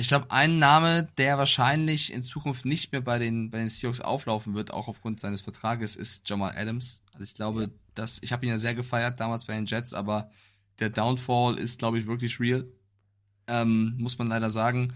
Ich 0.00 0.06
glaube, 0.06 0.30
ein 0.30 0.60
Name, 0.60 1.08
der 1.18 1.38
wahrscheinlich 1.38 2.12
in 2.12 2.22
Zukunft 2.22 2.64
nicht 2.64 2.92
mehr 2.92 3.00
bei 3.00 3.18
den, 3.18 3.50
bei 3.50 3.58
den 3.58 3.68
Seahawks 3.68 4.00
auflaufen 4.00 4.54
wird, 4.54 4.70
auch 4.70 4.86
aufgrund 4.86 5.18
seines 5.18 5.40
Vertrages, 5.40 5.96
ist 5.96 6.30
Jamal 6.30 6.54
Adams. 6.56 7.02
Also 7.12 7.24
ich 7.24 7.34
glaube, 7.34 7.62
ja. 7.62 7.68
dass, 7.96 8.22
ich 8.22 8.30
habe 8.30 8.46
ihn 8.46 8.50
ja 8.50 8.58
sehr 8.58 8.76
gefeiert 8.76 9.18
damals 9.18 9.46
bei 9.46 9.56
den 9.56 9.66
Jets, 9.66 9.94
aber 9.94 10.30
der 10.78 10.90
Downfall 10.90 11.58
ist, 11.58 11.80
glaube 11.80 11.98
ich, 11.98 12.06
wirklich 12.06 12.38
real. 12.38 12.68
Ähm, 13.48 13.96
muss 13.98 14.18
man 14.18 14.28
leider 14.28 14.50
sagen. 14.50 14.94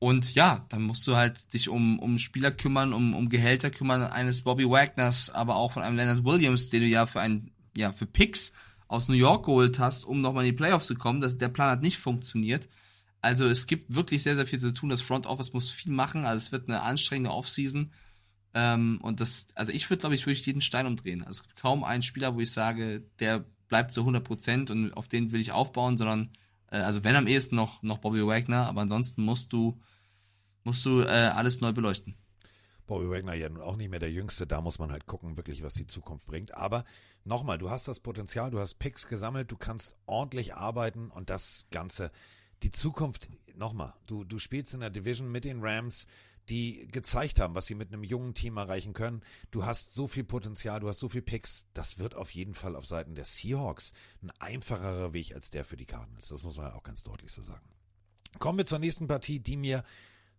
Und 0.00 0.34
ja, 0.34 0.66
dann 0.70 0.82
musst 0.82 1.06
du 1.06 1.14
halt 1.14 1.54
dich 1.54 1.68
um, 1.68 2.00
um 2.00 2.18
Spieler 2.18 2.50
kümmern, 2.50 2.92
um, 2.92 3.14
um 3.14 3.28
Gehälter 3.28 3.70
kümmern, 3.70 4.02
eines 4.02 4.42
Bobby 4.42 4.68
Wagners, 4.68 5.30
aber 5.30 5.54
auch 5.54 5.70
von 5.70 5.84
einem 5.84 5.96
Leonard 5.96 6.24
Williams, 6.24 6.70
den 6.70 6.80
du 6.80 6.88
ja 6.88 7.06
für 7.06 7.20
ein, 7.20 7.52
ja, 7.76 7.92
für 7.92 8.06
Picks 8.06 8.52
aus 8.88 9.06
New 9.06 9.14
York 9.14 9.44
geholt 9.44 9.78
hast, 9.78 10.02
um 10.02 10.20
nochmal 10.20 10.44
in 10.44 10.50
die 10.50 10.56
Playoffs 10.56 10.88
zu 10.88 10.96
kommen. 10.96 11.20
Das, 11.20 11.38
der 11.38 11.48
Plan 11.48 11.70
hat 11.70 11.82
nicht 11.82 11.98
funktioniert. 11.98 12.68
Also 13.22 13.46
es 13.46 13.68
gibt 13.68 13.94
wirklich 13.94 14.24
sehr, 14.24 14.34
sehr 14.34 14.46
viel 14.46 14.58
zu 14.58 14.74
tun. 14.74 14.90
Das 14.90 15.00
Front 15.00 15.26
Office 15.26 15.52
muss 15.52 15.70
viel 15.70 15.92
machen. 15.92 16.24
Also 16.24 16.44
es 16.44 16.52
wird 16.52 16.68
eine 16.68 16.82
anstrengende 16.82 17.30
Offseason. 17.30 17.92
Ähm, 18.52 18.98
und 19.00 19.20
das, 19.20 19.46
also 19.54 19.72
ich 19.72 19.88
würde, 19.88 20.00
glaube 20.00 20.16
ich, 20.16 20.26
wirklich 20.26 20.44
jeden 20.44 20.60
Stein 20.60 20.86
umdrehen. 20.86 21.22
Also 21.22 21.40
es 21.40 21.42
gibt 21.44 21.56
kaum 21.56 21.84
einen 21.84 22.02
Spieler, 22.02 22.34
wo 22.34 22.40
ich 22.40 22.52
sage, 22.52 23.04
der 23.20 23.44
bleibt 23.68 23.92
zu 23.92 24.00
100 24.00 24.24
Prozent 24.24 24.70
und 24.70 24.92
auf 24.92 25.08
den 25.08 25.32
will 25.32 25.40
ich 25.40 25.52
aufbauen, 25.52 25.96
sondern, 25.96 26.30
äh, 26.70 26.78
also 26.78 27.04
wenn 27.04 27.16
am 27.16 27.28
ehesten 27.28 27.56
noch, 27.56 27.82
noch 27.82 27.98
Bobby 27.98 28.26
Wagner, 28.26 28.66
aber 28.66 28.82
ansonsten 28.82 29.24
musst 29.24 29.52
du, 29.52 29.80
musst 30.64 30.84
du 30.84 31.00
äh, 31.00 31.06
alles 31.06 31.60
neu 31.60 31.72
beleuchten. 31.72 32.16
Bobby 32.86 33.08
Wagner 33.08 33.34
ja 33.34 33.48
nun 33.48 33.62
auch 33.62 33.76
nicht 33.76 33.88
mehr 33.88 34.00
der 34.00 34.10
Jüngste, 34.10 34.46
da 34.46 34.60
muss 34.60 34.78
man 34.78 34.90
halt 34.90 35.06
gucken, 35.06 35.36
wirklich, 35.36 35.62
was 35.62 35.74
die 35.74 35.86
Zukunft 35.86 36.26
bringt. 36.26 36.54
Aber 36.54 36.84
nochmal, 37.24 37.56
du 37.56 37.70
hast 37.70 37.88
das 37.88 38.00
Potenzial, 38.00 38.50
du 38.50 38.58
hast 38.58 38.74
Picks 38.74 39.06
gesammelt, 39.06 39.50
du 39.50 39.56
kannst 39.56 39.96
ordentlich 40.06 40.54
arbeiten 40.54 41.10
und 41.10 41.30
das 41.30 41.66
Ganze 41.70 42.10
die 42.62 42.72
Zukunft, 42.72 43.28
nochmal, 43.56 43.94
du, 44.06 44.24
du 44.24 44.38
spielst 44.38 44.74
in 44.74 44.80
der 44.80 44.90
Division 44.90 45.30
mit 45.30 45.44
den 45.44 45.62
Rams, 45.62 46.06
die 46.48 46.88
gezeigt 46.88 47.38
haben, 47.38 47.54
was 47.54 47.66
sie 47.66 47.74
mit 47.74 47.92
einem 47.92 48.02
jungen 48.02 48.34
Team 48.34 48.56
erreichen 48.56 48.92
können. 48.92 49.22
Du 49.50 49.64
hast 49.64 49.94
so 49.94 50.08
viel 50.08 50.24
Potenzial, 50.24 50.80
du 50.80 50.88
hast 50.88 50.98
so 50.98 51.08
viel 51.08 51.22
Picks. 51.22 51.66
Das 51.72 51.98
wird 51.98 52.14
auf 52.14 52.30
jeden 52.32 52.54
Fall 52.54 52.74
auf 52.74 52.86
Seiten 52.86 53.14
der 53.14 53.24
Seahawks 53.24 53.92
ein 54.22 54.30
einfacherer 54.40 55.12
Weg 55.12 55.34
als 55.34 55.50
der 55.50 55.64
für 55.64 55.76
die 55.76 55.86
Cardinals. 55.86 56.28
Das 56.28 56.42
muss 56.42 56.56
man 56.56 56.72
auch 56.72 56.82
ganz 56.82 57.04
deutlich 57.04 57.30
so 57.30 57.42
sagen. 57.42 57.64
Kommen 58.38 58.58
wir 58.58 58.66
zur 58.66 58.80
nächsten 58.80 59.06
Partie, 59.06 59.38
die 59.38 59.56
mir 59.56 59.84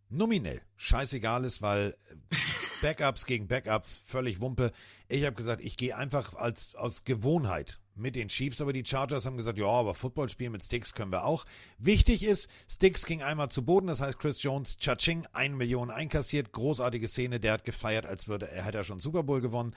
nominell 0.09 0.61
scheißegal 0.75 1.45
ist, 1.45 1.61
weil 1.61 1.95
Backups 2.81 3.25
gegen 3.25 3.47
Backups 3.47 4.01
völlig 4.05 4.41
Wumpe. 4.41 4.73
Ich 5.07 5.23
habe 5.23 5.35
gesagt, 5.35 5.61
ich 5.63 5.77
gehe 5.77 5.95
einfach 5.95 6.33
als 6.33 6.75
aus 6.75 7.05
Gewohnheit 7.05 7.79
mit 7.95 8.15
den 8.15 8.27
Chiefs, 8.27 8.59
aber 8.59 8.73
die 8.73 8.85
Chargers 8.85 9.25
haben 9.25 9.37
gesagt, 9.37 9.57
ja, 9.57 9.67
aber 9.67 9.93
Football 9.93 10.29
spielen 10.29 10.51
mit 10.51 10.63
Sticks 10.63 10.93
können 10.93 11.11
wir 11.11 11.25
auch. 11.25 11.45
Wichtig 11.77 12.23
ist, 12.23 12.49
Sticks 12.67 13.05
ging 13.05 13.21
einmal 13.21 13.49
zu 13.49 13.63
Boden, 13.63 13.87
das 13.87 14.01
heißt 14.01 14.19
Chris 14.19 14.41
Jones, 14.41 14.77
Chaching, 14.77 15.27
1 15.33 15.55
Million 15.55 15.91
einkassiert, 15.91 16.51
großartige 16.51 17.07
Szene, 17.07 17.39
der 17.39 17.53
hat 17.53 17.65
gefeiert, 17.65 18.05
als 18.05 18.27
würde 18.27 18.49
er 18.49 18.65
hätte 18.65 18.79
er 18.79 18.83
schon 18.83 18.99
Super 18.99 19.23
Bowl 19.23 19.41
gewonnen. 19.41 19.75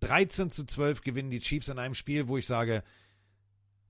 13 0.00 0.50
zu 0.50 0.64
12 0.64 1.00
gewinnen 1.00 1.30
die 1.30 1.40
Chiefs 1.40 1.68
in 1.68 1.78
einem 1.78 1.94
Spiel, 1.94 2.28
wo 2.28 2.36
ich 2.36 2.46
sage, 2.46 2.82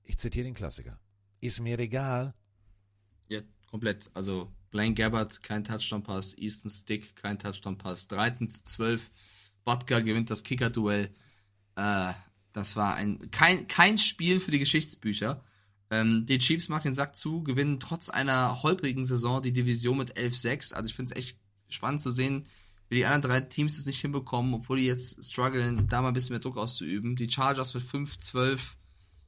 ich 0.03 0.17
zitiere 0.17 0.45
den 0.45 0.53
Klassiker. 0.53 0.99
Ist 1.41 1.59
mir 1.59 1.77
egal. 1.79 2.33
Ja, 3.27 3.41
komplett. 3.69 4.09
Also 4.13 4.51
Blaine 4.71 4.93
Gabbard, 4.93 5.43
kein 5.43 5.63
Touchdown-Pass, 5.63 6.37
Easton 6.37 6.71
Stick, 6.71 7.15
kein 7.15 7.39
Touchdown-Pass, 7.39 8.07
13 8.07 8.47
zu 8.47 8.63
12. 8.63 9.11
Butker 9.65 10.01
gewinnt 10.01 10.29
das 10.29 10.43
Kicker-Duell. 10.43 11.13
Äh, 11.75 12.13
das 12.55 12.77
war 12.77 12.95
ein 12.95 13.31
kein, 13.31 13.67
kein 13.67 13.97
Spiel 13.97 14.39
für 14.39 14.51
die 14.51 14.59
Geschichtsbücher. 14.59 15.43
Ähm, 15.89 16.25
die 16.25 16.37
Chiefs 16.37 16.69
machen 16.69 16.83
den 16.85 16.93
Sack 16.93 17.17
zu, 17.17 17.43
gewinnen 17.43 17.81
trotz 17.81 18.09
einer 18.09 18.63
holprigen 18.63 19.03
Saison 19.03 19.41
die 19.41 19.51
Division 19.51 19.97
mit 19.97 20.17
11-6. 20.17 20.73
Also 20.73 20.87
ich 20.87 20.95
finde 20.95 21.11
es 21.11 21.17
echt 21.17 21.37
spannend 21.67 22.01
zu 22.01 22.11
sehen, 22.11 22.45
wie 22.87 22.95
die 22.95 23.05
anderen 23.05 23.29
drei 23.29 23.41
Teams 23.41 23.77
es 23.77 23.85
nicht 23.85 23.99
hinbekommen, 23.99 24.53
obwohl 24.53 24.77
die 24.77 24.85
jetzt 24.85 25.21
strugglen, 25.23 25.89
da 25.89 26.01
mal 26.01 26.09
ein 26.09 26.13
bisschen 26.13 26.33
mehr 26.33 26.39
Druck 26.39 26.55
auszuüben. 26.55 27.17
Die 27.17 27.29
Chargers 27.29 27.73
mit 27.73 27.83
5-12 27.83 28.61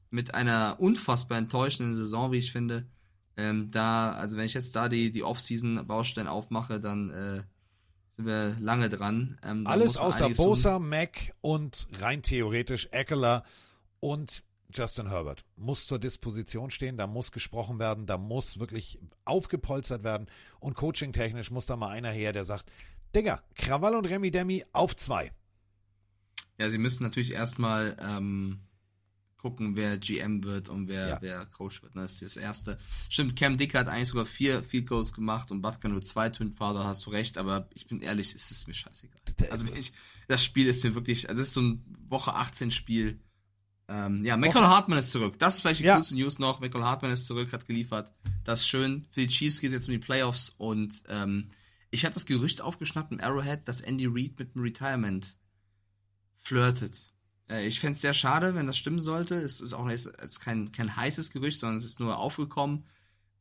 mit 0.10 0.34
einer 0.34 0.80
unfassbar 0.80 1.38
enttäuschenden 1.38 1.96
Saison, 1.96 2.32
wie 2.32 2.38
ich 2.38 2.54
finde. 2.54 2.88
Ähm, 3.36 3.72
da, 3.72 4.14
also 4.14 4.38
wenn 4.38 4.46
ich 4.46 4.54
jetzt 4.54 4.74
da 4.74 4.88
die, 4.88 5.12
die 5.12 5.24
Off-Season-Baustellen 5.24 6.30
aufmache, 6.30 6.80
dann 6.80 7.10
äh, 7.10 7.44
sind 8.18 8.26
wir 8.26 8.58
lange 8.60 8.90
dran. 8.90 9.38
Ähm, 9.44 9.66
Alles 9.68 9.96
außer 9.96 10.30
Bosa, 10.32 10.80
Mac 10.80 11.34
und 11.42 11.88
rein 12.00 12.24
theoretisch 12.24 12.88
Eckler 12.92 13.44
und 14.00 14.44
Justin 14.74 15.08
Herbert 15.08 15.46
muss 15.56 15.88
zur 15.88 16.00
Disposition 16.00 16.72
stehen, 16.72 16.98
da 16.98 17.08
muss 17.08 17.32
gesprochen 17.32 17.80
werden, 17.80 18.06
da 18.06 18.18
muss 18.18 18.60
wirklich 18.60 19.00
aufgepolstert 19.24 20.04
werden 20.04 20.28
und 20.60 20.76
coaching-technisch 20.76 21.52
muss 21.52 21.68
da 21.68 21.78
mal 21.78 21.90
einer 21.90 22.12
her, 22.12 22.34
der 22.34 22.44
sagt, 22.44 22.70
Digga, 23.16 23.42
Krawall 23.56 23.96
und 23.96 24.06
Remi 24.06 24.32
Demi 24.32 24.66
auf 24.74 24.96
zwei. 24.96 25.32
Ja, 26.60 26.70
sie 26.70 26.80
müssen 26.80 27.04
natürlich 27.04 27.32
erstmal 27.32 27.96
ähm, 28.02 28.60
gucken, 29.38 29.76
wer 29.76 29.98
GM 29.98 30.44
wird 30.44 30.68
und 30.68 30.88
wer, 30.88 31.08
ja. 31.08 31.18
wer 31.22 31.46
Coach 31.46 31.84
wird. 31.84 31.96
Ne? 31.96 32.02
Das 32.02 32.14
ist 32.14 32.22
das 32.24 32.38
Erste. 32.38 32.78
Stimmt, 33.10 33.36
Cam 33.36 33.58
Dick 33.58 33.76
hat 33.76 33.88
eigentlich 33.88 34.10
sogar 34.10 34.26
vier 34.26 34.64
Field 34.64 34.88
Goals 34.88 35.14
gemacht 35.14 35.52
und 35.52 35.62
Butker 35.62 35.90
nur 35.90 36.02
zwei 36.02 36.30
Twin 36.30 36.54
Father, 36.54 36.84
hast 36.84 37.06
du 37.06 37.12
recht, 37.12 37.38
aber 37.38 37.70
ich 37.74 37.88
bin 37.88 38.02
ehrlich, 38.02 38.34
es 38.36 38.52
ist 38.52 38.68
mir 38.68 38.74
scheißegal. 38.74 39.22
Also 39.52 39.66
ich, 39.76 39.94
das 40.28 40.44
Spiel 40.44 40.68
ist 40.68 40.84
mir 40.84 40.96
wirklich, 40.96 41.30
also 41.30 41.42
es 41.42 41.50
ist 41.50 41.54
so 41.54 41.62
ein 41.62 41.84
Woche 42.10 42.34
18 42.34 42.72
Spiel. 42.72 43.20
Ähm, 43.88 44.26
ja, 44.26 44.36
Michael 44.36 44.66
Hartman 44.66 45.00
ist 45.00 45.12
zurück. 45.12 45.40
Das 45.40 45.56
ist 45.56 45.62
vielleicht 45.62 45.80
die 45.80 45.86
ja. 45.86 45.96
coolste 45.96 46.16
News 46.16 46.40
noch. 46.40 46.60
Michael 46.60 46.84
Hartman 46.84 47.12
ist 47.12 47.26
zurück, 47.26 47.54
hat 47.54 47.66
geliefert. 47.66 48.14
Das 48.44 48.62
ist 48.62 48.68
schön. 48.68 49.06
Für 49.12 49.22
die 49.22 49.28
Chiefs 49.28 49.62
geht 49.62 49.70
es 49.70 49.76
jetzt 49.76 49.88
um 49.88 49.94
die 49.94 50.00
Playoffs 50.00 50.54
und 50.58 51.04
ähm, 51.08 51.52
ich 51.90 52.04
habe 52.04 52.14
das 52.14 52.26
Gerücht 52.26 52.62
aufgeschnappt 52.62 53.12
im 53.12 53.22
Arrowhead, 53.22 53.68
dass 53.68 53.82
Andy 53.82 54.08
Reid 54.08 54.38
mit 54.40 54.56
dem 54.56 54.62
Retirement 54.62 55.38
flirtet. 56.38 57.14
Äh, 57.50 57.68
ich 57.68 57.80
fände 57.80 57.94
es 57.94 58.02
sehr 58.02 58.14
schade, 58.14 58.56
wenn 58.56 58.68
das 58.68 58.78
stimmen 58.78 59.00
sollte. 59.00 59.36
Es 59.36 59.62
ist 59.62 59.74
auch 59.74 59.90
jetzt 59.90 60.40
kein, 60.40 60.72
kein 60.72 60.96
heißes 60.96 61.32
Gerücht, 61.32 61.60
sondern 61.60 61.78
es 61.78 61.86
ist 61.86 62.00
nur 62.00 62.18
aufgekommen. 62.18 62.86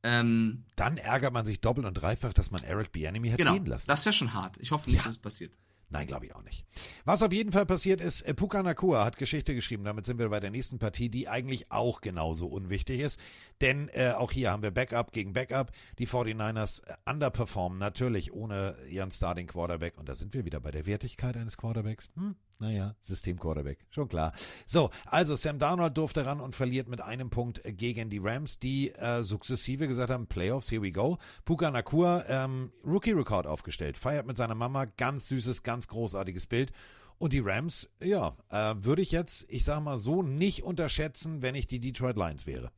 Ähm, 0.03 0.65
Dann 0.77 0.99
ärgert 0.99 1.33
man 1.33 1.47
sich 1.47 1.61
doppelt 1.61 1.87
und 1.87 1.95
dreifach, 1.95 2.33
dass 2.33 2.51
man 2.51 2.63
Eric 2.63 2.93
Bieniemy 2.93 3.31
hat 3.31 3.39
genau, 3.39 3.55
gehen 3.55 3.67
lassen. 3.67 3.89
Das 3.89 4.05
wäre 4.05 4.13
schon 4.13 4.35
hart. 4.35 4.57
Ich 4.59 4.71
hoffe 4.71 4.89
nicht, 4.89 4.99
ja. 4.99 5.05
dass 5.05 5.15
es 5.15 5.19
passiert. 5.19 5.53
Nein, 5.89 6.09
glaube 6.09 6.27
ich 6.27 6.35
auch 6.35 6.43
nicht. 6.43 6.65
Was 7.05 7.23
auf 7.23 7.33
jeden 7.33 7.53
Fall 7.53 7.65
passiert 7.65 8.01
ist, 8.01 8.23
äh, 8.23 8.35
Puka 8.35 8.61
Nakua 8.63 9.05
hat 9.05 9.19
Geschichte 9.19 9.55
geschrieben. 9.55 9.85
Damit 9.85 10.05
sind 10.07 10.19
wir 10.19 10.29
bei 10.29 10.41
der 10.41 10.51
nächsten 10.51 10.81
Partie, 10.81 11.09
die 11.09 11.29
eigentlich 11.29 11.71
auch 11.71 12.01
genauso 12.01 12.49
unwichtig 12.49 13.01
ist. 13.01 13.21
Denn 13.61 13.89
äh, 13.91 14.13
auch 14.17 14.33
hier 14.33 14.51
haben 14.51 14.65
wir 14.65 14.73
Backup 14.73 15.13
gegen 15.13 15.33
Backup. 15.33 15.71
Die 15.99 16.09
49ers 16.09 16.85
äh, 16.85 16.95
underperformen 17.09 17.79
natürlich 17.79 18.33
ohne 18.33 18.77
ihren 18.91 19.13
Starting 19.13 19.47
Quarterback. 19.47 19.97
Und 19.97 20.09
da 20.09 20.17
sind 20.17 20.35
wir 20.35 20.45
wieder 20.45 20.59
bei 20.59 20.73
der 20.73 20.87
Wertigkeit 20.87 21.37
eines 21.37 21.57
Quarterbacks. 21.57 22.09
Hm, 22.17 22.35
naja, 22.59 22.95
System-Quarterback, 23.03 23.87
schon 23.91 24.09
klar. 24.09 24.33
So, 24.67 24.91
also 25.05 25.37
Sam 25.37 25.59
Darnold 25.59 25.97
durfte 25.97 26.25
ran 26.25 26.41
und 26.41 26.55
verliert 26.55 26.89
mit 26.89 27.01
einem 27.01 27.31
Punkt 27.31 27.63
gegen 27.65 28.09
die 28.11 28.19
Rams, 28.19 28.59
die 28.59 28.93
äh, 28.93 29.23
sukzessive 29.23 29.89
gesagt 29.89 30.11
haben, 30.11 30.27
Playoffs, 30.27 30.71
here 30.71 30.83
we 30.83 30.93
go. 30.93 31.19
Puka 31.45 31.71
Nakua, 31.71 32.25
ähm, 32.29 32.73
Rookie-Record 32.85 33.47
aufgestellt, 33.47 33.97
feiert 33.97 34.27
mit 34.27 34.37
seiner 34.37 34.55
Mama, 34.55 34.87
ganz 34.87 35.29
süßes, 35.29 35.63
ganz 35.63 35.89
großartiges 35.89 36.47
Bild. 36.47 36.73
Und 37.19 37.33
die 37.33 37.41
Rams, 37.41 37.89
ja, 38.03 38.37
äh, 38.51 38.75
würde 38.79 39.03
ich 39.03 39.11
jetzt, 39.11 39.47
ich 39.49 39.65
sag 39.65 39.81
mal 39.81 39.99
so, 39.99 40.23
nicht 40.23 40.63
unterschätzen, 40.63 41.41
wenn 41.43 41.55
ich 41.55 41.67
die 41.67 41.81
Detroit 41.81 42.17
Lions 42.17 42.47
wäre. 42.47 42.71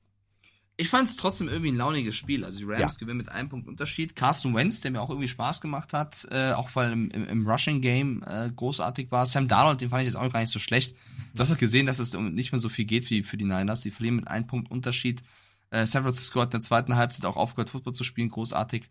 Ich 0.80 0.88
fand 0.90 1.09
es 1.09 1.16
trotzdem 1.16 1.48
irgendwie 1.48 1.72
ein 1.72 1.76
launiges 1.76 2.14
Spiel. 2.14 2.44
Also 2.44 2.59
die 2.60 2.64
Rams 2.64 2.94
Ja. 2.94 2.98
gewinnen 3.00 3.18
mit 3.18 3.28
einem 3.28 3.48
Punkt 3.48 3.66
Unterschied. 3.66 4.14
Carson 4.14 4.55
Wentz, 4.55 4.80
der 4.80 4.92
mir 4.92 5.00
auch 5.02 5.10
irgendwie 5.10 5.26
Spaß 5.28 5.60
gemacht 5.60 5.92
hat, 5.92 6.26
äh, 6.30 6.52
auch 6.52 6.70
weil 6.74 6.92
im, 6.92 7.10
im, 7.10 7.26
im 7.28 7.48
Rushing 7.48 7.80
Game 7.80 8.22
äh, 8.24 8.48
großartig 8.55 9.10
war. 9.10 9.26
Sam 9.26 9.48
Darnold, 9.48 9.80
den 9.80 9.90
fand 9.90 10.02
ich 10.02 10.06
jetzt 10.06 10.14
auch 10.14 10.32
gar 10.32 10.38
nicht 10.40 10.52
so 10.52 10.60
schlecht. 10.60 10.96
Du 11.34 11.40
hast 11.40 11.48
halt 11.50 11.59
gesehen, 11.59 11.86
dass 11.86 11.98
es 11.98 12.14
nicht 12.14 12.52
mehr 12.52 12.60
so 12.60 12.68
viel 12.68 12.84
geht 12.84 13.10
wie 13.10 13.24
für 13.24 13.36
die 13.36 13.44
Niners. 13.44 13.80
Die 13.80 13.90
verlieren 13.90 14.14
mit 14.16 14.28
einem 14.28 14.46
Punkt 14.46 14.70
Unterschied. 14.70 15.22
Äh, 15.70 15.84
San 15.84 16.05
Francisco 16.05 16.40
hat 16.40 16.48
in 16.48 16.52
der 16.52 16.60
zweiten 16.60 16.94
Halbzeit 16.94 17.26
auch 17.26 17.36
aufgehört, 17.36 17.70
Football 17.70 17.94
zu 17.94 18.05
spielen, 18.05 18.28
großartig. 18.28 18.84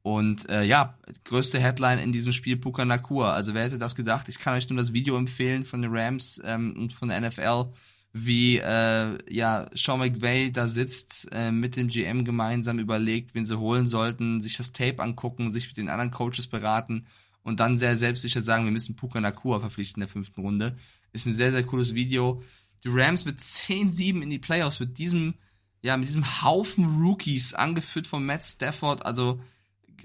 Und 0.00 0.48
äh, 0.48 0.62
ja, 0.62 0.96
größte 1.24 1.58
Headline 1.60 1.98
in 1.98 2.12
diesem 2.12 2.32
Spiel, 2.32 2.56
Puka 2.56 2.84
Nakua. 2.84 3.32
Also 3.34 3.52
wer 3.54 3.64
hätte 3.64 3.76
das 3.76 3.94
gedacht? 3.94 4.28
Ich 4.30 4.38
kann 4.38 4.54
euch 4.54 4.68
nur 4.70 4.78
das 4.78 4.92
Video 4.92 5.16
empfehlen 5.18 5.64
von 5.64 5.82
den 5.82 5.94
Rams 5.94 6.40
ähm, 6.44 6.74
und 6.78 6.92
von 6.94 7.08
der 7.08 7.20
NFL, 7.20 7.66
wie 8.18 8.56
äh, 8.56 9.18
ja 9.28 9.68
Sean 9.74 9.98
McVay 9.98 10.50
da 10.50 10.68
sitzt, 10.68 11.28
äh, 11.32 11.52
mit 11.52 11.76
dem 11.76 11.88
GM 11.88 12.24
gemeinsam 12.24 12.78
überlegt, 12.78 13.34
wen 13.34 13.44
sie 13.44 13.58
holen 13.58 13.86
sollten, 13.86 14.40
sich 14.40 14.56
das 14.56 14.72
Tape 14.72 15.02
angucken, 15.02 15.50
sich 15.50 15.68
mit 15.68 15.76
den 15.76 15.90
anderen 15.90 16.10
Coaches 16.10 16.46
beraten 16.46 17.06
und 17.42 17.60
dann 17.60 17.76
sehr 17.76 17.94
selbstsicher 17.94 18.40
sagen, 18.40 18.64
wir 18.64 18.72
müssen 18.72 18.96
Puka 18.96 19.20
Nakua 19.20 19.60
verpflichten 19.60 20.02
in 20.02 20.06
der 20.06 20.12
fünften 20.12 20.40
Runde. 20.40 20.78
Ist 21.12 21.26
ein 21.26 21.34
sehr, 21.34 21.52
sehr 21.52 21.62
cooles 21.62 21.94
Video. 21.94 22.42
Die 22.84 22.88
Rams 22.88 23.26
mit 23.26 23.38
10-7 23.38 24.22
in 24.22 24.30
die 24.30 24.38
Playoffs, 24.38 24.80
mit 24.80 24.96
diesem, 24.96 25.34
ja, 25.82 25.96
mit 25.96 26.08
diesem 26.08 26.42
Haufen 26.42 27.02
Rookies, 27.02 27.52
angeführt 27.52 28.06
von 28.06 28.24
Matt 28.24 28.44
Stafford, 28.44 29.04
also 29.04 29.40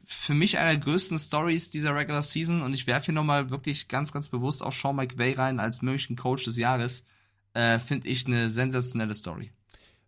für 0.05 0.33
mich 0.33 0.57
einer 0.57 0.71
der 0.71 0.79
größten 0.79 1.17
Stories 1.17 1.69
dieser 1.69 1.95
Regular 1.95 2.21
Season 2.21 2.61
und 2.61 2.73
ich 2.73 2.87
werfe 2.87 3.05
hier 3.05 3.13
nochmal 3.15 3.49
wirklich 3.49 3.87
ganz, 3.87 4.11
ganz 4.11 4.27
bewusst 4.27 4.61
auch 4.61 4.73
Sean 4.73 4.97
McVay 4.97 5.33
rein 5.33 5.61
als 5.61 5.81
möglichen 5.81 6.17
Coach 6.17 6.43
des 6.43 6.57
Jahres. 6.57 7.05
Äh, 7.53 7.79
Finde 7.79 8.07
ich 8.07 8.25
eine 8.25 8.49
sensationelle 8.49 9.13
Story. 9.13 9.51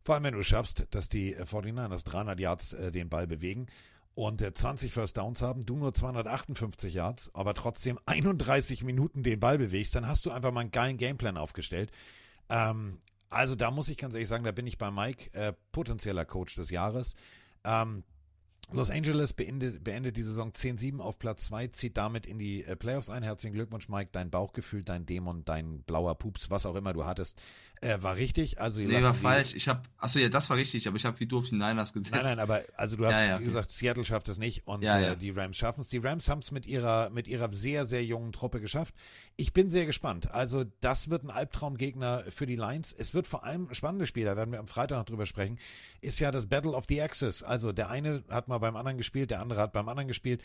Vor 0.03 0.15
allem, 0.15 0.25
wenn 0.25 0.33
du 0.33 0.43
schaffst, 0.43 0.85
dass 0.91 1.09
die 1.09 1.33
äh, 1.33 1.43
49ers 1.43 2.05
300 2.05 2.39
Yards 2.39 2.73
äh, 2.73 2.91
den 2.91 3.09
Ball 3.09 3.27
bewegen 3.27 3.67
und 4.15 4.41
äh, 4.41 4.53
20 4.53 4.91
First 4.91 5.17
Downs 5.17 5.41
haben, 5.41 5.65
du 5.65 5.77
nur 5.77 5.93
258 5.93 6.93
Yards, 6.93 7.31
aber 7.33 7.53
trotzdem 7.53 7.99
31 8.05 8.83
Minuten 8.83 9.23
den 9.23 9.39
Ball 9.39 9.57
bewegst, 9.57 9.95
dann 9.95 10.07
hast 10.07 10.25
du 10.25 10.31
einfach 10.31 10.51
mal 10.51 10.61
einen 10.61 10.71
geilen 10.71 10.97
Gameplan 10.97 11.37
aufgestellt. 11.37 11.91
Ähm, 12.49 12.99
also 13.29 13.55
da 13.55 13.71
muss 13.71 13.89
ich 13.89 13.97
ganz 13.97 14.13
ehrlich 14.13 14.29
sagen, 14.29 14.43
da 14.43 14.51
bin 14.51 14.67
ich 14.67 14.77
bei 14.77 14.91
Mike, 14.91 15.33
äh, 15.33 15.53
potenzieller 15.71 16.25
Coach 16.25 16.55
des 16.55 16.69
Jahres. 16.69 17.15
Ähm, 17.63 18.03
Los 18.71 18.89
Angeles 18.89 19.33
beendet, 19.33 19.83
beendet 19.83 20.17
die 20.17 20.23
Saison 20.23 20.51
10-7 20.51 20.99
auf 20.99 21.19
Platz 21.19 21.45
2, 21.47 21.67
zieht 21.67 21.97
damit 21.97 22.25
in 22.25 22.39
die 22.39 22.63
äh, 22.63 22.75
Playoffs 22.75 23.09
ein. 23.09 23.21
Herzlichen 23.21 23.53
Glückwunsch, 23.53 23.89
Mike. 23.89 24.09
Dein 24.11 24.31
Bauchgefühl, 24.31 24.83
dein 24.83 25.05
Dämon, 25.05 25.45
dein 25.45 25.83
blauer 25.83 26.15
Pups, 26.15 26.49
was 26.49 26.65
auch 26.65 26.75
immer 26.75 26.93
du 26.93 27.05
hattest, 27.05 27.39
äh, 27.83 28.01
war 28.01 28.15
richtig. 28.15 28.59
Also 28.61 28.81
Nee, 28.81 29.03
war 29.03 29.13
falsch. 29.13 29.53
Ich 29.55 29.67
habe, 29.67 29.81
achso, 29.97 30.17
ja, 30.19 30.29
das 30.29 30.49
war 30.49 30.57
richtig, 30.57 30.87
aber 30.87 30.97
ich 30.97 31.05
habe 31.05 31.19
wie 31.19 31.27
du 31.27 31.39
auf 31.39 31.49
die 31.49 31.55
Niners 31.55 31.93
gesetzt. 31.93 32.13
Nein, 32.13 32.23
nein, 32.23 32.39
aber 32.39 32.63
also 32.75 32.95
du 32.95 33.05
hast 33.05 33.19
Ja, 33.19 33.25
ja, 33.25 33.35
okay. 33.35 33.43
gesagt, 33.43 33.71
Seattle 33.71 34.05
schafft 34.05 34.29
es 34.29 34.37
nicht 34.39 34.65
und 34.65 34.83
ja. 34.83 34.99
Äh, 34.99 35.17
die 35.17 35.31
Rams 35.31 35.57
schaffen 35.57 35.81
es. 35.81 35.89
Die 35.89 35.97
Rams 35.97 36.29
haben 36.29 36.39
es 36.39 36.51
mit 36.51 36.65
ihrer 36.65 37.09
mit 37.09 37.27
ihrer 37.27 37.51
sehr 37.53 37.85
sehr 37.85 38.03
jungen 38.03 38.31
Truppe 38.31 38.61
geschafft. 38.61 38.95
Ich 39.35 39.53
bin 39.53 39.69
sehr 39.69 39.85
gespannt. 39.85 40.31
Also 40.31 40.63
das 40.79 41.09
wird 41.09 41.23
ein 41.23 41.29
Albtraumgegner 41.29 42.25
für 42.29 42.45
die 42.45 42.55
Lions. 42.55 42.93
Es 42.93 43.13
wird 43.13 43.27
vor 43.27 43.43
allem 43.43 43.67
ein 43.69 43.75
spannendes 43.75 44.09
Spiel. 44.09 44.25
Da 44.25 44.35
werden 44.35 44.51
wir 44.51 44.59
am 44.59 44.67
Freitag 44.67 44.97
noch 44.97 45.05
drüber 45.05 45.25
sprechen. 45.25 45.59
Ist 46.01 46.19
ja 46.19 46.31
das 46.31 46.47
Battle 46.47 46.71
of 46.71 46.85
the 46.87 47.01
Axis. 47.01 47.43
Also 47.43 47.71
der 47.71 47.89
eine 47.89 48.23
hat 48.29 48.47
mal 48.47 48.59
beim 48.59 48.75
anderen 48.75 48.97
gespielt, 48.97 49.29
der 49.31 49.41
andere 49.41 49.59
hat 49.59 49.73
beim 49.73 49.89
anderen 49.89 50.07
gespielt. 50.07 50.41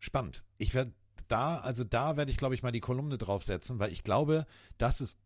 Spannend. 0.00 0.42
Ich 0.58 0.74
werde 0.74 0.92
da, 1.28 1.58
also 1.58 1.84
da 1.84 2.16
werde 2.16 2.30
ich 2.30 2.36
glaube 2.38 2.54
ich 2.54 2.62
mal 2.62 2.72
die 2.72 2.80
Kolumne 2.80 3.18
draufsetzen, 3.18 3.78
weil 3.78 3.92
ich 3.92 4.02
glaube, 4.02 4.46
das 4.78 5.00
ist 5.00 5.16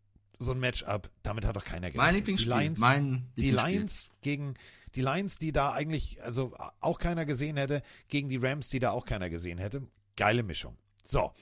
so 0.43 0.51
ein 0.51 0.59
Matchup. 0.59 1.09
Damit 1.23 1.45
hat 1.45 1.55
doch 1.55 1.63
keiner 1.63 1.89
Mein 1.95 2.13
Die 2.13 2.19
Lieblingsspiel. 2.19 2.53
Lions, 2.53 2.79
Mein 2.79 3.27
die. 3.35 3.51
Lions 3.51 4.09
gegen 4.21 4.55
die 4.95 5.01
Lions, 5.01 5.39
die 5.39 5.51
da 5.51 5.73
eigentlich 5.73 6.21
also 6.23 6.55
auch 6.79 6.99
keiner 6.99 7.25
gesehen 7.25 7.57
hätte, 7.57 7.81
gegen 8.07 8.29
die 8.29 8.37
Rams, 8.37 8.69
die 8.69 8.79
da 8.79 8.91
auch 8.91 9.05
keiner 9.05 9.29
gesehen 9.29 9.57
hätte. 9.57 9.87
Geile 10.15 10.43
Mischung. 10.43 10.77
So, 11.05 11.33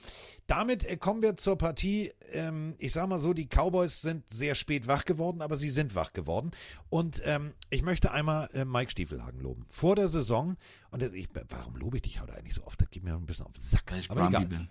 damit 0.48 0.84
äh, 0.84 0.98
kommen 0.98 1.22
wir 1.22 1.38
zur 1.38 1.58
Partie. 1.58 2.12
Ähm, 2.32 2.76
ich 2.80 2.94
sag 2.94 3.08
mal 3.08 3.20
so, 3.20 3.34
die 3.34 3.48
Cowboys 3.48 4.02
sind 4.02 4.28
sehr 4.30 4.56
spät 4.56 4.88
wach 4.88 5.06
geworden, 5.06 5.42
aber 5.42 5.56
sie 5.56 5.70
sind 5.70 5.94
wach 5.94 6.14
geworden. 6.14 6.52
Und 6.90 7.22
ähm, 7.26 7.54
ich 7.70 7.84
möchte 7.84 8.12
einmal 8.12 8.50
äh, 8.54 8.66
Mike 8.66 8.92
Stiefelhagen 8.92 9.40
loben. 9.40 9.66
Vor 9.70 9.96
der 9.96 10.10
Saison, 10.10 10.58
und 10.90 11.04
ich, 11.04 11.30
warum 11.50 11.76
lobe 11.76 11.98
ich 11.98 12.04
dich 12.04 12.22
heute 12.22 12.34
eigentlich 12.34 12.56
so 12.56 12.64
oft? 12.64 12.82
Das 12.82 12.90
geht 12.90 13.04
mir 13.04 13.14
ein 13.14 13.26
bisschen 13.26 13.46
auf 13.46 13.54
den 13.54 13.62
Sack. 13.62 13.92
Weil 13.92 14.00
ich 14.00 14.10
aber 14.10 14.28
egal. 14.28 14.48
bin. 14.48 14.70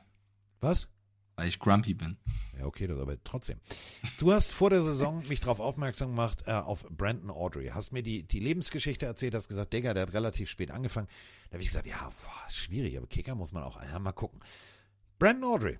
Was? 0.61 0.89
Weil 1.41 1.49
ich 1.49 1.59
grumpy 1.59 1.95
bin. 1.95 2.19
Ja, 2.59 2.67
okay, 2.67 2.87
aber 2.91 3.17
trotzdem. 3.25 3.61
Du 4.19 4.31
hast 4.31 4.53
vor 4.53 4.69
der 4.69 4.83
Saison 4.83 5.27
mich 5.27 5.41
darauf 5.41 5.59
aufmerksam 5.59 6.11
gemacht, 6.11 6.43
äh, 6.47 6.53
auf 6.53 6.85
Brandon 6.91 7.31
Audrey. 7.31 7.69
Hast 7.69 7.93
mir 7.93 8.03
die, 8.03 8.25
die 8.25 8.41
Lebensgeschichte 8.41 9.07
erzählt, 9.07 9.35
hast 9.35 9.49
gesagt, 9.49 9.73
Digga, 9.73 9.95
der 9.95 10.03
hat 10.03 10.13
relativ 10.13 10.51
spät 10.51 10.71
angefangen. 10.71 11.09
Da 11.49 11.55
habe 11.55 11.63
ich 11.63 11.69
gesagt, 11.69 11.87
ja, 11.87 11.97
boah, 11.97 12.47
ist 12.47 12.59
schwierig, 12.59 12.95
aber 12.99 13.07
Kicker 13.07 13.35
muss 13.35 13.53
man 13.53 13.63
auch, 13.63 13.83
ja, 13.83 13.99
mal 13.99 14.13
gucken. 14.13 14.41
Brandon 15.19 15.51
Audrey 15.51 15.79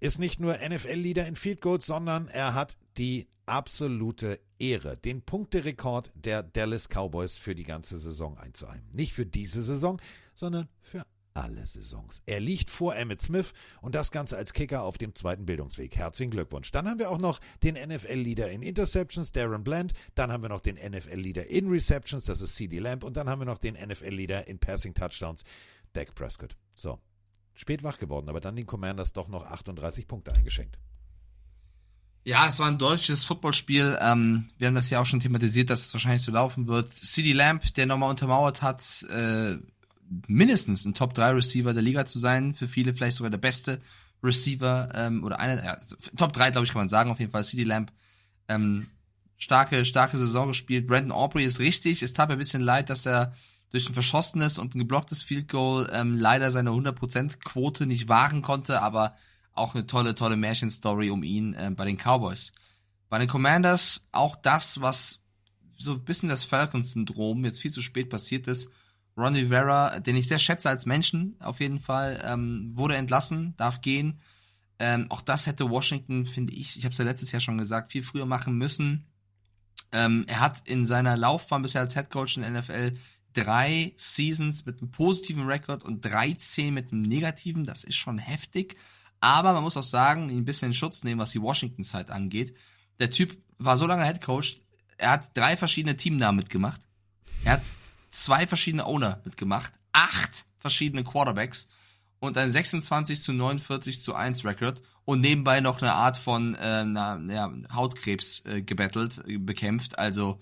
ist 0.00 0.18
nicht 0.18 0.40
nur 0.40 0.58
NFL-Leader 0.58 1.24
in 1.24 1.36
Field 1.36 1.60
Goals, 1.60 1.86
sondern 1.86 2.26
er 2.26 2.54
hat 2.54 2.76
die 2.98 3.28
absolute 3.46 4.40
Ehre, 4.58 4.96
den 4.96 5.22
Punkterekord 5.22 6.10
der 6.16 6.42
Dallas 6.42 6.88
Cowboys 6.88 7.38
für 7.38 7.54
die 7.54 7.62
ganze 7.62 8.00
Saison 8.00 8.36
einzuheimen. 8.38 8.88
Nicht 8.92 9.12
für 9.12 9.24
diese 9.24 9.62
Saison, 9.62 10.02
sondern 10.34 10.68
für 10.80 11.06
alle 11.34 11.66
Saisons. 11.66 12.22
Er 12.26 12.40
liegt 12.40 12.70
vor 12.70 12.96
Emmett 12.96 13.22
Smith 13.22 13.52
und 13.80 13.94
das 13.94 14.10
Ganze 14.10 14.36
als 14.36 14.52
Kicker 14.52 14.82
auf 14.82 14.98
dem 14.98 15.14
zweiten 15.14 15.46
Bildungsweg. 15.46 15.96
Herzlichen 15.96 16.30
Glückwunsch. 16.30 16.70
Dann 16.70 16.88
haben 16.88 16.98
wir 16.98 17.10
auch 17.10 17.18
noch 17.18 17.40
den 17.62 17.74
NFL-Leader 17.74 18.50
in 18.50 18.62
Interceptions, 18.62 19.32
Darren 19.32 19.64
Bland. 19.64 19.92
Dann 20.14 20.32
haben 20.32 20.42
wir 20.42 20.48
noch 20.48 20.60
den 20.60 20.76
NFL-Leader 20.76 21.46
in 21.46 21.68
Receptions, 21.68 22.24
das 22.24 22.40
ist 22.40 22.56
CD 22.56 22.78
Lamb. 22.78 23.04
Und 23.04 23.16
dann 23.16 23.28
haben 23.28 23.40
wir 23.40 23.46
noch 23.46 23.58
den 23.58 23.74
NFL-Leader 23.74 24.46
in 24.48 24.58
Passing 24.58 24.94
Touchdowns, 24.94 25.44
Dak 25.92 26.14
Prescott. 26.14 26.56
So, 26.74 26.98
spät 27.54 27.82
wach 27.82 27.98
geworden, 27.98 28.28
aber 28.28 28.40
dann 28.40 28.56
den 28.56 28.66
Commanders 28.66 29.12
doch 29.12 29.28
noch 29.28 29.44
38 29.44 30.06
Punkte 30.06 30.32
eingeschenkt. 30.32 30.78
Ja, 32.22 32.46
es 32.46 32.58
war 32.58 32.68
ein 32.68 32.78
deutsches 32.78 33.24
Footballspiel. 33.24 33.98
Ähm, 34.00 34.50
wir 34.58 34.68
haben 34.68 34.74
das 34.74 34.90
ja 34.90 35.00
auch 35.00 35.06
schon 35.06 35.20
thematisiert, 35.20 35.70
dass 35.70 35.86
es 35.86 35.94
wahrscheinlich 35.94 36.22
so 36.22 36.32
laufen 36.32 36.66
wird. 36.66 36.92
CD 36.92 37.32
Lamp, 37.32 37.72
der 37.74 37.86
nochmal 37.86 38.10
untermauert 38.10 38.60
hat, 38.60 39.06
äh, 39.08 39.56
mindestens 40.26 40.84
ein 40.84 40.94
Top 40.94 41.14
3 41.14 41.30
Receiver 41.30 41.72
der 41.72 41.82
Liga 41.82 42.06
zu 42.06 42.18
sein. 42.18 42.54
Für 42.54 42.68
viele 42.68 42.94
vielleicht 42.94 43.16
sogar 43.16 43.30
der 43.30 43.38
beste 43.38 43.80
Receiver 44.22 44.90
ähm, 44.94 45.24
oder 45.24 45.38
einer, 45.38 45.64
ja, 45.64 45.78
Top 46.16 46.32
3, 46.32 46.50
glaube 46.50 46.64
ich, 46.66 46.72
kann 46.72 46.82
man 46.82 46.88
sagen, 46.88 47.10
auf 47.10 47.20
jeden 47.20 47.32
Fall. 47.32 47.44
CD 47.44 47.64
Lamp. 47.64 47.92
Ähm, 48.48 48.88
starke, 49.36 49.84
starke 49.84 50.18
Saison 50.18 50.48
gespielt. 50.48 50.86
Brandon 50.86 51.12
Aubrey 51.12 51.44
ist 51.44 51.60
richtig. 51.60 52.02
Es 52.02 52.12
tat 52.12 52.28
mir 52.28 52.34
ein 52.34 52.38
bisschen 52.38 52.62
leid, 52.62 52.90
dass 52.90 53.06
er 53.06 53.32
durch 53.70 53.88
ein 53.88 53.94
verschossenes 53.94 54.58
und 54.58 54.74
ein 54.74 54.80
geblocktes 54.80 55.22
Field 55.22 55.48
Goal 55.48 55.88
ähm, 55.92 56.14
leider 56.14 56.50
seine 56.50 56.70
100% 56.70 57.38
Quote 57.38 57.86
nicht 57.86 58.08
wahren 58.08 58.42
konnte, 58.42 58.82
aber 58.82 59.14
auch 59.52 59.74
eine 59.74 59.86
tolle, 59.86 60.14
tolle 60.14 60.36
Märchenstory 60.36 61.10
um 61.10 61.22
ihn 61.22 61.54
äh, 61.54 61.70
bei 61.74 61.84
den 61.84 61.96
Cowboys. 61.96 62.52
Bei 63.08 63.18
den 63.18 63.28
Commanders 63.28 64.06
auch 64.12 64.36
das, 64.36 64.80
was 64.80 65.20
so 65.78 65.92
ein 65.92 66.04
bisschen 66.04 66.28
das 66.28 66.44
Falcons-Syndrom 66.44 67.44
jetzt 67.44 67.60
viel 67.60 67.70
zu 67.70 67.82
spät 67.82 68.10
passiert 68.10 68.46
ist. 68.46 68.70
Ron 69.20 69.34
Rivera, 69.34 70.00
den 70.00 70.16
ich 70.16 70.28
sehr 70.28 70.38
schätze 70.38 70.68
als 70.68 70.86
Menschen, 70.86 71.36
auf 71.40 71.60
jeden 71.60 71.80
Fall, 71.80 72.22
ähm, 72.24 72.72
wurde 72.74 72.96
entlassen, 72.96 73.54
darf 73.56 73.80
gehen. 73.80 74.20
Ähm, 74.78 75.06
auch 75.10 75.20
das 75.20 75.46
hätte 75.46 75.68
Washington, 75.68 76.26
finde 76.26 76.52
ich, 76.54 76.76
ich 76.76 76.84
habe 76.84 76.92
es 76.92 76.98
ja 76.98 77.04
letztes 77.04 77.32
Jahr 77.32 77.40
schon 77.40 77.58
gesagt, 77.58 77.92
viel 77.92 78.02
früher 78.02 78.26
machen 78.26 78.56
müssen. 78.56 79.06
Ähm, 79.92 80.24
er 80.26 80.40
hat 80.40 80.66
in 80.66 80.86
seiner 80.86 81.16
Laufbahn 81.16 81.62
bisher 81.62 81.80
als 81.82 81.94
Head 81.94 82.10
Coach 82.10 82.36
in 82.36 82.42
der 82.42 82.52
NFL 82.52 82.94
drei 83.32 83.92
Seasons 83.96 84.66
mit 84.66 84.80
einem 84.80 84.90
positiven 84.90 85.46
Rekord 85.46 85.84
und 85.84 86.04
13 86.04 86.72
mit 86.72 86.92
einem 86.92 87.02
negativen. 87.02 87.64
Das 87.64 87.84
ist 87.84 87.96
schon 87.96 88.18
heftig. 88.18 88.76
Aber 89.20 89.52
man 89.52 89.62
muss 89.62 89.76
auch 89.76 89.82
sagen, 89.82 90.30
ihn 90.30 90.38
ein 90.38 90.44
bisschen 90.44 90.68
in 90.68 90.74
Schutz 90.74 91.04
nehmen, 91.04 91.20
was 91.20 91.32
die 91.32 91.42
Washington-Zeit 91.42 92.10
angeht. 92.10 92.56
Der 92.98 93.10
Typ 93.10 93.36
war 93.58 93.76
so 93.76 93.86
lange 93.86 94.04
Head 94.04 94.22
Coach, 94.22 94.56
er 94.96 95.10
hat 95.12 95.36
drei 95.36 95.56
verschiedene 95.56 95.96
Teamnamen 95.96 96.36
mitgemacht. 96.36 96.80
Er 97.44 97.52
hat 97.52 97.62
zwei 98.10 98.46
verschiedene 98.46 98.86
Owner 98.86 99.20
mitgemacht, 99.24 99.72
acht 99.92 100.46
verschiedene 100.58 101.04
Quarterbacks 101.04 101.68
und 102.18 102.36
ein 102.36 102.50
26 102.50 103.20
zu 103.20 103.32
49 103.32 104.02
zu 104.02 104.14
1 104.14 104.44
Record 104.44 104.82
und 105.04 105.20
nebenbei 105.20 105.60
noch 105.60 105.80
eine 105.82 105.92
Art 105.92 106.18
von 106.18 106.54
äh, 106.54 106.58
einer, 106.58 107.20
ja, 107.28 107.52
Hautkrebs 107.72 108.44
äh, 108.44 108.62
gebettelt, 108.62 109.22
äh, 109.26 109.38
bekämpft. 109.38 109.98
Also 109.98 110.38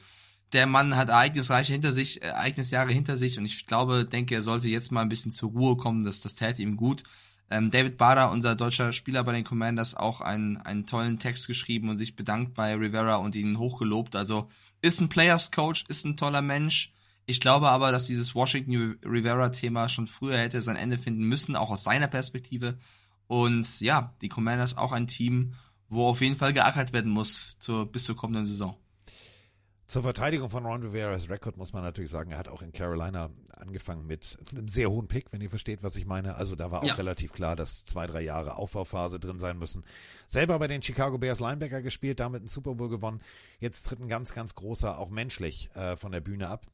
der 0.52 0.66
Mann 0.66 0.96
hat 0.96 1.08
Ereignisreiche 1.08 1.72
hinter 1.72 1.92
sich, 1.92 2.22
äh, 2.22 2.26
Ereignisjahre 2.26 2.92
hinter 2.92 3.16
sich 3.16 3.38
und 3.38 3.44
ich 3.44 3.66
glaube, 3.66 4.04
denke, 4.04 4.34
er 4.34 4.42
sollte 4.42 4.68
jetzt 4.68 4.92
mal 4.92 5.02
ein 5.02 5.08
bisschen 5.08 5.32
zur 5.32 5.50
Ruhe 5.50 5.76
kommen, 5.76 6.04
das, 6.04 6.20
das 6.20 6.34
täte 6.34 6.62
ihm 6.62 6.76
gut. 6.76 7.04
Ähm, 7.50 7.70
David 7.70 7.96
Bader, 7.96 8.30
unser 8.30 8.54
deutscher 8.54 8.92
Spieler 8.92 9.24
bei 9.24 9.32
den 9.32 9.44
Commanders, 9.44 9.94
auch 9.94 10.20
einen, 10.20 10.58
einen 10.58 10.86
tollen 10.86 11.18
Text 11.18 11.46
geschrieben 11.46 11.88
und 11.88 11.96
sich 11.96 12.14
bedankt 12.14 12.54
bei 12.54 12.74
Rivera 12.74 13.16
und 13.16 13.34
ihn 13.34 13.58
hochgelobt. 13.58 14.16
Also 14.16 14.50
ist 14.82 15.00
ein 15.00 15.08
Players 15.08 15.50
Coach, 15.50 15.84
ist 15.88 16.04
ein 16.04 16.16
toller 16.16 16.42
Mensch. 16.42 16.92
Ich 17.30 17.40
glaube 17.40 17.68
aber, 17.68 17.92
dass 17.92 18.06
dieses 18.06 18.34
Washington 18.34 18.98
Rivera-Thema 19.04 19.90
schon 19.90 20.06
früher 20.06 20.38
hätte 20.38 20.62
sein 20.62 20.76
Ende 20.76 20.96
finden 20.96 21.24
müssen, 21.24 21.56
auch 21.56 21.68
aus 21.68 21.84
seiner 21.84 22.08
Perspektive. 22.08 22.78
Und 23.26 23.80
ja, 23.80 24.14
die 24.22 24.30
Commanders 24.30 24.78
auch 24.78 24.92
ein 24.92 25.06
Team, 25.06 25.52
wo 25.90 26.06
auf 26.06 26.22
jeden 26.22 26.36
Fall 26.36 26.54
geackert 26.54 26.94
werden 26.94 27.12
muss 27.12 27.58
zur, 27.60 27.84
bis 27.84 28.04
zur 28.04 28.16
kommenden 28.16 28.46
Saison. 28.46 28.78
Zur 29.88 30.02
Verteidigung 30.02 30.48
von 30.48 30.64
Ron 30.64 30.82
Rivera's 30.82 31.28
Rekord 31.28 31.58
muss 31.58 31.74
man 31.74 31.82
natürlich 31.82 32.10
sagen, 32.10 32.30
er 32.30 32.38
hat 32.38 32.48
auch 32.48 32.62
in 32.62 32.72
Carolina 32.72 33.28
angefangen 33.54 34.06
mit 34.06 34.38
einem 34.50 34.68
sehr 34.68 34.90
hohen 34.90 35.08
Pick, 35.08 35.30
wenn 35.30 35.42
ihr 35.42 35.50
versteht, 35.50 35.82
was 35.82 35.96
ich 35.96 36.06
meine. 36.06 36.36
Also 36.36 36.56
da 36.56 36.70
war 36.70 36.80
auch 36.82 36.86
Ja. 36.86 36.94
relativ 36.94 37.32
klar, 37.32 37.56
dass 37.56 37.84
zwei, 37.84 38.06
drei 38.06 38.22
Jahre 38.22 38.56
Aufbauphase 38.56 39.20
drin 39.20 39.38
sein 39.38 39.58
müssen. 39.58 39.84
Selber 40.28 40.58
bei 40.58 40.66
den 40.68 40.80
Chicago 40.82 41.18
Bears 41.18 41.40
Linebacker 41.40 41.82
gespielt, 41.82 42.20
damit 42.20 42.40
einen 42.40 42.48
Super 42.48 42.74
Bowl 42.74 42.88
gewonnen. 42.88 43.20
Jetzt 43.60 43.82
tritt 43.82 44.00
ein 44.00 44.08
ganz, 44.08 44.32
ganz 44.32 44.54
großer, 44.54 44.98
auch 44.98 45.10
menschlich, 45.10 45.68
äh, 45.74 45.94
von 45.96 46.10
der 46.12 46.20
Bühne 46.22 46.48
ab. 46.48 46.66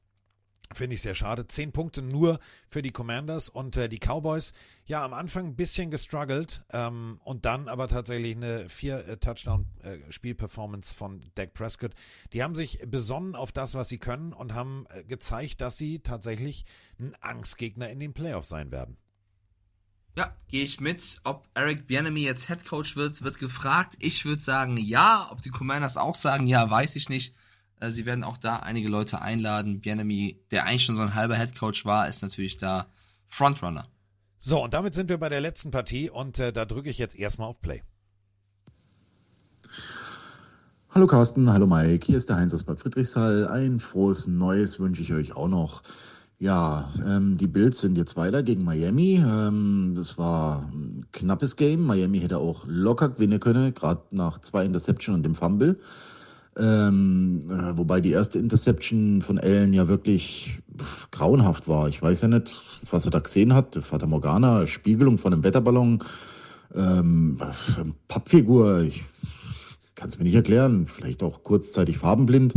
Finde 0.73 0.95
ich 0.95 1.03
sehr 1.03 1.15
schade. 1.15 1.47
Zehn 1.47 1.73
Punkte 1.73 2.03
nur 2.03 2.41
für 2.69 2.81
die 2.81 2.91
Commanders 2.91 3.49
und 3.49 3.77
äh, 3.77 3.89
die 3.89 3.99
Cowboys. 3.99 4.53
Ja, 4.86 5.05
am 5.05 5.12
Anfang 5.12 5.47
ein 5.47 5.57
bisschen 5.57 5.91
gestruggelt 5.91 6.65
ähm, 6.73 7.20
und 7.23 7.45
dann 7.45 7.69
aber 7.69 7.86
tatsächlich 7.86 8.35
eine 8.35 8.69
vier 8.69 9.07
äh, 9.07 9.16
Touchdown-Spielperformance 9.19 10.95
von 10.95 11.23
Dak 11.35 11.53
Prescott. 11.53 11.95
Die 12.32 12.43
haben 12.43 12.55
sich 12.55 12.81
besonnen 12.86 13.36
auf 13.36 13.53
das, 13.53 13.74
was 13.74 13.89
sie 13.89 13.99
können 13.99 14.32
und 14.32 14.55
haben 14.55 14.86
äh, 14.89 15.05
gezeigt, 15.05 15.61
dass 15.61 15.77
sie 15.77 16.01
tatsächlich 16.01 16.65
ein 16.99 17.15
Angstgegner 17.20 17.91
in 17.91 18.01
den 18.01 18.15
Playoffs 18.15 18.49
sein 18.49 18.73
werden. 18.73 18.97
Ja, 20.16 20.35
gehe 20.49 20.65
ich 20.65 20.81
mit. 20.81 21.20
Ob 21.24 21.47
Eric 21.55 21.86
Bieniemy 21.86 22.20
jetzt 22.20 22.47
Head 22.47 22.65
Coach 22.65 22.97
wird, 22.97 23.23
wird 23.23 23.39
gefragt. 23.39 23.97
Ich 23.99 24.24
würde 24.24 24.43
sagen 24.43 24.77
ja. 24.77 25.28
Ob 25.31 25.43
die 25.43 25.51
Commanders 25.51 25.97
auch 25.97 26.15
sagen 26.15 26.47
ja, 26.47 26.70
weiß 26.70 26.97
ich 26.97 27.09
nicht. 27.09 27.35
Äh, 27.85 27.90
Sie 27.90 28.06
werden 28.06 28.24
auch 28.24 28.36
da 28.36 28.56
einige 28.56 28.89
Leute 28.89 29.20
einladen. 29.20 29.81
Bieniemy, 29.81 30.40
der 30.51 30.66
eigentlich 30.66 30.85
schon 30.85 30.97
so 30.97 31.02
ein 31.02 31.15
halber 31.15 31.36
Head 31.36 31.59
Coach 31.59 31.85
war, 31.85 32.09
ist 32.09 32.23
natürlich 32.23 32.56
da 32.56 32.86
Frontrunner. 33.28 33.89
So, 34.40 34.62
und 34.62 34.74
damit 34.74 34.94
sind 34.94 35.09
wir 35.09 35.19
bei 35.19 35.28
der 35.28 35.40
letzten 35.40 35.70
Partie 35.70 36.11
und 36.11 36.39
äh, 36.39 36.52
da 36.52 36.65
drücke 36.65 36.90
ich 36.90 36.98
jetzt 36.98 37.19
erstmal 37.19 37.48
auf 37.48 37.61
Play. 37.61 37.82
Hallo 40.90 41.06
Carsten, 41.09 41.51
hallo 41.51 41.66
Mike, 41.66 42.06
hier 42.06 42.19
ist 42.19 42.28
der 42.28 42.36
Heinz 42.36 42.55
aus 42.55 42.62
Bad 42.62 42.78
Friedrichshall. 42.78 43.48
Ein 43.48 43.81
frohes 43.81 44.28
Neues 44.28 44.78
wünsche 44.78 45.02
ich 45.02 45.12
euch 45.12 45.35
auch 45.35 45.48
noch. 45.48 45.82
Ja, 46.39 46.93
ähm, 47.05 47.36
die 47.36 47.47
Bills 47.47 47.81
sind 47.81 47.97
jetzt 47.97 48.16
weiter 48.16 48.43
gegen 48.43 48.65
Miami. 48.65 49.16
Ähm, 49.16 49.94
das 49.97 50.19
war 50.19 50.69
ein 50.73 51.06
knappes 51.11 51.56
Game. 51.56 51.85
Miami 51.85 52.20
hätte 52.20 52.39
auch 52.39 52.65
locker 52.69 53.09
gewinnen 53.09 53.40
können, 53.40 53.74
gerade 53.74 54.02
nach 54.11 54.40
zwei 54.40 54.65
Interception 54.65 55.16
und 55.16 55.23
dem 55.24 55.35
Fumble. 55.35 55.81
Ähm, 56.56 57.51
äh, 57.51 57.76
wobei 57.76 58.01
die 58.01 58.12
erste 58.12 58.39
Interception 58.39 59.22
von 59.22 59.39
Allen 59.39 59.72
ja 59.72 59.89
wirklich 59.89 60.60
pff, 60.78 61.10
grauenhaft 61.10 61.66
war. 61.66 61.89
Ich 61.89 62.01
weiß 62.01 62.22
ja 62.22 62.28
nicht, 62.28 62.55
was 62.90 63.05
er 63.05 63.10
da 63.10 63.18
gesehen 63.18 63.55
hat. 63.55 63.74
Vater 63.82 64.06
Morgana, 64.06 64.66
Spiegelung 64.66 65.18
von 65.18 65.32
einem 65.32 65.43
Wetterballon, 65.43 66.05
ähm, 66.74 67.39
äh, 67.40 67.85
Pappfigur. 68.06 68.82
Ich 68.82 69.02
kann 69.97 70.09
es 70.09 70.18
mir 70.18 70.24
nicht 70.24 70.35
erklären. 70.35 70.86
Vielleicht 70.86 71.22
auch 71.24 71.43
kurzzeitig 71.43 71.98
farbenblind. 71.98 72.55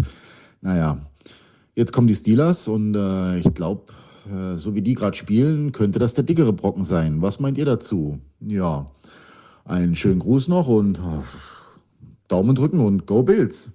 Naja, 0.61 0.99
jetzt 1.76 1.91
kommen 1.91 2.07
die 2.07 2.15
Steelers 2.15 2.68
und 2.68 2.95
äh, 2.95 3.40
ich 3.40 3.52
glaube, 3.56 3.94
äh, 4.32 4.57
so 4.57 4.76
wie 4.76 4.82
die 4.82 4.94
gerade 4.94 5.18
spielen, 5.18 5.72
könnte 5.72 5.98
das 5.98 6.14
der 6.14 6.24
dickere 6.24 6.53
Brocken 6.53 6.84
sein. 6.84 7.22
Was 7.22 7.40
meint 7.40 7.57
ihr 7.57 7.65
dazu? 7.65 8.19
Ja, 8.41 8.86
einen 9.65 9.95
schönen 9.95 10.19
Gruß 10.19 10.48
noch 10.49 10.68
und 10.68 10.98
äh, 10.98 11.22
Daumen 12.28 12.56
drücken 12.56 12.80
und 12.80 13.06
Go 13.06 13.24
Bills. 13.24 13.72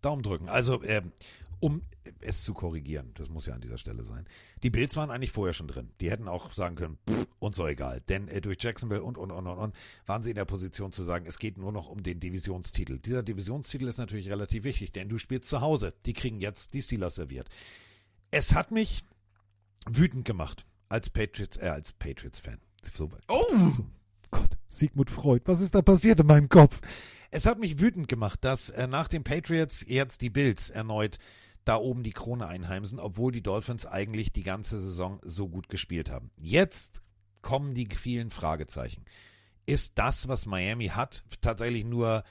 Daumen 0.00 0.22
drücken. 0.22 0.48
Also, 0.48 0.82
ähm, 0.84 1.12
um 1.60 1.82
es 2.20 2.42
zu 2.42 2.54
korrigieren, 2.54 3.10
das 3.14 3.28
muss 3.28 3.46
ja 3.46 3.54
an 3.54 3.60
dieser 3.60 3.78
Stelle 3.78 4.04
sein. 4.04 4.26
Die 4.62 4.70
Bills 4.70 4.96
waren 4.96 5.10
eigentlich 5.10 5.32
vorher 5.32 5.52
schon 5.52 5.68
drin. 5.68 5.90
Die 6.00 6.10
hätten 6.10 6.28
auch 6.28 6.52
sagen 6.52 6.76
können, 6.76 6.98
pff, 7.08 7.26
uns 7.38 7.56
so 7.56 7.66
egal. 7.66 8.00
Denn 8.08 8.28
äh, 8.28 8.40
durch 8.40 8.58
Jacksonville 8.60 9.02
und, 9.02 9.18
und, 9.18 9.30
und, 9.30 9.46
und, 9.46 9.58
und 9.58 9.74
waren 10.06 10.22
sie 10.22 10.30
in 10.30 10.36
der 10.36 10.44
Position 10.44 10.92
zu 10.92 11.02
sagen, 11.02 11.26
es 11.26 11.38
geht 11.38 11.58
nur 11.58 11.72
noch 11.72 11.88
um 11.88 12.02
den 12.02 12.20
Divisionstitel. 12.20 12.98
Dieser 12.98 13.22
Divisionstitel 13.22 13.86
ist 13.88 13.98
natürlich 13.98 14.30
relativ 14.30 14.64
wichtig, 14.64 14.92
denn 14.92 15.08
du 15.08 15.18
spielst 15.18 15.48
zu 15.48 15.60
Hause. 15.60 15.94
Die 16.06 16.12
kriegen 16.12 16.40
jetzt 16.40 16.74
die 16.74 16.82
Steelers 16.82 17.16
serviert. 17.16 17.48
Es 18.30 18.54
hat 18.54 18.70
mich 18.70 19.04
wütend 19.86 20.24
gemacht 20.24 20.66
als 20.88 21.10
Patriots, 21.10 21.56
äh, 21.56 21.68
als 21.68 21.92
Patriots-Fan. 21.92 22.58
So, 22.94 23.10
oh! 23.28 23.70
So, 23.76 23.86
Gott, 24.30 24.56
Sigmund 24.68 25.10
Freud, 25.10 25.42
was 25.46 25.60
ist 25.60 25.74
da 25.74 25.82
passiert 25.82 26.20
in 26.20 26.26
meinem 26.26 26.48
Kopf? 26.48 26.80
Es 27.30 27.46
hat 27.46 27.58
mich 27.58 27.78
wütend 27.78 28.08
gemacht, 28.08 28.42
dass 28.42 28.70
äh, 28.70 28.86
nach 28.86 29.08
den 29.08 29.24
Patriots 29.24 29.84
jetzt 29.86 30.22
die 30.22 30.30
Bills 30.30 30.70
erneut 30.70 31.18
da 31.64 31.76
oben 31.76 32.02
die 32.02 32.12
Krone 32.12 32.46
einheimsen, 32.46 32.98
obwohl 32.98 33.30
die 33.30 33.42
Dolphins 33.42 33.84
eigentlich 33.84 34.32
die 34.32 34.42
ganze 34.42 34.80
Saison 34.80 35.20
so 35.22 35.48
gut 35.48 35.68
gespielt 35.68 36.10
haben. 36.10 36.30
Jetzt 36.36 37.02
kommen 37.42 37.74
die 37.74 37.88
vielen 37.94 38.30
Fragezeichen. 38.30 39.04
Ist 39.66 39.98
das, 39.98 40.28
was 40.28 40.46
Miami 40.46 40.88
hat, 40.88 41.24
tatsächlich 41.42 41.84
nur 41.84 42.24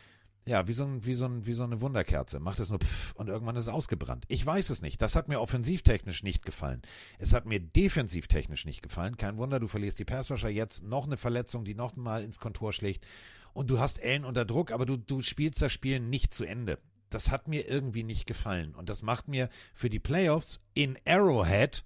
ja, 0.47 0.65
wie 0.65 0.73
so, 0.73 0.85
ein, 0.85 1.05
wie, 1.05 1.13
so 1.13 1.25
ein, 1.25 1.45
wie 1.45 1.53
so 1.53 1.63
eine 1.63 1.81
Wunderkerze. 1.81 2.39
Macht 2.39 2.59
es 2.61 2.69
nur 2.69 2.79
pff 2.79 3.13
und 3.15 3.27
irgendwann 3.27 3.57
ist 3.57 3.63
es 3.63 3.67
ausgebrannt. 3.67 4.23
Ich 4.29 4.45
weiß 4.45 4.69
es 4.69 4.81
nicht. 4.81 5.01
Das 5.01 5.15
hat 5.15 5.27
mir 5.27 5.41
offensivtechnisch 5.41 6.23
nicht 6.23 6.45
gefallen. 6.45 6.81
Es 7.19 7.33
hat 7.33 7.45
mir 7.45 7.59
defensivtechnisch 7.59 8.65
nicht 8.65 8.81
gefallen. 8.81 9.17
Kein 9.17 9.37
Wunder, 9.37 9.59
du 9.59 9.67
verlierst 9.67 9.99
die 9.99 10.05
Passrusher 10.05 10.49
jetzt. 10.49 10.83
Noch 10.83 11.05
eine 11.05 11.17
Verletzung, 11.17 11.65
die 11.65 11.75
noch 11.75 11.97
mal 11.97 12.23
ins 12.23 12.39
Kontor 12.39 12.71
schlägt. 12.71 13.05
Und 13.57 13.71
du 13.71 13.79
hast 13.79 13.97
Ellen 14.03 14.23
unter 14.23 14.45
Druck, 14.45 14.71
aber 14.71 14.85
du, 14.85 14.97
du 14.97 15.23
spielst 15.23 15.63
das 15.63 15.73
Spiel 15.73 15.99
nicht 15.99 16.31
zu 16.31 16.45
Ende. 16.45 16.77
Das 17.09 17.31
hat 17.31 17.47
mir 17.47 17.67
irgendwie 17.67 18.03
nicht 18.03 18.27
gefallen. 18.27 18.75
Und 18.75 18.88
das 18.88 19.01
macht 19.01 19.27
mir 19.27 19.49
für 19.73 19.89
die 19.89 19.97
Playoffs 19.97 20.61
in 20.75 20.95
Arrowhead 21.07 21.84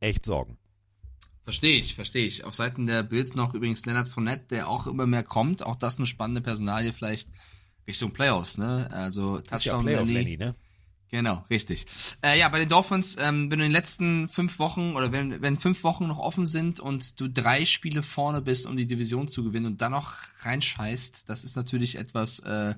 echt 0.00 0.26
Sorgen. 0.26 0.58
Verstehe 1.42 1.78
ich, 1.78 1.94
verstehe 1.94 2.26
ich. 2.26 2.44
Auf 2.44 2.54
Seiten 2.54 2.86
der 2.86 3.02
Bills 3.02 3.34
noch 3.34 3.54
übrigens 3.54 3.86
Leonard 3.86 4.08
Fournette, 4.08 4.44
der 4.50 4.68
auch 4.68 4.86
immer 4.86 5.06
mehr 5.06 5.22
kommt. 5.22 5.62
Auch 5.62 5.76
das 5.76 5.96
eine 5.96 6.04
spannende 6.04 6.42
Personalie 6.42 6.92
vielleicht 6.92 7.30
Richtung 7.86 8.12
Playoffs, 8.12 8.58
ne? 8.58 8.90
Also 8.90 9.38
Das 9.38 9.60
ist 9.60 9.64
ja 9.64 9.72
Touchdown 9.72 9.86
Playoff 9.86 10.00
Rally. 10.02 10.12
Lenny, 10.12 10.36
ne? 10.36 10.54
Genau, 11.10 11.44
richtig. 11.48 11.86
Äh, 12.20 12.38
ja, 12.38 12.48
bei 12.48 12.58
den 12.58 12.68
Dolphins, 12.68 13.16
ähm, 13.18 13.50
wenn 13.50 13.58
du 13.58 13.64
in 13.64 13.70
den 13.70 13.72
letzten 13.72 14.28
fünf 14.28 14.58
Wochen 14.58 14.96
oder 14.96 15.12
wenn, 15.12 15.40
wenn 15.40 15.56
fünf 15.56 15.84
Wochen 15.84 16.08
noch 16.08 16.18
offen 16.18 16.46
sind 16.46 16.80
und 16.80 17.20
du 17.20 17.28
drei 17.28 17.64
Spiele 17.64 18.02
vorne 18.02 18.42
bist, 18.42 18.66
um 18.66 18.76
die 18.76 18.86
Division 18.86 19.28
zu 19.28 19.44
gewinnen 19.44 19.66
und 19.66 19.80
dann 19.80 19.92
noch 19.92 20.14
reinscheißt, 20.40 21.28
das 21.28 21.44
ist 21.44 21.54
natürlich 21.54 21.96
etwas, 21.96 22.40
äh, 22.40 22.74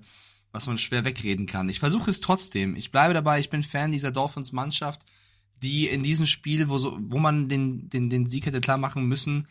was 0.53 0.67
man 0.67 0.77
schwer 0.77 1.05
wegreden 1.05 1.47
kann. 1.47 1.69
Ich 1.71 1.81
versuche 1.81 2.11
es 2.11 2.21
trotzdem. 2.21 2.77
Ich 2.77 2.91
bleibe 2.91 3.15
dabei, 3.15 3.41
ich 3.41 3.51
bin 3.51 3.63
Fan 3.63 3.93
dieser 3.93 4.11
Dolphins-Mannschaft, 4.11 5.01
die 5.63 5.89
in 5.89 6.03
diesem 6.03 6.27
Spiel, 6.27 6.69
wo, 6.69 6.77
so, 6.77 6.99
wo 7.01 7.19
man 7.19 7.49
den, 7.49 7.89
den, 7.89 8.11
den 8.11 8.27
Sieg 8.27 8.47
hätte 8.47 8.61
klar 8.61 8.79
machen 8.79 9.07
müssen, 9.07 9.49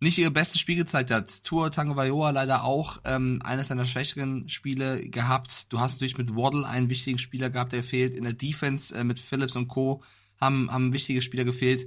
nicht 0.00 0.18
ihr 0.18 0.30
bestes 0.30 0.60
Spiel 0.60 0.76
gezeigt 0.76 1.10
hat. 1.10 1.44
Tour 1.44 1.70
Tango 1.70 1.94
Vailoa 1.94 2.30
leider 2.30 2.64
auch 2.64 3.00
ähm, 3.04 3.40
eines 3.44 3.68
seiner 3.68 3.84
schwächeren 3.84 4.48
Spiele 4.48 5.06
gehabt. 5.08 5.70
Du 5.70 5.78
hast 5.78 5.94
natürlich 5.94 6.16
mit 6.16 6.34
Waddle 6.34 6.66
einen 6.66 6.88
wichtigen 6.88 7.18
Spieler 7.18 7.50
gehabt, 7.50 7.72
der 7.72 7.84
fehlt. 7.84 8.14
In 8.14 8.24
der 8.24 8.32
Defense 8.32 8.94
äh, 8.94 9.04
mit 9.04 9.20
Phillips 9.20 9.56
und 9.56 9.68
Co. 9.68 10.02
haben, 10.40 10.70
haben 10.72 10.94
wichtige 10.94 11.20
Spieler 11.20 11.44
gefehlt. 11.44 11.86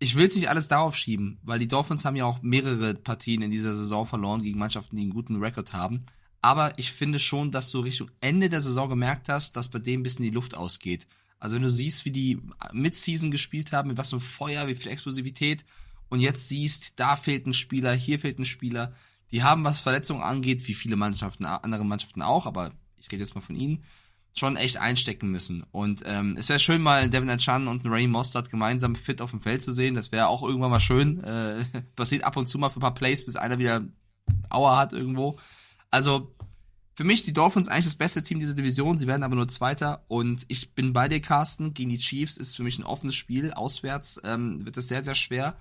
Ich 0.00 0.16
will 0.16 0.26
es 0.26 0.34
nicht 0.34 0.48
alles 0.48 0.66
darauf 0.66 0.96
schieben, 0.96 1.38
weil 1.44 1.60
die 1.60 1.68
Dolphins 1.68 2.04
haben 2.04 2.16
ja 2.16 2.24
auch 2.24 2.42
mehrere 2.42 2.94
Partien 2.94 3.40
in 3.42 3.52
dieser 3.52 3.74
Saison 3.74 4.04
verloren 4.04 4.42
gegen 4.42 4.58
Mannschaften, 4.58 4.96
die 4.96 5.02
einen 5.02 5.12
guten 5.12 5.36
Rekord 5.36 5.72
haben. 5.72 6.06
Aber 6.42 6.76
ich 6.78 6.92
finde 6.92 7.20
schon, 7.20 7.52
dass 7.52 7.70
du 7.70 7.80
Richtung 7.80 8.10
Ende 8.20 8.50
der 8.50 8.60
Saison 8.60 8.88
gemerkt 8.88 9.28
hast, 9.28 9.56
dass 9.56 9.68
bei 9.68 9.78
dem 9.78 10.00
ein 10.00 10.02
bisschen 10.02 10.24
die 10.24 10.30
Luft 10.30 10.56
ausgeht. 10.56 11.06
Also 11.38 11.54
wenn 11.54 11.62
du 11.62 11.70
siehst, 11.70 12.04
wie 12.04 12.10
die 12.10 12.40
Midseason 12.72 13.30
gespielt 13.30 13.72
haben, 13.72 13.88
mit 13.88 13.96
was 13.96 14.10
für 14.10 14.20
Feuer, 14.20 14.66
wie 14.66 14.74
viel 14.74 14.90
Explosivität, 14.90 15.64
und 16.08 16.20
jetzt 16.20 16.48
siehst, 16.48 16.98
da 17.00 17.16
fehlt 17.16 17.46
ein 17.46 17.54
Spieler, 17.54 17.92
hier 17.94 18.18
fehlt 18.18 18.38
ein 18.38 18.44
Spieler. 18.44 18.92
Die 19.30 19.42
haben, 19.42 19.64
was 19.64 19.80
Verletzungen 19.80 20.22
angeht, 20.22 20.66
wie 20.68 20.74
viele 20.74 20.96
Mannschaften, 20.96 21.44
andere 21.44 21.84
Mannschaften 21.84 22.22
auch, 22.22 22.46
aber 22.46 22.72
ich 22.98 23.10
rede 23.10 23.22
jetzt 23.22 23.34
mal 23.34 23.40
von 23.40 23.56
ihnen, 23.56 23.84
schon 24.36 24.56
echt 24.56 24.76
einstecken 24.76 25.30
müssen. 25.30 25.64
Und 25.70 26.02
ähm, 26.06 26.36
es 26.38 26.48
wäre 26.48 26.58
schön, 26.58 26.82
mal 26.82 27.08
Devin 27.08 27.30
Achan 27.30 27.68
und 27.68 27.86
Ray 27.86 28.06
Mostert 28.06 28.50
gemeinsam 28.50 28.96
fit 28.96 29.20
auf 29.20 29.30
dem 29.30 29.40
Feld 29.40 29.62
zu 29.62 29.72
sehen. 29.72 29.94
Das 29.94 30.12
wäre 30.12 30.26
auch 30.28 30.42
irgendwann 30.42 30.70
mal 30.70 30.80
schön. 30.80 31.22
Äh, 31.22 31.64
passiert 31.96 32.24
ab 32.24 32.36
und 32.36 32.48
zu 32.48 32.58
mal 32.58 32.70
für 32.70 32.78
ein 32.78 32.82
paar 32.82 32.94
Plays, 32.94 33.24
bis 33.24 33.36
einer 33.36 33.58
wieder 33.58 33.84
Auer 34.48 34.76
hat 34.76 34.92
irgendwo. 34.92 35.38
Also 35.90 36.34
für 36.94 37.04
mich 37.04 37.22
die 37.22 37.32
Dolphins 37.32 37.68
eigentlich 37.68 37.86
das 37.86 37.96
beste 37.96 38.22
Team 38.22 38.40
dieser 38.40 38.54
Division. 38.54 38.98
Sie 38.98 39.06
werden 39.06 39.22
aber 39.22 39.34
nur 39.34 39.48
Zweiter. 39.48 40.04
Und 40.08 40.44
ich 40.48 40.74
bin 40.74 40.92
bei 40.92 41.08
dir, 41.08 41.20
Carsten. 41.20 41.74
Gegen 41.74 41.90
die 41.90 41.98
Chiefs 41.98 42.36
ist 42.36 42.56
für 42.56 42.62
mich 42.62 42.78
ein 42.78 42.84
offenes 42.84 43.14
Spiel. 43.14 43.52
Auswärts 43.52 44.20
ähm, 44.24 44.64
wird 44.64 44.76
es 44.76 44.88
sehr, 44.88 45.02
sehr 45.02 45.14
schwer. 45.14 45.56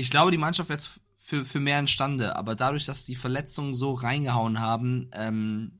Ich 0.00 0.10
glaube, 0.10 0.30
die 0.30 0.38
Mannschaft 0.38 0.70
wird 0.70 0.88
für, 1.16 1.44
für 1.44 1.60
mehr 1.60 1.78
imstande. 1.78 2.34
Aber 2.36 2.56
dadurch, 2.56 2.86
dass 2.86 3.04
die 3.04 3.14
Verletzungen 3.14 3.74
so 3.74 3.92
reingehauen 3.92 4.58
haben, 4.58 5.10
ähm, 5.12 5.78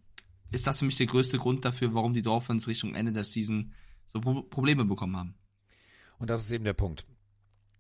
ist 0.50 0.66
das 0.66 0.78
für 0.78 0.84
mich 0.84 0.96
der 0.96 1.06
größte 1.06 1.38
Grund 1.38 1.64
dafür, 1.64 1.94
warum 1.94 2.12
die 2.12 2.22
Dolphins 2.22 2.68
Richtung 2.68 2.94
Ende 2.94 3.12
der 3.12 3.24
Season 3.24 3.72
so 4.06 4.20
Pro 4.20 4.42
Probleme 4.42 4.84
bekommen 4.84 5.16
haben. 5.16 5.34
Und 6.18 6.28
das 6.28 6.42
ist 6.42 6.52
eben 6.52 6.64
der 6.64 6.74
Punkt. 6.74 7.06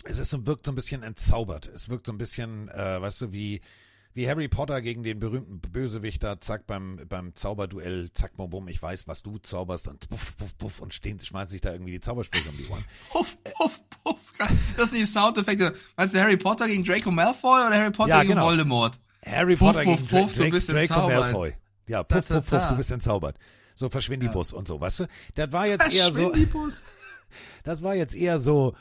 Es 0.04 0.18
ist 0.18 0.30
so, 0.30 0.46
wirkt 0.46 0.64
so 0.64 0.72
ein 0.72 0.76
bisschen 0.76 1.02
entzaubert. 1.02 1.66
Es 1.66 1.88
wirkt 1.90 2.06
so 2.06 2.12
ein 2.12 2.18
bisschen, 2.18 2.68
äh, 2.68 3.00
weißt 3.00 3.20
du, 3.20 3.32
wie, 3.32 3.60
wie 4.12 4.28
Harry 4.28 4.48
Potter 4.48 4.82
gegen 4.82 5.02
den 5.02 5.20
berühmten 5.20 5.60
Bösewichter, 5.60 6.40
zack, 6.40 6.66
beim, 6.66 7.00
beim 7.08 7.34
Zauberduell, 7.36 8.10
zack, 8.12 8.36
bum, 8.36 8.50
bum, 8.50 8.68
ich 8.68 8.82
weiß, 8.82 9.06
was 9.06 9.22
du 9.22 9.38
zauberst 9.38 9.86
und 9.88 10.08
puff, 10.08 10.36
puff, 10.36 10.58
puff 10.58 10.80
und 10.80 10.92
stehen, 10.94 11.20
schmeißen 11.20 11.50
sich 11.50 11.60
da 11.60 11.72
irgendwie 11.72 11.92
die 11.92 12.00
Zaubersprüche 12.00 12.48
um 12.48 12.56
die 12.56 12.66
Ohren. 12.66 12.84
Puff, 13.10 13.38
puff, 13.44 13.80
puff. 14.02 14.32
Das 14.76 14.90
sind 14.90 14.98
die 14.98 15.06
Soundeffekte. 15.06 15.74
Meinst 15.96 16.14
du 16.14 16.20
Harry 16.20 16.36
Potter 16.36 16.66
gegen 16.66 16.84
Draco 16.84 17.10
Malfoy 17.10 17.66
oder 17.66 17.76
Harry 17.76 17.90
Potter 17.90 18.10
Ja, 18.10 18.22
gegen 18.22 18.34
genau. 18.34 18.46
Voldemort? 18.46 18.98
Harry 19.24 19.54
Puff, 19.56 19.74
Potter 19.74 19.84
puff, 19.84 19.96
gegen 20.08 20.08
puff, 20.08 20.34
Dra 20.34 20.44
du 20.44 20.50
bist 20.50 20.68
Draco 20.68 20.80
entzaubert. 20.80 21.20
Malfoy. 21.20 21.52
Ja, 21.86 22.02
puff, 22.02 22.28
puff, 22.28 22.46
puff, 22.46 22.66
du 22.68 22.76
bist 22.76 22.90
entzaubert. 22.90 23.36
So 23.74 23.88
verschwind 23.88 24.22
die 24.22 24.28
Bus 24.28 24.52
und 24.52 24.66
so, 24.66 24.80
weißt 24.80 25.00
du? 25.00 25.06
Das 25.34 25.52
war 25.52 25.66
jetzt 25.68 25.94
eher 25.94 26.10
so. 26.12 26.32
Das 27.62 27.80
war 27.82 27.94
jetzt 27.94 28.14
eher 28.16 28.40
so, 28.40 28.74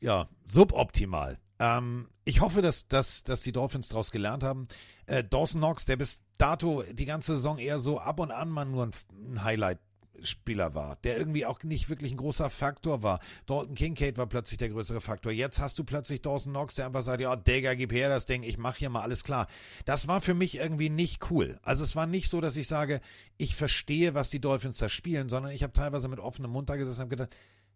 ja, 0.00 0.28
suboptimal. 0.46 1.38
Ähm, 1.58 2.08
ich 2.24 2.40
hoffe, 2.40 2.62
dass, 2.62 2.88
dass, 2.88 3.22
dass 3.22 3.42
die 3.42 3.52
Dolphins 3.52 3.88
daraus 3.88 4.10
gelernt 4.10 4.42
haben. 4.42 4.68
Äh, 5.06 5.24
Dawson 5.24 5.60
Knox, 5.60 5.84
der 5.84 5.96
bis 5.96 6.22
dato 6.38 6.82
die 6.90 7.04
ganze 7.04 7.36
Saison 7.36 7.58
eher 7.58 7.78
so 7.78 7.98
ab 8.00 8.20
und 8.20 8.30
an 8.30 8.48
mal 8.48 8.64
nur 8.64 8.86
ein, 8.86 8.92
ein 9.32 9.44
Highlight 9.44 9.78
Spieler 10.22 10.74
war, 10.74 10.96
der 10.96 11.16
irgendwie 11.18 11.46
auch 11.46 11.62
nicht 11.62 11.88
wirklich 11.88 12.12
ein 12.12 12.16
großer 12.16 12.50
Faktor 12.50 13.02
war. 13.02 13.20
Dalton 13.46 13.74
Kincaid 13.74 14.16
war 14.16 14.26
plötzlich 14.26 14.58
der 14.58 14.70
größere 14.70 15.00
Faktor. 15.00 15.32
Jetzt 15.32 15.58
hast 15.58 15.78
du 15.78 15.84
plötzlich 15.84 16.22
Dawson 16.22 16.52
Knox, 16.52 16.76
der 16.76 16.86
einfach 16.86 17.02
sagt, 17.02 17.20
ja, 17.20 17.34
Digga, 17.36 17.74
gib 17.74 17.92
her 17.92 18.08
das 18.08 18.26
Ding, 18.26 18.42
ich 18.42 18.58
mach 18.58 18.76
hier 18.76 18.90
mal 18.90 19.02
alles 19.02 19.24
klar. 19.24 19.46
Das 19.84 20.08
war 20.08 20.20
für 20.20 20.34
mich 20.34 20.56
irgendwie 20.56 20.88
nicht 20.88 21.30
cool. 21.30 21.58
Also 21.62 21.84
es 21.84 21.96
war 21.96 22.06
nicht 22.06 22.30
so, 22.30 22.40
dass 22.40 22.56
ich 22.56 22.68
sage, 22.68 23.00
ich 23.36 23.54
verstehe, 23.54 24.14
was 24.14 24.30
die 24.30 24.40
Dolphins 24.40 24.78
da 24.78 24.88
spielen, 24.88 25.28
sondern 25.28 25.52
ich 25.52 25.62
habe 25.62 25.72
teilweise 25.72 26.08
mit 26.08 26.20
offenem 26.20 26.52
Mund 26.52 26.70
da 26.70 26.76
gesessen 26.76 27.02
und 27.02 27.10
gedacht, 27.10 27.34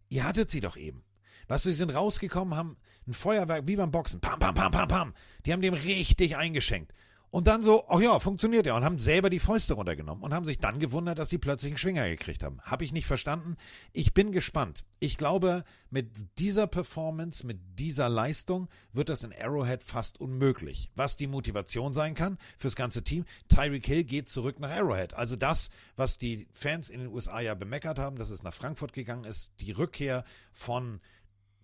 ihr 0.09 0.25
hattet 0.25 0.51
sie 0.51 0.61
doch 0.61 0.77
eben. 0.77 1.05
Weißt 1.49 1.65
du, 1.65 1.71
sie 1.71 1.77
sind 1.77 1.91
rausgekommen, 1.91 2.57
haben 2.57 2.77
ein 3.09 3.15
Feuerwerk 3.15 3.67
wie 3.67 3.77
beim 3.77 3.91
Boxen. 3.91 4.21
Pam, 4.21 4.39
pam, 4.39 4.55
pam, 4.55 4.71
pam, 4.71 4.89
pam. 4.89 5.15
Die 5.45 5.53
haben 5.53 5.63
dem 5.63 5.75
richtig 5.75 6.37
eingeschenkt. 6.37 6.93
Und 7.31 7.47
dann 7.47 7.63
so, 7.63 7.85
ach 7.89 8.01
ja, 8.01 8.19
funktioniert 8.21 8.65
ja. 8.65 8.75
Und 8.77 8.85
haben 8.85 8.99
selber 8.99 9.29
die 9.29 9.39
Fäuste 9.39 9.75
runtergenommen 9.75 10.25
und 10.25 10.33
haben 10.33 10.47
sich 10.47 10.59
dann 10.59 10.79
gewundert, 10.79 11.19
dass 11.19 11.29
sie 11.29 11.37
plötzlich 11.37 11.73
einen 11.73 11.79
Schwinger 11.79 12.09
gekriegt 12.09 12.43
haben. 12.43 12.59
Habe 12.63 12.85
ich 12.85 12.93
nicht 12.93 13.07
verstanden. 13.07 13.57
Ich 13.93 14.15
bin 14.15 14.33
gespannt. 14.33 14.85
Ich 14.99 15.19
glaube, 15.19 15.65
mit 15.91 16.39
dieser 16.39 16.67
Performance, 16.67 17.47
mit 17.47 17.59
dieser 17.79 18.09
Leistung 18.09 18.69
wird 18.95 19.11
das 19.11 19.25
in 19.25 19.35
Arrowhead 19.35 19.85
fast 19.85 20.21
unmöglich. 20.21 20.91
Was 20.95 21.17
die 21.17 21.27
Motivation 21.27 21.93
sein 21.93 22.15
kann 22.15 22.39
fürs 22.57 22.77
ganze 22.77 23.05
Team. 23.05 23.27
Tyreek 23.49 23.87
Hill 23.87 24.05
geht 24.05 24.31
zurück 24.31 24.59
nach 24.59 24.71
Arrowhead. 24.71 25.13
Also 25.13 25.37
das, 25.37 25.69
was 25.97 26.17
die 26.17 26.49
Fans 26.55 26.89
in 26.89 27.01
den 27.01 27.09
USA 27.09 27.41
ja 27.41 27.55
bemeckert 27.55 27.99
haben, 27.99 28.17
dass 28.17 28.31
es 28.31 28.43
nach 28.43 28.55
Frankfurt 28.55 28.95
gegangen 28.95 29.25
ist, 29.25 29.53
die 29.61 29.73
Rückkehr 29.73 30.25
von 30.53 31.01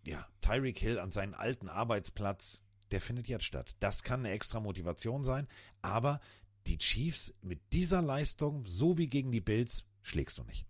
ja, 0.04 0.26
Tyreek 0.40 0.78
Hill 0.78 0.98
an 0.98 1.12
seinen 1.12 1.34
alten 1.34 1.68
Arbeitsplatz 1.68 2.62
der 2.94 3.00
findet 3.00 3.26
jetzt 3.26 3.44
statt. 3.44 3.74
Das 3.80 4.04
kann 4.04 4.20
eine 4.20 4.30
extra 4.30 4.60
Motivation 4.60 5.24
sein, 5.24 5.48
aber 5.82 6.20
die 6.68 6.78
Chiefs 6.78 7.34
mit 7.42 7.60
dieser 7.72 8.00
Leistung, 8.02 8.64
so 8.66 8.96
wie 8.98 9.08
gegen 9.08 9.32
die 9.32 9.40
Bills, 9.40 9.84
schlägst 10.02 10.38
du 10.38 10.44
nicht. 10.44 10.64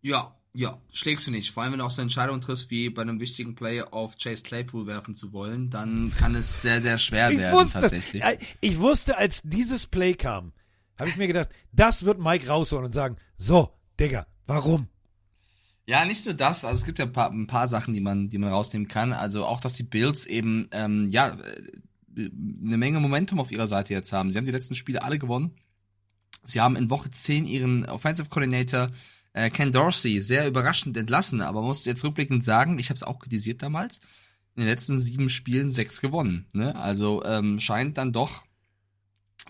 Ja, 0.00 0.34
ja, 0.54 0.80
schlägst 0.90 1.26
du 1.26 1.30
nicht. 1.30 1.52
Vor 1.52 1.62
allem, 1.62 1.72
wenn 1.72 1.80
du 1.80 1.84
auch 1.84 1.90
so 1.90 2.00
eine 2.00 2.04
Entscheidung 2.04 2.40
triffst, 2.40 2.70
wie 2.70 2.88
bei 2.88 3.02
einem 3.02 3.20
wichtigen 3.20 3.54
Play 3.54 3.82
auf 3.82 4.16
Chase 4.16 4.42
Claypool 4.42 4.86
werfen 4.86 5.14
zu 5.14 5.32
wollen, 5.32 5.68
dann 5.68 6.10
kann 6.16 6.34
es 6.34 6.62
sehr, 6.62 6.80
sehr 6.80 6.96
schwer 6.96 7.30
ich 7.30 7.38
werden, 7.38 7.54
wusste, 7.54 7.80
tatsächlich. 7.80 8.22
Ich 8.60 8.78
wusste, 8.78 9.18
als 9.18 9.42
dieses 9.44 9.86
Play 9.86 10.14
kam, 10.14 10.52
habe 10.98 11.10
ich 11.10 11.16
mir 11.16 11.26
gedacht, 11.26 11.50
das 11.72 12.04
wird 12.04 12.18
Mike 12.18 12.48
rausholen 12.48 12.86
und 12.86 12.92
sagen, 12.92 13.16
so, 13.36 13.74
Digga, 14.00 14.26
warum? 14.46 14.88
Ja, 15.88 16.04
nicht 16.04 16.26
nur 16.26 16.34
das, 16.34 16.66
also 16.66 16.78
es 16.78 16.84
gibt 16.84 16.98
ja 16.98 17.06
ein 17.06 17.14
paar, 17.14 17.30
ein 17.30 17.46
paar 17.46 17.66
Sachen, 17.66 17.94
die 17.94 18.02
man, 18.02 18.28
die 18.28 18.36
man 18.36 18.50
rausnehmen 18.50 18.88
kann. 18.88 19.14
Also 19.14 19.46
auch, 19.46 19.58
dass 19.58 19.72
die 19.72 19.84
Bills 19.84 20.26
eben, 20.26 20.68
ähm, 20.70 21.08
ja, 21.08 21.38
äh, 22.14 22.28
eine 22.62 22.76
Menge 22.76 23.00
Momentum 23.00 23.40
auf 23.40 23.50
ihrer 23.50 23.66
Seite 23.66 23.94
jetzt 23.94 24.12
haben. 24.12 24.30
Sie 24.30 24.36
haben 24.36 24.44
die 24.44 24.52
letzten 24.52 24.74
Spiele 24.74 25.02
alle 25.02 25.18
gewonnen. 25.18 25.54
Sie 26.44 26.60
haben 26.60 26.76
in 26.76 26.90
Woche 26.90 27.10
10 27.10 27.46
ihren 27.46 27.86
Offensive 27.86 28.28
Coordinator 28.28 28.90
äh, 29.32 29.48
Ken 29.48 29.72
Dorsey 29.72 30.20
sehr 30.20 30.46
überraschend 30.46 30.94
entlassen, 30.98 31.40
aber 31.40 31.60
man 31.60 31.68
muss 31.68 31.86
jetzt 31.86 32.04
rückblickend 32.04 32.44
sagen, 32.44 32.78
ich 32.78 32.90
habe 32.90 32.96
es 32.96 33.02
auch 33.02 33.18
kritisiert 33.18 33.62
damals, 33.62 34.00
in 34.56 34.64
den 34.64 34.68
letzten 34.68 34.98
sieben 34.98 35.30
Spielen 35.30 35.70
sechs 35.70 36.02
gewonnen. 36.02 36.44
Ne? 36.52 36.76
Also 36.76 37.24
ähm, 37.24 37.60
scheint 37.60 37.96
dann 37.96 38.12
doch 38.12 38.44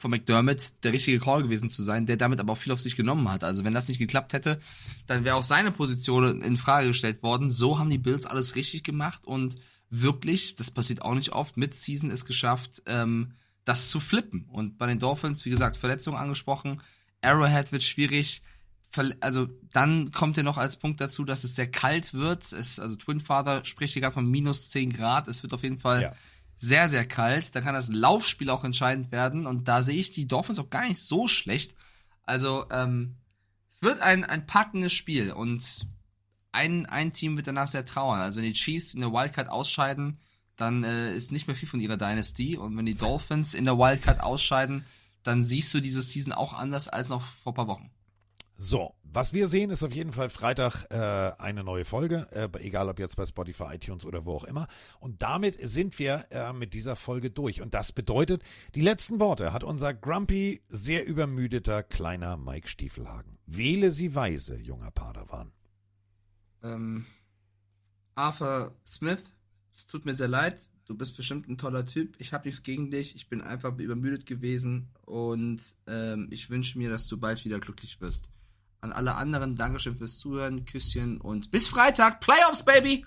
von 0.00 0.10
McDermott 0.10 0.84
der 0.84 0.92
richtige 0.92 1.18
Call 1.18 1.42
gewesen 1.42 1.68
zu 1.68 1.82
sein, 1.82 2.06
der 2.06 2.16
damit 2.16 2.40
aber 2.40 2.52
auch 2.52 2.58
viel 2.58 2.72
auf 2.72 2.80
sich 2.80 2.96
genommen 2.96 3.28
hat. 3.30 3.44
Also 3.44 3.64
wenn 3.64 3.74
das 3.74 3.88
nicht 3.88 3.98
geklappt 3.98 4.32
hätte, 4.32 4.60
dann 5.06 5.24
wäre 5.24 5.36
auch 5.36 5.42
seine 5.42 5.72
Position 5.72 6.42
in 6.42 6.56
Frage 6.56 6.88
gestellt 6.88 7.22
worden. 7.22 7.50
So 7.50 7.78
haben 7.78 7.90
die 7.90 7.98
Bills 7.98 8.26
alles 8.26 8.54
richtig 8.54 8.84
gemacht 8.84 9.24
und 9.24 9.56
wirklich, 9.90 10.56
das 10.56 10.70
passiert 10.70 11.02
auch 11.02 11.14
nicht 11.14 11.32
oft, 11.32 11.56
mit 11.56 11.74
Season 11.74 12.10
es 12.10 12.24
geschafft, 12.24 12.82
ähm, 12.86 13.32
das 13.64 13.90
zu 13.90 14.00
flippen. 14.00 14.46
Und 14.50 14.78
bei 14.78 14.86
den 14.86 14.98
Dolphins, 14.98 15.44
wie 15.44 15.50
gesagt, 15.50 15.76
Verletzungen 15.76 16.18
angesprochen, 16.18 16.80
Arrowhead 17.20 17.72
wird 17.72 17.82
schwierig. 17.82 18.42
Also 19.20 19.48
dann 19.72 20.12
kommt 20.12 20.38
ja 20.38 20.42
noch 20.42 20.56
als 20.56 20.78
Punkt 20.78 21.00
dazu, 21.00 21.24
dass 21.24 21.44
es 21.44 21.54
sehr 21.54 21.70
kalt 21.70 22.14
wird. 22.14 22.52
Es, 22.52 22.78
also 22.78 22.96
Twin 22.96 23.20
Father 23.20 23.64
spricht 23.64 23.92
hier 23.92 24.00
gerade 24.00 24.14
von 24.14 24.30
minus 24.30 24.70
10 24.70 24.92
Grad. 24.92 25.28
Es 25.28 25.42
wird 25.42 25.52
auf 25.52 25.62
jeden 25.62 25.78
Fall 25.78 26.02
ja 26.02 26.12
sehr, 26.58 26.88
sehr 26.88 27.06
kalt. 27.06 27.54
Da 27.54 27.60
kann 27.60 27.74
das 27.74 27.88
Laufspiel 27.88 28.50
auch 28.50 28.64
entscheidend 28.64 29.12
werden. 29.12 29.46
Und 29.46 29.68
da 29.68 29.82
sehe 29.82 29.98
ich 29.98 30.10
die 30.10 30.26
Dolphins 30.26 30.58
auch 30.58 30.70
gar 30.70 30.86
nicht 30.86 31.00
so 31.00 31.28
schlecht. 31.28 31.74
Also, 32.24 32.66
ähm, 32.70 33.16
es 33.70 33.80
wird 33.80 34.00
ein, 34.00 34.24
ein 34.24 34.46
packendes 34.46 34.92
Spiel. 34.92 35.32
Und 35.32 35.86
ein, 36.52 36.86
ein 36.86 37.12
Team 37.12 37.36
wird 37.36 37.46
danach 37.46 37.68
sehr 37.68 37.86
trauern. 37.86 38.20
Also, 38.20 38.38
wenn 38.38 38.46
die 38.46 38.52
Chiefs 38.52 38.92
in 38.92 39.00
der 39.00 39.12
Wildcard 39.12 39.48
ausscheiden, 39.48 40.18
dann 40.56 40.82
äh, 40.82 41.14
ist 41.14 41.30
nicht 41.30 41.46
mehr 41.46 41.56
viel 41.56 41.68
von 41.68 41.80
ihrer 41.80 41.96
Dynasty. 41.96 42.56
Und 42.56 42.76
wenn 42.76 42.86
die 42.86 42.96
Dolphins 42.96 43.54
in 43.54 43.64
der 43.64 43.78
Wildcard 43.78 44.20
ausscheiden, 44.20 44.84
dann 45.22 45.44
siehst 45.44 45.72
du 45.72 45.80
diese 45.80 46.02
Season 46.02 46.32
auch 46.32 46.52
anders 46.52 46.88
als 46.88 47.08
noch 47.08 47.22
vor 47.42 47.54
paar 47.54 47.68
Wochen. 47.68 47.90
So, 48.56 48.94
was 49.12 49.32
wir 49.32 49.48
sehen, 49.48 49.70
ist 49.70 49.82
auf 49.82 49.92
jeden 49.92 50.12
Fall 50.12 50.30
Freitag 50.30 50.84
äh, 50.90 50.96
eine 51.40 51.64
neue 51.64 51.84
Folge, 51.84 52.28
äh, 52.30 52.48
egal 52.60 52.88
ob 52.88 52.98
jetzt 52.98 53.16
bei 53.16 53.24
Spotify, 53.26 53.74
iTunes 53.74 54.04
oder 54.04 54.26
wo 54.26 54.34
auch 54.34 54.44
immer. 54.44 54.68
Und 55.00 55.22
damit 55.22 55.56
sind 55.60 55.98
wir 55.98 56.26
äh, 56.30 56.52
mit 56.52 56.74
dieser 56.74 56.96
Folge 56.96 57.30
durch. 57.30 57.62
Und 57.62 57.74
das 57.74 57.92
bedeutet, 57.92 58.42
die 58.74 58.80
letzten 58.80 59.18
Worte 59.18 59.52
hat 59.52 59.64
unser 59.64 59.94
grumpy, 59.94 60.62
sehr 60.68 61.06
übermüdeter 61.06 61.82
kleiner 61.82 62.36
Mike 62.36 62.68
Stiefelhagen. 62.68 63.38
Wähle 63.46 63.90
sie 63.92 64.14
weise, 64.14 64.58
junger 64.58 64.90
Padawan. 64.90 65.52
Ähm, 66.62 67.06
Arthur 68.14 68.74
Smith, 68.86 69.22
es 69.74 69.86
tut 69.86 70.04
mir 70.04 70.14
sehr 70.14 70.28
leid. 70.28 70.68
Du 70.86 70.96
bist 70.96 71.16
bestimmt 71.16 71.48
ein 71.48 71.58
toller 71.58 71.84
Typ. 71.84 72.16
Ich 72.18 72.32
habe 72.32 72.48
nichts 72.48 72.62
gegen 72.62 72.90
dich. 72.90 73.14
Ich 73.14 73.28
bin 73.28 73.40
einfach 73.40 73.78
übermüdet 73.78 74.26
gewesen 74.26 74.88
und 75.04 75.76
ähm, 75.86 76.28
ich 76.30 76.50
wünsche 76.50 76.78
mir, 76.78 76.90
dass 76.90 77.06
du 77.08 77.18
bald 77.18 77.44
wieder 77.44 77.60
glücklich 77.60 78.00
wirst. 78.00 78.30
An 78.80 78.92
alle 78.92 79.14
anderen, 79.16 79.56
Dankeschön 79.56 79.96
fürs 79.96 80.18
Zuhören, 80.18 80.64
Küsschen 80.64 81.20
und 81.20 81.50
bis 81.50 81.68
Freitag. 81.68 82.20
Playoffs, 82.20 82.64
Baby! 82.64 83.04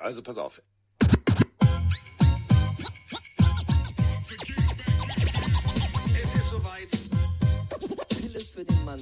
Also 0.00 0.22
pass 0.22 0.36
auf. 0.36 0.60
Es 6.14 6.34
ist 6.34 6.50
soweit. 6.50 6.90
Pille 8.08 8.40
für 8.40 8.64
den 8.64 8.84
Mann. 8.84 9.00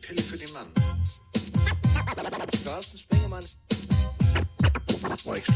Pille 0.00 0.22
für 0.22 0.38
den 0.38 0.52
Mann. 0.52 0.66
Carsten 2.64 2.98
Spengemann. 2.98 3.44
Mike 5.24 5.52